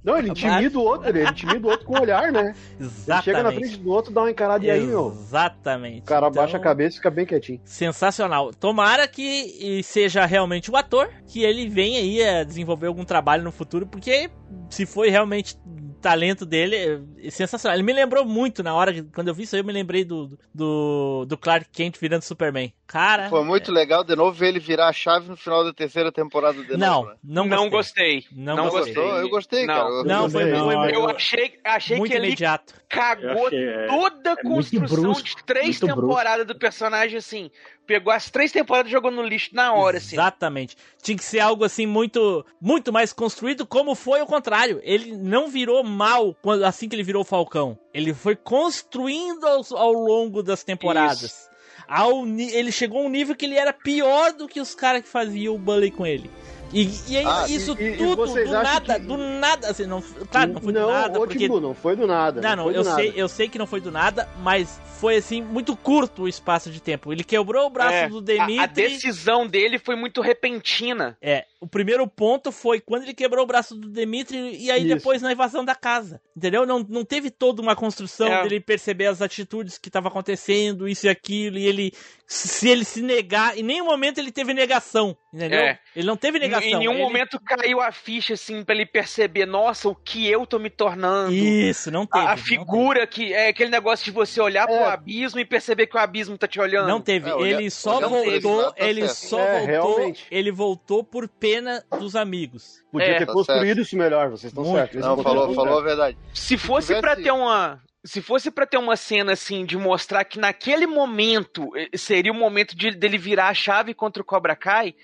Não, 0.04 0.18
ele 0.18 0.30
intimida 0.30 0.78
o 0.78 0.82
outro, 0.82 1.08
ele 1.08 1.24
intimida 1.28 1.66
o 1.66 1.70
outro 1.70 1.86
com 1.86 1.94
o 1.96 2.00
olhar, 2.00 2.30
né? 2.32 2.54
Ele 2.78 2.88
Exatamente. 2.88 3.24
chega 3.24 3.42
na 3.42 3.52
frente 3.52 3.76
do 3.78 3.90
outro, 3.90 4.12
dá 4.12 4.22
uma 4.22 4.30
encarada 4.30 4.64
e 4.64 4.70
aí, 4.70 4.86
meu. 4.86 5.12
Exatamente. 5.12 6.00
O 6.00 6.04
cara 6.04 6.26
Então, 6.28 6.42
abaixa 6.42 6.56
a 6.56 6.60
cabeça 6.60 6.94
e 6.94 6.98
fica 6.98 7.10
bem 7.10 7.24
quietinho. 7.26 7.60
Sensacional. 7.64 8.52
Tomara 8.52 9.06
que 9.08 9.80
seja 9.84 10.24
realmente 10.26 10.70
o 10.70 10.76
ator, 10.76 11.10
que 11.26 11.42
ele 11.42 11.68
venha 11.68 12.00
aí 12.00 12.22
a 12.22 12.44
desenvolver 12.44 12.86
algum 12.88 13.04
trabalho 13.04 13.42
no 13.44 13.52
futuro, 13.52 13.86
porque 13.86 14.30
se 14.70 14.86
foi 14.86 15.10
realmente 15.10 15.56
talento 16.00 16.44
dele, 16.44 17.00
é 17.22 17.30
sensacional. 17.30 17.76
Ele 17.76 17.84
me 17.84 17.92
lembrou 17.92 18.24
muito 18.24 18.60
na 18.60 18.74
hora, 18.74 18.92
quando 19.14 19.28
eu 19.28 19.34
vi 19.34 19.44
isso 19.44 19.54
aí, 19.54 19.60
eu 19.60 19.64
me 19.64 19.72
lembrei 19.72 20.04
do, 20.04 20.36
do, 20.52 21.24
do 21.28 21.38
Clark 21.38 21.68
Kent 21.70 21.96
virando 22.00 22.22
Superman. 22.22 22.72
Cara. 22.88 23.28
Foi 23.30 23.44
muito 23.44 23.70
legal 23.70 24.02
de 24.02 24.16
novo 24.16 24.32
ver 24.32 24.48
ele 24.48 24.58
virar 24.58 24.88
a 24.88 24.92
chave 24.92 25.28
no 25.28 25.36
final 25.36 25.62
da 25.64 25.72
terceira 25.72 26.10
temporada 26.10 26.60
de 26.64 26.76
Não, 26.76 27.02
novo. 27.02 27.08
né? 27.10 27.14
não, 27.22 27.46
Não 27.46 27.70
gostei. 27.70 28.14
gostei. 28.16 28.24
Não, 28.44 28.56
Não 28.56 28.68
gostei. 28.68 28.94
Gostou? 28.94 29.16
Eu 29.20 29.28
gostei, 29.30 29.66
Não. 29.66 29.74
cara. 29.74 29.88
Eu- 29.88 30.04
Não, 30.04 30.28
foi, 30.30 30.44
Não, 30.46 30.64
foi 30.64 30.74
eu- 30.74 30.94
Eu 30.94 31.08
achei, 31.08 31.58
achei 31.64 31.98
muito 31.98 32.10
que 32.10 32.16
ele 32.18 32.26
imediato. 32.26 32.74
cagou 32.88 33.46
achei, 33.46 33.64
é, 33.64 33.86
toda 33.86 34.30
a 34.30 34.32
é 34.32 34.42
construção 34.42 34.98
brusco, 35.02 35.22
de 35.24 35.44
três 35.44 35.78
brusco. 35.78 36.00
temporadas 36.00 36.46
do 36.46 36.58
personagem, 36.58 37.16
assim. 37.18 37.48
Pegou 37.86 38.12
as 38.12 38.30
três 38.30 38.52
temporadas 38.52 38.88
e 38.88 38.92
jogou 38.92 39.10
no 39.10 39.22
lixo 39.22 39.50
na 39.52 39.72
hora, 39.72 39.98
assim. 39.98 40.14
Exatamente. 40.14 40.76
Tinha 41.02 41.16
que 41.16 41.24
ser 41.24 41.40
algo 41.40 41.64
assim 41.64 41.84
muito 41.84 42.44
muito 42.60 42.92
mais 42.92 43.12
construído, 43.12 43.66
como 43.66 43.94
foi 43.94 44.22
o 44.22 44.26
contrário. 44.26 44.80
Ele 44.84 45.16
não 45.16 45.48
virou 45.48 45.82
mal 45.82 46.34
quando, 46.40 46.64
assim 46.64 46.88
que 46.88 46.94
ele 46.94 47.02
virou 47.02 47.22
o 47.22 47.24
Falcão. 47.24 47.76
Ele 47.92 48.14
foi 48.14 48.36
construindo 48.36 49.44
ao, 49.46 49.62
ao 49.76 49.92
longo 49.92 50.42
das 50.42 50.62
temporadas. 50.62 51.50
Ao, 51.88 52.24
ele 52.26 52.70
chegou 52.72 53.00
a 53.02 53.04
um 53.04 53.08
nível 53.10 53.34
que 53.34 53.44
ele 53.44 53.56
era 53.56 53.72
pior 53.72 54.32
do 54.32 54.48
que 54.48 54.60
os 54.60 54.74
caras 54.74 55.02
que 55.02 55.08
faziam 55.08 55.54
o 55.54 55.58
bullying 55.58 55.90
com 55.90 56.06
ele. 56.06 56.30
E, 56.72 56.88
e 57.08 57.18
aí, 57.18 57.24
Ah, 57.26 57.44
isso 57.48 57.76
e- 57.78 57.90
e 57.90 57.96
tudo 57.98 58.16
vocês 58.16 58.48
do 58.48 58.54
nada, 58.54 58.94
que- 58.98 59.06
do 59.06 59.16
nada, 59.18 59.68
assim, 59.68 59.84
não, 59.84 60.00
claro, 60.30 60.54
não 60.54 60.60
foi 60.62 60.72
do 60.72 60.86
nada, 60.86 61.18
ô, 61.20 61.26
porque 61.26 61.46
não 61.48 61.74
foi 61.74 61.96
do 61.96 62.06
nada. 62.06 62.40
não, 62.40 62.56
não, 62.56 62.64
do 62.64 62.70
eu 62.78 62.82
nada. 62.84 62.96
sei, 62.96 63.12
eu 63.14 63.28
sei 63.28 63.46
que 63.46 63.58
não 63.58 63.66
foi 63.66 63.78
do 63.82 63.90
nada, 63.92 64.26
mas 64.38 64.80
foi 65.02 65.16
assim 65.16 65.42
muito 65.42 65.76
curto 65.76 66.22
o 66.22 66.28
espaço 66.28 66.70
de 66.70 66.80
tempo. 66.80 67.12
Ele 67.12 67.24
quebrou 67.24 67.66
o 67.66 67.70
braço 67.70 67.92
É, 67.92 68.08
do 68.08 68.18
a, 68.18 68.22
Demitri. 68.22 68.58
a 68.60 68.66
decisão 68.66 69.48
dele 69.48 69.76
foi 69.76 69.96
muito 69.96 70.20
repentina. 70.20 71.18
É, 71.20 71.44
o 71.60 71.66
primeiro 71.66 72.06
ponto 72.06 72.52
foi 72.52 72.80
quando 72.80 73.02
ele 73.02 73.12
quebrou 73.12 73.42
o 73.42 73.46
braço 73.46 73.74
do 73.74 73.88
Demitri 73.88 74.36
e 74.56 74.70
aí 74.70 74.86
Isso. 74.86 74.94
depois 74.94 75.20
na 75.20 75.32
invasão 75.32 75.64
da 75.64 75.74
casa. 75.74 76.20
Entendeu? 76.36 76.64
Não, 76.64 76.86
não 76.88 77.04
teve 77.04 77.30
toda 77.30 77.60
uma 77.60 77.74
construção 77.74 78.28
É. 78.28 78.42
dele 78.44 78.60
perceber 78.60 79.06
as 79.06 79.20
atitudes 79.20 79.76
que 79.76 79.88
estavam 79.88 80.08
acontecendo, 80.08 80.88
isso 80.88 81.06
e 81.06 81.08
aquilo, 81.08 81.58
e 81.58 81.66
ele. 81.66 81.92
Se 82.26 82.66
ele 82.70 82.84
se 82.84 83.02
negar, 83.02 83.58
em 83.58 83.62
nenhum 83.62 83.84
momento 83.84 84.16
ele 84.18 84.32
teve 84.32 84.54
negação. 84.54 85.14
Entendeu? 85.34 85.60
É. 85.60 85.78
Ele 85.94 86.06
não 86.06 86.16
teve 86.16 86.38
negação. 86.38 86.66
Em 86.66 86.78
nenhum 86.78 86.92
ele- 86.92 87.02
momento 87.02 87.38
caiu 87.40 87.80
a 87.80 87.92
ficha, 87.92 88.34
assim, 88.34 88.64
pra 88.64 88.74
ele 88.74 88.86
perceber, 88.86 89.44
nossa, 89.44 89.88
o 89.88 89.94
que 89.94 90.26
eu 90.30 90.46
tô 90.46 90.58
me 90.58 90.70
tornando. 90.70 91.32
Isso, 91.34 91.90
não 91.90 92.06
teve. 92.06 92.24
a, 92.24 92.32
a 92.32 92.36
não 92.36 92.42
figura 92.42 93.06
que 93.06 93.34
é 93.34 93.48
aquele 93.48 93.70
negócio 93.70 94.04
de 94.04 94.10
você 94.10 94.40
olhar 94.40 94.66
pro 94.66 94.76
abismo 94.92 95.40
e 95.40 95.44
perceber 95.44 95.86
que 95.86 95.96
o 95.96 96.00
abismo 96.00 96.38
tá 96.38 96.46
te 96.46 96.60
olhando. 96.60 96.86
Não 96.88 97.00
teve. 97.00 97.28
É, 97.28 97.34
olha- 97.34 97.48
ele 97.56 97.70
só 97.70 98.00
voltou. 98.08 98.72
tá 98.72 98.86
ele 98.86 99.08
certo. 99.08 99.28
só 99.28 99.40
É, 99.40 99.52
voltou. 99.66 99.66
realmente. 99.96 100.26
Ele 100.30 100.52
voltou 100.52 101.02
por 101.02 101.28
pena 101.28 101.84
dos 101.98 102.14
amigos. 102.14 102.82
Podia 102.92 103.08
É, 103.08 103.18
ter 103.18 103.26
tá 103.26 103.32
construído 103.32 103.80
isso 103.80 103.96
melhor, 103.96 104.30
vocês 104.30 104.52
estão 104.52 104.64
certos. 104.64 105.00
Não, 105.00 105.18
é 105.18 105.22
falou, 105.22 105.54
falou 105.54 105.78
a 105.78 105.82
verdade. 105.82 106.16
Se 106.34 106.56
fosse 106.56 106.88
tivesse- 106.88 107.00
pra 107.02 107.16
ter 107.16 107.30
uma. 107.32 107.80
Se 108.04 108.20
fosse 108.20 108.50
pra 108.50 108.66
ter 108.66 108.78
uma 108.78 108.96
cena 108.96 109.32
assim 109.32 109.64
de 109.64 109.76
mostrar 109.76 110.24
que 110.24 110.38
naquele 110.38 110.86
momento 110.88 111.70
eh, 111.76 111.88
seria 111.96 112.32
o 112.32 112.34
momento 112.34 112.76
de, 112.76 112.90
dele 112.90 113.16
virar 113.16 113.48
a 113.48 113.54
chave 113.54 113.94
contra 113.94 114.20
o 114.20 114.26
Cobra 114.26 114.56
Kai, 114.56 114.94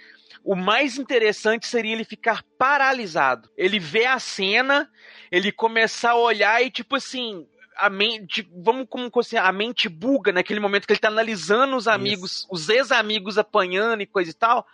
o 0.44 0.56
mais 0.56 0.98
interessante 0.98 1.66
seria 1.66 1.92
ele 1.92 2.02
ficar 2.04 2.42
paralisado. 2.58 3.48
Ele 3.56 3.78
vê 3.78 4.04
a 4.06 4.18
cena, 4.18 4.90
ele 5.30 5.52
começar 5.52 6.10
a 6.10 6.16
olhar 6.18 6.60
e 6.62 6.70
tipo 6.70 6.96
assim, 6.96 7.46
a 7.78 7.88
mente, 7.88 8.46
vamos 8.52 8.86
como 8.90 9.08
assim, 9.20 9.36
a 9.36 9.52
mente 9.52 9.88
buga 9.88 10.32
naquele 10.32 10.58
momento 10.58 10.86
que 10.86 10.92
ele 10.92 11.00
tá 11.00 11.08
analisando 11.08 11.76
os 11.76 11.86
amigos, 11.86 12.46
os 12.50 12.68
ex-amigos 12.68 13.38
apanhando 13.38 14.02
e 14.02 14.06
coisa 14.06 14.30
e 14.30 14.34
tal, 14.34 14.66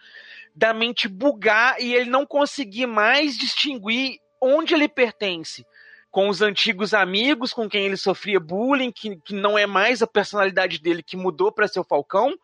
da 0.57 0.73
mente 0.73 1.07
bugar 1.07 1.79
e 1.79 1.95
ele 1.95 2.09
não 2.09 2.25
conseguir 2.25 2.87
mais 2.87 3.37
distinguir 3.37 4.19
onde 4.41 4.73
ele 4.73 4.89
pertence. 4.89 5.67
Com 6.11 6.29
os 6.29 6.41
antigos 6.41 6.95
amigos 6.95 7.53
com 7.53 7.69
quem 7.69 7.85
ele 7.85 7.97
sofria 7.97 8.41
bullying, 8.41 8.91
que, 8.91 9.17
que 9.17 9.35
não 9.35 9.59
é 9.59 9.67
mais 9.67 10.01
a 10.01 10.07
personalidade 10.07 10.79
dele 10.79 11.03
que 11.03 11.17
mudou 11.17 11.53
para 11.53 11.69
ser 11.69 11.81
o 11.81 11.85
Falcão, 11.85 12.35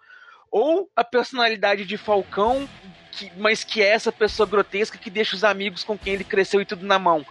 ou 0.51 0.91
a 0.95 1.05
personalidade 1.05 1.87
de 1.87 1.97
Falcão, 1.97 2.69
que- 3.21 3.33
mas 3.37 3.63
que 3.63 3.83
é 3.83 3.89
essa 3.89 4.11
pessoa 4.11 4.47
grotesca 4.47 4.97
que 4.97 5.11
deixa 5.11 5.37
os 5.37 5.45
amigos 5.45 5.85
com 5.85 5.97
quem 5.99 6.15
ele 6.15 6.25
cresceu 6.25 6.61
e 6.61 6.65
tudo 6.65 6.87
na 6.87 6.99
mão. 6.99 7.25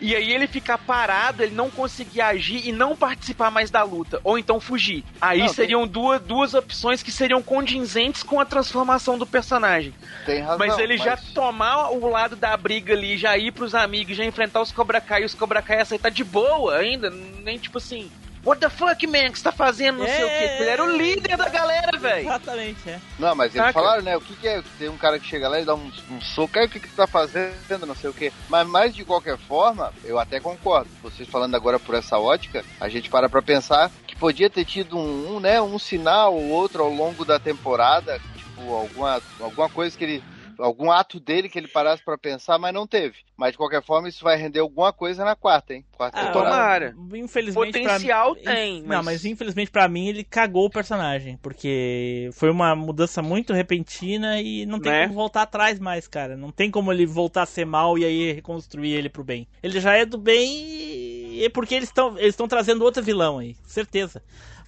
E 0.00 0.14
aí 0.14 0.32
ele 0.32 0.46
ficar 0.46 0.76
parado, 0.78 1.42
ele 1.42 1.54
não 1.54 1.70
conseguir 1.70 2.20
agir 2.20 2.66
e 2.66 2.72
não 2.72 2.96
participar 2.96 3.50
mais 3.50 3.70
da 3.70 3.82
luta, 3.82 4.20
ou 4.24 4.38
então 4.38 4.60
fugir. 4.60 5.04
Aí 5.20 5.38
Não, 5.38 5.46
tem- 5.46 5.54
seriam 5.54 5.86
duas, 5.86 6.20
duas 6.20 6.52
opções 6.54 7.02
que 7.02 7.10
seriam 7.12 7.40
condizentes 7.42 8.22
com 8.22 8.40
a 8.40 8.44
transformação 8.44 9.16
do 9.16 9.26
personagem. 9.26 9.94
Tem 10.24 10.40
razão. 10.40 10.58
Mas 10.58 10.78
ele 10.78 10.98
já 10.98 11.16
tomar 11.16 11.90
o 11.92 12.08
lado 12.10 12.36
da 12.36 12.56
briga 12.56 12.92
ali, 12.92 13.16
já 13.16 13.36
ir 13.38 13.52
pros 13.52 13.74
amigos, 13.74 14.16
já 14.16 14.24
enfrentar 14.24 14.60
os 14.60 14.72
Cobra 14.72 15.00
Kai 15.00 15.22
e 15.22 15.24
os 15.24 15.34
Cobra 15.34 15.62
Kai 15.62 15.80
aceitar 15.80 16.10
de 16.10 16.24
boa 16.24 16.76
ainda, 16.76 17.08
nem 17.10 17.58
tipo 17.58 17.78
assim, 17.78 18.10
what 18.46 18.60
the 18.60 18.70
fuck, 18.70 19.04
man, 19.06 19.32
que 19.32 19.38
você 19.38 19.44
tá 19.44 19.52
fazendo, 19.52 19.98
não 19.98 20.06
sei 20.06 20.24
o 20.24 20.28
quê. 20.28 20.56
Ele 20.60 20.70
era 20.70 20.84
o 20.84 20.96
líder 20.96 21.36
da 21.36 21.48
galera, 21.48 21.98
velho. 21.98 22.20
Exatamente, 22.28 22.88
é. 22.88 23.00
Não, 23.18 23.34
mas 23.34 23.52
eles 23.52 23.66
Saca? 23.66 23.72
falaram, 23.72 24.02
né? 24.02 24.16
O 24.16 24.20
que, 24.20 24.36
que 24.36 24.46
é? 24.46 24.62
Tem 24.78 24.88
um 24.88 24.96
cara 24.96 25.18
que 25.18 25.26
chega 25.26 25.48
lá 25.48 25.60
e 25.60 25.64
dá 25.64 25.74
um, 25.74 25.90
um 26.10 26.20
soco, 26.20 26.56
aí 26.58 26.66
o 26.66 26.68
que, 26.68 26.78
que 26.78 26.88
tu 26.88 26.94
tá 26.94 27.08
fazendo, 27.08 27.84
não 27.84 27.94
sei 27.94 28.08
o 28.08 28.14
quê. 28.14 28.32
Mas, 28.48 28.66
mas 28.68 28.94
de 28.94 29.04
qualquer 29.04 29.36
forma, 29.36 29.92
eu 30.04 30.18
até 30.18 30.38
concordo. 30.38 30.88
Vocês 31.02 31.28
falando 31.28 31.56
agora 31.56 31.80
por 31.80 31.96
essa 31.96 32.18
ótica, 32.18 32.64
a 32.80 32.88
gente 32.88 33.10
para 33.10 33.28
pra 33.28 33.42
pensar 33.42 33.90
que 34.06 34.14
podia 34.14 34.48
ter 34.48 34.64
tido 34.64 34.96
um, 34.96 35.36
um, 35.36 35.40
né, 35.40 35.60
um 35.60 35.78
sinal 35.78 36.34
ou 36.34 36.48
outro 36.48 36.84
ao 36.84 36.90
longo 36.90 37.24
da 37.24 37.40
temporada, 37.40 38.20
tipo, 38.36 38.72
alguma, 38.72 39.20
alguma 39.40 39.68
coisa 39.68 39.96
que 39.96 40.04
ele. 40.04 40.24
Algum 40.58 40.90
ato 40.90 41.20
dele 41.20 41.48
que 41.48 41.58
ele 41.58 41.68
parasse 41.68 42.02
pra 42.04 42.16
pensar, 42.16 42.58
mas 42.58 42.72
não 42.72 42.86
teve. 42.86 43.16
Mas 43.36 43.52
de 43.52 43.58
qualquer 43.58 43.82
forma, 43.82 44.08
isso 44.08 44.24
vai 44.24 44.36
render 44.36 44.60
alguma 44.60 44.92
coisa 44.92 45.24
na 45.24 45.36
quarta, 45.36 45.74
hein? 45.74 45.84
Quarta 45.96 46.18
Ah, 46.20 46.30
tomara. 46.32 46.94
Infelizmente. 47.14 47.72
Potencial 47.78 48.34
pra... 48.36 48.54
tem, 48.54 48.80
Não, 48.82 48.96
mas- 48.96 49.04
mas 49.04 49.24
infelizmente 49.24 49.70
pra 49.70 49.86
mim 49.88 50.08
ele 50.08 50.24
cagou 50.24 50.66
o 50.66 50.70
personagem. 50.70 51.36
Porque 51.42 52.30
foi 52.32 52.50
uma 52.50 52.74
mudança 52.74 53.20
muito 53.22 53.52
repentina 53.52 54.40
e 54.40 54.64
não 54.66 54.80
tem 54.80 54.90
Né? 54.92 55.02
como 55.02 55.14
voltar 55.14 55.42
atrás 55.42 55.78
mais, 55.78 56.08
cara. 56.08 56.36
Não 56.36 56.50
tem 56.50 56.70
como 56.70 56.90
ele 56.92 57.04
voltar 57.06 57.42
a 57.42 57.46
ser 57.46 57.64
mal 57.66 57.98
e 57.98 58.04
aí 58.04 58.32
reconstruir 58.32 58.92
ele 58.92 59.08
pro 59.08 59.22
bem. 59.24 59.46
Ele 59.62 59.78
já 59.80 59.94
é 59.94 60.04
do 60.06 60.16
bem 60.18 60.48
e 60.48 61.44
é 61.44 61.48
porque 61.50 61.74
eles 61.74 61.88
estão 61.90 62.16
eles 62.18 62.30
estão 62.30 62.48
trazendo 62.48 62.82
outro 62.82 63.02
vilão 63.02 63.38
aí, 63.38 63.54
certeza. 63.66 64.22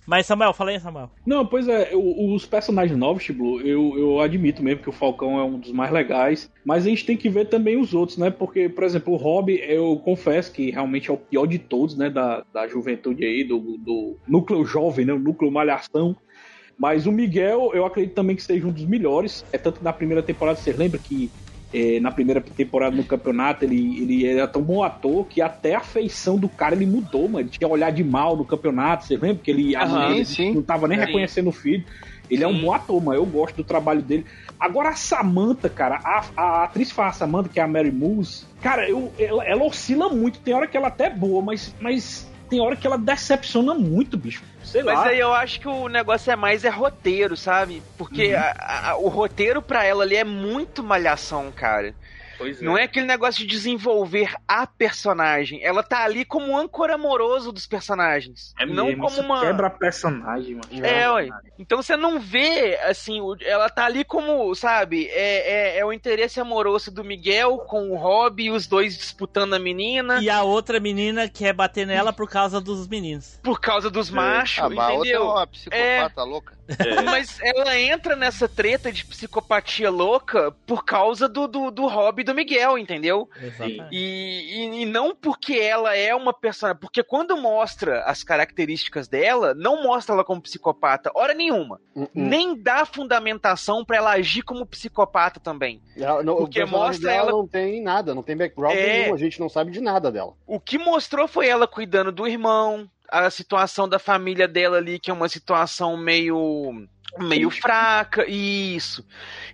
Mas 0.09 0.25
Samuel, 0.25 0.55
fala 0.55 0.71
aí, 0.71 0.81
Samuel. 0.81 1.11
Não, 1.27 1.45
pois 1.45 1.69
é, 1.69 1.91
o- 1.95 2.35
os 2.35 2.47
personagens 2.47 2.99
novos, 2.99 3.23
Chiblu, 3.23 3.61
eu, 3.61 3.93
eu 3.99 4.21
admito 4.21 4.63
mesmo 4.63 4.81
que 4.83 4.89
o 4.89 4.93
Falcão 4.93 5.39
é 5.39 5.45
um 5.45 5.59
dos 5.59 5.71
mais 5.71 5.93
legais, 5.93 6.49
mas 6.65 6.87
a 6.87 6.89
gente 6.89 7.05
tem 7.05 7.15
que 7.15 7.29
ver 7.29 7.45
também 7.51 7.77
os 7.79 7.93
outros, 7.93 8.17
né? 8.17 8.31
Porque, 8.31 8.71
por 8.71 8.85
exemplo, 8.85 9.13
o 9.13 9.17
Rob, 9.17 9.51
eu 9.55 10.01
confesso 10.03 10.51
que 10.51 10.71
realmente 10.71 11.11
é 11.11 11.13
o 11.13 11.19
pior 11.19 11.45
de 11.45 11.59
todos, 11.59 11.95
né? 11.95 12.09
Da, 12.09 12.43
da 12.55 12.67
juventude 12.67 13.23
aí, 13.23 13.45
do, 13.45 13.59
do 13.77 14.17
núcleo 14.27 14.65
jovem, 14.65 15.05
né? 15.05 15.13
O 15.13 15.19
núcleo 15.19 15.51
malhação. 15.53 16.17
Mas 16.79 17.07
o 17.07 17.13
Miguel, 17.13 17.73
eu 17.75 17.85
acredito 17.85 18.15
também 18.15 18.35
que 18.35 18.43
seja 18.43 18.67
um 18.67 18.73
dos 18.73 18.87
melhores. 18.87 19.45
É 19.53 19.59
tanto 19.59 19.85
na 19.85 19.93
primeira 19.93 20.23
temporada, 20.23 20.57
você 20.59 20.73
lembra 20.73 20.99
que 20.99 21.33
eh, 21.73 22.01
na 22.01 22.11
primeira 22.11 22.41
temporada 22.41 22.97
no 22.97 23.05
campeonato 23.05 23.65
ele, 23.65 24.03
ele 24.03 24.27
era 24.27 24.47
tão 24.49 24.63
bom 24.63 24.83
ator 24.83 25.27
que 25.27 25.41
até 25.41 25.75
a 25.75 25.81
feição 25.81 26.39
do 26.39 26.49
cara 26.49 26.75
ele 26.75 26.87
mudou, 26.87 27.29
mano. 27.29 27.41
Ele 27.41 27.51
tinha 27.51 27.69
olhar 27.69 27.91
de 27.91 28.03
mal 28.03 28.37
no 28.37 28.45
campeonato, 28.45 29.05
você 29.05 29.17
lembra? 29.17 29.43
Que 29.43 29.51
ele 29.51 29.77
Aham. 29.77 30.09
mulher, 30.09 30.27
Sim, 30.27 30.35
sim. 30.35 30.55
não 30.55 30.63
tava 30.63 30.89
nem 30.89 30.99
Sim. 30.99 31.05
reconhecendo 31.05 31.49
o 31.49 31.53
filho. 31.53 31.85
Ele 32.31 32.45
é 32.45 32.47
um 32.47 32.55
Sim. 32.55 32.61
bom 32.61 32.73
ator, 32.73 33.03
mas 33.03 33.17
eu 33.17 33.25
gosto 33.25 33.57
do 33.57 33.65
trabalho 33.65 34.03
dele. 34.03 34.27
Agora 34.61 34.91
a 34.91 34.97
Samantha, 34.97 35.69
cara, 35.69 36.01
a, 36.05 36.25
a 36.37 36.65
atriz 36.65 36.91
faz 36.91 37.15
a 37.17 37.19
Samantha, 37.19 37.49
que 37.49 37.61
é 37.61 37.63
a 37.63 37.69
Mary 37.69 37.93
Moose, 37.93 38.45
cara, 38.61 38.89
eu, 38.89 39.13
ela, 39.19 39.45
ela 39.45 39.65
oscila 39.65 40.11
muito. 40.11 40.41
Tem 40.41 40.53
hora 40.53 40.67
que 40.67 40.77
ela 40.77 40.89
até 40.89 41.07
é 41.07 41.11
boa, 41.11 41.43
mas, 41.43 41.75
mas 41.81 42.28
tem 42.49 42.61
hora 42.61 42.77
que 42.77 42.87
ela 42.87 42.99
decepciona 42.99 43.75
muito, 43.75 44.17
bicho. 44.17 44.43
Sei 44.65 44.83
Mas 44.83 44.99
lá. 44.99 45.07
aí 45.09 45.19
eu 45.19 45.33
acho 45.35 45.61
que 45.61 45.69
o 45.69 45.89
negócio 45.89 46.31
é 46.31 46.37
mais 46.37 46.65
é 46.65 46.69
roteiro, 46.69 47.37
sabe? 47.37 47.83
Porque 47.97 48.35
Uhum. 48.35 48.39
a- 48.41 48.91
a- 48.91 48.97
o 48.97 49.09
roteiro 49.09 49.61
pra 49.63 49.85
ela 49.85 50.03
ali 50.05 50.17
é 50.17 50.25
muito 50.25 50.83
malhação, 50.83 51.53
cara. 51.53 51.95
Pois 52.39 52.61
Não 52.63 52.79
é 52.79 52.85
aquele 52.85 53.05
negócio 53.07 53.41
de 53.41 53.47
desenvolver 53.47 54.33
a 54.47 54.67
personagem. 54.67 55.63
Ela 55.63 55.83
tá 55.83 56.05
ali 56.05 56.25
como 56.25 56.47
um 56.53 56.57
âncora 56.57 56.95
amoroso 56.95 57.51
dos 57.53 57.67
personagens. 57.67 58.55
É 58.59 58.65
não 58.65 58.87
mesmo, 58.87 59.03
como 59.03 59.21
uma. 59.21 59.41
Quebra 59.41 59.69
personagem, 59.69 60.55
mano. 60.55 60.87
É, 60.87 61.11
ué. 61.11 61.29
Então 61.59 61.83
você 61.83 61.97
não 61.97 62.21
vê, 62.21 62.77
assim, 62.85 63.21
ela 63.43 63.69
tá 63.69 63.85
ali 63.87 64.05
como, 64.05 64.55
sabe, 64.55 65.07
é, 65.09 65.77
é, 65.77 65.79
é 65.79 65.85
o 65.85 65.93
interesse 65.93 66.41
amoroso 66.41 66.91
do 66.93 67.03
Miguel 67.03 67.59
com 67.67 67.91
o 67.91 67.97
Rob 67.97 68.41
e 68.43 68.51
os 68.51 68.67
dois 68.67 68.97
disputando 68.97 69.55
a 69.55 69.59
menina 69.59 70.21
E 70.23 70.31
a 70.31 70.43
outra 70.45 70.79
menina 70.79 71.29
quer 71.29 71.53
bater 71.53 71.87
nela 71.87 72.13
por 72.13 72.29
causa 72.31 72.61
dos 72.61 72.87
meninos. 72.87 73.41
por 73.43 73.61
causa 73.61 73.91
dos 73.91 74.09
machos, 74.11 74.63
Ah, 74.65 74.69
mas 74.69 74.79
a 74.79 74.93
outra 74.93 75.09
é 75.09 75.13
entendeu? 75.15 75.25
uma 75.31 75.47
psicopata 75.47 76.23
louca. 76.23 76.59
Mas 77.03 77.41
ela 77.43 77.79
entra 77.81 78.15
nessa 78.15 78.47
treta 78.47 78.93
de 78.93 79.03
psicopatia 79.03 79.91
louca 79.91 80.53
por 80.67 80.85
causa 80.85 81.27
do, 81.27 81.49
do, 81.49 81.71
do 81.71 81.87
Rob 81.87 82.23
do 82.29 82.35
Miguel, 82.35 82.79
entendeu? 82.79 83.29
Exatamente. 83.43 83.89
E, 83.91 83.99
e, 84.79 84.83
e 84.83 84.87
não 84.87 85.15
porque 85.15 85.55
ela 85.55 85.97
é 85.97 86.15
uma 86.15 86.33
personagem. 86.33 86.81
Porque 86.81 87.03
quando 87.03 87.37
mostra 87.37 88.03
as 88.05 88.23
características 88.23 89.09
dela, 89.09 89.55
não 89.55 89.83
mostra 89.83 90.15
ela 90.15 90.25
como 90.25 90.41
psicopata, 90.41 91.11
hora 91.15 91.35
nenhuma. 91.35 91.81
Hum, 91.97 92.03
hum. 92.05 92.09
Nem 92.15 92.57
dá 92.61 92.85
fundamentação 92.85 93.85
pra 93.85 93.97
ela 93.97 94.13
agir 94.13 94.43
como 94.43 94.67
psicopata 94.67 95.41
também. 95.41 95.83
Ela- 95.97 96.23
não, 96.23 96.37
Porque 96.37 96.65
mostra 96.65 97.09
dela 97.11 97.31
ela- 97.31 97.33
não 97.33 97.47
tem 97.47 97.83
nada, 97.83 98.15
não 98.15 98.23
tem 98.23 98.37
background 98.37 98.77
É. 98.77 99.03
nenhum, 99.03 99.15
a 99.15 99.19
gente 99.19 99.41
não 99.41 99.49
sabe 99.49 99.71
de 99.71 99.81
nada 99.81 100.11
dela. 100.13 100.35
O 100.47 100.61
que 100.61 100.79
mostrou 100.79 101.27
foi 101.27 101.49
ela 101.49 101.67
cuidando 101.67 102.13
do 102.13 102.27
irmão, 102.27 102.89
a 103.11 103.31
situação 103.31 103.89
da 103.89 103.99
família 103.99 104.47
dela 104.47 104.77
ali, 104.77 104.99
que 105.01 105.11
é 105.11 105.15
uma 105.15 105.29
situação 105.29 105.97
meio. 105.97 106.87
Meio 107.17 107.51
fraca, 107.51 108.29
isso. 108.29 109.05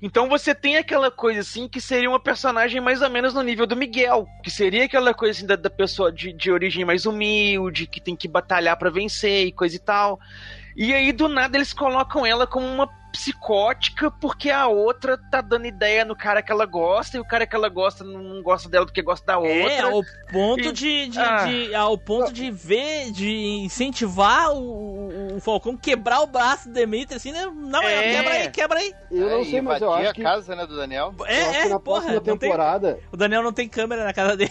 Então 0.02 0.28
você 0.28 0.54
tem 0.54 0.76
aquela 0.76 1.10
coisa 1.10 1.40
assim 1.40 1.68
que 1.68 1.80
seria 1.80 2.08
uma 2.08 2.20
personagem 2.20 2.80
mais 2.80 3.00
ou 3.02 3.10
menos 3.10 3.34
no 3.34 3.42
nível 3.42 3.66
do 3.66 3.76
Miguel, 3.76 4.26
que 4.42 4.50
seria 4.50 4.84
aquela 4.84 5.14
coisa 5.14 5.38
assim 5.38 5.46
da, 5.46 5.56
da 5.56 5.70
pessoa 5.70 6.10
de, 6.10 6.32
de 6.32 6.50
origem 6.50 6.84
mais 6.84 7.06
humilde, 7.06 7.86
que 7.86 8.00
tem 8.00 8.16
que 8.16 8.26
batalhar 8.26 8.76
pra 8.76 8.90
vencer 8.90 9.46
e 9.46 9.52
coisa 9.52 9.76
e 9.76 9.78
tal. 9.78 10.18
E 10.76 10.92
aí 10.92 11.12
do 11.12 11.28
nada 11.28 11.56
eles 11.56 11.72
colocam 11.72 12.26
ela 12.26 12.46
como 12.46 12.66
uma 12.66 12.88
psicótica 13.12 14.10
porque 14.10 14.50
a 14.50 14.66
outra 14.66 15.16
tá 15.30 15.40
dando 15.40 15.66
ideia 15.66 16.04
no 16.04 16.16
cara 16.16 16.42
que 16.42 16.50
ela 16.50 16.66
gosta 16.66 17.16
e 17.16 17.20
o 17.20 17.24
cara 17.24 17.46
que 17.46 17.54
ela 17.54 17.68
gosta 17.68 18.02
não 18.02 18.42
gosta 18.42 18.68
dela 18.68 18.84
porque 18.84 19.00
gosta 19.02 19.24
da 19.24 19.38
outra. 19.38 19.52
É, 19.52 19.80
ao 19.82 20.02
ponto 20.32 20.68
E- 20.68 20.72
de, 20.72 21.06
de, 21.08 21.18
Ah. 21.20 21.44
de- 21.44 21.74
ao 21.76 21.96
ponto 21.96 22.32
de 22.32 22.50
ver, 22.50 23.12
de 23.12 23.30
incentivar 23.64 24.50
o, 24.50 25.36
o- 25.36 25.40
Falcão 25.40 25.76
quebrar 25.76 26.22
o 26.22 26.26
braço 26.26 26.68
do 26.68 26.74
Demetri, 26.74 27.14
assim, 27.16 27.30
né? 27.30 27.46
Não, 27.54 27.80
é. 27.82 27.94
É. 27.94 28.12
quebra 28.16 28.34
aí, 28.34 28.50
quebra 28.50 28.78
aí. 28.80 28.92
Eu 29.12 29.30
não 29.30 29.40
É, 29.42 29.44
sei, 29.44 29.60
mas 29.60 29.80
eu 29.80 29.92
acho 29.94 30.12
que, 30.12 30.20
a 30.20 30.24
casa, 30.24 30.56
né, 30.56 30.66
do 30.66 30.74
Daniel. 30.76 31.14
É, 31.26 31.44
que 31.50 31.56
é, 31.58 31.68
na 31.68 31.78
porra. 31.78 32.12
não 32.14 32.20
tem- 32.20 32.36
temporada. 32.36 32.98
o 33.12 33.16
Daniel 33.16 33.44
não 33.44 33.52
tem 33.52 33.68
câmera 33.68 34.02
na 34.04 34.12
casa 34.12 34.36
dele. 34.36 34.50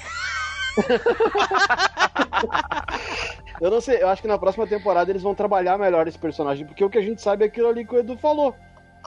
Eu 3.64 3.72
não 3.72 3.80
sei, 3.80 4.02
eu 4.04 4.10
acho 4.10 4.22
que 4.22 4.28
na 4.28 4.38
próxima 4.38 4.68
temporada 4.68 5.10
eles 5.10 5.22
vão 5.22 5.34
trabalhar 5.34 5.78
melhor 5.78 6.06
esse 6.08 6.20
personagem, 6.20 6.66
porque 6.68 6.84
o 6.84 6.90
que 6.90 6.98
a 6.98 7.02
gente 7.02 7.22
sabe 7.22 7.46
é 7.46 7.48
aquilo 7.48 7.70
ali 7.70 7.86
que 7.86 7.96
o 7.96 8.00
Edu 8.00 8.18
falou. 8.18 8.54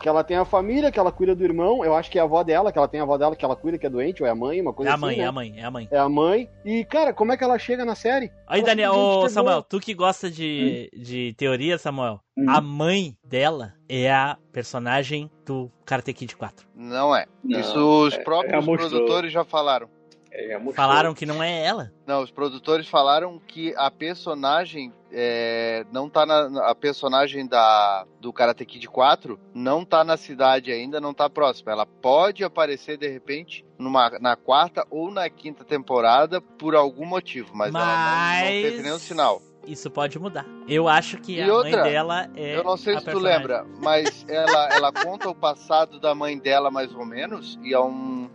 Que 0.01 0.09
ela 0.11 0.23
tem 0.23 0.37
a 0.37 0.45
família, 0.45 0.91
que 0.93 0.99
ela 0.99 1.11
cuida 1.11 1.35
do 1.35 1.43
irmão, 1.43 1.83
eu 1.83 1.95
acho 1.95 2.11
que 2.11 2.19
é 2.19 2.21
a 2.21 2.25
avó 2.25 2.43
dela, 2.43 2.71
que 2.71 2.77
ela 2.79 2.87
tem 2.89 3.01
a 3.01 3.03
avó 3.03 3.17
dela 3.17 3.35
que 3.35 3.43
ela 3.45 3.57
cuida, 3.57 3.79
que 3.79 3.87
é 3.87 3.91
doente, 3.91 4.23
ou 4.23 4.27
é 4.27 4.31
a 4.31 4.35
mãe, 4.35 4.61
uma 4.61 4.71
É 4.71 4.75
coisa 4.75 4.91
a 4.91 4.95
assim. 4.95 5.01
mãe, 5.03 5.17
né? 5.17 5.23
é 5.23 5.27
a 5.27 5.33
mãe, 5.33 5.55
é 5.57 5.65
a 5.65 5.71
mãe. 5.71 5.89
É 5.91 5.99
a 5.99 6.09
mãe. 6.09 6.51
E, 6.67 6.85
cara, 6.85 7.15
como 7.15 7.33
é 7.33 7.37
que 7.37 7.43
ela 7.45 7.59
chega 7.59 7.83
na 7.85 7.95
série? 7.95 8.31
Aí, 8.47 8.61
Ela 8.61 8.67
Daniel, 8.67 8.93
ô, 8.95 9.29
Samuel, 9.31 9.63
tu 9.63 9.79
que 9.81 9.95
gosta 9.95 10.31
de, 10.31 10.91
de 10.95 11.35
teoria, 11.39 11.79
Samuel, 11.79 12.21
Hum. 12.39 12.45
a 12.49 12.61
mãe 12.61 13.17
dela 13.25 13.73
é 13.89 14.13
a 14.13 14.37
personagem 14.53 15.31
do 15.47 15.71
Karate 15.87 16.13
Kid 16.13 16.37
4. 16.37 16.67
Não 16.75 17.17
é. 17.17 17.25
Não, 17.43 17.59
Isso 17.61 17.79
os 18.07 18.13
é- 18.15 18.19
próprios 18.23 18.53
já 18.53 18.61
mostrou. 18.71 18.91
produtores 18.91 19.33
já 19.33 19.45
falaram. 19.45 19.89
É, 20.39 20.55
mostrou. 20.59 20.75
Falaram 20.75 21.15
que 21.15 21.25
não 21.25 21.43
é 21.43 21.65
ela. 21.65 21.91
Não, 22.07 22.23
os 22.23 22.31
produtores 22.31 22.87
falaram 22.87 23.39
que 23.39 23.75
a 23.75 23.91
personagem 23.91 24.93
é, 25.11 25.87
não 25.91 26.11
tá 26.11 26.27
na. 26.27 26.69
A 26.69 26.75
personagem 26.75 27.47
da, 27.47 28.05
do 28.21 28.35
Karate 28.35 28.67
Kid 28.67 28.87
4 28.87 29.41
não 29.55 29.83
tá 29.83 30.05
na 30.05 30.19
cidade 30.19 30.71
ainda, 30.71 31.01
não 31.01 31.15
tá 31.15 31.31
próxima. 31.31 31.73
Ela 31.73 31.87
pode 31.87 32.45
aparecer 32.45 32.99
de 32.99 33.09
repente 33.09 33.65
numa, 33.79 34.11
na 34.21 34.37
quarta 34.37 34.87
ou 34.91 35.11
na 35.11 35.31
quinta 35.31 35.65
temporada 35.65 36.39
por 36.39 36.75
algum 36.75 37.07
motivo, 37.07 37.53
mas, 37.55 37.75
ela 37.75 37.87
não, 37.87 38.41
não 38.41 38.63
teve 38.63 38.83
nenhum 38.83 38.99
sinal. 38.99 39.41
Isso 39.67 39.91
pode 39.91 40.19
mudar. 40.19 40.47
Eu 40.69 40.87
acho 40.87 41.19
que 41.19 41.37
E 41.37 41.43
a 41.43 41.53
outra, 41.53 41.83
mãe 41.83 41.91
dela 41.91 42.31
é. 42.37 42.57
Eu 42.57 42.63
não 42.63 42.77
sei 42.77 42.95
a 42.95 42.99
se 42.99 43.05
tu 43.05 43.13
personagem. 43.13 43.39
lembra, 43.39 43.67
mas 43.83 44.25
ela, 44.29 44.69
ela 44.69 44.93
conta 44.93 45.29
o 45.29 45.35
passado 45.35 45.99
da 45.99 46.15
mãe 46.15 46.39
dela 46.39 46.71
mais 46.71 46.95
ou 46.95 47.05
menos, 47.05 47.59
e 47.65 47.75
é 47.75 47.81
um, 47.81 48.31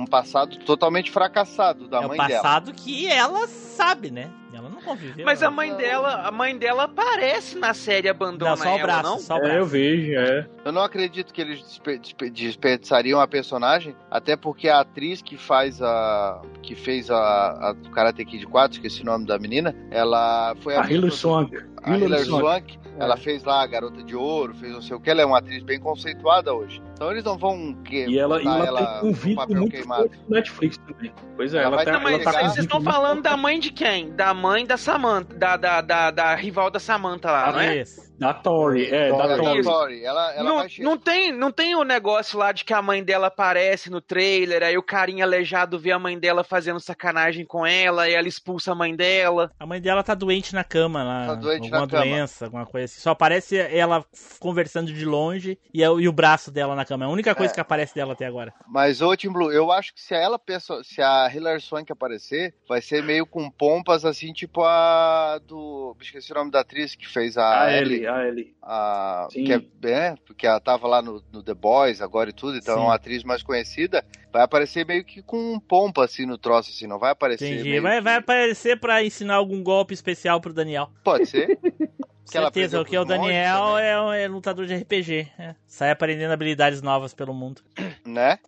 um 0.00 0.06
passado 0.06 0.56
totalmente 0.58 1.10
fracassado 1.10 1.88
da 1.88 1.98
É 2.02 2.06
o 2.06 2.08
mãe 2.08 2.18
dela. 2.18 2.42
passado 2.42 2.72
que 2.72 3.06
ela 3.06 3.46
sabe, 3.46 4.10
né? 4.10 4.30
Ela 4.54 4.70
não 4.70 4.80
conviveu. 4.80 5.22
Mas 5.26 5.42
né? 5.42 5.46
a 5.48 5.50
mãe 5.50 5.74
dela, 5.74 6.22
a 6.26 6.30
mãe 6.30 6.56
dela 6.56 6.84
aparece 6.84 7.58
na 7.58 7.74
série 7.74 8.08
Abandona 8.08 8.52
Não, 8.52 8.56
só 8.56 8.64
o 8.74 8.78
ela, 8.78 8.82
braço, 8.82 9.02
não? 9.02 9.18
só 9.18 9.34
o 9.34 9.38
É, 9.38 9.40
braço. 9.40 9.56
eu 9.58 9.66
vejo, 9.66 10.12
é. 10.18 10.46
Eu 10.64 10.72
não 10.72 10.80
acredito 10.82 11.32
que 11.34 11.40
eles 11.42 11.60
despe- 11.60 11.98
despe- 11.98 12.30
desperdiçariam 12.30 13.20
a 13.20 13.28
personagem, 13.28 13.94
até 14.10 14.34
porque 14.34 14.68
a 14.70 14.80
atriz 14.80 15.20
que 15.20 15.36
faz 15.36 15.82
a. 15.82 16.40
que 16.62 16.74
fez 16.74 17.10
a, 17.10 17.68
a 17.68 17.72
do 17.74 17.90
Karate 17.90 18.24
Kid 18.24 18.46
4, 18.46 18.76
esqueci 18.78 19.02
o 19.02 19.04
nome 19.04 19.26
da 19.26 19.38
menina, 19.38 19.74
ela 19.90 20.54
foi 20.62 20.74
A 20.74 20.78
mesma 20.84 20.92
Hilary 20.94 21.00
produ- 21.08 21.16
Swank. 21.16 21.56
A 21.86 21.96
Hilary 21.96 22.24
Swank. 22.24 22.40
Swank, 22.40 22.78
ela 22.98 23.16
fez 23.16 23.44
lá 23.44 23.62
a 23.62 23.66
Garota 23.66 24.02
de 24.02 24.16
Ouro, 24.16 24.54
fez 24.54 24.72
não 24.72 24.82
sei 24.82 24.96
o 24.96 25.00
que, 25.00 25.08
ela 25.08 25.22
é 25.22 25.24
uma 25.24 25.38
atriz 25.38 25.62
bem 25.62 25.78
conceituada 25.78 26.52
hoje. 26.52 26.82
Então 26.94 27.10
eles 27.12 27.22
não 27.22 27.38
vão 27.38 27.74
que, 27.84 28.06
E 28.06 28.18
ela, 28.18 28.40
e 28.40 28.44
botar 28.44 28.66
ela, 28.66 29.00
tem 29.00 29.10
um 29.10 29.12
vídeo 29.12 29.36
papel 29.36 29.56
muito 29.56 29.70
queimado. 29.70 30.10
Netflix 30.28 30.78
também. 30.78 31.12
Pois 31.36 31.54
é, 31.54 31.58
Ela 31.58 31.76
ela, 31.76 31.84
tá, 31.84 31.90
ela 31.92 32.18
tá 32.18 32.32
com 32.32 32.46
um 32.46 32.48
vocês 32.50 32.64
estão 32.64 32.80
falando 32.82 33.22
da 33.22 33.36
mãe 33.36 33.60
de 33.60 33.70
quem? 33.70 34.10
Da 34.10 34.34
mãe 34.34 34.66
da 34.66 34.76
Samantha, 34.76 35.34
da, 35.36 35.56
da, 35.56 35.80
da, 35.80 36.10
da 36.10 36.34
rival 36.34 36.70
da 36.70 36.80
Samantha 36.80 37.30
lá, 37.30 37.52
não 37.52 37.60
é? 37.60 37.82
Isso. 37.82 38.05
Da 38.18 38.32
Tori, 38.32 38.86
é, 38.86 39.10
da 39.10 39.36
Tori. 39.36 39.62
Tori, 39.62 40.04
ela, 40.04 40.32
ela 40.34 40.42
não, 40.42 40.66
não, 40.78 40.96
tem, 40.96 41.32
não 41.32 41.50
tem 41.52 41.74
o 41.74 41.84
negócio 41.84 42.38
lá 42.38 42.50
de 42.50 42.64
que 42.64 42.72
a 42.72 42.80
mãe 42.80 43.04
dela 43.04 43.26
aparece 43.26 43.90
no 43.90 44.00
trailer, 44.00 44.62
aí 44.62 44.78
o 44.78 44.82
carinha 44.82 45.24
aleijado 45.24 45.78
vê 45.78 45.92
a 45.92 45.98
mãe 45.98 46.18
dela 46.18 46.42
fazendo 46.42 46.80
sacanagem 46.80 47.44
com 47.44 47.66
ela, 47.66 48.08
e 48.08 48.14
ela 48.14 48.26
expulsa 48.26 48.72
a 48.72 48.74
mãe 48.74 48.96
dela. 48.96 49.50
A 49.60 49.66
mãe 49.66 49.80
dela 49.80 50.02
tá 50.02 50.14
doente 50.14 50.54
na 50.54 50.64
cama 50.64 51.02
lá. 51.04 51.26
Tá 51.26 51.34
doente 51.34 51.64
alguma 51.64 51.80
na 51.82 51.86
cama. 51.88 52.02
doença, 52.04 52.44
alguma 52.46 52.64
coisa 52.66 52.84
assim. 52.86 53.00
Só 53.00 53.10
aparece 53.10 53.58
ela 53.58 54.04
conversando 54.40 54.92
de 54.92 55.04
longe 55.04 55.58
e, 55.74 55.82
é 55.82 55.90
o- 55.90 56.00
e 56.00 56.08
o 56.08 56.12
braço 56.12 56.50
dela 56.50 56.74
na 56.74 56.84
cama. 56.84 57.04
É 57.04 57.08
a 57.08 57.10
única 57.10 57.34
coisa 57.34 57.52
É. 57.52 57.54
que 57.54 57.60
aparece 57.60 57.94
dela 57.94 58.14
até 58.14 58.26
agora. 58.26 58.52
Mas, 58.66 59.02
ô 59.02 59.14
Tim 59.16 59.30
Blue, 59.30 59.52
eu 59.52 59.70
acho 59.70 59.92
que 59.94 60.00
se 60.00 60.14
ela 60.14 60.40
se 60.84 61.02
a 61.02 61.30
Hilary 61.32 61.60
Swank 61.60 61.90
aparecer, 61.92 62.54
vai 62.68 62.80
ser 62.80 63.02
meio 63.02 63.26
com 63.26 63.50
pompas, 63.50 64.04
assim, 64.04 64.32
tipo 64.32 64.62
a 64.62 65.38
do... 65.46 65.94
Esqueci 66.00 66.32
o 66.32 66.34
nome 66.34 66.50
da 66.50 66.60
atriz 66.60 66.94
que 66.94 67.06
fez 67.06 67.36
a, 67.36 67.64
A 67.64 67.72
Ellie. 67.76 68.05
Ellie, 68.06 68.54
a 68.62 69.28
Sim. 69.30 69.44
que 69.44 69.52
é, 69.52 69.90
é, 69.90 70.14
porque 70.26 70.46
ela 70.46 70.60
tava 70.60 70.86
lá 70.86 71.00
no, 71.02 71.22
no 71.32 71.42
The 71.42 71.54
Boys 71.54 72.00
agora 72.00 72.30
e 72.30 72.32
tudo, 72.32 72.56
então 72.56 72.74
Sim. 72.74 72.80
é 72.80 72.84
uma 72.84 72.94
atriz 72.94 73.22
mais 73.24 73.42
conhecida. 73.42 74.04
Vai 74.32 74.42
aparecer 74.42 74.84
meio 74.86 75.04
que 75.04 75.22
com 75.22 75.58
pompa, 75.60 76.04
assim, 76.04 76.26
no 76.26 76.36
troço, 76.36 76.70
assim, 76.70 76.86
não 76.86 76.98
vai 76.98 77.10
aparecer 77.12 77.50
Entendi. 77.52 77.80
Vai, 77.80 77.96
que- 77.96 78.02
vai 78.02 78.14
aparecer 78.16 78.78
pra 78.78 79.02
ensinar 79.02 79.34
algum 79.36 79.62
golpe 79.62 79.94
especial 79.94 80.40
pro 80.40 80.52
Daniel. 80.52 80.90
Pode 81.04 81.26
ser. 81.26 81.58
Que 82.26 82.32
Certeza, 82.32 82.78
porque 82.78 82.98
o 82.98 83.04
Daniel 83.04 83.60
também. 83.66 83.84
é, 83.86 84.00
um- 84.00 84.12
é 84.12 84.26
lutador 84.26 84.66
de 84.66 84.74
RPG. 84.74 85.28
é. 85.38 85.54
Sai 85.64 85.92
aprendendo 85.92 86.32
habilidades 86.32 86.82
novas 86.82 87.14
pelo 87.14 87.32
mundo. 87.32 87.62
né? 88.04 88.40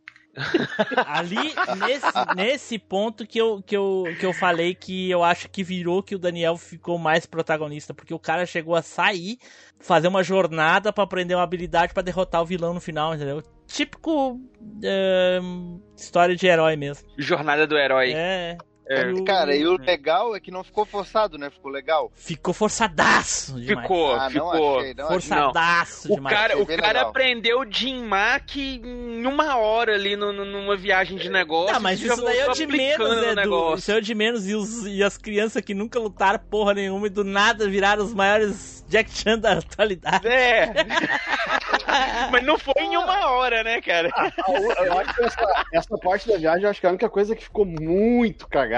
Ali, 1.06 1.55
nesse, 1.78 2.35
nesse 2.36 2.78
ponto 2.78 3.27
que 3.27 3.40
eu, 3.40 3.62
que, 3.62 3.77
eu, 3.77 4.05
que 4.19 4.24
eu 4.24 4.32
falei 4.32 4.74
que 4.74 5.10
eu 5.10 5.23
acho 5.23 5.48
que 5.48 5.62
virou 5.62 6.02
que 6.02 6.15
o 6.15 6.19
Daniel 6.19 6.56
ficou 6.56 6.98
mais 6.98 7.27
protagonista, 7.27 7.93
porque 7.93 8.15
o 8.15 8.19
cara 8.19 8.47
chegou 8.47 8.74
a 8.74 8.82
sair, 8.82 9.39
fazer 9.81 10.09
uma 10.09 10.23
jornada 10.23 10.93
pra 10.93 11.05
aprender 11.05 11.35
uma 11.35 11.43
habilidade 11.43 11.93
pra 11.93 12.02
derrotar 12.02 12.43
o 12.43 12.47
vilão 12.47 12.74
no 12.74 12.81
final, 12.81 13.15
entendeu? 13.15 13.43
Típico 13.66 14.40
é, 14.82 15.39
história 15.97 16.35
de 16.35 16.47
herói 16.47 16.77
mesmo. 16.77 17.09
Jornada 17.19 17.66
do 17.66 17.77
herói. 17.77 18.12
É. 18.15 18.56
É. 18.89 19.02
E 19.10 19.12
o- 19.12 19.24
Cara, 19.24 19.55
e 19.55 19.66
o 19.66 19.77
legal 19.77 20.35
é 20.35 20.40
que 20.40 20.51
não 20.51 20.65
ficou 20.65 20.85
forçado, 20.86 21.36
né? 21.36 21.51
Ficou 21.51 21.70
legal. 21.70 22.10
Ficou 22.15 22.55
forçadaço 22.55 23.60
demais. 23.60 23.82
Ficou, 23.82 24.15
ah, 24.15 24.19
não 24.24 24.31
ficou. 24.31 24.78
achei, 24.78 24.94
não 24.94 25.05
achei. 25.05 25.15
Forçadaço 25.20 26.12
O 26.12 26.15
demais. 26.16 26.36
cara, 26.36 26.52
achei 26.55 26.62
o 26.62 26.66
cara 26.66 26.86
legal. 26.89 27.09
aprendeu 27.09 27.65
Jin 27.70 28.02
Mak 28.05 28.59
em 28.82 29.27
uma 29.27 29.56
hora 29.56 29.94
ali 29.94 30.16
no- 30.16 30.32
no- 30.32 30.44
numa 30.44 30.77
viagem 30.77 31.19
de 31.19 31.28
negócio. 31.28 31.77
Ah, 31.77 31.81
mas 31.81 32.01
isso 32.01 32.23
daí 32.24 32.39
é 32.39 32.48
o 32.51 32.55
de 32.55 32.66
menos, 32.66 33.35
né? 33.35 33.43
Do, 33.43 33.74
isso 33.74 33.90
é 33.93 33.97
o 33.97 34.01
de 34.01 34.15
menos. 34.15 34.48
E, 34.48 34.55
os- 34.55 34.86
e 34.86 35.02
as 35.02 35.19
crianças 35.19 35.62
que 35.62 35.74
nunca 35.74 35.98
lutaram 35.98 36.39
porra 36.39 36.73
nenhuma 36.74 37.06
e 37.06 37.10
do 37.10 37.24
nada 37.24 37.69
viraram 37.69 38.02
os 38.05 38.15
maiores 38.15 38.85
Jack 38.89 39.10
Chan 39.10 39.39
da 39.39 39.52
atualidade. 39.59 40.27
É. 40.27 40.73
mas 42.32 42.43
não 42.44 42.59
foi 42.59 42.73
em 42.82 42.97
uma 42.97 43.31
hora, 43.32 43.62
né, 43.62 43.81
cara? 43.82 44.09
Eu 44.48 44.98
acho 44.98 45.15
que 45.15 45.24
essa, 45.24 45.65
essa 45.74 45.98
parte 45.98 46.28
da 46.28 46.36
viagem, 46.39 46.65
eu 46.65 46.70
acho 46.70 46.81
que 46.81 46.86
a 46.86 46.90
única 46.90 47.09
coisa 47.10 47.36
que 47.36 47.44
ficou 47.44 47.66
muito 47.66 48.47
cagada 48.48 48.77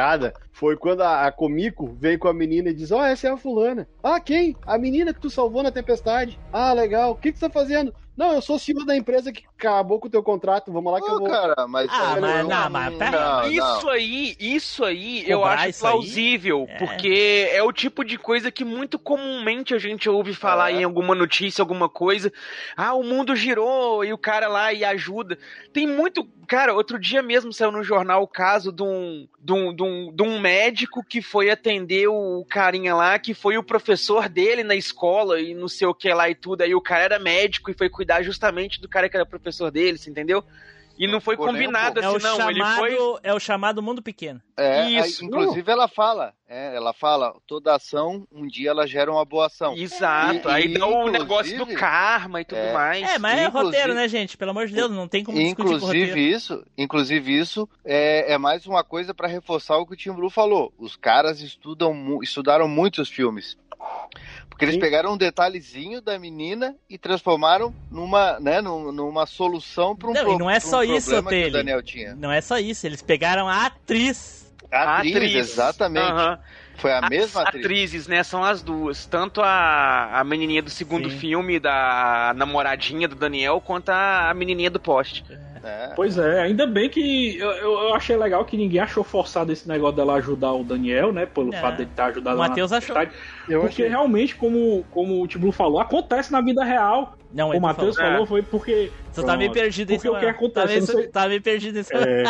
foi 0.52 0.77
quando 0.77 1.02
a, 1.02 1.27
a 1.27 1.32
Komiko 1.32 1.94
veio 1.98 2.18
com 2.18 2.28
a 2.28 2.35
menina 2.35 2.70
e 2.70 2.74
diz: 2.74 2.90
Ó, 2.93 3.02
essa 3.05 3.28
é 3.28 3.31
a 3.31 3.36
fulana. 3.36 3.89
Ah, 4.02 4.20
quem? 4.20 4.56
A 4.66 4.77
menina 4.78 5.12
que 5.14 5.20
tu 5.20 5.31
salvou 5.31 5.62
na 5.62 5.70
tempestade. 5.70 6.39
Ah, 6.52 6.72
legal. 6.72 7.12
O 7.12 7.16
que, 7.16 7.32
que 7.32 7.39
você 7.39 7.47
tá 7.48 7.52
fazendo? 7.52 7.94
Não, 8.16 8.32
eu 8.35 8.43
sou 8.43 8.59
CEO 8.59 8.85
da 8.85 8.94
empresa 8.94 9.32
que 9.32 9.44
acabou 9.56 9.98
com 9.98 10.06
o 10.06 10.10
teu 10.10 10.22
contrato, 10.22 10.70
vamos 10.70 10.93
lá 10.93 11.01
que 11.01 11.09
eu 11.09 11.14
Ô, 11.14 11.18
vou. 11.20 11.28
cara, 11.31 11.66
mas. 11.66 11.89
Ah, 11.90 12.14
eu- 12.16 12.20
mas 12.20 12.40
eu- 12.40 12.48
não, 12.48 12.68
mas 12.70 12.94
pera- 12.97 13.10
não, 13.12 13.43
não. 13.43 13.51
Isso 13.51 13.89
aí, 13.89 14.36
isso 14.39 14.85
aí 14.85 15.24
eu 15.31 15.39
Cobrar 15.39 15.55
acho 15.55 15.68
isso 15.70 15.86
aí? 15.86 15.93
plausível, 15.93 16.66
É. 16.68 16.77
porque 16.78 17.48
é 17.51 17.62
o 17.62 17.72
tipo 17.72 18.05
de 18.05 18.18
coisa 18.18 18.51
que 18.51 18.62
muito 18.62 18.98
comumente 18.98 19.74
a 19.74 19.78
gente 19.78 20.06
ouve 20.10 20.35
falar 20.35 20.70
É. 20.70 20.77
em 20.81 20.85
alguma 20.85 21.14
notícia, 21.14 21.62
alguma 21.62 21.89
coisa. 21.89 22.31
Ah, 22.77 22.93
o 22.93 23.02
mundo 23.02 23.35
girou 23.35 24.05
e 24.05 24.12
o 24.12 24.18
cara 24.18 24.48
lá 24.48 24.70
e 24.70 24.85
ajuda. 24.85 25.39
Tem 25.72 25.86
muito. 25.86 26.28
Cara, 26.51 26.74
outro 26.74 26.98
dia 26.98 27.22
mesmo 27.22 27.52
saiu 27.52 27.70
no 27.70 27.85
jornal 27.85 28.24
o 28.24 28.27
caso 28.27 28.72
de 28.72 28.82
um, 28.82 29.28
de 29.40 29.52
um, 29.52 29.72
de 29.72 29.82
um, 29.85 30.12
de 30.12 30.22
um 30.24 30.40
médico 30.40 31.01
que 31.01 31.22
foi 31.22 31.48
atender 31.48 32.09
o 32.09 32.44
carinha 32.44 32.93
lá, 32.93 33.16
que 33.20 33.32
foi 33.32 33.56
o 33.56 33.62
professor 33.62 34.28
dele 34.28 34.64
na 34.64 34.74
escola 34.74 35.40
e 35.40 35.55
não 35.55 35.68
sei 35.68 35.86
o 35.86 35.94
que 35.94 36.12
lá 36.12 36.28
e 36.28 36.35
tudo. 36.35 36.62
Aí 36.62 36.74
o 36.74 36.81
cara 36.81 37.05
era 37.05 37.18
médico 37.20 37.70
e 37.70 37.74
foi 37.74 37.89
cuidar 37.89 38.24
justamente 38.24 38.81
do 38.81 38.89
cara 38.89 39.09
que 39.09 39.16
era 39.16 39.24
professor 39.24 39.70
dele, 39.70 39.97
entendeu? 40.09 40.43
E 41.01 41.06
não 41.09 41.18
foi 41.18 41.35
combinado 41.35 41.98
É 41.98 42.10
o, 42.10 42.16
assim, 42.16 42.27
não. 42.27 42.36
chamado, 42.36 42.86
Ele 42.86 42.97
foi. 42.97 43.18
é 43.22 43.32
o 43.32 43.40
chamado 43.40 43.82
mundo 43.82 44.02
pequeno. 44.02 44.39
É, 44.55 44.90
Isso. 44.90 45.22
aí, 45.22 45.27
inclusive 45.28 45.72
ela 45.72 45.89
fala, 45.89 46.35
é, 46.47 46.77
ela 46.77 46.93
fala, 46.93 47.35
toda 47.47 47.74
ação, 47.74 48.27
um 48.31 48.47
dia 48.47 48.68
ela 48.68 48.86
gera 48.86 49.10
uma 49.10 49.24
boa 49.24 49.47
ação. 49.47 49.74
Exato. 49.74 50.47
E- 50.47 50.52
aí 50.52 50.64
e, 50.66 50.74
dá 50.78 50.86
o 50.86 50.90
inclusive- 50.90 51.18
negócio 51.18 51.59
do 51.59 51.66
karma 51.74 52.43
e 52.43 52.44
tudo 52.44 52.59
É. 52.59 52.72
mais. 52.74 53.10
É, 53.14 53.18
mas 53.18 53.39
é 53.39 53.47
inclusive- 53.47 53.64
roteiro, 53.78 53.94
né, 53.94 54.06
gente? 54.09 54.36
Pelo 54.36 54.51
amor 54.51 54.66
de 54.66 54.74
Deus, 54.74 54.90
não 54.90 55.09
tem 55.09 55.24
como 55.24 55.39
discutir 55.39 55.56
com 55.56 55.62
Inclusive 55.62 56.06
roteiro. 56.09 56.18
isso, 56.20 56.64
inclusive 56.77 57.39
isso 57.39 57.66
é, 57.82 58.35
é 58.35 58.36
mais 58.36 58.66
uma 58.66 58.85
coisa 58.85 59.14
para 59.14 59.27
reforçar 59.27 59.78
o 59.78 59.86
que 59.86 59.94
o 59.94 59.97
Tim 59.97 60.12
Blue 60.12 60.28
falou. 60.28 60.70
Os 60.78 60.97
caras 60.97 61.40
estudam, 61.40 62.20
estudaram 62.22 62.68
muitos 62.68 63.09
filmes. 63.09 63.56
Porque 64.61 64.66
eles 64.66 64.74
Sim. 64.74 64.81
pegaram 64.81 65.15
um 65.15 65.16
detalhezinho 65.16 66.03
da 66.03 66.19
menina 66.19 66.77
e 66.87 66.99
transformaram 66.99 67.74
numa, 67.91 68.39
né, 68.41 68.61
num- 68.61 68.93
numa 68.93 69.24
solução 69.24 69.97
para 69.97 70.11
um, 70.11 70.12
Não, 70.12 70.35
e 70.35 70.39
não 70.39 70.51
é 70.51 70.61
pra 70.61 70.69
um 70.69 70.70
só 70.70 70.82
isso, 70.85 71.09
problema 71.09 71.31
que 71.31 71.47
o. 71.47 71.51
Daniel 71.51 71.82
tinha. 71.82 72.15
Não 72.15 72.31
é 72.31 72.43
só 72.43 72.59
isso, 72.59 72.87
eles 72.87 73.01
pegaram 73.01 73.49
a 73.49 73.65
atriz. 73.65 74.53
A 74.70 74.99
atriz, 74.99 75.16
Atriz. 75.16 75.35
exatamente. 75.35 76.05
Aham. 76.05 76.39
Foi 76.77 76.93
a 76.93 76.99
As 76.99 77.09
mesma 77.09 77.41
atriz. 77.41 77.65
atrizes, 77.65 78.07
né? 78.07 78.23
São 78.23 78.45
as 78.45 78.62
duas. 78.62 79.07
Tanto 79.07 79.41
a, 79.41 80.20
a 80.20 80.24
menininha 80.24 80.62
do 80.62 80.69
segundo 80.70 81.09
Sim. 81.11 81.19
filme, 81.19 81.59
da 81.59 82.35
namoradinha 82.37 83.09
do 83.09 83.15
Daniel, 83.16 83.62
quanto 83.62 83.89
a, 83.89 84.28
a 84.28 84.35
menininha 84.35 84.70
do 84.70 84.78
poste. 84.78 85.24
É. 85.31 85.49
Pois 85.95 86.16
é, 86.16 86.41
ainda 86.41 86.66
bem 86.66 86.89
que 86.89 87.37
eu, 87.39 87.51
eu 87.51 87.95
achei 87.95 88.16
legal 88.16 88.45
que 88.45 88.57
ninguém 88.57 88.81
achou 88.81 89.05
forçado 89.05 89.53
esse 89.53 89.69
negócio 89.69 89.97
dela 89.97 90.15
ajudar 90.15 90.53
o 90.53 90.65
Daniel, 90.65 91.12
né? 91.12 91.27
Pelo 91.27 91.53
É. 91.55 91.61
fato 91.61 91.77
de 91.77 91.82
ele 91.82 91.91
estar 91.91 92.07
ajudando 92.07 92.35
O 92.37 92.39
Matheus 92.39 92.73
achou. 92.73 92.95
tempestade. 92.97 93.23
Eu 93.49 93.61
Porque 93.61 93.82
achei. 93.82 93.89
realmente, 93.89 94.35
como, 94.37 94.85
como 94.91 95.23
o 95.23 95.27
Tiblu 95.27 95.53
falou, 95.53 95.81
acontece 95.81 96.32
na 96.32 96.41
vida 96.41 96.65
real. 96.65 97.15
Não, 97.32 97.51
o 97.51 97.61
Matheus 97.61 97.95
falou. 97.97 98.12
falou, 98.12 98.27
foi 98.27 98.43
porque. 98.43 98.91
Você 99.12 99.23
tá 99.24 99.37
meio 99.37 99.53
perdido 99.53 99.93
Porque 99.93 100.09
o 100.09 100.19
que 100.19 100.27
acontece, 100.27 100.66
Tá 100.66 100.73
meio, 100.73 100.87
sei- 100.87 101.09
tá 101.09 101.28
meio 101.28 101.43
perdido 101.43 101.78
aí, 101.78 101.85
Samuel. 101.85 102.09
É, 102.09 102.24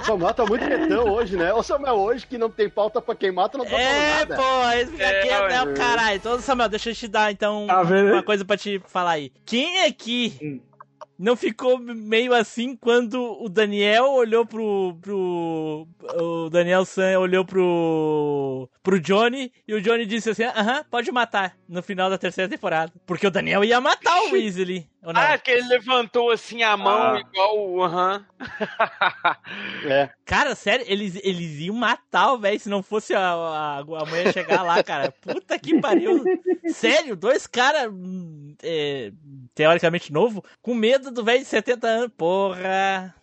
O 0.00 0.04
Samuel 0.04 0.34
tá 0.34 0.46
muito 0.46 0.64
retão 0.64 1.12
hoje, 1.12 1.36
né? 1.36 1.52
Ô 1.52 1.62
Samuel, 1.62 1.94
hoje 1.96 2.26
que 2.26 2.38
não 2.38 2.48
tem 2.50 2.68
pauta 2.68 3.00
pra 3.02 3.14
queimar, 3.14 3.48
tu 3.48 3.58
não 3.58 3.64
tá 3.64 3.76
É, 3.78 3.84
falando 3.84 4.28
nada. 4.30 4.36
pô, 4.36 4.70
esse 4.72 5.02
É, 5.02 5.20
quieto, 5.22 5.50
é 5.52 5.62
o 5.62 5.66
ué. 5.66 5.74
caralho. 5.74 6.16
Então, 6.16 6.40
Samuel, 6.40 6.68
deixa 6.68 6.90
eu 6.90 6.94
te 6.94 7.06
dar, 7.08 7.30
então, 7.30 7.66
Tá 7.66 7.82
uma 7.82 8.22
coisa 8.22 8.44
pra 8.44 8.56
te 8.56 8.80
falar 8.86 9.12
aí. 9.12 9.30
Quem 9.44 9.84
aqui 9.84 10.32
Hum. 10.42 10.60
Não 11.20 11.36
ficou 11.36 11.78
meio 11.78 12.32
assim 12.32 12.74
quando 12.74 13.36
o 13.42 13.46
Daniel 13.50 14.06
olhou 14.06 14.46
pro. 14.46 14.96
pro 15.02 15.86
o 16.18 16.48
Daniel 16.48 16.86
San 16.86 17.18
olhou 17.18 17.44
pro. 17.44 18.70
pro 18.82 18.98
Johnny 18.98 19.52
e 19.68 19.74
o 19.74 19.82
Johnny 19.82 20.06
disse 20.06 20.30
assim: 20.30 20.44
aham, 20.44 20.82
pode 20.90 21.12
matar 21.12 21.54
no 21.68 21.82
final 21.82 22.08
da 22.08 22.16
terceira 22.16 22.48
temporada. 22.48 22.90
Porque 23.04 23.26
o 23.26 23.30
Daniel 23.30 23.62
ia 23.62 23.82
matar 23.82 24.18
o 24.22 24.32
Weasley. 24.32 24.88
Ou 25.02 25.12
não? 25.14 25.20
Ah, 25.20 25.38
que 25.38 25.50
ele 25.50 25.66
levantou 25.68 26.30
assim 26.30 26.62
a 26.62 26.76
mão, 26.76 27.14
Ah. 27.14 27.20
igual 27.20 27.58
o. 27.58 27.82
Aham. 27.82 28.26
É. 29.84 30.10
Cara, 30.24 30.54
sério, 30.54 30.84
eles, 30.88 31.18
eles 31.24 31.58
iam 31.60 31.74
matar 31.74 32.32
o 32.34 32.38
velho 32.38 32.60
se 32.60 32.68
não 32.68 32.82
fosse 32.82 33.14
a, 33.14 33.20
a, 33.32 33.78
a 33.78 33.84
mulher 34.06 34.32
chegar 34.32 34.62
lá, 34.62 34.82
cara. 34.82 35.10
Puta 35.22 35.58
que 35.58 35.80
pariu. 35.80 36.22
Sério, 36.68 37.16
dois 37.16 37.46
caras, 37.46 37.90
é, 38.62 39.10
teoricamente 39.54 40.12
novo, 40.12 40.44
com 40.62 40.74
medo 40.74 41.10
do 41.10 41.24
velho 41.24 41.40
de 41.40 41.46
70 41.46 41.86
anos. 41.86 42.10
Porra. 42.16 43.14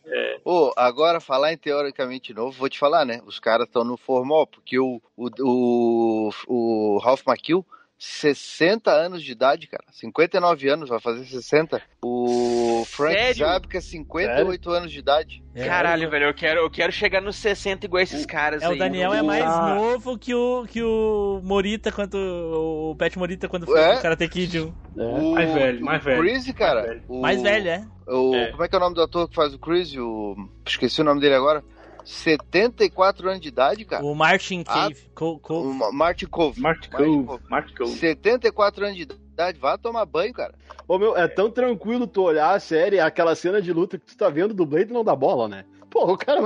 Ô, 0.44 0.72
agora 0.76 1.20
falar 1.20 1.54
em 1.54 1.58
teoricamente 1.58 2.34
novo, 2.34 2.58
vou 2.58 2.70
te 2.70 2.80
falar, 2.80 3.06
né? 3.06 3.22
Os 3.26 3.40
caras 3.40 3.68
estão 3.68 3.84
no 3.84 3.98
formal, 3.98 4.48
porque 4.48 4.80
o, 4.80 5.02
o, 5.16 5.30
o, 5.40 6.30
o 6.48 6.98
Ralph 7.00 7.22
McKill, 7.28 7.66
60 7.98 8.92
anos 8.92 9.24
de 9.24 9.32
idade, 9.32 9.68
cara. 9.68 9.84
59 9.92 10.70
anos, 10.70 10.90
vai 10.90 11.00
fazer 11.00 11.26
60. 11.26 11.82
O 12.04 12.84
Frank 12.88 13.14
Sério? 13.18 13.38
Zabka, 13.46 13.82
58 13.82 14.70
anos 14.72 14.92
de 14.92 15.00
idade. 15.00 15.44
É, 15.56 15.66
Caralho, 15.66 16.10
velho, 16.10 16.26
eu 16.26 16.34
quero, 16.34 16.60
eu 16.62 16.70
quero 16.70 16.92
chegar 16.92 17.22
nos 17.22 17.36
60 17.38 17.86
igual 17.86 18.02
esses 18.04 18.26
caras 18.26 18.62
É, 18.62 18.68
aí. 18.68 18.76
o 18.76 18.78
Daniel 18.78 19.14
é 19.14 19.22
mais 19.24 19.44
Ah. 19.44 19.74
novo 19.76 20.18
que 20.18 20.34
o, 20.36 20.66
que 20.68 20.84
o 20.84 21.42
Morita, 21.44 21.92
quando, 21.92 22.16
o 22.16 22.96
Pet 22.96 23.18
Morita, 23.18 23.48
quando 23.50 23.66
foi 23.66 23.80
É? 23.80 23.96
no 23.96 24.02
Karate 24.02 24.28
Kid 24.30 24.60
1. 24.60 24.74
O, 24.96 25.32
Mais 25.34 25.54
velho, 25.54 25.84
mais 25.84 26.02
o 26.02 26.06
velho. 26.06 26.22
Chris, 26.22 26.52
cara. 26.52 26.82
Mais 26.82 26.90
velho. 26.90 27.04
o- 27.08 27.22
Mais 27.22 27.42
velho, 27.42 27.70
é? 27.70 27.88
O, 28.08 28.36
É. 28.36 28.52
Como 28.52 28.64
é 28.64 28.68
que 28.68 28.76
é 28.76 28.78
o 28.78 28.82
nome 28.82 28.96
do 28.96 29.02
ator 29.02 29.28
que 29.28 29.36
faz 29.36 29.54
o 29.54 29.60
Chris? 29.60 29.96
O, 29.98 30.36
esqueci 30.66 31.02
o 31.02 31.04
nome 31.04 31.20
dele 31.20 31.36
agora. 31.36 31.64
74 32.08 33.28
anos 33.30 33.42
de 33.42 33.50
idade, 33.50 33.84
cara. 33.86 34.04
O 34.04 34.16
Martin 34.16 34.64
Ah, 34.68 34.74
Cave. 34.90 35.10
Co- 35.14 35.38
co- 35.40 35.62
O 35.62 35.74
Ma- 35.74 35.92
Martin 35.92 36.26
Cove. 36.26 36.60
Martin 36.62 36.90
Cove. 36.90 37.44
Mark 37.50 37.78
Cove. 37.78 37.92
74 37.98 38.86
anos 38.86 38.96
de 38.98 39.04
idade, 39.04 39.60
vá 39.60 39.78
tomar 39.78 40.06
banho, 40.06 40.34
cara. 40.34 40.54
Ô, 40.88 40.98
meu, 40.98 41.18
é 41.18 41.28
tão 41.28 41.52
tranquilo 41.52 42.08
tu 42.08 42.22
olhar 42.24 42.56
a 42.56 42.60
série, 42.60 43.00
aquela 43.00 43.36
cena 43.36 43.62
de 43.62 43.74
luta 43.74 43.98
que 43.98 44.06
tu 44.06 44.16
tá 44.18 44.30
vendo 44.30 44.54
do 44.54 44.66
Blade 44.66 44.94
não 44.94 45.04
dá 45.04 45.16
bola, 45.16 45.48
né? 45.50 45.66
Pô, 45.90 46.12
o 46.14 46.18
cara 46.18 46.42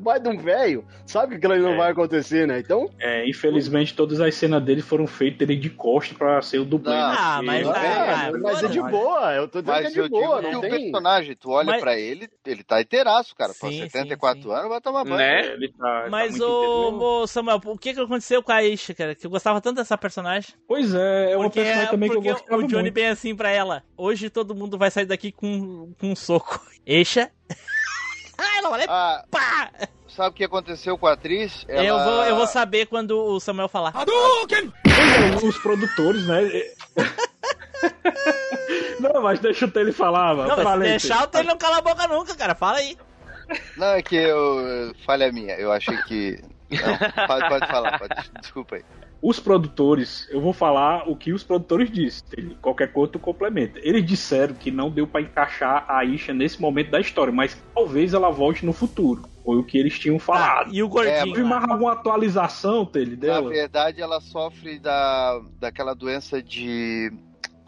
vai 0.00 0.20
de 0.20 0.28
um 0.28 0.36
velho, 0.38 0.84
sabe 1.06 1.30
que 1.32 1.36
aquilo 1.38 1.54
ali 1.54 1.62
não 1.62 1.72
É. 1.72 1.76
vai 1.76 1.90
acontecer, 1.92 2.46
né? 2.46 2.58
Então, 2.58 2.90
É, 3.00 3.28
infelizmente, 3.28 3.94
todas 3.94 4.20
as 4.20 4.34
cenas 4.34 4.62
dele 4.62 4.82
foram 4.82 5.06
feitas 5.06 5.48
ele 5.48 5.58
de 5.58 5.70
costa 5.70 6.14
pra 6.14 6.40
ser 6.42 6.58
o 6.58 6.64
dublê. 6.64 6.92
Né? 6.92 7.00
Ah, 7.00 7.40
mas- 7.42 7.66
ah, 7.68 7.84
é, 8.28 8.30
mas 8.38 8.62
é 8.62 8.68
de 8.68 8.80
boa, 8.82 9.32
eu 9.34 9.48
tô 9.48 9.60
dizendo 9.62 9.82
Mas 9.82 9.92
que 9.94 9.98
é 10.00 10.02
de 10.02 10.08
boa, 10.10 10.42
não 10.42 10.58
o 10.58 10.60
tem... 10.60 10.70
personagem, 10.70 11.34
tu 11.36 11.50
olha 11.50 11.66
Mas- 11.72 11.80
pra 11.80 11.98
ele, 11.98 12.28
ele 12.46 12.62
tá 12.62 12.80
inteiraço, 12.82 13.34
cara. 13.34 13.52
Pô, 13.58 13.68
Sim, 13.68 13.80
74 13.80 14.42
sim, 14.42 14.48
sim. 14.48 14.54
anos, 14.54 14.68
vai 14.68 14.80
tomar 14.80 15.04
banho. 15.04 15.16
Né? 15.16 15.40
É, 15.40 15.52
ele 15.54 15.68
tá, 15.72 16.06
Mas, 16.10 16.38
tá 16.38 16.44
muito 16.44 16.54
inteiro. 16.64 17.02
ô, 17.02 17.22
ô, 17.22 17.26
Samuel, 17.26 17.60
o 17.64 17.78
que 17.78 17.94
que 17.94 18.00
aconteceu 18.00 18.42
com 18.42 18.52
a 18.52 18.56
Aisha, 18.56 18.94
cara? 18.94 19.14
Que 19.14 19.26
eu 19.26 19.30
gostava 19.30 19.60
tanto 19.60 19.76
dessa 19.76 19.96
personagem. 19.96 20.54
Pois 20.68 20.94
é, 20.94 21.32
é 21.32 21.36
uma 21.36 21.44
Porque, 21.46 21.60
personagem 21.60 21.90
também 21.90 22.10
que 22.10 22.16
eu 22.16 22.22
gostava 22.22 22.56
o 22.62 22.66
Johnny 22.66 22.82
muito. 22.82 22.94
bem 22.94 23.08
assim 23.08 23.34
pra 23.34 23.50
ela. 23.50 23.82
Hoje 23.96 24.28
todo 24.28 24.54
mundo 24.54 24.76
vai 24.76 24.90
sair 24.90 25.06
daqui 25.06 25.32
com, 25.32 25.92
com 25.98 26.08
um 26.10 26.14
soco. 26.16 26.60
Eixa. 26.86 27.30
Ah, 28.42 28.58
ela 28.58 28.70
olha. 28.70 28.86
Ah, 28.88 29.24
Pá! 29.30 29.70
sabe 30.08 30.28
o 30.28 30.32
que 30.32 30.44
aconteceu 30.44 30.98
com 30.98 31.06
a 31.06 31.12
atriz? 31.12 31.64
Ela... 31.68 31.84
Eu, 31.84 31.98
vou, 31.98 32.24
eu 32.24 32.36
vou 32.36 32.46
saber 32.46 32.86
quando 32.86 33.18
o 33.18 33.40
Samuel 33.40 33.68
falar. 33.68 33.92
É, 33.94 35.44
os 35.44 35.58
produtores, 35.58 36.26
né? 36.26 36.42
não, 39.00 39.22
mas 39.22 39.40
deixa 39.40 39.68
ter 39.68 39.80
ele 39.80 39.92
falar, 39.92 40.34
mano. 40.34 40.56
Não, 40.56 40.78
deixar, 40.78 41.28
ele 41.34 41.48
não 41.48 41.56
cala 41.56 41.78
a 41.78 41.82
boca 41.82 42.06
nunca, 42.06 42.34
cara. 42.34 42.54
Fala 42.54 42.78
aí. 42.78 42.96
Não, 43.76 43.88
é 43.88 44.02
que 44.02 44.16
eu. 44.16 44.94
Falha 45.04 45.32
minha. 45.32 45.54
Eu 45.54 45.72
achei 45.72 45.96
que. 46.04 46.42
Não, 46.72 47.26
pode, 47.26 47.48
pode 47.50 47.66
falar, 47.66 47.98
pode. 47.98 48.14
Desculpa 48.40 48.76
aí. 48.76 48.84
Os 49.22 49.38
produtores, 49.38 50.26
eu 50.32 50.40
vou 50.40 50.52
falar 50.52 51.08
o 51.08 51.14
que 51.14 51.32
os 51.32 51.44
produtores 51.44 51.88
disseram. 51.90 52.56
Qualquer 52.60 52.92
coisa 52.92 53.12
tu 53.12 53.18
complementa. 53.20 53.78
Eles 53.82 54.04
disseram 54.04 54.52
que 54.54 54.70
não 54.70 54.90
deu 54.90 55.06
pra 55.06 55.20
encaixar 55.20 55.84
a 55.88 56.04
Isha 56.04 56.34
nesse 56.34 56.60
momento 56.60 56.90
da 56.90 56.98
história, 57.00 57.32
mas 57.32 57.56
talvez 57.72 58.14
ela 58.14 58.30
volte 58.30 58.66
no 58.66 58.72
futuro. 58.72 59.22
Foi 59.44 59.56
o 59.58 59.64
que 59.64 59.78
eles 59.78 59.96
tinham 59.98 60.16
Ah, 60.16 60.20
falado. 60.20 60.74
e 60.74 60.82
o 60.82 60.88
gordinho. 60.88 61.34
Teve 61.34 61.42
lá? 61.42 61.48
mais 61.60 61.70
alguma 61.70 61.92
atualização 61.92 62.84
dele, 62.84 63.12
Na 63.12 63.16
dela? 63.20 63.48
verdade, 63.48 64.00
ela 64.02 64.20
sofre 64.20 64.78
da, 64.80 65.40
daquela 65.60 65.94
doença 65.94 66.42
de. 66.42 67.12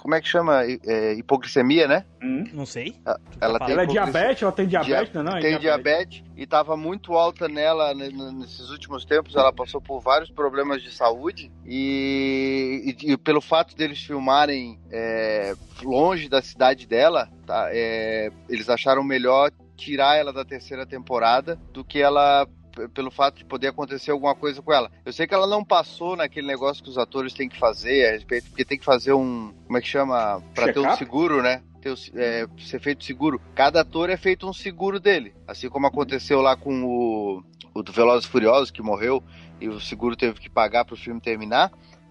Como 0.04 0.14
é 0.14 0.20
que 0.20 0.28
chama? 0.28 0.64
É, 0.86 1.14
hipoglicemia, 1.14 1.88
né? 1.88 2.04
Hum? 2.22 2.44
Não 2.52 2.66
sei. 2.66 2.94
Ela 3.40 3.58
Tá 3.58 3.64
tem 3.64 3.72
Ela 3.72 3.84
é 3.84 3.86
diabetes? 3.86 4.42
Ela 4.42 4.52
tem 4.52 4.66
diabetes, 4.68 5.12
Dia- 5.12 5.22
não, 5.22 5.30
não? 5.30 5.38
É 5.38 5.40
tem 5.40 5.58
diabetes 5.58 6.22
e 6.36 6.42
estava 6.42 6.76
muito 6.76 7.14
alta 7.14 7.48
nela 7.48 7.94
nesses 7.94 8.68
últimos 8.68 9.06
tempos. 9.06 9.34
Ela 9.34 9.50
passou 9.50 9.80
por 9.80 10.00
vários 10.02 10.30
problemas 10.30 10.82
de 10.82 10.92
saúde 10.92 11.50
e, 11.64 12.94
e- 13.02 13.12
e 13.12 13.16
pelo 13.16 13.40
fato 13.40 13.74
deles 13.74 13.98
filmarem 14.04 14.78
é, 14.92 15.54
longe 15.82 16.28
da 16.28 16.42
cidade 16.42 16.86
dela, 16.86 17.30
tá, 17.46 17.70
é, 17.72 18.30
eles 18.46 18.68
acharam 18.68 19.02
melhor 19.02 19.50
tirar 19.74 20.18
ela 20.18 20.34
da 20.34 20.44
terceira 20.44 20.84
temporada 20.84 21.58
do 21.72 21.82
que 21.82 21.98
ela 21.98 22.46
pelo 22.92 23.10
fato 23.10 23.38
de 23.38 23.44
poder 23.44 23.68
acontecer 23.68 24.10
alguma 24.10 24.34
coisa 24.34 24.60
com 24.60 24.72
ela. 24.72 24.90
Eu 25.04 25.12
sei 25.12 25.26
que 25.26 25.34
ela 25.34 25.46
não 25.46 25.64
passou 25.64 26.16
naquele 26.16 26.46
negócio 26.46 26.82
que 26.82 26.90
os 26.90 26.98
atores 26.98 27.32
têm 27.32 27.48
que 27.48 27.58
fazer 27.58 28.08
a 28.08 28.12
respeito, 28.12 28.48
porque 28.48 28.64
tem 28.64 28.78
que 28.78 28.84
fazer 28.84 29.12
um, 29.12 29.52
como 29.66 29.78
é 29.78 29.80
que 29.80 29.88
chama, 29.88 30.42
para 30.54 30.72
ter 30.72 30.80
um 30.80 30.96
seguro, 30.96 31.42
né? 31.42 31.62
Ter 31.80 31.94
é, 32.14 32.46
ser 32.58 32.80
feito 32.80 33.04
seguro. 33.04 33.40
Cada 33.54 33.82
ator 33.82 34.10
é 34.10 34.16
feito 34.16 34.48
um 34.48 34.52
seguro 34.52 34.98
dele, 34.98 35.34
assim 35.46 35.68
como 35.68 35.86
aconteceu 35.86 36.40
lá 36.40 36.56
com 36.56 36.84
o, 36.84 37.44
o 37.74 37.82
do 37.82 37.92
Velozes 37.92 38.26
e 38.26 38.28
Furiosos 38.28 38.70
que 38.70 38.82
morreu 38.82 39.22
e 39.60 39.68
o 39.68 39.80
seguro 39.80 40.16
teve 40.16 40.40
que 40.40 40.50
pagar 40.50 40.84
para 40.84 40.94
o 40.94 40.98
filme 40.98 41.20
terminar. 41.20 41.70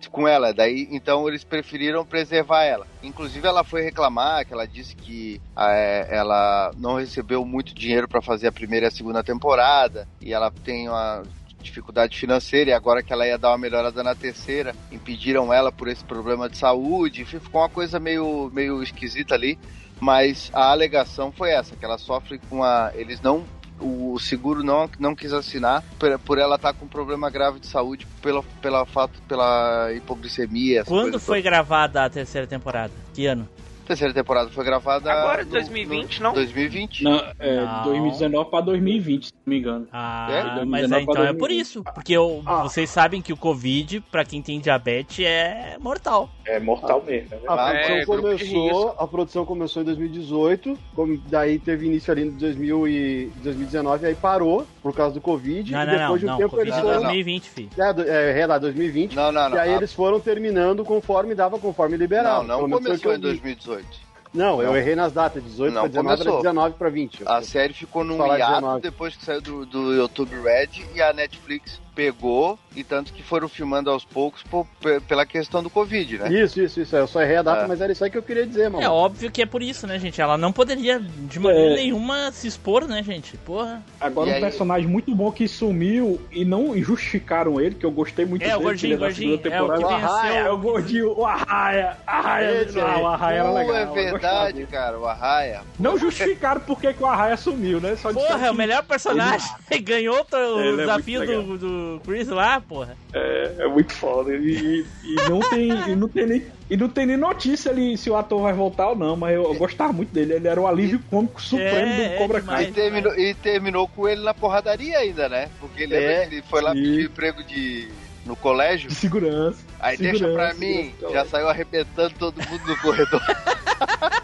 Com 0.10 0.28
ela. 0.28 0.54
Daí, 0.54 0.88
então 0.92 1.28
eles 1.28 1.44
preferiram 1.44 2.06
preservar 2.06 2.64
ela. 2.64 2.88
Inclusive, 3.02 3.48
ela 3.48 3.64
foi 3.64 3.82
reclamar, 3.82 4.46
que 4.46 4.54
ela 4.54 4.68
disse 4.68 4.96
que 4.96 5.42
é, 5.58 6.08
ela 6.10 6.72
não 6.78 6.96
recebeu 6.96 7.46
muito 7.46 7.74
dinheiro 7.74 8.08
para 8.08 8.22
fazer 8.22 8.48
a 8.48 8.52
primeira 8.52 8.86
e 8.86 8.90
a 8.90 8.92
segunda 8.92 9.24
temporada 9.24 10.08
e 10.22 10.34
ela 10.34 10.52
tem 10.52 10.88
uma 10.90 11.24
dificuldade 11.62 12.18
financeira 12.18 12.72
e 12.72 12.74
agora 12.74 13.02
que 13.02 13.14
ela 13.14 13.26
ia 13.26 13.38
dar 13.38 13.52
uma 13.52 13.58
melhorada 13.58 14.04
na 14.04 14.14
terceira, 14.14 14.76
impediram 14.92 15.54
ela 15.54 15.72
por 15.72 15.88
esse 15.88 16.04
problema 16.04 16.50
de 16.50 16.58
saúde. 16.58 17.22
Enfim, 17.22 17.40
ficou 17.40 17.62
uma 17.62 17.70
coisa 17.70 18.00
meio, 18.00 18.52
meio 18.54 18.84
esquisita 18.84 19.34
ali. 19.34 19.58
Mas 20.00 20.52
a 20.54 20.72
alegação 20.72 21.32
foi 21.32 21.52
essa, 21.52 21.76
que 21.76 21.86
ela 21.86 21.98
sofre 21.98 22.38
com 22.50 22.64
a. 22.64 22.92
Eles 22.94 23.22
não 23.22 23.46
o 23.80 24.18
seguro 24.20 24.64
não, 24.64 24.90
não 25.00 25.16
quis 25.16 25.34
assinar 25.34 25.84
por, 26.00 26.18
por 26.20 26.38
ela 26.38 26.56
estar 26.56 26.74
com 26.74 26.86
um 26.86 26.88
problema 26.90 27.30
grave 27.30 27.60
de 27.60 27.68
saúde 27.68 28.06
pela, 28.22 28.44
pela 28.62 28.86
fato 28.86 29.22
pela 29.28 29.92
hipoglicemia. 29.94 30.84
Quando 30.86 31.20
foi 31.20 31.42
gravada 31.42 32.04
a 32.06 32.10
terceira 32.10 32.48
temporada? 32.48 32.94
Que 33.14 33.26
ano? 33.26 33.44
toda. 33.46 33.64
A 33.84 33.86
terceira 33.86 34.14
temporada 34.14 34.50
foi 34.50 34.64
gravada 34.64 35.12
Agora, 35.12 35.44
no- 35.44 35.52
2020, 35.52 36.20
no- 36.20 36.24
não? 36.30 36.34
2020. 36.34 37.04
Não, 37.04 37.22
é 37.38 37.66
Não. 37.66 37.84
2019 37.84 38.50
pra 38.50 38.62
2020, 38.62 39.26
se 39.26 39.34
não 39.34 39.52
me 39.54 39.60
engano. 39.60 39.88
Ah, 39.92 40.28
É? 40.32 40.44
mas 40.66 40.88
2019 40.88 40.96
é, 40.96 41.02
então 41.04 41.24
é 41.24 41.28
por 41.34 41.50
2020. 41.50 41.62
isso. 41.62 41.84
Porque 41.84 42.18
o- 42.18 42.42
Ah. 42.46 42.62
vocês 42.64 42.90
sabem 42.90 43.22
que 43.22 43.34
o 43.34 43.38
Covid, 43.38 44.00
pra 44.10 44.24
quem 44.24 44.42
tem 44.42 44.62
diabetes, 44.62 45.26
é 45.26 45.76
mortal. 45.82 46.30
É 46.46 46.60
mortal 46.60 47.02
mesmo. 47.06 47.34
é 47.34 47.38
verdade. 47.38 47.62
A 47.62 47.74
É, 47.74 48.06
produção 48.06 48.22
começou, 48.22 48.96
a 49.00 49.08
produção 49.08 49.46
começou 49.46 49.82
em 49.82 49.86
2018, 49.86 50.78
como- 50.94 51.18
daí 51.30 51.58
teve 51.58 51.86
início 51.86 52.12
ali 52.12 52.24
em 52.24 52.32
2000 52.32 52.88
e 52.88 53.32
2019, 53.42 54.06
aí 54.06 54.14
parou 54.16 54.66
por 54.82 54.94
causa 54.94 55.14
do 55.14 55.22
Covid 55.22 55.72
Não, 55.72 55.82
e 55.82 55.86
não, 55.86 55.94
não. 55.94 56.00
depois 56.02 56.20
de 56.20 56.26
um 56.26 56.30
não 56.30 56.38
tempo 56.38 56.50
Covid 56.50 56.68
eles 56.70 56.74
é 56.74 56.78
não, 56.82 56.84
foram 56.84 56.96
não. 57.02 57.04
2020, 57.08 57.50
filho. 57.50 57.70
É, 57.78 57.94
do- 57.94 58.04
é, 58.04 58.40
é 58.42 58.46
lá, 58.46 58.58
2020. 58.58 59.16
Não, 59.16 59.32
não, 59.32 59.50
não. 59.50 59.58
E 59.58 59.60
aí 59.60 59.74
Ah, 59.74 59.78
eles 59.78 59.94
foram 59.94 60.20
terminando 60.20 60.84
conforme 60.84 61.34
dava, 61.34 61.58
conforme 61.58 61.96
liberava. 61.96 62.44
não, 62.44 62.68
não 62.68 62.78
começou 62.78 63.12
eu 63.12 63.18
em 63.18 63.22
vi. 63.22 63.22
2018. 63.22 64.04
Não, 64.34 64.60
eu 64.62 64.70
Não. 64.70 64.76
errei 64.78 64.96
nas 64.96 65.14
datas, 65.14 65.44
18 65.44 65.74
Não 65.76 65.82
pra 65.82 65.90
19 65.90 66.16
começou. 66.18 66.34
era 66.34 66.42
19 66.42 66.76
pra 66.76 66.90
20. 66.90 67.22
A 67.26 67.42
série 67.44 67.72
ficou 67.72 68.04
num 68.04 68.18
hiato 68.18 68.38
19. 68.56 68.82
depois 68.82 69.16
que 69.16 69.24
saiu 69.24 69.40
do, 69.42 69.64
do 69.66 69.94
YouTube 69.94 70.32
Red 70.42 70.70
e 70.96 71.02
a 71.04 71.14
Netflix 71.14 71.80
pegou 71.96 72.58
e 72.76 72.84
tanto 72.84 73.14
que 73.14 73.22
foram 73.22 73.48
filmando 73.48 73.90
aos 73.90 74.04
poucos 74.04 74.42
por- 74.44 74.66
pe- 74.82 75.00
pela 75.02 75.26
questão 75.26 75.62
do 75.62 75.70
Covid, 75.70 76.18
né? 76.18 76.34
Isso, 76.34 76.60
isso, 76.62 76.82
isso. 76.82 76.96
Eu 76.96 77.08
só 77.08 77.22
errei 77.22 77.38
a 77.38 77.42
data, 77.44 77.64
É. 77.64 77.68
mas 77.68 77.80
era 77.82 77.92
isso 77.92 78.04
aí 78.04 78.10
que 78.10 78.18
eu 78.18 78.24
queria 78.24 78.46
dizer, 78.48 78.70
mano. 78.70 78.84
É 78.84 78.90
óbvio 78.90 79.30
que 79.32 79.42
é 79.42 79.46
por 79.46 79.62
isso, 79.62 79.86
né, 79.86 80.00
gente? 80.00 80.20
Ela 80.20 80.38
não 80.38 80.52
poderia 80.52 81.00
de 81.00 81.40
maneira 81.40 81.74
É. 81.74 81.76
nenhuma 81.76 82.32
se 82.32 82.48
expor, 82.48 82.88
né, 82.88 83.04
gente? 83.04 83.38
Porra. 83.38 83.84
Agora 84.02 84.30
E 84.30 84.32
um 84.34 84.36
aí- 84.36 84.42
personagem 84.42 84.88
muito 84.88 85.14
bom 85.14 85.32
que 85.32 85.48
sumiu 85.48 86.20
e 86.32 86.44
não 86.44 86.76
justificaram 86.82 87.62
ele, 87.62 87.76
que 87.76 87.86
eu 87.86 87.92
gostei 87.92 88.26
muito 88.26 88.42
É, 88.42 88.46
dele. 88.48 88.58
o 88.58 88.62
gordinho, 88.62 88.80
que 88.80 88.86
ele 88.88 88.94
é 88.94 88.98
da 88.98 89.06
gordinho. 89.06 89.30
segunda 89.38 89.56
É 89.56 89.62
o 89.62 89.66
que 89.66 89.76
temporada. 89.84 90.22
venceu. 90.24 90.46
É 90.46 90.52
o 90.52 90.58
gordinho, 90.58 91.20
o 91.20 91.26
Arraia. 91.26 91.98
Arraia, 92.08 92.62
Esse 92.64 92.78
não, 92.78 93.02
o 93.04 93.08
Arraia 93.08 93.40
era 93.40 93.52
legal. 93.52 93.76
é 93.76 93.86
verdade, 94.12 94.66
cara, 94.66 94.98
o 95.00 95.06
Arraia. 95.06 95.62
Não 95.80 95.98
justificaram 95.98 96.62
por 96.62 96.80
que 96.82 96.88
o 97.00 97.06
Arraia 97.06 97.38
sumiu, 97.38 97.80
né? 97.80 97.96
Só 97.96 98.12
Porra, 98.12 98.48
é 98.48 98.52
o 98.52 98.56
melhor 98.56 98.84
personagem. 98.84 99.48
Ganhou 99.84 100.26
o 100.32 100.60
Ele 100.60 100.74
é 100.74 100.78
desafio 100.78 101.20
legal. 101.20 101.44
do, 101.44 101.58
do 101.84 102.02
Chris 102.06 102.28
lá, 102.28 102.60
porra. 102.62 102.96
É, 103.14 103.56
é 103.60 103.68
muito 103.68 103.94
foda. 103.94 104.34
E, 104.36 104.86
e 105.04 105.16
não 105.30 105.40
tem, 105.40 105.70
e 105.92 105.96
não 105.96 106.08
tem 106.08 106.26
nem. 106.26 106.46
E 106.70 106.78
não 106.78 106.90
tem 106.90 107.06
nem 107.06 107.18
notícia 107.18 107.70
ali 107.72 107.98
se 107.98 108.10
o 108.10 108.16
ator 108.16 108.42
vai 108.42 108.54
voltar 108.54 108.90
ou 108.90 108.96
não, 108.96 109.16
mas 109.16 109.36
eu, 109.36 109.44
eu 109.44 109.54
gostava 109.56 109.94
muito 109.94 110.14
dele. 110.14 110.34
Ele 110.34 110.48
era 110.48 110.60
o 110.60 110.66
alívio 110.68 111.00
cômico 111.10 111.42
supremo 111.42 111.76
É, 111.76 111.96
do 111.96 112.02
é 112.02 112.18
Cobra 112.18 112.40
demais. 112.42 112.62
Kai. 112.62 112.70
E 112.70 112.74
terminou, 112.74 113.20
e 113.20 113.34
terminou 113.36 113.88
com 113.88 114.08
ele 114.08 114.22
na 114.24 114.34
porradaria 114.34 114.98
ainda, 114.98 115.30
né? 115.30 115.50
Porque 115.60 115.84
É, 115.84 116.26
ele 116.26 116.42
foi 116.44 116.62
lá 116.62 116.72
pedir 116.72 117.06
emprego 117.06 117.44
de, 117.44 117.90
no 118.26 118.36
colégio? 118.36 118.90
De 118.90 118.96
segurança. 118.96 119.60
Aí 119.80 119.98
segurança, 119.98 120.26
deixa 120.26 120.34
pra 120.34 120.54
mim, 120.56 120.94
segurança. 121.00 121.14
já 121.14 121.26
saiu 121.26 121.50
arrebentando 121.50 122.14
todo 122.18 122.38
mundo 122.50 122.66
no 122.66 122.78
corredor. 122.78 123.22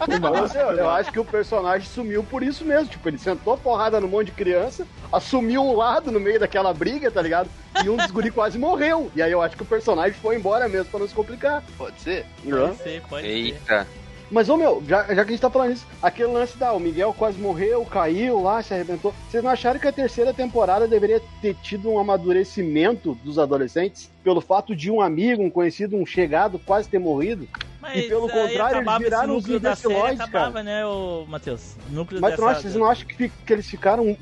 Assim, 0.00 0.58
eu, 0.58 0.88
acho 0.88 1.12
que 1.12 1.20
o 1.20 1.24
personagem 1.24 1.86
sumiu 1.86 2.24
por 2.24 2.42
isso 2.42 2.64
mesmo. 2.64 2.88
Tipo, 2.88 3.08
ele 3.08 3.18
sentou 3.18 3.56
porrada 3.56 4.00
no 4.00 4.08
monte 4.08 4.26
de 4.26 4.32
criança, 4.32 4.86
assumiu 5.12 5.62
um 5.62 5.76
lado 5.76 6.10
no 6.10 6.18
meio 6.18 6.40
daquela 6.40 6.72
briga, 6.72 7.10
tá 7.10 7.20
ligado? 7.20 7.50
E 7.84 7.88
um 7.88 7.96
dos 7.96 8.10
guri 8.10 8.30
quase 8.30 8.58
morreu. 8.58 9.10
E 9.14 9.22
aí 9.22 9.30
eu 9.30 9.42
acho 9.42 9.56
que 9.56 9.62
o 9.62 9.66
personagem 9.66 10.14
foi 10.14 10.36
embora 10.36 10.68
mesmo 10.68 10.90
pra 10.90 11.00
não 11.00 11.08
se 11.08 11.14
complicar. 11.14 11.62
Pode 11.76 12.00
ser? 12.00 12.24
né? 12.44 12.68
Pode 12.68 12.76
ser, 12.78 13.02
pode 13.02 13.26
ser. 13.26 13.32
Eita. 13.32 13.86
Mas, 14.30 14.48
ô 14.48 14.56
meu, 14.56 14.80
já, 14.86 15.02
já 15.12 15.24
que 15.24 15.30
a 15.30 15.32
gente 15.32 15.40
tá 15.40 15.50
falando 15.50 15.72
isso, 15.72 15.86
aquele 16.00 16.32
lance 16.32 16.56
da 16.56 16.72
o 16.72 16.78
Miguel 16.78 17.12
quase 17.12 17.36
morreu, 17.36 17.84
caiu 17.84 18.40
lá, 18.40 18.62
se 18.62 18.72
arrebentou. 18.72 19.12
Vocês 19.28 19.42
não 19.42 19.50
acharam 19.50 19.80
que 19.80 19.88
a 19.88 19.92
terceira 19.92 20.32
temporada 20.32 20.86
deveria 20.86 21.20
ter 21.42 21.56
tido 21.56 21.90
um 21.90 21.98
amadurecimento 21.98 23.18
dos 23.24 23.40
adolescentes? 23.40 24.08
Pelo 24.22 24.40
fato 24.40 24.74
de 24.76 24.88
um 24.88 25.00
amigo, 25.00 25.42
um 25.42 25.50
conhecido, 25.50 25.96
um 25.96 26.06
chegado 26.06 26.60
quase 26.60 26.88
ter 26.88 27.00
morrido? 27.00 27.48
Mas 27.80 27.96
E 27.96 28.08
pelo 28.08 28.28
contrário, 28.28 28.78
eles 28.78 28.98
viraram 28.98 29.40
série, 29.40 29.56
imbeciloides, 29.56 30.20
acabava, 30.20 30.62
né, 30.62 30.84
o 30.84 31.24
Matheus? 31.26 31.76
Núcleo 31.88 32.20
Mas 32.20 32.32
dessa... 32.32 32.42
tu 32.42 32.44
não 32.44 32.50
acha, 32.50 32.60
vocês 32.60 32.74
não 32.74 32.86
acham 32.86 33.06
que, 33.06 33.28
que 33.28 33.52
eles 33.52 33.66
ficaram, 33.66 34.16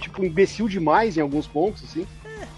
tipo, 0.00 0.24
imbecil 0.24 0.68
demais 0.68 1.16
em 1.16 1.20
alguns 1.20 1.46
pontos, 1.46 1.84
assim? 1.84 2.06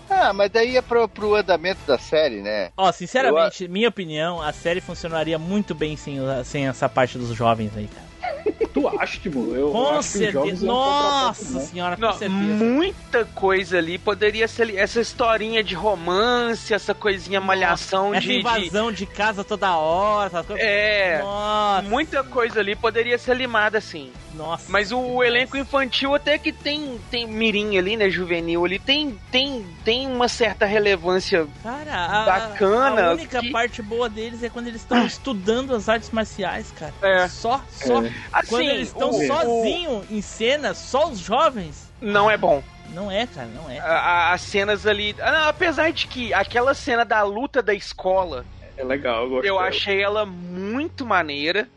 Ah, 0.08 0.32
mas 0.32 0.50
daí 0.50 0.76
é 0.76 0.82
pro, 0.82 1.08
pro 1.08 1.36
andamento 1.36 1.80
da 1.86 1.96
série, 1.96 2.42
né? 2.42 2.70
Ó, 2.76 2.90
sinceramente, 2.90 3.68
minha 3.68 3.88
opinião, 3.88 4.42
a 4.42 4.52
série 4.52 4.80
funcionaria 4.80 5.38
muito 5.38 5.72
bem 5.72 5.96
sem, 5.96 6.18
sem 6.44 6.66
essa 6.66 6.88
parte 6.88 7.16
dos 7.16 7.28
jovens 7.28 7.70
aí, 7.76 7.86
cara. 7.86 8.09
Tu 8.72 8.86
acha, 8.86 9.18
Timo? 9.18 9.52
Eu 9.54 9.70
Com 9.72 9.88
acho 9.98 10.12
que 10.12 10.18
os 10.26 10.32
jovens 10.32 10.50
certeza. 10.60 10.66
Nossa 10.66 11.58
né? 11.58 11.60
senhora, 11.64 11.96
com 11.96 12.02
Não, 12.02 12.12
certeza. 12.12 12.30
muita 12.64 13.24
coisa 13.24 13.78
ali 13.78 13.98
poderia 13.98 14.46
ser 14.46 14.62
ali- 14.62 14.76
essa 14.76 15.00
historinha 15.00 15.62
de 15.64 15.74
romance, 15.74 16.72
essa 16.72 16.94
coisinha 16.94 17.40
malhação 17.40 18.14
Essa 18.14 18.20
de, 18.22 18.28
de- 18.28 18.38
invasão 18.38 18.92
de... 18.92 19.06
casa 19.06 19.42
toda 19.42 19.74
hora, 19.76 20.28
essas 20.28 20.46
coisas. 20.46 20.64
É, 20.64 21.18
Nossa, 21.20 21.88
muita 21.88 22.22
coisa 22.22 22.60
ali 22.60 22.76
poderia 22.76 23.18
ser 23.18 23.34
limada 23.36 23.78
assim. 23.78 24.12
nossa. 24.34 24.66
Mas 24.68 24.92
o, 24.92 24.98
o 25.00 25.24
elenco 25.24 25.56
infantil 25.56 26.14
até 26.14 26.38
que 26.38 26.52
tem 26.52 27.00
tem 27.10 27.26
mirim 27.26 27.76
ali, 27.76 27.96
né, 27.96 28.08
juvenil 28.08 28.64
ali, 28.64 28.78
tem 28.78 29.18
tem 29.32 29.66
tem 29.84 30.06
uma 30.06 30.28
certa 30.28 30.64
relevância. 30.64 31.46
Cara, 31.62 31.92
a, 32.06 32.24
Bacana, 32.24 33.06
a 33.08 33.12
única 33.14 33.40
que- 33.40 33.50
parte 33.50 33.82
boa 33.82 34.08
deles 34.08 34.44
é 34.44 34.48
quando 34.48 34.68
eles 34.68 34.80
estão 34.82 35.04
estudando 35.04 35.74
as 35.74 35.88
artes 35.88 36.10
marciais, 36.10 36.70
cara. 36.78 36.94
É. 37.02 37.26
Só, 37.28 37.60
só. 37.68 38.02
É. 38.04 38.09
Quando 38.48 38.62
Assim, 38.62 38.68
eles 38.68 38.88
estão 38.88 39.10
o- 39.10 39.26
sozinhos 39.26 40.10
em 40.10 40.20
cena, 40.22 40.74
só 40.74 41.08
os 41.08 41.18
jovens. 41.18 41.90
não 42.00 42.30
é 42.30 42.36
bom. 42.36 42.62
Não 42.94 43.10
é, 43.10 43.26
cara, 43.26 43.46
não 43.48 43.70
é. 43.70 43.78
A- 43.78 43.84
a- 43.86 44.32
as 44.32 44.40
cenas 44.40 44.86
ali, 44.86 45.14
ah, 45.20 45.30
não, 45.30 45.48
apesar 45.48 45.92
de 45.92 46.06
que 46.06 46.34
aquela 46.34 46.74
cena 46.74 47.04
da 47.04 47.22
luta 47.22 47.62
da 47.62 47.72
escola, 47.74 48.44
É 48.76 48.82
legal, 48.84 49.24
eu 49.24 49.30
gosto. 49.30 49.44
eu 49.46 49.58
achei 49.60 50.02
ela 50.02 50.26
muito 50.26 51.06
maneira. 51.06 51.68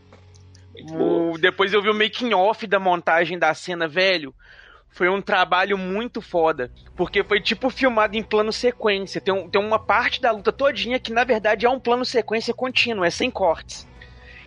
Muito. 0.76 1.34
O- 1.34 1.38
depois 1.38 1.72
eu 1.72 1.82
vi 1.84 1.90
o 1.90 1.94
making 1.94 2.34
off 2.34 2.66
da 2.66 2.80
montagem 2.80 3.38
da 3.38 3.54
cena, 3.54 3.88
velho. 3.88 4.34
Foi 4.90 5.10
um 5.10 5.22
trabalho 5.22 5.78
muito 5.78 6.22
foda. 6.22 6.72
Porque 6.96 7.24
foi 7.24 7.42
tipo 7.42 7.70
filmado 7.70 8.16
em 8.16 8.24
plano 8.24 8.52
sequência. 8.54 9.20
Tem, 9.22 9.34
um- 9.34 9.50
tem 9.50 9.60
uma 9.62 9.80
parte 9.80 10.22
da 10.22 10.32
luta 10.32 10.52
todinha 10.52 11.00
que, 11.00 11.12
na 11.12 11.24
verdade, 11.24 11.66
é 11.66 11.70
um 11.70 11.80
plano 11.80 12.06
sequência 12.06 12.54
contínuo, 12.54 13.04
é 13.04 13.10
sem 13.10 13.30
cortes. 13.32 13.88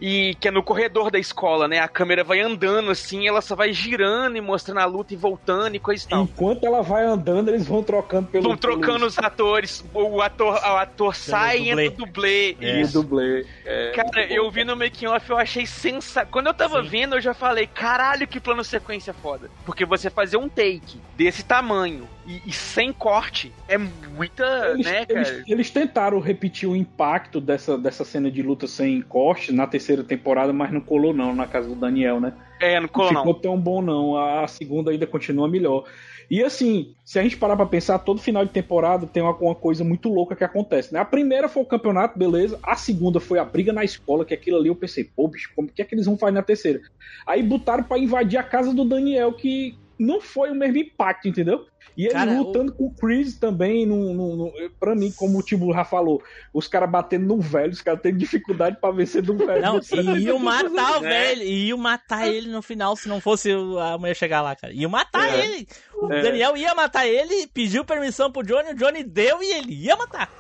E 0.01 0.35
que 0.41 0.49
é 0.49 0.51
no 0.51 0.63
corredor 0.63 1.11
da 1.11 1.19
escola, 1.19 1.67
né? 1.67 1.79
A 1.79 1.89
câmera 1.89 2.23
vai 2.23 2.41
andando 2.41 2.91
assim, 2.91 3.27
ela 3.27 3.41
só 3.41 3.55
vai 3.55 3.73
girando 3.73 4.37
e 4.37 4.41
mostrando 4.41 4.79
a 4.79 4.85
luta 4.85 5.15
e 5.15 5.17
voltando 5.17 5.75
e 5.75 5.79
coisa 5.79 6.05
e 6.05 6.09
tal. 6.09 6.23
Enquanto 6.25 6.65
ela 6.67 6.83
vai 6.83 7.05
andando, 7.05 7.49
eles 7.49 7.67
vão 7.67 7.83
trocando 7.83 8.29
pelo. 8.29 8.45
Vão 8.45 8.57
trocando 8.57 9.07
os 9.07 9.19
atores. 9.19 9.85
O 9.95 10.21
ator, 10.21 10.55
o 10.55 10.77
ator 10.77 11.15
sai 11.15 11.61
e 11.61 11.71
entra 11.71 11.87
o 11.89 11.91
dublê. 11.91 12.57
É. 12.61 12.77
pelo 12.81 12.89
dublê. 12.93 13.47
É, 13.65 13.93
Cara, 13.95 14.27
eu 14.33 14.51
vi 14.51 14.65
no 14.65 14.77
making 14.77 15.07
off, 15.07 15.29
eu 15.31 15.39
achei 15.39 15.67
sensacional. 15.67 16.31
Quando 16.31 16.47
eu 16.49 16.55
tava 16.55 16.83
Sim. 16.83 16.89
vendo, 16.89 17.15
eu 17.17 17.21
já 17.21 17.35
falei, 17.35 17.67
caralho, 17.67 18.27
que 18.27 18.39
plano 18.41 18.63
sequência 18.65 19.13
foda. 19.15 19.51
Porque 19.65 19.85
você 19.85 20.11
fazer 20.11 20.37
um 20.37 20.49
take 20.49 21.01
desse 21.17 21.43
tamanho 21.43 22.09
e, 22.27 22.43
e 22.47 22.53
sem 22.53 22.93
corte 22.93 23.53
é 23.69 23.79
muita, 23.79 24.45
Eles, 24.75 24.87
né, 24.87 25.07
eles- 25.09 25.31
cara? 25.31 25.45
eles 25.47 25.71
tentaram 25.71 26.19
repetir 26.21 26.69
o 26.69 26.77
impacto 26.77 27.41
dessa, 27.41 27.79
dessa 27.79 28.05
cena 28.05 28.31
de 28.31 28.43
luta 28.43 28.67
sem 28.67 29.01
corte 29.01 29.53
na 29.53 29.67
terceira 29.67 29.86
temporada, 30.05 30.53
mas 30.53 30.73
não 30.73 30.81
colou 30.81 31.13
não 31.13 31.35
na 31.35 31.47
casa 31.47 31.69
do 31.69 31.75
Daniel, 31.75 32.21
né? 32.21 32.33
É, 32.61 32.75
não 32.77 32.83
Não 32.83 32.89
colou 32.89 33.09
ficou 33.09 33.33
não. 33.33 33.41
tão 33.41 33.61
bom 33.61 33.83
não. 33.83 34.17
A 34.17 34.47
segunda 34.49 34.91
ainda 34.91 35.07
continua 35.07 35.49
melhor. 35.49 35.85
E 36.31 36.43
assim, 36.43 36.95
se 37.05 37.19
a 37.19 37.23
gente 37.23 37.37
parar 37.37 37.57
pra 37.57 37.67
pensar, 37.67 37.99
todo 38.01 38.21
final 38.21 38.45
de 38.45 38.51
temporada 38.51 39.07
tem 39.07 39.23
uma, 39.23 39.35
uma 39.37 39.55
coisa 39.55 39.85
muito 39.85 40.09
louca 40.09 40.35
que 40.35 40.43
acontece, 40.43 40.93
né? 40.93 40.99
A 40.99 41.05
primeira 41.05 41.49
foi 41.49 41.63
o 41.63 41.67
campeonato, 41.67 42.19
beleza. 42.19 42.59
A 42.63 42.75
segunda 42.75 43.21
foi 43.21 43.39
a 43.39 43.45
briga 43.45 43.73
na 43.73 43.85
escola, 43.85 44.25
que 44.25 44.35
aquilo 44.35 44.57
ali 44.57 44.69
eu 44.69 44.75
pensei, 44.75 45.05
pô, 45.05 45.29
bicho, 45.29 45.51
como 45.55 45.69
que 45.69 45.81
é 45.81 45.85
que 45.85 45.95
eles 45.95 46.07
vão 46.07 46.19
fazer 46.19 46.33
na 46.33 46.43
terceira? 46.43 46.81
Aí 47.27 47.43
botaram 47.43 47.85
pra 47.85 47.99
invadir 47.99 48.39
a 48.39 48.43
casa 48.43 48.75
do 48.75 48.85
Daniel, 48.85 49.33
que 49.35 49.77
não 49.99 50.21
foi 50.21 50.51
o 50.51 50.55
mesmo 50.55 50.79
impacto, 50.79 51.29
entendeu? 51.29 51.67
E 51.97 52.05
ele 52.05 52.13
Cara, 52.13 52.39
lutando 52.39 52.73
com 52.73 52.85
o 52.87 52.91
Chris 52.95 53.39
também, 53.39 53.87
no, 53.87 54.13
no, 54.13 54.37
no- 54.37 54.53
pra 54.79 54.95
mim, 54.95 55.11
como 55.17 55.39
o 55.39 55.73
já 55.75 55.85
falou, 55.85 56.23
os 56.53 56.69
caras 56.69 56.91
batendo 56.91 57.27
no 57.27 57.41
velho, 57.41 57.73
os 57.73 57.81
caras 57.81 58.01
tendo 58.03 58.19
dificuldade 58.19 58.77
pra 58.81 58.91
vencer 58.91 59.23
do 59.23 59.35
velho. 59.35 59.61
Não, 59.63 59.81
e 60.17 60.19
iam 60.25 60.39
matar 60.39 60.99
o 60.99 61.01
velho, 61.01 61.43
e 61.43 61.69
iam 61.69 61.79
matar 61.79 62.29
ele 62.29 62.51
no 62.51 62.61
final 62.61 62.95
se 62.97 63.09
não 63.09 63.21
fosse 63.21 63.53
o- 63.55 63.79
a 63.79 63.97
mulher 63.99 64.15
chegar 64.15 64.43
lá, 64.43 64.55
cara. 64.55 64.73
Iam 64.75 64.91
matar 64.91 65.29
É. 65.39 65.45
ele. 65.45 65.69
O 65.95 66.13
É. 66.13 66.23
Daniel 66.23 66.57
ia 66.57 66.75
matar 66.75 67.07
ele, 67.07 67.47
pediu 67.47 67.85
permissão 67.85 68.31
pro 68.31 68.43
Johnny, 68.43 68.71
o 68.71 68.75
Johnny 68.75 69.03
deu 69.03 69.43
e 69.43 69.53
ele 69.53 69.73
ia 69.75 69.97
matar. 69.97 70.31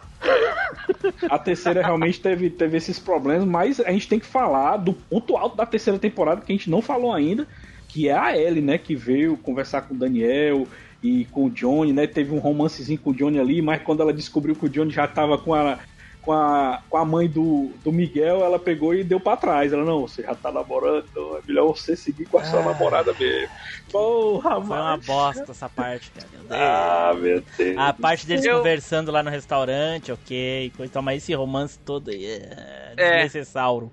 A 1.30 1.38
terceira 1.38 1.82
realmente 1.82 2.20
teve, 2.20 2.50
teve 2.50 2.76
esses 2.76 2.98
problemas, 2.98 3.46
mas 3.46 3.80
a 3.80 3.90
gente 3.90 4.08
tem 4.08 4.18
que 4.18 4.26
falar 4.26 4.76
do 4.78 4.92
ponto 4.92 5.36
alto 5.36 5.56
da 5.56 5.66
terceira 5.66 5.98
temporada 5.98 6.40
que 6.40 6.52
a 6.52 6.56
gente 6.56 6.70
não 6.70 6.82
falou 6.82 7.12
ainda, 7.12 7.46
que 7.88 8.08
é 8.08 8.12
a 8.12 8.36
Ellie, 8.36 8.62
né? 8.62 8.78
Que 8.78 8.94
veio 8.96 9.36
conversar 9.36 9.82
com 9.82 9.94
o 9.94 9.96
Daniel 9.96 10.66
e 11.02 11.24
com 11.26 11.44
o 11.46 11.50
Johnny, 11.50 11.92
né? 11.92 12.06
Teve 12.06 12.32
um 12.34 12.38
romancezinho 12.38 12.98
com 12.98 13.10
o 13.10 13.14
Johnny 13.14 13.38
ali, 13.38 13.62
mas 13.62 13.82
quando 13.82 14.02
ela 14.02 14.12
descobriu 14.12 14.54
que 14.56 14.66
o 14.66 14.68
Johnny 14.68 14.90
já 14.90 15.06
tava 15.06 15.38
com 15.38 15.54
a, 15.54 15.78
com 16.22 16.32
a, 16.32 16.82
com 16.88 16.96
a 16.96 17.04
mãe 17.04 17.28
do, 17.28 17.70
do 17.84 17.92
Miguel, 17.92 18.42
ela 18.44 18.58
pegou 18.58 18.92
e 18.94 19.04
deu 19.04 19.20
pra 19.20 19.36
trás. 19.36 19.72
Ela, 19.72 19.84
não, 19.84 20.00
você 20.02 20.22
já 20.22 20.34
tá 20.34 20.50
namorando, 20.50 21.04
então 21.10 21.36
é 21.36 21.40
melhor 21.46 21.68
você 21.68 21.94
seguir 21.94 22.26
com 22.26 22.38
a 22.38 22.44
sua 22.44 22.60
Ah. 22.60 22.64
namorada 22.64 23.12
mesmo. 23.18 23.48
Porra, 23.92 24.50
Foi 24.60 24.76
uma 24.76 24.82
mano. 24.96 25.02
bosta 25.06 25.52
essa 25.52 25.68
parte, 25.68 26.10
cara. 26.10 26.26
Meu 26.32 26.40
Deus. 26.42 26.50
Ah, 26.60 27.14
meu 27.14 27.42
Deus. 27.56 27.78
A 27.78 27.92
parte 27.92 28.26
deles 28.26 28.44
Eu- 28.44 28.56
conversando 28.58 29.12
lá 29.12 29.22
no 29.22 29.30
restaurante, 29.30 30.10
ok. 30.10 30.72
Coisa, 30.76 30.90
e 30.90 30.92
tal, 30.92 31.02
mas 31.02 31.22
esse 31.22 31.32
romance 31.34 31.78
todo 31.78 32.10
aí 32.10 32.24
é 32.26 32.92
É. 32.96 33.12
desnecessário. 33.22 33.92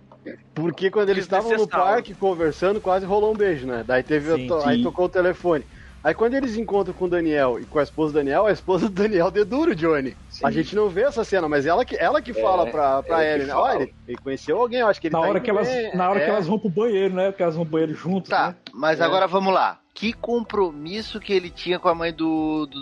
Porque 0.56 0.90
quando 0.90 1.10
eles 1.10 1.26
estavam 1.26 1.52
no 1.58 1.68
parque 1.68 2.14
conversando, 2.14 2.80
quase 2.80 3.06
rolou 3.06 3.34
um 3.34 3.36
beijo, 3.38 3.68
né? 3.68 3.84
Daí 3.86 4.02
teve 4.02 4.34
Sim, 4.34 4.48
to- 4.48 4.62
aí 4.66 4.82
tocou 4.82 5.06
o 5.06 5.10
telefone. 5.10 5.66
Aí 6.04 6.14
quando 6.14 6.34
eles 6.34 6.58
encontram 6.58 6.94
com 6.94 7.06
o 7.06 7.10
Daniel 7.10 7.58
e 7.60 7.66
com 7.66 7.80
a 7.80 7.84
esposa 7.84 8.12
do 8.12 8.16
Daniel, 8.18 8.46
a 8.46 8.52
esposa 8.52 8.90
do 8.90 9.02
Daniel 9.02 9.32
dedura 9.32 9.72
o 9.72 9.76
Johnny. 9.76 10.18
A 10.44 10.52
gente 10.52 10.76
não 10.76 10.90
vê 10.90 11.04
essa 11.04 11.24
cena, 11.24 11.48
mas 11.48 11.66
ela 11.66 11.86
que, 11.86 11.96
ela 11.96 12.22
que 12.22 12.34
fala 12.34 12.68
pra, 12.68 13.02
pra 13.04 13.24
ela 13.24 13.24
que 13.24 13.30
Ellie, 13.36 13.48
né? 13.48 13.54
fala. 13.54 13.70
Olha, 13.70 13.84
ele, 13.84 13.96
ele 14.10 14.18
conheceu 14.18 14.60
alguém, 14.60 14.80
eu 14.82 14.88
acho 14.88 15.00
que 15.00 15.08
ele 15.08 15.14
Na 15.16 15.22
tá 15.22 15.28
hora, 15.30 15.40
que 15.40 15.50
elas, 15.50 15.68
bem, 15.70 15.96
na 15.96 16.10
hora 16.10 16.20
é. 16.20 16.26
que 16.26 16.30
elas 16.30 16.46
vão 16.46 16.60
pro 16.60 16.70
banheiro, 16.70 17.14
né? 17.14 17.28
Porque 17.32 17.42
elas 17.44 17.56
vão 17.56 17.64
pro 17.64 17.72
banheiro 17.74 17.94
juntos, 17.94 18.30
Tá, 18.30 18.50
né? 18.50 18.56
mas 18.74 19.00
É. 19.00 19.04
agora 19.04 19.28
vamos 19.28 19.54
lá. 19.54 19.80
Que 19.96 20.12
compromisso 20.12 21.20
que 21.20 21.32
ele 21.32 21.52
tinha 21.52 21.78
com 21.78 21.88
a 21.88 21.94
mãe 21.94 22.12
do, 22.12 22.66
do, 22.66 22.80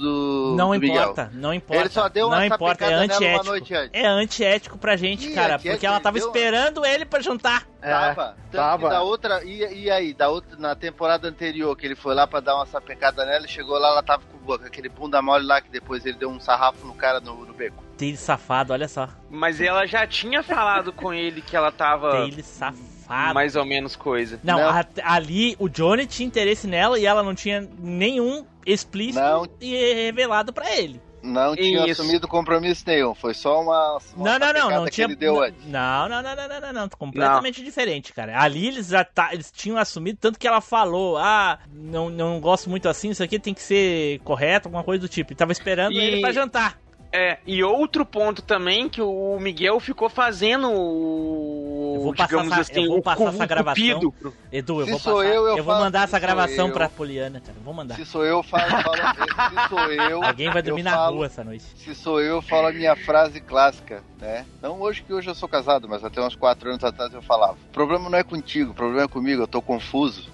do 0.51 0.55
Não 0.57 0.69
do 0.69 0.85
importa, 0.85 1.29
não 1.33 1.53
importa. 1.53 1.81
Ele 1.81 1.89
só 1.89 2.07
deu 2.07 2.29
não 2.29 2.37
uma 2.37 2.45
importa, 2.47 2.85
é 2.85 2.87
sapecada 2.87 2.91
nela 2.91 3.05
uma 3.05 3.15
antiético. 3.15 3.45
noite 3.45 3.75
antes. 3.75 3.89
É 3.93 4.07
antiético 4.07 4.77
pra 4.77 4.95
gente, 4.95 5.27
Ih, 5.27 5.33
cara, 5.33 5.55
antiético, 5.55 5.73
porque 5.73 5.85
ela 5.85 5.99
tava 5.99 6.17
deu 6.17 6.27
uma- 6.27 6.37
esperando 6.37 6.85
ele 6.85 7.03
pra 7.05 7.19
jantar. 7.19 7.67
É, 7.81 7.91
Tava. 7.91 8.25
Tanto 8.49 8.51
tava. 8.51 8.83
que 8.87 8.89
da 8.93 9.01
outra. 9.01 9.43
E, 9.43 9.83
e 9.83 9.91
aí, 9.91 10.13
da 10.13 10.29
outra, 10.29 10.55
na 10.57 10.73
temporada 10.73 11.27
anterior, 11.27 11.75
que 11.75 11.85
ele 11.85 11.95
foi 11.95 12.15
lá 12.15 12.25
pra 12.25 12.39
dar 12.39 12.55
uma 12.55 12.65
sapecada 12.65 13.25
nela, 13.25 13.39
ele 13.39 13.47
chegou 13.49 13.77
lá, 13.77 13.89
ela 13.89 14.03
tava 14.03 14.23
com 14.31 14.39
com 14.41 14.53
aquele 14.53 14.89
bunda 14.89 15.21
mole 15.21 15.45
lá, 15.45 15.61
que 15.61 15.69
depois 15.69 16.03
ele 16.05 16.17
deu 16.17 16.29
um 16.29 16.39
sarrafo 16.39 16.85
no 16.87 16.95
cara 16.95 17.19
no, 17.19 17.45
no 17.45 17.53
beco. 17.53 17.83
Taylor 17.97 18.17
safado, 18.17 18.73
olha 18.73 18.87
só. 18.87 19.07
Mas 19.29 19.61
ela 19.61 19.85
já 19.85 20.07
tinha 20.07 20.41
falado 20.41 20.91
com 20.93 21.13
ele 21.13 21.41
que 21.41 21.55
ela 21.55 21.71
tava 21.71 22.09
Taylor 22.11 22.41
safado. 22.41 22.90
Mais 23.33 23.55
ou 23.55 23.65
menos 23.65 23.95
coisa. 23.95 24.39
Não, 24.43 24.57
Não. 24.59 24.69
a- 24.69 24.85
ali 25.03 25.55
o 25.59 25.67
Johnny 25.69 26.05
tinha 26.05 26.27
interesse 26.27 26.67
nela 26.67 26.97
e 26.99 27.05
ela 27.05 27.21
não 27.23 27.35
tinha 27.35 27.67
nenhum 27.79 28.45
explícito 28.65 29.19
Não. 29.23 29.47
e 29.59 29.93
revelado 30.05 30.53
pra 30.53 30.75
ele. 30.75 31.01
Não 31.23 31.55
tinha 31.55 31.85
Isso. 31.85 32.01
assumido 32.01 32.27
compromisso 32.27 32.83
nenhum. 32.87 33.13
Foi 33.13 33.35
só 33.35 33.61
uma. 33.61 33.99
uma 34.15 34.39
Não, 34.39 34.39
não, 34.39 34.53
não, 34.53 34.69
não 34.71 34.85
que 34.85 34.91
tinha. 34.91 35.05
ele 35.05 35.15
deu 35.15 35.39
antes. 35.43 35.63
Não, 35.67 36.09
não, 36.09 36.19
não, 36.23 36.35
não, 36.35 36.47
não, 36.47 36.61
não, 36.61 36.73
não, 36.73 36.89
completamente 36.89 37.63
diferente, 37.63 38.11
cara. 38.11 38.41
Ali 38.41 38.67
eles 38.69 38.87
já 38.87 39.03
tá, 39.03 39.29
eles 39.31 39.51
tinham 39.51 39.77
assumido 39.77 40.17
tanto 40.19 40.39
que 40.39 40.47
ela 40.47 40.61
falou: 40.61 41.19
"Ah, 41.19 41.59
não, 41.71 42.09
não 42.09 42.39
gosto 42.39 42.71
muito 42.71 42.89
assim, 42.89 43.11
isso 43.11 43.21
aqui 43.21 43.37
tem 43.37 43.53
que 43.53 43.61
ser 43.61 44.19
correto, 44.23 44.67
alguma 44.67 44.83
coisa 44.83 44.99
do 45.01 45.07
tipo". 45.07 45.31
E 45.31 45.35
tava 45.35 45.51
esperando 45.51 45.93
E- 45.93 45.99
ele 46.03 46.21
pra 46.21 46.31
jantar. 46.31 46.79
É, 47.13 47.39
e 47.45 47.61
outro 47.61 48.05
ponto 48.05 48.41
também 48.41 48.87
que 48.87 49.01
o 49.01 49.37
Miguel 49.37 49.79
ficou 49.81 50.09
fazendo 50.09 50.69
o. 50.71 51.93
Eu 51.97 52.01
vou 52.03 52.13
passar 52.15 52.27
digamos 52.27 52.51
essa- 52.53 52.61
assim, 52.61 52.83
eu 52.83 52.87
vou 52.89 52.99
o 52.99 53.01
passar 53.01 53.27
essa 53.33 53.45
gravação. 53.45 53.99
cupido. 53.99 54.35
Edu, 54.49 54.79
eu 54.79 54.85
Se 54.85 54.91
vou 54.91 54.99
sou 54.99 55.15
passar. 55.17 55.27
eu, 55.27 55.47
eu 55.47 55.55
vou 55.57 55.73
falo 55.73 55.83
mandar 55.85 56.03
essa 56.05 56.17
gravação 56.19 56.67
eu. 56.69 56.73
pra 56.73 56.87
Poliana, 56.87 57.41
cara. 57.41 57.57
Vou 57.65 57.73
mandar. 57.73 57.95
Se 57.95 58.05
sou 58.05 58.23
eu, 58.25 58.41
falo. 58.41 58.63
falo 58.81 58.95
se 58.95 59.69
sou 59.69 59.91
eu. 59.91 60.23
Alguém 60.23 60.49
vai 60.49 60.59
eu 60.61 60.63
dormir 60.63 60.83
na 60.83 60.91
falo- 60.91 61.17
rua 61.17 61.25
essa 61.25 61.43
noite. 61.43 61.65
Se 61.75 61.93
sou 61.93 62.21
eu, 62.21 62.35
eu 62.35 62.41
falo 62.41 62.67
a 62.67 62.71
minha 62.71 62.95
frase 62.95 63.41
clássica, 63.41 64.01
né? 64.21 64.45
Não 64.61 64.79
hoje 64.79 65.03
que 65.03 65.13
hoje 65.13 65.29
eu 65.29 65.35
sou 65.35 65.49
casado, 65.49 65.89
mas 65.89 66.05
até 66.05 66.21
uns 66.21 66.35
4 66.35 66.69
anos 66.69 66.83
atrás 66.83 67.13
eu 67.13 67.21
falava. 67.21 67.57
O 67.69 67.73
problema 67.73 68.09
não 68.09 68.17
é 68.17 68.23
contigo, 68.23 68.71
o 68.71 68.75
problema 68.75 69.03
é 69.03 69.07
comigo, 69.09 69.41
eu 69.43 69.47
tô 69.47 69.61
confuso. 69.61 70.31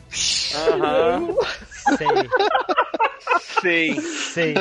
Aham, 0.73 1.27
Sei, 1.97 2.29
sei. 3.61 3.95
sei. 4.33 4.53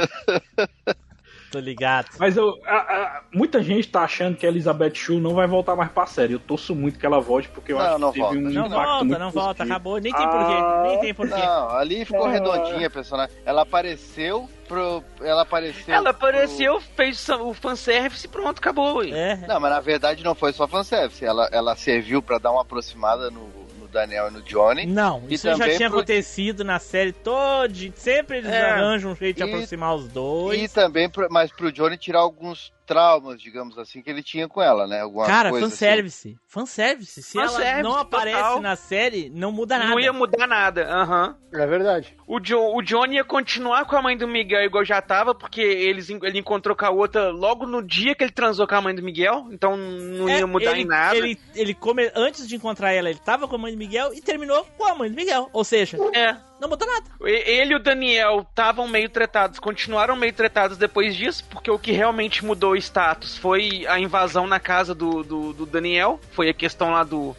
Tô 1.57 1.61
ligado. 1.61 2.09
Mas 2.19 2.37
eu, 2.37 2.53
a- 2.67 2.77
a- 2.77 3.21
muita 3.33 3.63
gente 3.63 3.89
tá 3.89 4.03
achando 4.03 4.37
que 4.37 4.45
a 4.45 4.49
Elizabeth 4.51 4.95
Shue 4.95 5.19
não 5.19 5.35
vai 5.35 5.47
voltar 5.47 5.75
mais 5.75 5.91
pra 5.91 6.05
série. 6.05 6.35
Eu 6.35 6.39
torço 6.39 6.75
muito 6.75 6.99
que 6.99 7.07
ela 7.07 7.19
volte, 7.19 7.49
porque 7.49 7.73
eu 7.73 7.79
Não, 7.79 7.85
acho 7.87 7.99
não 7.99 8.13
que 8.13 8.21
teve 8.21 8.25
volta. 8.27 8.39
um 8.39 8.43
Não 8.53 8.67
impacto 8.67 8.75
volta, 8.85 9.05
muito 9.05 9.19
não 9.19 9.31
volta, 9.31 9.49
positivo. 9.55 9.73
acabou. 9.73 9.99
Nem 9.99 10.13
tem 10.13 10.25
Ah. 10.25 10.29
porquê, 10.29 10.89
nem 10.89 11.01
tem 11.01 11.15
porquê. 11.15 11.35
Não, 11.35 11.71
ali 11.71 12.05
ficou 12.05 12.27
Ah. 12.27 12.31
redondinha 12.31 12.87
a 12.87 12.91
personagem. 12.91 13.35
Ela 13.47 13.63
apareceu 13.63 14.51
pro. 14.69 15.03
Ela 15.23 15.43
apareceu. 15.43 15.95
Ela 15.95 16.13
pro- 16.13 16.29
apareceu, 16.29 16.79
fez 16.81 17.27
o 17.31 17.55
fanservice 17.55 18.27
e 18.27 18.29
pronto, 18.29 18.59
acabou. 18.59 19.03
É, 19.03 19.37
Não, 19.49 19.59
mas 19.59 19.71
na 19.71 19.81
verdade 19.81 20.23
não 20.23 20.35
foi 20.35 20.53
só 20.53 20.69
fanservice. 20.69 21.25
Ela, 21.25 21.49
ela 21.53 21.75
serviu 21.75 22.21
pra 22.21 22.37
dar 22.39 22.53
uma 22.53 22.61
aproximada 22.63 23.31
no 23.31 23.49
Daniel 23.97 24.29
e 24.29 24.31
no 24.31 24.43
Johnny. 24.43 24.87
Não, 24.87 25.23
isso 25.29 25.47
já 25.57 25.65
tinha 25.77 25.89
pro- 25.89 25.99
acontecido 26.01 26.63
na 26.65 26.79
série 26.79 27.13
toda. 27.13 27.73
Sempre 27.95 28.39
eles 28.39 28.51
É. 28.53 28.71
arranjam 28.71 29.13
um 29.13 29.17
jeito 29.17 29.37
de 29.37 29.43
E- 29.43 29.47
aproximar 29.47 29.95
os 29.95 30.07
dois. 30.09 30.63
E 30.63 30.69
também, 30.69 31.11
mas 31.31 31.51
pro 31.51 31.73
Johnny 31.73 31.97
tirar 31.97 32.21
alguns 32.21 32.73
traumas, 32.87 33.41
digamos 33.41 33.77
assim, 33.79 34.01
que 34.01 34.09
ele 34.09 34.23
tinha 34.23 34.49
com 34.49 34.63
ela, 34.63 34.87
né? 34.87 35.01
Alguma 35.01 35.27
Cara, 35.27 35.51
coisa 35.51 35.67
assim. 35.67 35.75
fanservice. 35.77 36.39
Fanservice. 36.47 37.23
Se 37.23 37.39
ela 37.39 37.49
Fanservice, 37.49 37.83
não 37.83 37.97
aparece 37.97 38.37
total. 38.39 38.61
na 38.61 38.77
série, 38.77 39.29
não 39.35 39.51
muda 39.53 39.79
nada. 39.79 39.91
Não 39.91 40.01
ia 40.01 40.13
mudar 40.13 40.47
nada. 40.47 40.87
Aham. 40.89 41.37
É 41.53 41.67
verdade. 41.67 42.15
O, 42.27 42.39
jo, 42.41 42.59
o 42.59 42.83
Johnny 42.83 43.17
ia 43.17 43.25
continuar 43.25 43.85
com 43.87 43.97
a 43.97 44.03
mãe 44.03 44.17
do 44.17 44.29
Miguel 44.29 44.63
igual 44.65 44.85
já 44.85 45.01
tava, 45.03 45.35
porque 45.35 45.61
eles, 45.61 46.09
ele 46.09 46.39
encontrou 46.39 46.77
com 46.77 46.85
a 46.87 46.91
outra 46.91 47.31
logo 47.31 47.67
no 47.67 47.83
dia 47.83 48.15
que 48.15 48.23
ele 48.25 48.33
transou 48.33 48.67
com 48.67 48.75
a 48.75 48.81
mãe 48.81 48.95
do 48.95 49.03
Miguel, 49.03 49.49
então 49.51 49.77
não 49.77 50.29
É, 50.29 50.39
ia 50.39 50.47
mudar 50.47 50.73
ele, 50.73 50.83
em 50.83 50.87
nada. 50.87 51.17
Ele, 51.17 51.39
ele 51.55 51.75
come... 51.75 52.11
Antes 52.15 52.47
de 52.47 52.55
encontrar 52.57 52.93
ela, 52.93 53.11
ele 53.11 53.19
tava 53.19 53.49
com 53.49 53.57
a 53.57 53.59
mãe 53.59 53.73
do 53.73 53.79
Miguel 53.79 54.13
e 54.15 54.21
terminou 54.21 54.65
com 54.77 54.85
a 54.87 54.95
mãe 54.95 55.11
do 55.11 55.17
Miguel. 55.17 55.49
Ou 55.53 55.65
seja, 55.65 55.97
É. 56.15 56.37
não 56.61 56.69
mudou 56.69 56.87
nada. 56.89 57.05
Ele 57.23 57.73
e 57.73 57.77
o 57.77 57.79
Daniel 57.79 58.47
estavam 58.49 58.89
meio 58.89 59.09
tretados, 59.09 59.59
continuaram 59.59 60.17
meio 60.17 60.33
tretados 60.33 60.77
depois 60.77 61.15
disso, 61.15 61.45
porque 61.51 61.71
o 61.71 61.79
que 61.79 61.93
realmente 61.93 62.45
mudou 62.45 62.73
o 62.73 62.77
status 62.77 63.37
foi 63.37 63.87
a 63.87 63.99
invasão 63.99 64.47
na 64.47 64.59
casa 64.61 64.95
do, 64.95 65.23
do, 65.23 65.53
do 65.53 65.67
Daniel, 65.67 66.21
foi 66.33 66.49
a 66.49 66.55
questão 66.55 66.91
lá 66.93 67.05
do, 67.05 67.37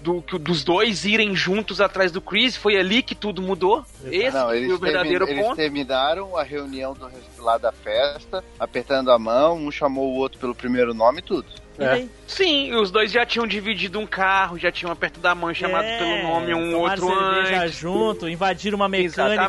do 0.00 0.20
que- 0.22 0.38
dos 0.38 0.62
dois 0.64 1.04
irem 1.04 1.34
juntos 1.34 1.80
atrás 1.80 2.12
do 2.12 2.20
Chris, 2.20 2.56
foi 2.56 2.76
ali 2.76 3.02
que 3.02 3.14
tudo 3.14 3.40
mudou. 3.42 3.84
Esse 4.04 4.36
Não, 4.36 4.46
foi 4.46 4.58
eles, 4.58 4.72
o 4.72 4.78
verdadeiro 4.78 5.24
termi- 5.24 5.40
eles 5.40 5.48
ponto. 5.48 5.56
terminaram 5.56 6.36
a 6.36 6.42
reunião 6.42 6.92
do, 6.94 7.10
lá 7.38 7.56
da 7.58 7.72
festa, 7.72 8.44
apertando 8.60 9.10
a 9.10 9.18
mão, 9.18 9.56
um 9.56 9.70
chamou 9.70 10.12
o 10.12 10.16
outro 10.16 10.38
pelo 10.38 10.54
primeiro 10.54 10.92
nome 10.94 11.20
e 11.20 11.22
tudo. 11.22 11.46
E 11.78 11.84
É. 11.84 11.88
daí? 11.88 12.10
Sim, 12.26 12.74
os 12.74 12.90
dois 12.90 13.10
já 13.12 13.24
tinham 13.24 13.46
dividido 13.46 13.98
um 14.00 14.06
carro, 14.06 14.58
já 14.58 14.70
tinham 14.70 14.90
apertado 14.92 15.26
a 15.28 15.34
mão 15.34 15.54
chamado 15.54 15.84
É, 15.84 15.96
pelo 15.98 16.22
nome 16.22 16.52
um 16.52 16.76
outro 16.76 17.10
antes. 17.10 17.74
junto, 17.74 18.28
invadiram 18.28 18.76
uma 18.76 18.88
mecânica 18.88 19.42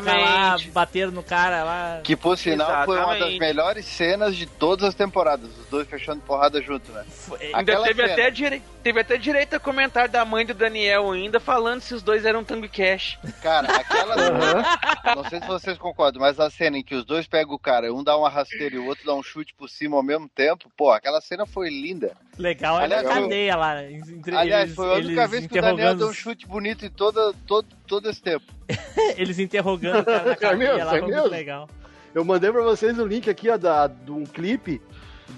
Exatamente. 0.54 0.70
bateram 0.70 1.10
no 1.12 1.22
cara 1.22 1.64
lá. 1.64 2.00
Que 2.04 2.14
por 2.16 2.38
sinal 2.38 2.84
foi 2.84 2.96
uma 2.96 3.06
das 3.08 3.14
Exatamente. 3.16 3.40
melhores 3.40 3.84
cenas 3.84 4.36
de 4.36 4.46
todas 4.46 4.84
as 4.88 4.94
temporadas, 4.94 5.50
os 5.58 5.66
dois 5.66 5.88
fechando 5.88 6.20
porrada 6.22 6.62
junto, 6.62 6.90
né? 6.92 7.04
Ainda 7.42 7.58
Aquela 7.58 7.86
teve 7.86 8.02
cena. 8.02 8.12
até, 8.14 8.30
dire... 8.30 8.62
teve 8.82 9.00
até 9.00 9.16
direito 9.18 9.54
a 9.56 9.60
comentário 9.60 10.10
da 10.10 10.24
mãe 10.24 10.46
do 10.46 10.54
Daniel 10.54 11.10
ainda 11.10 11.40
falando 11.40 11.80
se 11.80 11.92
os 11.94 12.02
dois 12.02 12.24
eram 12.24 12.44
Tango 12.44 12.68
Cash. 12.68 13.18
Cara, 13.42 13.68
aquela 13.76 14.16
Não 15.16 15.24
sei 15.28 15.40
se 15.40 15.46
vocês 15.46 15.76
concordam, 15.78 16.20
mas 16.22 16.38
a 16.40 16.48
cena 16.48 16.78
em 16.78 16.82
que 16.84 16.94
os 16.94 17.04
dois 17.04 17.26
pegam 17.26 17.54
o 17.54 17.58
cara, 17.58 17.92
um 17.92 18.02
dá 18.04 18.16
uma 18.16 18.30
rasteira 18.30 18.76
e 18.76 18.78
o 18.78 18.86
outro 18.86 19.04
dá 19.04 19.14
um 19.14 19.22
chute 19.22 19.52
por 19.54 19.68
cima 19.68 19.96
ao 19.96 20.02
mesmo 20.02 20.28
tempo, 20.28 20.70
pô, 20.76 20.90
aquela 20.92 21.20
cena 21.20 21.44
foi 21.44 21.68
linda. 21.68 22.16
Legal, 22.38 22.80
é 22.80 22.84
Aliás, 22.84 23.02
na 23.04 23.10
foi- 23.12 23.22
cadeia 23.22 23.56
lá. 23.56 23.84
entre- 23.84 24.34
Aliás, 24.36 24.62
eles- 24.64 24.74
foi 24.76 24.88
a 24.88 24.94
única 24.94 25.26
vez 25.28 25.46
que 25.46 25.58
o 25.58 25.62
Daniel 25.62 25.94
deu 25.94 26.08
um 26.08 26.12
chute 26.12 26.46
bonito 26.46 26.86
em 26.86 26.90
toda, 26.90 27.34
todo, 27.46 27.66
todo 27.86 28.08
esse 28.08 28.22
tempo. 28.22 28.46
Eles 29.18 29.38
interrogando 29.38 30.00
o 30.00 30.04
cara 30.04 30.24
na 30.24 30.32
É 30.32 30.36
cadeia 30.36 30.72
mesmo? 30.74 30.84
lá, 30.86 30.96
É 30.96 31.00
muito 31.00 31.14
mesmo? 31.14 31.28
legal. 31.28 31.68
Eu 32.14 32.24
mandei 32.24 32.50
pra 32.50 32.62
vocês 32.62 32.98
o 32.98 33.04
link 33.06 33.28
aqui, 33.28 33.50
ó, 33.50 33.56
da, 33.58 33.86
de 33.88 34.10
um 34.10 34.24
clipe 34.24 34.80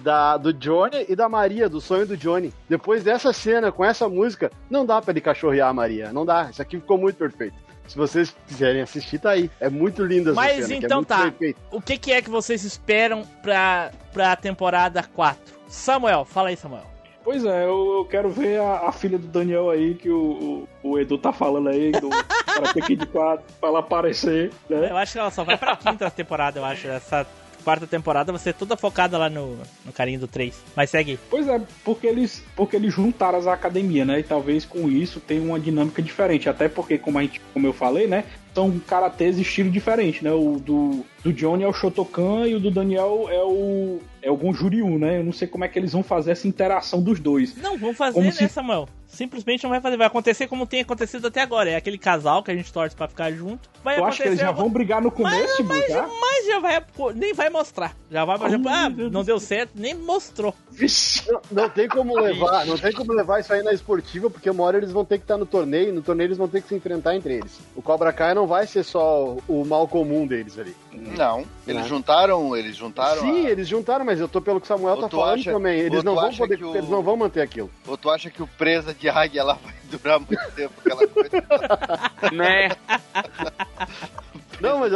da, 0.02 0.36
do 0.36 0.52
Johnny 0.52 1.04
e 1.08 1.16
da 1.16 1.28
Maria, 1.28 1.68
do 1.68 1.80
sonho 1.80 2.06
do 2.06 2.16
Johnny. 2.16 2.52
Depois 2.68 3.02
dessa 3.02 3.32
cena, 3.32 3.72
com 3.72 3.84
essa 3.84 4.08
música, 4.08 4.50
não 4.70 4.86
dá 4.86 5.02
pra 5.02 5.10
ele 5.12 5.20
cachorrear 5.20 5.68
a 5.68 5.72
Maria. 5.74 6.12
Não 6.12 6.24
dá. 6.24 6.48
Isso 6.50 6.62
aqui 6.62 6.78
ficou 6.78 6.96
muito 6.98 7.16
perfeito. 7.16 7.56
Se 7.88 7.96
vocês 7.96 8.34
quiserem 8.46 8.80
assistir, 8.80 9.18
tá 9.18 9.30
aí. 9.30 9.50
É 9.60 9.68
muito 9.68 10.04
linda 10.04 10.30
essa 10.30 10.40
Mas 10.40 10.54
cena. 10.54 10.66
que 10.68 10.72
é 10.74 10.76
então 10.78 10.98
muito 10.98 11.08
tá. 11.08 11.22
bem 11.24 11.32
feito. 11.32 11.60
O 11.70 11.80
que, 11.82 11.98
que 11.98 12.12
é 12.12 12.22
que 12.22 12.30
vocês 12.30 12.64
esperam 12.64 13.22
pra, 13.42 13.90
pra 14.12 14.36
temporada 14.36 15.02
4? 15.02 15.61
Samuel, 15.72 16.26
fala 16.26 16.50
aí, 16.50 16.56
Samuel. 16.56 16.84
Pois 17.24 17.44
é, 17.44 17.64
eu, 17.64 17.98
eu 17.98 18.04
quero 18.04 18.28
ver 18.28 18.60
a, 18.60 18.88
a 18.88 18.92
filha 18.92 19.18
do 19.18 19.26
Daniel 19.26 19.70
aí, 19.70 19.94
que 19.94 20.10
o, 20.10 20.66
o, 20.82 20.90
o 20.90 20.98
Edu 20.98 21.16
tá 21.16 21.32
falando 21.32 21.68
aí, 21.68 21.90
do 21.92 22.10
Karate 22.44 22.82
Kid 22.82 23.06
4, 23.06 23.44
pra 23.58 23.68
ela 23.68 23.78
aparecer, 23.78 24.50
né? 24.68 24.90
Eu 24.90 24.96
acho 24.96 25.12
que 25.12 25.18
ela 25.18 25.30
só 25.30 25.42
vai 25.44 25.56
pra 25.56 25.76
quinta 25.76 26.10
temporada, 26.10 26.60
eu 26.60 26.64
acho. 26.64 26.88
Essa 26.88 27.26
quarta 27.64 27.86
temporada 27.86 28.32
vai 28.32 28.40
ser 28.40 28.52
toda 28.52 28.76
focada 28.76 29.16
lá 29.16 29.30
no, 29.30 29.56
no 29.84 29.92
carinho 29.94 30.20
do 30.20 30.26
3. 30.26 30.54
Mas 30.76 30.90
segue. 30.90 31.18
Pois 31.30 31.48
é, 31.48 31.60
porque 31.84 32.06
eles, 32.06 32.44
porque 32.54 32.76
eles 32.76 32.92
juntaram 32.92 33.38
as 33.38 33.46
academias, 33.46 34.06
né? 34.06 34.18
E 34.18 34.22
talvez 34.22 34.66
com 34.66 34.90
isso 34.90 35.20
tenha 35.20 35.42
uma 35.42 35.58
dinâmica 35.58 36.02
diferente. 36.02 36.48
Até 36.48 36.68
porque, 36.68 36.98
como, 36.98 37.18
a 37.18 37.22
gente, 37.22 37.40
como 37.54 37.66
eu 37.66 37.72
falei, 37.72 38.06
né? 38.06 38.24
São 38.54 38.78
karatês 38.80 39.38
estilo 39.38 39.70
diferente, 39.70 40.22
né? 40.22 40.32
O 40.32 40.58
do, 40.58 41.04
do 41.24 41.32
Johnny 41.32 41.62
é 41.64 41.68
o 41.68 41.72
Shotokan 41.72 42.46
e 42.46 42.54
o 42.54 42.60
do 42.60 42.70
Daniel 42.70 43.26
é 43.30 43.42
o, 43.42 43.98
é 44.22 44.30
o 44.30 44.32
algum 44.32 44.52
Juriu, 44.52 44.98
né? 44.98 45.18
Eu 45.18 45.24
não 45.24 45.32
sei 45.32 45.48
como 45.48 45.64
é 45.64 45.68
que 45.68 45.78
eles 45.78 45.92
vão 45.92 46.02
fazer 46.02 46.32
essa 46.32 46.46
interação 46.46 47.02
dos 47.02 47.18
dois. 47.18 47.56
Não, 47.56 47.76
vamos 47.78 47.96
fazer, 47.96 48.14
Como 48.14 48.26
né, 48.26 48.32
se- 48.32 48.48
Samuel? 48.48 48.88
Simplesmente 49.06 49.62
não 49.64 49.70
vai 49.70 49.80
fazer. 49.80 49.98
Vai 49.98 50.06
acontecer 50.06 50.46
como 50.46 50.64
tem 50.66 50.80
acontecido 50.80 51.26
até 51.26 51.42
agora. 51.42 51.68
É 51.68 51.76
aquele 51.76 51.98
casal 51.98 52.42
que 52.42 52.50
a 52.50 52.54
gente 52.54 52.72
torce 52.72 52.96
pra 52.96 53.06
ficar 53.06 53.30
junto. 53.30 53.68
Vai 53.84 53.98
Eu 53.98 54.06
acho 54.06 54.22
que 54.22 54.28
eles 54.28 54.38
já 54.40 54.50
vão 54.50 54.70
brigar 54.70 55.02
no 55.02 55.10
começo, 55.10 55.54
tipo, 55.56 55.74
já? 55.86 56.08
Mas 56.08 56.46
já 56.46 56.58
vai. 56.58 56.82
Nem 57.14 57.34
vai 57.34 57.50
mostrar. 57.50 57.94
Já 58.10 58.24
vai, 58.24 58.42
exemplo, 58.46 58.70
ah, 58.70 58.88
não 58.88 59.22
deu 59.22 59.38
certo, 59.38 59.72
nem 59.74 59.94
mostrou. 59.94 60.54
Não, 61.28 61.40
não 61.50 61.68
tem 61.68 61.88
como 61.88 62.18
levar, 62.18 62.64
não 62.64 62.78
tem 62.78 62.90
como 62.92 63.12
levar 63.12 63.40
isso 63.40 63.52
aí 63.52 63.62
na 63.62 63.72
esportiva, 63.74 64.30
porque 64.30 64.48
uma 64.48 64.64
hora 64.64 64.78
eles 64.78 64.92
vão 64.92 65.04
ter 65.04 65.18
que 65.18 65.24
estar 65.24 65.36
no 65.36 65.44
torneio, 65.44 65.90
e 65.90 65.92
no 65.92 66.00
torneio 66.00 66.28
eles 66.28 66.38
vão 66.38 66.48
ter 66.48 66.62
que 66.62 66.68
se 66.68 66.74
enfrentar 66.74 67.14
entre 67.14 67.34
eles. 67.34 67.60
O 67.76 67.82
Cobra 67.82 68.12
Kai 68.14 68.32
não 68.34 68.41
vai 68.46 68.66
ser 68.66 68.82
só 68.84 69.36
o 69.48 69.64
mal 69.64 69.86
comum 69.88 70.26
deles 70.26 70.58
ali. 70.58 70.74
Não. 70.92 71.44
Eles 71.66 71.82
Né? 71.82 71.88
juntaram, 71.88 72.56
eles 72.56 72.76
juntaram. 72.76 73.20
Sim, 73.22 73.46
a- 73.46 73.50
eles 73.50 73.68
juntaram, 73.68 74.04
mas 74.04 74.20
eu 74.20 74.28
tô 74.28 74.40
pelo 74.40 74.60
que 74.60 74.64
o 74.64 74.68
Samuel 74.68 74.96
Ou 74.96 75.00
tá 75.02 75.08
falando 75.08 75.40
acha- 75.40 75.52
também. 75.52 75.78
Eles 75.80 76.02
não 76.04 76.14
vão 76.14 76.32
poder, 76.34 76.62
o- 76.64 76.76
eles 76.76 76.88
não 76.88 77.02
vão 77.02 77.16
manter 77.16 77.40
aquilo. 77.42 77.70
Ou 77.86 77.96
tu 77.96 78.10
acha 78.10 78.30
que 78.30 78.42
o 78.42 78.46
presa 78.46 78.92
de 78.94 79.08
águia 79.08 79.42
lá 79.44 79.58
vai 79.62 79.74
durar 79.90 80.18
muito 80.18 80.50
tempo, 80.54 80.74
aquela 80.84 81.06
coisa? 81.06 81.30
Né? 82.32 82.68
Não, 84.60 84.78
mas 84.78 84.92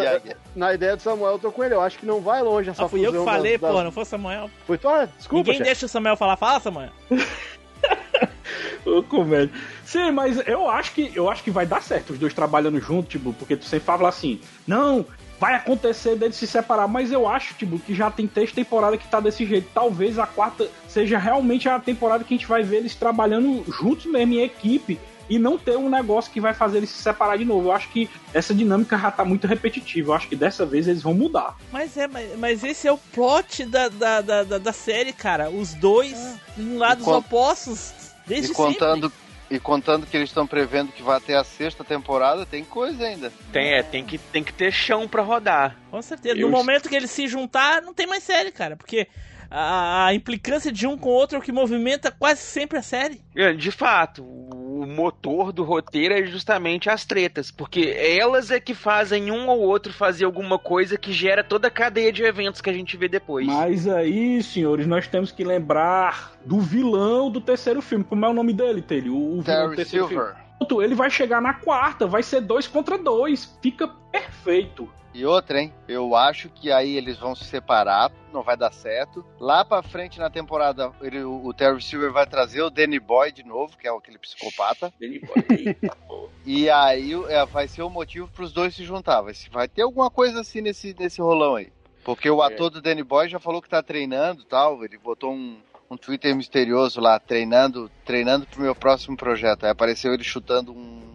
na 0.55 0.75
ideia 0.75 0.95
do 0.97 1.03
Samuel 1.03 1.33
eu 1.33 1.39
tô 1.41 1.51
com 1.51 1.65
ele. 1.65 1.75
Eu 1.75 1.81
acho 1.81 1.99
que 1.99 2.07
não 2.07 2.21
vai 2.21 2.41
longe 2.43 2.71
essa 2.71 2.83
Só 2.83 2.89
fui 2.89 3.05
eu 3.05 3.13
que 3.13 3.25
falei, 3.25 3.59
das- 3.59 3.69
pô, 3.69 3.75
das- 3.77 3.85
não 3.85 3.91
foi 3.93 4.03
o 4.05 4.07
Samuel. 4.07 4.51
Foi 4.67 4.79
tu? 4.79 4.89
Ah, 4.89 5.09
desculpa, 5.19 5.39
Ninguém 5.51 5.55
chefe. 5.55 5.65
deixa 5.65 5.87
o 5.87 5.89
Samuel 5.89 6.17
falar. 6.17 6.37
Fala, 6.37 6.61
Samuel. 6.61 6.91
Ô, 8.85 9.03
comédia. 9.03 9.51
Sim, 9.85 10.11
mas 10.13 10.41
eu 10.47 10.69
acho 10.69 10.93
que 10.93 11.11
eu 11.15 11.29
acho 11.29 11.43
que 11.43 11.51
vai 11.51 11.67
dar 11.67 11.83
certo 11.83 12.13
os 12.13 12.19
dois 12.19 12.33
trabalhando 12.33 12.81
junto, 12.81 13.09
tipo, 13.09 13.33
porque 13.33 13.57
tu 13.57 13.65
sempre 13.65 13.87
fala 13.87 14.09
assim, 14.09 14.41
não, 14.67 15.05
vai 15.39 15.55
acontecer 15.55 16.17
deles 16.17 16.37
se 16.37 16.47
separar, 16.47 16.89
mas 16.89 17.13
eu 17.13 17.29
acho, 17.29 17.55
tipo, 17.55 17.79
que 17.79 17.95
já 17.95 18.11
tem 18.11 18.27
três 18.27 18.53
temporadas 18.53 19.01
que 19.01 19.09
tá 19.09 19.21
desse 19.21 19.45
jeito. 19.45 19.69
Talvez 19.75 20.19
a 20.19 20.27
quarta 20.27 20.69
seja 20.89 21.19
realmente 21.19 21.69
a 21.69 21.79
temporada 21.79 22.25
que 22.25 22.35
a 22.35 22.37
gente 22.37 22.47
vai 22.47 22.63
ver 22.63 22.79
eles 22.79 22.95
trabalhando 22.95 23.65
juntos 23.71 24.07
mesmo 24.07 24.35
em 24.35 24.43
equipe 24.43 24.99
e 25.29 25.39
não 25.39 25.59
ter 25.59 25.77
um 25.77 25.89
negócio 25.89 26.31
que 26.33 26.41
vai 26.41 26.55
fazer 26.55 26.79
eles 26.79 26.91
se 26.91 27.03
separar 27.03 27.37
de 27.37 27.45
novo. 27.45 27.69
Eu 27.69 27.73
acho 27.73 27.89
que 27.91 28.09
essa 28.33 28.55
dinâmica 28.55 28.97
já 28.97 29.11
tá 29.11 29.25
muito 29.25 29.47
repetitiva. 29.47 30.11
Eu 30.11 30.15
acho 30.15 30.29
que 30.29 30.37
dessa 30.37 30.65
vez 30.65 30.87
eles 30.87 31.03
vão 31.03 31.15
mudar. 31.15 31.57
Mas 31.73 31.97
é, 31.97 32.07
mas, 32.07 32.39
mas 32.39 32.63
esse 32.65 32.87
é 32.87 32.93
o 32.93 32.99
plot 32.99 33.65
da, 33.67 33.89
da, 33.89 34.21
da, 34.21 34.43
da, 34.45 34.59
da 34.59 34.73
série, 34.73 35.13
cara. 35.13 35.51
Os 35.51 35.75
dois 35.75 36.15
em 36.59 36.77
lados 36.77 37.03
E 37.03 37.11
con- 37.11 37.17
opostos. 37.17 37.93
Desde 38.27 38.53
E 38.53 38.55
contando, 38.55 39.13
e 39.51 39.59
contando 39.61 40.07
que 40.07 40.17
eles 40.17 40.31
estão 40.31 40.47
prevendo 40.47 40.91
que 40.93 41.03
vai 41.03 41.17
até 41.17 41.37
a 41.37 41.45
sexta 41.45 41.85
temporada, 41.85 42.45
tem 42.45 42.65
coisa 42.65 43.05
ainda. 43.05 43.33
Tem, 43.53 43.75
é, 43.75 43.83
tem, 43.83 44.05
que, 44.05 44.19
tem 44.19 44.43
que 44.43 44.53
ter 44.53 44.73
chão 44.73 45.07
pra 45.07 45.23
rodar. 45.23 45.71
sempre. 45.71 45.87
Com 45.91 46.03
certeza. 46.03 46.37
Eu- 46.39 46.49
No 46.49 46.57
momento 46.57 46.89
que 46.89 46.97
eles 46.97 47.11
se 47.11 47.29
juntar, 47.29 47.83
não 47.83 47.95
tem 47.95 48.07
mais 48.07 48.23
série, 48.25 48.51
cara. 48.51 48.77
Porque 48.77 49.07
a, 49.51 50.07
a 50.07 50.15
implicância 50.15 50.73
de 50.73 50.87
um 50.87 50.97
com 50.97 51.09
o 51.11 51.13
outro 51.13 51.37
é 51.37 51.39
o 51.39 51.43
que 51.43 51.53
movimenta 51.53 52.11
quase 52.11 52.41
sempre 52.41 52.79
a 52.79 52.83
série. 52.83 53.21
É, 53.35 53.53
De 53.53 53.71
fato, 53.71 54.23
o 54.25 54.87
motor 54.87 55.53
do 55.53 55.63
roteiro 55.65 56.15
é 56.15 56.25
justamente 56.27 56.91
as 56.91 57.05
tretas, 57.05 57.51
porque 57.51 57.95
elas 57.97 58.51
é 58.51 58.61
que 58.61 58.75
fazem 58.75 59.31
um 59.31 59.49
ou 59.49 59.61
outro 59.61 59.93
fazer 59.93 60.25
alguma 60.25 60.59
coisa 60.59 60.97
que 60.99 61.13
gera 61.13 61.43
toda 61.43 61.69
a 61.69 61.71
cadeia 61.71 62.13
de 62.13 62.23
eventos 62.23 62.61
que 62.61 62.71
a 62.71 62.73
gente 62.73 62.97
vê 62.97 63.09
depois. 63.09 63.47
Mas 63.47 63.89
aí, 63.89 64.43
senhores, 64.43 64.87
nós 64.87 65.07
temos 65.07 65.33
que 65.33 65.45
lembrar 65.45 66.33
do 66.45 66.61
vilão 66.61 67.31
do 67.31 67.41
terceiro 67.41 67.81
filme. 67.81 68.05
Como 68.05 68.25
é 68.25 68.29
o 68.29 68.35
nome 68.35 68.53
dele, 68.53 68.83
Telly? 68.83 69.11
O, 69.11 69.15
o 69.15 69.19
vilão 69.19 69.41
do 69.41 69.45
Terry 69.45 69.77
terceiro 69.77 70.09
Silver. 70.09 70.27
filme. 70.29 70.47
Pronto, 70.59 70.83
Ele 70.83 70.95
vai 70.95 71.11
chegar 71.11 71.41
na 71.43 71.53
quarta, 71.53 72.07
vai 72.07 72.23
ser 72.23 72.41
dois 72.41 72.67
contra 72.67 72.97
dois. 72.97 73.57
Fica 73.63 73.89
perfeito. 74.11 74.89
E 75.17 75.25
outra, 75.25 75.63
hein? 75.63 75.73
Eu 75.89 76.15
acho 76.15 76.51
que 76.51 76.71
aí 76.71 76.95
eles 76.95 77.17
vão 77.19 77.35
se 77.35 77.45
separar, 77.45 78.13
não 78.35 78.43
vai 78.43 78.55
dar 78.55 78.71
certo. 78.71 79.25
Lá 79.41 79.65
pra 79.65 79.83
frente 79.83 80.19
na 80.19 80.29
temporada, 80.29 80.93
ele- 81.01 81.25
o 81.25 81.55
Terry 81.55 81.81
Silver 81.83 82.13
vai 82.13 82.27
trazer 82.27 82.61
o 82.61 82.69
Danny 82.69 83.01
Boy 83.01 83.33
de 83.33 83.43
novo, 83.43 83.79
que 83.79 83.89
é 83.89 83.91
aquele 83.91 84.19
psicopata. 84.19 84.93
E 86.45 86.69
aí 86.71 87.13
é, 87.29 87.45
vai 87.47 87.67
ser 87.67 87.83
o 87.83 87.89
motivo 87.91 88.29
pros 88.29 88.53
dois 88.53 88.75
se 88.75 88.85
juntar. 88.85 89.21
Vai, 89.23 89.33
vai 89.51 89.67
ter 89.67 89.83
alguma 89.83 90.11
coisa 90.11 90.41
assim 90.43 90.61
nesse, 90.61 90.95
nesse 90.99 91.21
rolão 91.21 91.57
aí. 91.57 91.73
Porque 92.05 92.31
o 92.31 92.41
ator 92.43 92.71
do 92.71 92.81
Danny 92.83 93.03
Boy 93.03 93.29
já 93.29 93.41
falou 93.41 93.61
que 93.63 93.69
tá 93.69 93.83
treinando 93.83 94.43
e 94.43 94.45
tal. 94.45 94.85
Ele 94.85 94.97
botou 94.99 95.33
um, 95.33 95.59
um 95.91 95.97
Twitter 95.97 96.37
misterioso 96.37 97.01
lá, 97.01 97.19
treinando, 97.19 97.91
treinando 98.05 98.47
pro 98.47 98.61
meu 98.63 98.77
próximo 98.77 99.17
projeto. 99.17 99.65
Aí 99.65 99.71
apareceu 99.71 100.15
ele 100.15 100.23
chutando 100.23 100.73
um 100.73 101.06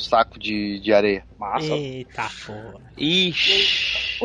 saco 0.00 0.38
de, 0.38 0.80
de 0.80 0.92
areia. 0.92 1.24
Massa. 1.38 1.74
Eita 1.74 2.28
porra. 2.46 2.80
Ixi. 2.96 4.18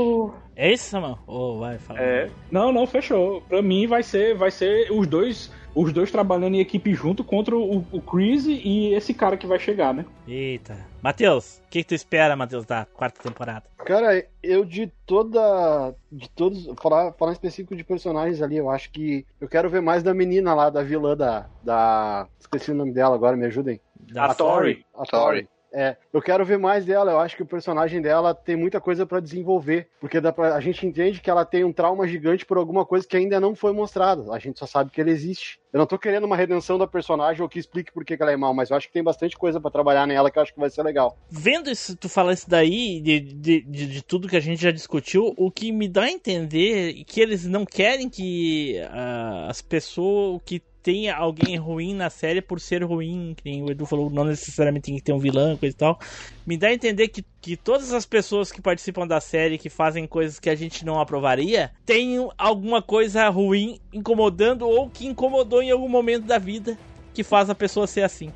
É 0.55 0.71
isso, 0.71 0.89
Samuel? 0.89 1.17
Ô, 1.25 1.59
vai, 1.59 1.77
fala. 1.77 1.99
É. 1.99 2.29
Não, 2.51 2.71
não, 2.71 2.85
fechou. 2.85 3.41
Pra 3.41 3.61
mim 3.61 3.87
vai 3.87 4.03
ser, 4.03 4.35
vai 4.35 4.51
ser 4.51 4.91
os 4.91 5.07
dois, 5.07 5.51
os 5.73 5.91
dois 5.91 6.11
trabalhando 6.11 6.55
em 6.55 6.59
equipe 6.59 6.93
junto 6.93 7.23
contra 7.23 7.55
o, 7.55 7.85
o 7.91 8.01
Chris 8.01 8.45
e 8.45 8.93
esse 8.93 9.13
cara 9.13 9.35
que 9.35 9.47
vai 9.47 9.57
chegar, 9.57 9.93
né? 9.93 10.05
Eita. 10.27 10.77
Matheus, 11.01 11.61
o 11.65 11.69
que, 11.69 11.83
que 11.83 11.89
tu 11.89 11.95
espera, 11.95 12.35
Matheus, 12.35 12.65
da 12.65 12.85
quarta 12.85 13.21
temporada? 13.21 13.63
Cara, 13.79 14.25
eu 14.41 14.63
de 14.63 14.91
toda. 15.05 15.93
De 16.11 16.29
todos. 16.29 16.69
Falar, 16.81 17.11
falar 17.13 17.31
em 17.31 17.33
específico 17.33 17.75
de 17.75 17.83
personagens 17.83 18.41
ali, 18.41 18.57
eu 18.57 18.69
acho 18.69 18.91
que. 18.91 19.25
Eu 19.41 19.49
quero 19.49 19.69
ver 19.69 19.81
mais 19.81 20.03
da 20.03 20.13
menina 20.13 20.53
lá, 20.53 20.69
da 20.69 20.83
vilã 20.83 21.17
da. 21.17 21.47
da 21.63 22.27
esqueci 22.39 22.71
o 22.71 22.75
nome 22.75 22.93
dela 22.93 23.15
agora, 23.15 23.35
me 23.35 23.45
ajudem. 23.47 23.81
Da 23.95 24.25
a 24.25 24.35
Tori. 24.35 24.85
A 24.95 25.03
Tori. 25.03 25.47
É, 25.73 25.97
eu 26.13 26.21
quero 26.21 26.45
ver 26.45 26.59
mais 26.59 26.85
dela. 26.85 27.11
Eu 27.11 27.19
acho 27.19 27.35
que 27.35 27.41
o 27.41 27.47
personagem 27.47 27.99
dela 27.99 28.33
tem 28.35 28.55
muita 28.55 28.79
coisa 28.79 29.05
pra 29.05 29.19
desenvolver. 29.19 29.87
Porque 29.99 30.21
pra, 30.21 30.55
a 30.55 30.61
gente 30.61 30.85
entende 30.85 31.19
que 31.19 31.29
ela 31.29 31.43
tem 31.43 31.63
um 31.63 31.73
trauma 31.73 32.07
gigante 32.07 32.45
por 32.45 32.57
alguma 32.57 32.85
coisa 32.85 33.07
que 33.07 33.17
ainda 33.17 33.39
não 33.39 33.55
foi 33.55 33.73
mostrada. 33.73 34.31
A 34.31 34.37
gente 34.37 34.59
só 34.59 34.67
sabe 34.67 34.91
que 34.91 35.01
ele 35.01 35.11
existe. 35.11 35.59
Eu 35.73 35.79
não 35.79 35.87
tô 35.87 35.97
querendo 35.97 36.25
uma 36.25 36.37
redenção 36.37 36.77
da 36.77 36.85
personagem 36.85 37.41
ou 37.41 37.49
que 37.49 37.57
explique 37.57 37.91
por 37.91 38.05
que 38.05 38.15
que 38.15 38.21
ela 38.21 38.31
é 38.31 38.37
mal, 38.37 38.53
mas 38.53 38.69
eu 38.69 38.77
acho 38.77 38.85
que 38.87 38.93
tem 38.93 39.03
bastante 39.03 39.35
coisa 39.35 39.59
pra 39.59 39.71
trabalhar 39.71 40.05
nela 40.05 40.29
que 40.29 40.37
eu 40.37 40.43
acho 40.43 40.53
que 40.53 40.59
vai 40.59 40.69
ser 40.69 40.83
legal. 40.83 41.17
Vendo 41.31 41.71
isso, 41.71 41.95
tu 41.95 42.07
falar 42.07 42.33
isso 42.33 42.47
daí, 42.47 43.01
de, 43.01 43.19
de, 43.19 43.61
de, 43.61 43.87
de 43.87 44.01
tudo 44.03 44.27
que 44.27 44.37
a 44.37 44.39
gente 44.39 44.61
já 44.61 44.69
discutiu, 44.69 45.33
o 45.35 45.49
que 45.49 45.71
me 45.71 45.87
dá 45.87 46.03
a 46.03 46.11
entender 46.11 47.01
é 47.01 47.03
que 47.03 47.19
eles 47.19 47.47
não 47.47 47.65
querem 47.65 48.07
que 48.07 48.79
ah, 48.91 49.47
as 49.49 49.63
pessoas 49.63 50.39
que 50.45 50.61
tenha 50.83 51.15
alguém 51.15 51.55
ruim 51.57 51.93
na 51.95 52.09
série 52.09 52.41
por 52.41 52.59
ser 52.59 52.83
ruim, 52.83 53.33
que 53.35 53.49
nem 53.49 53.63
o 53.63 53.71
Edu 53.71 53.85
falou, 53.85 54.09
não 54.09 54.25
necessariamente 54.25 54.85
tem 54.87 54.95
que 54.97 55.01
ter 55.03 55.13
um 55.13 55.19
vilão, 55.19 55.57
coisa 55.57 55.73
e 55.73 55.77
tal. 55.77 55.97
Me 56.45 56.57
dá 56.57 56.67
a 56.67 56.73
entender 56.73 57.07
que, 57.07 57.23
que 57.41 57.55
todas 57.57 57.93
as 57.93 58.05
pessoas 58.05 58.51
que 58.51 58.61
participam 58.61 59.07
da 59.07 59.21
série, 59.21 59.57
que 59.57 59.69
fazem 59.69 60.05
coisas 60.05 60.39
que 60.39 60.49
a 60.49 60.55
gente 60.55 60.85
não 60.85 60.99
aprovaria, 60.99 61.71
tem 61.85 62.17
alguma 62.37 62.81
coisa 62.81 63.27
ruim 63.29 63.79
incomodando 63.93 64.67
ou 64.67 64.89
que 64.89 65.07
incomodou 65.07 65.63
em 65.63 65.71
algum 65.71 65.89
momento 65.89 66.25
da 66.25 66.37
vida 66.37 66.77
que 67.13 67.23
faz 67.23 67.49
a 67.49 67.55
pessoa 67.55 67.87
ser 67.87 68.01
assim. 68.03 68.29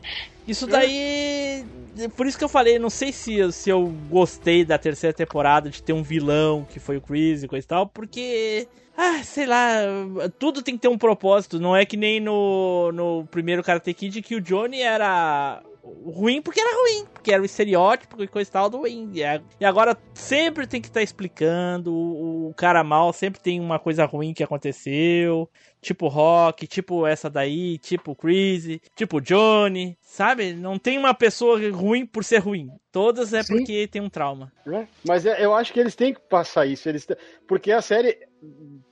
Isso 0.47 0.65
daí. 0.67 1.65
Por 2.15 2.25
isso 2.27 2.37
que 2.37 2.43
eu 2.43 2.49
falei, 2.49 2.79
não 2.79 2.89
sei 2.89 3.11
se, 3.11 3.33
eu- 3.33 3.51
se 3.51 3.69
eu 3.69 3.87
gostei 4.09 4.63
da 4.63 4.77
terceira 4.77 5.13
temporada 5.13 5.69
de 5.69 5.81
ter 5.83 5.93
um 5.93 6.03
vilão 6.03 6.63
que 6.65 6.79
foi 6.79 6.97
o 6.97 7.01
Chris 7.01 7.43
e 7.43 7.47
coisa 7.47 7.65
e 7.65 7.67
tal, 7.67 7.87
porque. 7.87 8.67
Ah, 8.99 9.21
sei 9.23 9.45
lá, 9.45 9.77
tudo 10.39 10.63
tem 10.63 10.75
que 10.75 10.81
ter 10.81 10.87
um 10.87 10.97
propósito. 10.97 11.59
Não 11.59 11.75
é 11.75 11.85
que 11.85 11.95
nem 11.95 12.19
no, 12.19 12.91
no 12.91 13.27
primeiro 13.27 13.61
Karate 13.63 13.93
Kid 13.93 14.23
que 14.23 14.35
o 14.35 14.41
Johnny 14.41 14.81
era 14.81 15.61
ruim 16.03 16.41
porque 16.41 16.59
era 16.59 16.75
ruim, 16.75 17.05
porque 17.13 17.31
era 17.31 17.41
o 17.41 17.45
estereótipo 17.45 18.21
e 18.23 18.27
coisa 18.27 18.49
e 18.49 18.51
tal 18.51 18.69
do 18.69 18.77
ruim. 18.79 19.11
E 19.59 19.65
agora 19.65 19.95
sempre 20.13 20.65
tem 20.67 20.81
que 20.81 20.87
estar 20.87 21.01
explicando. 21.01 21.93
O, 21.93 22.49
o 22.49 22.53
cara 22.55 22.83
mal 22.83 23.13
sempre 23.13 23.39
tem 23.39 23.59
uma 23.59 23.79
coisa 23.79 24.03
ruim 24.05 24.33
que 24.33 24.43
aconteceu. 24.43 25.49
Tipo 25.79 26.07
Rock, 26.07 26.65
tipo 26.65 27.05
essa 27.05 27.29
daí, 27.29 27.77
tipo 27.77 28.15
Chris, 28.15 28.79
tipo 28.95 29.21
Johnny, 29.21 29.95
sabe? 30.01 30.53
Não 30.53 30.79
tem 30.79 30.97
uma 30.97 31.13
pessoa 31.13 31.59
ruim 31.71 32.05
por 32.05 32.23
ser 32.23 32.39
ruim. 32.39 32.67
Todas 32.91 33.31
é 33.31 33.43
Sim. 33.43 33.57
porque 33.57 33.87
tem 33.87 34.01
um 34.01 34.09
trauma. 34.09 34.51
né? 34.65 34.87
Mas 35.05 35.25
é- 35.25 35.45
eu 35.45 35.53
acho 35.53 35.71
que 35.71 35.79
eles 35.79 35.95
têm 35.95 36.15
que 36.15 36.19
passar 36.21 36.65
isso. 36.65 36.89
Eles 36.89 37.07
Porque 37.47 37.71
a 37.71 37.81
série. 37.81 38.17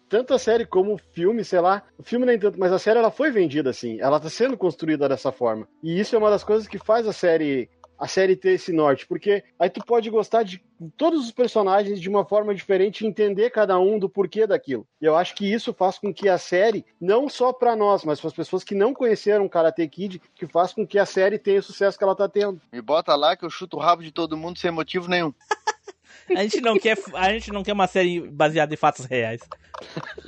Tanto 0.09 0.33
a 0.33 0.39
série 0.39 0.65
como 0.65 0.93
o 0.93 0.97
filme, 0.97 1.43
sei 1.43 1.59
lá. 1.59 1.83
O 1.97 2.03
filme 2.03 2.25
nem 2.25 2.37
tanto, 2.37 2.59
mas 2.59 2.71
a 2.71 2.79
série 2.79 2.99
ela 2.99 3.11
foi 3.11 3.31
vendida 3.31 3.69
assim. 3.69 3.99
Ela 3.99 4.19
tá 4.19 4.29
sendo 4.29 4.57
construída 4.57 5.09
dessa 5.09 5.31
forma. 5.31 5.67
E 5.81 5.99
isso 5.99 6.15
é 6.15 6.19
uma 6.19 6.29
das 6.29 6.43
coisas 6.43 6.67
que 6.67 6.77
faz 6.77 7.07
a 7.07 7.13
série. 7.13 7.69
A 7.97 8.09
série 8.09 8.35
ter 8.35 8.51
esse 8.51 8.73
norte, 8.73 9.07
porque 9.07 9.41
aí 9.57 9.69
tu 9.69 9.79
pode 9.85 10.09
gostar 10.09 10.43
de 10.43 10.61
todos 10.97 11.23
os 11.23 11.31
personagens 11.31 11.97
de 12.01 12.09
uma 12.09 12.25
forma 12.25 12.53
diferente 12.53 13.01
e 13.01 13.07
entender 13.07 13.49
cada 13.51 13.79
um 13.79 13.97
do 13.97 14.09
porquê 14.09 14.45
daquilo. 14.45 14.85
E 15.01 15.05
eu 15.05 15.15
acho 15.15 15.33
que 15.33 15.49
isso 15.49 15.73
faz 15.73 15.97
com 15.97 16.13
que 16.13 16.27
a 16.27 16.37
série, 16.37 16.85
não 16.99 17.29
só 17.29 17.53
pra 17.53 17.73
nós, 17.73 18.03
mas 18.03 18.19
para 18.19 18.27
as 18.27 18.33
pessoas 18.33 18.65
que 18.65 18.75
não 18.75 18.93
conheceram 18.93 19.47
Karate 19.47 19.87
Kid, 19.87 20.21
que 20.35 20.45
faz 20.45 20.73
com 20.73 20.85
que 20.85 20.99
a 20.99 21.05
série 21.05 21.39
tenha 21.39 21.61
o 21.61 21.63
sucesso 21.63 21.97
que 21.97 22.03
ela 22.03 22.17
tá 22.17 22.27
tendo. 22.27 22.59
Me 22.73 22.81
bota 22.81 23.15
lá 23.15 23.33
que 23.33 23.45
eu 23.45 23.49
chuto 23.49 23.77
o 23.77 23.79
rabo 23.79 24.03
de 24.03 24.11
todo 24.11 24.35
mundo 24.35 24.59
sem 24.59 24.71
motivo 24.71 25.07
nenhum. 25.07 25.33
A 26.29 26.41
gente 26.43 26.61
não 26.61 26.77
quer, 26.79 26.97
a 27.13 27.29
gente 27.31 27.51
não 27.51 27.63
quer 27.63 27.73
uma 27.73 27.87
série 27.87 28.21
baseada 28.29 28.73
em 28.73 28.77
fatos 28.77 29.05
reais. 29.05 29.41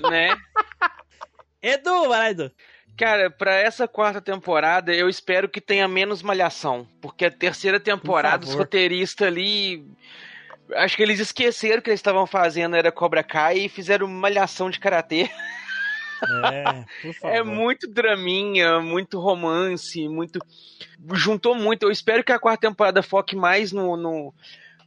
Né? 0.09 0.35
Edu, 1.61 2.07
vai 2.07 2.19
lá, 2.19 2.29
Edu. 2.31 2.51
Cara, 2.97 3.29
pra 3.29 3.53
essa 3.55 3.87
quarta 3.87 4.19
temporada, 4.21 4.93
eu 4.93 5.07
espero 5.07 5.47
que 5.47 5.61
tenha 5.61 5.87
menos 5.87 6.21
malhação. 6.23 6.87
Porque 7.01 7.25
a 7.25 7.31
terceira 7.31 7.79
temporada, 7.79 8.45
os 8.45 8.53
roteiristas 8.53 9.27
ali. 9.27 9.85
Acho 10.75 10.97
que 10.97 11.03
eles 11.03 11.19
esqueceram 11.19 11.81
que 11.81 11.89
eles 11.89 11.99
estavam 11.99 12.25
fazendo 12.27 12.75
era 12.75 12.91
Cobra 12.91 13.23
Kai 13.23 13.59
e 13.59 13.69
fizeram 13.69 14.07
malhação 14.07 14.69
de 14.69 14.79
karatê. 14.79 15.29
É. 16.51 16.85
É 17.21 17.43
muito 17.43 17.87
draminha, 17.87 18.79
muito 18.79 19.19
romance, 19.19 20.07
muito. 20.09 20.39
Juntou 21.13 21.53
muito. 21.53 21.83
Eu 21.83 21.91
espero 21.91 22.23
que 22.23 22.31
a 22.31 22.39
quarta 22.39 22.67
temporada 22.67 23.03
foque 23.03 23.35
mais 23.35 23.71
no, 23.71 23.95
no- 23.95 24.33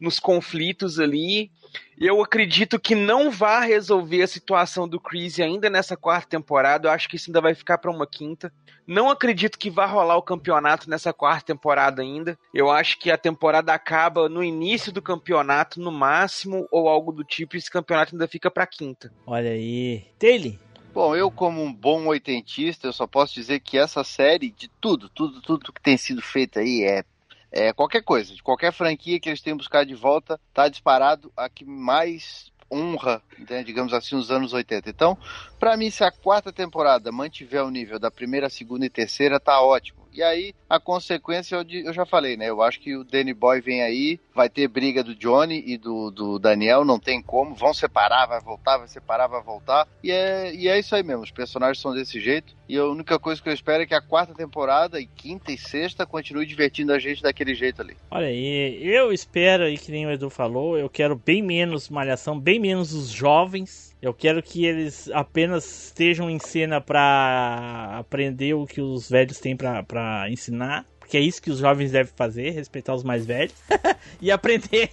nos 0.01 0.19
conflitos 0.19 0.99
ali. 0.99 1.51
Eu 1.99 2.23
acredito 2.23 2.81
que 2.81 2.95
não 2.95 3.31
vá 3.31 3.61
resolver 3.61 4.23
a 4.23 4.27
situação 4.27 4.89
do 4.89 4.99
Chris 4.99 5.39
ainda 5.39 5.69
nessa 5.69 5.97
quarta 5.97 6.29
temporada. 6.29 6.89
Eu 6.89 6.93
acho 6.93 7.09
que 7.09 7.17
isso 7.17 7.31
ainda 7.31 7.41
vai 7.41 7.55
ficar 7.55 7.79
para 7.79 7.91
uma 7.91 8.07
quinta. 8.07 8.53
Não 8.87 9.11
acredito 9.11 9.59
que 9.59 9.71
vá 9.71 9.85
rolar 9.87 10.17
o 10.17 10.23
campeonato 10.23 10.89
nessa 10.89 11.13
quarta 11.13 11.53
temporada 11.53 12.01
ainda. 12.01 12.39
Eu 12.55 12.71
acho 12.71 12.99
que 12.99 13.11
a 13.11 13.19
temporada 13.19 13.73
acaba 13.75 14.29
no 14.29 14.43
início 14.43 14.91
do 14.91 15.03
campeonato, 15.03 15.81
no 15.81 15.93
máximo, 15.93 16.67
ou 16.73 16.89
algo 16.89 17.13
do 17.13 17.23
tipo, 17.23 17.55
e 17.55 17.59
esse 17.59 17.71
campeonato 17.71 18.15
ainda 18.15 18.27
fica 18.27 18.51
pra 18.51 18.67
quinta. 18.67 19.13
Olha 19.27 19.51
aí. 19.51 20.07
Taylor, 20.19 20.55
Bom, 20.93 21.15
eu 21.15 21.31
como 21.31 21.63
um 21.63 21.73
bom 21.73 22.07
oitentista, 22.07 22.89
eu 22.89 22.93
só 22.93 23.07
posso 23.07 23.35
dizer 23.35 23.61
que 23.61 23.79
essa 23.79 24.03
série, 24.03 24.51
de 24.51 24.69
tudo, 24.81 25.09
tudo, 25.09 25.41
tudo 25.41 25.73
que 25.73 25.81
tem 25.81 25.97
sido 25.97 26.21
feito 26.21 26.59
aí 26.59 26.83
é, 26.83 27.05
é 27.53 27.73
qualquer 27.73 28.03
coisa, 28.03 28.35
de 28.35 28.43
qualquer 28.43 28.73
franquia 28.73 29.19
que 29.19 29.29
eles 29.29 29.41
tenham 29.41 29.57
buscado 29.57 29.87
de 29.87 29.95
volta, 29.95 30.41
tá 30.55 30.69
disparado 30.69 31.33
a 31.37 31.49
que 31.49 31.65
mais 31.65 32.51
honra, 32.73 33.21
né, 33.49 33.65
digamos 33.65 33.93
assim, 33.93 34.15
os 34.15 34.31
anos 34.31 34.53
80. 34.53 34.89
Então, 34.89 35.19
pra 35.61 35.77
mim, 35.77 35.91
se 35.91 36.03
a 36.03 36.11
quarta 36.11 36.51
temporada 36.51 37.13
mantiver 37.13 37.63
o 37.63 37.71
nível 37.71 37.99
da 37.99 38.11
primeira, 38.11 38.49
segunda 38.49 38.87
e 38.87 38.91
terceira, 38.91 39.39
tá 39.39 39.61
ótimo. 39.61 40.01
E 40.13 40.23
aí, 40.23 40.53
a 40.69 40.81
consequência, 40.81 41.55
eu, 41.55 41.93
já 41.93 42.05
falei, 42.05 42.37
né? 42.37 42.49
Eu 42.49 42.63
acho 42.63 42.81
que 42.81 42.97
o 42.97 43.05
Danny 43.05 43.33
Boy 43.33 43.61
vem 43.61 43.81
aí, 43.83 44.19
vai 44.35 44.49
ter 44.49 44.67
briga 44.67 45.05
do 45.05 45.15
Johnny 45.15 45.63
e 45.65 45.79
do, 45.79 46.11
do 46.11 46.39
Daniel, 46.39 46.85
não 46.85 46.99
tem 46.99 47.23
como. 47.23 47.55
Vão 47.55 47.73
separar, 47.73 48.27
vai 48.27 48.41
voltar, 48.41 48.79
vai 48.79 48.89
separar, 48.89 49.29
vai 49.29 49.43
voltar. 49.43 49.87
E 50.03 50.11
é, 50.11 50.53
e 50.53 50.67
é 50.67 50.79
isso 50.79 50.97
aí 50.97 51.03
mesmo, 51.05 51.23
os 51.23 51.31
personagens 51.31 51.81
são 51.81 51.95
desse 51.95 52.19
jeito. 52.19 52.57
E 52.69 52.77
a 52.77 52.85
única 52.85 53.19
coisa 53.21 53.41
que 53.41 53.49
eu 53.49 53.53
espero 53.53 53.83
é 53.83 53.87
que 53.87 53.95
a 53.95 54.03
quarta 54.03 54.35
temporada, 54.35 55.01
e 55.01 55.07
quinta 55.07 55.53
e 55.53 55.59
sexta, 55.59 56.05
continue 56.05 56.47
divertindo 56.47 56.93
a 56.93 56.99
gente 56.99 57.23
daquele 57.23 57.55
jeito 57.55 57.83
ali. 57.83 57.97
olha 58.11 58.27
aí. 58.27 58.81
Eu 58.83 59.13
espero 59.13 59.65
aí, 59.65 59.79
que 59.79 59.93
nem 59.93 60.07
o 60.07 60.11
Edu 60.11 60.29
falou, 60.29 60.77
eu 60.77 60.89
quero 60.89 61.15
bem 61.15 61.43
menos 61.43 61.89
malhação, 61.89 62.39
bem 62.39 62.59
menos 62.59 62.93
os 62.93 63.11
jovens. 63.11 63.90
Eu 64.03 64.15
quero 64.15 64.43
que 64.43 64.65
eles 64.65 65.11
apenas 65.13 65.85
estejam 65.87 66.31
em 66.31 66.39
cena 66.39 66.81
pra 66.81 67.97
aprender 67.99 68.55
o 68.55 68.67
que 68.67 68.81
os 68.81 69.09
velhos 69.11 69.39
têm 69.39 69.55
pra, 69.57 69.83
pra 69.83 70.27
ensinar. 70.31 70.87
Porque 70.99 71.17
é 71.17 71.21
isso 71.21 71.43
que 71.43 71.51
os 71.51 71.59
jovens 71.59 71.91
devem 71.93 72.13
fazer, 72.17 72.51
respeitar 72.51 72.95
os 72.95 73.03
mais 73.05 73.27
velhos. 73.27 73.55
e 74.23 74.31
aprender. 74.31 74.91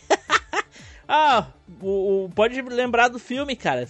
ah, 1.07 1.47
o, 1.81 2.25
o- 2.25 2.29
pode 2.35 2.61
lembrar 2.61 3.07
do 3.07 3.17
filme, 3.19 3.55
cara. 3.55 3.87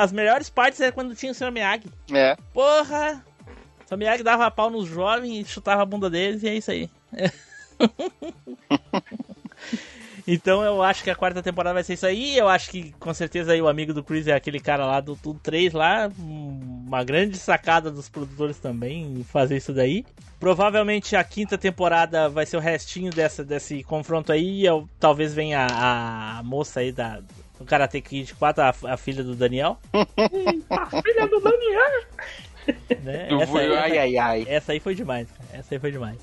As 0.00 0.10
melhores 0.12 0.48
partes 0.48 0.80
é 0.80 0.90
quando 0.90 1.14
tinha 1.14 1.32
o 1.32 1.34
Sr. 1.34 1.50
Miyagi. 1.52 1.90
É, 2.12 2.34
Porra! 2.54 3.22
O 3.84 3.88
Sr. 3.88 3.96
Miyagi 3.98 4.22
dava 4.22 4.50
pau 4.50 4.70
nos 4.70 4.88
jovens 4.88 5.46
e 5.46 5.50
chutava 5.50 5.82
a 5.82 5.86
bunda 5.86 6.08
deles 6.08 6.42
e 6.42 6.48
é 6.48 6.54
isso 6.54 6.70
aí. 6.70 6.88
então 10.26 10.62
eu 10.64 10.82
acho 10.82 11.04
que 11.04 11.10
a 11.10 11.14
quarta 11.14 11.42
temporada 11.42 11.74
vai 11.74 11.84
ser 11.84 11.94
isso 11.94 12.06
aí. 12.06 12.36
Eu 12.36 12.48
acho 12.48 12.70
que 12.70 12.92
com 12.98 13.12
certeza 13.14 13.52
aí 13.52 13.62
o 13.62 13.68
amigo 13.68 13.94
do 13.94 14.02
Chris 14.02 14.26
é 14.26 14.34
aquele 14.34 14.58
cara 14.60 14.84
lá 14.84 15.00
do 15.00 15.14
Tudo 15.16 15.38
3 15.40 15.72
lá. 15.72 16.10
Uma 16.18 17.04
grande 17.04 17.36
sacada 17.38 17.90
dos 17.90 18.08
produtores 18.08 18.58
também 18.58 19.02
em 19.20 19.24
fazer 19.24 19.56
isso 19.56 19.72
daí. 19.72 20.04
Provavelmente 20.40 21.14
a 21.16 21.24
quinta 21.24 21.56
temporada 21.56 22.28
vai 22.28 22.44
ser 22.46 22.56
o 22.56 22.60
restinho 22.60 23.10
dessa, 23.10 23.44
desse 23.44 23.82
confronto 23.82 24.32
aí. 24.32 24.64
Eu, 24.64 24.88
talvez 25.00 25.32
venha 25.34 25.60
a, 25.66 26.38
a 26.38 26.42
moça 26.42 26.80
aí 26.80 26.92
da, 26.92 27.20
do 27.58 27.64
Karate 27.64 28.00
Kid 28.00 28.34
4, 28.34 28.62
a, 28.64 28.74
a 28.92 28.96
filha 28.96 29.22
do 29.24 29.34
Daniel. 29.34 29.78
A 30.70 31.02
filha 31.02 31.26
do 31.26 31.40
Daniel! 31.40 32.04
Né? 33.02 33.26
Do- 33.28 33.40
Essa, 33.42 33.58
essa- 33.62 33.80
ai, 33.80 33.98
ai, 33.98 34.18
ai. 34.18 34.44
essa 34.48 34.72
aí 34.72 34.80
foi 34.80 34.94
demais, 34.94 35.28
cara. 35.30 35.48
Essa 35.60 35.74
aí 35.76 35.78
foi 35.78 35.92
demais. 35.92 36.18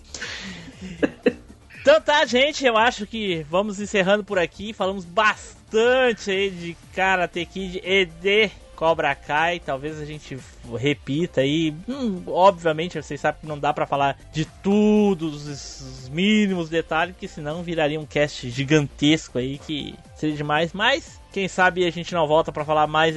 Então 1.84 2.00
tá, 2.00 2.26
gente, 2.26 2.66
eu 2.66 2.78
acho 2.78 3.06
que 3.06 3.46
vamos 3.50 3.78
encerrando 3.78 4.24
por 4.24 4.40
aqui. 4.40 4.72
Falamos 4.72 5.04
bastante 5.04 6.32
aí 6.32 6.50
de 6.50 6.78
Karate 6.96 7.46
Kid 7.46 7.82
e 7.84 8.06
de 8.06 8.50
Cobra 8.74 9.14
Kai. 9.14 9.60
Talvez 9.60 10.00
a 10.00 10.06
gente 10.06 10.38
repita 10.80 11.42
aí. 11.42 11.76
Hum, 11.90 12.24
obviamente, 12.28 13.02
vocês 13.02 13.20
sabem 13.20 13.42
que 13.42 13.48
não 13.48 13.60
dá 13.60 13.74
pra 13.74 13.86
falar 13.86 14.18
de 14.32 14.46
tudo, 14.64 15.28
os, 15.28 15.46
os 15.46 16.08
mínimos 16.08 16.70
detalhes, 16.70 17.18
que 17.20 17.28
senão 17.28 17.62
viraria 17.64 18.00
um 18.00 18.06
cast 18.06 18.50
gigantesco 18.50 19.38
aí 19.38 19.58
que 19.58 19.94
seria 20.16 20.38
demais. 20.38 20.72
Mas 20.72 21.20
quem 21.34 21.50
sabe 21.50 21.86
a 21.86 21.92
gente 21.92 22.14
não 22.14 22.26
volta 22.26 22.50
pra 22.50 22.64
falar 22.64 22.88
mais 22.88 23.14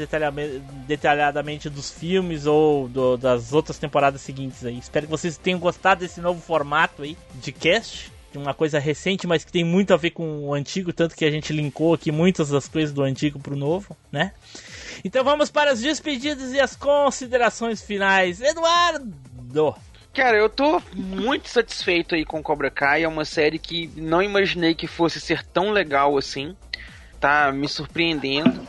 detalhadamente 0.88 1.70
dos 1.70 1.88
filmes 1.88 2.47
ou 2.47 2.88
do- 2.88 3.16
das 3.16 3.52
outras 3.52 3.78
temporadas 3.78 4.22
seguintes 4.22 4.64
aí. 4.64 4.76
Espero 4.76 5.06
que 5.06 5.10
vocês 5.12 5.38
tenham 5.38 5.60
gostado 5.60 6.01
desse 6.01 6.20
novo 6.20 6.40
formato 6.40 7.02
aí 7.02 7.16
de 7.36 7.52
cast. 7.52 8.15
Uma 8.34 8.52
coisa 8.52 8.78
recente, 8.78 9.26
mas 9.26 9.44
que 9.44 9.52
tem 9.52 9.64
muito 9.64 9.94
a 9.94 9.96
ver 9.96 10.10
com 10.10 10.44
o 10.44 10.52
antigo, 10.52 10.92
tanto 10.92 11.16
que 11.16 11.24
a 11.24 11.30
gente 11.30 11.52
linkou 11.52 11.94
aqui 11.94 12.12
muitas 12.12 12.50
das 12.50 12.68
coisas 12.68 12.92
do 12.92 13.02
antigo 13.02 13.38
pro 13.38 13.56
novo, 13.56 13.96
né? 14.12 14.32
Então 15.04 15.24
vamos 15.24 15.50
para 15.50 15.70
as 15.70 15.80
despedidas 15.80 16.52
e 16.52 16.60
as 16.60 16.76
considerações 16.76 17.82
finais. 17.82 18.40
Eduardo! 18.40 19.74
Cara, 20.12 20.36
eu 20.36 20.48
tô 20.48 20.82
muito 20.94 21.48
satisfeito 21.48 22.14
aí 22.14 22.24
com 22.24 22.42
Cobra 22.42 22.70
Kai. 22.70 23.04
É 23.04 23.08
uma 23.08 23.24
série 23.24 23.58
que 23.58 23.90
não 23.96 24.22
imaginei 24.22 24.74
que 24.74 24.86
fosse 24.86 25.20
ser 25.20 25.44
tão 25.44 25.70
legal 25.70 26.16
assim. 26.16 26.56
Tá 27.20 27.52
me 27.52 27.68
surpreendendo. 27.68 28.66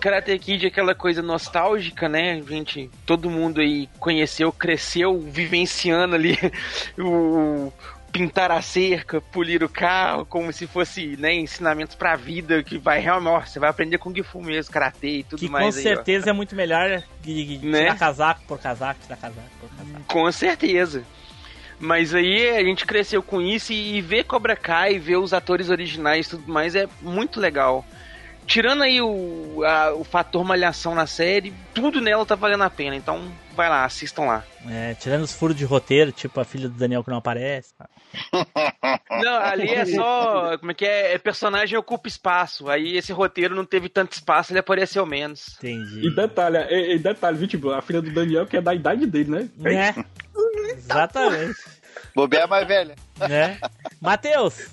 Karate 0.00 0.36
Kid 0.38 0.64
é 0.64 0.68
aquela 0.68 0.94
coisa 0.94 1.22
nostálgica, 1.22 2.08
né? 2.08 2.42
Gente, 2.42 2.90
todo 3.06 3.30
mundo 3.30 3.60
aí 3.60 3.88
conheceu, 4.00 4.52
cresceu, 4.52 5.20
vivenciando 5.20 6.16
ali 6.16 6.36
o 6.98 7.72
pintar 8.12 8.50
a 8.50 8.60
cerca, 8.60 9.20
polir 9.20 9.64
o 9.64 9.68
carro, 9.68 10.26
como 10.26 10.52
se 10.52 10.66
fosse, 10.66 11.16
né, 11.16 11.32
ensinamentos 11.34 11.96
pra 11.96 12.14
vida 12.14 12.62
que 12.62 12.76
vai 12.76 13.00
realmente, 13.00 13.32
ó, 13.32 13.40
você 13.40 13.58
vai 13.58 13.70
aprender 13.70 13.96
com 13.96 14.14
Gifu 14.14 14.42
mesmo, 14.42 14.70
karatê 14.70 15.08
e 15.18 15.22
tudo 15.24 15.38
Que 15.40 15.46
com 15.46 15.52
mais 15.52 15.74
aí, 15.76 15.80
ó. 15.80 15.88
certeza 15.94 16.28
é 16.30 16.32
muito 16.32 16.54
melhor 16.54 17.02
de, 17.22 17.58
de 17.58 17.66
Né? 17.66 17.78
tirar 17.84 17.98
casaco 17.98 18.42
por 18.46 18.58
casaco, 18.58 19.00
tirar 19.02 19.16
casaco 19.16 19.48
por 19.58 19.68
casaco. 19.70 20.04
Com 20.06 20.30
certeza. 20.30 21.02
Mas 21.80 22.14
aí 22.14 22.48
a 22.50 22.62
gente 22.62 22.84
cresceu 22.86 23.22
com 23.22 23.40
isso 23.40 23.72
e, 23.72 23.96
e 23.96 24.00
ver 24.00 24.24
Cobra 24.24 24.54
Kai, 24.54 24.98
ver 24.98 25.16
os 25.16 25.32
atores 25.32 25.68
originais 25.70 26.26
e 26.26 26.30
tudo 26.30 26.52
mais 26.52 26.74
é 26.76 26.86
muito 27.00 27.40
legal. 27.40 27.84
Tirando 28.46 28.82
aí 28.82 29.00
o, 29.00 29.62
a- 29.64 29.94
o 29.94 30.04
fator 30.04 30.44
malhação 30.44 30.94
na 30.94 31.06
série, 31.06 31.52
tudo 31.72 32.00
nela 32.00 32.26
tá 32.26 32.34
valendo 32.34 32.64
a 32.64 32.70
pena. 32.70 32.94
Então 32.96 33.32
vai 33.54 33.68
lá, 33.68 33.84
assistam 33.84 34.22
lá. 34.24 34.44
É, 34.68 34.94
tirando 34.94 35.22
os 35.22 35.32
furos 35.32 35.56
de 35.56 35.64
roteiro, 35.64 36.12
tipo 36.12 36.38
a 36.40 36.44
filha 36.44 36.68
do 36.68 36.74
Daniel 36.76 37.02
que 37.04 37.10
não 37.10 37.18
aparece. 37.18 37.72
Não, 39.22 39.38
ali 39.40 39.68
é 39.70 39.84
só. 39.86 40.58
Como 40.58 40.70
é 40.70 40.74
que 40.74 40.84
é? 40.84 41.14
É 41.14 41.18
personagem 41.18 41.78
ocupa 41.78 42.08
espaço. 42.08 42.68
Aí 42.68 42.96
esse 42.96 43.12
roteiro 43.12 43.54
não 43.54 43.64
teve 43.64 43.88
tanto 43.88 44.12
espaço, 44.12 44.52
ele 44.52 44.58
apareceu 44.58 45.06
menos. 45.06 45.56
Entendi. 45.58 46.06
E 46.06 46.14
detalhe, 46.14 46.58
e, 46.70 46.94
e 46.94 46.98
detalhe, 46.98 47.38
viu, 47.38 47.48
tipo, 47.48 47.70
a 47.70 47.80
filha 47.80 48.02
do 48.02 48.10
Daniel, 48.12 48.46
que 48.46 48.56
é 48.56 48.60
da 48.60 48.74
idade 48.74 49.06
dele, 49.06 49.30
né? 49.30 49.48
Né? 49.56 49.94
Exatamente. 50.76 51.54
bobear 52.14 52.48
mais 52.48 52.66
velha. 52.66 52.94
né? 53.18 53.58
Matheus! 54.00 54.68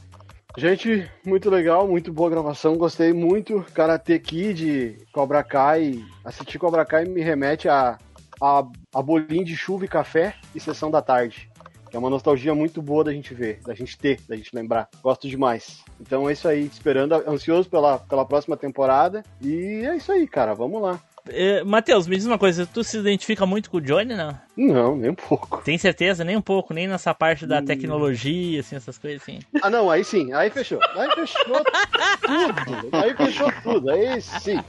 Gente, 0.60 1.10
muito 1.26 1.50
legal, 1.50 1.88
muito 1.88 2.12
boa 2.12 2.30
gravação, 2.30 2.76
gostei 2.76 3.14
muito. 3.14 3.66
Karate 3.74 4.20
Kid, 4.20 5.08
Cobra 5.14 5.42
Kai. 5.42 6.04
Assistir 6.22 6.60
Cobra 6.60 6.84
Kai 6.84 7.06
me 7.06 7.22
remete 7.22 7.70
a, 7.70 7.98
a, 8.42 8.68
a 8.94 9.02
bolinho 9.02 9.46
de 9.46 9.56
chuva 9.56 9.86
e 9.86 9.88
café 9.88 10.36
e 10.54 10.60
sessão 10.60 10.92
da 10.92 11.02
tarde. 11.02 11.50
Que 11.90 11.96
é 11.96 12.00
uma 12.00 12.10
nostalgia 12.10 12.54
muito 12.54 12.82
boa 12.82 13.06
da 13.06 13.14
gente 13.14 13.34
ver, 13.34 13.62
da 13.66 13.74
gente 13.74 13.98
ter, 13.98 14.20
da 14.28 14.36
gente 14.36 14.54
lembrar. 14.54 14.90
Gosto 15.02 15.30
demais. 15.30 15.82
Então 15.98 16.30
é 16.30 16.34
isso 16.34 16.46
aí, 16.46 16.66
esperando, 16.66 17.14
ansioso 17.26 17.70
pela, 17.70 17.98
pela 17.98 18.26
próxima 18.26 18.58
temporada. 18.58 19.24
E 19.42 19.86
é 19.86 19.96
isso 19.96 20.12
aí, 20.12 20.28
cara, 20.28 20.54
vamos 20.54 20.82
lá. 20.82 21.00
Eh, 21.32 21.64
Matheus, 21.64 22.08
me 22.08 22.16
diz 22.16 22.26
uma 22.26 22.38
coisa, 22.38 22.66
tu 22.66 22.84
se 22.84 22.98
identifica 22.98 23.46
muito 23.46 23.70
com 23.70 23.78
o 23.78 23.82
Johnny, 23.82 24.16
não? 24.16 24.38
Não, 24.58 24.96
nem 24.96 25.12
um 25.12 25.16
pouco. 25.16 25.62
Tem 25.64 25.78
certeza? 25.78 26.24
Nem 26.24 26.36
um 26.36 26.42
pouco, 26.42 26.74
nem 26.74 26.88
nessa 26.88 27.14
parte 27.14 27.46
da 27.46 27.62
tecnologia, 27.62 28.60
assim, 28.60 28.76
essas 28.76 28.98
coisas 28.98 29.22
assim. 29.22 29.40
Ah, 29.62 29.70
não, 29.70 29.90
aí 29.90 30.04
sim, 30.04 30.34
aí 30.34 30.50
fechou. 30.50 30.80
Aí 30.96 31.10
fechou 31.12 31.44
tudo. 31.46 32.90
Aí 32.92 33.16
fechou 33.16 33.52
tudo, 33.64 33.90
aí 33.90 34.22
sim. 34.22 34.60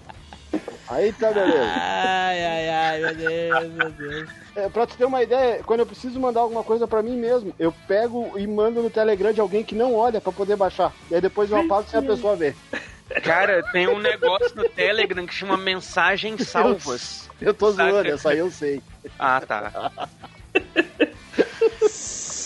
Aí 0.89 1.13
tá 1.13 1.33
beleza. 1.33 1.73
Ai, 1.73 2.45
ai, 2.45 2.69
ai, 2.69 3.01
meu 3.01 3.15
Deus, 3.15 3.73
meu 3.73 3.91
Deus. 3.91 4.29
É, 4.57 4.69
pra 4.69 4.87
tu 4.87 4.97
ter 4.97 5.05
uma 5.05 5.23
ideia, 5.23 5.63
quando 5.65 5.81
eu 5.81 5.87
preciso 5.87 6.19
mandar 6.19 6.41
alguma 6.41 6.65
coisa 6.65 6.87
pra 6.89 7.03
mim 7.03 7.17
mesmo, 7.17 7.55
eu 7.59 7.73
pego 7.87 8.37
e 8.37 8.47
mando 8.47 8.83
no 8.83 8.91
Telegram 8.91 9.33
de 9.33 9.41
alguém 9.41 9.63
que 9.63 9.77
não 9.77 9.95
olha 9.95 10.21
pra 10.21 10.33
poder 10.33 10.57
baixar. 10.57 10.93
E 11.09 11.15
aí 11.15 11.21
depois 11.21 11.51
eu 11.51 11.59
apago 11.59 11.89
sem 11.89 12.01
a 12.01 12.03
pessoa 12.03 12.35
ver. 12.35 12.57
Cara, 13.23 13.63
tem 13.73 13.89
um 13.89 13.99
negócio 13.99 14.55
no 14.55 14.69
Telegram 14.69 15.27
que 15.27 15.35
chama 15.35 15.57
mensagens 15.57 16.49
salvas. 16.49 17.29
Eu 17.41 17.53
tô 17.53 17.73
Saca? 17.73 17.91
zoando, 17.91 18.09
essa 18.09 18.31
aí 18.31 18.39
eu 18.39 18.51
sei. 18.51 18.83
Ah, 19.19 19.41
tá. 19.41 19.91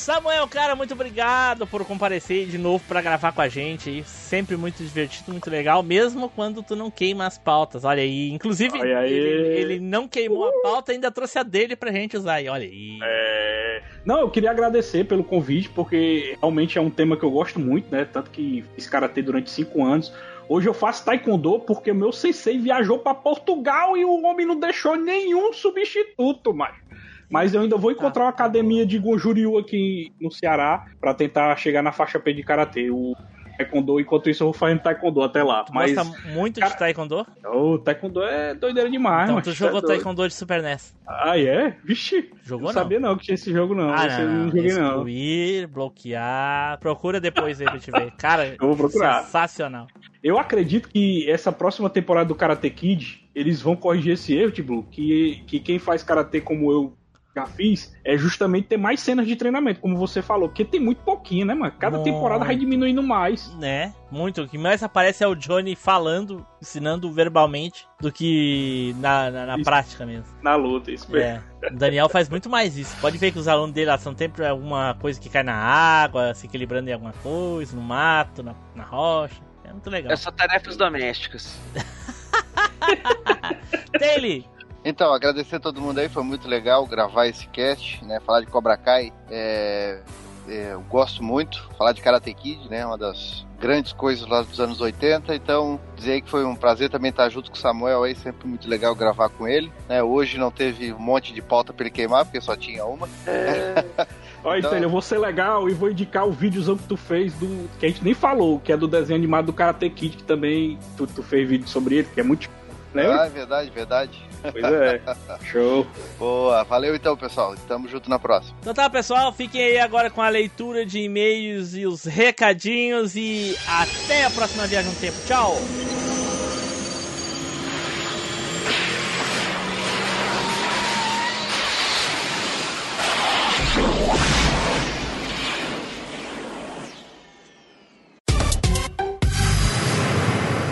Samuel, 0.04 0.46
cara, 0.48 0.76
muito 0.76 0.92
obrigado 0.92 1.66
por 1.66 1.82
comparecer 1.86 2.46
de 2.46 2.58
novo 2.58 2.84
pra 2.86 3.00
gravar 3.00 3.32
com 3.32 3.40
a 3.40 3.48
gente 3.48 3.88
aí. 3.88 4.04
Sempre 4.04 4.54
muito 4.54 4.82
divertido, 4.82 5.32
muito 5.32 5.48
legal, 5.48 5.82
mesmo 5.82 6.28
quando 6.28 6.62
tu 6.62 6.76
não 6.76 6.90
queima 6.90 7.26
as 7.26 7.38
pautas. 7.38 7.84
Olha 7.84 8.02
aí. 8.02 8.30
Inclusive, 8.30 8.78
Olha 8.78 8.98
aí. 8.98 9.10
Ele, 9.10 9.60
ele 9.60 9.80
não 9.80 10.06
queimou 10.06 10.46
a 10.46 10.52
pauta, 10.62 10.92
ainda 10.92 11.10
trouxe 11.10 11.38
a 11.38 11.42
dele 11.42 11.74
pra 11.74 11.90
gente 11.90 12.18
usar 12.18 12.34
aí. 12.34 12.48
Olha 12.48 12.64
aí. 12.64 12.98
É... 13.02 13.82
Não, 14.04 14.20
eu 14.20 14.30
queria 14.30 14.50
agradecer 14.50 15.04
pelo 15.04 15.24
convite, 15.24 15.70
porque 15.70 16.36
realmente 16.38 16.76
é 16.76 16.80
um 16.82 16.90
tema 16.90 17.16
que 17.16 17.24
eu 17.24 17.30
gosto 17.30 17.58
muito, 17.58 17.90
né? 17.90 18.04
Tanto 18.04 18.30
que 18.30 18.62
fiz 18.74 18.86
karatê 18.86 19.22
durante 19.22 19.50
cinco 19.50 19.82
anos. 19.82 20.12
Hoje 20.48 20.68
eu 20.68 20.74
faço 20.74 21.04
taekwondo 21.04 21.60
porque 21.60 21.90
o 21.90 21.94
meu 21.94 22.12
sensei 22.12 22.58
viajou 22.58 22.98
pra 22.98 23.14
Portugal 23.14 23.96
e 23.96 24.04
o 24.04 24.22
homem 24.22 24.46
não 24.46 24.58
deixou 24.58 24.96
nenhum 24.96 25.52
substituto, 25.52 26.52
macho. 26.52 26.82
Mas 27.30 27.54
eu 27.54 27.62
ainda 27.62 27.76
vou 27.76 27.90
encontrar 27.90 28.24
uma 28.24 28.30
academia 28.30 28.84
de 28.84 28.98
Gonjuriu 28.98 29.58
aqui 29.58 30.12
no 30.20 30.30
Ceará 30.30 30.86
pra 31.00 31.14
tentar 31.14 31.56
chegar 31.56 31.82
na 31.82 31.92
faixa 31.92 32.20
P 32.20 32.32
de 32.32 32.42
karatê. 32.42 32.90
O 32.90 33.16
taekwondo, 33.56 34.00
enquanto 34.00 34.28
isso 34.30 34.42
eu 34.42 34.46
vou 34.46 34.54
fazendo 34.54 34.80
taekwondo 34.80 35.22
até 35.22 35.42
lá. 35.42 35.64
Tu 35.64 35.72
Mas 35.74 35.94
gosta 35.94 36.28
muito 36.30 36.60
cara- 36.60 36.72
de 36.72 36.78
Taekwondo? 36.78 37.26
o 37.52 37.78
taekwondo 37.78 38.22
é 38.22 38.54
doideira 38.54 38.90
demais, 38.90 39.28
então 39.30 39.40
tu 39.42 39.52
jogou 39.52 39.78
é 39.78 39.82
doido. 39.82 39.94
Taekwondo 39.96 40.28
de 40.28 40.34
Super 40.34 40.62
NES. 40.62 40.94
Ah, 41.06 41.38
é? 41.38 41.76
Vixe. 41.84 42.30
Jogou 42.42 42.68
não 42.68 42.74
não? 42.74 42.82
sabia 42.82 43.00
não 43.00 43.16
que 43.16 43.24
tinha 43.24 43.34
esse 43.34 43.52
jogo 43.52 43.74
não. 43.74 43.90
Ah, 43.92 44.06
não, 44.06 44.24
não 44.26 44.34
não. 44.38 44.46
joguei 44.46 44.72
não. 44.72 44.88
Excluir, 44.88 45.66
bloquear. 45.68 46.78
Procura 46.80 47.20
depois 47.20 47.60
aí 47.60 47.66
pra 47.66 47.78
te 47.78 47.90
ver. 47.90 48.10
Cara, 48.12 48.54
Eu 48.60 48.68
vou 48.68 48.76
procurar. 48.76 49.22
sensacional. 49.24 49.86
Eu 50.22 50.38
acredito 50.38 50.88
que 50.88 51.28
essa 51.30 51.52
próxima 51.52 51.90
temporada 51.90 52.26
do 52.28 52.34
Karate 52.34 52.70
Kid, 52.70 53.28
eles 53.34 53.60
vão 53.60 53.76
corrigir 53.76 54.12
esse 54.14 54.34
erro, 54.34 54.50
Tiblu, 54.50 54.82
que, 54.84 55.42
que 55.46 55.60
quem 55.60 55.78
faz 55.78 56.02
karatê 56.02 56.40
como 56.40 56.70
eu 56.72 56.96
já 57.34 57.46
fiz, 57.46 57.92
é 58.04 58.16
justamente 58.16 58.68
ter 58.68 58.76
mais 58.76 59.00
cenas 59.00 59.26
de 59.26 59.34
treinamento, 59.34 59.80
como 59.80 59.96
você 59.96 60.22
falou, 60.22 60.48
porque 60.48 60.64
tem 60.64 60.78
muito 60.78 61.02
pouquinho, 61.02 61.44
né, 61.44 61.54
mano? 61.54 61.72
Cada 61.78 61.96
Muito. 61.96 62.12
temporada 62.12 62.44
vai 62.44 62.54
diminuindo 62.54 63.02
mais. 63.02 63.52
Né? 63.56 63.92
Muito. 64.10 64.42
O 64.42 64.48
que 64.48 64.56
mais 64.56 64.82
aparece 64.82 65.24
é 65.24 65.26
o 65.26 65.34
Johnny 65.34 65.74
falando, 65.74 66.46
ensinando 66.62 67.10
verbalmente, 67.12 67.88
do 68.00 68.12
que 68.12 68.94
na, 68.98 69.30
na, 69.30 69.46
na 69.46 69.64
prática 69.64 70.06
mesmo. 70.06 70.26
Na 70.42 70.54
luta, 70.54 70.92
isso 70.92 71.10
mesmo. 71.10 71.26
É. 71.26 71.42
O 71.72 71.76
Daniel 71.76 72.08
faz 72.08 72.28
muito 72.28 72.48
mais 72.48 72.76
isso. 72.76 72.96
Pode 73.00 73.18
ver 73.18 73.32
que 73.32 73.38
os 73.38 73.48
alunos 73.48 73.74
dele 73.74 73.86
lá 73.86 73.98
são 73.98 74.16
sempre 74.16 74.46
alguma 74.46 74.96
coisa 75.00 75.20
que 75.20 75.28
cai 75.28 75.42
na 75.42 75.54
água, 75.54 76.34
se 76.34 76.46
equilibrando 76.46 76.90
em 76.90 76.92
alguma 76.92 77.12
coisa, 77.14 77.74
no 77.74 77.82
mato, 77.82 78.42
na, 78.42 78.54
na 78.74 78.84
rocha. 78.84 79.42
É 79.64 79.72
muito 79.72 79.90
legal. 79.90 80.12
É 80.12 80.16
só 80.16 80.30
tarefas 80.30 80.76
domésticas. 80.76 81.58
Taylor, 83.98 84.44
Então, 84.84 85.12
agradecer 85.14 85.56
a 85.56 85.60
todo 85.60 85.80
mundo 85.80 85.98
aí, 85.98 86.08
foi 86.08 86.22
muito 86.22 86.46
legal 86.46 86.86
gravar 86.86 87.26
esse 87.26 87.46
cast, 87.48 88.04
né? 88.04 88.20
Falar 88.20 88.40
de 88.40 88.46
Cobra 88.46 88.76
Kai, 88.76 89.12
é, 89.30 90.00
é, 90.46 90.72
eu 90.74 90.82
gosto 90.82 91.22
muito. 91.22 91.66
Falar 91.78 91.92
de 91.92 92.02
Karate 92.02 92.34
Kid, 92.34 92.68
né? 92.68 92.84
Uma 92.84 92.98
das 92.98 93.46
grandes 93.58 93.94
coisas 93.94 94.28
lá 94.28 94.42
dos 94.42 94.60
anos 94.60 94.82
80. 94.82 95.34
Então, 95.34 95.80
dizer 95.96 96.12
aí 96.12 96.20
que 96.20 96.28
foi 96.28 96.44
um 96.44 96.54
prazer 96.54 96.90
também 96.90 97.08
estar 97.08 97.30
junto 97.30 97.50
com 97.50 97.56
o 97.56 97.60
Samuel 97.60 98.02
aí, 98.02 98.14
sempre 98.14 98.46
muito 98.46 98.68
legal 98.68 98.94
gravar 98.94 99.30
com 99.30 99.48
ele. 99.48 99.72
Né? 99.88 100.02
Hoje 100.02 100.36
não 100.36 100.50
teve 100.50 100.92
um 100.92 100.98
monte 100.98 101.32
de 101.32 101.40
pauta 101.40 101.72
pra 101.72 101.84
ele 101.86 101.90
queimar, 101.94 102.26
porque 102.26 102.40
só 102.42 102.54
tinha 102.54 102.84
uma. 102.84 103.08
Olha, 104.44 104.58
Então- 104.58 104.76
eu 104.76 104.90
vou 104.90 105.00
ser 105.00 105.16
legal 105.16 105.66
e 105.70 105.72
vou 105.72 105.90
indicar 105.90 106.28
o 106.28 106.32
videozão 106.32 106.76
que 106.76 106.84
tu 106.86 106.98
fez 106.98 107.32
do. 107.34 107.66
que 107.80 107.86
a 107.86 107.88
gente 107.88 108.04
nem 108.04 108.12
falou, 108.12 108.60
que 108.60 108.70
é 108.70 108.76
do 108.76 108.86
desenho 108.86 109.16
animado 109.18 109.46
do 109.46 109.52
Karate 109.54 109.88
Kid, 109.88 110.18
que 110.18 110.24
também 110.24 110.78
tu, 110.98 111.06
tu 111.06 111.22
fez 111.22 111.48
vídeo 111.48 111.66
sobre 111.66 111.94
ele, 111.96 112.08
que 112.12 112.20
é 112.20 112.22
muito. 112.22 112.50
Lembra? 112.94 113.22
Ah, 113.22 113.26
é 113.26 113.30
verdade, 113.30 113.70
verdade. 113.70 114.22
Pois 114.40 114.64
é. 114.64 115.02
Show. 115.50 115.86
Boa, 116.16 116.62
valeu 116.62 116.94
então, 116.94 117.16
pessoal. 117.16 117.54
Tamo 117.66 117.88
junto 117.88 118.08
na 118.08 118.20
próxima. 118.20 118.56
Então 118.60 118.72
tá, 118.72 118.88
pessoal, 118.88 119.32
fiquem 119.32 119.60
aí 119.62 119.78
agora 119.80 120.08
com 120.10 120.22
a 120.22 120.28
leitura 120.28 120.86
de 120.86 121.00
e-mails 121.00 121.74
e 121.74 121.86
os 121.86 122.04
recadinhos 122.04 123.16
e 123.16 123.56
até 123.66 124.24
a 124.24 124.30
próxima 124.30 124.66
viagem 124.68 124.90
no 124.92 124.96
tempo. 125.00 125.16
Tchau! 125.26 125.56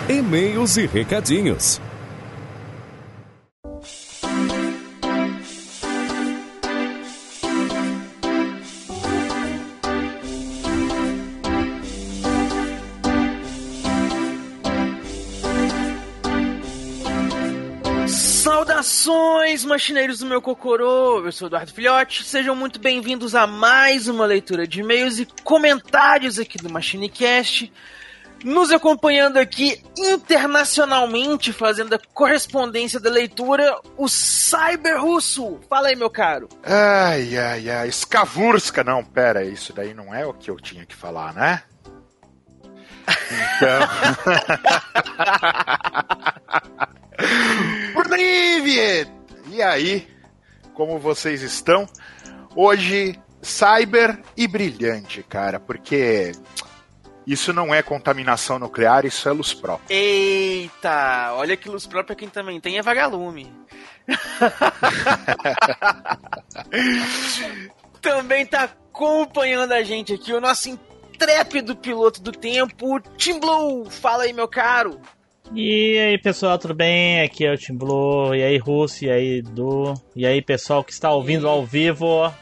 E-mails 0.09 0.77
e 0.77 0.85
recadinhos. 0.85 1.81
Saudações, 18.83 19.63
machineiros 19.63 20.19
do 20.19 20.25
meu 20.25 20.41
Cocorô! 20.41 21.25
Eu 21.25 21.31
sou 21.31 21.47
Eduardo 21.47 21.73
Filhote, 21.73 22.25
sejam 22.25 22.53
muito 22.53 22.79
bem-vindos 22.79 23.33
a 23.33 23.47
mais 23.47 24.09
uma 24.09 24.25
leitura 24.25 24.67
de 24.67 24.81
e-mails 24.81 25.19
e 25.19 25.27
comentários 25.41 26.37
aqui 26.37 26.57
do 26.57 26.69
MachineCast. 26.69 27.71
Nos 28.43 28.71
acompanhando 28.71 29.37
aqui 29.37 29.81
internacionalmente, 29.97 31.53
fazendo 31.53 31.93
a 31.93 31.99
correspondência 32.13 32.99
da 32.99 33.09
leitura, 33.09 33.73
o 33.97 34.09
Cyber 34.09 35.01
Russo. 35.01 35.61
Fala 35.69 35.87
aí, 35.87 35.95
meu 35.95 36.09
caro. 36.09 36.49
Ai, 36.61 37.37
ai, 37.37 37.69
ai. 37.69 37.87
Skavurska. 37.87 38.83
Não, 38.83 39.01
pera, 39.01 39.45
isso 39.45 39.71
daí 39.71 39.93
não 39.93 40.13
é 40.13 40.25
o 40.25 40.33
que 40.33 40.51
eu 40.51 40.57
tinha 40.57 40.85
que 40.85 40.93
falar, 40.95 41.33
né? 41.33 41.63
Então. 43.57 43.87
E 49.53 49.61
aí, 49.61 50.07
como 50.73 50.97
vocês 50.97 51.43
estão? 51.43 51.87
Hoje, 52.55 53.19
cyber 53.39 54.19
e 54.35 54.47
brilhante, 54.47 55.21
cara, 55.21 55.59
porque 55.59 56.31
isso 57.27 57.53
não 57.53 57.71
é 57.71 57.83
contaminação 57.83 58.57
nuclear, 58.57 59.05
isso 59.05 59.29
é 59.29 59.31
luz 59.31 59.53
própria. 59.53 59.95
Eita, 59.95 61.33
olha 61.33 61.55
que 61.55 61.69
luz 61.69 61.85
própria 61.85 62.15
quem 62.15 62.29
também 62.29 62.59
tem 62.59 62.79
é 62.79 62.81
vagalume. 62.81 63.53
também 68.01 68.47
tá 68.47 68.63
acompanhando 68.63 69.73
a 69.73 69.83
gente 69.83 70.15
aqui 70.15 70.33
o 70.33 70.41
nosso 70.41 70.67
intrépido 71.13 71.75
piloto 71.75 72.21
do 72.21 72.31
tempo, 72.31 72.99
Tim 73.15 73.39
Blue. 73.39 73.89
Fala 73.89 74.23
aí, 74.23 74.33
meu 74.33 74.47
caro. 74.47 74.99
E 75.53 75.97
aí, 75.99 76.17
pessoal, 76.17 76.57
tudo 76.57 76.73
bem? 76.73 77.21
Aqui 77.21 77.45
é 77.45 77.53
o 77.53 77.57
Tim 77.57 77.75
Blue. 77.75 78.33
E 78.33 78.43
aí, 78.43 78.57
Russo? 78.57 79.05
E 79.05 79.11
aí, 79.11 79.41
Du? 79.41 79.93
E 80.15 80.25
aí, 80.25 80.41
pessoal 80.41 80.83
que 80.83 80.91
está 80.91 81.11
ouvindo 81.11 81.47
ao 81.47 81.63
vivo? 81.63 82.33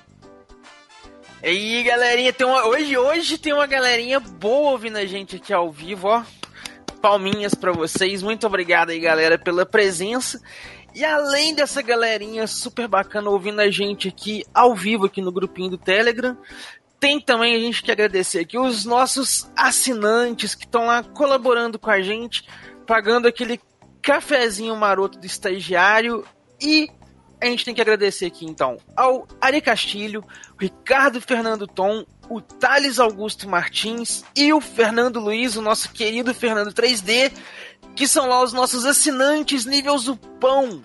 E 1.44 1.48
aí, 1.48 1.84
galerinha, 1.84 2.32
tem 2.32 2.48
uma... 2.48 2.66
hoje, 2.66 2.98
hoje 2.98 3.38
tem 3.38 3.52
uma 3.52 3.68
galerinha 3.68 4.20
boa 4.20 4.72
ouvindo 4.72 4.98
a 4.98 5.06
gente 5.06 5.36
aqui 5.36 5.52
ao 5.52 5.70
vivo, 5.72 6.08
ó. 6.08 6.24
Palminhas 7.02 7.54
pra 7.54 7.74
vocês. 7.74 8.24
Muito 8.24 8.48
obrigado 8.48 8.92
aí, 8.92 9.00
galera, 9.00 9.38
pela 9.38 9.66
presença. 9.66 10.40
E 10.94 11.04
além 11.04 11.56
dessa 11.56 11.82
galerinha 11.82 12.46
super 12.48 12.88
bacana 12.88 13.30
ouvindo 13.30 13.60
a 13.60 13.72
gente 13.72 14.08
aqui 14.10 14.44
ao 14.54 14.76
vivo 14.76 15.06
aqui 15.06 15.22
no 15.22 15.32
grupinho 15.32 15.72
do 15.72 15.78
Telegram, 15.78 16.38
tem 17.02 17.20
também 17.20 17.56
a 17.56 17.60
gente 17.60 17.82
que 17.82 17.92
agradecer 17.92 18.42
aqui 18.42 18.60
os 18.60 18.86
nossos 18.86 19.50
assinantes 19.58 20.54
que 20.54 20.66
estão 20.66 20.86
lá 20.86 21.02
colaborando 21.02 21.80
com 21.80 21.90
a 21.90 22.00
gente, 22.00 22.48
pagando 22.86 23.28
aquele 23.28 23.60
cafezinho 24.04 24.76
maroto 24.76 25.18
do 25.18 25.26
estagiário 25.26 26.24
e 26.62 26.92
a 27.42 27.48
gente 27.48 27.66
tem 27.66 27.74
que 27.74 27.82
agradecer 27.82 28.28
aqui 28.28 28.46
então 28.46 28.78
ao 28.96 29.28
Ari 29.42 29.62
Castilho, 29.62 30.24
Ricardo 30.60 31.20
Fernando 31.20 31.66
Tom, 31.66 32.06
o 32.30 32.40
Thales 32.40 33.00
Augusto 33.00 33.50
Martins 33.50 34.24
e 34.36 34.54
o 34.54 34.62
Fernando 34.62 35.20
Luiz, 35.20 35.56
o 35.56 35.62
nosso 35.62 35.92
querido 35.92 36.36
Fernando 36.36 36.72
3D, 36.72 37.32
que 37.96 38.08
são 38.08 38.28
lá 38.28 38.44
os 38.44 38.54
nossos 38.54 38.86
assinantes 38.86 39.66
nível 39.66 39.98
Zupão. 39.98 40.84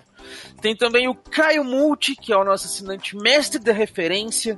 Tem 0.63 0.75
também 0.75 1.07
o 1.07 1.13
Caio 1.13 1.63
Multi, 1.63 2.15
que 2.15 2.33
é 2.33 2.37
o 2.37 2.43
nosso 2.43 2.65
assinante 2.65 3.15
mestre 3.15 3.59
da 3.59 3.71
referência, 3.71 4.57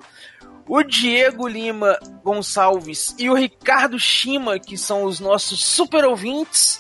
o 0.69 0.83
Diego 0.83 1.47
Lima 1.47 1.99
Gonçalves 2.23 3.15
e 3.17 3.27
o 3.27 3.33
Ricardo 3.33 3.99
Shima, 3.99 4.59
que 4.59 4.77
são 4.77 5.03
os 5.03 5.19
nossos 5.19 5.65
super 5.65 6.05
ouvintes, 6.05 6.79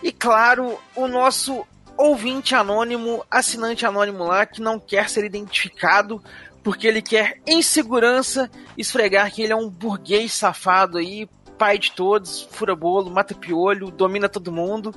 e 0.00 0.12
claro, 0.12 0.78
o 0.94 1.08
nosso 1.08 1.66
ouvinte 1.98 2.54
anônimo, 2.54 3.26
assinante 3.28 3.84
anônimo 3.84 4.22
lá, 4.22 4.46
que 4.46 4.62
não 4.62 4.78
quer 4.78 5.10
ser 5.10 5.24
identificado, 5.24 6.22
porque 6.62 6.86
ele 6.86 7.02
quer, 7.02 7.40
em 7.44 7.60
segurança, 7.60 8.48
esfregar 8.78 9.32
que 9.32 9.42
ele 9.42 9.52
é 9.52 9.56
um 9.56 9.68
burguês 9.68 10.32
safado 10.32 10.98
aí, 10.98 11.28
pai 11.58 11.76
de 11.76 11.90
todos, 11.90 12.48
fura 12.52 12.76
bolo, 12.76 13.10
mata 13.10 13.34
piolho, 13.34 13.90
domina 13.90 14.28
todo 14.28 14.52
mundo. 14.52 14.94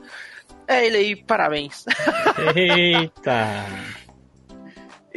É 0.67 0.85
ele 0.85 0.97
aí, 0.97 1.15
parabéns. 1.15 1.85
Eita! 2.55 3.65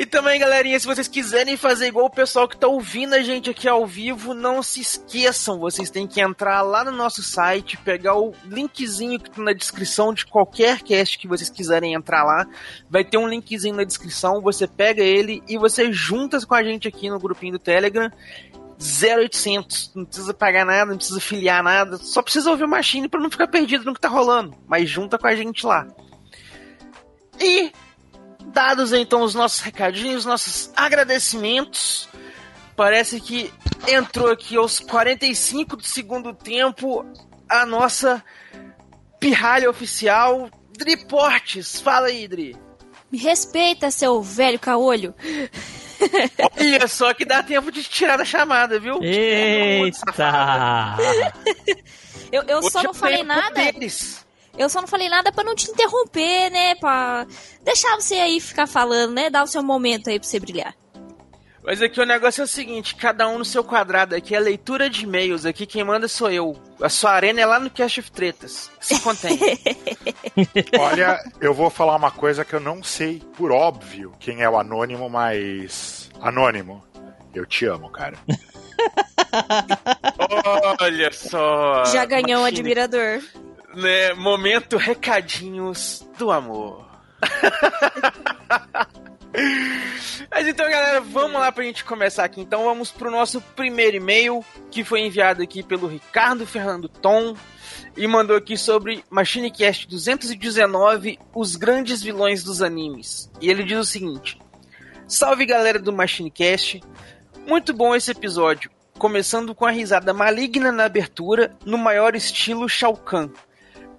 E 0.00 0.06
também, 0.06 0.40
galerinha, 0.40 0.80
se 0.80 0.86
vocês 0.86 1.06
quiserem 1.06 1.58
fazer 1.58 1.88
igual 1.88 2.06
o 2.06 2.10
pessoal 2.10 2.48
que 2.48 2.56
tá 2.56 2.66
ouvindo 2.66 3.12
a 3.12 3.20
gente 3.20 3.50
aqui 3.50 3.68
ao 3.68 3.86
vivo, 3.86 4.32
não 4.32 4.62
se 4.62 4.80
esqueçam, 4.80 5.58
vocês 5.58 5.90
têm 5.90 6.06
que 6.06 6.22
entrar 6.22 6.62
lá 6.62 6.82
no 6.82 6.90
nosso 6.90 7.22
site, 7.22 7.76
pegar 7.76 8.16
o 8.16 8.32
linkzinho 8.46 9.20
que 9.20 9.30
tá 9.30 9.42
na 9.42 9.52
descrição 9.52 10.14
de 10.14 10.24
qualquer 10.24 10.80
cast 10.80 11.18
que 11.18 11.28
vocês 11.28 11.50
quiserem 11.50 11.92
entrar 11.92 12.24
lá. 12.24 12.46
Vai 12.88 13.04
ter 13.04 13.18
um 13.18 13.28
linkzinho 13.28 13.76
na 13.76 13.84
descrição, 13.84 14.40
você 14.40 14.66
pega 14.66 15.02
ele 15.02 15.42
e 15.46 15.58
você 15.58 15.92
junta 15.92 16.40
com 16.46 16.54
a 16.54 16.62
gente 16.62 16.88
aqui 16.88 17.10
no 17.10 17.20
grupinho 17.20 17.52
do 17.52 17.58
Telegram. 17.58 18.10
0800, 18.80 19.92
não 19.94 20.06
precisa 20.06 20.32
pagar 20.32 20.64
nada, 20.64 20.92
não 20.92 20.96
precisa 20.96 21.20
filiar 21.20 21.62
nada, 21.62 21.98
só 21.98 22.22
precisa 22.22 22.50
ouvir 22.50 22.64
o 22.64 22.68
Machine 22.68 23.06
para 23.06 23.20
não 23.20 23.30
ficar 23.30 23.48
perdido 23.48 23.84
no 23.84 23.92
que 23.92 24.00
tá 24.00 24.08
rolando, 24.08 24.56
mas 24.66 24.88
junta 24.88 25.18
com 25.18 25.26
a 25.26 25.36
gente 25.36 25.66
lá. 25.66 25.86
E 27.38 27.70
dados 28.50 28.92
então 28.92 29.22
os 29.22 29.34
nossos 29.34 29.60
recadinhos, 29.60 30.24
nossos 30.24 30.70
agradecimentos, 30.76 32.08
parece 32.76 33.20
que 33.20 33.52
entrou 33.88 34.30
aqui 34.30 34.56
aos 34.56 34.78
45 34.80 35.76
do 35.76 35.84
segundo 35.84 36.34
tempo 36.34 37.04
a 37.48 37.64
nossa 37.66 38.22
pirralha 39.18 39.68
oficial, 39.68 40.50
Dri 40.76 40.96
Portes. 40.96 41.80
Fala 41.80 42.06
aí, 42.08 42.26
Dri. 42.26 42.56
Me 43.10 43.18
respeita, 43.18 43.90
seu 43.90 44.22
velho 44.22 44.58
caolho. 44.58 45.14
Olha 46.58 46.88
só 46.88 47.12
que 47.12 47.24
dá 47.24 47.42
tempo 47.42 47.70
de 47.70 47.82
tirar 47.82 48.16
da 48.16 48.24
chamada, 48.24 48.78
viu? 48.78 49.02
Eita! 49.02 50.96
Eu, 52.32 52.44
eu 52.44 52.62
só 52.62 52.82
não 52.82 52.90
eu 52.90 52.94
falei 52.94 53.24
nada. 53.24 53.48
poderes. 53.48 54.24
Eu 54.60 54.68
só 54.68 54.82
não 54.82 54.86
falei 54.86 55.08
nada 55.08 55.32
pra 55.32 55.42
não 55.42 55.54
te 55.54 55.70
interromper, 55.70 56.50
né? 56.50 56.74
Pra 56.74 57.26
deixar 57.64 57.98
você 57.98 58.16
aí 58.16 58.38
ficar 58.38 58.66
falando, 58.66 59.14
né? 59.14 59.30
Dar 59.30 59.42
o 59.42 59.46
seu 59.46 59.62
momento 59.62 60.10
aí 60.10 60.20
pra 60.20 60.28
você 60.28 60.38
brilhar. 60.38 60.74
Mas 61.64 61.80
aqui 61.80 61.98
o 61.98 62.04
negócio 62.04 62.42
é 62.42 62.44
o 62.44 62.48
seguinte, 62.48 62.94
cada 62.94 63.26
um 63.26 63.38
no 63.38 63.44
seu 63.44 63.64
quadrado 63.64 64.14
aqui, 64.14 64.36
a 64.36 64.40
leitura 64.40 64.90
de 64.90 65.04
e-mails 65.04 65.46
aqui, 65.46 65.64
quem 65.64 65.82
manda 65.82 66.06
sou 66.08 66.30
eu. 66.30 66.54
A 66.80 66.90
sua 66.90 67.12
arena 67.12 67.40
é 67.40 67.46
lá 67.46 67.58
no 67.58 67.70
Cast 67.70 68.00
of 68.00 68.12
Tretas. 68.12 68.70
Se 68.80 69.00
contém. 69.00 69.38
Olha, 70.78 71.18
eu 71.40 71.54
vou 71.54 71.70
falar 71.70 71.96
uma 71.96 72.10
coisa 72.10 72.44
que 72.44 72.54
eu 72.54 72.60
não 72.60 72.82
sei, 72.82 73.22
por 73.36 73.50
óbvio, 73.52 74.12
quem 74.20 74.42
é 74.42 74.48
o 74.48 74.58
anônimo, 74.58 75.08
mas. 75.08 76.10
Anônimo, 76.20 76.84
eu 77.34 77.46
te 77.46 77.64
amo, 77.64 77.90
cara. 77.90 78.18
Olha 80.80 81.12
só. 81.12 81.84
Já 81.86 82.04
ganhou 82.04 82.42
um 82.42 82.46
admirador. 82.46 83.22
Né, 83.74 84.14
momento 84.14 84.76
recadinhos 84.76 86.06
do 86.18 86.30
amor. 86.30 86.88
Mas 90.30 90.46
então, 90.46 90.68
galera, 90.70 91.00
vamos 91.00 91.40
lá 91.40 91.50
pra 91.52 91.64
gente 91.64 91.84
começar 91.84 92.24
aqui. 92.24 92.40
Então, 92.40 92.64
vamos 92.64 92.90
pro 92.90 93.10
nosso 93.10 93.40
primeiro 93.40 93.96
e-mail, 93.96 94.44
que 94.70 94.84
foi 94.84 95.00
enviado 95.00 95.42
aqui 95.42 95.62
pelo 95.62 95.86
Ricardo 95.86 96.46
Fernando 96.46 96.88
Tom, 96.88 97.36
e 97.96 98.06
mandou 98.06 98.36
aqui 98.36 98.56
sobre 98.56 99.04
MachineCast 99.10 99.88
219, 99.88 101.18
os 101.34 101.56
grandes 101.56 102.02
vilões 102.02 102.42
dos 102.42 102.62
animes. 102.62 103.30
E 103.40 103.50
ele 103.50 103.64
diz 103.64 103.78
o 103.78 103.84
seguinte: 103.84 104.38
Salve 105.06 105.44
galera 105.46 105.78
do 105.78 105.92
MachineCast, 105.92 106.80
muito 107.46 107.72
bom 107.72 107.94
esse 107.94 108.10
episódio, 108.10 108.70
começando 108.98 109.54
com 109.54 109.66
a 109.66 109.70
risada 109.70 110.12
maligna 110.12 110.70
na 110.70 110.84
abertura, 110.84 111.56
no 111.64 111.78
maior 111.78 112.14
estilo 112.14 112.68
Shao 112.68 112.96
Kahn. 112.96 113.30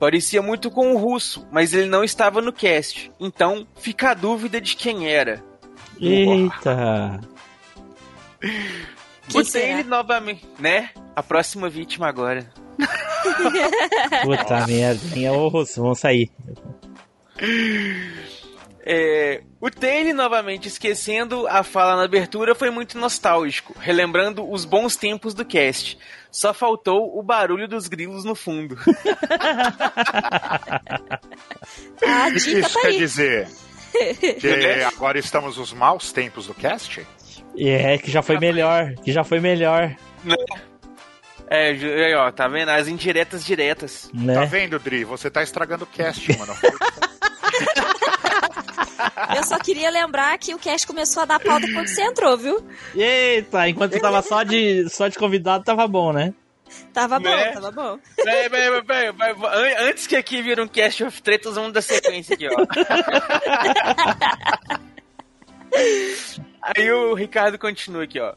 Parecia 0.02 0.42
muito 0.42 0.72
com 0.72 0.96
o 0.96 0.98
russo, 0.98 1.48
mas 1.52 1.76
ele 1.76 1.86
não 1.86 2.04
estava 2.04 2.42
no 2.42 2.52
cast. 2.52 3.12
Então, 3.20 3.68
fica 3.76 4.10
a 4.10 4.14
dúvida 4.16 4.60
de 4.60 4.76
quem 4.76 5.08
era. 5.08 5.44
Eita! 6.00 7.22
Quem 9.30 9.42
o 9.42 9.46
será? 9.46 9.66
Taylor 9.76 9.86
novamente, 9.86 10.46
né? 10.58 10.90
A 11.16 11.22
próxima 11.22 11.70
vítima 11.70 12.08
agora. 12.08 12.52
Puta 14.24 14.66
merda. 14.66 15.00
hein? 15.16 15.30
Ô, 15.30 15.48
Russo, 15.48 15.80
vamos 15.84 16.00
sair. 16.00 16.32
É, 18.84 19.42
o 19.60 19.70
Taylor 19.70 20.14
novamente 20.14 20.68
esquecendo 20.68 21.48
a 21.48 21.62
fala 21.64 21.96
na 21.98 22.04
abertura 22.04 22.56
foi 22.56 22.72
muito 22.72 22.98
nostálgico, 22.98 23.76
relembrando 23.80 24.50
os 24.52 24.66
bons 24.66 24.96
tempos 24.96 25.34
do 25.36 25.46
cast. 25.46 26.00
Só 26.32 26.52
faltou 26.54 27.18
o 27.18 27.22
barulho 27.22 27.68
dos 27.68 27.88
grilos 27.88 28.24
no 28.26 28.34
fundo. 28.34 28.76
A 32.04 32.28
O 32.28 32.32
que 32.32 32.38
isso 32.60 32.74
tá 32.74 32.82
quer 32.82 32.88
aí. 32.88 32.98
dizer? 32.98 33.48
Que 34.40 34.84
agora 34.84 35.20
estamos 35.20 35.58
nos 35.58 35.74
maus 35.74 36.12
tempos 36.14 36.48
do 36.48 36.54
cast? 36.54 37.06
É, 37.58 37.98
que 37.98 38.10
já 38.10 38.22
foi 38.22 38.40
melhor. 38.40 38.94
Que 39.04 39.12
já 39.12 39.24
foi 39.24 39.40
melhor, 39.42 39.94
É, 41.48 41.76
ju- 41.76 41.88
aí, 41.92 42.16
ó, 42.16 42.32
tá 42.32 42.48
vendo? 42.48 42.70
As 42.70 42.88
indiretas 42.88 43.46
diretas. 43.46 44.10
Tá 44.10 44.18
né? 44.18 44.46
vendo, 44.46 44.80
Dri? 44.80 45.04
Você 45.04 45.30
tá 45.30 45.44
estragando 45.44 45.84
o 45.84 45.88
cast, 45.88 46.36
mano. 46.40 46.56
Eu 49.36 49.44
só 49.44 49.58
queria 49.60 49.90
lembrar 49.90 50.38
que 50.38 50.54
o 50.54 50.60
cast 50.60 50.86
começou 50.88 51.24
a 51.24 51.26
dar 51.26 51.40
pauta 51.40 51.66
quando 51.72 51.88
você 51.88 52.02
entrou, 52.04 52.38
viu? 52.38 52.66
Eita, 52.96 53.68
enquanto 53.70 53.94
eu 53.94 54.02
tava 54.02 54.22
só 54.22 54.44
de, 54.44 54.88
só 54.90 55.08
de 55.08 55.18
convidado, 55.18 55.64
tava 55.64 55.88
bom, 55.88 56.12
né? 56.14 56.34
Tava 56.94 57.20
bom, 57.20 57.30
Né? 57.30 57.52
tava 57.52 57.72
bom. 57.72 58.00
Peraí, 58.16 58.50
peraí, 58.50 58.82
peraí, 58.84 59.14
peraí, 59.14 59.36
peraí. 59.36 59.74
An- 59.74 59.90
Antes 59.90 60.08
que 60.08 60.16
aqui 60.16 60.42
vira 60.42 60.64
um 60.64 60.68
cast 60.68 61.04
of 61.04 61.22
tretas, 61.22 61.56
vamos 61.56 61.74
dar 61.74 61.82
sequência 61.82 62.34
aqui, 62.36 62.48
ó. 62.48 62.56
Aí 66.62 66.92
o 66.92 67.14
Ricardo 67.14 67.58
continua 67.58 68.04
aqui, 68.04 68.20
ó. 68.20 68.34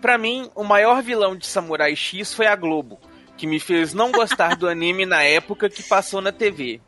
Pra 0.00 0.18
mim, 0.18 0.50
o 0.54 0.62
maior 0.64 1.02
vilão 1.02 1.34
de 1.36 1.46
Samurai 1.46 1.96
X 1.96 2.34
foi 2.34 2.46
a 2.46 2.54
Globo, 2.56 2.98
que 3.36 3.46
me 3.46 3.58
fez 3.58 3.94
não 3.94 4.12
gostar 4.12 4.56
do 4.56 4.68
anime 4.68 5.06
na 5.06 5.22
época 5.22 5.68
que 5.68 5.82
passou 5.82 6.20
na 6.20 6.30
TV. 6.32 6.80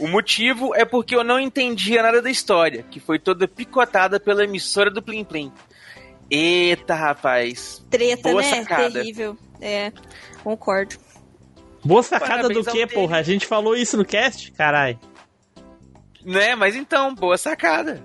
O 0.00 0.08
motivo 0.08 0.74
é 0.74 0.84
porque 0.84 1.14
eu 1.14 1.22
não 1.22 1.38
entendia 1.38 2.02
nada 2.02 2.22
da 2.22 2.30
história, 2.30 2.84
que 2.90 2.98
foi 2.98 3.18
toda 3.18 3.46
picotada 3.46 4.18
pela 4.18 4.42
emissora 4.44 4.90
do 4.90 5.02
Plim 5.02 5.24
Plim. 5.24 5.52
Eita, 6.30 6.94
rapaz. 6.94 7.84
Treta, 7.90 8.30
Boa 8.30 8.40
né? 8.40 8.48
sacada. 8.48 8.90
Terrível. 8.92 9.36
É, 9.60 9.92
concordo. 10.42 10.96
Boa 11.84 12.02
sacada 12.02 12.42
Parabéns 12.42 12.64
do 12.64 12.72
que, 12.72 12.86
porra? 12.86 13.18
A 13.18 13.22
gente 13.22 13.46
falou 13.46 13.76
isso 13.76 13.96
no 13.96 14.04
cast? 14.04 14.50
Carai. 14.52 14.98
Né, 16.24 16.54
mas 16.54 16.76
então, 16.76 17.14
boa 17.14 17.36
sacada. 17.38 18.02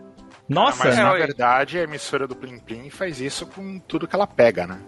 Nossa, 0.48 0.86
Mas 0.86 0.98
É, 0.98 1.04
na 1.04 1.12
ué. 1.14 1.20
verdade 1.20 1.80
a 1.80 1.84
emissora 1.84 2.28
do 2.28 2.36
Plim 2.36 2.60
Plim 2.60 2.90
faz 2.90 3.20
isso 3.20 3.48
com 3.48 3.80
tudo 3.80 4.08
que 4.08 4.16
ela 4.16 4.28
pega, 4.28 4.68
né? 4.68 4.80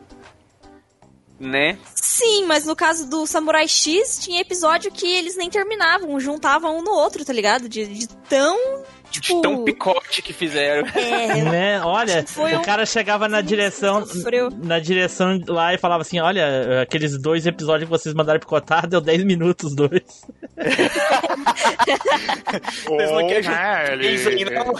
Né? 1.40 1.78
Sim, 1.94 2.46
mas 2.46 2.66
no 2.66 2.76
caso 2.76 3.08
do 3.08 3.28
Samurai 3.28 3.68
X, 3.68 4.18
tinha 4.20 4.42
episódio 4.42 4.92
que 4.92 5.06
eles 5.06 5.38
nem 5.38 5.50
terminavam, 5.52 6.20
juntavam 6.20 6.80
um 6.80 6.82
no 6.82 6.92
outro, 6.92 7.24
tá 7.24 7.32
ligado? 7.32 7.70
De, 7.70 7.86
de 7.86 8.08
tão. 8.30 8.58
De 9.12 9.22
Tipo. 9.22 9.42
tão 9.42 9.64
picote 9.64 10.22
que 10.22 10.34
fizeram. 10.34 10.86
É, 10.98 11.44
né? 11.46 11.82
Olha, 11.82 12.26
Foi 12.28 12.54
o 12.56 12.60
um- 12.60 12.62
cara 12.62 12.86
chegava 12.86 13.28
na 13.30 13.40
direção, 13.40 14.06
sofreu. 14.06 14.50
na 14.52 14.80
direção 14.80 15.40
lá 15.48 15.74
e 15.74 15.78
falava 15.78 16.02
assim: 16.02 16.20
Olha, 16.20 16.82
aqueles 16.82 17.18
dois 17.18 17.46
episódios 17.46 17.84
que 17.88 17.90
vocês 17.98 18.14
mandaram 18.16 18.40
picotar, 18.40 18.86
deu 18.88 19.00
10 19.00 19.24
minutos, 19.24 19.74
dois. 19.76 20.02
Eles 22.90 23.12
não 23.12 23.28
querem 23.28 23.50
né, 23.50 23.96
Isso 24.14 24.30
aí 24.30 24.44
não. 24.46 24.74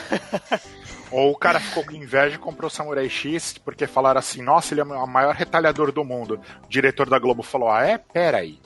Ou 1.12 1.32
o 1.32 1.38
cara 1.38 1.60
ficou 1.60 1.86
com 1.86 1.94
inveja 1.94 2.36
e 2.36 2.40
comprou 2.40 2.70
Samurai 2.70 3.10
X 3.10 3.58
porque 3.64 3.88
falaram 3.88 4.20
assim: 4.20 4.42
nossa, 4.42 4.74
ele 4.74 4.82
é 4.82 4.84
o 4.84 5.08
maior 5.08 5.34
retalhador 5.34 5.92
do 5.92 6.04
mundo. 6.04 6.40
O 6.66 6.70
diretor 6.70 7.10
da 7.10 7.18
Globo 7.20 7.44
falou: 7.44 7.70
ah, 7.72 7.86
é? 7.86 7.98
Pera 7.98 8.40
aí. 8.40 8.60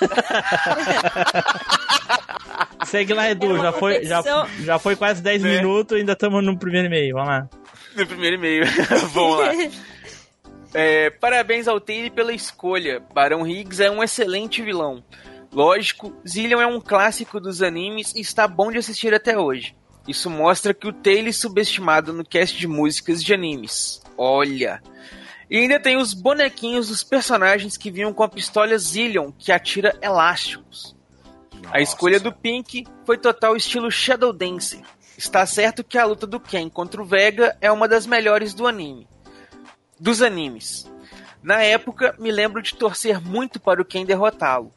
Segue 2.86 3.12
lá, 3.12 3.30
Edu, 3.30 3.58
já 3.58 3.72
foi, 3.72 4.04
já, 4.04 4.22
já 4.60 4.78
foi 4.78 4.96
quase 4.96 5.22
10 5.22 5.42
Né? 5.42 5.56
minutos 5.56 5.96
ainda 5.96 6.12
estamos 6.12 6.44
no 6.44 6.56
primeiro 6.58 6.86
e-mail, 6.86 7.14
vamos 7.14 7.28
lá. 7.28 7.48
No 7.96 8.06
primeiro 8.06 8.36
e-mail. 8.36 8.64
Vamos 9.12 9.38
lá. 9.40 9.52
É, 10.72 11.10
parabéns 11.10 11.66
ao 11.66 11.80
Taylor 11.80 12.12
pela 12.12 12.32
escolha. 12.32 13.02
Barão 13.12 13.44
Higgs 13.46 13.82
é 13.82 13.90
um 13.90 14.02
excelente 14.04 14.62
vilão. 14.62 15.02
Lógico, 15.52 16.14
Zillion 16.26 16.60
é 16.60 16.66
um 16.66 16.80
clássico 16.80 17.40
dos 17.40 17.60
animes 17.62 18.14
e 18.14 18.20
está 18.20 18.46
bom 18.46 18.70
de 18.70 18.78
assistir 18.78 19.12
até 19.14 19.36
hoje. 19.36 19.74
Isso 20.08 20.30
mostra 20.30 20.72
que 20.72 20.88
o 20.88 20.92
Taylor 20.92 21.28
é 21.28 21.32
subestimado 21.32 22.14
no 22.14 22.24
cast 22.24 22.56
de 22.56 22.66
músicas 22.66 23.22
de 23.22 23.34
animes. 23.34 24.00
Olha. 24.16 24.82
E 25.50 25.58
ainda 25.58 25.78
tem 25.78 25.98
os 25.98 26.14
bonequinhos 26.14 26.88
dos 26.88 27.04
personagens 27.04 27.76
que 27.76 27.90
vinham 27.90 28.12
com 28.14 28.22
a 28.22 28.28
pistola 28.28 28.76
Zillion, 28.78 29.30
que 29.38 29.52
atira 29.52 29.98
elásticos. 30.00 30.96
A 31.70 31.82
escolha 31.82 32.18
do 32.18 32.32
Pink 32.32 32.86
foi 33.04 33.18
total 33.18 33.54
estilo 33.54 33.90
Shadow 33.90 34.32
Dancer. 34.32 34.80
Está 35.18 35.44
certo 35.44 35.84
que 35.84 35.98
a 35.98 36.06
luta 36.06 36.26
do 36.26 36.40
Ken 36.40 36.70
contra 36.70 37.02
o 37.02 37.04
Vega 37.04 37.54
é 37.60 37.70
uma 37.70 37.86
das 37.86 38.06
melhores 38.06 38.54
do 38.54 38.66
anime. 38.66 39.06
Dos 40.00 40.22
animes. 40.22 40.90
Na 41.42 41.62
época, 41.62 42.14
me 42.18 42.30
lembro 42.30 42.62
de 42.62 42.74
torcer 42.74 43.20
muito 43.20 43.60
para 43.60 43.82
o 43.82 43.84
Ken 43.84 44.06
derrotá-lo. 44.06 44.72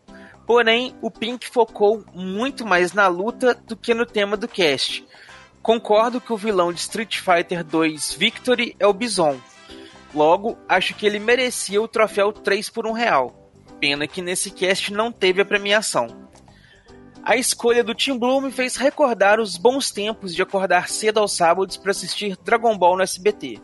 Porém, 0.45 0.93
o 1.01 1.09
Pink 1.09 1.47
focou 1.47 2.03
muito 2.13 2.65
mais 2.65 2.91
na 2.91 3.07
luta 3.07 3.53
do 3.53 3.77
que 3.77 3.93
no 3.93 4.05
tema 4.05 4.35
do 4.35 4.47
cast. 4.47 5.05
Concordo 5.61 6.19
que 6.19 6.33
o 6.33 6.37
vilão 6.37 6.73
de 6.73 6.79
Street 6.79 7.19
Fighter 7.19 7.63
2 7.63 8.13
Victory 8.13 8.75
é 8.79 8.87
o 8.87 8.93
Bison. 8.93 9.39
Logo, 10.13 10.57
acho 10.67 10.95
que 10.95 11.05
ele 11.05 11.19
merecia 11.19 11.79
o 11.79 11.87
troféu 11.87 12.33
3 12.33 12.69
por 12.69 12.87
1 12.87 12.91
real. 12.93 13.51
Pena 13.79 14.07
que 14.07 14.23
nesse 14.23 14.49
cast 14.49 14.91
não 14.91 15.11
teve 15.11 15.39
a 15.39 15.45
premiação. 15.45 16.29
A 17.23 17.35
escolha 17.35 17.83
do 17.83 17.93
Team 17.93 18.17
Blue 18.17 18.41
me 18.41 18.51
fez 18.51 18.75
recordar 18.75 19.39
os 19.39 19.55
bons 19.55 19.91
tempos 19.91 20.33
de 20.33 20.41
acordar 20.41 20.89
cedo 20.89 21.19
aos 21.19 21.33
sábados 21.33 21.77
para 21.77 21.91
assistir 21.91 22.35
Dragon 22.43 22.75
Ball 22.75 22.97
no 22.97 23.03
SBT. 23.03 23.61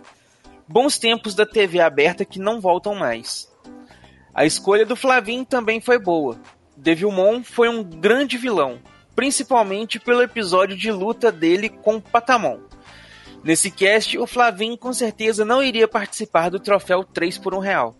Bons 0.67 0.99
tempos 0.99 1.33
da 1.33 1.47
TV 1.47 1.79
aberta 1.79 2.23
que 2.23 2.37
não 2.37 2.61
voltam 2.61 2.93
mais. 2.93 3.51
A 4.35 4.45
escolha 4.45 4.85
do 4.85 4.95
Flavin 4.95 5.43
também 5.43 5.81
foi 5.81 5.97
boa. 5.97 6.39
Devilmon 6.75 7.43
foi 7.43 7.67
um 7.67 7.83
grande 7.83 8.37
vilão, 8.37 8.79
principalmente 9.17 9.99
pelo 9.99 10.21
episódio 10.21 10.77
de 10.77 10.91
luta 10.91 11.31
dele 11.31 11.69
com 11.69 11.99
Patamon. 11.99 12.59
Nesse 13.43 13.71
cast, 13.71 14.15
o 14.15 14.27
Flavin 14.27 14.77
com 14.77 14.93
certeza 14.93 15.43
não 15.43 15.63
iria 15.63 15.87
participar 15.87 16.49
do 16.49 16.59
troféu 16.59 17.03
3 17.03 17.39
por 17.39 17.55
1 17.55 17.59
real. 17.59 17.95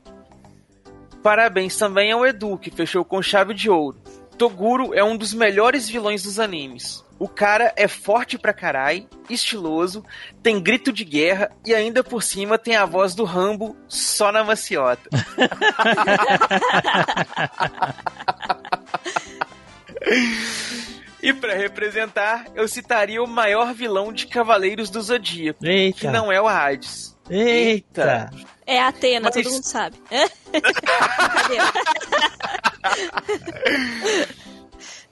Parabéns 1.23 1.75
também 1.75 2.11
ao 2.11 2.23
Edu, 2.23 2.55
que 2.59 2.69
fechou 2.69 3.03
com 3.03 3.19
chave 3.19 3.55
de 3.55 3.67
ouro. 3.67 3.97
Toguro 4.37 4.93
é 4.93 5.03
um 5.03 5.17
dos 5.17 5.33
melhores 5.33 5.89
vilões 5.89 6.21
dos 6.21 6.39
animes. 6.39 7.03
O 7.17 7.27
cara 7.27 7.73
é 7.75 7.87
forte 7.87 8.37
pra 8.37 8.53
carai, 8.53 9.07
estiloso, 9.27 10.05
tem 10.43 10.61
grito 10.61 10.93
de 10.93 11.03
guerra 11.03 11.51
e 11.65 11.73
ainda 11.73 12.03
por 12.03 12.21
cima 12.21 12.59
tem 12.59 12.75
a 12.75 12.85
voz 12.85 13.15
do 13.15 13.23
Rambo 13.23 13.75
só 13.87 14.31
na 14.31 14.43
maciota. 14.43 15.09
e 21.21 21.33
pra 21.33 21.53
representar, 21.55 22.45
eu 22.55 22.67
citaria 22.67 23.21
o 23.23 23.27
maior 23.27 23.73
vilão 23.73 24.11
de 24.13 24.27
Cavaleiros 24.27 24.89
do 24.89 25.01
Zodíaco, 25.01 25.65
Eita. 25.65 25.99
que 25.99 26.07
não 26.07 26.31
é 26.31 26.41
o 26.41 26.47
Hades. 26.47 27.15
Eita. 27.29 28.29
É 28.65 28.79
a 28.81 28.87
Atena, 28.89 29.29
Mas- 29.33 29.43
todo 29.43 29.51
mundo 29.53 29.63
sabe. 29.63 29.97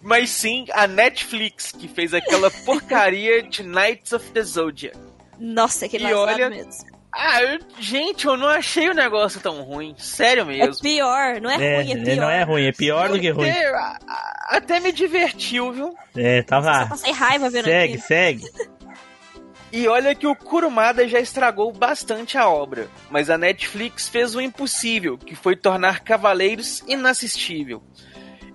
Mas 0.02 0.30
sim 0.30 0.66
a 0.74 0.86
Netflix, 0.88 1.72
que 1.72 1.88
fez 1.88 2.14
aquela 2.14 2.52
porcaria 2.52 3.42
de 3.42 3.64
Knights 3.64 4.14
of 4.14 4.30
the 4.32 4.42
Zodiac. 4.44 4.98
Nossa, 5.40 5.86
aquele 5.86 6.08
E 6.08 6.14
olha- 6.14 6.50
mesmo. 6.50 6.95
Ah, 7.18 7.42
eu- 7.44 7.60
gente, 7.80 8.26
eu 8.26 8.36
não 8.36 8.48
achei 8.48 8.90
o 8.90 8.94
negócio 8.94 9.40
tão 9.40 9.62
ruim. 9.62 9.96
Sério 9.98 10.42
É 10.44 10.46
mesmo. 10.46 10.82
pior, 10.82 11.40
não 11.40 11.50
é, 11.50 11.56
É, 11.56 11.76
ruim, 11.78 11.90
é 11.90 11.94
é, 11.94 12.04
pior. 12.04 12.16
não 12.18 12.30
é 12.30 12.44
ruim, 12.44 12.66
é 12.66 12.72
pior 12.74 13.10
do 13.10 13.20
que 13.20 13.30
ruim. 13.30 13.50
Até, 13.50 13.72
até 14.50 14.80
me 14.82 14.92
divertiu, 14.92 15.72
viu? 15.72 15.96
É, 16.16 16.42
Só 16.42 16.48
tava. 16.48 16.88
passei 16.88 17.12
raiva 17.14 17.50
vendo 17.50 17.66
Segue, 17.66 17.94
aquilo. 17.94 18.08
segue. 18.08 18.44
E 19.72 19.88
olha 19.88 20.16
que 20.16 20.28
o 20.28 20.36
Kurumada 20.36 21.08
já 21.08 21.20
estragou 21.20 21.72
bastante 21.72 22.38
a 22.38 22.48
obra, 22.50 22.88
mas 23.10 23.30
a 23.30 23.38
Netflix 23.38 24.08
fez 24.08 24.34
o 24.36 24.40
impossível, 24.42 25.18
que 25.18 25.36
foi 25.36 25.56
tornar 25.56 26.02
Cavaleiros 26.02 26.82
inassistível. 26.88 27.82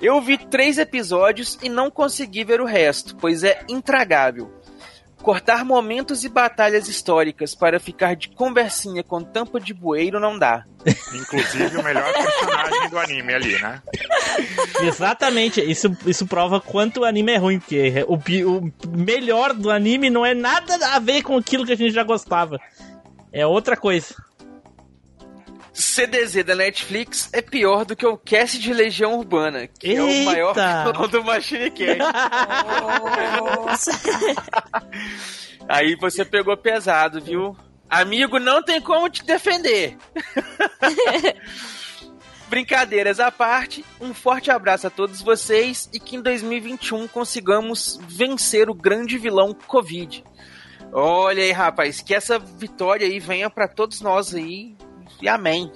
Eu 0.00 0.18
vi 0.22 0.38
três 0.38 0.78
episódios 0.78 1.58
e 1.62 1.68
não 1.68 1.90
consegui 1.90 2.42
ver 2.42 2.60
o 2.60 2.64
resto, 2.64 3.14
pois 3.16 3.44
é 3.44 3.62
intragável. 3.68 4.50
Cortar 5.22 5.64
momentos 5.64 6.24
e 6.24 6.28
batalhas 6.28 6.88
históricas 6.88 7.54
para 7.54 7.78
ficar 7.78 8.16
de 8.16 8.28
conversinha 8.30 9.02
com 9.02 9.22
tampa 9.22 9.60
de 9.60 9.74
bueiro 9.74 10.18
não 10.18 10.38
dá. 10.38 10.64
Inclusive 11.12 11.76
o 11.76 11.82
melhor 11.82 12.10
personagem 12.12 12.88
do 12.88 12.98
anime 12.98 13.34
ali, 13.34 13.60
né? 13.60 13.82
Exatamente, 14.82 15.60
isso, 15.60 15.94
isso 16.06 16.26
prova 16.26 16.60
quanto 16.60 17.00
o 17.00 17.04
anime 17.04 17.32
é 17.32 17.36
ruim, 17.36 17.58
porque 17.58 18.04
o, 18.08 18.14
o 18.14 18.72
melhor 18.96 19.52
do 19.52 19.70
anime 19.70 20.08
não 20.08 20.24
é 20.24 20.34
nada 20.34 20.74
a 20.94 20.98
ver 20.98 21.22
com 21.22 21.36
aquilo 21.36 21.66
que 21.66 21.72
a 21.72 21.76
gente 21.76 21.92
já 21.92 22.02
gostava. 22.02 22.58
É 23.32 23.46
outra 23.46 23.76
coisa. 23.76 24.14
CDZ 25.80 26.44
da 26.44 26.54
Netflix 26.54 27.30
é 27.32 27.40
pior 27.40 27.84
do 27.84 27.96
que 27.96 28.06
o 28.06 28.16
cast 28.16 28.58
de 28.58 28.72
Legião 28.72 29.18
Urbana, 29.18 29.66
que 29.66 29.96
é 29.96 30.02
o 30.02 30.24
maior 30.24 30.50
Eita! 30.50 30.92
vilão 30.92 31.08
do 31.08 31.24
Machine 31.24 31.70
Cast. 31.70 32.00
Aí 35.68 35.94
você 35.96 36.24
pegou 36.24 36.56
pesado, 36.56 37.20
viu? 37.20 37.56
Amigo, 37.88 38.38
não 38.38 38.62
tem 38.62 38.80
como 38.80 39.08
te 39.08 39.24
defender. 39.24 39.96
Brincadeiras 42.48 43.20
à 43.20 43.30
parte, 43.30 43.84
um 44.00 44.12
forte 44.12 44.50
abraço 44.50 44.86
a 44.86 44.90
todos 44.90 45.22
vocês 45.22 45.88
e 45.92 46.00
que 46.00 46.16
em 46.16 46.20
2021 46.20 47.06
consigamos 47.06 47.98
vencer 48.08 48.68
o 48.68 48.74
grande 48.74 49.18
vilão 49.18 49.54
Covid. 49.54 50.24
Olha 50.92 51.42
aí, 51.42 51.52
rapaz, 51.52 52.00
que 52.00 52.12
essa 52.12 52.38
vitória 52.38 53.06
aí 53.06 53.20
venha 53.20 53.48
pra 53.48 53.68
todos 53.68 54.00
nós 54.00 54.34
aí. 54.34 54.76
E 55.20 55.28
amém. 55.28 55.70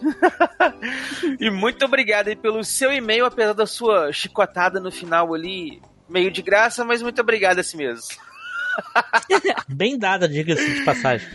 e 1.39 1.51
muito 1.51 1.85
obrigado 1.85 2.29
aí 2.29 2.37
pelo 2.37 2.65
seu 2.65 2.93
e-mail, 2.93 3.27
apesar 3.27 3.53
da 3.53 3.67
sua 3.67 4.13
chicotada 4.13 4.81
no 4.81 4.91
final 4.91 5.35
ali, 5.35 5.81
meio 6.09 6.31
de 6.31 6.43
graça, 6.43 6.85
mas 6.85 7.03
muito 7.03 7.21
obrigado 7.21 7.59
assim 7.59 7.77
mesmo. 7.77 8.05
Bem 9.69 9.99
dada, 9.99 10.29
diga-se 10.29 10.75
de 10.75 10.85
passagem. 10.85 11.29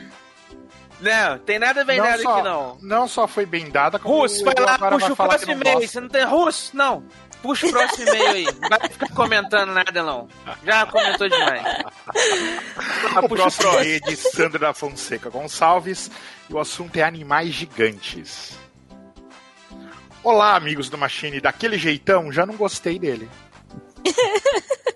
Não, 1.02 1.38
tem 1.40 1.58
nada 1.58 1.86
bem 1.86 1.98
Não 1.98 2.06
dado 2.06 2.22
só- 2.22 2.34
aqui 2.34 2.44
não. 2.44 2.78
Não 2.82 3.08
só 3.08 3.26
foi 3.26 3.46
bem 3.46 3.70
dada, 3.70 3.98
como 3.98 4.16
Russo, 4.20 4.44
vai 4.44 4.54
lá, 4.60 4.78
puxa 4.78 5.00
vai 5.00 5.12
o 5.12 5.16
próximo 5.16 5.52
e-mail. 5.54 5.88
Você 5.88 6.02
não 6.02 6.10
tem. 6.10 6.26
Russo, 6.26 6.76
não. 6.76 7.04
Puxa 7.42 7.68
o 7.68 7.72
próximo 7.72 8.10
e-mail 8.10 8.30
aí. 8.32 8.44
Não 8.60 8.70
vai 8.70 8.90
ficar 8.90 9.10
comentando 9.16 9.72
nada, 9.72 10.04
não. 10.04 10.28
Já 10.66 10.86
comentou 10.88 11.30
demais. 11.30 11.64
O 13.24 13.30
puxa 13.30 13.44
próximo 13.44 13.80
é 13.80 14.00
de 14.00 14.16
Sandra 14.18 14.60
da 14.60 14.74
Fonseca 14.74 15.30
Gonçalves 15.30 16.12
e 16.50 16.54
o 16.54 16.60
assunto 16.60 16.96
é 16.98 17.04
animais 17.04 17.54
gigantes. 17.54 18.58
Olá, 20.24 20.56
amigos 20.56 20.90
do 20.90 20.98
Machine. 20.98 21.40
Daquele 21.40 21.78
jeitão, 21.78 22.32
já 22.32 22.46
não 22.46 22.56
gostei 22.56 22.98
dele. 22.98 23.30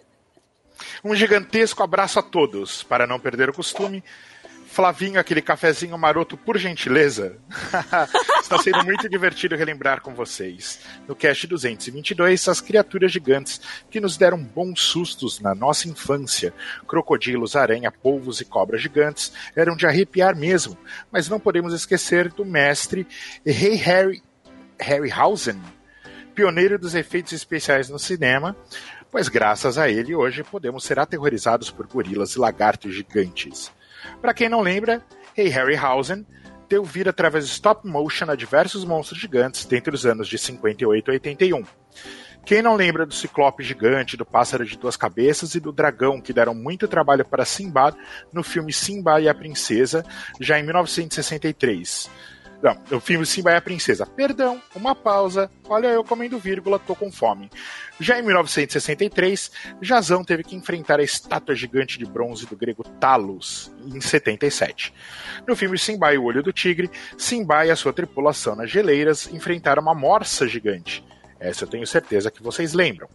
Um 1.06 1.14
gigantesco 1.14 1.84
abraço 1.84 2.18
a 2.18 2.24
todos. 2.24 2.82
Para 2.82 3.06
não 3.06 3.20
perder 3.20 3.50
o 3.50 3.54
costume, 3.54 4.02
Flavinho, 4.74 5.20
aquele 5.20 5.40
cafezinho 5.40 5.96
maroto, 6.00 6.36
por 6.36 6.58
gentileza. 6.58 7.38
Está 8.42 8.58
sendo 8.58 8.84
muito 8.84 9.08
divertido 9.08 9.56
relembrar 9.56 10.02
com 10.02 10.16
vocês. 10.16 10.80
No 11.08 11.16
cast 11.16 11.46
222, 11.46 12.48
as 12.48 12.60
criaturas 12.60 13.12
gigantes 13.12 13.62
que 13.92 14.02
nos 14.02 14.18
deram 14.18 14.44
bons 14.44 14.82
sustos 14.82 15.40
na 15.40 15.54
nossa 15.54 15.88
infância. 15.88 16.52
Crocodilos, 16.88 17.56
aranha, 17.56 17.92
polvos 17.92 18.42
e 18.42 18.46
cobras 18.46 18.82
gigantes 18.82 19.32
eram 19.56 19.76
de 19.76 19.86
arrepiar 19.86 20.36
mesmo. 20.36 20.76
Mas 21.12 21.30
não 21.30 21.40
podemos 21.40 21.72
esquecer 21.72 22.30
do 22.30 22.44
mestre 22.44 23.06
Rei 23.46 23.76
Harry 23.76 24.24
Harryhausen, 24.80 25.62
pioneiro 26.34 26.80
dos 26.80 26.96
efeitos 26.96 27.32
especiais 27.32 27.90
no 27.90 28.00
cinema, 28.00 28.58
pois 29.12 29.30
graças 29.30 29.78
a 29.78 29.88
ele 29.88 30.16
hoje 30.16 30.44
podemos 30.44 30.84
ser 30.84 30.98
aterrorizados 30.98 31.70
por 31.70 31.86
gorilas 31.86 32.32
e 32.32 32.40
lagartos 32.40 32.92
gigantes. 32.92 33.72
Para 34.22 34.34
quem 34.34 34.50
não 34.50 34.62
lembra, 34.62 35.04
Rei 35.36 35.48
Harryhausen 35.48 36.26
deu 36.70 36.84
vida 36.84 37.10
através 37.10 37.46
de 37.46 37.54
stop 37.54 37.88
motion 37.88 38.30
a 38.30 38.36
diversos 38.36 38.84
monstros 38.86 39.20
gigantes 39.20 39.66
dentre 39.66 39.94
os 39.94 40.06
anos 40.06 40.28
de 40.28 40.38
58 40.38 41.12
a 41.12 41.14
81. 41.14 41.64
Quem 42.46 42.62
não 42.62 42.76
lembra 42.76 43.06
do 43.06 43.14
Ciclope 43.14 43.64
Gigante, 43.64 44.18
do 44.18 44.26
Pássaro 44.26 44.66
de 44.66 44.78
Duas 44.78 44.98
Cabeças 44.98 45.56
e 45.56 45.62
do 45.62 45.72
Dragão, 45.72 46.20
que 46.20 46.34
deram 46.34 46.54
muito 46.54 46.90
trabalho 46.90 47.24
para 47.24 47.46
Simba 47.46 47.96
no 48.34 48.44
filme 48.44 48.74
Simba 48.74 49.22
e 49.22 49.30
a 49.30 49.34
Princesa, 49.34 50.06
já 50.42 50.60
em 50.60 50.64
1963. 50.64 52.10
Não, 52.64 52.98
o 52.98 53.02
filme 53.02 53.26
Simba 53.26 53.52
e 53.52 53.58
a 53.58 53.62
Princesa. 53.62 54.06
Perdão, 54.06 54.62
uma 54.74 54.96
pausa. 54.96 55.52
Olha 55.68 55.88
eu 55.88 56.02
comendo 56.02 56.40
vírgula, 56.40 56.80
tô 56.80 56.96
com 56.96 57.12
fome. 57.12 57.52
Já 58.00 58.18
em 58.18 58.22
1963, 58.22 59.52
Jazão 59.82 60.24
teve 60.24 60.46
que 60.46 60.56
enfrentar 60.56 61.02
a 61.02 61.04
estátua 61.04 61.54
gigante 61.56 62.00
de 62.00 62.06
bronze 62.06 62.46
do 62.46 62.56
grego 62.56 62.82
Talos, 63.02 63.70
em 63.86 64.00
77. 64.00 64.94
No 65.46 65.58
filme 65.58 65.78
Simba 65.78 66.14
e 66.14 66.18
o 66.18 66.24
Olho 66.24 66.42
do 66.42 66.54
Tigre, 66.54 66.90
Simba 67.18 67.66
e 67.66 67.70
a 67.70 67.76
sua 67.76 67.92
tripulação 67.92 68.56
nas 68.56 68.72
geleiras 68.72 69.28
enfrentaram 69.34 69.82
uma 69.82 69.94
morsa 69.94 70.48
gigante. 70.48 71.04
Essa 71.44 71.66
eu 71.66 71.68
tenho 71.68 71.86
certeza 71.86 72.32
que 72.32 72.42
vocês 72.42 72.74
lembram. 72.74 73.10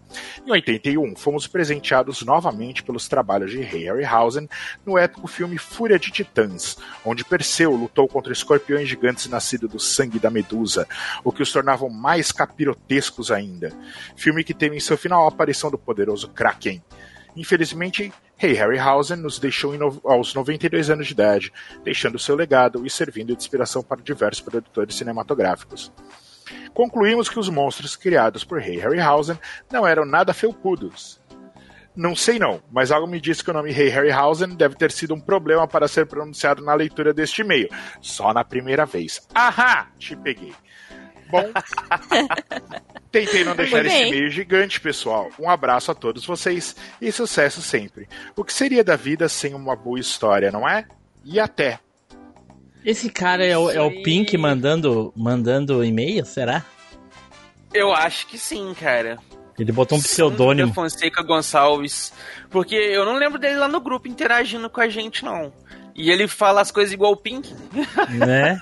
Em 0.46 0.50
81, 0.50 1.16
fomos 1.16 1.46
presenteados 1.46 2.20
novamente 2.20 2.82
pelos 2.82 3.08
trabalhos 3.08 3.50
de 3.50 3.62
Ray 3.62 3.84
Harryhausen 3.84 4.46
no 4.84 4.98
épico 4.98 5.26
filme 5.26 5.56
Fúria 5.56 5.98
de 5.98 6.10
Titãs, 6.10 6.76
onde 7.02 7.24
Perseu 7.24 7.74
lutou 7.74 8.06
contra 8.06 8.30
escorpiões 8.30 8.86
gigantes 8.86 9.26
nascidos 9.28 9.70
do 9.70 9.80
sangue 9.80 10.18
da 10.18 10.28
Medusa, 10.28 10.86
o 11.24 11.32
que 11.32 11.42
os 11.42 11.50
tornavam 11.50 11.88
mais 11.88 12.30
capirotescos 12.30 13.30
ainda. 13.30 13.72
Filme 14.14 14.44
que 14.44 14.52
teve 14.52 14.76
em 14.76 14.80
seu 14.80 14.98
final 14.98 15.24
a 15.24 15.28
aparição 15.28 15.70
do 15.70 15.78
poderoso 15.78 16.28
Kraken. 16.28 16.82
Infelizmente, 17.34 18.12
Ray 18.36 18.52
Harryhausen 18.52 19.16
nos 19.16 19.38
deixou 19.38 19.72
aos 20.04 20.34
92 20.34 20.90
anos 20.90 21.06
de 21.06 21.14
idade, 21.14 21.50
deixando 21.82 22.18
seu 22.18 22.36
legado 22.36 22.84
e 22.84 22.90
servindo 22.90 23.28
de 23.28 23.42
inspiração 23.42 23.82
para 23.82 24.02
diversos 24.02 24.42
produtores 24.42 24.96
cinematográficos. 24.96 25.90
Concluímos 26.72 27.28
que 27.28 27.38
os 27.38 27.48
monstros 27.48 27.96
criados 27.96 28.44
por 28.44 28.60
Ray 28.60 28.78
Harryhausen 28.78 29.38
não 29.70 29.86
eram 29.86 30.04
nada 30.04 30.32
felpudos. 30.34 31.20
Não 31.98 32.14
sei 32.14 32.38
não, 32.38 32.62
mas 32.70 32.92
algo 32.92 33.08
me 33.08 33.20
diz 33.20 33.42
que 33.42 33.50
o 33.50 33.52
nome 33.52 33.72
Rei 33.72 33.88
Harryhausen 33.88 34.54
deve 34.54 34.76
ter 34.76 34.92
sido 34.92 35.14
um 35.14 35.20
problema 35.20 35.66
para 35.66 35.88
ser 35.88 36.06
pronunciado 36.06 36.62
na 36.62 36.72
leitura 36.72 37.12
deste 37.12 37.42
e-mail. 37.42 37.68
Só 38.00 38.32
na 38.32 38.44
primeira 38.44 38.86
vez. 38.86 39.26
Ahá! 39.34 39.88
Te 39.98 40.14
peguei. 40.14 40.54
Bom, 41.28 41.42
tentei 43.10 43.42
não 43.42 43.56
deixar 43.56 43.84
esse 43.84 44.04
e-mail 44.04 44.30
gigante, 44.30 44.80
pessoal. 44.80 45.28
Um 45.40 45.50
abraço 45.50 45.90
a 45.90 45.94
todos 45.94 46.24
vocês 46.24 46.76
e 47.00 47.10
sucesso 47.10 47.60
sempre. 47.60 48.08
O 48.36 48.44
que 48.44 48.52
seria 48.52 48.84
da 48.84 48.94
vida 48.94 49.28
sem 49.28 49.52
uma 49.52 49.74
boa 49.74 49.98
história, 49.98 50.52
não 50.52 50.68
é? 50.68 50.86
E 51.24 51.40
até. 51.40 51.80
Esse 52.88 53.10
cara 53.10 53.44
é 53.44 53.58
o, 53.58 53.70
é 53.70 53.82
o. 53.82 54.02
Pink 54.02 54.34
mandando, 54.38 55.12
mandando 55.14 55.84
e-mail, 55.84 56.24
será? 56.24 56.64
Eu 57.74 57.92
acho 57.92 58.26
que 58.26 58.38
sim, 58.38 58.72
cara. 58.72 59.18
Ele 59.58 59.70
botou 59.72 59.98
um 59.98 60.00
pseudônimo. 60.00 60.68
da 60.68 60.74
Fonseca 60.74 61.22
Gonçalves. 61.22 62.14
Porque 62.48 62.74
eu 62.74 63.04
não 63.04 63.16
lembro 63.16 63.38
dele 63.38 63.56
lá 63.56 63.68
no 63.68 63.78
grupo 63.78 64.08
interagindo 64.08 64.70
com 64.70 64.80
a 64.80 64.88
gente, 64.88 65.22
não. 65.22 65.52
E 65.94 66.10
ele 66.10 66.26
fala 66.26 66.62
as 66.62 66.70
coisas 66.70 66.90
igual 66.90 67.12
o 67.12 67.16
Pink. 67.16 67.54
né? 68.08 68.58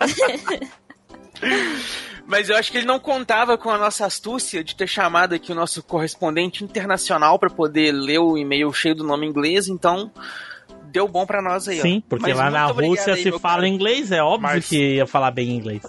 Mas 2.27 2.48
eu 2.48 2.57
acho 2.57 2.73
que 2.73 2.78
ele 2.78 2.86
não 2.86 2.98
contava 2.98 3.57
com 3.57 3.70
a 3.70 3.78
nossa 3.78 4.07
astúcia 4.07 4.65
de 4.65 4.74
ter 4.74 4.89
chamado 4.89 5.36
aqui 5.36 5.53
o 5.53 5.55
nosso 5.55 5.85
correspondente 5.85 6.65
internacional 6.65 7.39
pra 7.39 7.48
poder 7.48 7.93
ler 7.93 8.19
o 8.19 8.36
e-mail 8.36 8.73
cheio 8.73 8.97
do 8.97 9.05
nome 9.05 9.24
inglês, 9.24 9.69
então 9.69 10.11
deu 10.87 11.07
bom 11.09 11.25
pra 11.27 11.41
nós 11.43 11.69
aí, 11.69 11.79
ó. 11.79 11.83
Sim, 11.83 12.03
porque 12.09 12.29
Mas 12.29 12.37
lá 12.37 12.51
na 12.51 12.67
Rússia 12.67 13.15
aí, 13.15 13.23
se 13.23 13.31
fala 13.39 13.57
cara. 13.57 13.69
inglês, 13.69 14.11
é 14.13 14.23
óbvio 14.23 14.43
Mas- 14.43 14.69
que 14.69 14.97
ia 14.97 15.07
falar 15.07 15.31
bem 15.31 15.51
inglês. 15.51 15.83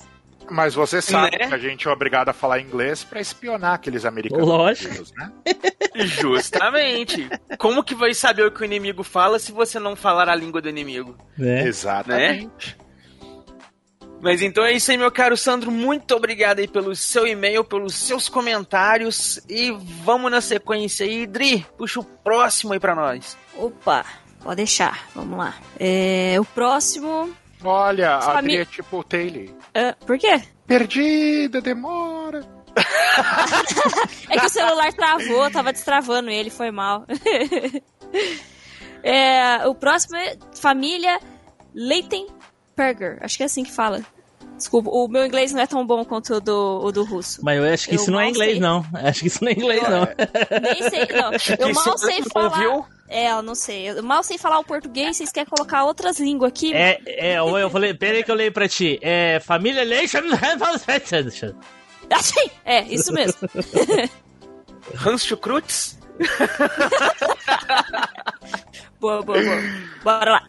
Mas 0.49 0.73
você 0.73 1.01
sabe 1.01 1.37
Né? 1.37 1.47
que 1.47 1.53
a 1.53 1.57
gente 1.57 1.85
é 1.85 1.91
obrigado 1.91 2.29
a 2.29 2.33
falar 2.33 2.61
inglês 2.61 3.03
pra 3.03 3.19
espionar 3.19 3.73
aqueles 3.73 4.05
americanos. 4.05 4.47
Lógico. 4.47 5.03
né? 5.17 5.31
Justamente. 6.05 7.29
Como 7.57 7.83
que 7.83 7.93
vai 7.93 8.13
saber 8.13 8.45
o 8.45 8.51
que 8.51 8.61
o 8.61 8.65
inimigo 8.65 9.03
fala 9.03 9.39
se 9.39 9.51
você 9.51 9.77
não 9.77 9.93
falar 9.95 10.29
a 10.29 10.35
língua 10.35 10.61
do 10.61 10.69
inimigo? 10.69 11.17
Né? 11.37 11.67
Exatamente. 11.67 12.77
Mas 14.21 14.41
então 14.41 14.63
é 14.65 14.71
isso 14.73 14.89
aí, 14.89 14.97
meu 14.97 15.11
caro 15.11 15.35
Sandro. 15.37 15.69
Muito 15.69 16.15
obrigado 16.15 16.59
aí 16.59 16.67
pelo 16.67 16.95
seu 16.95 17.27
e-mail, 17.27 17.63
pelos 17.63 17.93
seus 17.95 18.27
comentários. 18.29 19.39
E 19.49 19.71
vamos 20.03 20.31
na 20.31 20.41
sequência 20.41 21.05
aí. 21.05 21.27
Dri, 21.27 21.65
puxa 21.77 21.99
o 21.99 22.03
próximo 22.03 22.73
aí 22.73 22.79
pra 22.79 22.95
nós. 22.95 23.37
Opa, 23.55 24.05
pode 24.41 24.57
deixar. 24.57 25.07
Vamos 25.15 25.37
lá. 25.37 25.55
É, 25.79 26.35
o 26.39 26.45
próximo. 26.45 27.33
Olha, 27.63 28.15
a 28.17 28.21
Fami- 28.21 28.37
Adri 28.37 28.57
é 28.57 28.65
tipo 28.65 28.97
o 28.99 29.03
Taylor. 29.03 29.49
ah, 29.75 29.95
por 30.05 30.17
quê? 30.17 30.41
Perdida, 30.67 31.61
demora. 31.61 32.45
É 34.29 34.39
que 34.39 34.45
o 34.45 34.49
celular 34.49 34.93
travou, 34.93 35.49
tava 35.49 35.71
destravando 35.73 36.29
ele, 36.29 36.49
foi 36.49 36.69
mal. 36.71 37.05
É, 39.03 39.65
o 39.67 39.75
próximo 39.75 40.17
é 40.17 40.37
família 40.59 41.19
Leitenberger. 41.73 43.19
Acho 43.21 43.37
que 43.37 43.43
é 43.43 43.45
assim 43.45 43.63
que 43.63 43.71
fala. 43.71 44.01
Desculpa, 44.57 44.89
o 44.89 45.07
meu 45.07 45.23
inglês 45.23 45.53
não 45.53 45.61
é 45.61 45.67
tão 45.67 45.85
bom 45.85 46.03
quanto 46.03 46.33
o 46.33 46.41
do, 46.41 46.81
o 46.83 46.91
do 46.91 47.03
russo. 47.03 47.39
Mas 47.43 47.57
eu 47.59 47.71
acho 47.71 47.87
que 47.87 47.95
Eu 47.95 48.01
isso 48.01 48.09
não 48.09 48.19
é 48.19 48.27
inglês, 48.27 48.53
sei. 48.53 48.59
não. 48.59 48.83
Acho 48.93 49.19
que 49.21 49.27
isso 49.27 49.43
não 49.43 49.51
é 49.51 49.53
inglês, 49.53 49.83
não. 49.83 50.07
Nem 50.61 50.89
sei, 50.89 51.07
não. 51.15 51.31
Eu 51.67 51.73
mal 51.75 51.83
você 51.97 52.11
sei 52.13 52.23
falar. 52.23 52.45
ouviu? 52.47 52.85
É, 53.09 53.31
eu 53.31 53.41
não 53.41 53.55
sei. 53.55 53.89
Eu 53.89 54.03
mal 54.03 54.21
sei 54.21 54.37
falar 54.37 54.59
o 54.59 54.65
português, 54.65 55.15
vocês 55.15 55.31
querem 55.31 55.49
colocar 55.49 55.85
outras 55.85 56.19
línguas 56.19 56.49
aqui? 56.49 56.73
É, 56.73 56.99
é, 57.05 57.37
eu, 57.37 57.57
eu 57.57 57.69
falei, 57.69 57.93
peraí 57.93 58.21
que 58.23 58.29
eu 58.29 58.35
leio 58.35 58.51
pra 58.51 58.67
ti. 58.67 58.99
É 59.01 59.39
família 59.39 59.83
Leishon. 59.85 60.19
Achei! 62.11 62.51
É, 62.65 62.81
isso 62.83 63.13
mesmo. 63.13 63.37
Hans 65.05 65.23
Schukrutz? 65.23 65.97
Boa, 68.99 69.21
boa, 69.21 69.41
boa. 69.41 69.61
Bora 70.03 70.31
lá. 70.31 70.47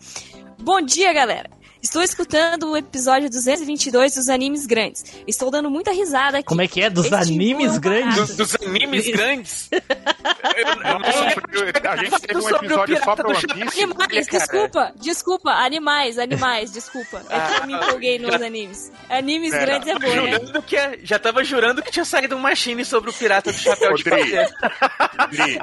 Bom 0.59 0.81
dia, 0.81 1.13
galera. 1.13 1.51
Estou 1.89 2.03
escutando 2.03 2.73
o 2.73 2.77
episódio 2.77 3.31
222 3.31 4.15
dos 4.17 4.29
animes 4.29 4.67
grandes. 4.67 5.03
Estou 5.27 5.51
dando 5.51 5.71
muita 5.71 5.91
risada 5.91 6.37
aqui. 6.37 6.47
Como 6.47 6.61
é 6.61 6.69
que 6.69 6.83
é? 6.83 6.91
Dos 6.91 7.07
Este 7.07 7.15
animes 7.17 7.77
é 7.77 7.79
grandes? 7.79 8.15
Dos, 8.37 8.37
dos 8.37 8.57
animes 8.57 9.09
grandes? 9.09 9.71
Nossa, 10.85 11.89
a 11.91 11.97
gente 11.97 12.21
teve 12.21 12.39
um 12.39 12.51
episódio 12.51 13.03
só 13.03 13.17
pra 13.17 13.29
One 13.31 13.41
Piece. 13.41 13.83
Animais, 13.83 14.27
cara. 14.27 14.39
desculpa, 14.39 14.93
desculpa, 14.97 15.51
animais, 15.51 16.19
animais, 16.19 16.71
desculpa. 16.73 17.23
É 17.31 17.41
que 17.41 17.63
eu 17.63 17.67
me 17.67 17.73
empolguei 17.73 18.19
nos 18.21 18.35
animes. 18.35 18.93
Animes 19.09 19.51
Pera, 19.53 19.65
grandes 19.65 19.89
é 19.89 19.95
bom, 19.95 20.01
né? 20.01 20.33
Jurando 20.33 20.63
que 20.63 20.77
é- 20.77 20.99
já 21.03 21.19
tava 21.19 21.43
jurando 21.43 21.83
que 21.83 21.91
tinha 21.91 22.05
saído 22.05 22.37
um 22.37 22.41
machine 22.41 22.85
sobre 22.85 23.09
o 23.09 23.15
pirata 23.15 23.51
do 23.51 23.57
chapéu 23.59 23.95
de. 23.95 24.03
Dri, 24.05 25.59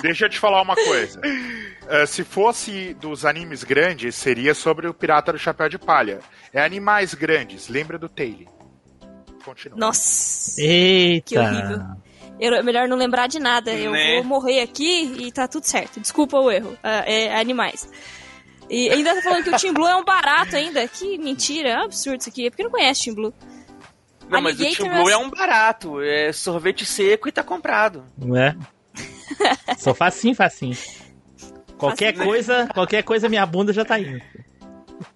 deixa 0.00 0.24
eu 0.24 0.30
te 0.30 0.38
falar 0.38 0.62
uma 0.62 0.74
coisa. 0.74 1.20
Eh, 1.88 2.06
se 2.06 2.24
fosse 2.24 2.94
dos 2.94 3.24
animes 3.24 3.62
grandes, 3.62 4.14
seria 4.16 4.54
sobre 4.54 4.88
o 4.88 4.94
Pirata 4.94 5.32
do 5.32 5.38
Chapéu 5.38 5.68
de 5.68 5.78
Palha. 5.78 6.20
É 6.52 6.60
animais 6.64 7.14
grandes, 7.14 7.68
lembra 7.68 7.98
do 7.98 8.08
Taylor. 8.08 8.48
Continua. 9.44 9.78
Nossa, 9.78 10.60
Eita. 10.60 11.24
que 11.26 11.38
horrível. 11.38 11.80
Eu, 12.40 12.54
é 12.54 12.62
melhor 12.62 12.88
não 12.88 12.96
lembrar 12.96 13.28
de 13.28 13.38
nada. 13.38 13.72
Eu 13.72 13.92
Né? 13.92 14.16
vou 14.16 14.24
morrer 14.24 14.60
aqui 14.60 15.14
e 15.18 15.32
tá 15.32 15.46
tudo 15.46 15.64
certo. 15.64 16.00
Desculpa 16.00 16.38
o 16.38 16.50
erro. 16.50 16.76
Ah, 16.82 17.04
é 17.06 17.38
animais. 17.38 17.88
E 18.68 18.90
ainda 18.90 19.14
tá 19.14 19.22
falando 19.22 19.44
que 19.44 19.50
o 19.50 19.56
Team 19.56 19.72
Blue 19.72 19.86
é 19.86 19.94
um 19.96 20.04
barato 20.04 20.56
ainda. 20.56 20.86
Que 20.88 21.16
mentira, 21.18 21.68
é 21.70 21.78
um 21.78 21.84
absurdo 21.84 22.18
isso 22.20 22.28
aqui. 22.28 22.46
É 22.46 22.50
porque 22.50 22.64
não 22.64 22.70
conhece 22.70 23.04
Team 23.04 23.14
Blue. 23.14 23.32
Não, 24.28 24.42
mas 24.42 24.56
o 24.58 24.58
Team 24.58 24.88
Blue 24.90 25.08
é- 25.08 25.12
é 25.12 25.16
um 25.16 25.30
barato. 25.30 26.00
É 26.02 26.32
sorvete 26.32 26.84
seco 26.84 27.28
e 27.28 27.32
tá 27.32 27.44
comprado. 27.44 28.04
Né? 28.18 28.56
Sou 29.78 29.94
facinho, 29.94 30.34
facinho. 30.34 30.76
Qualquer 31.78 32.14
coisa, 32.14 32.68
qualquer 32.72 33.02
coisa 33.02 33.28
minha 33.28 33.44
bunda 33.44 33.72
já 33.72 33.84
tá 33.84 33.98
indo. 33.98 34.22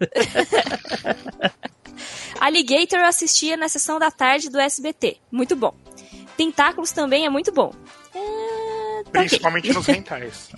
Alligator 2.41 2.99
eu 2.99 3.07
assistia 3.07 3.57
na 3.57 3.69
sessão 3.69 3.99
da 3.99 4.11
tarde 4.11 4.49
do 4.49 4.59
SBT. 4.59 5.19
Muito 5.31 5.55
bom. 5.55 5.75
Tentáculos 6.37 6.91
também 6.91 7.27
é 7.27 7.31
muito 7.31 7.53
bom. 7.53 7.73
É, 8.15 9.03
tá. 9.05 9.21
Principalmente 9.21 9.73
nos 9.73 9.85
rentais. 9.87 10.51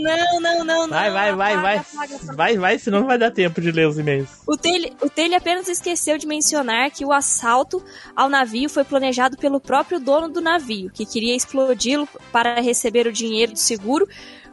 Não, 0.00 0.40
não, 0.40 0.64
não. 0.64 0.88
Vai, 0.88 1.10
vai, 1.10 1.34
vai, 1.34 1.56
vai. 1.56 1.80
Vai, 2.34 2.58
vai, 2.58 2.78
senão 2.78 3.00
não 3.00 3.06
vai 3.06 3.18
dar 3.18 3.30
tempo 3.30 3.60
de 3.60 3.70
ler 3.70 3.86
os 3.88 3.98
e-mails. 3.98 4.28
O 4.46 4.56
Taylor, 4.56 4.90
o 5.02 5.08
Taylor 5.10 5.36
apenas 5.38 5.68
esqueceu 5.68 6.18
de 6.18 6.26
mencionar 6.26 6.90
que 6.90 7.04
o 7.04 7.12
assalto 7.12 7.82
ao 8.14 8.28
navio 8.28 8.68
foi 8.68 8.84
planejado 8.84 9.36
pelo 9.36 9.60
próprio 9.60 9.98
dono 10.00 10.28
do 10.28 10.40
navio, 10.40 10.90
que 10.92 11.04
queria 11.06 11.34
explodi-lo 11.36 12.08
para 12.30 12.60
receber 12.60 13.06
o 13.06 13.12
dinheiro 13.12 13.52
do 13.52 13.58
seguro, 13.58 14.08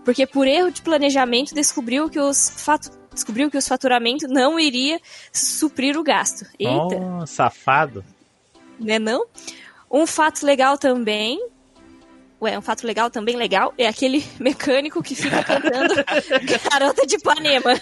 porque 0.06 0.26
por 0.26 0.48
erro 0.48 0.72
de 0.72 0.82
planejamento 0.82 1.54
descobriu 1.54 2.10
que 2.10 2.20
os 2.20 2.50
fatu- 2.50 2.92
descobriu 3.14 3.50
que 3.52 3.58
os 3.58 3.68
faturamentos 3.68 4.30
não 4.30 4.60
iria 4.60 5.00
suprir 5.32 5.98
o 5.98 6.04
gasto. 6.04 6.46
Eita, 6.58 6.74
Oh, 7.22 7.26
safado. 7.28 8.04
né 8.80 8.98
não? 9.00 9.26
Um 9.92 10.06
fato 10.06 10.46
legal 10.46 10.78
também. 10.78 11.40
Ué, 12.42 12.58
um 12.58 12.62
fato 12.62 12.88
legal 12.88 13.10
também 13.10 13.36
legal 13.36 13.74
é 13.78 13.88
aquele 13.88 14.26
mecânico 14.40 15.04
que 15.04 15.16
fica 15.16 15.44
cantando 15.44 15.94
Garota 16.72 17.06
de 17.06 17.16
Ipanema. 17.16 17.74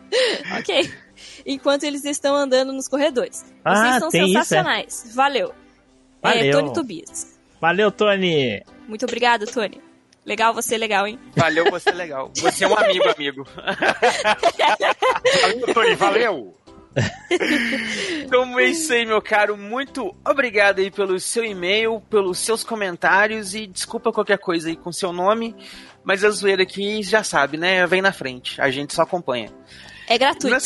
ok. 0.58 0.92
Enquanto 1.46 1.84
eles 1.84 2.04
estão 2.04 2.34
andando 2.34 2.72
nos 2.72 2.88
corredores. 2.88 3.44
Ah, 3.64 3.74
Vocês 3.74 3.98
são 3.98 4.10
tem 4.10 4.24
isso, 4.24 4.38
é? 4.38 4.42
sensacionais. 4.42 5.10
Valeu. 5.14 5.54
É, 6.22 6.28
Valeu. 6.34 6.52
Tony 6.52 6.72
Tobias. 6.72 7.38
Valeu, 7.60 7.90
Tony. 7.90 8.62
Muito 8.88 9.04
obrigado, 9.04 9.46
Tony. 9.46 9.80
Legal 10.24 10.52
você, 10.52 10.76
legal, 10.76 11.06
hein? 11.06 11.18
Valeu, 11.34 11.70
você 11.70 11.88
é 11.88 11.92
legal. 11.92 12.30
Você 12.36 12.64
é 12.64 12.68
um 12.68 12.76
amigo, 12.76 13.08
amigo. 13.08 13.46
Valeu, 15.40 15.74
Tony, 15.74 15.94
valeu! 15.94 16.59
Então 18.24 18.58
é 18.58 18.66
isso 18.66 18.92
aí, 18.92 19.04
meu 19.04 19.20
caro. 19.20 19.56
Muito 19.56 20.14
obrigado 20.24 20.78
aí 20.78 20.90
pelo 20.90 21.18
seu 21.18 21.44
e-mail, 21.44 22.00
pelos 22.08 22.38
seus 22.38 22.62
comentários 22.62 23.54
e 23.54 23.66
desculpa 23.66 24.12
qualquer 24.12 24.38
coisa 24.38 24.68
aí 24.68 24.76
com 24.76 24.92
seu 24.92 25.12
nome, 25.12 25.54
mas 26.04 26.24
a 26.24 26.30
zoeira 26.30 26.62
aqui 26.62 27.02
já 27.02 27.24
sabe, 27.24 27.56
né? 27.56 27.84
Vem 27.86 28.00
na 28.00 28.12
frente, 28.12 28.60
a 28.60 28.70
gente 28.70 28.94
só 28.94 29.02
acompanha. 29.02 29.50
É 30.06 30.16
gratuito. 30.16 30.56
Na 30.56 30.60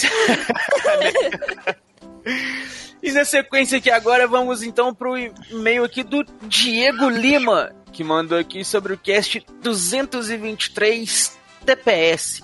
e 3.03 3.13
na 3.13 3.25
sequência 3.25 3.79
aqui 3.79 3.91
agora, 3.91 4.27
vamos 4.27 4.63
então 4.63 4.95
pro 4.95 5.17
e-mail 5.17 5.85
aqui 5.85 6.03
do 6.03 6.25
Diego 6.43 7.09
Lima, 7.09 7.75
que 7.93 8.05
mandou 8.05 8.39
aqui 8.39 8.65
sobre 8.65 8.93
o 8.93 8.99
cast 8.99 9.45
223 9.63 11.39
TPS. 11.65 12.43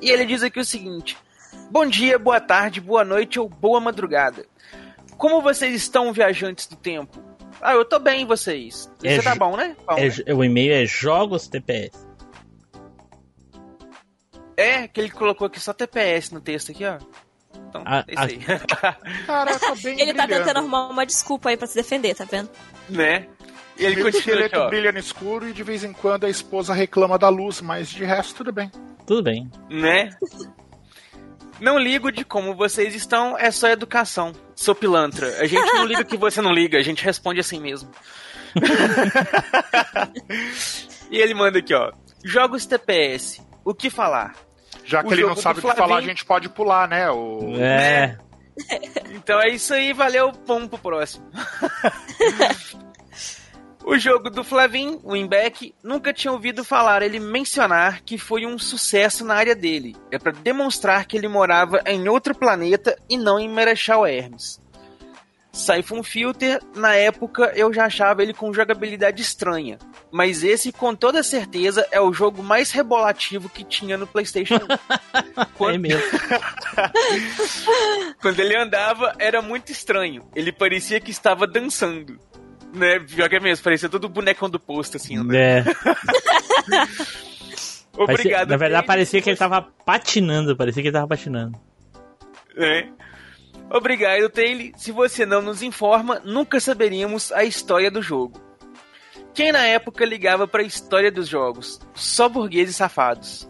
E 0.00 0.10
ele 0.10 0.26
diz 0.26 0.42
aqui 0.42 0.60
o 0.60 0.64
seguinte: 0.64 1.16
Bom 1.70 1.86
dia, 1.86 2.18
boa 2.18 2.40
tarde, 2.40 2.80
boa 2.80 3.04
noite 3.04 3.38
ou 3.38 3.48
boa 3.48 3.80
madrugada. 3.80 4.46
Como 5.16 5.40
vocês 5.42 5.74
estão, 5.74 6.12
viajantes 6.12 6.66
do 6.66 6.76
tempo? 6.76 7.22
Ah, 7.60 7.72
eu 7.72 7.84
tô 7.84 7.98
bem, 7.98 8.24
vocês? 8.26 8.90
É 9.02 9.16
Você 9.16 9.22
tá 9.22 9.32
ju- 9.32 9.38
bom, 9.38 9.56
né? 9.56 9.74
Bom, 9.86 9.94
É, 9.96 10.08
né? 10.08 10.34
o 10.34 10.44
e-mail 10.44 10.72
é 10.74 10.84
jogos 10.86 11.48
TPS. 11.48 12.06
É, 14.56 14.86
que 14.88 15.00
ele 15.00 15.10
colocou 15.10 15.46
aqui 15.46 15.58
só 15.60 15.72
TPS 15.72 16.30
no 16.32 16.40
texto 16.40 16.70
aqui, 16.70 16.84
ó. 16.84 16.98
Então, 17.68 17.82
Ah, 17.84 18.04
é 18.06 18.12
isso 18.12 18.22
aí. 18.22 18.38
Caraca, 19.26 19.74
bem 19.82 20.00
Ele 20.00 20.14
tá 20.14 20.22
brilhando. 20.26 20.44
tentando 20.46 20.58
arrumar 20.58 20.88
uma 20.88 21.04
desculpa 21.06 21.48
aí 21.50 21.56
pra 21.56 21.66
se 21.66 21.74
defender, 21.74 22.14
tá 22.14 22.24
vendo? 22.24 22.50
né? 22.88 23.26
E 23.78 23.84
ele 23.84 24.00
O 24.00 24.04
continua 24.04 24.20
esqueleto 24.20 24.56
aqui, 24.56 24.64
ó. 24.64 24.68
brilha 24.70 24.92
no 24.92 24.98
escuro 24.98 25.48
e 25.48 25.52
de 25.52 25.62
vez 25.62 25.84
em 25.84 25.92
quando 25.92 26.24
a 26.24 26.30
esposa 26.30 26.72
reclama 26.72 27.18
da 27.18 27.28
luz, 27.28 27.60
mas 27.60 27.88
de 27.90 28.04
resto 28.04 28.34
tudo 28.36 28.50
bem. 28.52 28.70
Tudo 29.06 29.22
bem. 29.22 29.50
Né? 29.68 30.08
Não 31.60 31.78
ligo 31.78 32.12
de 32.12 32.24
como 32.24 32.54
vocês 32.54 32.94
estão, 32.94 33.36
é 33.38 33.50
só 33.50 33.68
educação. 33.68 34.32
Sou 34.54 34.74
pilantra. 34.74 35.40
A 35.40 35.46
gente 35.46 35.66
não 35.72 35.84
liga 35.84 36.04
que 36.04 36.16
você 36.16 36.42
não 36.42 36.52
liga, 36.52 36.78
a 36.78 36.82
gente 36.82 37.04
responde 37.04 37.40
assim 37.40 37.60
mesmo. 37.60 37.90
e 41.10 41.18
ele 41.18 41.34
manda 41.34 41.58
aqui, 41.58 41.74
ó. 41.74 41.92
Jogos 42.24 42.66
TPS. 42.66 43.40
O 43.64 43.74
que 43.74 43.90
falar? 43.90 44.34
Já 44.84 45.02
que 45.02 45.08
O 45.08 45.12
ele 45.12 45.22
não 45.22 45.36
sabe 45.36 45.58
o 45.58 45.62
que 45.62 45.74
falar, 45.74 45.96
a 45.96 46.02
gente 46.02 46.24
pode 46.24 46.48
pular, 46.48 46.88
né? 46.88 47.10
O... 47.10 47.54
É. 47.58 48.16
Então 49.10 49.40
é 49.40 49.48
isso 49.48 49.74
aí, 49.74 49.92
valeu, 49.92 50.32
vamos 50.46 50.68
pro 50.68 50.78
próximo. 50.78 51.28
o 53.86 53.96
jogo 53.96 54.28
do 54.28 54.42
Flavin, 54.42 54.98
o 55.04 55.12
Winback, 55.12 55.72
nunca 55.80 56.12
tinha 56.12 56.32
ouvido 56.32 56.64
falar 56.64 57.02
ele 57.02 57.20
mencionar 57.20 58.02
que 58.02 58.18
foi 58.18 58.44
um 58.44 58.58
sucesso 58.58 59.24
na 59.24 59.34
área 59.34 59.54
dele. 59.54 59.94
É 60.10 60.18
pra 60.18 60.32
demonstrar 60.32 61.06
que 61.06 61.16
ele 61.16 61.28
morava 61.28 61.80
em 61.86 62.08
outro 62.08 62.34
planeta 62.34 62.98
e 63.08 63.16
não 63.16 63.38
em 63.38 63.48
Marechal 63.48 64.04
Hermes. 64.04 64.60
Siphon 65.56 66.02
Filter, 66.02 66.60
na 66.74 66.94
época 66.94 67.50
eu 67.56 67.72
já 67.72 67.86
achava 67.86 68.22
ele 68.22 68.34
com 68.34 68.52
jogabilidade 68.52 69.22
estranha. 69.22 69.78
Mas 70.12 70.44
esse, 70.44 70.70
com 70.70 70.94
toda 70.94 71.22
certeza, 71.22 71.86
é 71.90 72.00
o 72.00 72.12
jogo 72.12 72.42
mais 72.42 72.70
rebolativo 72.70 73.48
que 73.48 73.64
tinha 73.64 73.96
no 73.96 74.06
PlayStation 74.06 74.56
1. 74.56 74.58
É 75.68 75.78
mesmo. 75.78 76.02
Quando 78.20 78.40
ele 78.40 78.56
andava, 78.56 79.14
era 79.18 79.40
muito 79.40 79.72
estranho. 79.72 80.28
Ele 80.34 80.52
parecia 80.52 81.00
que 81.00 81.10
estava 81.10 81.46
dançando. 81.46 82.20
Né? 82.76 83.00
Pior 83.00 83.28
que 83.28 83.36
é 83.36 83.40
mesmo, 83.40 83.64
parecia 83.64 83.88
todo 83.88 84.08
bonecão 84.08 84.50
do 84.50 84.60
posto, 84.60 84.96
assim. 84.98 85.22
Né? 85.24 85.60
É. 85.60 85.64
Parecia- 87.96 88.14
Obrigado. 88.14 88.48
na 88.50 88.56
verdade, 88.58 88.86
parecia 88.86 89.22
que 89.22 89.30
ele 89.30 89.38
tava 89.38 89.62
patinando. 89.62 90.54
Parecia 90.54 90.82
que 90.82 90.88
ele 90.88 90.92
tava 90.92 91.08
patinando. 91.08 91.58
É. 92.56 92.88
Obrigado, 93.70 94.28
Taylor. 94.28 94.70
Se 94.76 94.92
você 94.92 95.24
não 95.24 95.40
nos 95.40 95.62
informa, 95.62 96.20
nunca 96.22 96.60
saberíamos 96.60 97.32
a 97.32 97.42
história 97.44 97.90
do 97.90 98.02
jogo. 98.02 98.38
Quem 99.32 99.50
na 99.50 99.64
época 99.66 100.04
ligava 100.04 100.46
pra 100.46 100.62
história 100.62 101.10
dos 101.10 101.26
jogos? 101.26 101.80
Só 101.94 102.28
burgueses 102.28 102.76
safados. 102.76 103.48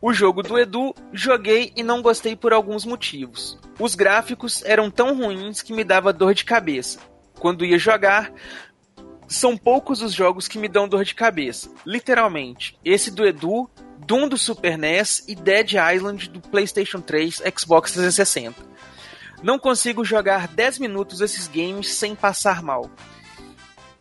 O 0.00 0.12
jogo 0.12 0.42
do 0.42 0.58
Edu, 0.58 0.94
joguei 1.12 1.72
e 1.76 1.82
não 1.84 2.02
gostei 2.02 2.34
por 2.36 2.52
alguns 2.52 2.84
motivos. 2.84 3.58
Os 3.78 3.94
gráficos 3.94 4.64
eram 4.64 4.90
tão 4.90 5.16
ruins 5.16 5.62
que 5.62 5.72
me 5.72 5.84
dava 5.84 6.12
dor 6.12 6.34
de 6.34 6.44
cabeça. 6.44 6.98
Quando 7.38 7.64
ia 7.64 7.78
jogar, 7.78 8.32
são 9.26 9.56
poucos 9.56 10.02
os 10.02 10.12
jogos 10.12 10.48
que 10.48 10.58
me 10.58 10.68
dão 10.68 10.88
dor 10.88 11.04
de 11.04 11.14
cabeça. 11.14 11.70
Literalmente. 11.86 12.78
Esse 12.84 13.10
do 13.10 13.26
Edu, 13.26 13.68
Doom 13.98 14.28
do 14.28 14.38
Super 14.38 14.76
NES 14.78 15.24
e 15.28 15.34
Dead 15.34 15.72
Island 15.94 16.28
do 16.30 16.40
PlayStation 16.40 17.00
3, 17.00 17.42
Xbox 17.56 17.92
360. 17.92 18.54
Não 19.42 19.58
consigo 19.58 20.04
jogar 20.04 20.48
10 20.48 20.78
minutos 20.80 21.20
esses 21.20 21.46
games 21.46 21.92
sem 21.92 22.14
passar 22.14 22.62
mal. 22.62 22.90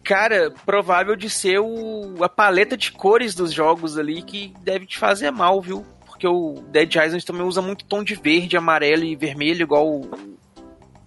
Cara, 0.04 0.52
provável 0.66 1.16
de 1.16 1.30
ser 1.30 1.60
o, 1.60 2.16
a 2.24 2.30
paleta 2.30 2.78
de 2.78 2.92
cores 2.94 3.36
dos 3.36 3.52
jogos 3.52 3.98
ali 3.98 4.22
que 4.22 4.54
deve 4.62 4.86
te 4.86 4.98
fazer 4.98 5.30
mal, 5.32 5.62
viu? 5.62 5.86
Porque 6.06 6.26
o 6.26 6.64
Dead 6.72 6.90
Island 6.96 7.26
também 7.26 7.44
usa 7.44 7.62
muito 7.62 7.84
tom 7.86 8.04
de 8.04 8.16
verde, 8.16 8.56
amarelo 8.56 9.04
e 9.04 9.16
vermelho, 9.18 9.62
igual 9.64 9.86
o, 9.88 10.10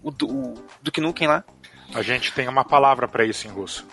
o, 0.03 0.11
do- 0.11 0.29
o 0.29 0.55
Duke 0.83 1.01
Nukem 1.01 1.27
lá. 1.27 1.43
A 1.95 2.03
gente 2.03 2.33
tem 2.33 2.49
uma 2.49 2.65
palavra 2.65 3.07
pra 3.09 3.25
isso 3.25 3.47
em 3.47 3.51
russo. 3.51 3.87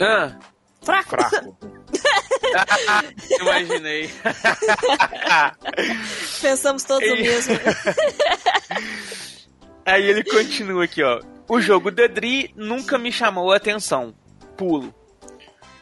Ah, 0.00 0.36
Fraco. 0.82 1.10
Fraco. 1.10 1.56
imaginei. 3.40 4.10
Pensamos 6.42 6.84
todos 6.84 7.08
o 7.08 7.14
Ei. 7.14 7.22
mesmo. 7.22 7.54
Aí 9.86 10.04
ele 10.04 10.24
continua 10.24 10.84
aqui, 10.84 11.02
ó. 11.02 11.20
O 11.48 11.60
jogo 11.60 11.90
Dedri 11.90 12.52
nunca 12.56 12.98
me 12.98 13.10
chamou 13.12 13.52
a 13.52 13.56
atenção. 13.56 14.14
Pulo. 14.56 14.94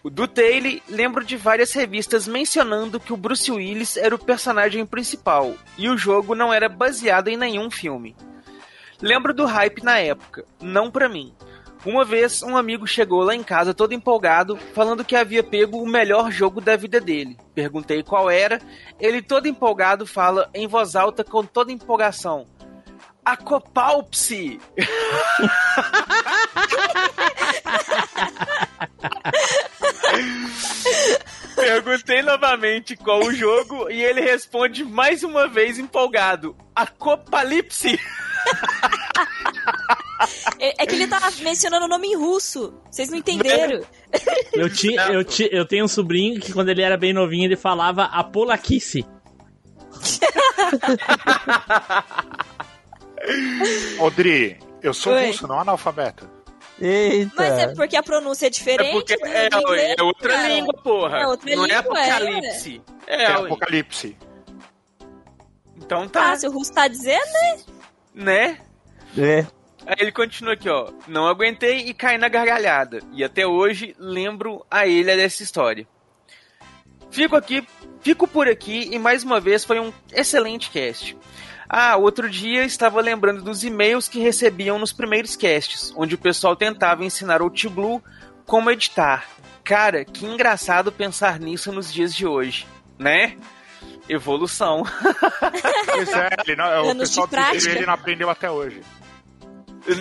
O 0.02 0.09
do 0.09 0.27
Taylor, 0.27 0.81
lembro 0.89 1.22
de 1.24 1.36
várias 1.36 1.74
revistas 1.74 2.27
mencionando 2.27 2.98
que 2.98 3.12
o 3.12 3.16
Bruce 3.16 3.52
Willis 3.52 3.98
era 3.98 4.14
o 4.14 4.18
personagem 4.18 4.86
principal 4.86 5.55
e 5.77 5.90
o 5.90 5.98
jogo 5.98 6.35
não 6.35 6.51
era 6.52 6.70
baseado 6.70 7.28
em 7.28 7.36
nenhum 7.36 7.70
filme. 7.70 8.16
Lembro 9.01 9.32
do 9.32 9.47
hype 9.47 9.82
na 9.82 9.98
época, 9.98 10.44
não 10.60 10.90
pra 10.90 11.09
mim. 11.09 11.35
Uma 11.85 12.05
vez, 12.05 12.43
um 12.43 12.56
amigo 12.59 12.86
chegou 12.86 13.22
lá 13.22 13.35
em 13.35 13.43
casa 13.43 13.72
todo 13.72 13.94
empolgado, 13.94 14.59
falando 14.74 15.05
que 15.05 15.16
havia 15.16 15.43
pego 15.43 15.82
o 15.82 15.89
melhor 15.89 16.31
jogo 16.31 16.60
da 16.60 16.77
vida 16.77 17.01
dele. 17.01 17.39
Perguntei 17.55 18.02
qual 18.02 18.28
era, 18.28 18.60
ele 18.98 19.22
todo 19.22 19.48
empolgado 19.48 20.06
fala 20.06 20.51
em 20.52 20.66
voz 20.66 20.94
alta 20.94 21.24
com 21.24 21.43
toda 21.43 21.72
empolgação: 21.72 22.47
Acopalpse! 23.24 24.60
Perguntei 31.56 32.20
novamente 32.22 32.94
qual 32.97 33.20
o 33.20 33.32
jogo 33.32 33.89
e 33.90 34.02
ele 34.02 34.20
responde 34.20 34.85
mais 34.85 35.22
uma 35.22 35.48
vez 35.48 35.78
empolgado: 35.78 36.55
Acopalipse! 36.74 37.98
É 40.58 40.82
é 40.82 40.86
que 40.86 40.94
ele 40.94 41.06
tá 41.06 41.18
mencionando 41.40 41.86
o 41.86 41.88
nome 41.88 42.08
em 42.08 42.16
russo. 42.16 42.74
Vocês 42.90 43.08
não 43.08 43.16
entenderam. 43.16 43.80
Eu, 44.52 44.68
ti, 44.68 44.94
eu, 44.94 45.24
ti, 45.24 45.48
eu 45.50 45.64
tenho 45.64 45.84
um 45.86 45.88
sobrinho 45.88 46.38
que 46.40 46.52
quando 46.52 46.68
ele 46.68 46.82
era 46.82 46.96
bem 46.98 47.12
novinho 47.12 47.44
ele 47.46 47.56
falava 47.56 48.04
Apolaquice. 48.04 49.06
Odri, 53.98 54.58
eu 54.82 54.94
sou 54.94 55.12
Oi. 55.14 55.26
russo, 55.28 55.46
não 55.46 55.60
analfabeto. 55.60 56.28
Eita. 56.80 57.32
Mas 57.36 57.58
é 57.58 57.74
porque 57.74 57.96
a 57.96 58.02
pronúncia 58.02 58.46
é 58.46 58.50
diferente. 58.50 59.12
É 59.12 59.16
porque 59.16 59.28
é, 59.28 59.46
inglês, 59.48 59.94
é 59.98 60.02
outra 60.02 60.34
cara. 60.34 60.48
língua, 60.48 60.74
porra. 60.82 61.18
É 61.18 61.26
outra 61.26 61.56
Não 61.56 61.64
é 61.64 61.68
língua, 61.68 61.74
é. 61.74 61.78
apocalipse. 62.10 62.82
É, 63.06 63.22
É 63.22 63.26
apocalipse. 63.26 64.16
Então 65.76 66.08
tá, 66.08 66.32
Ah, 66.32 66.36
se 66.36 66.46
o 66.46 66.50
russo 66.50 66.72
tá 66.72 66.88
dizendo, 66.88 67.26
né? 67.32 67.58
É. 69.16 69.46
Aí 69.86 69.96
ele 69.98 70.12
continua 70.12 70.54
aqui, 70.54 70.68
ó. 70.68 70.92
Não 71.08 71.26
aguentei 71.26 71.78
e 71.88 71.94
caí 71.94 72.18
na 72.18 72.28
gargalhada. 72.28 73.00
E 73.12 73.24
até 73.24 73.46
hoje 73.46 73.94
lembro 73.98 74.64
a 74.70 74.86
ele 74.86 75.14
dessa 75.16 75.42
história. 75.42 75.86
Fico 77.10 77.34
aqui, 77.34 77.66
fico 78.02 78.28
por 78.28 78.46
aqui 78.46 78.88
e 78.92 78.98
mais 78.98 79.24
uma 79.24 79.40
vez 79.40 79.64
foi 79.64 79.80
um 79.80 79.92
excelente 80.12 80.70
cast. 80.70 81.16
Ah, 81.68 81.96
outro 81.96 82.28
dia 82.28 82.64
estava 82.64 83.00
lembrando 83.00 83.42
dos 83.42 83.64
e-mails 83.64 84.08
que 84.08 84.20
recebiam 84.20 84.78
nos 84.78 84.92
primeiros 84.92 85.36
casts, 85.36 85.92
onde 85.96 86.14
o 86.14 86.18
pessoal 86.18 86.56
tentava 86.56 87.04
ensinar 87.04 87.42
o 87.42 87.50
T-Blue 87.50 88.02
como 88.44 88.70
editar. 88.70 89.28
Cara, 89.62 90.04
que 90.04 90.26
engraçado 90.26 90.90
pensar 90.90 91.38
nisso 91.38 91.70
nos 91.70 91.92
dias 91.92 92.12
de 92.14 92.26
hoje, 92.26 92.66
né? 92.98 93.36
Evolução. 94.09 94.82
Pois 95.93 96.09
é, 96.12 96.28
ele 96.47 96.57
não, 96.57 96.65
o 96.66 96.90
Anos 96.90 96.93
de 96.93 96.98
pessoal 97.01 97.27
do 97.27 97.31
prática. 97.31 97.70
ele 97.70 97.86
não 97.86 97.94
aprendeu 97.94 98.31
até 98.31 98.51
hoje. 98.51 98.81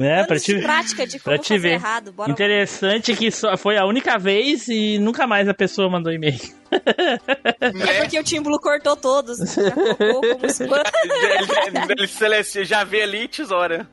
É, 0.00 0.24
pra 0.24 0.36
de 0.36 0.42
te, 0.42 0.62
prática 0.62 1.06
de 1.06 1.18
pra 1.18 1.32
como 1.34 1.42
te 1.42 1.48
fazer 1.48 1.58
ver. 1.58 1.72
errado. 1.74 2.12
Bora 2.12 2.28
lá. 2.28 2.32
Interessante 2.32 3.14
que 3.14 3.30
só 3.30 3.56
foi 3.58 3.76
a 3.76 3.84
única 3.84 4.16
vez 4.18 4.66
e 4.68 4.98
nunca 4.98 5.26
mais 5.26 5.48
a 5.48 5.54
pessoa 5.54 5.90
mandou 5.90 6.12
e-mail. 6.12 6.38
É 7.60 8.00
porque 8.02 8.18
o 8.18 8.22
Tim 8.24 8.42
Blue 8.42 8.58
cortou 8.60 8.94
todos. 8.96 9.38
Já 9.38 9.70
colocou 9.70 10.20
como 10.20 10.46
spam. 10.46 10.82
ele, 11.66 11.92
ele 11.92 12.06
seleciona, 12.06 12.66
já 12.66 12.84
vê 12.84 13.02
ali 13.02 13.22
e 13.24 13.28
tesoura. 13.28 13.88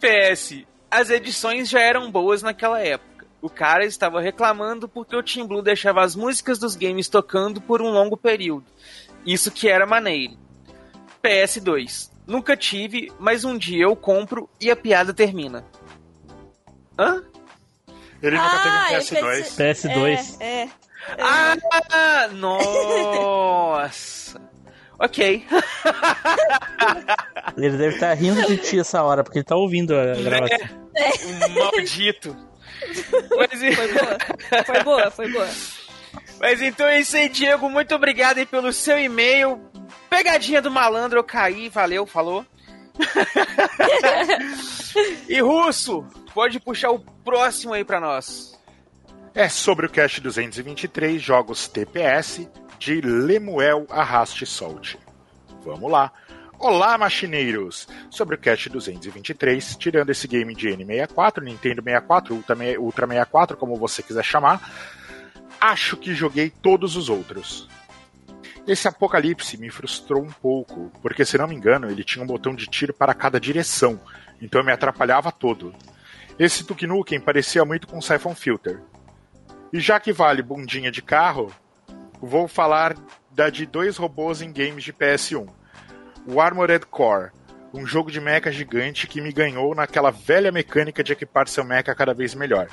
PS. 0.00 0.64
As 0.90 1.10
edições 1.10 1.68
já 1.68 1.80
eram 1.80 2.10
boas 2.10 2.42
naquela 2.42 2.80
época. 2.80 3.15
O 3.42 3.50
cara 3.50 3.84
estava 3.84 4.20
reclamando 4.20 4.88
porque 4.88 5.14
o 5.14 5.22
Team 5.22 5.46
Blue 5.46 5.62
deixava 5.62 6.02
as 6.02 6.16
músicas 6.16 6.58
dos 6.58 6.74
games 6.74 7.08
tocando 7.08 7.60
por 7.60 7.82
um 7.82 7.90
longo 7.90 8.16
período. 8.16 8.64
Isso 9.24 9.50
que 9.50 9.68
era 9.68 9.86
maneiro. 9.86 10.34
PS2. 11.22 12.10
Nunca 12.26 12.56
tive, 12.56 13.12
mas 13.20 13.44
um 13.44 13.56
dia 13.56 13.84
eu 13.84 13.94
compro 13.94 14.48
e 14.60 14.70
a 14.70 14.74
piada 14.76 15.12
termina. 15.14 15.64
Hã? 16.98 17.22
Ele 18.22 18.36
nunca 18.36 18.48
Ah, 18.48 18.86
teve 18.90 19.22
um 19.24 19.30
ele 19.30 19.42
PS2. 19.44 19.56
fez- 19.56 19.84
PS2. 19.84 20.36
É, 20.40 20.62
é. 20.62 20.68
Ah, 21.20 22.28
nossa. 22.32 24.40
ok. 24.98 25.46
Ele 27.56 27.76
deve 27.76 27.94
estar 27.94 28.12
rindo 28.14 28.44
de 28.46 28.56
ti 28.56 28.80
essa 28.80 29.02
hora, 29.02 29.22
porque 29.22 29.38
ele 29.38 29.44
tá 29.44 29.56
ouvindo 29.56 29.94
a 29.94 30.14
gravação. 30.14 30.58
Um 31.26 31.54
maldito. 31.60 32.36
Mas, 33.36 33.76
Foi 33.76 33.92
boa. 33.92 34.18
Foi 34.64 34.82
boa, 34.82 35.10
foi 35.10 35.32
boa. 35.32 35.48
mas 36.40 36.62
então 36.62 36.86
é 36.86 37.00
isso 37.00 37.16
aí, 37.16 37.28
Diego. 37.28 37.68
Muito 37.68 37.94
obrigado 37.94 38.38
aí 38.38 38.46
pelo 38.46 38.72
seu 38.72 38.98
e-mail. 38.98 39.60
Pegadinha 40.08 40.62
do 40.62 40.70
malandro, 40.70 41.18
eu 41.18 41.24
caí. 41.24 41.68
Valeu, 41.68 42.06
falou. 42.06 42.46
e 45.28 45.40
Russo, 45.40 46.04
pode 46.32 46.60
puxar 46.60 46.90
o 46.90 46.98
próximo 46.98 47.74
aí 47.74 47.84
pra 47.84 48.00
nós. 48.00 48.58
É 49.34 49.48
sobre 49.48 49.86
o 49.86 49.90
Cast 49.90 50.20
223 50.20 51.20
Jogos 51.20 51.68
TPS 51.68 52.48
de 52.78 53.00
Lemuel 53.02 53.86
Arraste 53.90 54.46
Solte. 54.46 54.98
Vamos 55.62 55.90
lá. 55.90 56.10
Olá, 56.58 56.96
machineiros! 56.96 57.86
Sobre 58.08 58.34
o 58.34 58.38
Cast 58.38 58.70
223, 58.70 59.76
tirando 59.76 60.08
esse 60.08 60.26
game 60.26 60.54
de 60.54 60.68
N64, 60.68 61.42
Nintendo 61.42 61.82
64, 61.82 62.34
Ultra 62.34 62.56
Ultra 62.78 63.06
64, 63.06 63.56
como 63.58 63.76
você 63.76 64.02
quiser 64.02 64.24
chamar, 64.24 64.60
acho 65.60 65.98
que 65.98 66.14
joguei 66.14 66.48
todos 66.48 66.96
os 66.96 67.10
outros. 67.10 67.68
Esse 68.66 68.88
Apocalipse 68.88 69.58
me 69.58 69.68
frustrou 69.70 70.22
um 70.22 70.30
pouco, 70.30 70.90
porque 71.02 71.26
se 71.26 71.36
não 71.36 71.46
me 71.46 71.54
engano, 71.54 71.90
ele 71.90 72.02
tinha 72.02 72.24
um 72.24 72.26
botão 72.26 72.54
de 72.54 72.66
tiro 72.66 72.94
para 72.94 73.12
cada 73.12 73.38
direção, 73.38 74.00
então 74.40 74.62
eu 74.62 74.64
me 74.64 74.72
atrapalhava 74.72 75.30
todo. 75.30 75.74
Esse 76.38 76.64
Duke 76.64 76.86
Nukem 76.86 77.20
parecia 77.20 77.66
muito 77.66 77.86
com 77.86 78.00
Siphon 78.00 78.34
Filter. 78.34 78.80
E 79.70 79.78
já 79.78 80.00
que 80.00 80.12
vale 80.12 80.42
bundinha 80.42 80.90
de 80.90 81.02
carro, 81.02 81.52
vou 82.20 82.48
falar 82.48 82.96
da 83.30 83.50
de 83.50 83.66
dois 83.66 83.98
robôs 83.98 84.40
em 84.40 84.50
games 84.50 84.82
de 84.82 84.92
PS1. 84.92 85.46
O 86.28 86.40
Armored 86.40 86.86
Core, 86.86 87.30
um 87.72 87.86
jogo 87.86 88.10
de 88.10 88.20
mecha 88.20 88.50
gigante 88.50 89.06
que 89.06 89.20
me 89.20 89.30
ganhou 89.30 89.74
naquela 89.76 90.10
velha 90.10 90.50
mecânica 90.50 91.04
de 91.04 91.12
equipar 91.12 91.46
seu 91.46 91.62
mecha 91.62 91.94
cada 91.94 92.12
vez 92.12 92.34
melhor. 92.34 92.68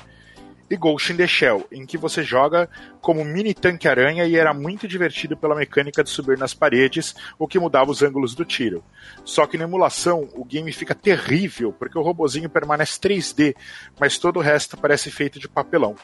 E 0.68 0.76
Ghost 0.76 1.12
in 1.12 1.16
the 1.16 1.26
Shell, 1.26 1.64
em 1.70 1.86
que 1.86 1.96
você 1.96 2.24
joga 2.24 2.68
como 3.00 3.24
mini 3.24 3.54
tanque 3.54 3.86
aranha 3.86 4.24
e 4.24 4.34
era 4.34 4.52
muito 4.52 4.88
divertido 4.88 5.36
pela 5.36 5.54
mecânica 5.54 6.02
de 6.02 6.10
subir 6.10 6.36
nas 6.36 6.52
paredes, 6.52 7.14
o 7.38 7.46
que 7.46 7.60
mudava 7.60 7.92
os 7.92 8.02
ângulos 8.02 8.34
do 8.34 8.44
tiro. 8.44 8.82
Só 9.24 9.46
que 9.46 9.56
na 9.56 9.64
emulação 9.64 10.28
o 10.34 10.44
game 10.44 10.72
fica 10.72 10.94
terrível, 10.94 11.72
porque 11.72 11.96
o 11.96 12.02
robozinho 12.02 12.50
permanece 12.50 12.98
3D, 12.98 13.54
mas 14.00 14.18
todo 14.18 14.38
o 14.38 14.42
resto 14.42 14.76
parece 14.76 15.12
feito 15.12 15.38
de 15.38 15.48
papelão. 15.48 15.94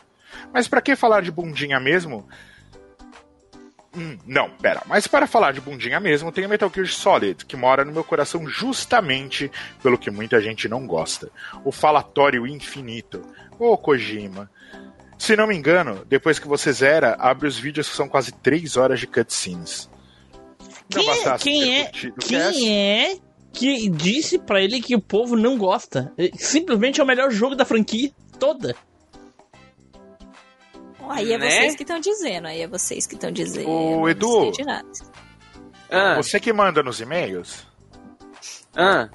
Mas 0.52 0.68
para 0.68 0.80
que 0.80 0.94
falar 0.94 1.22
de 1.22 1.32
bundinha 1.32 1.80
mesmo? 1.80 2.28
Hum, 3.96 4.16
não, 4.24 4.48
pera. 4.50 4.82
Mas 4.86 5.06
para 5.06 5.26
falar 5.26 5.52
de 5.52 5.60
bundinha 5.60 5.98
mesmo, 5.98 6.30
tem 6.30 6.46
o 6.46 6.48
Metal 6.48 6.70
Gear 6.72 6.86
Solid, 6.86 7.44
que 7.44 7.56
mora 7.56 7.84
no 7.84 7.92
meu 7.92 8.04
coração 8.04 8.46
justamente 8.46 9.50
pelo 9.82 9.98
que 9.98 10.10
muita 10.10 10.40
gente 10.40 10.68
não 10.68 10.86
gosta. 10.86 11.30
O 11.64 11.72
falatório 11.72 12.46
infinito. 12.46 13.20
Ô 13.58 13.76
Kojima. 13.76 14.50
Se 15.18 15.36
não 15.36 15.46
me 15.46 15.54
engano, 15.56 16.04
depois 16.08 16.38
que 16.38 16.48
você 16.48 16.72
zera, 16.72 17.16
abre 17.18 17.46
os 17.46 17.58
vídeos 17.58 17.88
que 17.90 17.96
são 17.96 18.08
quase 18.08 18.32
3 18.32 18.76
horas 18.76 19.00
de 19.00 19.06
cutscenes. 19.06 19.90
Não 20.94 21.36
Quem, 21.38 21.74
é- 21.78 21.90
quem 21.90 22.40
é, 22.40 22.52
quem 22.52 22.72
é 22.72 23.18
que 23.52 23.88
disse 23.90 24.38
pra 24.38 24.62
ele 24.62 24.80
que 24.80 24.94
o 24.94 25.00
povo 25.00 25.36
não 25.36 25.58
gosta? 25.58 26.12
Simplesmente 26.36 27.00
é 27.00 27.04
o 27.04 27.06
melhor 27.06 27.30
jogo 27.30 27.54
da 27.54 27.64
franquia 27.64 28.10
toda. 28.38 28.74
Aí 31.10 31.32
é 31.32 31.38
Né? 31.38 31.50
vocês 31.50 31.76
que 31.76 31.82
estão 31.82 32.00
dizendo, 32.00 32.46
aí 32.48 32.62
é 32.62 32.66
vocês 32.68 33.06
que 33.06 33.14
estão 33.14 33.30
dizendo. 33.30 33.68
Ô, 33.68 34.08
eu 34.08 34.10
Edu. 34.10 34.52
Ah, 35.90 36.14
Você 36.16 36.38
que 36.38 36.52
manda 36.52 36.82
nos 36.82 37.00
e-mails, 37.00 37.66
ah. 38.76 39.08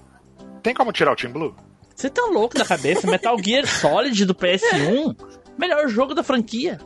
tem 0.61 0.73
como 0.73 0.91
tirar 0.91 1.13
o 1.13 1.15
Team 1.15 1.31
Blue? 1.31 1.55
Você 1.95 2.09
tá 2.09 2.25
louco 2.25 2.57
da 2.57 2.65
cabeça? 2.65 3.07
Metal 3.07 3.37
Gear 3.41 3.65
Solid 3.65 4.25
do 4.25 4.35
PS1, 4.35 5.15
melhor 5.57 5.87
jogo 5.87 6.13
da 6.13 6.21
franquia. 6.21 6.77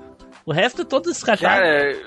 O 0.46 0.54
resto 0.54 0.84
é 0.84 0.86
todo 0.86 1.12
descartado. 1.12 1.60
Cara, 1.60 1.98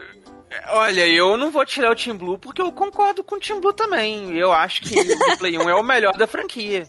olha, 0.68 1.06
eu 1.08 1.36
não 1.36 1.50
vou 1.50 1.66
tirar 1.66 1.90
o 1.90 1.96
Team 1.96 2.16
Blue 2.16 2.38
porque 2.38 2.62
eu 2.62 2.70
concordo 2.70 3.24
com 3.24 3.34
o 3.34 3.40
Team 3.40 3.60
Blue 3.60 3.72
também. 3.72 4.36
Eu 4.38 4.52
acho 4.52 4.82
que 4.82 5.00
o 5.00 5.38
Play 5.38 5.58
1 5.58 5.68
é 5.68 5.74
o 5.74 5.82
melhor 5.82 6.16
da 6.16 6.28
franquia. 6.28 6.88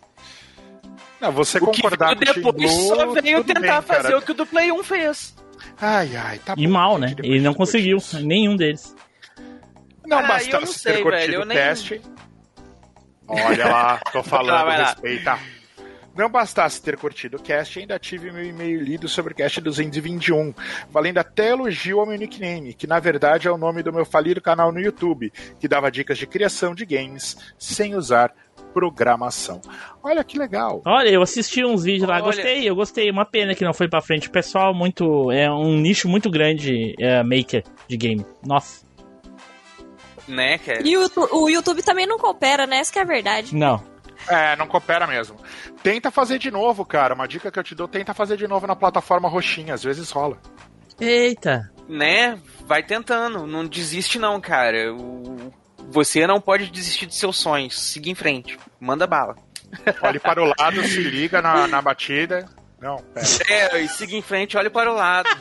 Não, 1.19 1.31
você 1.31 1.57
O 1.57 1.71
que 1.71 1.81
concordar 1.81 2.15
veio 2.15 2.19
com 2.19 2.49
o 2.49 2.53
Team 2.53 2.53
depois 2.53 2.55
Blue, 2.75 2.87
só 2.95 3.21
veio 3.21 3.43
tentar 3.43 3.59
bem, 3.61 3.69
cara. 3.69 3.81
fazer 3.81 4.15
o 4.15 4.21
que 4.21 4.31
o 4.31 4.35
do 4.35 4.45
Play 4.45 4.71
1 4.71 4.83
fez. 4.83 5.33
Ai, 5.79 6.15
ai, 6.15 6.39
tá 6.39 6.53
E 6.57 6.65
bom, 6.67 6.73
mal, 6.73 6.99
gente, 6.99 7.21
né? 7.21 7.27
Ele 7.27 7.41
não 7.41 7.53
conseguiu, 7.53 7.97
nenhum 8.21 8.55
deles. 8.55 8.95
Não 10.05 10.17
Ah, 10.17 10.21
eu 10.21 10.27
bastasse 10.27 10.53
não 10.53 10.61
ter 10.61 10.67
sei, 10.79 11.01
curtido 11.01 11.11
velho, 11.21 11.33
eu 11.35 11.41
o 11.41 11.45
nem- 11.45 11.57
teste. 11.57 12.01
Olha 13.27 13.65
lá, 13.67 13.97
tô 14.11 14.21
falando, 14.23 14.65
vai 14.65 14.77
lá. 14.79 14.85
respeita. 14.89 15.39
Não 16.15 16.29
bastasse 16.29 16.79
ter 16.79 16.95
curtido 16.95 17.37
o 17.37 17.41
cast, 17.41 17.79
ainda 17.79 17.97
tive 17.97 18.31
meu 18.31 18.43
e-mail 18.45 18.79
lido 18.83 19.07
sobre 19.07 19.33
o 19.33 19.35
cast 19.35 19.59
221, 19.59 20.53
valendo 20.91 21.17
até 21.17 21.49
elogio 21.49 21.99
ao 21.99 22.05
meu 22.05 22.15
nickname, 22.19 22.75
que 22.75 22.85
na 22.85 22.99
verdade 22.99 23.47
é 23.47 23.51
o 23.51 23.57
nome 23.57 23.81
do 23.81 23.91
meu 23.91 24.05
falido 24.05 24.39
canal 24.39 24.71
no 24.71 24.79
YouTube, 24.79 25.33
que 25.59 25.67
dava 25.67 25.89
dicas 25.89 26.19
de 26.19 26.27
criação 26.27 26.75
de 26.75 26.85
games 26.85 27.35
sem 27.57 27.95
usar 27.95 28.31
programação. 28.73 29.61
Olha 30.01 30.23
que 30.23 30.37
legal. 30.37 30.81
Olha, 30.85 31.09
eu 31.09 31.21
assisti 31.21 31.63
uns 31.63 31.83
vídeos 31.83 32.07
lá, 32.09 32.15
Olha. 32.15 32.23
gostei, 32.25 32.67
eu 32.69 32.75
gostei. 32.75 33.09
Uma 33.11 33.25
pena 33.25 33.53
que 33.55 33.63
não 33.63 33.73
foi 33.73 33.87
pra 33.87 34.01
frente. 34.01 34.27
O 34.27 34.31
pessoal 34.31 34.73
muito. 34.73 35.31
É 35.31 35.49
um 35.51 35.77
nicho 35.77 36.07
muito 36.09 36.29
grande, 36.29 36.95
é, 36.99 37.21
maker 37.23 37.63
de 37.87 37.97
game. 37.97 38.25
Nossa. 38.45 38.85
Né, 40.27 40.57
cara? 40.57 40.81
E 40.83 40.97
o, 40.97 41.09
o 41.33 41.49
YouTube 41.49 41.83
também 41.83 42.07
não 42.07 42.17
coopera, 42.17 42.65
né? 42.65 42.77
Essa 42.77 42.93
que 42.93 42.99
é 42.99 43.01
a 43.01 43.05
verdade. 43.05 43.55
Não. 43.55 43.83
É, 44.29 44.55
não 44.55 44.67
coopera 44.67 45.05
mesmo. 45.05 45.35
Tenta 45.81 46.09
fazer 46.09 46.39
de 46.39 46.49
novo, 46.49 46.85
cara. 46.85 47.13
Uma 47.13 47.27
dica 47.27 47.51
que 47.51 47.59
eu 47.59 47.63
te 47.63 47.75
dou, 47.75 47.87
tenta 47.89 48.13
fazer 48.13 48.37
de 48.37 48.47
novo 48.47 48.65
na 48.65 48.75
plataforma 48.75 49.27
roxinha, 49.27 49.73
às 49.73 49.83
vezes 49.83 50.09
rola. 50.11 50.37
Eita. 50.99 51.69
Né? 51.89 52.39
Vai 52.65 52.81
tentando. 52.83 53.45
Não 53.45 53.65
desiste 53.65 54.17
não, 54.17 54.39
cara. 54.39 54.93
O- 54.93 55.51
Você 55.89 56.25
não 56.25 56.41
pode 56.41 56.69
desistir 56.69 57.05
dos 57.05 57.17
seus 57.17 57.37
sonhos. 57.37 57.79
Siga 57.79 58.09
em 58.09 58.15
frente. 58.15 58.59
Manda 58.79 59.07
bala. 59.07 59.35
Olhe 60.01 60.19
para 60.19 60.41
o 60.41 60.53
lado, 60.57 60.83
se 60.83 61.01
liga 61.01 61.41
na, 61.41 61.67
na 61.67 61.81
batida. 61.81 62.47
Não, 62.83 62.97
pera. 62.97 63.25
É, 63.47 63.81
e 63.81 63.87
siga 63.87 64.13
em 64.13 64.21
frente, 64.21 64.57
olhe 64.57 64.69
para 64.69 64.91
o 64.91 64.95
lado. 64.95 65.29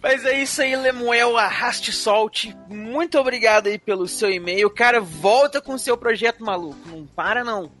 Mas 0.00 0.24
é 0.24 0.40
isso 0.40 0.62
aí, 0.62 0.76
Lemuel 0.76 1.36
Arraste 1.36 1.92
Solte. 1.92 2.56
Muito 2.68 3.18
obrigado 3.18 3.66
aí 3.66 3.76
pelo 3.76 4.06
seu 4.06 4.30
e-mail. 4.30 4.70
Cara, 4.70 5.00
volta 5.00 5.60
com 5.60 5.74
o 5.74 5.78
seu 5.80 5.96
projeto 5.96 6.44
maluco. 6.44 6.78
Não 6.88 7.04
para, 7.06 7.42
não. 7.42 7.72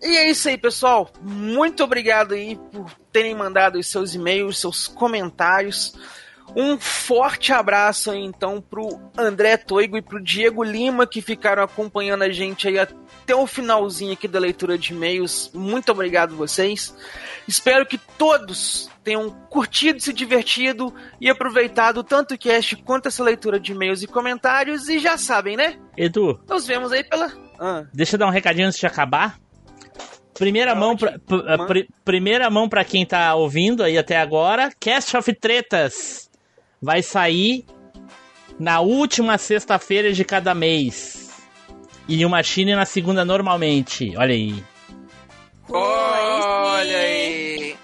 E 0.00 0.16
é 0.16 0.30
isso 0.30 0.48
aí, 0.48 0.56
pessoal. 0.56 1.12
Muito 1.20 1.84
obrigado 1.84 2.32
aí 2.32 2.56
por 2.56 2.90
terem 3.12 3.34
mandado 3.34 3.78
os 3.78 3.86
seus 3.86 4.14
e-mails, 4.14 4.58
seus 4.58 4.88
comentários. 4.88 5.94
Um 6.54 6.78
forte 6.78 7.50
abraço 7.52 8.10
aí, 8.10 8.22
então, 8.22 8.60
pro 8.60 9.00
André 9.16 9.56
Toigo 9.56 9.96
e 9.96 10.02
pro 10.02 10.22
Diego 10.22 10.62
Lima, 10.62 11.06
que 11.06 11.22
ficaram 11.22 11.62
acompanhando 11.62 12.22
a 12.22 12.30
gente 12.30 12.68
aí 12.68 12.78
até 12.78 13.34
o 13.34 13.46
finalzinho 13.46 14.12
aqui 14.12 14.28
da 14.28 14.38
leitura 14.38 14.76
de 14.76 14.92
e-mails. 14.92 15.50
Muito 15.54 15.90
obrigado 15.90 16.36
vocês. 16.36 16.94
Espero 17.48 17.86
que 17.86 17.96
todos 17.96 18.90
tenham 19.02 19.30
curtido, 19.48 20.00
se 20.00 20.12
divertido 20.12 20.94
e 21.20 21.30
aproveitado 21.30 22.04
tanto 22.04 22.34
o 22.34 22.38
cast 22.38 22.76
quanto 22.76 23.08
essa 23.08 23.22
leitura 23.24 23.58
de 23.58 23.72
e-mails 23.72 24.02
e 24.02 24.06
comentários. 24.06 24.88
E 24.90 24.98
já 24.98 25.16
sabem, 25.16 25.56
né? 25.56 25.76
Edu, 25.96 26.38
Nos 26.48 26.66
vemos 26.66 26.92
aí 26.92 27.02
pela. 27.02 27.32
Ah, 27.58 27.84
deixa 27.94 28.16
eu 28.16 28.18
dar 28.18 28.26
um 28.26 28.30
recadinho 28.30 28.66
antes 28.68 28.78
de 28.78 28.86
acabar. 28.86 29.38
Primeira 30.34 30.74
mão 30.74 30.96
pra, 30.96 31.12
p- 31.18 31.44
a 31.46 31.64
pri- 31.66 31.88
primeira 32.04 32.48
mão 32.50 32.68
para 32.68 32.84
quem 32.84 33.04
tá 33.06 33.34
ouvindo 33.34 33.82
aí 33.82 33.96
até 33.98 34.16
agora, 34.18 34.70
Cast 34.80 35.16
of 35.16 35.32
Tretas 35.34 36.30
vai 36.82 37.02
sair 37.02 37.64
na 38.58 38.80
última 38.80 39.38
sexta-feira 39.38 40.12
de 40.12 40.24
cada 40.24 40.52
mês. 40.54 41.30
E 42.08 42.26
o 42.26 42.30
Machine 42.30 42.74
na 42.74 42.84
segunda 42.84 43.24
normalmente. 43.24 44.12
Olha 44.16 44.34
aí. 44.34 44.64
Olha 45.68 46.98
aí. 46.98 47.76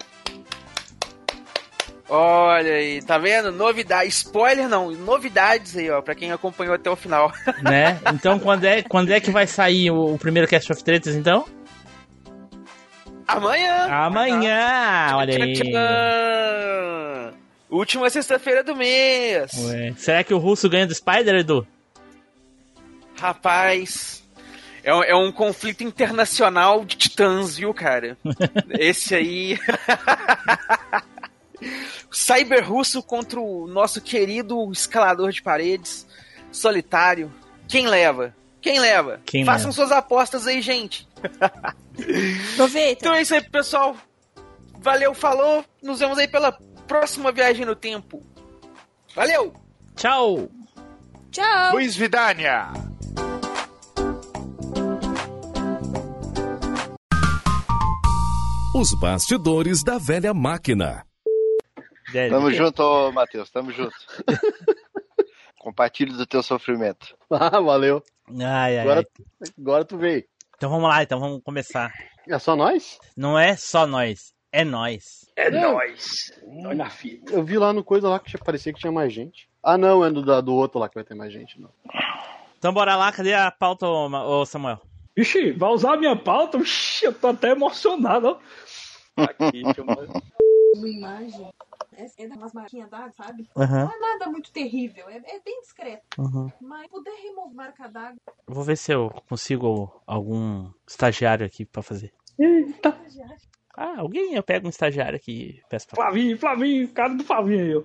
Olha 2.09 2.73
aí, 2.73 3.01
tá 3.03 3.17
vendo? 3.19 3.51
Novidade, 3.51 4.09
spoiler 4.09 4.67
não, 4.67 4.89
novidades 4.91 5.77
aí, 5.77 5.91
ó, 5.91 6.01
pra 6.01 6.15
quem 6.15 6.31
acompanhou 6.31 6.73
até 6.73 6.89
o 6.89 6.95
final. 6.95 7.31
né? 7.61 7.99
Então 8.13 8.39
quando 8.39 8.65
é, 8.65 8.81
quando 8.81 9.11
é 9.11 9.19
que 9.19 9.29
vai 9.29 9.45
sair 9.45 9.91
o, 9.91 10.15
o 10.15 10.17
primeiro 10.17 10.47
Cast 10.47 10.71
of 10.71 10.83
Tretas 10.83 11.15
então? 11.15 11.45
Amanhã. 13.27 13.87
Amanhã, 13.91 15.11
olha 15.13 15.35
aí. 15.35 15.53
Última 17.69 18.09
sexta-feira 18.09 18.63
do 18.63 18.75
mês. 18.75 19.51
Ué, 19.57 19.93
Será 19.97 20.23
que 20.23 20.33
o 20.33 20.37
russo 20.39 20.67
ganha 20.69 20.87
do 20.87 20.95
Spider, 20.95 21.35
Edu? 21.35 21.67
Rapaz, 23.17 24.23
é, 24.83 24.93
um- 24.93 25.03
é 25.03 25.15
um 25.15 25.31
conflito 25.31 25.83
internacional 25.83 26.83
de 26.85 26.95
titãs, 26.95 27.57
viu, 27.57 27.73
cara? 27.73 28.17
Esse 28.79 29.13
aí. 29.15 29.59
O 32.09 32.15
Cyber 32.15 32.67
russo 32.67 33.03
contra 33.03 33.39
o 33.39 33.67
nosso 33.67 34.01
querido 34.01 34.71
escalador 34.71 35.31
de 35.31 35.41
paredes, 35.41 36.07
solitário. 36.51 37.31
Quem 37.67 37.87
leva? 37.87 38.33
Quem 38.61 38.79
leva? 38.79 39.21
Quem 39.25 39.45
Façam 39.45 39.67
leva? 39.69 39.73
suas 39.73 39.91
apostas 39.91 40.47
aí, 40.47 40.61
gente. 40.61 41.07
Aproveita. 42.53 42.99
Então 42.99 43.13
é 43.13 43.21
isso 43.21 43.35
aí, 43.35 43.41
pessoal. 43.43 43.95
Valeu, 44.81 45.13
falou. 45.13 45.63
Nos 45.83 45.99
vemos 45.99 46.17
aí 46.17 46.27
pela 46.27 46.57
próxima 46.89 47.31
viagem 47.31 47.65
no 47.65 47.75
tempo. 47.75 48.25
Valeu! 49.15 49.53
Tchau! 49.95 50.49
Tchau! 51.29 51.73
Luiz 51.73 51.95
Vidania! 51.95 52.73
Os 58.75 58.99
bastidores 58.99 59.83
da 59.83 59.99
velha 59.99 60.33
máquina. 60.33 61.05
Tamo 62.11 62.51
junto, 62.51 63.11
Matheus, 63.11 63.51
tamo 63.51 63.71
junto. 63.71 63.95
Compartilhe 65.59 66.13
do 66.13 66.25
teu 66.25 66.41
sofrimento. 66.41 67.15
Ah, 67.29 67.59
valeu. 67.59 68.01
Ai, 68.31 68.77
ai, 68.77 68.79
agora, 68.79 68.99
ai. 69.41 69.49
agora 69.59 69.85
tu 69.85 69.97
veio. 69.97 70.23
Então 70.55 70.71
vamos 70.71 70.89
lá, 70.89 71.03
então 71.03 71.19
vamos 71.19 71.43
começar. 71.43 71.93
É 72.27 72.39
só 72.39 72.55
nós? 72.55 72.97
Não 73.15 73.37
é 73.37 73.55
só 73.55 73.85
nós, 73.85 74.33
é 74.51 74.63
nós. 74.63 75.18
É 75.39 75.49
Não. 75.49 75.73
nóis. 75.73 76.31
Nós 76.47 76.75
na 76.77 76.89
fita. 76.89 77.31
Eu 77.33 77.43
vi 77.43 77.57
lá 77.57 77.71
no 77.71 77.83
coisa 77.83 78.09
lá 78.09 78.19
que 78.19 78.29
tinha- 78.29 78.43
parecia 78.43 78.73
que 78.73 78.79
tinha 78.79 78.91
mais 78.91 79.13
gente. 79.13 79.49
Ah, 79.63 79.77
não, 79.77 80.03
é 80.03 80.11
do, 80.11 80.41
do 80.41 80.53
outro 80.53 80.79
lá 80.79 80.89
que 80.89 80.95
vai 80.95 81.03
ter 81.03 81.15
mais 81.15 81.31
gente, 81.31 81.59
não. 81.59 81.69
Então 82.57 82.73
bora 82.73 82.95
lá, 82.95 83.11
cadê 83.11 83.33
a 83.33 83.49
pauta, 83.49 83.87
ô, 83.87 84.45
Samuel? 84.45 84.81
Vixe, 85.15 85.51
vai 85.51 85.69
usar 85.69 85.93
a 85.93 85.97
minha 85.97 86.15
pauta? 86.15 86.57
Vixe, 86.57 87.05
eu 87.05 87.13
tô 87.13 87.27
até 87.27 87.51
emocionado. 87.51 88.27
ó. 88.27 89.21
Aqui, 89.23 89.63
deixa 89.63 89.81
eu 89.81 89.85
uma 89.85 90.87
imagem. 90.89 91.49
É, 91.97 92.23
é 92.23 92.27
umas 92.27 92.53
marquinhas 92.53 92.89
d'água, 92.89 93.11
sabe? 93.11 93.49
Aham. 93.57 93.85
Não 93.85 93.91
é 93.91 93.99
nada 93.99 94.29
muito 94.29 94.51
terrível, 94.51 95.09
é, 95.09 95.17
é 95.17 95.39
bem 95.43 95.59
discreto. 95.61 96.03
Uhum. 96.17 96.49
Mas 96.61 96.87
puder 96.87 97.13
remover 97.21 97.53
marca 97.55 97.87
d'água. 97.89 98.17
Vou 98.47 98.63
ver 98.63 98.77
se 98.77 98.91
eu 98.93 99.09
consigo 99.27 100.01
algum 100.07 100.69
estagiário 100.87 101.45
aqui 101.45 101.65
pra 101.65 101.81
fazer. 101.81 102.13
Eita, 102.37 102.97
Ah, 103.81 103.99
alguém, 103.99 104.35
eu 104.35 104.43
pego 104.43 104.67
um 104.67 104.69
estagiário 104.69 105.15
aqui 105.15 105.31
e 105.31 105.61
peço 105.69 105.87
pra... 105.87 105.95
Flavinho, 105.95 106.37
Flavinho, 106.37 106.85
cara 106.89 107.13
do 107.13 107.23
Flavinho 107.23 107.63
aí, 107.63 107.73
ó. 107.77 107.83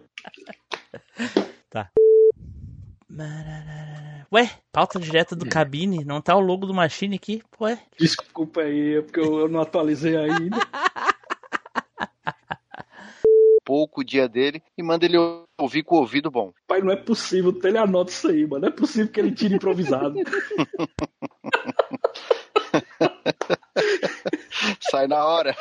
Ué, 4.34 4.50
pauta 4.72 4.98
direta 4.98 5.36
do 5.36 5.48
cabine, 5.48 6.04
não 6.04 6.20
tá 6.20 6.34
o 6.34 6.40
logo 6.40 6.66
do 6.66 6.74
Machine 6.74 7.14
aqui? 7.14 7.44
Ué, 7.60 7.78
Desculpa 7.96 8.62
aí, 8.62 8.96
é 8.96 9.02
porque 9.02 9.20
eu, 9.20 9.38
eu 9.38 9.48
não 9.48 9.60
atualizei 9.60 10.16
ainda. 10.16 10.56
Pouco 13.64 14.00
o 14.00 14.04
dia 14.04 14.28
dele 14.28 14.60
e 14.76 14.82
manda 14.82 15.04
ele 15.04 15.16
ouvir 15.56 15.84
com 15.84 15.94
o 15.94 16.00
ouvido 16.00 16.28
bom. 16.28 16.52
Pai, 16.66 16.80
não 16.80 16.90
é 16.90 16.96
possível, 16.96 17.56
ele 17.62 17.78
anota 17.78 18.10
isso 18.10 18.26
aí, 18.26 18.44
mano. 18.44 18.62
Não 18.62 18.68
é 18.68 18.72
possível 18.72 19.12
que 19.12 19.20
ele 19.20 19.30
tire 19.30 19.54
improvisado. 19.54 20.16
Sai 24.90 25.06
na 25.06 25.24
hora. 25.24 25.56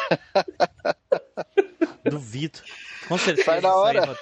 duvido. 2.06 2.60
Com 3.08 3.18
certeza 3.18 3.46
Sai 3.46 3.62
na 3.62 3.74
hora. 3.76 4.18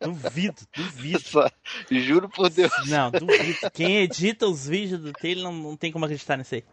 Duvido, 0.00 0.62
duvido. 0.76 1.20
Só- 1.20 1.50
Juro 1.90 2.28
por 2.28 2.50
Deus. 2.50 2.72
Não, 2.88 3.10
duvido. 3.10 3.70
Quem 3.72 3.98
edita 4.02 4.46
os 4.46 4.66
vídeos 4.66 5.00
do 5.00 5.12
Taylor 5.12 5.44
não, 5.44 5.52
não 5.52 5.76
tem 5.76 5.90
como 5.92 6.04
acreditar 6.04 6.36
nisso 6.36 6.54
aí. 6.54 6.64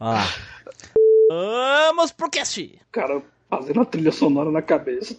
Ó 0.00 0.10
lá. 0.12 0.24
Vamos 1.28 2.12
pro 2.12 2.30
cast! 2.30 2.80
Cara, 2.92 3.20
fazendo 3.50 3.80
a 3.80 3.84
trilha 3.84 4.12
sonora 4.12 4.50
na 4.50 4.62
cabeça. 4.62 5.14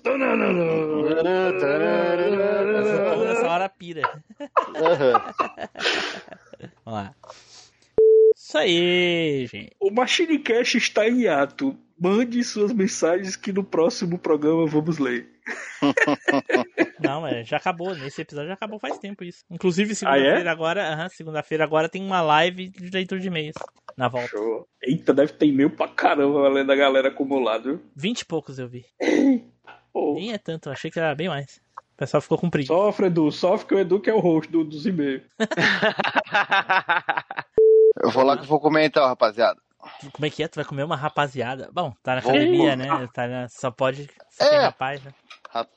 Essa, 3.32 3.48
hora 3.48 3.70
pira. 3.70 4.02
Aham. 4.76 5.34
Vamos 6.86 7.00
lá. 7.00 7.14
Isso 8.48 8.58
aí, 8.58 9.46
gente. 9.52 9.76
O 9.78 9.92
Machine 9.92 10.40
Cash 10.40 10.76
está 10.76 11.06
em 11.06 11.28
ato. 11.28 11.78
Mande 12.00 12.42
suas 12.46 12.72
mensagens 12.72 13.36
que 13.36 13.52
no 13.52 13.62
próximo 13.62 14.18
programa 14.18 14.66
vamos 14.66 15.00
ler. 15.00 15.28
Não, 16.98 17.20
mas 17.22 17.46
já 17.46 17.58
acabou. 17.58 17.94
Nesse 17.94 18.22
episódio 18.22 18.48
já 18.48 18.54
acabou 18.54 18.80
faz 18.80 18.98
tempo 19.00 19.26
isso. 19.26 19.44
Inclusive, 19.52 19.92
Ah, 20.06 20.18
é? 20.18 20.22
segunda-feira 20.22 20.52
agora. 20.52 20.94
aham, 20.94 21.10
segunda-feira 21.10 21.64
agora 21.66 21.90
tem 21.90 22.02
uma 22.02 22.22
live 22.22 22.70
de 22.70 22.90
leitura 22.90 23.20
de 23.20 23.28
e-mails. 23.28 23.56
Na 23.98 24.08
volta. 24.08 24.30
Show. 24.30 24.66
Eita, 24.82 25.14
deve 25.14 25.34
ter 25.34 25.48
e-mail 25.48 25.70
pra 25.72 25.90
caramba 25.90 26.46
além 26.46 26.66
da 26.66 26.76
galera 26.76 27.10
acumulada? 27.10 27.82
Vinte 27.96 28.22
e 28.22 28.26
poucos 28.26 28.58
eu 28.60 28.68
vi. 28.70 28.86
Pô, 29.92 30.14
Nem 30.14 30.32
é 30.32 30.38
tanto, 30.38 30.70
achei 30.70 30.90
que 30.90 31.00
era 31.00 31.14
bem 31.16 31.28
mais. 31.28 31.60
O 31.96 31.98
pessoal 31.98 32.22
ficou 32.22 32.38
com 32.38 32.50
preguiça. 32.50 32.74
Sofre, 32.74 33.08
Edu. 33.08 33.30
Sofre 33.30 33.68
que 33.68 33.76
o 33.76 33.80
Edu 33.80 34.00
que 34.00 34.10
é 34.10 34.14
o 34.14 34.20
host 34.20 34.50
do- 34.50 34.64
dos 34.64 34.86
e-mails. 34.86 35.24
Eu 38.02 38.10
vou 38.12 38.24
lá 38.24 38.36
que 38.38 38.44
eu 38.44 38.48
vou 38.48 38.60
comer 38.60 38.86
então, 38.86 39.06
rapaziada. 39.06 39.60
Como 40.14 40.26
é 40.26 40.30
que 40.30 40.44
é? 40.44 40.48
Tu 40.48 40.56
vai 40.56 40.66
comer 40.66 40.84
uma 40.84 40.96
rapaziada? 40.96 41.70
Bom, 41.72 41.94
tá 42.04 42.14
na 42.16 42.20
academia, 42.20 42.76
né? 42.76 43.08
Tá 43.14 43.28
na- 43.28 43.48
Só 43.48 43.72
pode 43.72 44.10
ser 44.30 44.44
É. 44.46 44.60
rapaz, 44.60 45.02
né? 45.04 45.14
Ra- 45.50 45.68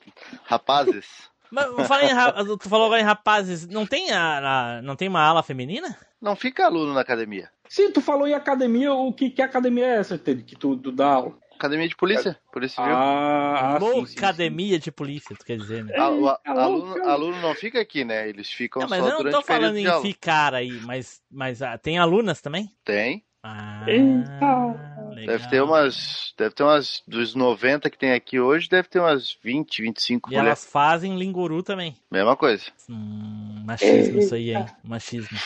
Rapazes. 0.45 1.07
Mas 1.49 1.87
fala 1.87 2.03
em 2.05 2.13
ra- 2.13 2.33
tu 2.59 2.69
falou 2.69 2.85
agora 2.87 3.01
em 3.01 3.05
rapazes, 3.05 3.67
não 3.67 3.85
tem 3.85 4.11
a, 4.11 4.77
a- 4.77 4.81
não 4.81 4.95
tem 4.95 5.07
uma 5.07 5.21
ala 5.21 5.43
feminina? 5.43 5.97
Não 6.21 6.35
fica 6.35 6.65
aluno 6.65 6.93
na 6.93 7.01
academia. 7.01 7.49
Sim, 7.67 7.91
tu 7.91 8.01
falou 8.01 8.27
em 8.27 8.33
academia, 8.33 8.93
o 8.93 9.11
que, 9.13 9.29
que 9.29 9.41
academia 9.41 9.85
é 9.85 9.97
essa, 9.97 10.17
Teddy, 10.17 10.43
que 10.43 10.55
tu, 10.55 10.77
tu 10.77 10.91
dá 10.91 11.07
aula? 11.07 11.37
Academia 11.61 11.87
de 11.87 11.95
polícia, 11.95 12.39
polícia 12.51 12.75
civil. 12.81 12.97
Ah, 12.97 13.77
sim, 13.79 14.05
sim, 14.07 14.17
Academia 14.17 14.79
de 14.79 14.91
polícia, 14.91 15.35
tu 15.37 15.45
quer 15.45 15.57
dizer, 15.57 15.85
né? 15.85 15.95
A- 15.95 16.09
o 16.09 16.27
a- 16.27 16.39
Eita, 16.43 16.59
aluno, 16.59 16.85
louca. 16.95 17.07
aluno 17.11 17.39
não 17.39 17.53
fica 17.53 17.79
aqui, 17.79 18.03
né? 18.03 18.27
Eles 18.27 18.49
ficam 18.51 18.81
Não, 18.81 18.89
mas 18.89 19.03
só 19.03 19.09
eu 19.11 19.23
não 19.23 19.31
tô 19.31 19.41
falando 19.43 19.77
em 19.77 20.01
ficar 20.01 20.55
aí, 20.55 20.79
mas, 20.83 21.21
mas 21.29 21.61
ah, 21.61 21.77
tem 21.77 21.99
alunas 21.99 22.41
também? 22.41 22.67
Tem. 22.83 23.23
Ah. 23.43 23.85
Deve 25.23 25.47
ter 25.49 25.61
umas. 25.61 26.33
Deve 26.35 26.55
ter 26.55 26.63
umas. 26.63 27.03
Dos 27.07 27.35
90 27.35 27.91
que 27.91 27.97
tem 27.97 28.11
aqui 28.13 28.39
hoje, 28.39 28.67
deve 28.67 28.87
ter 28.87 28.99
umas 28.99 29.37
20, 29.43 29.83
25 29.83 30.29
E 30.29 30.33
mulheres. 30.33 30.47
elas 30.47 30.65
fazem 30.65 31.15
linguru 31.15 31.61
também. 31.61 31.95
Mesma 32.09 32.35
coisa. 32.35 32.63
Hum, 32.89 33.61
machismo 33.65 34.17
isso 34.17 34.33
aí, 34.33 34.55
hein? 34.55 34.65
Machismo. 34.83 35.37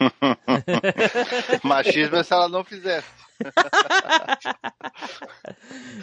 Machismo 1.62 2.16
é 2.16 2.22
se 2.22 2.32
ela 2.32 2.48
não 2.48 2.64
fizesse. 2.64 3.06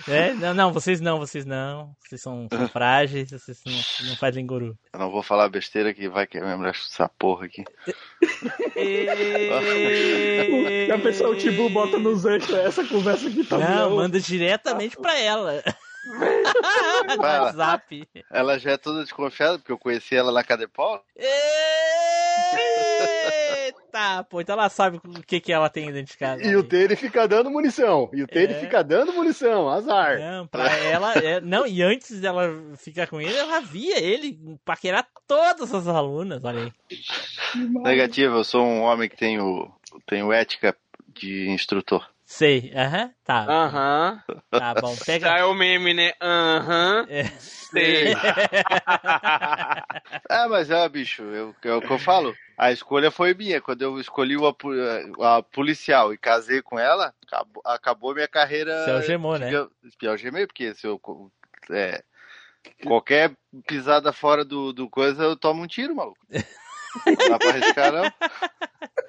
É, 0.07 0.33
não, 0.33 0.53
não, 0.53 0.71
vocês 0.73 0.99
não, 1.01 1.19
vocês 1.19 1.45
não. 1.45 1.93
Vocês 1.99 2.21
são, 2.21 2.47
são 2.51 2.67
frágeis, 2.69 3.29
vocês 3.31 3.61
não, 3.65 4.07
não 4.09 4.15
fazem 4.15 4.45
guru. 4.45 4.77
Eu 4.93 4.99
não 4.99 5.11
vou 5.11 5.21
falar 5.21 5.49
besteira 5.49 5.93
que 5.93 6.07
vai 6.09 6.25
que 6.25 6.39
lembrar 6.39 6.69
essa 6.69 7.09
porra 7.09 7.45
aqui. 7.45 7.63
Já 10.87 10.97
pensou 10.99 11.31
o 11.31 11.37
Tibu 11.37 11.69
bota 11.69 11.99
nos 11.99 12.25
extras 12.25 12.65
essa 12.65 12.85
conversa 12.85 13.27
aqui 13.27 13.43
tá 13.43 13.57
Não, 13.57 13.89
bom. 13.89 13.95
manda 13.97 14.19
diretamente 14.19 14.97
pra 14.97 15.17
ela. 15.19 15.61
WhatsApp. 17.17 18.07
Ela 18.31 18.57
já 18.57 18.71
é 18.71 18.77
toda 18.77 19.03
desconfiada, 19.03 19.59
porque 19.59 19.71
eu 19.71 19.77
conheci 19.77 20.15
ela 20.15 20.31
na 20.31 20.43
Cadepol. 20.43 21.03
Eita, 23.91 24.23
pô, 24.23 24.39
então 24.39 24.53
ela 24.53 24.69
sabe 24.69 24.97
o 25.03 25.23
que, 25.23 25.39
que 25.39 25.51
ela 25.51 25.67
tem 25.69 25.91
dentro 25.91 26.11
de 26.13 26.17
casa. 26.17 26.43
E 26.45 26.55
o 26.55 26.63
Tere 26.63 26.95
fica 26.95 27.27
dando 27.27 27.49
munição. 27.49 28.09
E 28.13 28.21
o 28.21 28.27
Tere 28.27 28.53
É. 28.53 28.59
fica 28.59 28.83
dando 28.83 29.11
munição. 29.13 29.67
Azar. 29.69 30.19
Não, 30.19 30.47
pra 30.47 30.67
ela. 30.77 31.13
é- 31.15 31.41
não, 31.41 31.65
e 31.65 31.81
antes 31.81 32.21
dela 32.21 32.49
ficar 32.77 33.07
com 33.07 33.19
ele, 33.19 33.35
ela 33.35 33.59
via 33.61 33.99
ele 33.99 34.39
paquerar 34.63 35.07
todas 35.27 35.73
as 35.73 35.87
alunas, 35.87 36.43
olha 36.43 36.65
aí. 36.65 36.71
Negativo, 37.83 38.35
eu 38.37 38.43
sou 38.43 38.63
um 38.63 38.81
homem 38.81 39.09
que 39.09 39.17
tenho, 39.17 39.71
tenho 40.05 40.31
ética 40.31 40.75
de 41.07 41.49
instrutor. 41.49 42.07
Sei, 42.31 42.71
aham, 42.75 43.11
tá. 43.23 43.43
Aham. 43.49 44.23
Tá 44.51 44.75
bom, 44.75 44.95
Já 44.95 45.03
pega. 45.03 45.29
é 45.39 45.43
o 45.43 45.53
meme, 45.55 45.95
né? 45.95 46.13
Aham. 46.21 47.07
É. 47.09 47.23
Sei. 47.39 48.13
É, 50.29 50.47
mas 50.47 50.69
é, 50.69 50.87
bicho, 50.87 51.23
eu- 51.23 51.55
é 51.63 51.73
o 51.73 51.81
que 51.81 51.91
eu 51.91 51.97
falo. 51.97 52.37
A 52.55 52.71
escolha 52.71 53.09
foi 53.09 53.33
minha. 53.33 53.59
Quando 53.59 53.81
eu 53.81 53.99
escolhi 53.99 54.37
uma, 54.37 54.53
pu- 54.53 54.69
a 55.23 55.41
policial 55.41 56.13
e 56.13 56.17
casei 56.19 56.61
com 56.61 56.77
ela, 56.77 57.13
acabou, 57.25 57.63
acabou 57.65 58.13
minha 58.13 58.27
carreira. 58.27 58.71
Você 58.83 58.91
algemou, 58.91 59.39
né? 59.39 59.49
de 59.99 60.07
algemei, 60.07 60.45
porque 60.45 60.75
se 60.75 60.85
eu. 60.85 61.01
é, 61.71 62.03
qualquer 62.85 63.35
pisada 63.67 64.13
fora 64.13 64.45
do, 64.45 64.71
do 64.71 64.87
coisa, 64.87 65.23
eu 65.23 65.35
tomo 65.35 65.63
um 65.63 65.67
tiro, 65.67 65.95
maluco. 65.95 66.19
Não 66.29 67.27
dá 67.27 67.39
pra 67.39 67.49
arriscar, 67.49 67.91
não. 67.91 68.11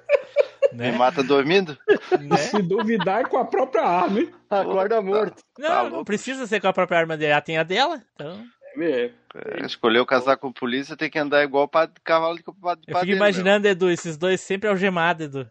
Me 0.71 0.77
né? 0.77 0.91
mata 0.93 1.21
dormindo. 1.23 1.77
né? 2.19 2.37
Se 2.37 2.61
duvidar 2.61 3.21
é 3.21 3.23
com 3.25 3.37
a 3.37 3.45
própria 3.45 3.83
arma, 3.83 4.19
hein? 4.19 4.31
Acorda 4.49 5.01
morto. 5.01 5.43
Não, 5.57 5.67
Tá 5.69 5.89
não 5.89 6.03
precisa 6.03 6.47
ser 6.47 6.59
com 6.61 6.67
a 6.67 6.73
própria 6.73 6.99
arma 6.99 7.17
dele, 7.17 7.31
ela 7.31 7.41
tem 7.41 7.57
a 7.57 7.63
dela. 7.63 8.01
Então, 8.15 8.43
É. 8.77 9.11
É, 9.33 9.65
escolheu 9.65 10.05
casar 10.05 10.35
com 10.37 10.51
polícia, 10.51 10.95
tem 10.97 11.09
que 11.09 11.17
andar 11.19 11.43
igual 11.43 11.67
pa- 11.67 11.89
cavalo 12.03 12.35
de, 12.35 12.41
de 12.41 12.47
eu 12.49 12.53
padeiro, 12.61 12.99
fico 12.99 13.11
imaginando, 13.15 13.65
Edu, 13.67 13.89
esses 13.89 14.17
dois 14.17 14.41
sempre 14.41 14.69
algemados, 14.69 15.25
Edu. 15.25 15.39
Na 15.43 15.49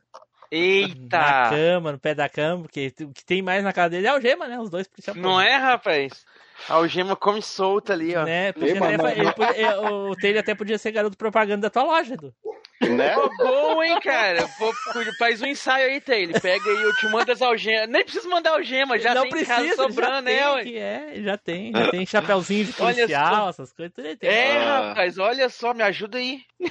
Eita! 0.50 1.50
cama, 1.50 1.92
no 1.92 1.98
pé 1.98 2.14
da 2.14 2.28
cama, 2.28 2.62
porque 2.62 2.92
o 3.02 3.12
que 3.12 3.24
tem 3.24 3.40
mais 3.40 3.62
na 3.62 3.72
casa 3.72 3.90
dele 3.90 4.06
é 4.06 4.10
algema, 4.10 4.48
né? 4.48 4.58
Os 4.58 4.68
dois 4.68 4.86
policiais. 4.88 5.16
Não 5.18 5.40
é, 5.40 5.56
rapaz? 5.56 6.24
A 6.68 6.74
algema 6.74 7.14
come 7.14 7.40
solta 7.40 7.92
ali, 7.92 8.14
ó. 8.16 8.24
Né? 8.24 8.52
Podia 8.52 8.72
Ei, 8.72 8.78
fa- 8.78 9.12
ele 9.12 9.32
podia- 9.32 9.56
é, 9.66 9.78
o 9.78 10.14
Taylor 10.16 10.40
até 10.40 10.54
podia 10.54 10.76
ser 10.76 10.90
garoto 10.92 11.16
propaganda 11.16 11.62
da 11.62 11.70
tua 11.70 11.84
loja, 11.84 12.14
Edu. 12.14 12.34
Né? 12.80 13.14
Pô, 13.14 13.28
bom, 13.36 13.82
hein, 13.82 14.00
cara? 14.00 14.48
Pô, 14.58 14.72
faz 15.18 15.42
um 15.42 15.46
ensaio 15.46 15.90
aí, 15.90 16.00
Taylor. 16.00 16.40
Pega 16.40 16.64
aí, 16.70 16.82
eu 16.82 16.94
te 16.96 17.06
mando 17.08 17.30
as 17.30 17.42
algemas. 17.42 17.88
Nem 17.90 18.02
precisa 18.02 18.26
mandar 18.28 18.52
algema, 18.52 18.98
já 18.98 19.14
não 19.14 19.22
tem 19.22 19.30
em 19.30 19.34
precisa, 19.44 19.54
casa 19.54 19.76
sobrando, 19.76 20.30
já 20.30 20.54
né, 20.56 20.62
tem 20.64 20.76
é, 20.78 21.12
já 21.22 21.36
tem, 21.36 21.72
já 21.72 21.90
tem 21.90 22.06
chapeuzinho 22.06 22.64
de 22.64 22.74
Olha 22.80 22.94
policial, 22.96 23.44
só. 23.44 23.50
essas 23.50 23.72
coisas, 23.74 23.94
tudo 23.94 24.06
ele 24.06 24.16
tem. 24.16 24.30
É, 24.30 24.56
Ah. 24.58 24.88
rapaz, 24.88 25.18
olha 25.18 25.48
só, 25.50 25.74
me 25.74 25.82
ajuda 25.82 26.16
aí. 26.18 26.40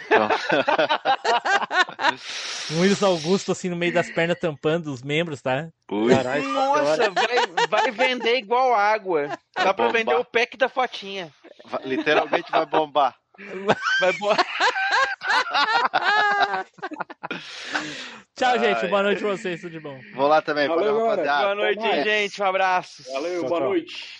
Um 2.71 2.81
Wilson 2.81 3.05
Augusto 3.07 3.51
assim 3.51 3.69
no 3.69 3.75
meio 3.75 3.93
das 3.93 4.09
pernas 4.11 4.38
tampando 4.39 4.91
os 4.93 5.01
membros, 5.01 5.41
tá? 5.41 5.69
Caralho, 6.09 6.47
Nossa, 6.49 7.09
vai, 7.09 7.67
vai 7.67 7.91
vender 7.91 8.38
igual 8.38 8.73
água. 8.73 9.27
Dá 9.55 9.73
pra 9.73 9.85
bombar. 9.88 9.91
vender 9.93 10.15
o 10.15 10.23
pack 10.25 10.55
da 10.57 10.69
fotinha. 10.69 11.31
Literalmente 11.83 12.51
vai 12.51 12.65
bombar. 12.65 13.15
Vai 13.99 14.13
bo- 14.13 14.35
Tchau, 18.35 18.59
gente. 18.59 18.87
Boa 18.87 19.03
noite 19.03 19.21
pra 19.21 19.31
vocês. 19.31 19.61
Tudo 19.61 19.71
de 19.71 19.79
bom. 19.79 19.99
Vou 20.13 20.27
lá 20.27 20.41
também. 20.41 20.67
Valeu, 20.67 20.93
Valeu, 20.93 21.09
rapaziada. 21.09 21.43
Boa 21.43 21.55
noite, 21.55 21.79
mais. 21.79 22.03
gente. 22.03 22.41
Um 22.41 22.45
abraço. 22.45 23.03
Valeu, 23.13 23.41
Tchau, 23.41 23.49
boa 23.49 23.59
tchau. 23.61 23.69
noite. 23.69 24.19